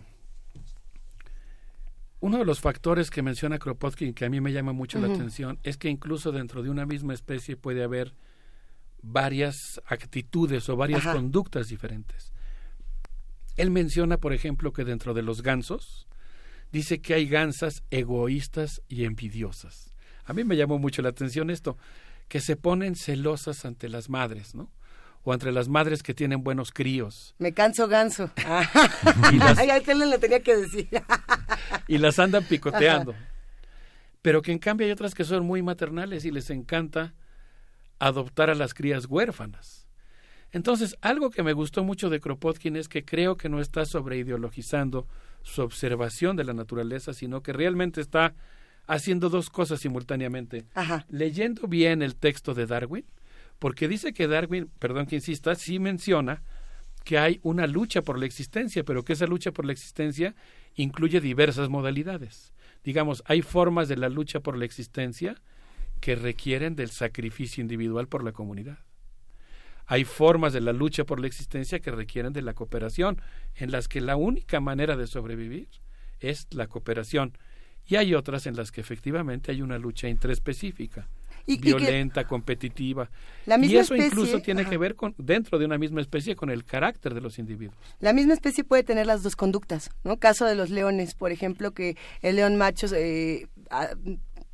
uno 2.21 2.39
de 2.39 2.45
los 2.45 2.61
factores 2.61 3.11
que 3.11 3.23
menciona 3.23 3.59
Kropotkin 3.59 4.13
que 4.13 4.27
a 4.27 4.31
mí 4.31 4.41
me 4.41 4.53
llama 4.53 4.73
mucho 4.73 4.99
la 4.99 5.13
atención 5.13 5.59
es 5.63 5.77
que 5.77 5.89
incluso 5.89 6.33
dentro 6.33 6.63
de 6.63 6.71
una 6.71 6.85
misma 6.85 7.15
especie 7.15 7.57
puede 7.57 7.83
haber 7.83 8.15
varias 9.03 9.81
actitudes 9.87 10.69
o 10.69 10.77
varias 10.77 11.05
conductas 11.05 11.69
diferentes. 11.69 12.33
Él 13.57 13.71
menciona, 13.71 14.19
por 14.19 14.35
ejemplo, 14.35 14.73
que 14.73 14.85
dentro 14.85 15.15
de 15.15 15.23
los 15.23 15.43
gansos 15.43 16.09
dice 16.73 17.01
que 17.01 17.15
hay 17.15 17.27
gansas 17.27 17.85
egoístas 17.91 18.83
y 18.89 19.05
envidiosas. 19.05 19.95
A 20.27 20.33
mí 20.33 20.45
me 20.45 20.57
llamó 20.57 20.79
mucho 20.79 21.03
la 21.03 21.09
atención 21.09 21.51
esto, 21.51 21.77
que 22.29 22.41
se 22.41 22.57
ponen 22.57 22.97
celosas 22.97 23.65
ante 23.65 23.89
las 23.89 24.11
madres, 24.11 24.55
¿no? 24.55 24.71
O 25.23 25.33
entre 25.33 25.53
las 25.53 25.69
madres 25.69 26.03
que 26.03 26.15
tienen 26.15 26.45
buenos 26.45 26.71
críos. 26.71 27.35
Me 27.39 27.53
canso 27.53 27.89
ganso. 27.89 28.31
y 29.33 29.37
las, 29.37 29.59
Ay, 29.59 29.69
le 29.87 30.19
tenía 30.19 30.41
que 30.41 30.57
decir. 30.57 30.89
y 31.89 31.99
las 31.99 32.19
andan 32.19 32.45
picoteando. 32.45 33.15
Pero 34.23 34.43
que 34.43 34.53
en 34.53 34.59
cambio 34.59 34.87
hay 34.87 34.93
otras 34.93 35.15
que 35.15 35.25
son 35.25 35.45
muy 35.45 35.63
maternales 35.63 36.25
y 36.25 36.31
les 36.31 36.51
encanta 36.51 37.15
adoptar 37.99 38.51
a 38.51 38.55
las 38.55 38.75
crías 38.75 39.07
huérfanas. 39.07 39.87
Entonces, 40.53 40.97
algo 41.01 41.31
que 41.31 41.43
me 41.43 41.53
gustó 41.53 41.85
mucho 41.85 42.09
de 42.09 42.21
Kropotkin 42.21 42.77
es 42.77 42.89
que 42.89 43.05
creo 43.05 43.37
que 43.37 43.49
no 43.49 43.61
está 43.61 43.85
sobreideologizando 43.85 45.07
su 45.43 45.63
observación 45.63 46.37
de 46.37 46.45
la 46.45 46.55
naturaleza, 46.55 47.13
sino 47.15 47.43
que 47.43 47.53
realmente 47.53 48.01
está 48.01 48.35
haciendo 48.87 49.29
dos 49.29 49.51
cosas 49.51 49.81
simultáneamente. 49.81 50.67
Leyendo 51.09 51.69
bien 51.69 52.03
el 52.03 52.17
texto 52.17 52.55
de 52.55 52.67
Darwin, 52.67 53.05
porque 53.59 53.89
dice 53.89 54.13
que 54.13 54.29
Darwin, 54.29 54.71
perdón 54.79 55.07
que 55.07 55.17
insista, 55.17 55.55
sí 55.55 55.79
menciona 55.79 56.43
que 57.05 57.19
hay 57.19 57.39
una 57.43 57.67
lucha 57.67 58.03
por 58.03 58.19
la 58.19 58.27
existencia, 58.27 58.85
pero 58.85 59.05
que 59.05 59.13
esa 59.13 59.27
lucha 59.27 59.53
por 59.53 59.65
la 59.65 59.73
existencia 59.73 60.35
incluye 60.75 61.21
diversas 61.21 61.69
modalidades. 61.69 62.53
Digamos, 62.83 63.23
hay 63.27 63.43
formas 63.43 63.89
de 63.89 63.97
la 63.97 64.09
lucha 64.09 64.41
por 64.41 64.57
la 64.57 64.65
existencia 64.65 65.41
que 66.01 66.17
requieren 66.17 66.77
del 66.77 66.91
sacrificio 66.91 67.63
individual 67.63 68.09
por 68.09 68.25
la 68.25 68.33
comunidad. 68.33 68.79
Hay 69.87 70.05
formas 70.05 70.53
de 70.53 70.61
la 70.61 70.73
lucha 70.73 71.05
por 71.05 71.21
la 71.21 71.29
existencia 71.29 71.79
que 71.79 71.93
requieren 71.93 72.33
de 72.33 72.43
la 72.43 72.55
cooperación, 72.55 73.23
en 73.55 73.71
las 73.71 73.87
que 73.87 74.01
la 74.01 74.17
única 74.17 74.61
manera 74.61 74.97
de 74.97 75.07
sobrevivir 75.07 75.69
es 76.19 76.49
la 76.51 76.67
cooperación. 76.67 77.39
Y 77.89 77.97
hay 77.97 78.15
otras 78.15 78.47
en 78.47 78.57
las 78.57 78.73
que 78.73 78.81
efectivamente 78.81 79.53
hay 79.53 79.63
una 79.63 79.79
lucha 79.79 80.09
intraespecífica 80.09 81.07
violenta, 81.47 82.27
competitiva. 82.27 83.09
y 83.47 83.77
eso 83.77 83.95
incluso 83.95 84.41
tiene 84.41 84.65
que 84.67 84.77
ver 84.77 84.97
con 84.97 85.15
dentro 85.19 85.59
de 85.59 85.65
una 85.65 85.79
misma 85.79 86.01
especie 86.01 86.35
con 86.35 86.51
el 86.51 86.65
carácter 86.65 87.15
de 87.15 87.21
los 87.21 87.39
individuos. 87.39 87.77
La 88.01 88.13
misma 88.13 88.35
especie 88.35 88.65
puede 88.65 88.83
tener 88.83 89.07
las 89.07 89.23
dos 89.23 89.37
conductas, 89.37 89.91
¿no? 90.03 90.19
Caso 90.19 90.45
de 90.45 90.55
los 90.55 90.71
leones, 90.71 91.15
por 91.15 91.31
ejemplo, 91.31 91.73
que 91.73 91.97
el 92.23 92.37
león 92.37 92.57
macho 92.57 92.87
eh, 92.95 93.47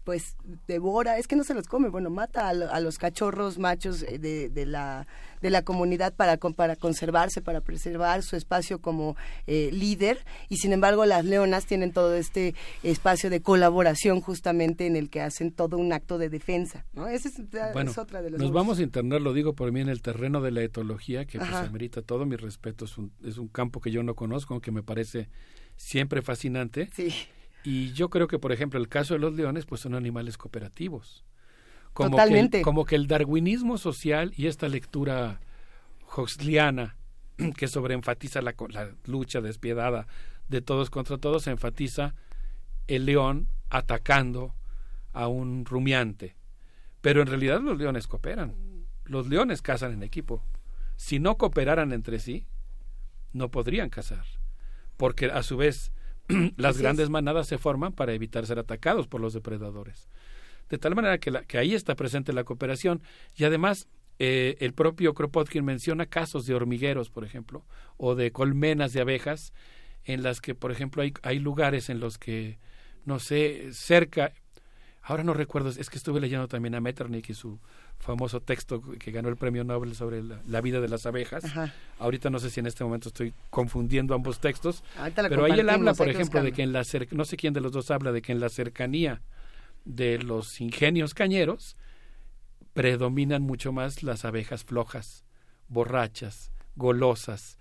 pues 0.05 0.37
devora, 0.67 1.19
es 1.19 1.29
que 1.29 1.37
no 1.37 1.45
se 1.45 1.55
los 1.55 1.67
come, 1.67 1.89
bueno, 1.89 2.11
mata 2.11 2.49
a, 2.49 2.81
los 2.81 2.99
cachorros 2.99 3.59
machos 3.59 4.03
eh, 4.03 4.19
de, 4.19 4.49
de, 4.49 4.67
la, 4.67 5.07
de 5.41 5.51
la 5.51 5.63
comunidad 5.63 6.13
para, 6.15 6.37
para 6.37 6.77
conservarse, 6.77 7.41
para 7.41 7.61
preservar 7.61 8.23
su 8.23 8.37
espacio 8.37 8.81
como 8.81 9.17
eh, 9.47 9.71
líder, 9.73 10.25
y 10.49 10.57
sin 10.57 10.73
embargo 10.73 11.07
las 11.07 11.25
leonas 11.25 11.67
tienen 11.67 11.93
todo 11.93 12.15
este 12.15 12.55
espacio 12.83 13.31
de 13.31 13.41
colaboración 13.43 14.21
justamente 14.21 14.87
en 14.87 14.97
el 14.97 15.09
que 15.09 15.21
hacen 15.21 15.53
todo 15.53 15.79
un 15.79 15.93
acto 15.93 16.19
de 16.19 16.29
defensa, 16.29 16.85
¿no? 16.93 17.07
Esa 17.07 17.29
es, 17.29 17.39
otra 17.99 18.23
de 18.23 18.31
los... 18.31 18.41
Nos 18.41 18.53
vamos 18.53 18.79
a 18.79 18.83
internar, 18.83 19.21
lo 19.21 19.33
digo 19.33 19.55
por 19.55 19.71
mí, 19.71 19.81
en 19.81 19.89
el 19.89 20.03
terreno 20.03 20.41
de 20.41 20.51
la 20.51 20.63
etología, 20.63 21.27
que 21.27 21.39
pues 21.39 21.53
amerita 21.53 22.03
todo. 22.03 22.27
Mi 22.27 22.37
respeto, 22.37 22.85
es 22.85 22.99
un, 22.99 23.13
es 23.25 23.39
un 23.39 23.49
campo 23.49 23.81
que 23.81 23.91
yo 23.91 24.03
no 24.03 24.15
conozco, 24.15 24.61
que 24.61 24.71
me 24.71 24.83
parece 24.83 25.29
siempre 25.77 26.23
fascinante. 26.23 26.89
Sí 26.95 27.13
y 27.65 27.93
yo 27.93 28.11
creo 28.11 28.27
que, 28.27 28.39
por 28.39 28.53
ejemplo, 28.53 28.81
el 28.81 28.89
caso 28.89 29.15
de 29.15 29.21
los 29.21 29.35
leones, 29.35 29.67
pues 29.67 29.81
son 29.81 29.95
animales 29.95 30.37
cooperativos. 30.37 31.25
Como 31.93 32.11
Totalmente. 32.11 32.59
Que 32.59 32.65
como 32.65 32.85
que 32.85 32.97
el 32.97 33.07
darwinismo 33.07 33.79
social 33.79 34.33
y 34.37 34.47
esta 34.47 34.69
lectura 34.69 35.41
huxleyiana 36.17 36.97
que 37.57 37.69
sobreenfatiza 37.69 38.43
la, 38.43 38.55
la 38.71 38.91
lucha 39.07 39.41
despiadada 39.41 40.07
de 40.49 40.61
todos 40.61 40.91
contra 40.91 41.19
todos, 41.19 41.47
enfatiza 41.47 42.15
el 42.89 43.07
león 43.07 43.49
atacando 43.71 44.55
a 45.13 45.29
un 45.29 45.65
rumiante. 45.65 46.37
Pero 47.01 47.21
en 47.21 47.29
realidad 47.29 47.61
los 47.61 47.79
leones 47.79 48.07
cooperan. 48.07 48.55
Los 49.05 49.29
leones 49.29 49.63
cazan 49.63 49.93
en 49.93 50.03
equipo. 50.03 50.45
Si 50.97 51.19
no 51.19 51.37
cooperaran 51.37 51.93
entre 51.93 52.19
sí, 52.19 52.47
no 53.33 53.51
podrían 53.51 53.91
cazar. 53.91 54.25
Porque 54.97 55.27
a 55.27 55.43
su 55.43 55.57
vez 55.57 55.93
las 56.57 56.78
grandes 56.78 57.11
manadas 57.11 57.47
se 57.47 57.59
forman 57.59 57.93
para 57.93 58.12
evitar 58.12 58.47
ser 58.47 58.59
atacados 58.59 59.09
por 59.09 59.20
los 59.20 59.33
depredadores. 59.33 60.09
De 60.69 60.78
tal 60.78 60.94
manera 60.94 61.19
que, 61.19 61.33
que 61.47 61.59
ahí 61.59 61.75
está 61.75 61.94
presente 61.94 62.33
la 62.33 62.44
cooperación 62.44 63.02
y 63.35 63.44
además 63.44 63.89
eh, 64.19 64.57
el 64.61 64.73
propio 64.73 65.15
Kropotkin 65.15 65.65
menciona 65.65 66.07
casos 66.07 66.47
de 66.47 66.55
hormigueros, 66.55 67.11
por 67.11 67.25
ejemplo, 67.25 67.65
o 67.97 68.15
de 68.15 68.31
colmenas 68.31 68.93
de 68.93 69.01
abejas, 69.01 69.52
en 70.05 70.23
las 70.23 70.41
que, 70.41 70.55
por 70.55 70.70
ejemplo, 70.70 71.02
hay, 71.02 71.12
hay 71.23 71.39
lugares 71.39 71.91
en 71.91 72.01
los 72.01 72.19
que, 72.19 72.59
no 73.05 73.19
sé, 73.19 73.73
cerca, 73.73 74.33
ahora 75.02 75.25
no 75.25 75.35
recuerdo, 75.35 75.70
es 75.70 75.91
que 75.91 75.97
estuve 75.99 76.20
leyendo 76.20 76.49
también 76.49 76.75
a 76.75 76.81
Metternich 76.81 77.31
y 77.31 77.35
su 77.35 77.61
famoso 78.03 78.41
texto 78.41 78.83
que 78.83 79.13
ganó 79.13 79.29
el 79.29 79.37
premio 79.37 79.63
Nobel 79.63 79.95
sobre 79.95 80.23
la, 80.23 80.61
vida 80.61 80.81
de 80.81 80.89
las 80.89 81.07
abejas. 81.07 81.45
Ahorita 82.01 82.31
no 82.31 82.41
sé 82.41 82.51
si 82.51 82.59
en 82.59 82.67
este 82.67 82.83
momento 82.83 83.09
estoy 83.09 83.33
confundiendo 83.49 84.15
ambos 84.15 84.41
textos, 84.41 84.83
pero 85.29 85.45
ahí 85.45 85.61
él 85.61 85.71
habla, 85.71 85.95
por 85.95 86.09
ejemplo, 86.09 86.43
de 86.43 86.53
que 86.53 86.63
en 86.63 86.73
la 86.73 86.83
no 87.13 87.25
sé 87.25 87.37
quién 87.37 87.55
de 87.55 87.61
los 87.61 87.71
dos 87.71 87.93
habla 87.93 88.11
de 88.11 88.21
que 88.21 88.33
en 88.33 88.41
la 88.41 88.49
cercanía 88.49 89.23
de 89.85 90.19
los 90.19 90.61
ingenios 90.61 91.15
cañeros 91.15 91.77
predominan 92.73 93.43
mucho 93.43 93.71
más 93.71 94.03
las 94.03 94.25
abejas 94.25 94.65
flojas, 94.65 95.25
borrachas, 95.69 96.51
golosas, 96.75 97.57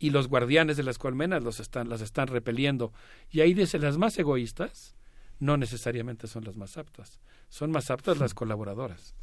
y 0.00 0.10
los 0.10 0.26
guardianes 0.26 0.76
de 0.76 0.82
las 0.82 0.98
colmenas 0.98 1.44
los 1.44 1.60
están, 1.60 1.88
las 1.88 2.00
están 2.00 2.26
repeliendo. 2.26 2.92
Y 3.30 3.42
ahí 3.42 3.54
dice, 3.54 3.78
las 3.78 3.96
más 3.96 4.18
egoístas 4.18 4.96
no 5.38 5.56
necesariamente 5.56 6.26
son 6.26 6.44
las 6.44 6.56
más 6.56 6.76
aptas, 6.76 7.20
son 7.48 7.70
más 7.70 7.92
aptas 7.92 8.18
las 8.18 8.34
colaboradoras. 8.34 9.14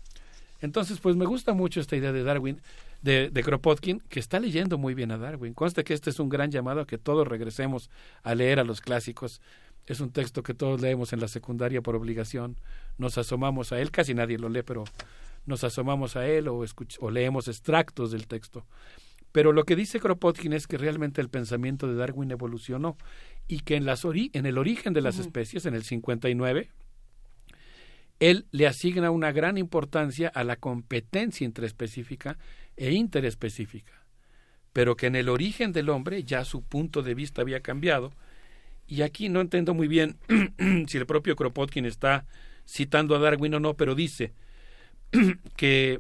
Entonces, 0.62 1.00
pues 1.00 1.16
me 1.16 1.26
gusta 1.26 1.54
mucho 1.54 1.80
esta 1.80 1.96
idea 1.96 2.12
de 2.12 2.24
Darwin, 2.24 2.62
de, 3.02 3.30
de, 3.30 3.44
Kropotkin, 3.44 4.02
que 4.10 4.20
está 4.20 4.40
leyendo 4.40 4.78
muy 4.78 4.94
bien 4.94 5.12
a 5.12 5.18
Darwin. 5.18 5.54
Consta 5.54 5.84
que 5.84 5.94
este 5.94 6.12
es 6.12 6.20
un 6.20 6.30
gran 6.30 6.52
llamado 6.52 6.82
a 6.82 6.88
que 6.88 6.98
todos 6.98 7.28
regresemos 7.28 7.90
a 8.24 8.36
leer 8.36 8.60
a 8.60 8.64
los 8.64 8.80
clásicos. 8.80 9.42
Es 9.88 10.00
un 10.00 10.12
texto 10.12 10.44
que 10.44 10.54
todos 10.54 10.80
leemos 10.80 11.14
en 11.14 11.20
la 11.20 11.28
secundaria 11.28 11.82
por 11.82 11.96
obligación. 11.96 12.58
Nos 12.98 13.18
asomamos 13.18 13.72
a 13.72 13.82
él, 13.82 13.92
casi 13.92 14.14
nadie 14.14 14.38
lo 14.38 14.50
lee, 14.50 14.62
pero 14.64 14.84
nos 15.46 15.64
asomamos 15.64 16.16
a 16.16 16.28
él 16.28 16.48
o, 16.48 16.64
o 17.00 17.12
leemos 17.12 17.48
extractos 17.48 18.12
del 18.12 18.28
texto. 18.28 18.64
Pero 19.32 19.54
lo 19.54 19.64
que 19.64 19.76
dice 19.76 20.00
Kropotkin 20.00 20.54
es 20.54 20.68
que 20.68 20.78
realmente 20.78 21.22
el 21.22 21.30
pensamiento 21.30 21.88
de 21.88 21.96
Darwin 21.96 22.32
evolucionó 22.32 22.98
y 23.48 23.62
que 23.62 23.76
en, 23.76 23.86
las 23.86 24.06
en 24.06 24.46
el 24.46 24.58
origen 24.58 24.94
de 24.94 25.02
las 25.02 25.20
especies, 25.20 25.66
en 25.66 25.74
el 25.74 25.84
59, 25.84 26.70
él 28.22 28.46
le 28.52 28.68
asigna 28.68 29.12
una 29.12 29.34
gran 29.34 29.58
importancia 29.58 30.30
a 30.30 30.46
la 30.46 30.56
competencia 30.56 31.44
intraespecífica 31.44 32.38
e 32.78 32.94
interespecífica, 32.94 34.06
pero 34.72 34.96
que 34.96 35.08
en 35.08 35.18
el 35.18 35.28
origen 35.28 35.74
del 35.74 35.90
hombre 35.90 36.24
ya 36.24 36.46
su 36.46 36.64
punto 36.64 37.02
de 37.02 37.16
vista 37.16 37.42
había 37.42 37.60
cambiado, 37.60 38.14
y 38.88 39.02
aquí 39.02 39.28
no 39.28 39.42
entiendo 39.42 39.74
muy 39.74 39.88
bien 39.88 40.18
si 40.88 40.98
el 40.98 41.06
propio 41.06 41.36
Kropotkin 41.36 41.86
está 41.86 42.26
citando 42.66 43.16
a 43.16 43.20
Darwin 43.20 43.56
o 43.56 43.60
no, 43.60 43.76
pero 43.76 43.96
dice 43.96 44.34
que 45.58 46.00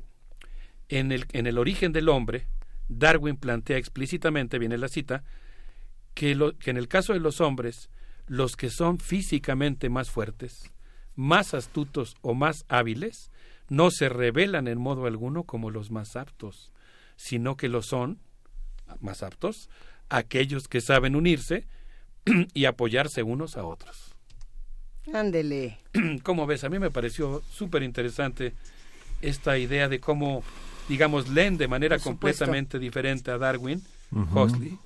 en 0.89 1.11
el, 1.11 1.25
en 1.33 1.47
el 1.47 1.57
origen 1.57 1.91
del 1.91 2.07
hombre, 2.07 2.47
Darwin 2.87 3.37
plantea 3.37 3.77
explícitamente, 3.77 4.59
viene 4.59 4.77
la 4.77 4.89
cita, 4.89 5.23
que, 6.13 6.31
en 6.31 6.77
el 6.77 6.87
caso 6.87 7.13
de 7.13 7.19
los 7.19 7.41
hombres, 7.41 7.89
los 8.27 8.55
que 8.55 8.69
son 8.69 8.99
físicamente 8.99 9.89
más 9.89 10.11
fuertes, 10.11 10.71
más 11.15 11.53
astutos 11.53 12.15
o 12.21 12.33
más 12.33 12.65
hábiles 12.69 13.31
no 13.69 13.89
se 13.91 14.09
revelan 14.09 14.67
en 14.67 14.79
modo 14.79 15.05
alguno 15.05 15.43
como 15.43 15.71
los 15.71 15.91
más 15.91 16.15
aptos, 16.15 16.71
sino 17.15 17.55
que 17.55 17.69
lo 17.69 17.81
son, 17.81 18.19
más 18.99 19.23
aptos, 19.23 19.69
aquellos 20.09 20.67
que 20.67 20.81
saben 20.81 21.15
unirse 21.15 21.65
y 22.53 22.65
apoyarse 22.65 23.23
unos 23.23 23.55
a 23.55 23.63
otros. 23.63 24.13
Ándele. 25.13 25.79
Como 26.23 26.45
ves, 26.45 26.63
a 26.63 26.69
mí 26.69 26.79
me 26.79 26.91
pareció 26.91 27.41
súper 27.49 27.83
interesante 27.83 28.53
esta 29.21 29.57
idea 29.57 29.87
de 29.87 29.99
cómo, 29.99 30.43
digamos, 30.89 31.29
leen 31.29 31.57
de 31.57 31.67
manera 31.67 31.97
completamente 31.99 32.77
diferente 32.77 33.31
a 33.31 33.37
Darwin, 33.37 33.81
Huxley 34.11 34.77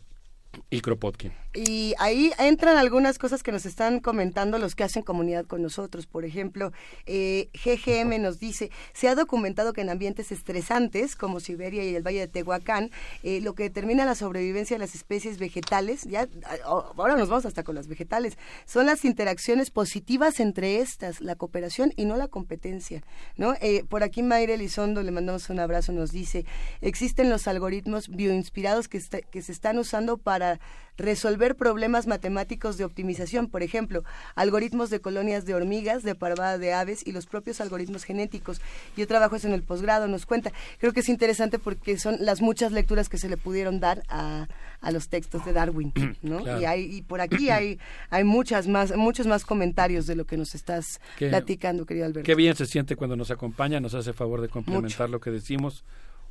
y 0.70 0.82
Kropotkin. 0.82 1.32
Y 1.56 1.94
ahí 2.00 2.34
entran 2.38 2.76
algunas 2.76 3.18
cosas 3.18 3.42
que 3.42 3.54
nos 3.54 3.66
están 3.66 4.02
comentando 4.02 4.60
los 4.60 4.76
que 4.76 4.84
hacen 4.84 5.04
comunidad 5.04 5.46
con 5.46 5.62
nosotros. 5.62 6.06
Por 6.06 6.26
ejemplo, 6.26 6.74
eh, 7.06 7.48
GGM 7.54 8.22
nos 8.22 8.40
dice, 8.40 8.72
se 8.94 9.08
ha 9.08 9.16
documentado 9.16 9.72
que 9.72 9.80
en 9.80 9.90
ambientes 9.90 10.34
estresantes, 10.34 11.16
como 11.16 11.40
Siberia 11.40 11.86
y 11.86 11.96
el 11.96 12.04
Valle 12.06 12.20
de 12.20 12.28
Tehuacán, 12.28 12.92
eh, 13.24 13.40
lo 13.40 13.56
que 13.56 13.64
determina 13.64 14.04
la 14.04 14.16
sobrevivencia 14.16 14.76
de 14.76 14.80
las 14.80 14.96
especies 14.96 15.40
vegetales, 15.40 16.04
ya 16.04 16.28
ahora 16.66 17.16
nos 17.16 17.30
vamos 17.30 17.46
hasta 17.46 17.64
con 17.64 17.76
las 17.76 17.88
vegetales, 17.88 18.38
son 18.66 18.86
las 18.86 19.06
interacciones 19.06 19.72
positivas 19.72 20.42
entre 20.42 20.82
estas, 20.82 21.22
la 21.22 21.36
cooperación 21.36 21.94
y 21.96 22.04
no 22.04 22.18
la 22.18 22.28
competencia. 22.28 23.02
¿no? 23.38 23.54
Eh, 23.62 23.86
por 23.88 24.04
aquí 24.04 24.24
Mayra 24.24 24.56
Elizondo, 24.56 25.04
le 25.04 25.12
mandamos 25.12 25.50
un 25.50 25.62
abrazo, 25.62 25.94
nos 25.94 26.12
dice, 26.12 26.46
existen 26.82 27.30
los 27.30 27.48
algoritmos 27.48 28.10
bioinspirados 28.10 28.90
que, 28.90 29.02
que 29.32 29.42
se 29.42 29.54
están 29.54 29.80
usando 29.80 30.18
para 30.18 30.45
resolver 30.98 31.56
problemas 31.56 32.08
matemáticos 32.08 32.78
de 32.78 32.86
optimización, 32.86 33.48
por 33.48 33.64
ejemplo, 33.64 34.04
algoritmos 34.36 34.90
de 34.90 35.02
colonias 35.02 35.46
de 35.46 35.54
hormigas, 35.54 36.04
de 36.04 36.16
parvada 36.16 36.58
de 36.58 36.74
aves 36.74 37.06
y 37.06 37.12
los 37.12 37.26
propios 37.26 37.62
algoritmos 37.62 38.04
genéticos. 38.04 38.62
Yo 38.96 39.08
trabajo 39.08 39.36
eso 39.36 39.48
en 39.48 39.54
el 39.54 39.64
posgrado, 39.64 40.08
nos 40.08 40.26
cuenta. 40.26 40.52
Creo 40.80 40.94
que 40.94 41.02
es 41.02 41.10
interesante 41.10 41.60
porque 41.60 41.98
son 41.98 42.18
las 42.20 42.42
muchas 42.42 42.72
lecturas 42.72 43.10
que 43.10 43.18
se 43.18 43.30
le 43.30 43.38
pudieron 43.38 43.80
dar 43.80 44.04
a, 44.08 44.48
a 44.82 44.92
los 44.92 45.10
textos 45.10 45.44
de 45.46 45.54
Darwin, 45.54 45.92
¿no? 46.22 46.60
Y, 46.60 46.66
hay, 46.66 46.98
y 46.98 47.02
por 47.02 47.22
aquí 47.22 47.50
hay, 47.50 47.80
hay 48.10 48.24
muchas 48.24 48.68
más, 48.68 48.96
muchos 48.96 49.28
más 49.28 49.44
comentarios 49.44 50.08
de 50.08 50.16
lo 50.16 50.26
que 50.26 50.38
nos 50.38 50.56
estás 50.56 51.02
platicando, 51.18 51.86
querido 51.86 52.06
Alberto. 52.06 52.26
Qué 52.26 52.36
bien 52.36 52.56
se 52.56 52.66
siente 52.66 52.96
cuando 52.96 53.16
nos 53.16 53.32
acompaña, 53.32 53.80
nos 53.80 53.94
hace 53.94 54.14
favor 54.14 54.42
de 54.42 54.50
complementar 54.50 55.10
lo 55.10 55.20
que 55.20 55.32
decimos 55.32 55.84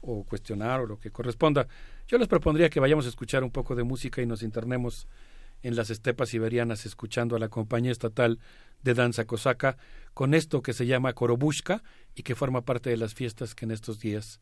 o 0.07 0.25
cuestionar 0.25 0.81
o 0.81 0.87
lo 0.87 0.99
que 0.99 1.11
corresponda. 1.11 1.67
Yo 2.07 2.19
les 2.19 2.29
propondría 2.29 2.69
que 2.71 2.81
vayamos 2.81 3.07
a 3.07 3.09
escuchar 3.09 3.43
un 3.45 3.51
poco 3.51 3.75
de 3.75 3.85
música 3.85 4.23
y 4.23 4.27
nos 4.27 4.43
internemos 4.43 5.09
en 5.63 5.77
las 5.77 5.91
estepas 5.91 6.29
siberianas 6.29 6.85
escuchando 6.85 7.37
a 7.37 7.39
la 7.39 7.49
compañía 7.49 7.91
estatal 7.91 8.39
de 8.83 8.95
danza 8.95 9.25
cosaca 9.25 9.79
con 10.13 10.35
esto 10.35 10.63
que 10.63 10.75
se 10.75 10.87
llama 10.87 11.15
Korobushka 11.15 11.83
y 12.15 12.23
que 12.23 12.35
forma 12.35 12.63
parte 12.63 12.91
de 12.91 12.99
las 12.99 13.15
fiestas 13.15 13.55
que 13.55 13.65
en 13.65 13.71
estos 13.71 13.99
días, 13.99 14.41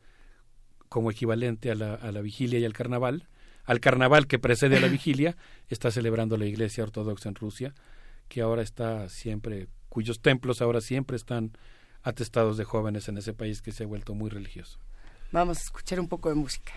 como 0.89 1.11
equivalente 1.11 1.71
a 1.71 1.77
la, 1.77 1.95
a 1.95 2.11
la 2.11 2.21
vigilia 2.21 2.59
y 2.59 2.65
al 2.65 2.73
carnaval, 2.73 3.29
al 3.65 3.79
carnaval 3.79 4.27
que 4.27 4.41
precede 4.41 4.79
a 4.79 4.81
la 4.81 4.89
vigilia, 4.89 5.37
está 5.69 5.93
celebrando 5.93 6.37
la 6.37 6.47
Iglesia 6.47 6.83
Ortodoxa 6.83 7.29
en 7.29 7.37
Rusia, 7.37 7.75
que 8.29 8.41
ahora 8.41 8.63
está 8.63 9.09
siempre, 9.09 9.69
cuyos 9.89 10.21
templos 10.21 10.61
ahora 10.61 10.81
siempre 10.81 11.17
están 11.17 11.53
atestados 12.03 12.57
de 12.57 12.65
jóvenes 12.65 13.09
en 13.09 13.19
ese 13.19 13.33
país 13.33 13.63
que 13.63 13.71
se 13.71 13.85
ha 13.85 13.87
vuelto 13.87 14.15
muy 14.15 14.29
religioso. 14.29 14.81
Vamos 15.33 15.57
a 15.57 15.63
escuchar 15.63 15.99
un 15.99 16.09
poco 16.09 16.29
de 16.29 16.35
música. 16.35 16.73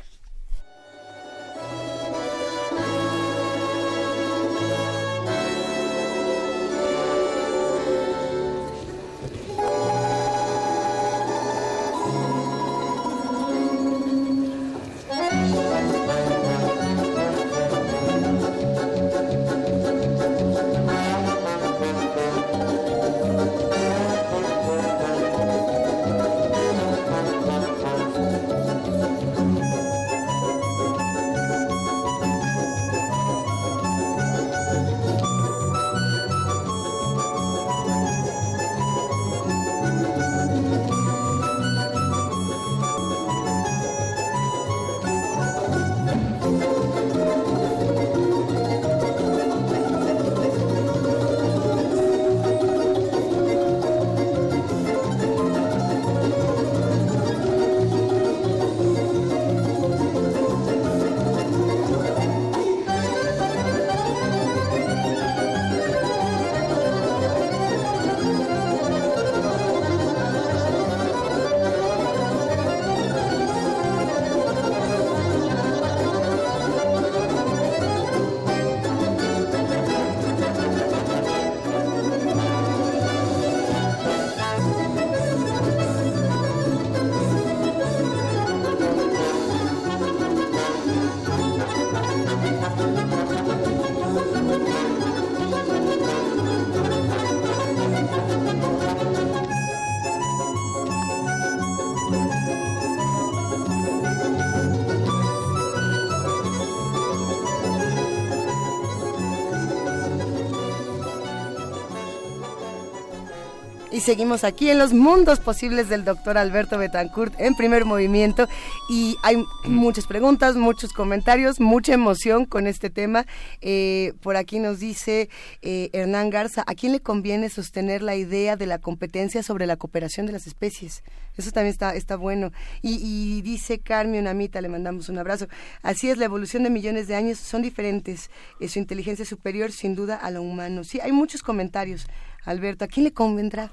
Seguimos 114.06 114.43
aquí 114.43 114.69
en 114.69 114.77
los 114.77 114.93
mundos 114.93 115.40
posibles 115.40 115.90
del 115.90 116.06
doctor 116.06 116.38
Alberto 116.38 116.77
Betancourt 116.77 117.34
en 117.40 117.56
primer 117.56 117.85
movimiento. 117.85 118.48
Y 118.88 119.17
hay 119.24 119.43
muchas 119.64 120.06
preguntas, 120.06 120.56
muchos 120.56 120.93
comentarios, 120.93 121.59
mucha 121.59 121.93
emoción 121.93 122.45
con 122.45 122.67
este 122.67 122.92
tema. 122.92 123.25
Eh, 123.61 124.14
por 124.22 124.38
aquí 124.38 124.59
nos 124.59 124.80
dice 124.80 125.27
eh, 125.64 125.90
Hernán 125.92 126.30
Garza, 126.30 126.64
¿a 126.67 126.75
quién 126.75 126.92
le 126.92 127.00
conviene 127.00 127.50
sostener 127.50 128.03
la 128.03 128.16
idea 128.16 128.56
de 128.56 128.67
la 128.67 128.77
competencia 128.77 129.42
sobre 129.42 129.66
la 129.66 129.75
cooperación 129.75 130.27
de 130.27 130.34
las 130.34 130.45
especies? 130.45 131.03
Eso 131.35 131.50
también 131.50 131.72
está, 131.72 131.95
está 131.95 132.16
bueno. 132.16 132.51
Y, 132.84 133.00
y 133.01 133.42
dice 133.42 133.80
Carmen 133.80 134.27
Amita, 134.27 134.61
le 134.61 134.69
mandamos 134.69 135.09
un 135.09 135.17
abrazo. 135.17 135.48
Así 135.82 136.11
es, 136.11 136.19
la 136.19 136.25
evolución 136.25 136.61
de 136.61 136.69
millones 136.69 137.08
de 137.08 137.16
años 137.16 137.40
son 137.40 137.64
diferentes. 137.64 138.30
Es 138.59 138.74
su 138.74 138.80
inteligencia 138.80 139.25
superior, 139.25 139.72
sin 139.72 139.95
duda, 139.95 140.16
a 140.16 140.30
lo 140.30 140.43
humano. 140.43 140.84
Sí, 140.84 141.00
hay 141.01 141.11
muchos 141.11 141.42
comentarios. 141.42 142.06
Alberto, 142.43 142.85
¿a 142.85 142.88
quién 142.88 143.06
le 143.06 143.11
convendrá? 143.11 143.72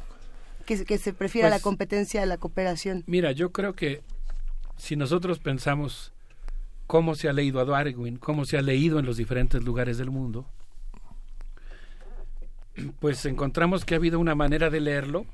Que, 0.63 0.99
se 0.99 1.13
prefiera 1.13 1.49
la 1.49 1.57
pues, 1.57 1.63
competencia 1.63 2.23
a 2.23 2.27
la 2.27 2.39
cooperación? 2.39 3.05
Mira, 3.07 3.33
yo 3.33 3.53
creo 3.53 3.75
que 3.75 4.03
si 4.77 4.97
nosotros 4.97 5.39
pensamos 5.39 6.13
cómo 6.87 7.15
se 7.15 7.29
ha 7.29 7.33
leído 7.33 7.61
a 7.61 7.65
Darwin, 7.65 8.17
cómo 8.17 8.45
se 8.45 8.59
ha 8.59 8.63
leído 8.63 8.99
en 8.99 9.07
los 9.07 9.17
diferentes 9.17 9.63
lugares 9.63 9.99
del 9.99 10.11
mundo, 10.11 10.47
pues 13.01 13.25
encontramos 13.27 13.85
que 13.85 13.95
ha 13.95 13.99
habido 13.99 14.19
una 14.19 14.35
manera 14.35 14.71
de 14.71 14.81
leerlo 14.81 15.27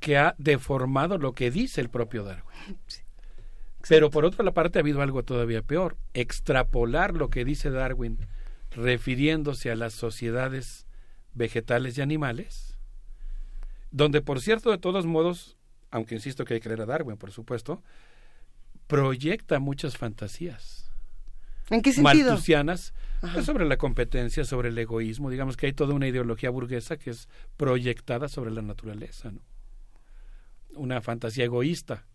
que 0.00 0.18
ha 0.18 0.34
deformado 0.38 1.18
lo 1.18 1.32
que 1.32 1.50
dice 1.50 1.80
el 1.80 1.88
propio 1.88 2.24
Darwin. 2.24 2.78
Pero 3.88 4.10
por 4.10 4.24
otra 4.24 4.50
parte 4.52 4.78
ha 4.78 4.82
habido 4.82 5.02
algo 5.02 5.22
todavía 5.22 5.62
peor, 5.62 5.96
extrapolar 6.14 7.14
lo 7.14 7.30
que 7.30 7.44
dice 7.44 7.70
Darwin 7.70 8.18
refiriéndose 8.70 9.70
a 9.70 9.76
las 9.76 9.92
sociedades 9.92 10.86
vegetales 11.34 11.98
y 11.98 12.00
animales 12.00 12.71
donde 13.92 14.22
por 14.22 14.40
cierto, 14.40 14.70
de 14.70 14.78
todos 14.78 15.06
modos, 15.06 15.56
aunque 15.90 16.14
insisto 16.14 16.44
que 16.44 16.54
hay 16.54 16.60
que 16.60 16.68
leer 16.68 16.80
a 16.80 16.86
Darwin, 16.86 17.16
por 17.16 17.30
supuesto, 17.30 17.82
proyecta 18.88 19.60
muchas 19.60 19.96
fantasías. 19.96 20.90
¿En 21.70 21.80
qué 21.80 21.92
sentido? 21.92 22.30
Maltusianas, 22.30 22.92
pues, 23.20 23.46
sobre 23.46 23.64
la 23.66 23.76
competencia, 23.76 24.44
sobre 24.44 24.70
el 24.70 24.78
egoísmo, 24.78 25.30
digamos 25.30 25.56
que 25.56 25.66
hay 25.66 25.72
toda 25.72 25.94
una 25.94 26.08
ideología 26.08 26.50
burguesa 26.50 26.96
que 26.96 27.10
es 27.10 27.28
proyectada 27.56 28.28
sobre 28.28 28.50
la 28.50 28.62
naturaleza, 28.62 29.30
¿no? 29.30 29.40
Una 30.74 31.00
fantasía 31.00 31.44
egoísta. 31.44 32.06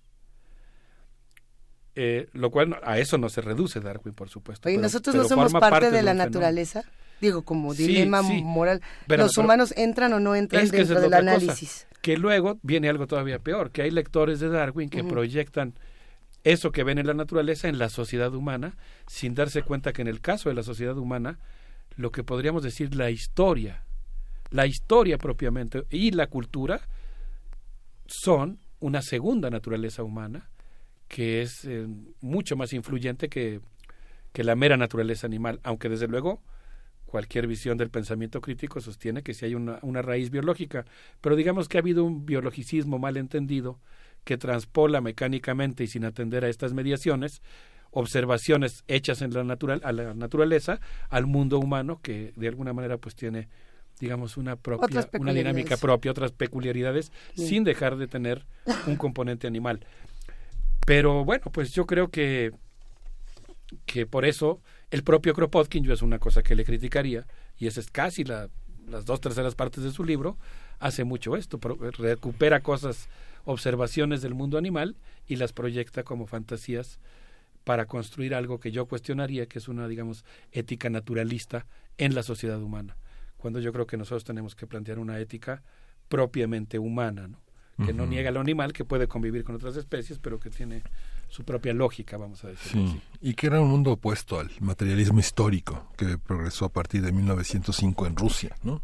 Eh, 1.96 2.28
lo 2.34 2.52
cual 2.52 2.80
a 2.84 3.00
eso 3.00 3.18
no 3.18 3.30
se 3.30 3.42
reduce 3.42 3.80
Darwin, 3.80 4.14
por 4.14 4.30
supuesto. 4.30 4.70
¿Y 4.70 4.78
nosotros 4.78 5.16
no 5.16 5.24
somos 5.24 5.52
parte, 5.54 5.90
de 5.90 6.04
la 6.04 6.14
naturaleza? 6.14 6.84
Digo, 7.22 7.44
como 7.44 7.74
dilema 7.74 8.22
moral. 8.22 8.82
¿Los 9.08 9.38
humanos 9.38 9.74
entran 9.76 10.14
o 10.14 10.20
no 10.20 10.36
entran 10.36 10.68
dentro 10.70 11.02
del 11.02 11.14
análisis? 11.14 11.88
que 12.02 12.16
luego 12.16 12.58
viene 12.64 12.88
algo 12.88 13.06
todavía 13.06 13.40
peor, 13.40 13.72
que 13.72 13.82
hay 13.82 13.92
lectores 13.92 14.40
de 14.40 14.48
Darwin 14.48 14.90
que 14.90 15.04
proyectan 15.04 15.74
eso 16.46 16.72
que 16.72 16.86
ven 16.86 17.00
en 17.00 17.08
la 17.08 17.14
naturaleza 17.14 17.68
en 17.68 17.80
la 17.80 17.90
sociedad 17.90 18.34
humana, 18.34 18.78
sin 19.08 19.36
darse 19.36 19.64
cuenta 19.64 19.92
que 19.92 20.04
en 20.04 20.08
el 20.08 20.22
caso 20.22 20.48
de 20.48 20.56
la 20.56 20.64
sociedad 20.64 20.98
humana, 20.98 21.38
lo 21.98 22.12
que 22.12 22.24
podríamos 22.24 22.64
decir 22.64 22.96
la 22.96 23.10
historia, 23.10 23.84
la 24.52 24.66
historia 24.66 25.18
propiamente 25.18 25.84
y 25.90 26.12
la 26.12 26.28
cultura 26.28 26.80
son 28.06 28.60
una 28.80 29.02
segunda 29.02 29.50
naturaleza 29.50 30.04
humana 30.04 30.50
que 31.10 31.42
es 31.42 31.66
eh, 31.66 31.88
mucho 32.22 32.56
más 32.56 32.72
influyente 32.72 33.28
que, 33.28 33.60
que 34.32 34.44
la 34.46 34.56
mera 34.56 34.78
naturaleza 34.78 35.28
animal, 35.28 35.60
aunque 35.64 35.90
desde 35.90 36.08
luego 36.08 36.42
cualquier 37.08 37.48
visión 37.48 37.78
del 37.78 37.90
pensamiento 37.90 38.42
crítico 38.42 38.80
sostiene 38.82 39.24
que 39.24 39.34
si 39.34 39.46
hay 39.46 39.56
una, 39.56 39.80
una, 39.82 40.04
raíz 40.04 40.30
biológica, 40.30 40.86
pero 41.22 41.36
digamos 41.36 41.68
que 41.68 41.78
ha 41.78 41.82
habido 41.82 42.04
un 42.04 42.26
biologicismo 42.26 43.00
mal 43.00 43.18
entendido 43.18 43.80
que 44.24 44.38
transpola 44.38 45.02
mecánicamente 45.02 45.86
y 45.86 45.88
sin 45.88 46.06
atender 46.06 46.44
a 46.44 46.50
estas 46.50 46.74
mediaciones 46.74 47.42
observaciones 47.92 48.84
hechas 48.88 49.22
en 49.22 49.34
la 49.34 49.44
natural 49.46 49.82
a 49.84 49.94
la 49.94 50.14
naturaleza 50.14 50.82
al 51.10 51.26
mundo 51.26 51.58
humano 51.58 52.00
que 52.02 52.34
de 52.36 52.48
alguna 52.50 52.74
manera 52.74 52.98
pues 52.98 53.16
tiene 53.16 53.48
digamos 54.00 54.36
una 54.36 54.58
propia 54.58 55.10
una 55.18 55.34
dinámica 55.34 55.78
propia 55.78 56.12
otras 56.12 56.34
peculiaridades 56.34 57.12
sin 57.34 57.64
dejar 57.64 57.96
de 57.96 58.08
tener 58.08 58.46
un 58.86 58.98
componente 58.98 59.48
animal. 59.48 59.80
Pero 60.86 61.24
bueno 61.24 61.46
pues 61.52 61.72
yo 61.72 61.86
creo 61.88 62.10
que 62.10 62.52
que 63.86 64.06
por 64.06 64.26
eso 64.26 64.62
el 64.92 65.04
propio 65.04 65.34
Kropotkin, 65.34 65.84
yo 65.84 65.94
es 65.94 66.02
una 66.02 66.20
cosa 66.20 66.44
que 66.44 66.56
le 66.56 66.66
criticaría, 66.66 67.26
y 67.58 67.68
esa 67.68 67.80
es 67.80 67.92
casi 67.92 68.24
la 68.24 68.50
las 68.88 69.06
dos 69.06 69.22
terceras 69.22 69.56
partes 69.56 69.84
de 69.84 69.92
su 69.92 70.04
libro, 70.04 70.38
hace 70.80 71.04
mucho 71.04 71.36
esto, 71.36 71.60
recupera 71.98 72.62
cosas, 72.62 73.10
observaciones 73.46 74.22
del 74.22 74.34
mundo 74.34 74.58
animal 74.58 74.96
y 75.28 75.36
las 75.36 75.54
proyecta 75.54 76.04
como 76.04 76.26
fantasías 76.26 77.00
para 77.64 77.86
construir 77.86 78.34
algo 78.34 78.60
que 78.60 78.72
yo 78.72 78.86
cuestionaría, 78.86 79.46
que 79.46 79.60
es 79.60 79.68
una, 79.68 79.88
digamos, 79.88 80.26
ética 80.52 80.90
naturalista 80.90 81.66
en 81.98 82.16
la 82.16 82.24
sociedad 82.24 82.62
humana, 82.62 82.98
cuando 83.38 83.60
yo 83.60 83.74
creo 83.74 83.88
que 83.88 83.98
nosotros 83.98 84.24
tenemos 84.24 84.56
que 84.56 84.68
plantear 84.68 85.00
una 85.00 85.20
ética 85.20 85.64
propiamente 86.08 86.80
humana, 86.80 87.28
¿no? 87.28 87.42
que 87.86 87.94
no 87.94 88.08
niega 88.08 88.32
lo 88.32 88.40
animal, 88.40 88.74
que 88.74 88.86
puede 88.86 89.08
convivir 89.08 89.44
con 89.44 89.54
otras 89.54 89.76
especies, 89.76 90.18
pero 90.18 90.40
que 90.40 90.50
tiene 90.50 90.82
su 91.30 91.44
propia 91.44 91.74
lógica, 91.74 92.18
vamos 92.18 92.44
a 92.44 92.48
decir. 92.48 92.72
Sí, 92.72 93.02
y 93.22 93.34
que 93.34 93.48
era 93.48 93.62
un 93.62 93.70
mundo 93.70 93.94
opuesto 93.94 94.40
al 94.40 94.50
materialismo 94.60 95.20
histórico 95.20 95.88
que 95.98 96.18
progresó 96.18 96.66
a 96.66 96.70
partir 96.70 97.02
de 97.02 97.12
1905 97.12 98.08
en 98.08 98.16
Rusia, 98.16 98.56
¿no? 98.64 98.82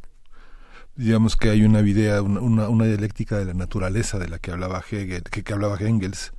Digamos 0.95 1.35
que 1.35 1.49
hay 1.49 1.63
una 1.63 1.81
idea, 1.81 2.21
una, 2.21 2.69
una 2.69 2.85
dialéctica 2.85 3.39
de 3.39 3.45
la 3.45 3.53
naturaleza 3.53 4.19
de 4.19 4.27
la 4.27 4.37
que 4.37 4.51
hablaba 4.51 4.83
Hegel, 4.87 5.23
que, 5.23 5.43
que 5.43 5.53
hablaba 5.53 5.77
Engels, 5.79 6.33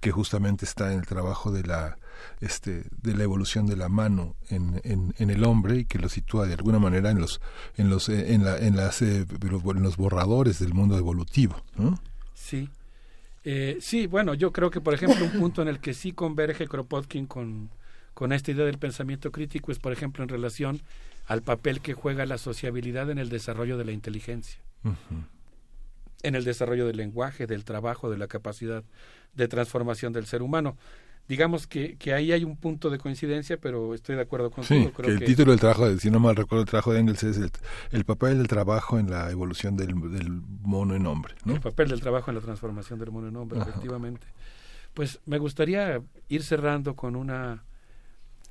que 0.00 0.12
justamente 0.12 0.64
está 0.64 0.92
en 0.92 1.00
el 1.00 1.06
trabajo 1.06 1.50
de 1.50 1.64
la 1.64 1.98
este, 2.40 2.84
de 3.02 3.14
la 3.14 3.24
evolución 3.24 3.66
de 3.66 3.76
la 3.76 3.88
mano 3.88 4.36
en, 4.48 4.80
en, 4.84 5.30
el 5.30 5.44
hombre 5.44 5.80
y 5.80 5.84
que 5.84 5.98
lo 5.98 6.08
sitúa 6.08 6.46
de 6.46 6.54
alguna 6.54 6.78
manera 6.78 7.10
en 7.10 7.20
los 7.20 7.40
en 7.76 7.90
los 7.90 8.08
eh, 8.08 8.34
en, 8.34 8.44
la, 8.44 8.56
en 8.58 8.76
las 8.76 9.02
eh, 9.02 9.26
en 9.28 9.82
los 9.82 9.96
borradores 9.96 10.58
del 10.58 10.74
mundo 10.74 10.96
evolutivo 10.98 11.56
¿no? 11.76 12.00
sí 12.34 12.68
eh, 13.46 13.78
sí 13.80 14.06
bueno 14.06 14.34
yo 14.34 14.52
creo 14.52 14.70
que 14.70 14.80
por 14.80 14.92
ejemplo 14.92 15.24
un 15.24 15.30
punto 15.30 15.62
en 15.62 15.68
el 15.68 15.80
que 15.80 15.94
sí 15.94 16.12
converge 16.12 16.66
Kropotkin 16.66 17.26
con 17.26 17.70
con 18.12 18.32
esta 18.32 18.50
idea 18.50 18.64
del 18.64 18.78
pensamiento 18.78 19.30
crítico 19.30 19.70
es 19.70 19.78
por 19.78 19.92
ejemplo 19.92 20.22
en 20.22 20.28
relación 20.28 20.80
al 21.26 21.42
papel 21.42 21.80
que 21.80 21.94
juega 21.94 22.24
la 22.24 22.38
sociabilidad 22.38 23.10
en 23.10 23.18
el 23.18 23.28
desarrollo 23.28 23.76
de 23.76 23.84
la 23.84 23.92
inteligencia. 23.92 24.58
En 26.22 26.34
el 26.34 26.44
desarrollo 26.44 26.86
del 26.86 26.96
lenguaje 26.96 27.46
del 27.46 27.64
trabajo 27.64 28.08
de 28.08 28.16
la 28.16 28.26
capacidad 28.26 28.84
de 29.34 29.48
transformación 29.48 30.12
del 30.12 30.26
ser 30.26 30.42
humano 30.42 30.76
digamos 31.28 31.66
que, 31.66 31.96
que 31.96 32.12
ahí 32.12 32.32
hay 32.32 32.44
un 32.44 32.56
punto 32.56 32.90
de 32.90 32.98
coincidencia, 32.98 33.56
pero 33.56 33.94
estoy 33.94 34.16
de 34.16 34.22
acuerdo 34.22 34.50
con 34.50 34.64
Sí, 34.64 34.90
que 34.96 35.10
el 35.10 35.24
título 35.24 35.50
del 35.50 35.60
trabajo, 35.60 35.96
si 35.98 36.10
no 36.10 36.20
mal 36.20 36.36
recuerdo, 36.36 36.62
el 36.62 36.68
trabajo 36.68 36.92
de 36.92 37.00
Engels 37.00 37.22
es 37.24 37.38
el, 37.90 38.04
papel 38.04 38.38
del 38.38 38.48
trabajo 38.48 38.98
en 38.98 39.10
la 39.10 39.30
evolución 39.30 39.76
del, 39.76 39.94
mono 39.94 40.94
en 40.94 41.06
hombre. 41.06 41.34
¿no? 41.44 41.54
El 41.54 41.60
papel 41.60 41.88
del 41.88 42.00
trabajo 42.00 42.30
en 42.30 42.36
la 42.36 42.40
transformación 42.40 42.98
del 42.98 43.10
mono 43.10 43.28
en 43.28 43.36
hombre, 43.36 43.60
efectivamente. 43.60 44.26
Pues 44.94 45.20
me 45.26 45.38
gustaría 45.38 46.00
ir 46.28 46.42
cerrando 46.42 46.94
con 46.94 47.16
una 47.16 47.64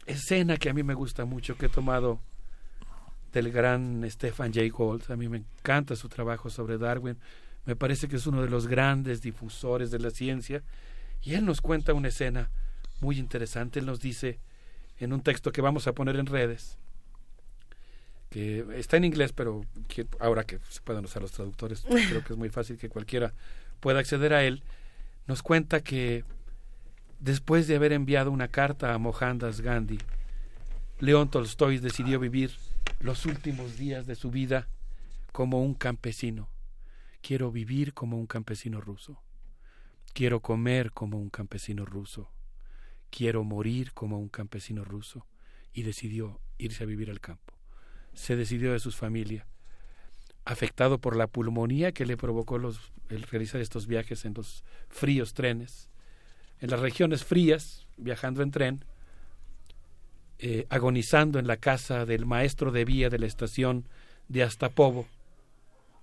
escena 0.06 0.58
que 0.58 0.70
a 0.70 0.74
mí 0.74 0.84
me 0.84 0.94
gusta 0.94 1.26
mucho, 1.26 1.58
que 1.58 1.68
he 1.68 1.70
tomado 1.70 2.20
del 3.34 3.52
gran 3.52 4.04
Stefan 4.10 4.54
Jay 4.54 4.70
Gould. 4.70 5.10
A 5.12 5.16
mí 5.16 5.28
me 5.30 5.38
encanta 5.38 5.96
su 5.96 6.10
trabajo 6.10 6.50
sobre 6.50 6.78
Darwin. 6.78 7.18
Me 7.66 7.76
parece 7.76 8.08
que 8.08 8.18
es 8.18 8.28
uno 8.28 8.42
de 8.42 8.50
los 8.50 8.68
grandes 8.68 9.22
difusores 9.22 9.92
de 9.92 10.00
la 10.00 10.12
ciencia. 10.12 10.62
Y 11.22 11.34
él 11.34 11.46
nos 11.46 11.62
cuenta 11.62 11.94
una 11.94 12.10
escena 12.10 12.52
muy 13.02 13.20
interesante. 13.20 13.80
Él 13.80 13.86
nos 13.86 14.00
dice 14.00 14.40
en 15.00 15.14
un 15.14 15.22
texto 15.22 15.52
que 15.52 15.62
vamos 15.62 15.88
a 15.88 15.94
poner 15.94 16.16
en 16.16 16.26
redes, 16.26 16.78
que 18.30 18.66
está 18.76 18.98
en 18.98 19.06
inglés, 19.06 19.34
pero 19.34 19.66
ahora 20.20 20.44
que 20.44 20.60
se 20.70 20.82
pueden 20.82 21.06
usar 21.06 21.22
los 21.22 21.32
traductores, 21.32 21.86
creo 22.10 22.24
que 22.24 22.34
es 22.34 22.40
muy 22.40 22.50
fácil 22.50 22.78
que 22.78 22.90
cualquiera 22.90 23.34
pueda 23.80 24.00
acceder 24.00 24.34
a 24.34 24.44
él, 24.44 24.64
nos 25.28 25.42
cuenta 25.42 25.82
que 25.82 26.24
después 27.20 27.68
de 27.68 27.76
haber 27.76 27.94
enviado 27.94 28.32
una 28.32 28.48
carta 28.48 28.94
a 28.94 28.98
Mohandas 28.98 29.62
Gandhi, 29.62 29.98
León 31.00 31.30
Tolstoy 31.30 31.80
decidió 31.80 32.20
vivir 32.20 32.52
los 33.00 33.26
últimos 33.26 33.78
días 33.78 34.06
de 34.06 34.16
su 34.16 34.32
vida 34.32 34.68
como 35.32 35.62
un 35.62 35.74
campesino. 35.74 36.50
Quiero 37.22 37.52
vivir 37.52 37.94
como 37.94 38.18
un 38.18 38.28
campesino 38.28 38.80
ruso. 38.80 39.22
Quiero 40.14 40.40
comer 40.40 40.92
como 40.92 41.18
un 41.18 41.30
campesino 41.30 41.86
ruso 41.86 42.30
quiero 43.16 43.46
morir 43.46 43.94
como 43.94 44.20
un 44.20 44.28
campesino 44.28 44.84
ruso, 44.84 45.26
y 45.74 45.84
decidió 45.84 46.42
irse 46.58 46.84
a 46.84 46.88
vivir 46.88 47.10
al 47.10 47.22
campo. 47.22 47.54
Se 48.14 48.36
decidió 48.36 48.74
de 48.74 48.80
sus 48.80 48.98
familias, 48.98 49.46
afectado 50.44 51.00
por 51.00 51.16
la 51.16 51.28
pulmonía 51.28 51.94
que 51.94 52.06
le 52.06 52.18
provocó 52.18 52.58
los, 52.58 52.92
el 53.10 53.24
realizar 53.24 53.62
estos 53.62 53.88
viajes 53.88 54.26
en 54.26 54.34
los 54.34 54.66
fríos 54.90 55.34
trenes, 55.34 55.90
en 56.60 56.70
las 56.70 56.82
regiones 56.82 57.24
frías, 57.24 57.88
viajando 57.98 58.44
en 58.44 58.52
tren, 58.52 58.86
eh, 60.40 60.66
agonizando 60.70 61.40
en 61.40 61.48
la 61.48 61.58
casa 61.58 62.06
del 62.06 62.26
maestro 62.26 62.72
de 62.72 62.84
vía 62.84 63.10
de 63.10 63.20
la 63.20 63.28
estación 63.28 63.88
de 64.28 64.44
Astapovo, 64.44 65.08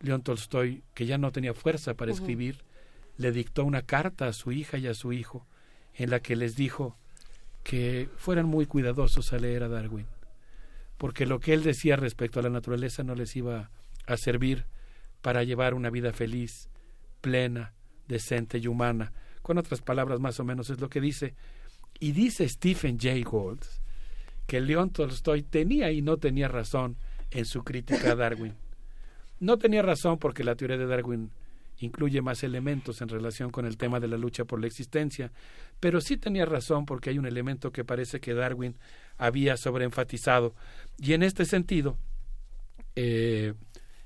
León 0.01 0.23
Tolstoy, 0.23 0.83
que 0.95 1.05
ya 1.05 1.19
no 1.19 1.31
tenía 1.31 1.53
fuerza 1.53 1.95
para 1.95 2.11
escribir, 2.11 2.65
le 3.19 3.33
dictó 3.33 3.65
una 3.65 3.83
carta 3.83 4.29
a 4.29 4.33
su 4.33 4.51
hija 4.51 4.79
y 4.79 4.87
a 4.87 4.95
su 4.95 5.13
hijo, 5.13 5.47
en 5.95 6.11
la 6.11 6.21
que 6.21 6.37
les 6.37 6.57
dijo 6.57 6.97
que 7.63 8.09
fueran 8.17 8.47
muy 8.47 8.67
cuidadosos 8.67 9.33
a 9.33 9.39
leer 9.39 9.63
a 9.63 9.69
Darwin, 9.69 10.07
porque 10.99 11.27
lo 11.27 11.41
que 11.41 11.55
él 11.55 11.63
decía 11.63 11.97
respecto 11.97 12.41
a 12.41 12.43
la 12.43 12.51
naturaleza 12.51 13.03
no 13.03 13.15
les 13.15 13.35
iba 13.37 13.71
a 14.07 14.17
servir 14.17 14.67
para 15.21 15.45
llevar 15.45 15.75
una 15.75 15.91
vida 15.91 16.13
feliz, 16.13 16.69
plena, 17.21 17.75
decente 18.09 18.59
y 18.59 18.67
humana. 18.67 19.13
Con 19.43 19.59
otras 19.59 19.81
palabras, 19.81 20.21
más 20.21 20.39
o 20.41 20.45
menos 20.45 20.71
es 20.71 20.81
lo 20.81 20.89
que 20.89 21.01
dice. 21.01 21.35
Y 22.01 22.13
dice 22.13 22.49
Stephen 22.49 22.99
Jay 22.99 23.23
Gould 23.23 23.65
que 24.47 24.61
León 24.61 24.91
Tolstoy 24.91 25.43
tenía 25.43 25.91
y 25.93 26.03
no 26.03 26.19
tenía 26.19 26.49
razón 26.49 26.97
en 27.31 27.45
su 27.45 27.63
crítica 27.63 28.13
a 28.13 28.17
Darwin. 28.17 28.55
No 29.41 29.57
tenía 29.57 29.83
razón 29.83 30.19
porque 30.19 30.45
la 30.45 30.57
teoría 30.57 30.77
de 30.77 30.87
Darwin 30.87 31.31
incluye 31.79 32.21
más 32.23 32.43
elementos 32.43 33.01
en 33.01 33.09
relación 33.09 33.51
con 33.51 33.67
el 33.67 33.77
tema 33.77 33.99
de 33.99 34.09
la 34.09 34.17
lucha 34.17 34.45
por 34.45 34.61
la 34.61 34.67
existencia, 34.67 35.33
pero 35.83 36.01
sí 36.01 36.17
tenía 36.17 36.47
razón 36.47 36.87
porque 36.87 37.11
hay 37.11 37.19
un 37.19 37.27
elemento 37.27 37.73
que 37.73 37.83
parece 37.83 38.21
que 38.21 38.35
Darwin 38.35 38.77
había 39.19 39.57
sobreenfatizado. 39.57 40.55
Y 40.97 41.13
en 41.13 41.25
este 41.25 41.45
sentido, 41.45 41.99
eh, 42.95 43.55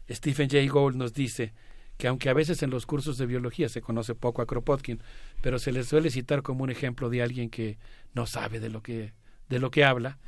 Stephen 0.09 0.49
Jay 0.49 0.69
Gould 0.69 0.97
nos 0.97 1.13
dice 1.13 1.53
que 1.99 2.09
aunque 2.09 2.31
a 2.31 2.33
veces 2.33 2.63
en 2.63 2.71
los 2.71 2.87
cursos 2.87 3.19
de 3.19 3.27
biología 3.27 3.69
se 3.69 3.83
conoce 3.83 4.15
poco 4.15 4.41
a 4.41 4.47
Kropotkin, 4.47 5.03
pero 5.43 5.59
se 5.59 5.71
le 5.71 5.85
suele 5.85 6.09
citar 6.09 6.41
como 6.41 6.65
un 6.65 6.71
ejemplo 6.71 7.11
de 7.11 7.21
alguien 7.21 7.51
que 7.51 7.77
no 8.15 8.25
sabe 8.25 8.59
de 8.59 8.71
lo 8.71 8.83
que 8.83 9.13
de 9.51 9.59
lo 9.59 9.71
que 9.71 9.85
habla, 9.85 10.19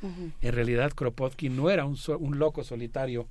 en 0.41 0.53
realidad 0.53 0.93
Kropotkin 0.93 1.57
no 1.57 1.71
era 1.71 1.85
un, 1.85 1.97
un 2.19 2.37
loco 2.37 2.63
solitario, 2.63 3.27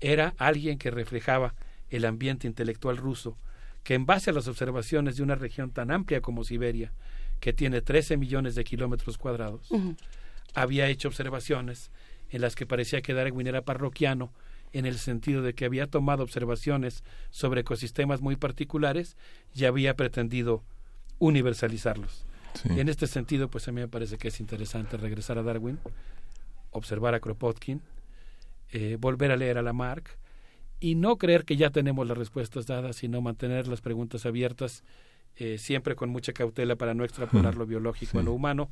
era 0.00 0.34
alguien 0.38 0.76
que 0.76 0.90
reflejaba 0.90 1.54
el 1.88 2.04
ambiente 2.04 2.48
intelectual 2.48 2.96
ruso 2.96 3.38
que 3.82 3.94
en 3.94 4.06
base 4.06 4.30
a 4.30 4.32
las 4.32 4.48
observaciones 4.48 5.16
de 5.16 5.22
una 5.22 5.34
región 5.34 5.70
tan 5.70 5.90
amplia 5.90 6.20
como 6.20 6.44
Siberia, 6.44 6.92
que 7.40 7.52
tiene 7.52 7.80
13 7.80 8.16
millones 8.16 8.54
de 8.54 8.64
kilómetros 8.64 9.18
cuadrados, 9.18 9.68
había 10.54 10.88
hecho 10.88 11.08
observaciones 11.08 11.90
en 12.30 12.42
las 12.42 12.54
que 12.54 12.66
parecía 12.66 13.02
que 13.02 13.14
Darwin 13.14 13.46
era 13.46 13.62
parroquiano 13.62 14.32
en 14.72 14.86
el 14.86 14.98
sentido 14.98 15.42
de 15.42 15.54
que 15.54 15.64
había 15.64 15.88
tomado 15.88 16.22
observaciones 16.22 17.02
sobre 17.30 17.62
ecosistemas 17.62 18.20
muy 18.20 18.36
particulares 18.36 19.16
y 19.54 19.64
había 19.64 19.96
pretendido 19.96 20.62
universalizarlos. 21.18 22.24
En 22.64 22.88
este 22.88 23.06
sentido, 23.06 23.48
pues 23.48 23.68
a 23.68 23.72
mí 23.72 23.80
me 23.80 23.88
parece 23.88 24.18
que 24.18 24.28
es 24.28 24.40
interesante 24.40 24.96
regresar 24.96 25.38
a 25.38 25.42
Darwin, 25.42 25.78
observar 26.70 27.14
a 27.14 27.20
Kropotkin, 27.20 27.80
eh, 28.72 28.96
volver 28.98 29.30
a 29.30 29.36
leer 29.36 29.58
a 29.58 29.62
Lamarck, 29.62 30.18
y 30.80 30.94
no 30.94 31.16
creer 31.16 31.44
que 31.44 31.56
ya 31.56 31.70
tenemos 31.70 32.06
las 32.08 32.16
respuestas 32.16 32.66
dadas, 32.66 32.96
sino 32.96 33.20
mantener 33.20 33.68
las 33.68 33.82
preguntas 33.82 34.24
abiertas, 34.24 34.82
eh, 35.36 35.58
siempre 35.58 35.96
con 35.96 36.10
mucha 36.10 36.32
cautela 36.32 36.76
para 36.76 36.94
no 36.94 37.04
extrapolar 37.04 37.56
lo 37.56 37.66
biológico 37.66 38.18
a 38.18 38.22
lo 38.22 38.32
humano. 38.32 38.70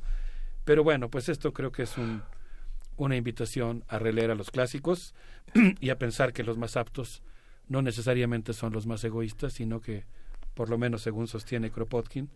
Pero 0.65 0.83
bueno, 0.83 1.09
pues 1.09 1.29
esto 1.29 1.53
creo 1.53 1.71
que 1.71 1.83
es 1.83 1.97
un, 1.97 2.21
una 2.97 3.15
invitación 3.15 3.83
a 3.87 3.97
releer 3.97 4.31
a 4.31 4.35
los 4.35 4.51
clásicos 4.51 5.13
y 5.79 5.89
a 5.89 5.97
pensar 5.97 6.33
que 6.33 6.43
los 6.43 6.57
más 6.57 6.77
aptos 6.77 7.23
no 7.67 7.81
necesariamente 7.81 8.53
son 8.53 8.73
los 8.73 8.85
más 8.85 9.03
egoístas, 9.03 9.53
sino 9.53 9.79
que, 9.79 10.05
por 10.53 10.69
lo 10.69 10.77
menos 10.77 11.01
según 11.01 11.27
sostiene 11.27 11.71
Kropotkin, 11.71 12.29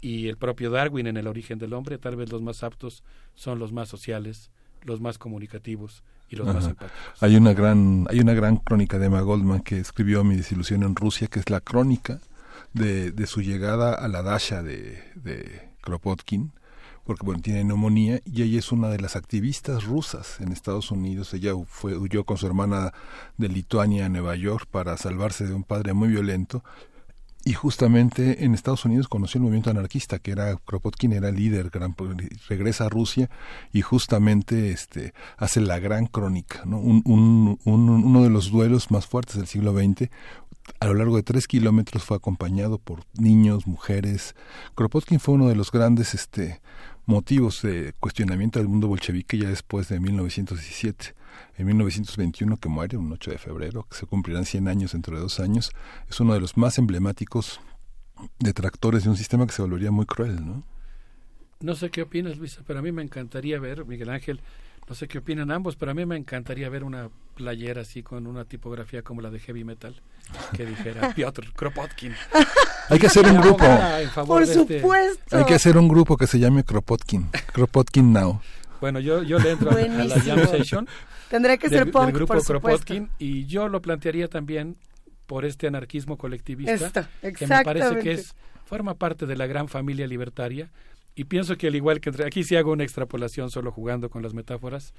y 0.00 0.28
el 0.28 0.36
propio 0.36 0.70
Darwin 0.70 1.06
en 1.06 1.16
el 1.16 1.26
origen 1.26 1.58
del 1.58 1.72
hombre, 1.72 1.98
tal 1.98 2.16
vez 2.16 2.30
los 2.30 2.42
más 2.42 2.62
aptos 2.62 3.04
son 3.34 3.58
los 3.58 3.72
más 3.72 3.88
sociales, 3.88 4.50
los 4.82 5.00
más 5.00 5.16
comunicativos, 5.16 6.02
y 6.28 6.36
los 6.36 6.46
más 6.46 6.70
Hay 7.20 7.36
una 7.36 7.52
gran, 7.52 8.06
hay 8.10 8.20
una 8.20 8.34
gran 8.34 8.56
crónica 8.56 8.98
de 8.98 9.06
Emma 9.06 9.20
Goldman 9.20 9.60
que 9.60 9.78
escribió 9.78 10.24
Mi 10.24 10.36
desilusión 10.36 10.82
en 10.82 10.96
Rusia, 10.96 11.28
que 11.28 11.40
es 11.40 11.50
la 11.50 11.60
crónica 11.60 12.20
de, 12.74 13.12
de 13.12 13.26
su 13.26 13.40
llegada 13.40 13.94
a 13.94 14.08
la 14.08 14.22
Dasha 14.22 14.62
de, 14.62 15.72
Kropotkin, 15.80 16.52
porque 17.04 17.24
bueno, 17.24 17.40
tiene 17.40 17.64
neumonía 17.64 18.20
y 18.24 18.42
ella 18.42 18.58
es 18.58 18.72
una 18.72 18.88
de 18.88 18.98
las 18.98 19.16
activistas 19.16 19.84
rusas 19.84 20.40
en 20.40 20.52
Estados 20.52 20.90
Unidos. 20.90 21.32
Ella 21.34 21.52
fue, 21.66 21.96
huyó 21.96 22.24
con 22.24 22.36
su 22.36 22.46
hermana 22.46 22.92
de 23.36 23.48
Lituania 23.48 24.06
a 24.06 24.08
Nueva 24.08 24.36
York 24.36 24.66
para 24.70 24.96
salvarse 24.96 25.46
de 25.46 25.54
un 25.54 25.64
padre 25.64 25.92
muy 25.92 26.08
violento 26.08 26.64
y 27.44 27.52
justamente 27.52 28.44
en 28.44 28.54
Estados 28.54 28.86
Unidos 28.86 29.06
conoció 29.06 29.38
el 29.38 29.42
movimiento 29.42 29.70
anarquista 29.70 30.18
que 30.18 30.32
era 30.32 30.56
Kropotkin 30.56 31.12
era 31.12 31.30
líder 31.30 31.68
gran, 31.68 31.94
regresa 32.48 32.86
a 32.86 32.88
Rusia 32.88 33.28
y 33.70 33.82
justamente 33.82 34.70
este 34.70 35.12
hace 35.36 35.60
la 35.60 35.78
gran 35.78 36.06
crónica 36.06 36.62
¿no? 36.64 36.78
un, 36.78 37.58
uno 37.64 38.22
de 38.22 38.30
los 38.30 38.50
duelos 38.50 38.90
más 38.90 39.06
fuertes 39.06 39.36
del 39.36 39.46
siglo 39.46 39.74
XX 39.74 40.10
a 40.80 40.86
lo 40.86 40.94
largo 40.94 41.16
de 41.16 41.22
tres 41.22 41.46
kilómetros 41.46 42.04
fue 42.04 42.16
acompañado 42.16 42.78
por 42.78 43.04
niños 43.14 43.66
mujeres 43.66 44.34
Kropotkin 44.74 45.20
fue 45.20 45.34
uno 45.34 45.48
de 45.48 45.56
los 45.56 45.70
grandes 45.70 46.14
este 46.14 46.60
motivos 47.06 47.62
de 47.62 47.94
cuestionamiento 48.00 48.58
del 48.58 48.68
mundo 48.68 48.88
bolchevique 48.88 49.38
ya 49.38 49.48
después 49.48 49.88
de 49.88 50.00
1917 50.00 51.14
en 51.56 51.66
1921 51.66 52.56
que 52.56 52.68
muere, 52.68 52.96
un 52.96 53.12
8 53.12 53.32
de 53.32 53.38
febrero, 53.38 53.86
que 53.88 53.96
se 53.96 54.06
cumplirán 54.06 54.44
100 54.44 54.68
años 54.68 54.92
dentro 54.92 55.16
de 55.16 55.22
dos 55.22 55.40
años, 55.40 55.70
es 56.08 56.20
uno 56.20 56.34
de 56.34 56.40
los 56.40 56.56
más 56.56 56.78
emblemáticos 56.78 57.60
detractores 58.38 59.04
de 59.04 59.10
un 59.10 59.16
sistema 59.16 59.46
que 59.46 59.52
se 59.52 59.62
volvería 59.62 59.90
muy 59.90 60.06
cruel, 60.06 60.44
¿no? 60.44 60.64
No 61.60 61.74
sé 61.74 61.90
qué 61.90 62.02
opinas, 62.02 62.36
Luisa, 62.36 62.62
pero 62.66 62.80
a 62.80 62.82
mí 62.82 62.92
me 62.92 63.02
encantaría 63.02 63.58
ver, 63.58 63.84
Miguel 63.86 64.10
Ángel, 64.10 64.40
no 64.88 64.94
sé 64.94 65.08
qué 65.08 65.18
opinan 65.18 65.50
ambos, 65.50 65.76
pero 65.76 65.92
a 65.92 65.94
mí 65.94 66.04
me 66.04 66.16
encantaría 66.16 66.68
ver 66.68 66.84
una 66.84 67.08
playera 67.34 67.82
así 67.82 68.02
con 68.02 68.26
una 68.26 68.44
tipografía 68.44 69.02
como 69.02 69.20
la 69.20 69.30
de 69.30 69.40
heavy 69.40 69.64
metal 69.64 70.00
que 70.56 70.66
dijera 70.66 71.12
Piotr 71.14 71.52
Kropotkin. 71.52 72.14
Hay 72.90 72.98
que 72.98 73.06
hacer 73.06 73.26
un 73.26 73.40
grupo. 73.40 73.64
Por 74.26 74.42
este 74.42 74.80
supuesto. 74.80 75.36
Hay 75.36 75.44
que 75.44 75.54
hacer 75.54 75.78
un 75.78 75.88
grupo 75.88 76.16
que 76.16 76.26
se 76.26 76.38
llame 76.38 76.64
Kropotkin. 76.64 77.30
Kropotkin 77.52 78.12
Now. 78.12 78.40
Bueno, 78.80 79.00
yo, 79.00 79.22
yo 79.22 79.38
le 79.38 79.52
entro 79.52 79.70
a, 79.70 79.74
la 79.80 80.20
Jam 80.20 80.46
Session. 80.46 80.86
Tendrá 81.30 81.56
que 81.56 81.68
ser 81.68 81.90
punk, 81.90 82.12
grupo 82.12 82.34
por 82.34 82.44
Kropotkin 82.44 83.10
y 83.18 83.46
yo 83.46 83.68
lo 83.68 83.80
plantearía 83.80 84.28
también 84.28 84.76
por 85.26 85.46
este 85.46 85.66
anarquismo 85.66 86.18
colectivista 86.18 87.08
que 87.22 87.46
me 87.46 87.64
parece 87.64 87.98
que 88.00 88.12
es 88.12 88.34
forma 88.66 88.94
parte 88.94 89.26
de 89.26 89.36
la 89.36 89.46
gran 89.46 89.68
familia 89.68 90.06
libertaria 90.06 90.70
y 91.14 91.24
pienso 91.24 91.56
que 91.56 91.68
al 91.68 91.74
igual 91.74 92.00
que 92.00 92.10
entre, 92.10 92.26
aquí 92.26 92.44
sí 92.44 92.56
hago 92.56 92.72
una 92.72 92.84
extrapolación 92.84 93.50
solo 93.50 93.70
jugando 93.72 94.10
con 94.10 94.22
las 94.22 94.34
metáforas 94.34 94.92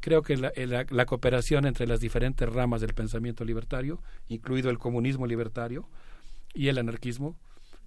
creo 0.00 0.22
que 0.22 0.36
la, 0.36 0.52
la, 0.90 1.06
cooperación 1.06 1.66
entre 1.66 1.86
las 1.86 2.00
diferentes 2.00 2.48
ramas 2.48 2.80
del 2.80 2.94
pensamiento 2.94 3.44
libertario 3.44 4.02
incluido 4.28 4.70
el 4.70 4.78
comunismo 4.78 5.26
libertario 5.26 5.88
y 6.54 6.68
el 6.68 6.78
anarquismo 6.78 7.36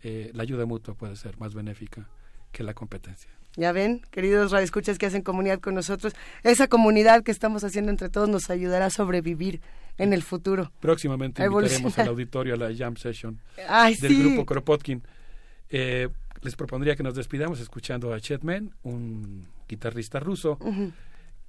eh, 0.04 0.32
la 0.34 0.44
ayuda 0.44 0.66
mutua 0.66 0.96
puede 0.96 1.16
ser 1.16 1.38
más 1.40 1.54
benéfica 1.54 2.10
que 2.52 2.64
la 2.64 2.74
competencia 2.74 3.30
ya 3.56 3.72
ven, 3.72 4.02
queridos 4.12 4.52
radioescuchas 4.52 4.98
que 4.98 5.06
hacen 5.06 5.22
comunidad 5.22 5.60
con 5.60 5.76
nosotros, 5.76 6.14
esa 6.44 6.68
comunidad 6.68 7.24
que 7.24 7.32
estamos 7.32 7.64
haciendo 7.64 7.92
entre 7.92 8.10
todos 8.10 8.30
nos 8.30 8.50
ayudará 8.50 8.86
a 8.86 8.90
sobrevivir 8.90 9.62
en 9.98 10.14
el 10.14 10.24
futuro. 10.24 10.72
Próximamente 10.80 11.44
invitaremos 11.44 11.98
al 12.00 12.08
auditorio 12.08 12.54
a 12.54 12.58
la 12.58 12.76
jam 12.76 12.96
session 12.96 13.40
del 14.02 14.20
grupo 14.20 14.46
Kropotkin. 14.46 15.04
Eh, 15.72 16.10
les 16.42 16.56
propondría 16.56 16.96
que 16.96 17.04
nos 17.04 17.16
despidamos 17.16 17.60
escuchando 17.60 18.14
a 18.14 18.20
Chetman, 18.20 18.72
un 18.84 19.48
guitarrista 19.68 20.20
ruso 20.20 20.58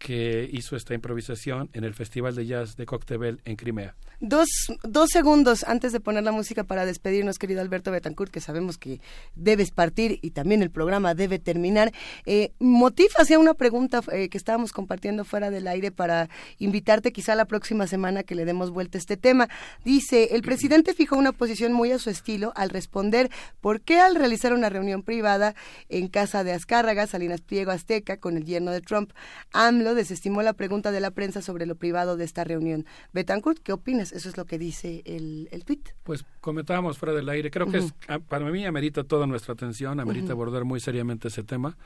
que 0.01 0.49
hizo 0.51 0.77
esta 0.77 0.95
improvisación 0.95 1.69
en 1.75 1.85
el 1.85 1.95
Festival 1.95 2.35
de 2.35 2.47
Jazz 2.47 2.77
de 2.77 2.87
Cocteau 2.87 3.23
en 3.23 3.57
Crimea. 3.57 3.95
Dos, 4.23 4.49
dos 4.83 5.11
segundos 5.11 5.65
antes 5.65 5.93
de 5.93 6.01
poner 6.01 6.25
la 6.25 6.33
música 6.33 6.65
para 6.65 6.85
despedirnos, 6.85 7.39
querido 7.39 7.61
Alberto 7.61 7.91
Betancourt, 7.91 8.31
que 8.31 8.41
sabemos 8.41 8.77
que 8.77 9.01
debes 9.35 9.71
partir 9.71 10.19
y 10.21 10.33
también 10.33 10.63
el 10.63 10.71
programa 10.71 11.15
debe 11.15 11.39
terminar. 11.39 11.93
Eh, 12.27 12.53
Motif 12.59 13.13
hacía 13.19 13.39
una 13.39 13.55
pregunta 13.55 14.01
eh, 14.13 14.29
que 14.29 14.37
estábamos 14.37 14.73
compartiendo 14.73 15.25
fuera 15.25 15.51
del 15.51 15.67
aire 15.67 15.91
para 15.91 16.29
invitarte 16.59 17.13
quizá 17.13 17.35
la 17.35 17.47
próxima 17.47 17.87
semana 17.87 18.23
que 18.23 18.35
le 18.35 18.45
demos 18.45 18.71
vuelta 18.71 18.99
a 18.99 19.01
este 19.01 19.17
tema. 19.17 19.49
Dice, 19.85 20.31
el 20.33 20.43
presidente 20.43 20.95
fijó 20.95 21.17
una 21.17 21.33
posición 21.33 21.73
muy 21.73 21.93
a 21.93 21.99
su 21.99 22.11
estilo 22.11 22.53
al 22.57 22.71
responder 22.71 23.31
por 23.61 23.81
qué 23.81 24.01
al 24.01 24.17
realizar 24.17 24.53
una 24.53 24.69
reunión 24.71 25.03
privada 25.03 25.55
en 25.89 26.09
casa 26.09 26.45
de 26.45 26.53
Azcárraga, 26.53 27.07
Salinas 27.07 27.41
Pliego 27.41 27.71
Azteca, 27.71 28.19
con 28.19 28.37
el 28.37 28.45
yerno 28.45 28.71
de 28.71 28.81
Trump, 28.81 29.13
AMLO 29.53 29.90
desestimó 29.95 30.43
la 30.43 30.53
pregunta 30.53 30.93
de 30.93 31.01
la 31.01 31.11
prensa 31.11 31.43
sobre 31.43 31.67
lo 31.67 31.75
privado 31.75 32.17
de 32.17 32.25
esta 32.25 32.45
reunión. 32.45 32.87
Betancourt, 33.13 33.59
¿qué 33.63 33.73
opinas? 33.73 34.13
Eso 34.13 34.29
es 34.29 34.37
lo 34.37 34.45
que 34.45 34.59
dice 34.59 35.03
el, 35.05 35.49
el 35.53 35.65
tweet. 35.65 35.81
Pues 36.03 36.25
comentábamos 36.41 36.99
fuera 36.99 37.15
del 37.15 37.29
aire. 37.29 37.51
Creo 37.51 37.71
que 37.71 37.79
es, 37.79 37.95
ah, 38.09 38.19
para 38.19 38.51
mí 38.51 38.65
amerita 38.65 39.05
toda 39.05 39.27
nuestra 39.27 39.55
atención, 39.55 40.01
amerita 40.01 40.33
abordar 40.33 40.65
muy 40.65 40.81
seriamente 40.81 41.29
ese 41.29 41.43
tema. 41.43 41.77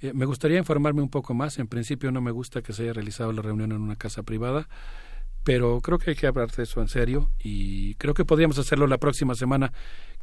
Eh, 0.00 0.12
me 0.14 0.24
gustaría 0.24 0.58
informarme 0.58 1.02
un 1.02 1.10
poco 1.10 1.34
más. 1.34 1.58
En 1.58 1.66
principio 1.66 2.10
no 2.10 2.20
me 2.20 2.30
gusta 2.30 2.62
que 2.62 2.72
se 2.72 2.82
haya 2.82 2.92
realizado 2.92 3.32
la 3.32 3.42
reunión 3.42 3.72
en 3.72 3.80
una 3.80 3.96
casa 3.96 4.22
privada, 4.22 4.68
pero 5.44 5.80
creo 5.80 5.98
que 5.98 6.10
hay 6.10 6.16
que 6.16 6.26
hablar 6.26 6.50
de 6.50 6.62
eso 6.62 6.80
en 6.80 6.88
serio 6.88 7.30
y 7.38 7.94
creo 7.94 8.14
que 8.14 8.24
podríamos 8.24 8.58
hacerlo 8.58 8.86
la 8.86 8.98
próxima 8.98 9.34
semana, 9.34 9.72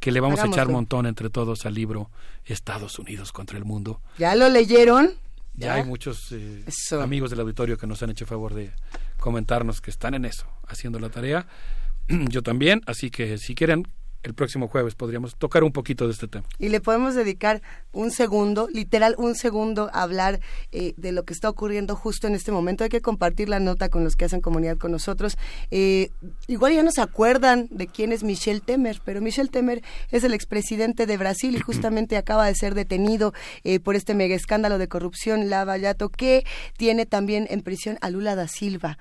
que 0.00 0.12
le 0.12 0.20
vamos 0.20 0.40
a 0.40 0.46
echar 0.46 0.68
montón 0.68 1.06
entre 1.06 1.30
todos 1.30 1.66
al 1.66 1.74
libro 1.74 2.10
Estados 2.44 2.98
Unidos 2.98 3.32
contra 3.32 3.58
el 3.58 3.64
mundo. 3.64 4.00
¿Ya 4.18 4.34
lo 4.34 4.48
leyeron? 4.48 5.12
Ya, 5.58 5.74
hay 5.74 5.84
muchos 5.84 6.30
eh, 6.30 6.64
amigos 7.00 7.30
del 7.30 7.40
auditorio 7.40 7.76
que 7.76 7.86
nos 7.86 8.02
han 8.02 8.10
hecho 8.10 8.26
favor 8.26 8.54
de 8.54 8.70
comentarnos 9.18 9.80
que 9.80 9.90
están 9.90 10.14
en 10.14 10.24
eso, 10.24 10.46
haciendo 10.68 11.00
la 11.00 11.10
tarea. 11.10 11.46
Yo 12.08 12.42
también, 12.42 12.82
así 12.86 13.10
que 13.10 13.38
si 13.38 13.54
quieren 13.54 13.86
el 14.22 14.34
próximo 14.34 14.68
jueves 14.68 14.94
podríamos 14.94 15.36
tocar 15.36 15.64
un 15.64 15.72
poquito 15.72 16.06
de 16.06 16.12
este 16.12 16.28
tema. 16.28 16.44
Y 16.58 16.68
le 16.68 16.80
podemos 16.80 17.14
dedicar 17.14 17.62
un 17.92 18.10
segundo, 18.10 18.68
literal 18.72 19.14
un 19.18 19.34
segundo, 19.34 19.90
a 19.92 20.02
hablar 20.02 20.40
eh, 20.72 20.94
de 20.96 21.12
lo 21.12 21.24
que 21.24 21.32
está 21.32 21.48
ocurriendo 21.48 21.94
justo 21.96 22.26
en 22.26 22.34
este 22.34 22.52
momento. 22.52 22.84
Hay 22.84 22.90
que 22.90 23.00
compartir 23.00 23.48
la 23.48 23.60
nota 23.60 23.88
con 23.88 24.04
los 24.04 24.16
que 24.16 24.24
hacen 24.24 24.40
comunidad 24.40 24.76
con 24.76 24.92
nosotros. 24.92 25.38
Eh, 25.70 26.10
igual 26.46 26.74
ya 26.74 26.82
no 26.82 26.90
se 26.90 27.00
acuerdan 27.00 27.68
de 27.70 27.86
quién 27.86 28.12
es 28.12 28.24
Michel 28.24 28.62
Temer, 28.62 29.00
pero 29.04 29.20
Michel 29.20 29.50
Temer 29.50 29.82
es 30.10 30.24
el 30.24 30.34
expresidente 30.34 31.06
de 31.06 31.16
Brasil 31.16 31.54
y 31.56 31.60
justamente 31.60 32.16
acaba 32.16 32.46
de 32.46 32.54
ser 32.54 32.74
detenido 32.74 33.32
eh, 33.64 33.80
por 33.80 33.94
este 33.94 34.14
mega 34.14 34.34
escándalo 34.34 34.78
de 34.78 34.88
corrupción, 34.88 35.48
Lava 35.48 35.76
Yato, 35.76 36.08
que 36.08 36.44
tiene 36.76 37.06
también 37.06 37.46
en 37.50 37.62
prisión 37.62 37.98
a 38.00 38.10
Lula 38.10 38.34
da 38.34 38.48
Silva. 38.48 38.98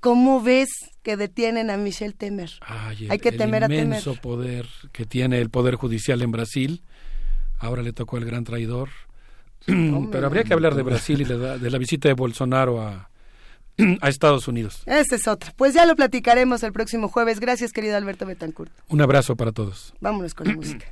¿Cómo 0.00 0.40
ves 0.42 0.68
que 1.02 1.16
detienen 1.16 1.70
a 1.70 1.76
Michel 1.76 2.14
Temer? 2.14 2.50
Hay 3.08 3.18
que 3.18 3.32
temer 3.32 3.64
a 3.64 3.68
Temer. 3.68 3.80
El 3.80 3.86
inmenso 3.86 4.14
poder 4.14 4.66
que 4.92 5.04
tiene 5.04 5.40
el 5.40 5.50
Poder 5.50 5.74
Judicial 5.74 6.22
en 6.22 6.30
Brasil. 6.30 6.82
Ahora 7.58 7.82
le 7.82 7.92
tocó 7.92 8.16
el 8.18 8.24
gran 8.24 8.44
traidor. 8.44 8.90
Pero 9.66 10.26
habría 10.26 10.44
que 10.44 10.54
hablar 10.54 10.74
de 10.74 10.82
Brasil 10.82 11.20
y 11.20 11.24
de 11.24 11.70
la, 11.70 11.78
visita 11.78 12.08
de 12.08 12.14
Bolsonaro 12.14 12.80
a, 12.80 13.10
a 14.00 14.08
Estados 14.08 14.46
Unidos. 14.46 14.82
Esa 14.86 15.16
es 15.16 15.26
otra. 15.26 15.52
Pues 15.56 15.74
ya 15.74 15.84
lo 15.84 15.96
platicaremos 15.96 16.62
el 16.62 16.72
próximo 16.72 17.08
jueves. 17.08 17.40
Gracias, 17.40 17.72
querido 17.72 17.96
Alberto 17.96 18.24
Betancourt. 18.24 18.72
Un 18.88 19.00
abrazo 19.00 19.34
para 19.34 19.50
todos. 19.50 19.94
Vámonos 20.00 20.34
con 20.34 20.46
la 20.46 20.54
música. 20.54 20.86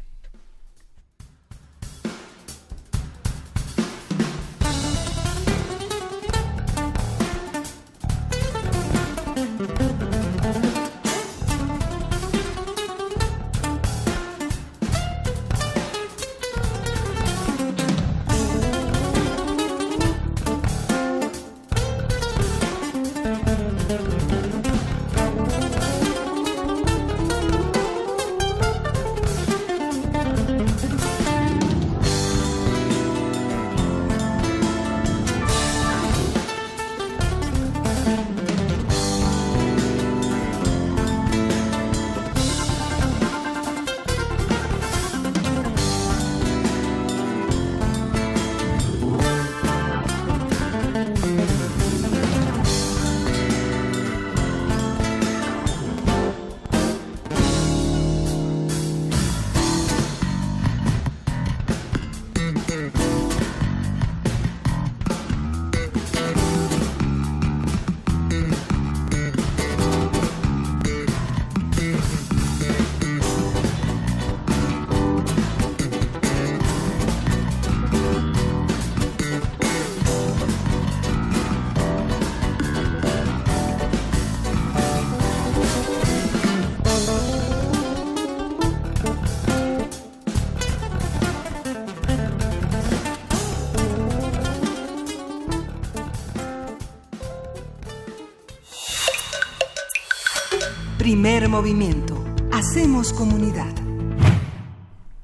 Primer 101.27 101.49
movimiento. 101.49 102.25
Hacemos 102.53 103.13
comunidad. 103.13 103.75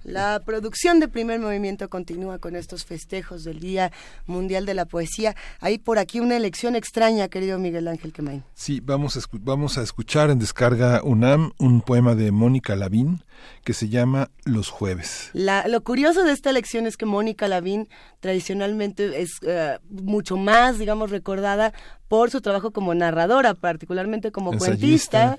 La 0.02 0.42
producción 0.44 0.98
de 0.98 1.06
primer 1.06 1.38
movimiento 1.38 1.88
continúa 1.88 2.40
con 2.40 2.56
estos 2.56 2.84
festejos 2.84 3.44
del 3.44 3.60
Día 3.60 3.92
Mundial 4.26 4.66
de 4.66 4.74
la 4.74 4.84
Poesía. 4.84 5.36
Hay 5.60 5.78
por 5.78 6.00
aquí 6.00 6.18
una 6.18 6.36
elección 6.36 6.74
extraña, 6.74 7.28
querido 7.28 7.56
Miguel 7.60 7.86
Ángel 7.86 8.12
Quemain. 8.12 8.42
Sí, 8.52 8.80
vamos 8.80 9.16
a, 9.16 9.20
vamos 9.42 9.78
a 9.78 9.82
escuchar 9.82 10.30
en 10.30 10.40
descarga 10.40 11.02
UNAM 11.04 11.52
un 11.58 11.80
poema 11.82 12.16
de 12.16 12.32
Mónica 12.32 12.74
Lavín 12.74 13.22
que 13.64 13.72
se 13.72 13.88
llama 13.88 14.30
Los 14.44 14.68
Jueves. 14.68 15.30
lo 15.34 15.84
curioso 15.84 16.24
de 16.24 16.32
esta 16.32 16.50
elección 16.50 16.86
es 16.86 16.96
que 16.96 17.06
Mónica 17.06 17.48
Lavín 17.48 17.88
tradicionalmente 18.20 19.20
es 19.20 19.38
eh, 19.42 19.78
mucho 19.90 20.36
más, 20.36 20.78
digamos, 20.78 21.10
recordada 21.10 21.72
por 22.12 22.30
su 22.30 22.42
trabajo 22.42 22.72
como 22.72 22.94
narradora, 22.94 23.54
particularmente 23.54 24.32
como 24.32 24.52
cuentista, 24.58 25.34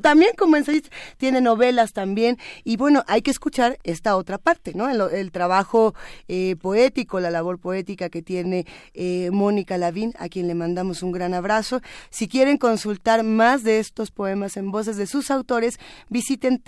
también 0.00 0.32
como 0.36 0.56
ensayista, 0.56 0.90
tiene 1.16 1.40
novelas 1.40 1.92
también, 1.92 2.38
y 2.64 2.76
bueno, 2.76 3.04
hay 3.06 3.22
que 3.22 3.30
escuchar 3.30 3.78
esta 3.84 4.16
otra 4.16 4.36
parte, 4.36 4.72
¿no? 4.74 4.88
El, 4.88 5.30
trabajo 5.30 5.94
eh, 6.26 6.56
poético, 6.60 7.20
la 7.20 7.30
labor 7.30 7.60
poética 7.60 8.08
que 8.08 8.20
tiene 8.20 8.66
eh, 8.94 9.30
Mónica 9.30 9.78
Lavín, 9.78 10.12
a 10.18 10.28
quien 10.28 10.48
le 10.48 10.56
mandamos 10.56 11.04
un 11.04 11.12
gran 11.12 11.34
abrazo. 11.34 11.82
Si 12.10 12.26
quieren 12.26 12.56
consultar 12.56 13.22
más 13.22 13.62
de 13.62 13.78
estos 13.78 14.10
poemas 14.10 14.56
en 14.56 14.72
voces 14.72 14.96
de 14.96 15.06
sus 15.06 15.30
autores, 15.30 15.78
visiten 16.08 16.60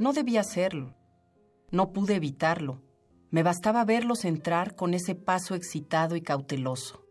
No 0.00 0.14
debía 0.14 0.40
hacerlo. 0.40 0.94
No 1.70 1.92
pude 1.92 2.14
evitarlo. 2.14 2.80
Me 3.28 3.42
bastaba 3.42 3.84
verlos 3.84 4.24
entrar 4.24 4.74
con 4.74 4.94
ese 4.94 5.14
paso 5.14 5.54
excitado 5.54 6.16
y 6.16 6.22
cauteloso. 6.22 7.04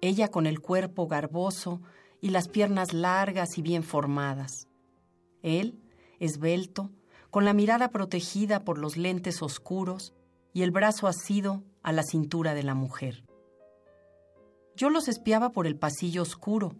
Ella 0.00 0.28
con 0.28 0.46
el 0.46 0.60
cuerpo 0.60 1.08
garboso 1.08 1.82
y 2.20 2.28
las 2.28 2.46
piernas 2.46 2.92
largas 2.92 3.58
y 3.58 3.62
bien 3.62 3.82
formadas. 3.82 4.68
Él, 5.42 5.82
esbelto, 6.20 6.92
con 7.30 7.44
la 7.44 7.52
mirada 7.52 7.90
protegida 7.90 8.62
por 8.62 8.78
los 8.78 8.96
lentes 8.96 9.42
oscuros 9.42 10.14
y 10.52 10.62
el 10.62 10.70
brazo 10.70 11.08
asido 11.08 11.64
a 11.82 11.90
la 11.90 12.04
cintura 12.04 12.54
de 12.54 12.62
la 12.62 12.74
mujer. 12.74 13.24
Yo 14.76 14.90
los 14.90 15.08
espiaba 15.08 15.50
por 15.50 15.66
el 15.66 15.76
pasillo 15.76 16.22
oscuro, 16.22 16.76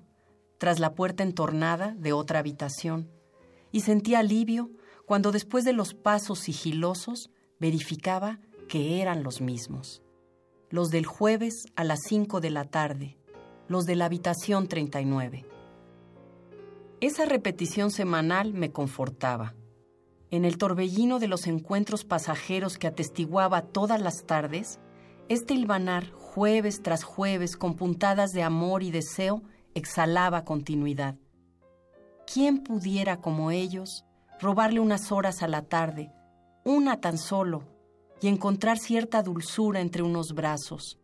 tras 0.58 0.78
la 0.78 0.94
puerta 0.94 1.24
entornada 1.24 1.96
de 1.98 2.12
otra 2.12 2.38
habitación, 2.38 3.10
y 3.72 3.80
sentía 3.80 4.20
alivio 4.20 4.70
cuando 5.06 5.32
después 5.32 5.64
de 5.64 5.72
los 5.72 5.94
pasos 5.94 6.40
sigilosos 6.40 7.30
verificaba 7.58 8.40
que 8.68 9.00
eran 9.00 9.22
los 9.22 9.40
mismos. 9.40 10.02
Los 10.68 10.90
del 10.90 11.06
jueves 11.06 11.66
a 11.76 11.84
las 11.84 12.00
5 12.08 12.40
de 12.40 12.50
la 12.50 12.64
tarde, 12.64 13.16
los 13.68 13.86
de 13.86 13.94
la 13.94 14.06
habitación 14.06 14.66
39. 14.66 15.46
Esa 17.00 17.24
repetición 17.24 17.90
semanal 17.90 18.52
me 18.52 18.72
confortaba. 18.72 19.54
En 20.30 20.44
el 20.44 20.58
torbellino 20.58 21.20
de 21.20 21.28
los 21.28 21.46
encuentros 21.46 22.04
pasajeros 22.04 22.78
que 22.78 22.88
atestiguaba 22.88 23.62
todas 23.62 24.00
las 24.00 24.24
tardes, 24.24 24.80
este 25.28 25.54
hilvanar 25.54 26.10
jueves 26.10 26.82
tras 26.82 27.04
jueves 27.04 27.56
con 27.56 27.74
puntadas 27.74 28.32
de 28.32 28.42
amor 28.42 28.82
y 28.82 28.90
deseo 28.90 29.42
exhalaba 29.74 30.44
continuidad. 30.44 31.16
¿Quién 32.26 32.64
pudiera 32.64 33.20
como 33.20 33.50
ellos 33.52 34.05
robarle 34.40 34.80
unas 34.80 35.12
horas 35.12 35.42
a 35.42 35.48
la 35.48 35.62
tarde, 35.62 36.12
una 36.64 37.00
tan 37.00 37.18
solo, 37.18 37.64
y 38.20 38.28
encontrar 38.28 38.78
cierta 38.78 39.22
dulzura 39.22 39.80
entre 39.80 40.02
unos 40.02 40.32
brazos. 40.34 40.98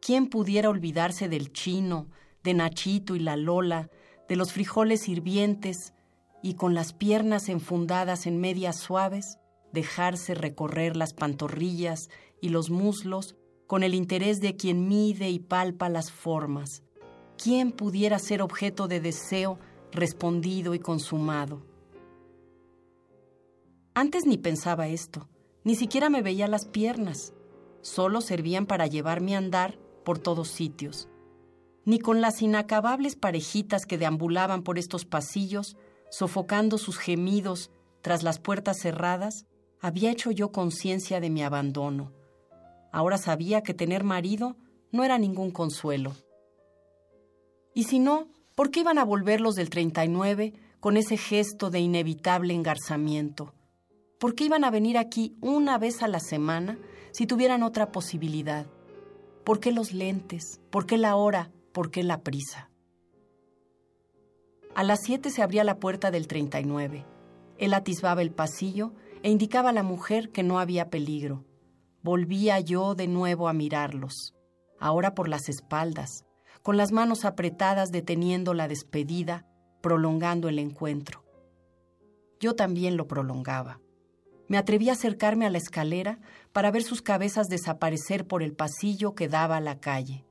¿Quién 0.00 0.28
pudiera 0.28 0.68
olvidarse 0.68 1.28
del 1.28 1.52
chino, 1.52 2.08
de 2.44 2.54
Nachito 2.54 3.16
y 3.16 3.18
la 3.18 3.36
Lola, 3.36 3.90
de 4.28 4.36
los 4.36 4.52
frijoles 4.52 5.08
hirvientes 5.08 5.94
y 6.42 6.54
con 6.54 6.74
las 6.74 6.92
piernas 6.92 7.48
enfundadas 7.48 8.26
en 8.26 8.40
medias 8.40 8.76
suaves, 8.76 9.38
dejarse 9.72 10.34
recorrer 10.34 10.96
las 10.96 11.12
pantorrillas 11.12 12.08
y 12.40 12.50
los 12.50 12.70
muslos 12.70 13.36
con 13.66 13.82
el 13.82 13.94
interés 13.94 14.40
de 14.40 14.54
quien 14.54 14.86
mide 14.86 15.28
y 15.28 15.40
palpa 15.40 15.88
las 15.88 16.12
formas? 16.12 16.82
¿Quién 17.42 17.72
pudiera 17.72 18.18
ser 18.18 18.42
objeto 18.42 18.88
de 18.88 19.00
deseo 19.00 19.58
respondido 19.92 20.74
y 20.74 20.78
consumado? 20.78 21.65
Antes 23.98 24.26
ni 24.26 24.36
pensaba 24.36 24.88
esto, 24.88 25.26
ni 25.64 25.74
siquiera 25.74 26.10
me 26.10 26.20
veía 26.20 26.48
las 26.48 26.66
piernas, 26.66 27.32
solo 27.80 28.20
servían 28.20 28.66
para 28.66 28.86
llevarme 28.86 29.34
a 29.34 29.38
andar 29.38 29.78
por 30.04 30.18
todos 30.18 30.48
sitios. 30.48 31.08
Ni 31.86 31.98
con 31.98 32.20
las 32.20 32.42
inacabables 32.42 33.16
parejitas 33.16 33.86
que 33.86 33.96
deambulaban 33.96 34.64
por 34.64 34.78
estos 34.78 35.06
pasillos, 35.06 35.78
sofocando 36.10 36.76
sus 36.76 36.98
gemidos 36.98 37.70
tras 38.02 38.22
las 38.22 38.38
puertas 38.38 38.76
cerradas, 38.82 39.46
había 39.80 40.10
hecho 40.10 40.30
yo 40.30 40.52
conciencia 40.52 41.18
de 41.18 41.30
mi 41.30 41.42
abandono. 41.42 42.12
Ahora 42.92 43.16
sabía 43.16 43.62
que 43.62 43.72
tener 43.72 44.04
marido 44.04 44.58
no 44.92 45.04
era 45.04 45.16
ningún 45.16 45.50
consuelo. 45.50 46.12
Y 47.72 47.84
si 47.84 47.98
no, 47.98 48.28
¿por 48.54 48.70
qué 48.70 48.80
iban 48.80 48.98
a 48.98 49.06
volver 49.06 49.40
los 49.40 49.54
del 49.54 49.70
39 49.70 50.52
con 50.80 50.98
ese 50.98 51.16
gesto 51.16 51.70
de 51.70 51.80
inevitable 51.80 52.52
engarzamiento? 52.52 53.54
¿Por 54.18 54.34
qué 54.34 54.44
iban 54.44 54.64
a 54.64 54.70
venir 54.70 54.96
aquí 54.96 55.36
una 55.42 55.76
vez 55.76 56.02
a 56.02 56.08
la 56.08 56.20
semana 56.20 56.78
si 57.12 57.26
tuvieran 57.26 57.62
otra 57.62 57.92
posibilidad? 57.92 58.66
¿Por 59.44 59.60
qué 59.60 59.72
los 59.72 59.92
lentes? 59.92 60.60
¿Por 60.70 60.86
qué 60.86 60.96
la 60.96 61.16
hora? 61.16 61.50
¿Por 61.72 61.90
qué 61.90 62.02
la 62.02 62.22
prisa? 62.22 62.70
A 64.74 64.82
las 64.84 65.02
siete 65.02 65.28
se 65.28 65.42
abría 65.42 65.64
la 65.64 65.78
puerta 65.78 66.10
del 66.10 66.28
39. 66.28 67.04
Él 67.58 67.74
atisbaba 67.74 68.22
el 68.22 68.30
pasillo 68.30 68.94
e 69.22 69.30
indicaba 69.30 69.70
a 69.70 69.74
la 69.74 69.82
mujer 69.82 70.30
que 70.30 70.42
no 70.42 70.58
había 70.60 70.88
peligro. 70.88 71.44
Volvía 72.02 72.58
yo 72.60 72.94
de 72.94 73.08
nuevo 73.08 73.48
a 73.48 73.52
mirarlos, 73.52 74.34
ahora 74.78 75.14
por 75.14 75.28
las 75.28 75.50
espaldas, 75.50 76.24
con 76.62 76.78
las 76.78 76.90
manos 76.90 77.26
apretadas 77.26 77.90
deteniendo 77.90 78.54
la 78.54 78.66
despedida, 78.66 79.46
prolongando 79.82 80.48
el 80.48 80.58
encuentro. 80.58 81.22
Yo 82.40 82.54
también 82.54 82.96
lo 82.96 83.06
prolongaba. 83.06 83.80
Me 84.48 84.58
atreví 84.58 84.88
a 84.88 84.92
acercarme 84.92 85.46
a 85.46 85.50
la 85.50 85.58
escalera 85.58 86.20
para 86.52 86.70
ver 86.70 86.82
sus 86.82 87.02
cabezas 87.02 87.48
desaparecer 87.48 88.26
por 88.26 88.42
el 88.42 88.54
pasillo 88.54 89.14
que 89.14 89.28
daba 89.28 89.56
a 89.56 89.60
la 89.60 89.80
calle. 89.80 90.24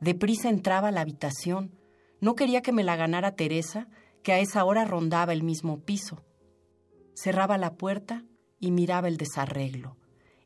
Deprisa 0.00 0.48
entraba 0.48 0.88
a 0.88 0.92
la 0.92 1.02
habitación. 1.02 1.78
No 2.20 2.34
quería 2.34 2.62
que 2.62 2.72
me 2.72 2.82
la 2.82 2.96
ganara 2.96 3.36
Teresa, 3.36 3.88
que 4.22 4.32
a 4.32 4.38
esa 4.38 4.64
hora 4.64 4.84
rondaba 4.84 5.32
el 5.32 5.42
mismo 5.42 5.80
piso. 5.80 6.22
Cerraba 7.14 7.58
la 7.58 7.74
puerta 7.74 8.24
y 8.58 8.70
miraba 8.70 9.08
el 9.08 9.16
desarreglo, 9.16 9.96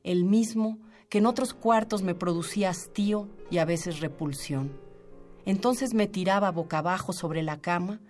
el 0.03 0.25
mismo 0.25 0.79
que 1.09 1.19
en 1.19 1.27
otros 1.27 1.55
cuartos 1.55 2.03
me 2.03 2.15
producía 2.15 2.71
hastío 2.71 3.29
y 3.51 3.59
a 3.59 3.65
veces 3.65 4.01
repulsión. 4.01 4.81
Entonces 5.45 5.95
me 5.95 6.09
tiraba 6.09 6.51
boca 6.51 6.79
abajo 6.79 7.13
sobre 7.13 7.43
la 7.43 7.61
cama 7.61 8.01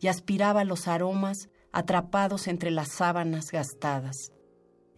y 0.00 0.06
aspiraba 0.06 0.64
los 0.64 0.88
aromas 0.88 1.50
atrapados 1.72 2.48
entre 2.48 2.70
las 2.70 2.88
sábanas 2.88 3.50
gastadas. 3.50 4.32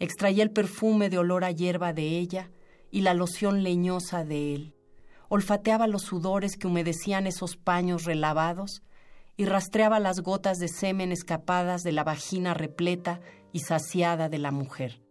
Extraía 0.01 0.43
el 0.43 0.51
perfume 0.51 1.11
de 1.11 1.19
olor 1.19 1.45
a 1.45 1.51
hierba 1.51 1.93
de 1.93 2.19
ella 2.19 2.51
y 2.91 3.01
la 3.01 3.15
loción 3.15 3.63
leñosa 3.63 4.25
de 4.25 4.55
él. 4.55 4.75
Olfateaba 5.29 5.87
los 5.87 6.03
sudores 6.03 6.57
que 6.57 6.67
humedecían 6.67 7.27
esos 7.27 7.57
paños 7.57 8.05
relavados 8.05 8.83
y 9.37 9.45
rastreaba 9.45 10.01
las 10.01 10.21
gotas 10.21 10.59
de 10.59 10.69
semen 10.69 11.13
escapadas 11.13 11.83
de 11.83 11.93
la 11.93 12.05
vagina 12.05 12.55
repleta 12.55 13.21
y 13.53 13.61
saciada 13.61 14.29
de 14.29 14.39
la 14.39 14.51
mujer. 14.51 15.03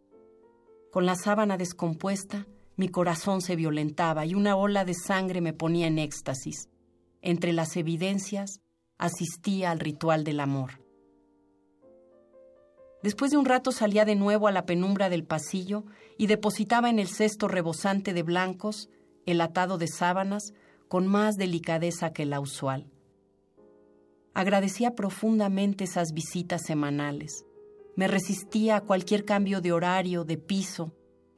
Con 0.91 1.05
la 1.05 1.15
sábana 1.15 1.57
descompuesta, 1.57 2.47
mi 2.75 2.89
corazón 2.89 3.41
se 3.41 3.55
violentaba 3.55 4.25
y 4.25 4.35
una 4.35 4.55
ola 4.55 4.85
de 4.85 4.93
sangre 4.93 5.41
me 5.41 5.53
ponía 5.53 5.87
en 5.87 5.99
éxtasis. 5.99 6.69
Entre 7.21 7.53
las 7.53 7.75
evidencias, 7.75 8.61
asistía 8.97 9.71
al 9.71 9.79
ritual 9.79 10.23
del 10.23 10.39
amor. 10.39 10.86
Después 13.03 13.31
de 13.31 13.37
un 13.37 13.45
rato 13.45 13.71
salía 13.71 14.05
de 14.05 14.15
nuevo 14.15 14.47
a 14.47 14.51
la 14.51 14.65
penumbra 14.65 15.09
del 15.09 15.23
pasillo 15.23 15.83
y 16.17 16.27
depositaba 16.27 16.89
en 16.89 16.99
el 16.99 17.07
cesto 17.07 17.47
rebosante 17.47 18.13
de 18.13 18.23
blancos, 18.23 18.89
el 19.25 19.41
atado 19.41 19.77
de 19.77 19.87
sábanas, 19.87 20.53
con 20.87 21.05
más 21.05 21.35
delicadeza 21.35 22.11
que 22.11 22.25
la 22.25 22.39
usual. 22.39 22.87
Agradecía 24.33 24.95
profundamente 24.95 25.83
esas 25.83 26.13
visitas 26.13 26.63
semanales. 26.63 27.45
Me 27.95 28.07
resistía 28.07 28.77
a 28.77 28.81
cualquier 28.81 29.25
cambio 29.25 29.61
de 29.61 29.71
horario, 29.71 30.23
de 30.23 30.37
piso. 30.37 30.93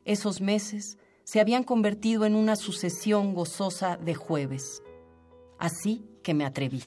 Esos 0.06 0.42
meses 0.42 0.98
se 1.24 1.40
habían 1.40 1.64
convertido 1.64 2.26
en 2.26 2.36
una 2.36 2.56
sucesión 2.56 3.34
gozosa 3.34 3.98
de 3.98 4.16
jueves. 4.16 4.82
Así 5.58 6.06
que 6.24 6.34
me 6.34 6.46
atreví. 6.46 6.84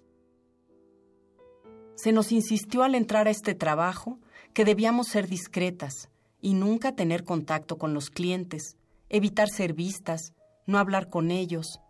Se 1.94 2.12
nos 2.12 2.32
insistió 2.32 2.82
al 2.82 2.94
entrar 2.94 3.28
a 3.28 3.30
este 3.30 3.54
trabajo 3.54 4.18
que 4.54 4.64
debíamos 4.64 5.08
ser 5.08 5.28
discretas 5.28 6.10
y 6.40 6.54
nunca 6.54 6.94
tener 6.94 7.24
contacto 7.24 7.78
con 7.78 7.94
los 7.94 8.10
clientes, 8.10 8.76
evitar 9.08 9.48
ser 9.48 9.72
vistas, 9.72 10.34
no 10.66 10.78
hablar 10.78 11.08
con 11.08 11.30
ellos, 11.30 11.80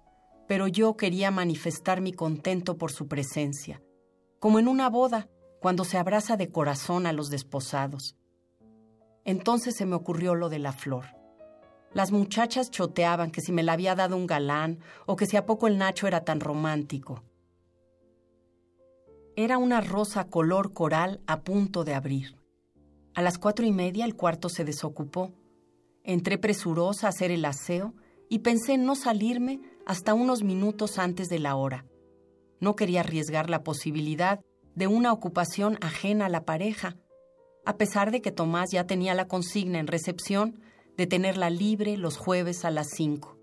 pero 0.47 0.68
yo 0.68 0.97
quería 0.97 1.31
manifestar 1.31 2.00
mi 2.00 2.12
contento 2.12 2.76
por 2.76 2.92
su 2.92 3.08
presencia, 3.08 3.82
como 4.39 4.58
en 4.58 4.68
una 4.68 4.89
boda, 4.91 5.28
cuando 5.60 5.84
se 5.84 5.97
abraza 5.97 6.36
de 6.36 6.50
corazón 6.50 7.07
a 7.07 7.12
los 7.12 7.31
desposados. 7.31 8.16
Entonces 9.24 9.76
se 9.76 9.86
me 9.86 9.94
ocurrió 9.94 10.34
lo 10.34 10.49
de 10.49 10.58
la 10.58 10.73
flor. 10.73 11.07
Las 11.94 12.10
muchachas 12.10 12.70
choteaban 12.70 13.31
que 13.31 13.41
si 13.41 13.52
me 13.52 13.62
la 13.62 13.74
había 13.74 13.94
dado 13.94 14.16
un 14.16 14.26
galán 14.26 14.81
o 15.07 15.15
que 15.15 15.26
si 15.26 15.36
a 15.36 15.47
poco 15.47 15.68
el 15.68 15.78
Nacho 15.78 16.07
era 16.07 16.24
tan 16.24 16.41
romántico. 16.41 17.23
Era 19.36 19.58
una 19.58 19.81
rosa 19.81 20.24
color 20.24 20.73
coral 20.73 21.20
a 21.26 21.42
punto 21.42 21.84
de 21.84 21.94
abrir. 21.94 22.41
A 23.15 23.23
las 23.23 23.39
cuatro 23.39 23.66
y 23.66 23.73
media 23.73 24.05
el 24.05 24.16
cuarto 24.16 24.49
se 24.49 24.65
desocupó. 24.65 25.32
Entré 26.02 26.39
presurosa 26.39 27.07
a 27.07 27.10
hacer 27.10 27.31
el 27.31 27.44
aseo 27.44 27.94
y 28.28 28.39
pensé 28.39 28.74
en 28.74 28.86
no 28.86 28.94
salirme 28.94 29.60
hasta 29.86 30.15
unos 30.15 30.42
minutos 30.42 30.99
antes 30.99 31.28
de 31.28 31.39
la 31.39 31.55
hora. 31.57 31.84
No 32.60 32.74
quería 32.74 33.00
arriesgar 33.00 33.50
la 33.50 33.62
posibilidad 33.62 34.41
de 34.74 34.86
una 34.86 35.12
ocupación 35.12 35.76
ajena 35.82 36.26
a 36.26 36.28
la 36.31 36.44
pareja, 36.44 36.97
a 37.66 37.76
pesar 37.76 38.10
de 38.10 38.23
que 38.23 38.32
Tomás 38.32 38.70
ya 38.70 38.86
tenía 38.86 39.15
la 39.15 39.28
consigna 39.28 39.78
en 39.78 39.86
recepción 39.86 40.60
de 40.97 41.07
tenerla 41.07 41.50
libre 41.50 41.97
los 41.97 42.16
jueves 42.16 42.65
a 42.65 42.70
las 42.70 42.89
cinco. 42.91 43.36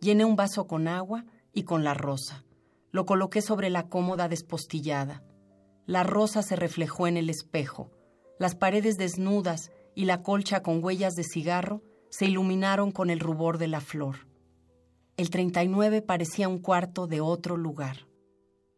Llené 0.00 0.24
un 0.24 0.36
vaso 0.36 0.66
con 0.66 0.88
agua 0.88 1.26
y 1.52 1.64
con 1.64 1.84
la 1.84 1.94
rosa. 1.94 2.44
Lo 2.90 3.04
coloqué 3.06 3.42
sobre 3.42 3.70
la 3.70 3.88
cómoda 3.88 4.28
despostillada. 4.28 5.22
La 5.86 6.02
rosa 6.02 6.42
se 6.42 6.56
reflejó 6.56 7.06
en 7.06 7.16
el 7.16 7.30
espejo. 7.30 7.90
Las 8.42 8.56
paredes 8.56 8.96
desnudas 8.98 9.70
y 9.94 10.04
la 10.04 10.24
colcha 10.24 10.64
con 10.64 10.82
huellas 10.82 11.14
de 11.14 11.22
cigarro 11.22 11.80
se 12.10 12.24
iluminaron 12.24 12.90
con 12.90 13.08
el 13.08 13.20
rubor 13.20 13.56
de 13.56 13.68
la 13.68 13.80
flor. 13.80 14.26
El 15.16 15.30
39 15.30 16.02
parecía 16.02 16.48
un 16.48 16.58
cuarto 16.58 17.06
de 17.06 17.20
otro 17.20 17.56
lugar. 17.56 18.08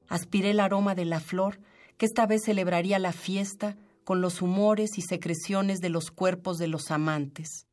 Aspiré 0.06 0.50
el 0.50 0.60
aroma 0.60 0.94
de 0.94 1.06
la 1.06 1.18
flor, 1.18 1.62
que 1.96 2.04
esta 2.04 2.26
vez 2.26 2.42
celebraría 2.44 2.98
la 2.98 3.12
fiesta 3.12 3.78
con 4.04 4.20
los 4.20 4.42
humores 4.42 4.98
y 4.98 5.00
secreciones 5.00 5.80
de 5.80 5.88
los 5.88 6.10
cuerpos 6.10 6.58
de 6.58 6.68
los 6.68 6.90
amantes. 6.90 7.66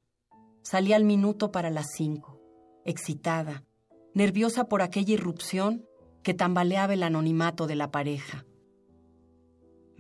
Salí 0.62 0.94
al 0.94 1.04
minuto 1.04 1.52
para 1.52 1.70
las 1.72 1.88
cinco, 1.98 2.40
excitada, 2.86 3.66
nerviosa 4.14 4.70
por 4.70 4.82
aquella 4.82 5.16
irrupción 5.16 5.86
que 6.24 6.34
tambaleaba 6.34 6.94
el 6.94 7.04
anonimato 7.04 7.68
de 7.68 7.76
la 7.76 7.92
pareja. 7.92 8.46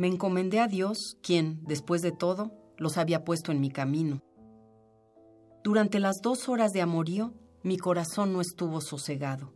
Me 0.01 0.07
encomendé 0.07 0.59
a 0.59 0.67
Dios, 0.67 1.19
quien, 1.21 1.63
después 1.63 2.01
de 2.01 2.11
todo, 2.11 2.51
los 2.75 2.97
había 2.97 3.23
puesto 3.23 3.51
en 3.51 3.61
mi 3.61 3.69
camino. 3.69 4.23
Durante 5.63 5.99
las 5.99 6.23
dos 6.23 6.49
horas 6.49 6.73
de 6.73 6.81
amorío, 6.81 7.35
mi 7.61 7.77
corazón 7.77 8.33
no 8.33 8.41
estuvo 8.41 8.81
sosegado. 8.81 9.53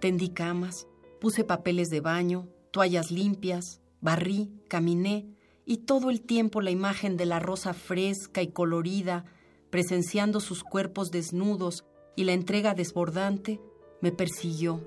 Tendí 0.00 0.30
camas, 0.30 0.88
puse 1.20 1.44
papeles 1.44 1.88
de 1.88 2.00
baño, 2.00 2.48
toallas 2.72 3.12
limpias, 3.12 3.80
barrí, 4.00 4.50
caminé, 4.68 5.28
y 5.64 5.76
todo 5.86 6.10
el 6.10 6.22
tiempo 6.22 6.60
la 6.60 6.72
imagen 6.72 7.16
de 7.16 7.26
la 7.26 7.38
rosa 7.38 7.74
fresca 7.74 8.42
y 8.42 8.48
colorida, 8.48 9.24
presenciando 9.70 10.40
sus 10.40 10.64
cuerpos 10.64 11.12
desnudos 11.12 11.84
y 12.16 12.24
la 12.24 12.32
entrega 12.32 12.74
desbordante, 12.74 13.60
me 14.00 14.10
persiguió, 14.10 14.80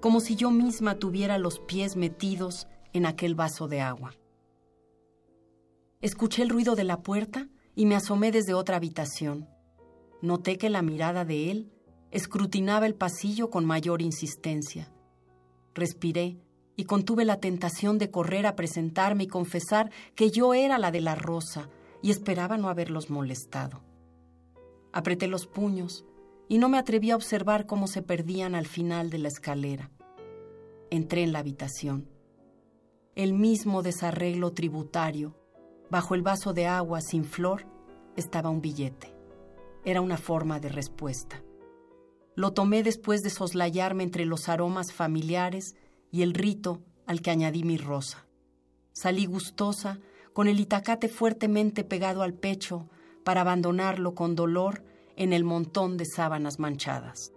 como 0.00 0.20
si 0.20 0.36
yo 0.36 0.52
misma 0.52 1.00
tuviera 1.00 1.38
los 1.38 1.58
pies 1.58 1.96
metidos 1.96 2.68
en 2.96 3.06
aquel 3.06 3.34
vaso 3.34 3.68
de 3.68 3.80
agua. 3.80 4.14
Escuché 6.00 6.42
el 6.42 6.50
ruido 6.50 6.76
de 6.76 6.84
la 6.84 7.02
puerta 7.02 7.48
y 7.74 7.86
me 7.86 7.94
asomé 7.94 8.32
desde 8.32 8.54
otra 8.54 8.76
habitación. 8.76 9.48
Noté 10.22 10.56
que 10.56 10.70
la 10.70 10.82
mirada 10.82 11.24
de 11.24 11.50
él 11.50 11.72
escrutinaba 12.10 12.86
el 12.86 12.94
pasillo 12.94 13.50
con 13.50 13.64
mayor 13.64 14.02
insistencia. 14.02 14.92
Respiré 15.74 16.38
y 16.76 16.84
contuve 16.84 17.24
la 17.24 17.40
tentación 17.40 17.98
de 17.98 18.10
correr 18.10 18.46
a 18.46 18.56
presentarme 18.56 19.24
y 19.24 19.28
confesar 19.28 19.90
que 20.14 20.30
yo 20.30 20.54
era 20.54 20.78
la 20.78 20.90
de 20.90 21.00
la 21.00 21.14
rosa 21.14 21.68
y 22.02 22.10
esperaba 22.10 22.56
no 22.56 22.68
haberlos 22.68 23.10
molestado. 23.10 23.82
Apreté 24.92 25.26
los 25.26 25.46
puños 25.46 26.06
y 26.48 26.58
no 26.58 26.68
me 26.68 26.78
atreví 26.78 27.10
a 27.10 27.16
observar 27.16 27.66
cómo 27.66 27.88
se 27.88 28.02
perdían 28.02 28.54
al 28.54 28.66
final 28.66 29.10
de 29.10 29.18
la 29.18 29.28
escalera. 29.28 29.90
Entré 30.90 31.22
en 31.22 31.32
la 31.32 31.40
habitación. 31.40 32.15
El 33.16 33.32
mismo 33.32 33.82
desarreglo 33.82 34.52
tributario. 34.52 35.34
Bajo 35.90 36.14
el 36.14 36.20
vaso 36.20 36.52
de 36.52 36.66
agua 36.66 37.00
sin 37.00 37.24
flor 37.24 37.64
estaba 38.14 38.50
un 38.50 38.60
billete. 38.60 39.16
Era 39.86 40.02
una 40.02 40.18
forma 40.18 40.60
de 40.60 40.68
respuesta. 40.68 41.42
Lo 42.34 42.52
tomé 42.52 42.82
después 42.82 43.22
de 43.22 43.30
soslayarme 43.30 44.02
entre 44.04 44.26
los 44.26 44.50
aromas 44.50 44.92
familiares 44.92 45.76
y 46.12 46.20
el 46.20 46.34
rito 46.34 46.82
al 47.06 47.22
que 47.22 47.30
añadí 47.30 47.64
mi 47.64 47.78
rosa. 47.78 48.26
Salí 48.92 49.24
gustosa, 49.24 49.98
con 50.34 50.46
el 50.46 50.60
itacate 50.60 51.08
fuertemente 51.08 51.84
pegado 51.84 52.20
al 52.20 52.34
pecho, 52.34 52.90
para 53.24 53.40
abandonarlo 53.40 54.14
con 54.14 54.34
dolor 54.34 54.84
en 55.16 55.32
el 55.32 55.42
montón 55.42 55.96
de 55.96 56.04
sábanas 56.04 56.58
manchadas. 56.58 57.32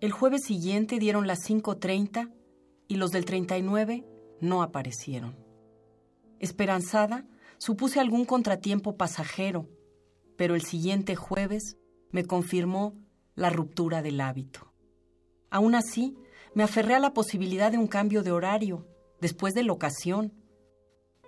El 0.00 0.12
jueves 0.12 0.44
siguiente 0.44 1.00
dieron 1.00 1.26
las 1.26 1.40
5.30 1.40 2.30
y 2.90 2.96
los 2.96 3.12
del 3.12 3.24
39 3.24 4.04
no 4.40 4.64
aparecieron. 4.64 5.36
Esperanzada, 6.40 7.24
supuse 7.56 8.00
algún 8.00 8.24
contratiempo 8.24 8.96
pasajero, 8.96 9.68
pero 10.36 10.56
el 10.56 10.62
siguiente 10.62 11.14
jueves 11.14 11.76
me 12.10 12.24
confirmó 12.24 12.98
la 13.36 13.48
ruptura 13.48 14.02
del 14.02 14.20
hábito. 14.20 14.74
Aún 15.50 15.76
así, 15.76 16.16
me 16.52 16.64
aferré 16.64 16.96
a 16.96 16.98
la 16.98 17.14
posibilidad 17.14 17.70
de 17.70 17.78
un 17.78 17.86
cambio 17.86 18.24
de 18.24 18.32
horario, 18.32 18.88
después 19.20 19.54
de 19.54 19.62
la 19.62 19.72
ocasión. 19.72 20.34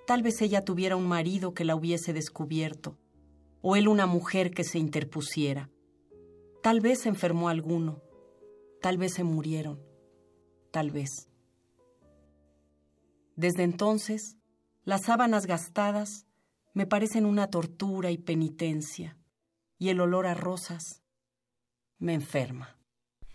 Tal 0.04 0.24
vez 0.24 0.42
ella 0.42 0.64
tuviera 0.64 0.96
un 0.96 1.06
marido 1.06 1.54
que 1.54 1.64
la 1.64 1.76
hubiese 1.76 2.12
descubierto, 2.12 2.98
o 3.60 3.76
él 3.76 3.86
una 3.86 4.06
mujer 4.06 4.50
que 4.50 4.64
se 4.64 4.80
interpusiera. 4.80 5.70
Tal 6.60 6.80
vez 6.80 7.02
se 7.02 7.08
enfermó 7.08 7.48
alguno, 7.48 8.02
tal 8.80 8.98
vez 8.98 9.14
se 9.14 9.22
murieron, 9.22 9.80
tal 10.72 10.90
vez. 10.90 11.28
Desde 13.36 13.62
entonces, 13.62 14.36
las 14.84 15.02
sábanas 15.02 15.46
gastadas 15.46 16.26
me 16.74 16.86
parecen 16.86 17.26
una 17.26 17.48
tortura 17.48 18.10
y 18.10 18.18
penitencia, 18.18 19.16
y 19.78 19.90
el 19.90 20.00
olor 20.00 20.26
a 20.26 20.34
rosas 20.34 21.02
me 21.98 22.14
enferma. 22.14 22.81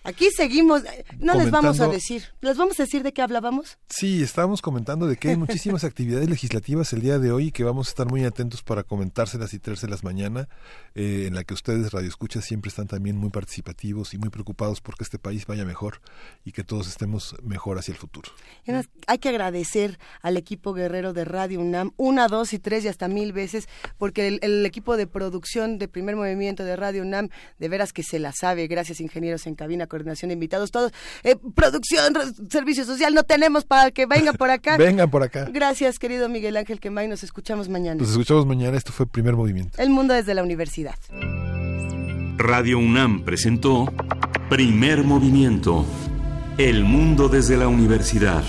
Aquí 0.07 0.29
seguimos, 0.31 0.83
no 1.19 1.33
les 1.33 1.51
vamos 1.51 1.81
a 1.81 1.89
decir, 1.89 2.23
¿les 2.39 2.55
vamos 2.55 2.79
a 2.79 2.83
decir 2.83 3.03
de 3.03 3.11
qué 3.11 3.21
hablábamos? 3.21 3.77
Sí, 3.89 4.23
estábamos 4.23 4.61
comentando 4.61 5.05
de 5.05 5.17
que 5.17 5.31
hay 5.31 5.35
muchísimas 5.35 5.83
actividades 5.83 6.29
legislativas 6.29 6.93
el 6.93 7.01
día 7.01 7.19
de 7.19 7.33
hoy 7.33 7.47
y 7.47 7.51
que 7.51 7.65
vamos 7.65 7.87
a 7.87 7.89
estar 7.89 8.07
muy 8.07 8.23
atentos 8.23 8.63
para 8.63 8.83
comentárselas 8.83 9.53
y 9.53 9.59
traérselas 9.59 10.05
mañana, 10.05 10.47
eh, 10.95 11.25
en 11.27 11.35
la 11.35 11.43
que 11.43 11.53
ustedes, 11.53 11.91
Radio 11.91 12.07
Escucha, 12.07 12.41
siempre 12.41 12.69
están 12.69 12.87
también 12.87 13.17
muy 13.17 13.31
participativos 13.31 14.13
y 14.13 14.17
muy 14.17 14.29
preocupados 14.29 14.79
porque 14.79 15.03
este 15.03 15.19
país 15.19 15.45
vaya 15.45 15.65
mejor 15.65 15.99
y 16.45 16.53
que 16.53 16.63
todos 16.63 16.87
estemos 16.87 17.35
mejor 17.43 17.77
hacia 17.77 17.91
el 17.91 17.97
futuro. 17.97 18.31
Hay 19.07 19.17
que 19.17 19.27
agradecer 19.27 19.99
al 20.21 20.37
equipo 20.37 20.71
guerrero 20.71 21.11
de 21.11 21.25
Radio 21.25 21.59
UNAM, 21.59 21.91
una, 21.97 22.29
dos 22.29 22.53
y 22.53 22.59
tres 22.59 22.85
y 22.85 22.87
hasta 22.87 23.09
mil 23.09 23.33
veces, 23.33 23.67
porque 23.97 24.29
el, 24.29 24.39
el 24.41 24.65
equipo 24.65 24.95
de 24.95 25.05
producción 25.05 25.79
de 25.79 25.89
primer 25.89 26.15
movimiento 26.15 26.63
de 26.63 26.77
Radio 26.77 27.01
UNAM, 27.01 27.27
de 27.59 27.67
veras 27.67 27.91
que 27.91 28.03
se 28.03 28.19
la 28.19 28.31
sabe, 28.31 28.67
gracias 28.67 29.01
ingenieros 29.01 29.47
en 29.47 29.55
cabina 29.55 29.85
coordinación 29.97 30.29
de 30.29 30.33
invitados, 30.33 30.71
todos. 30.71 30.91
Eh, 31.23 31.35
producción, 31.55 32.13
servicio 32.49 32.85
social, 32.85 33.13
no 33.13 33.23
tenemos 33.23 33.65
para 33.65 33.91
que 33.91 34.05
vengan 34.05 34.35
por 34.35 34.49
acá. 34.49 34.77
vengan 34.77 35.09
por 35.09 35.23
acá. 35.23 35.47
Gracias, 35.51 35.97
querido 35.97 36.29
Miguel 36.29 36.57
Ángel 36.57 36.79
Quemay. 36.79 37.07
Nos 37.07 37.23
escuchamos 37.23 37.67
mañana. 37.69 37.99
Nos 37.99 38.11
escuchamos 38.11 38.45
mañana. 38.45 38.77
Esto 38.77 38.91
fue 38.91 39.07
Primer 39.07 39.35
Movimiento. 39.35 39.81
El 39.81 39.89
mundo 39.89 40.13
desde 40.13 40.33
la 40.33 40.43
universidad. 40.43 40.95
Radio 42.37 42.77
UNAM 42.77 43.23
presentó 43.23 43.91
Primer 44.49 45.03
Movimiento. 45.03 45.85
El 46.57 46.83
mundo 46.83 47.29
desde 47.29 47.57
la 47.57 47.67
universidad. 47.67 48.43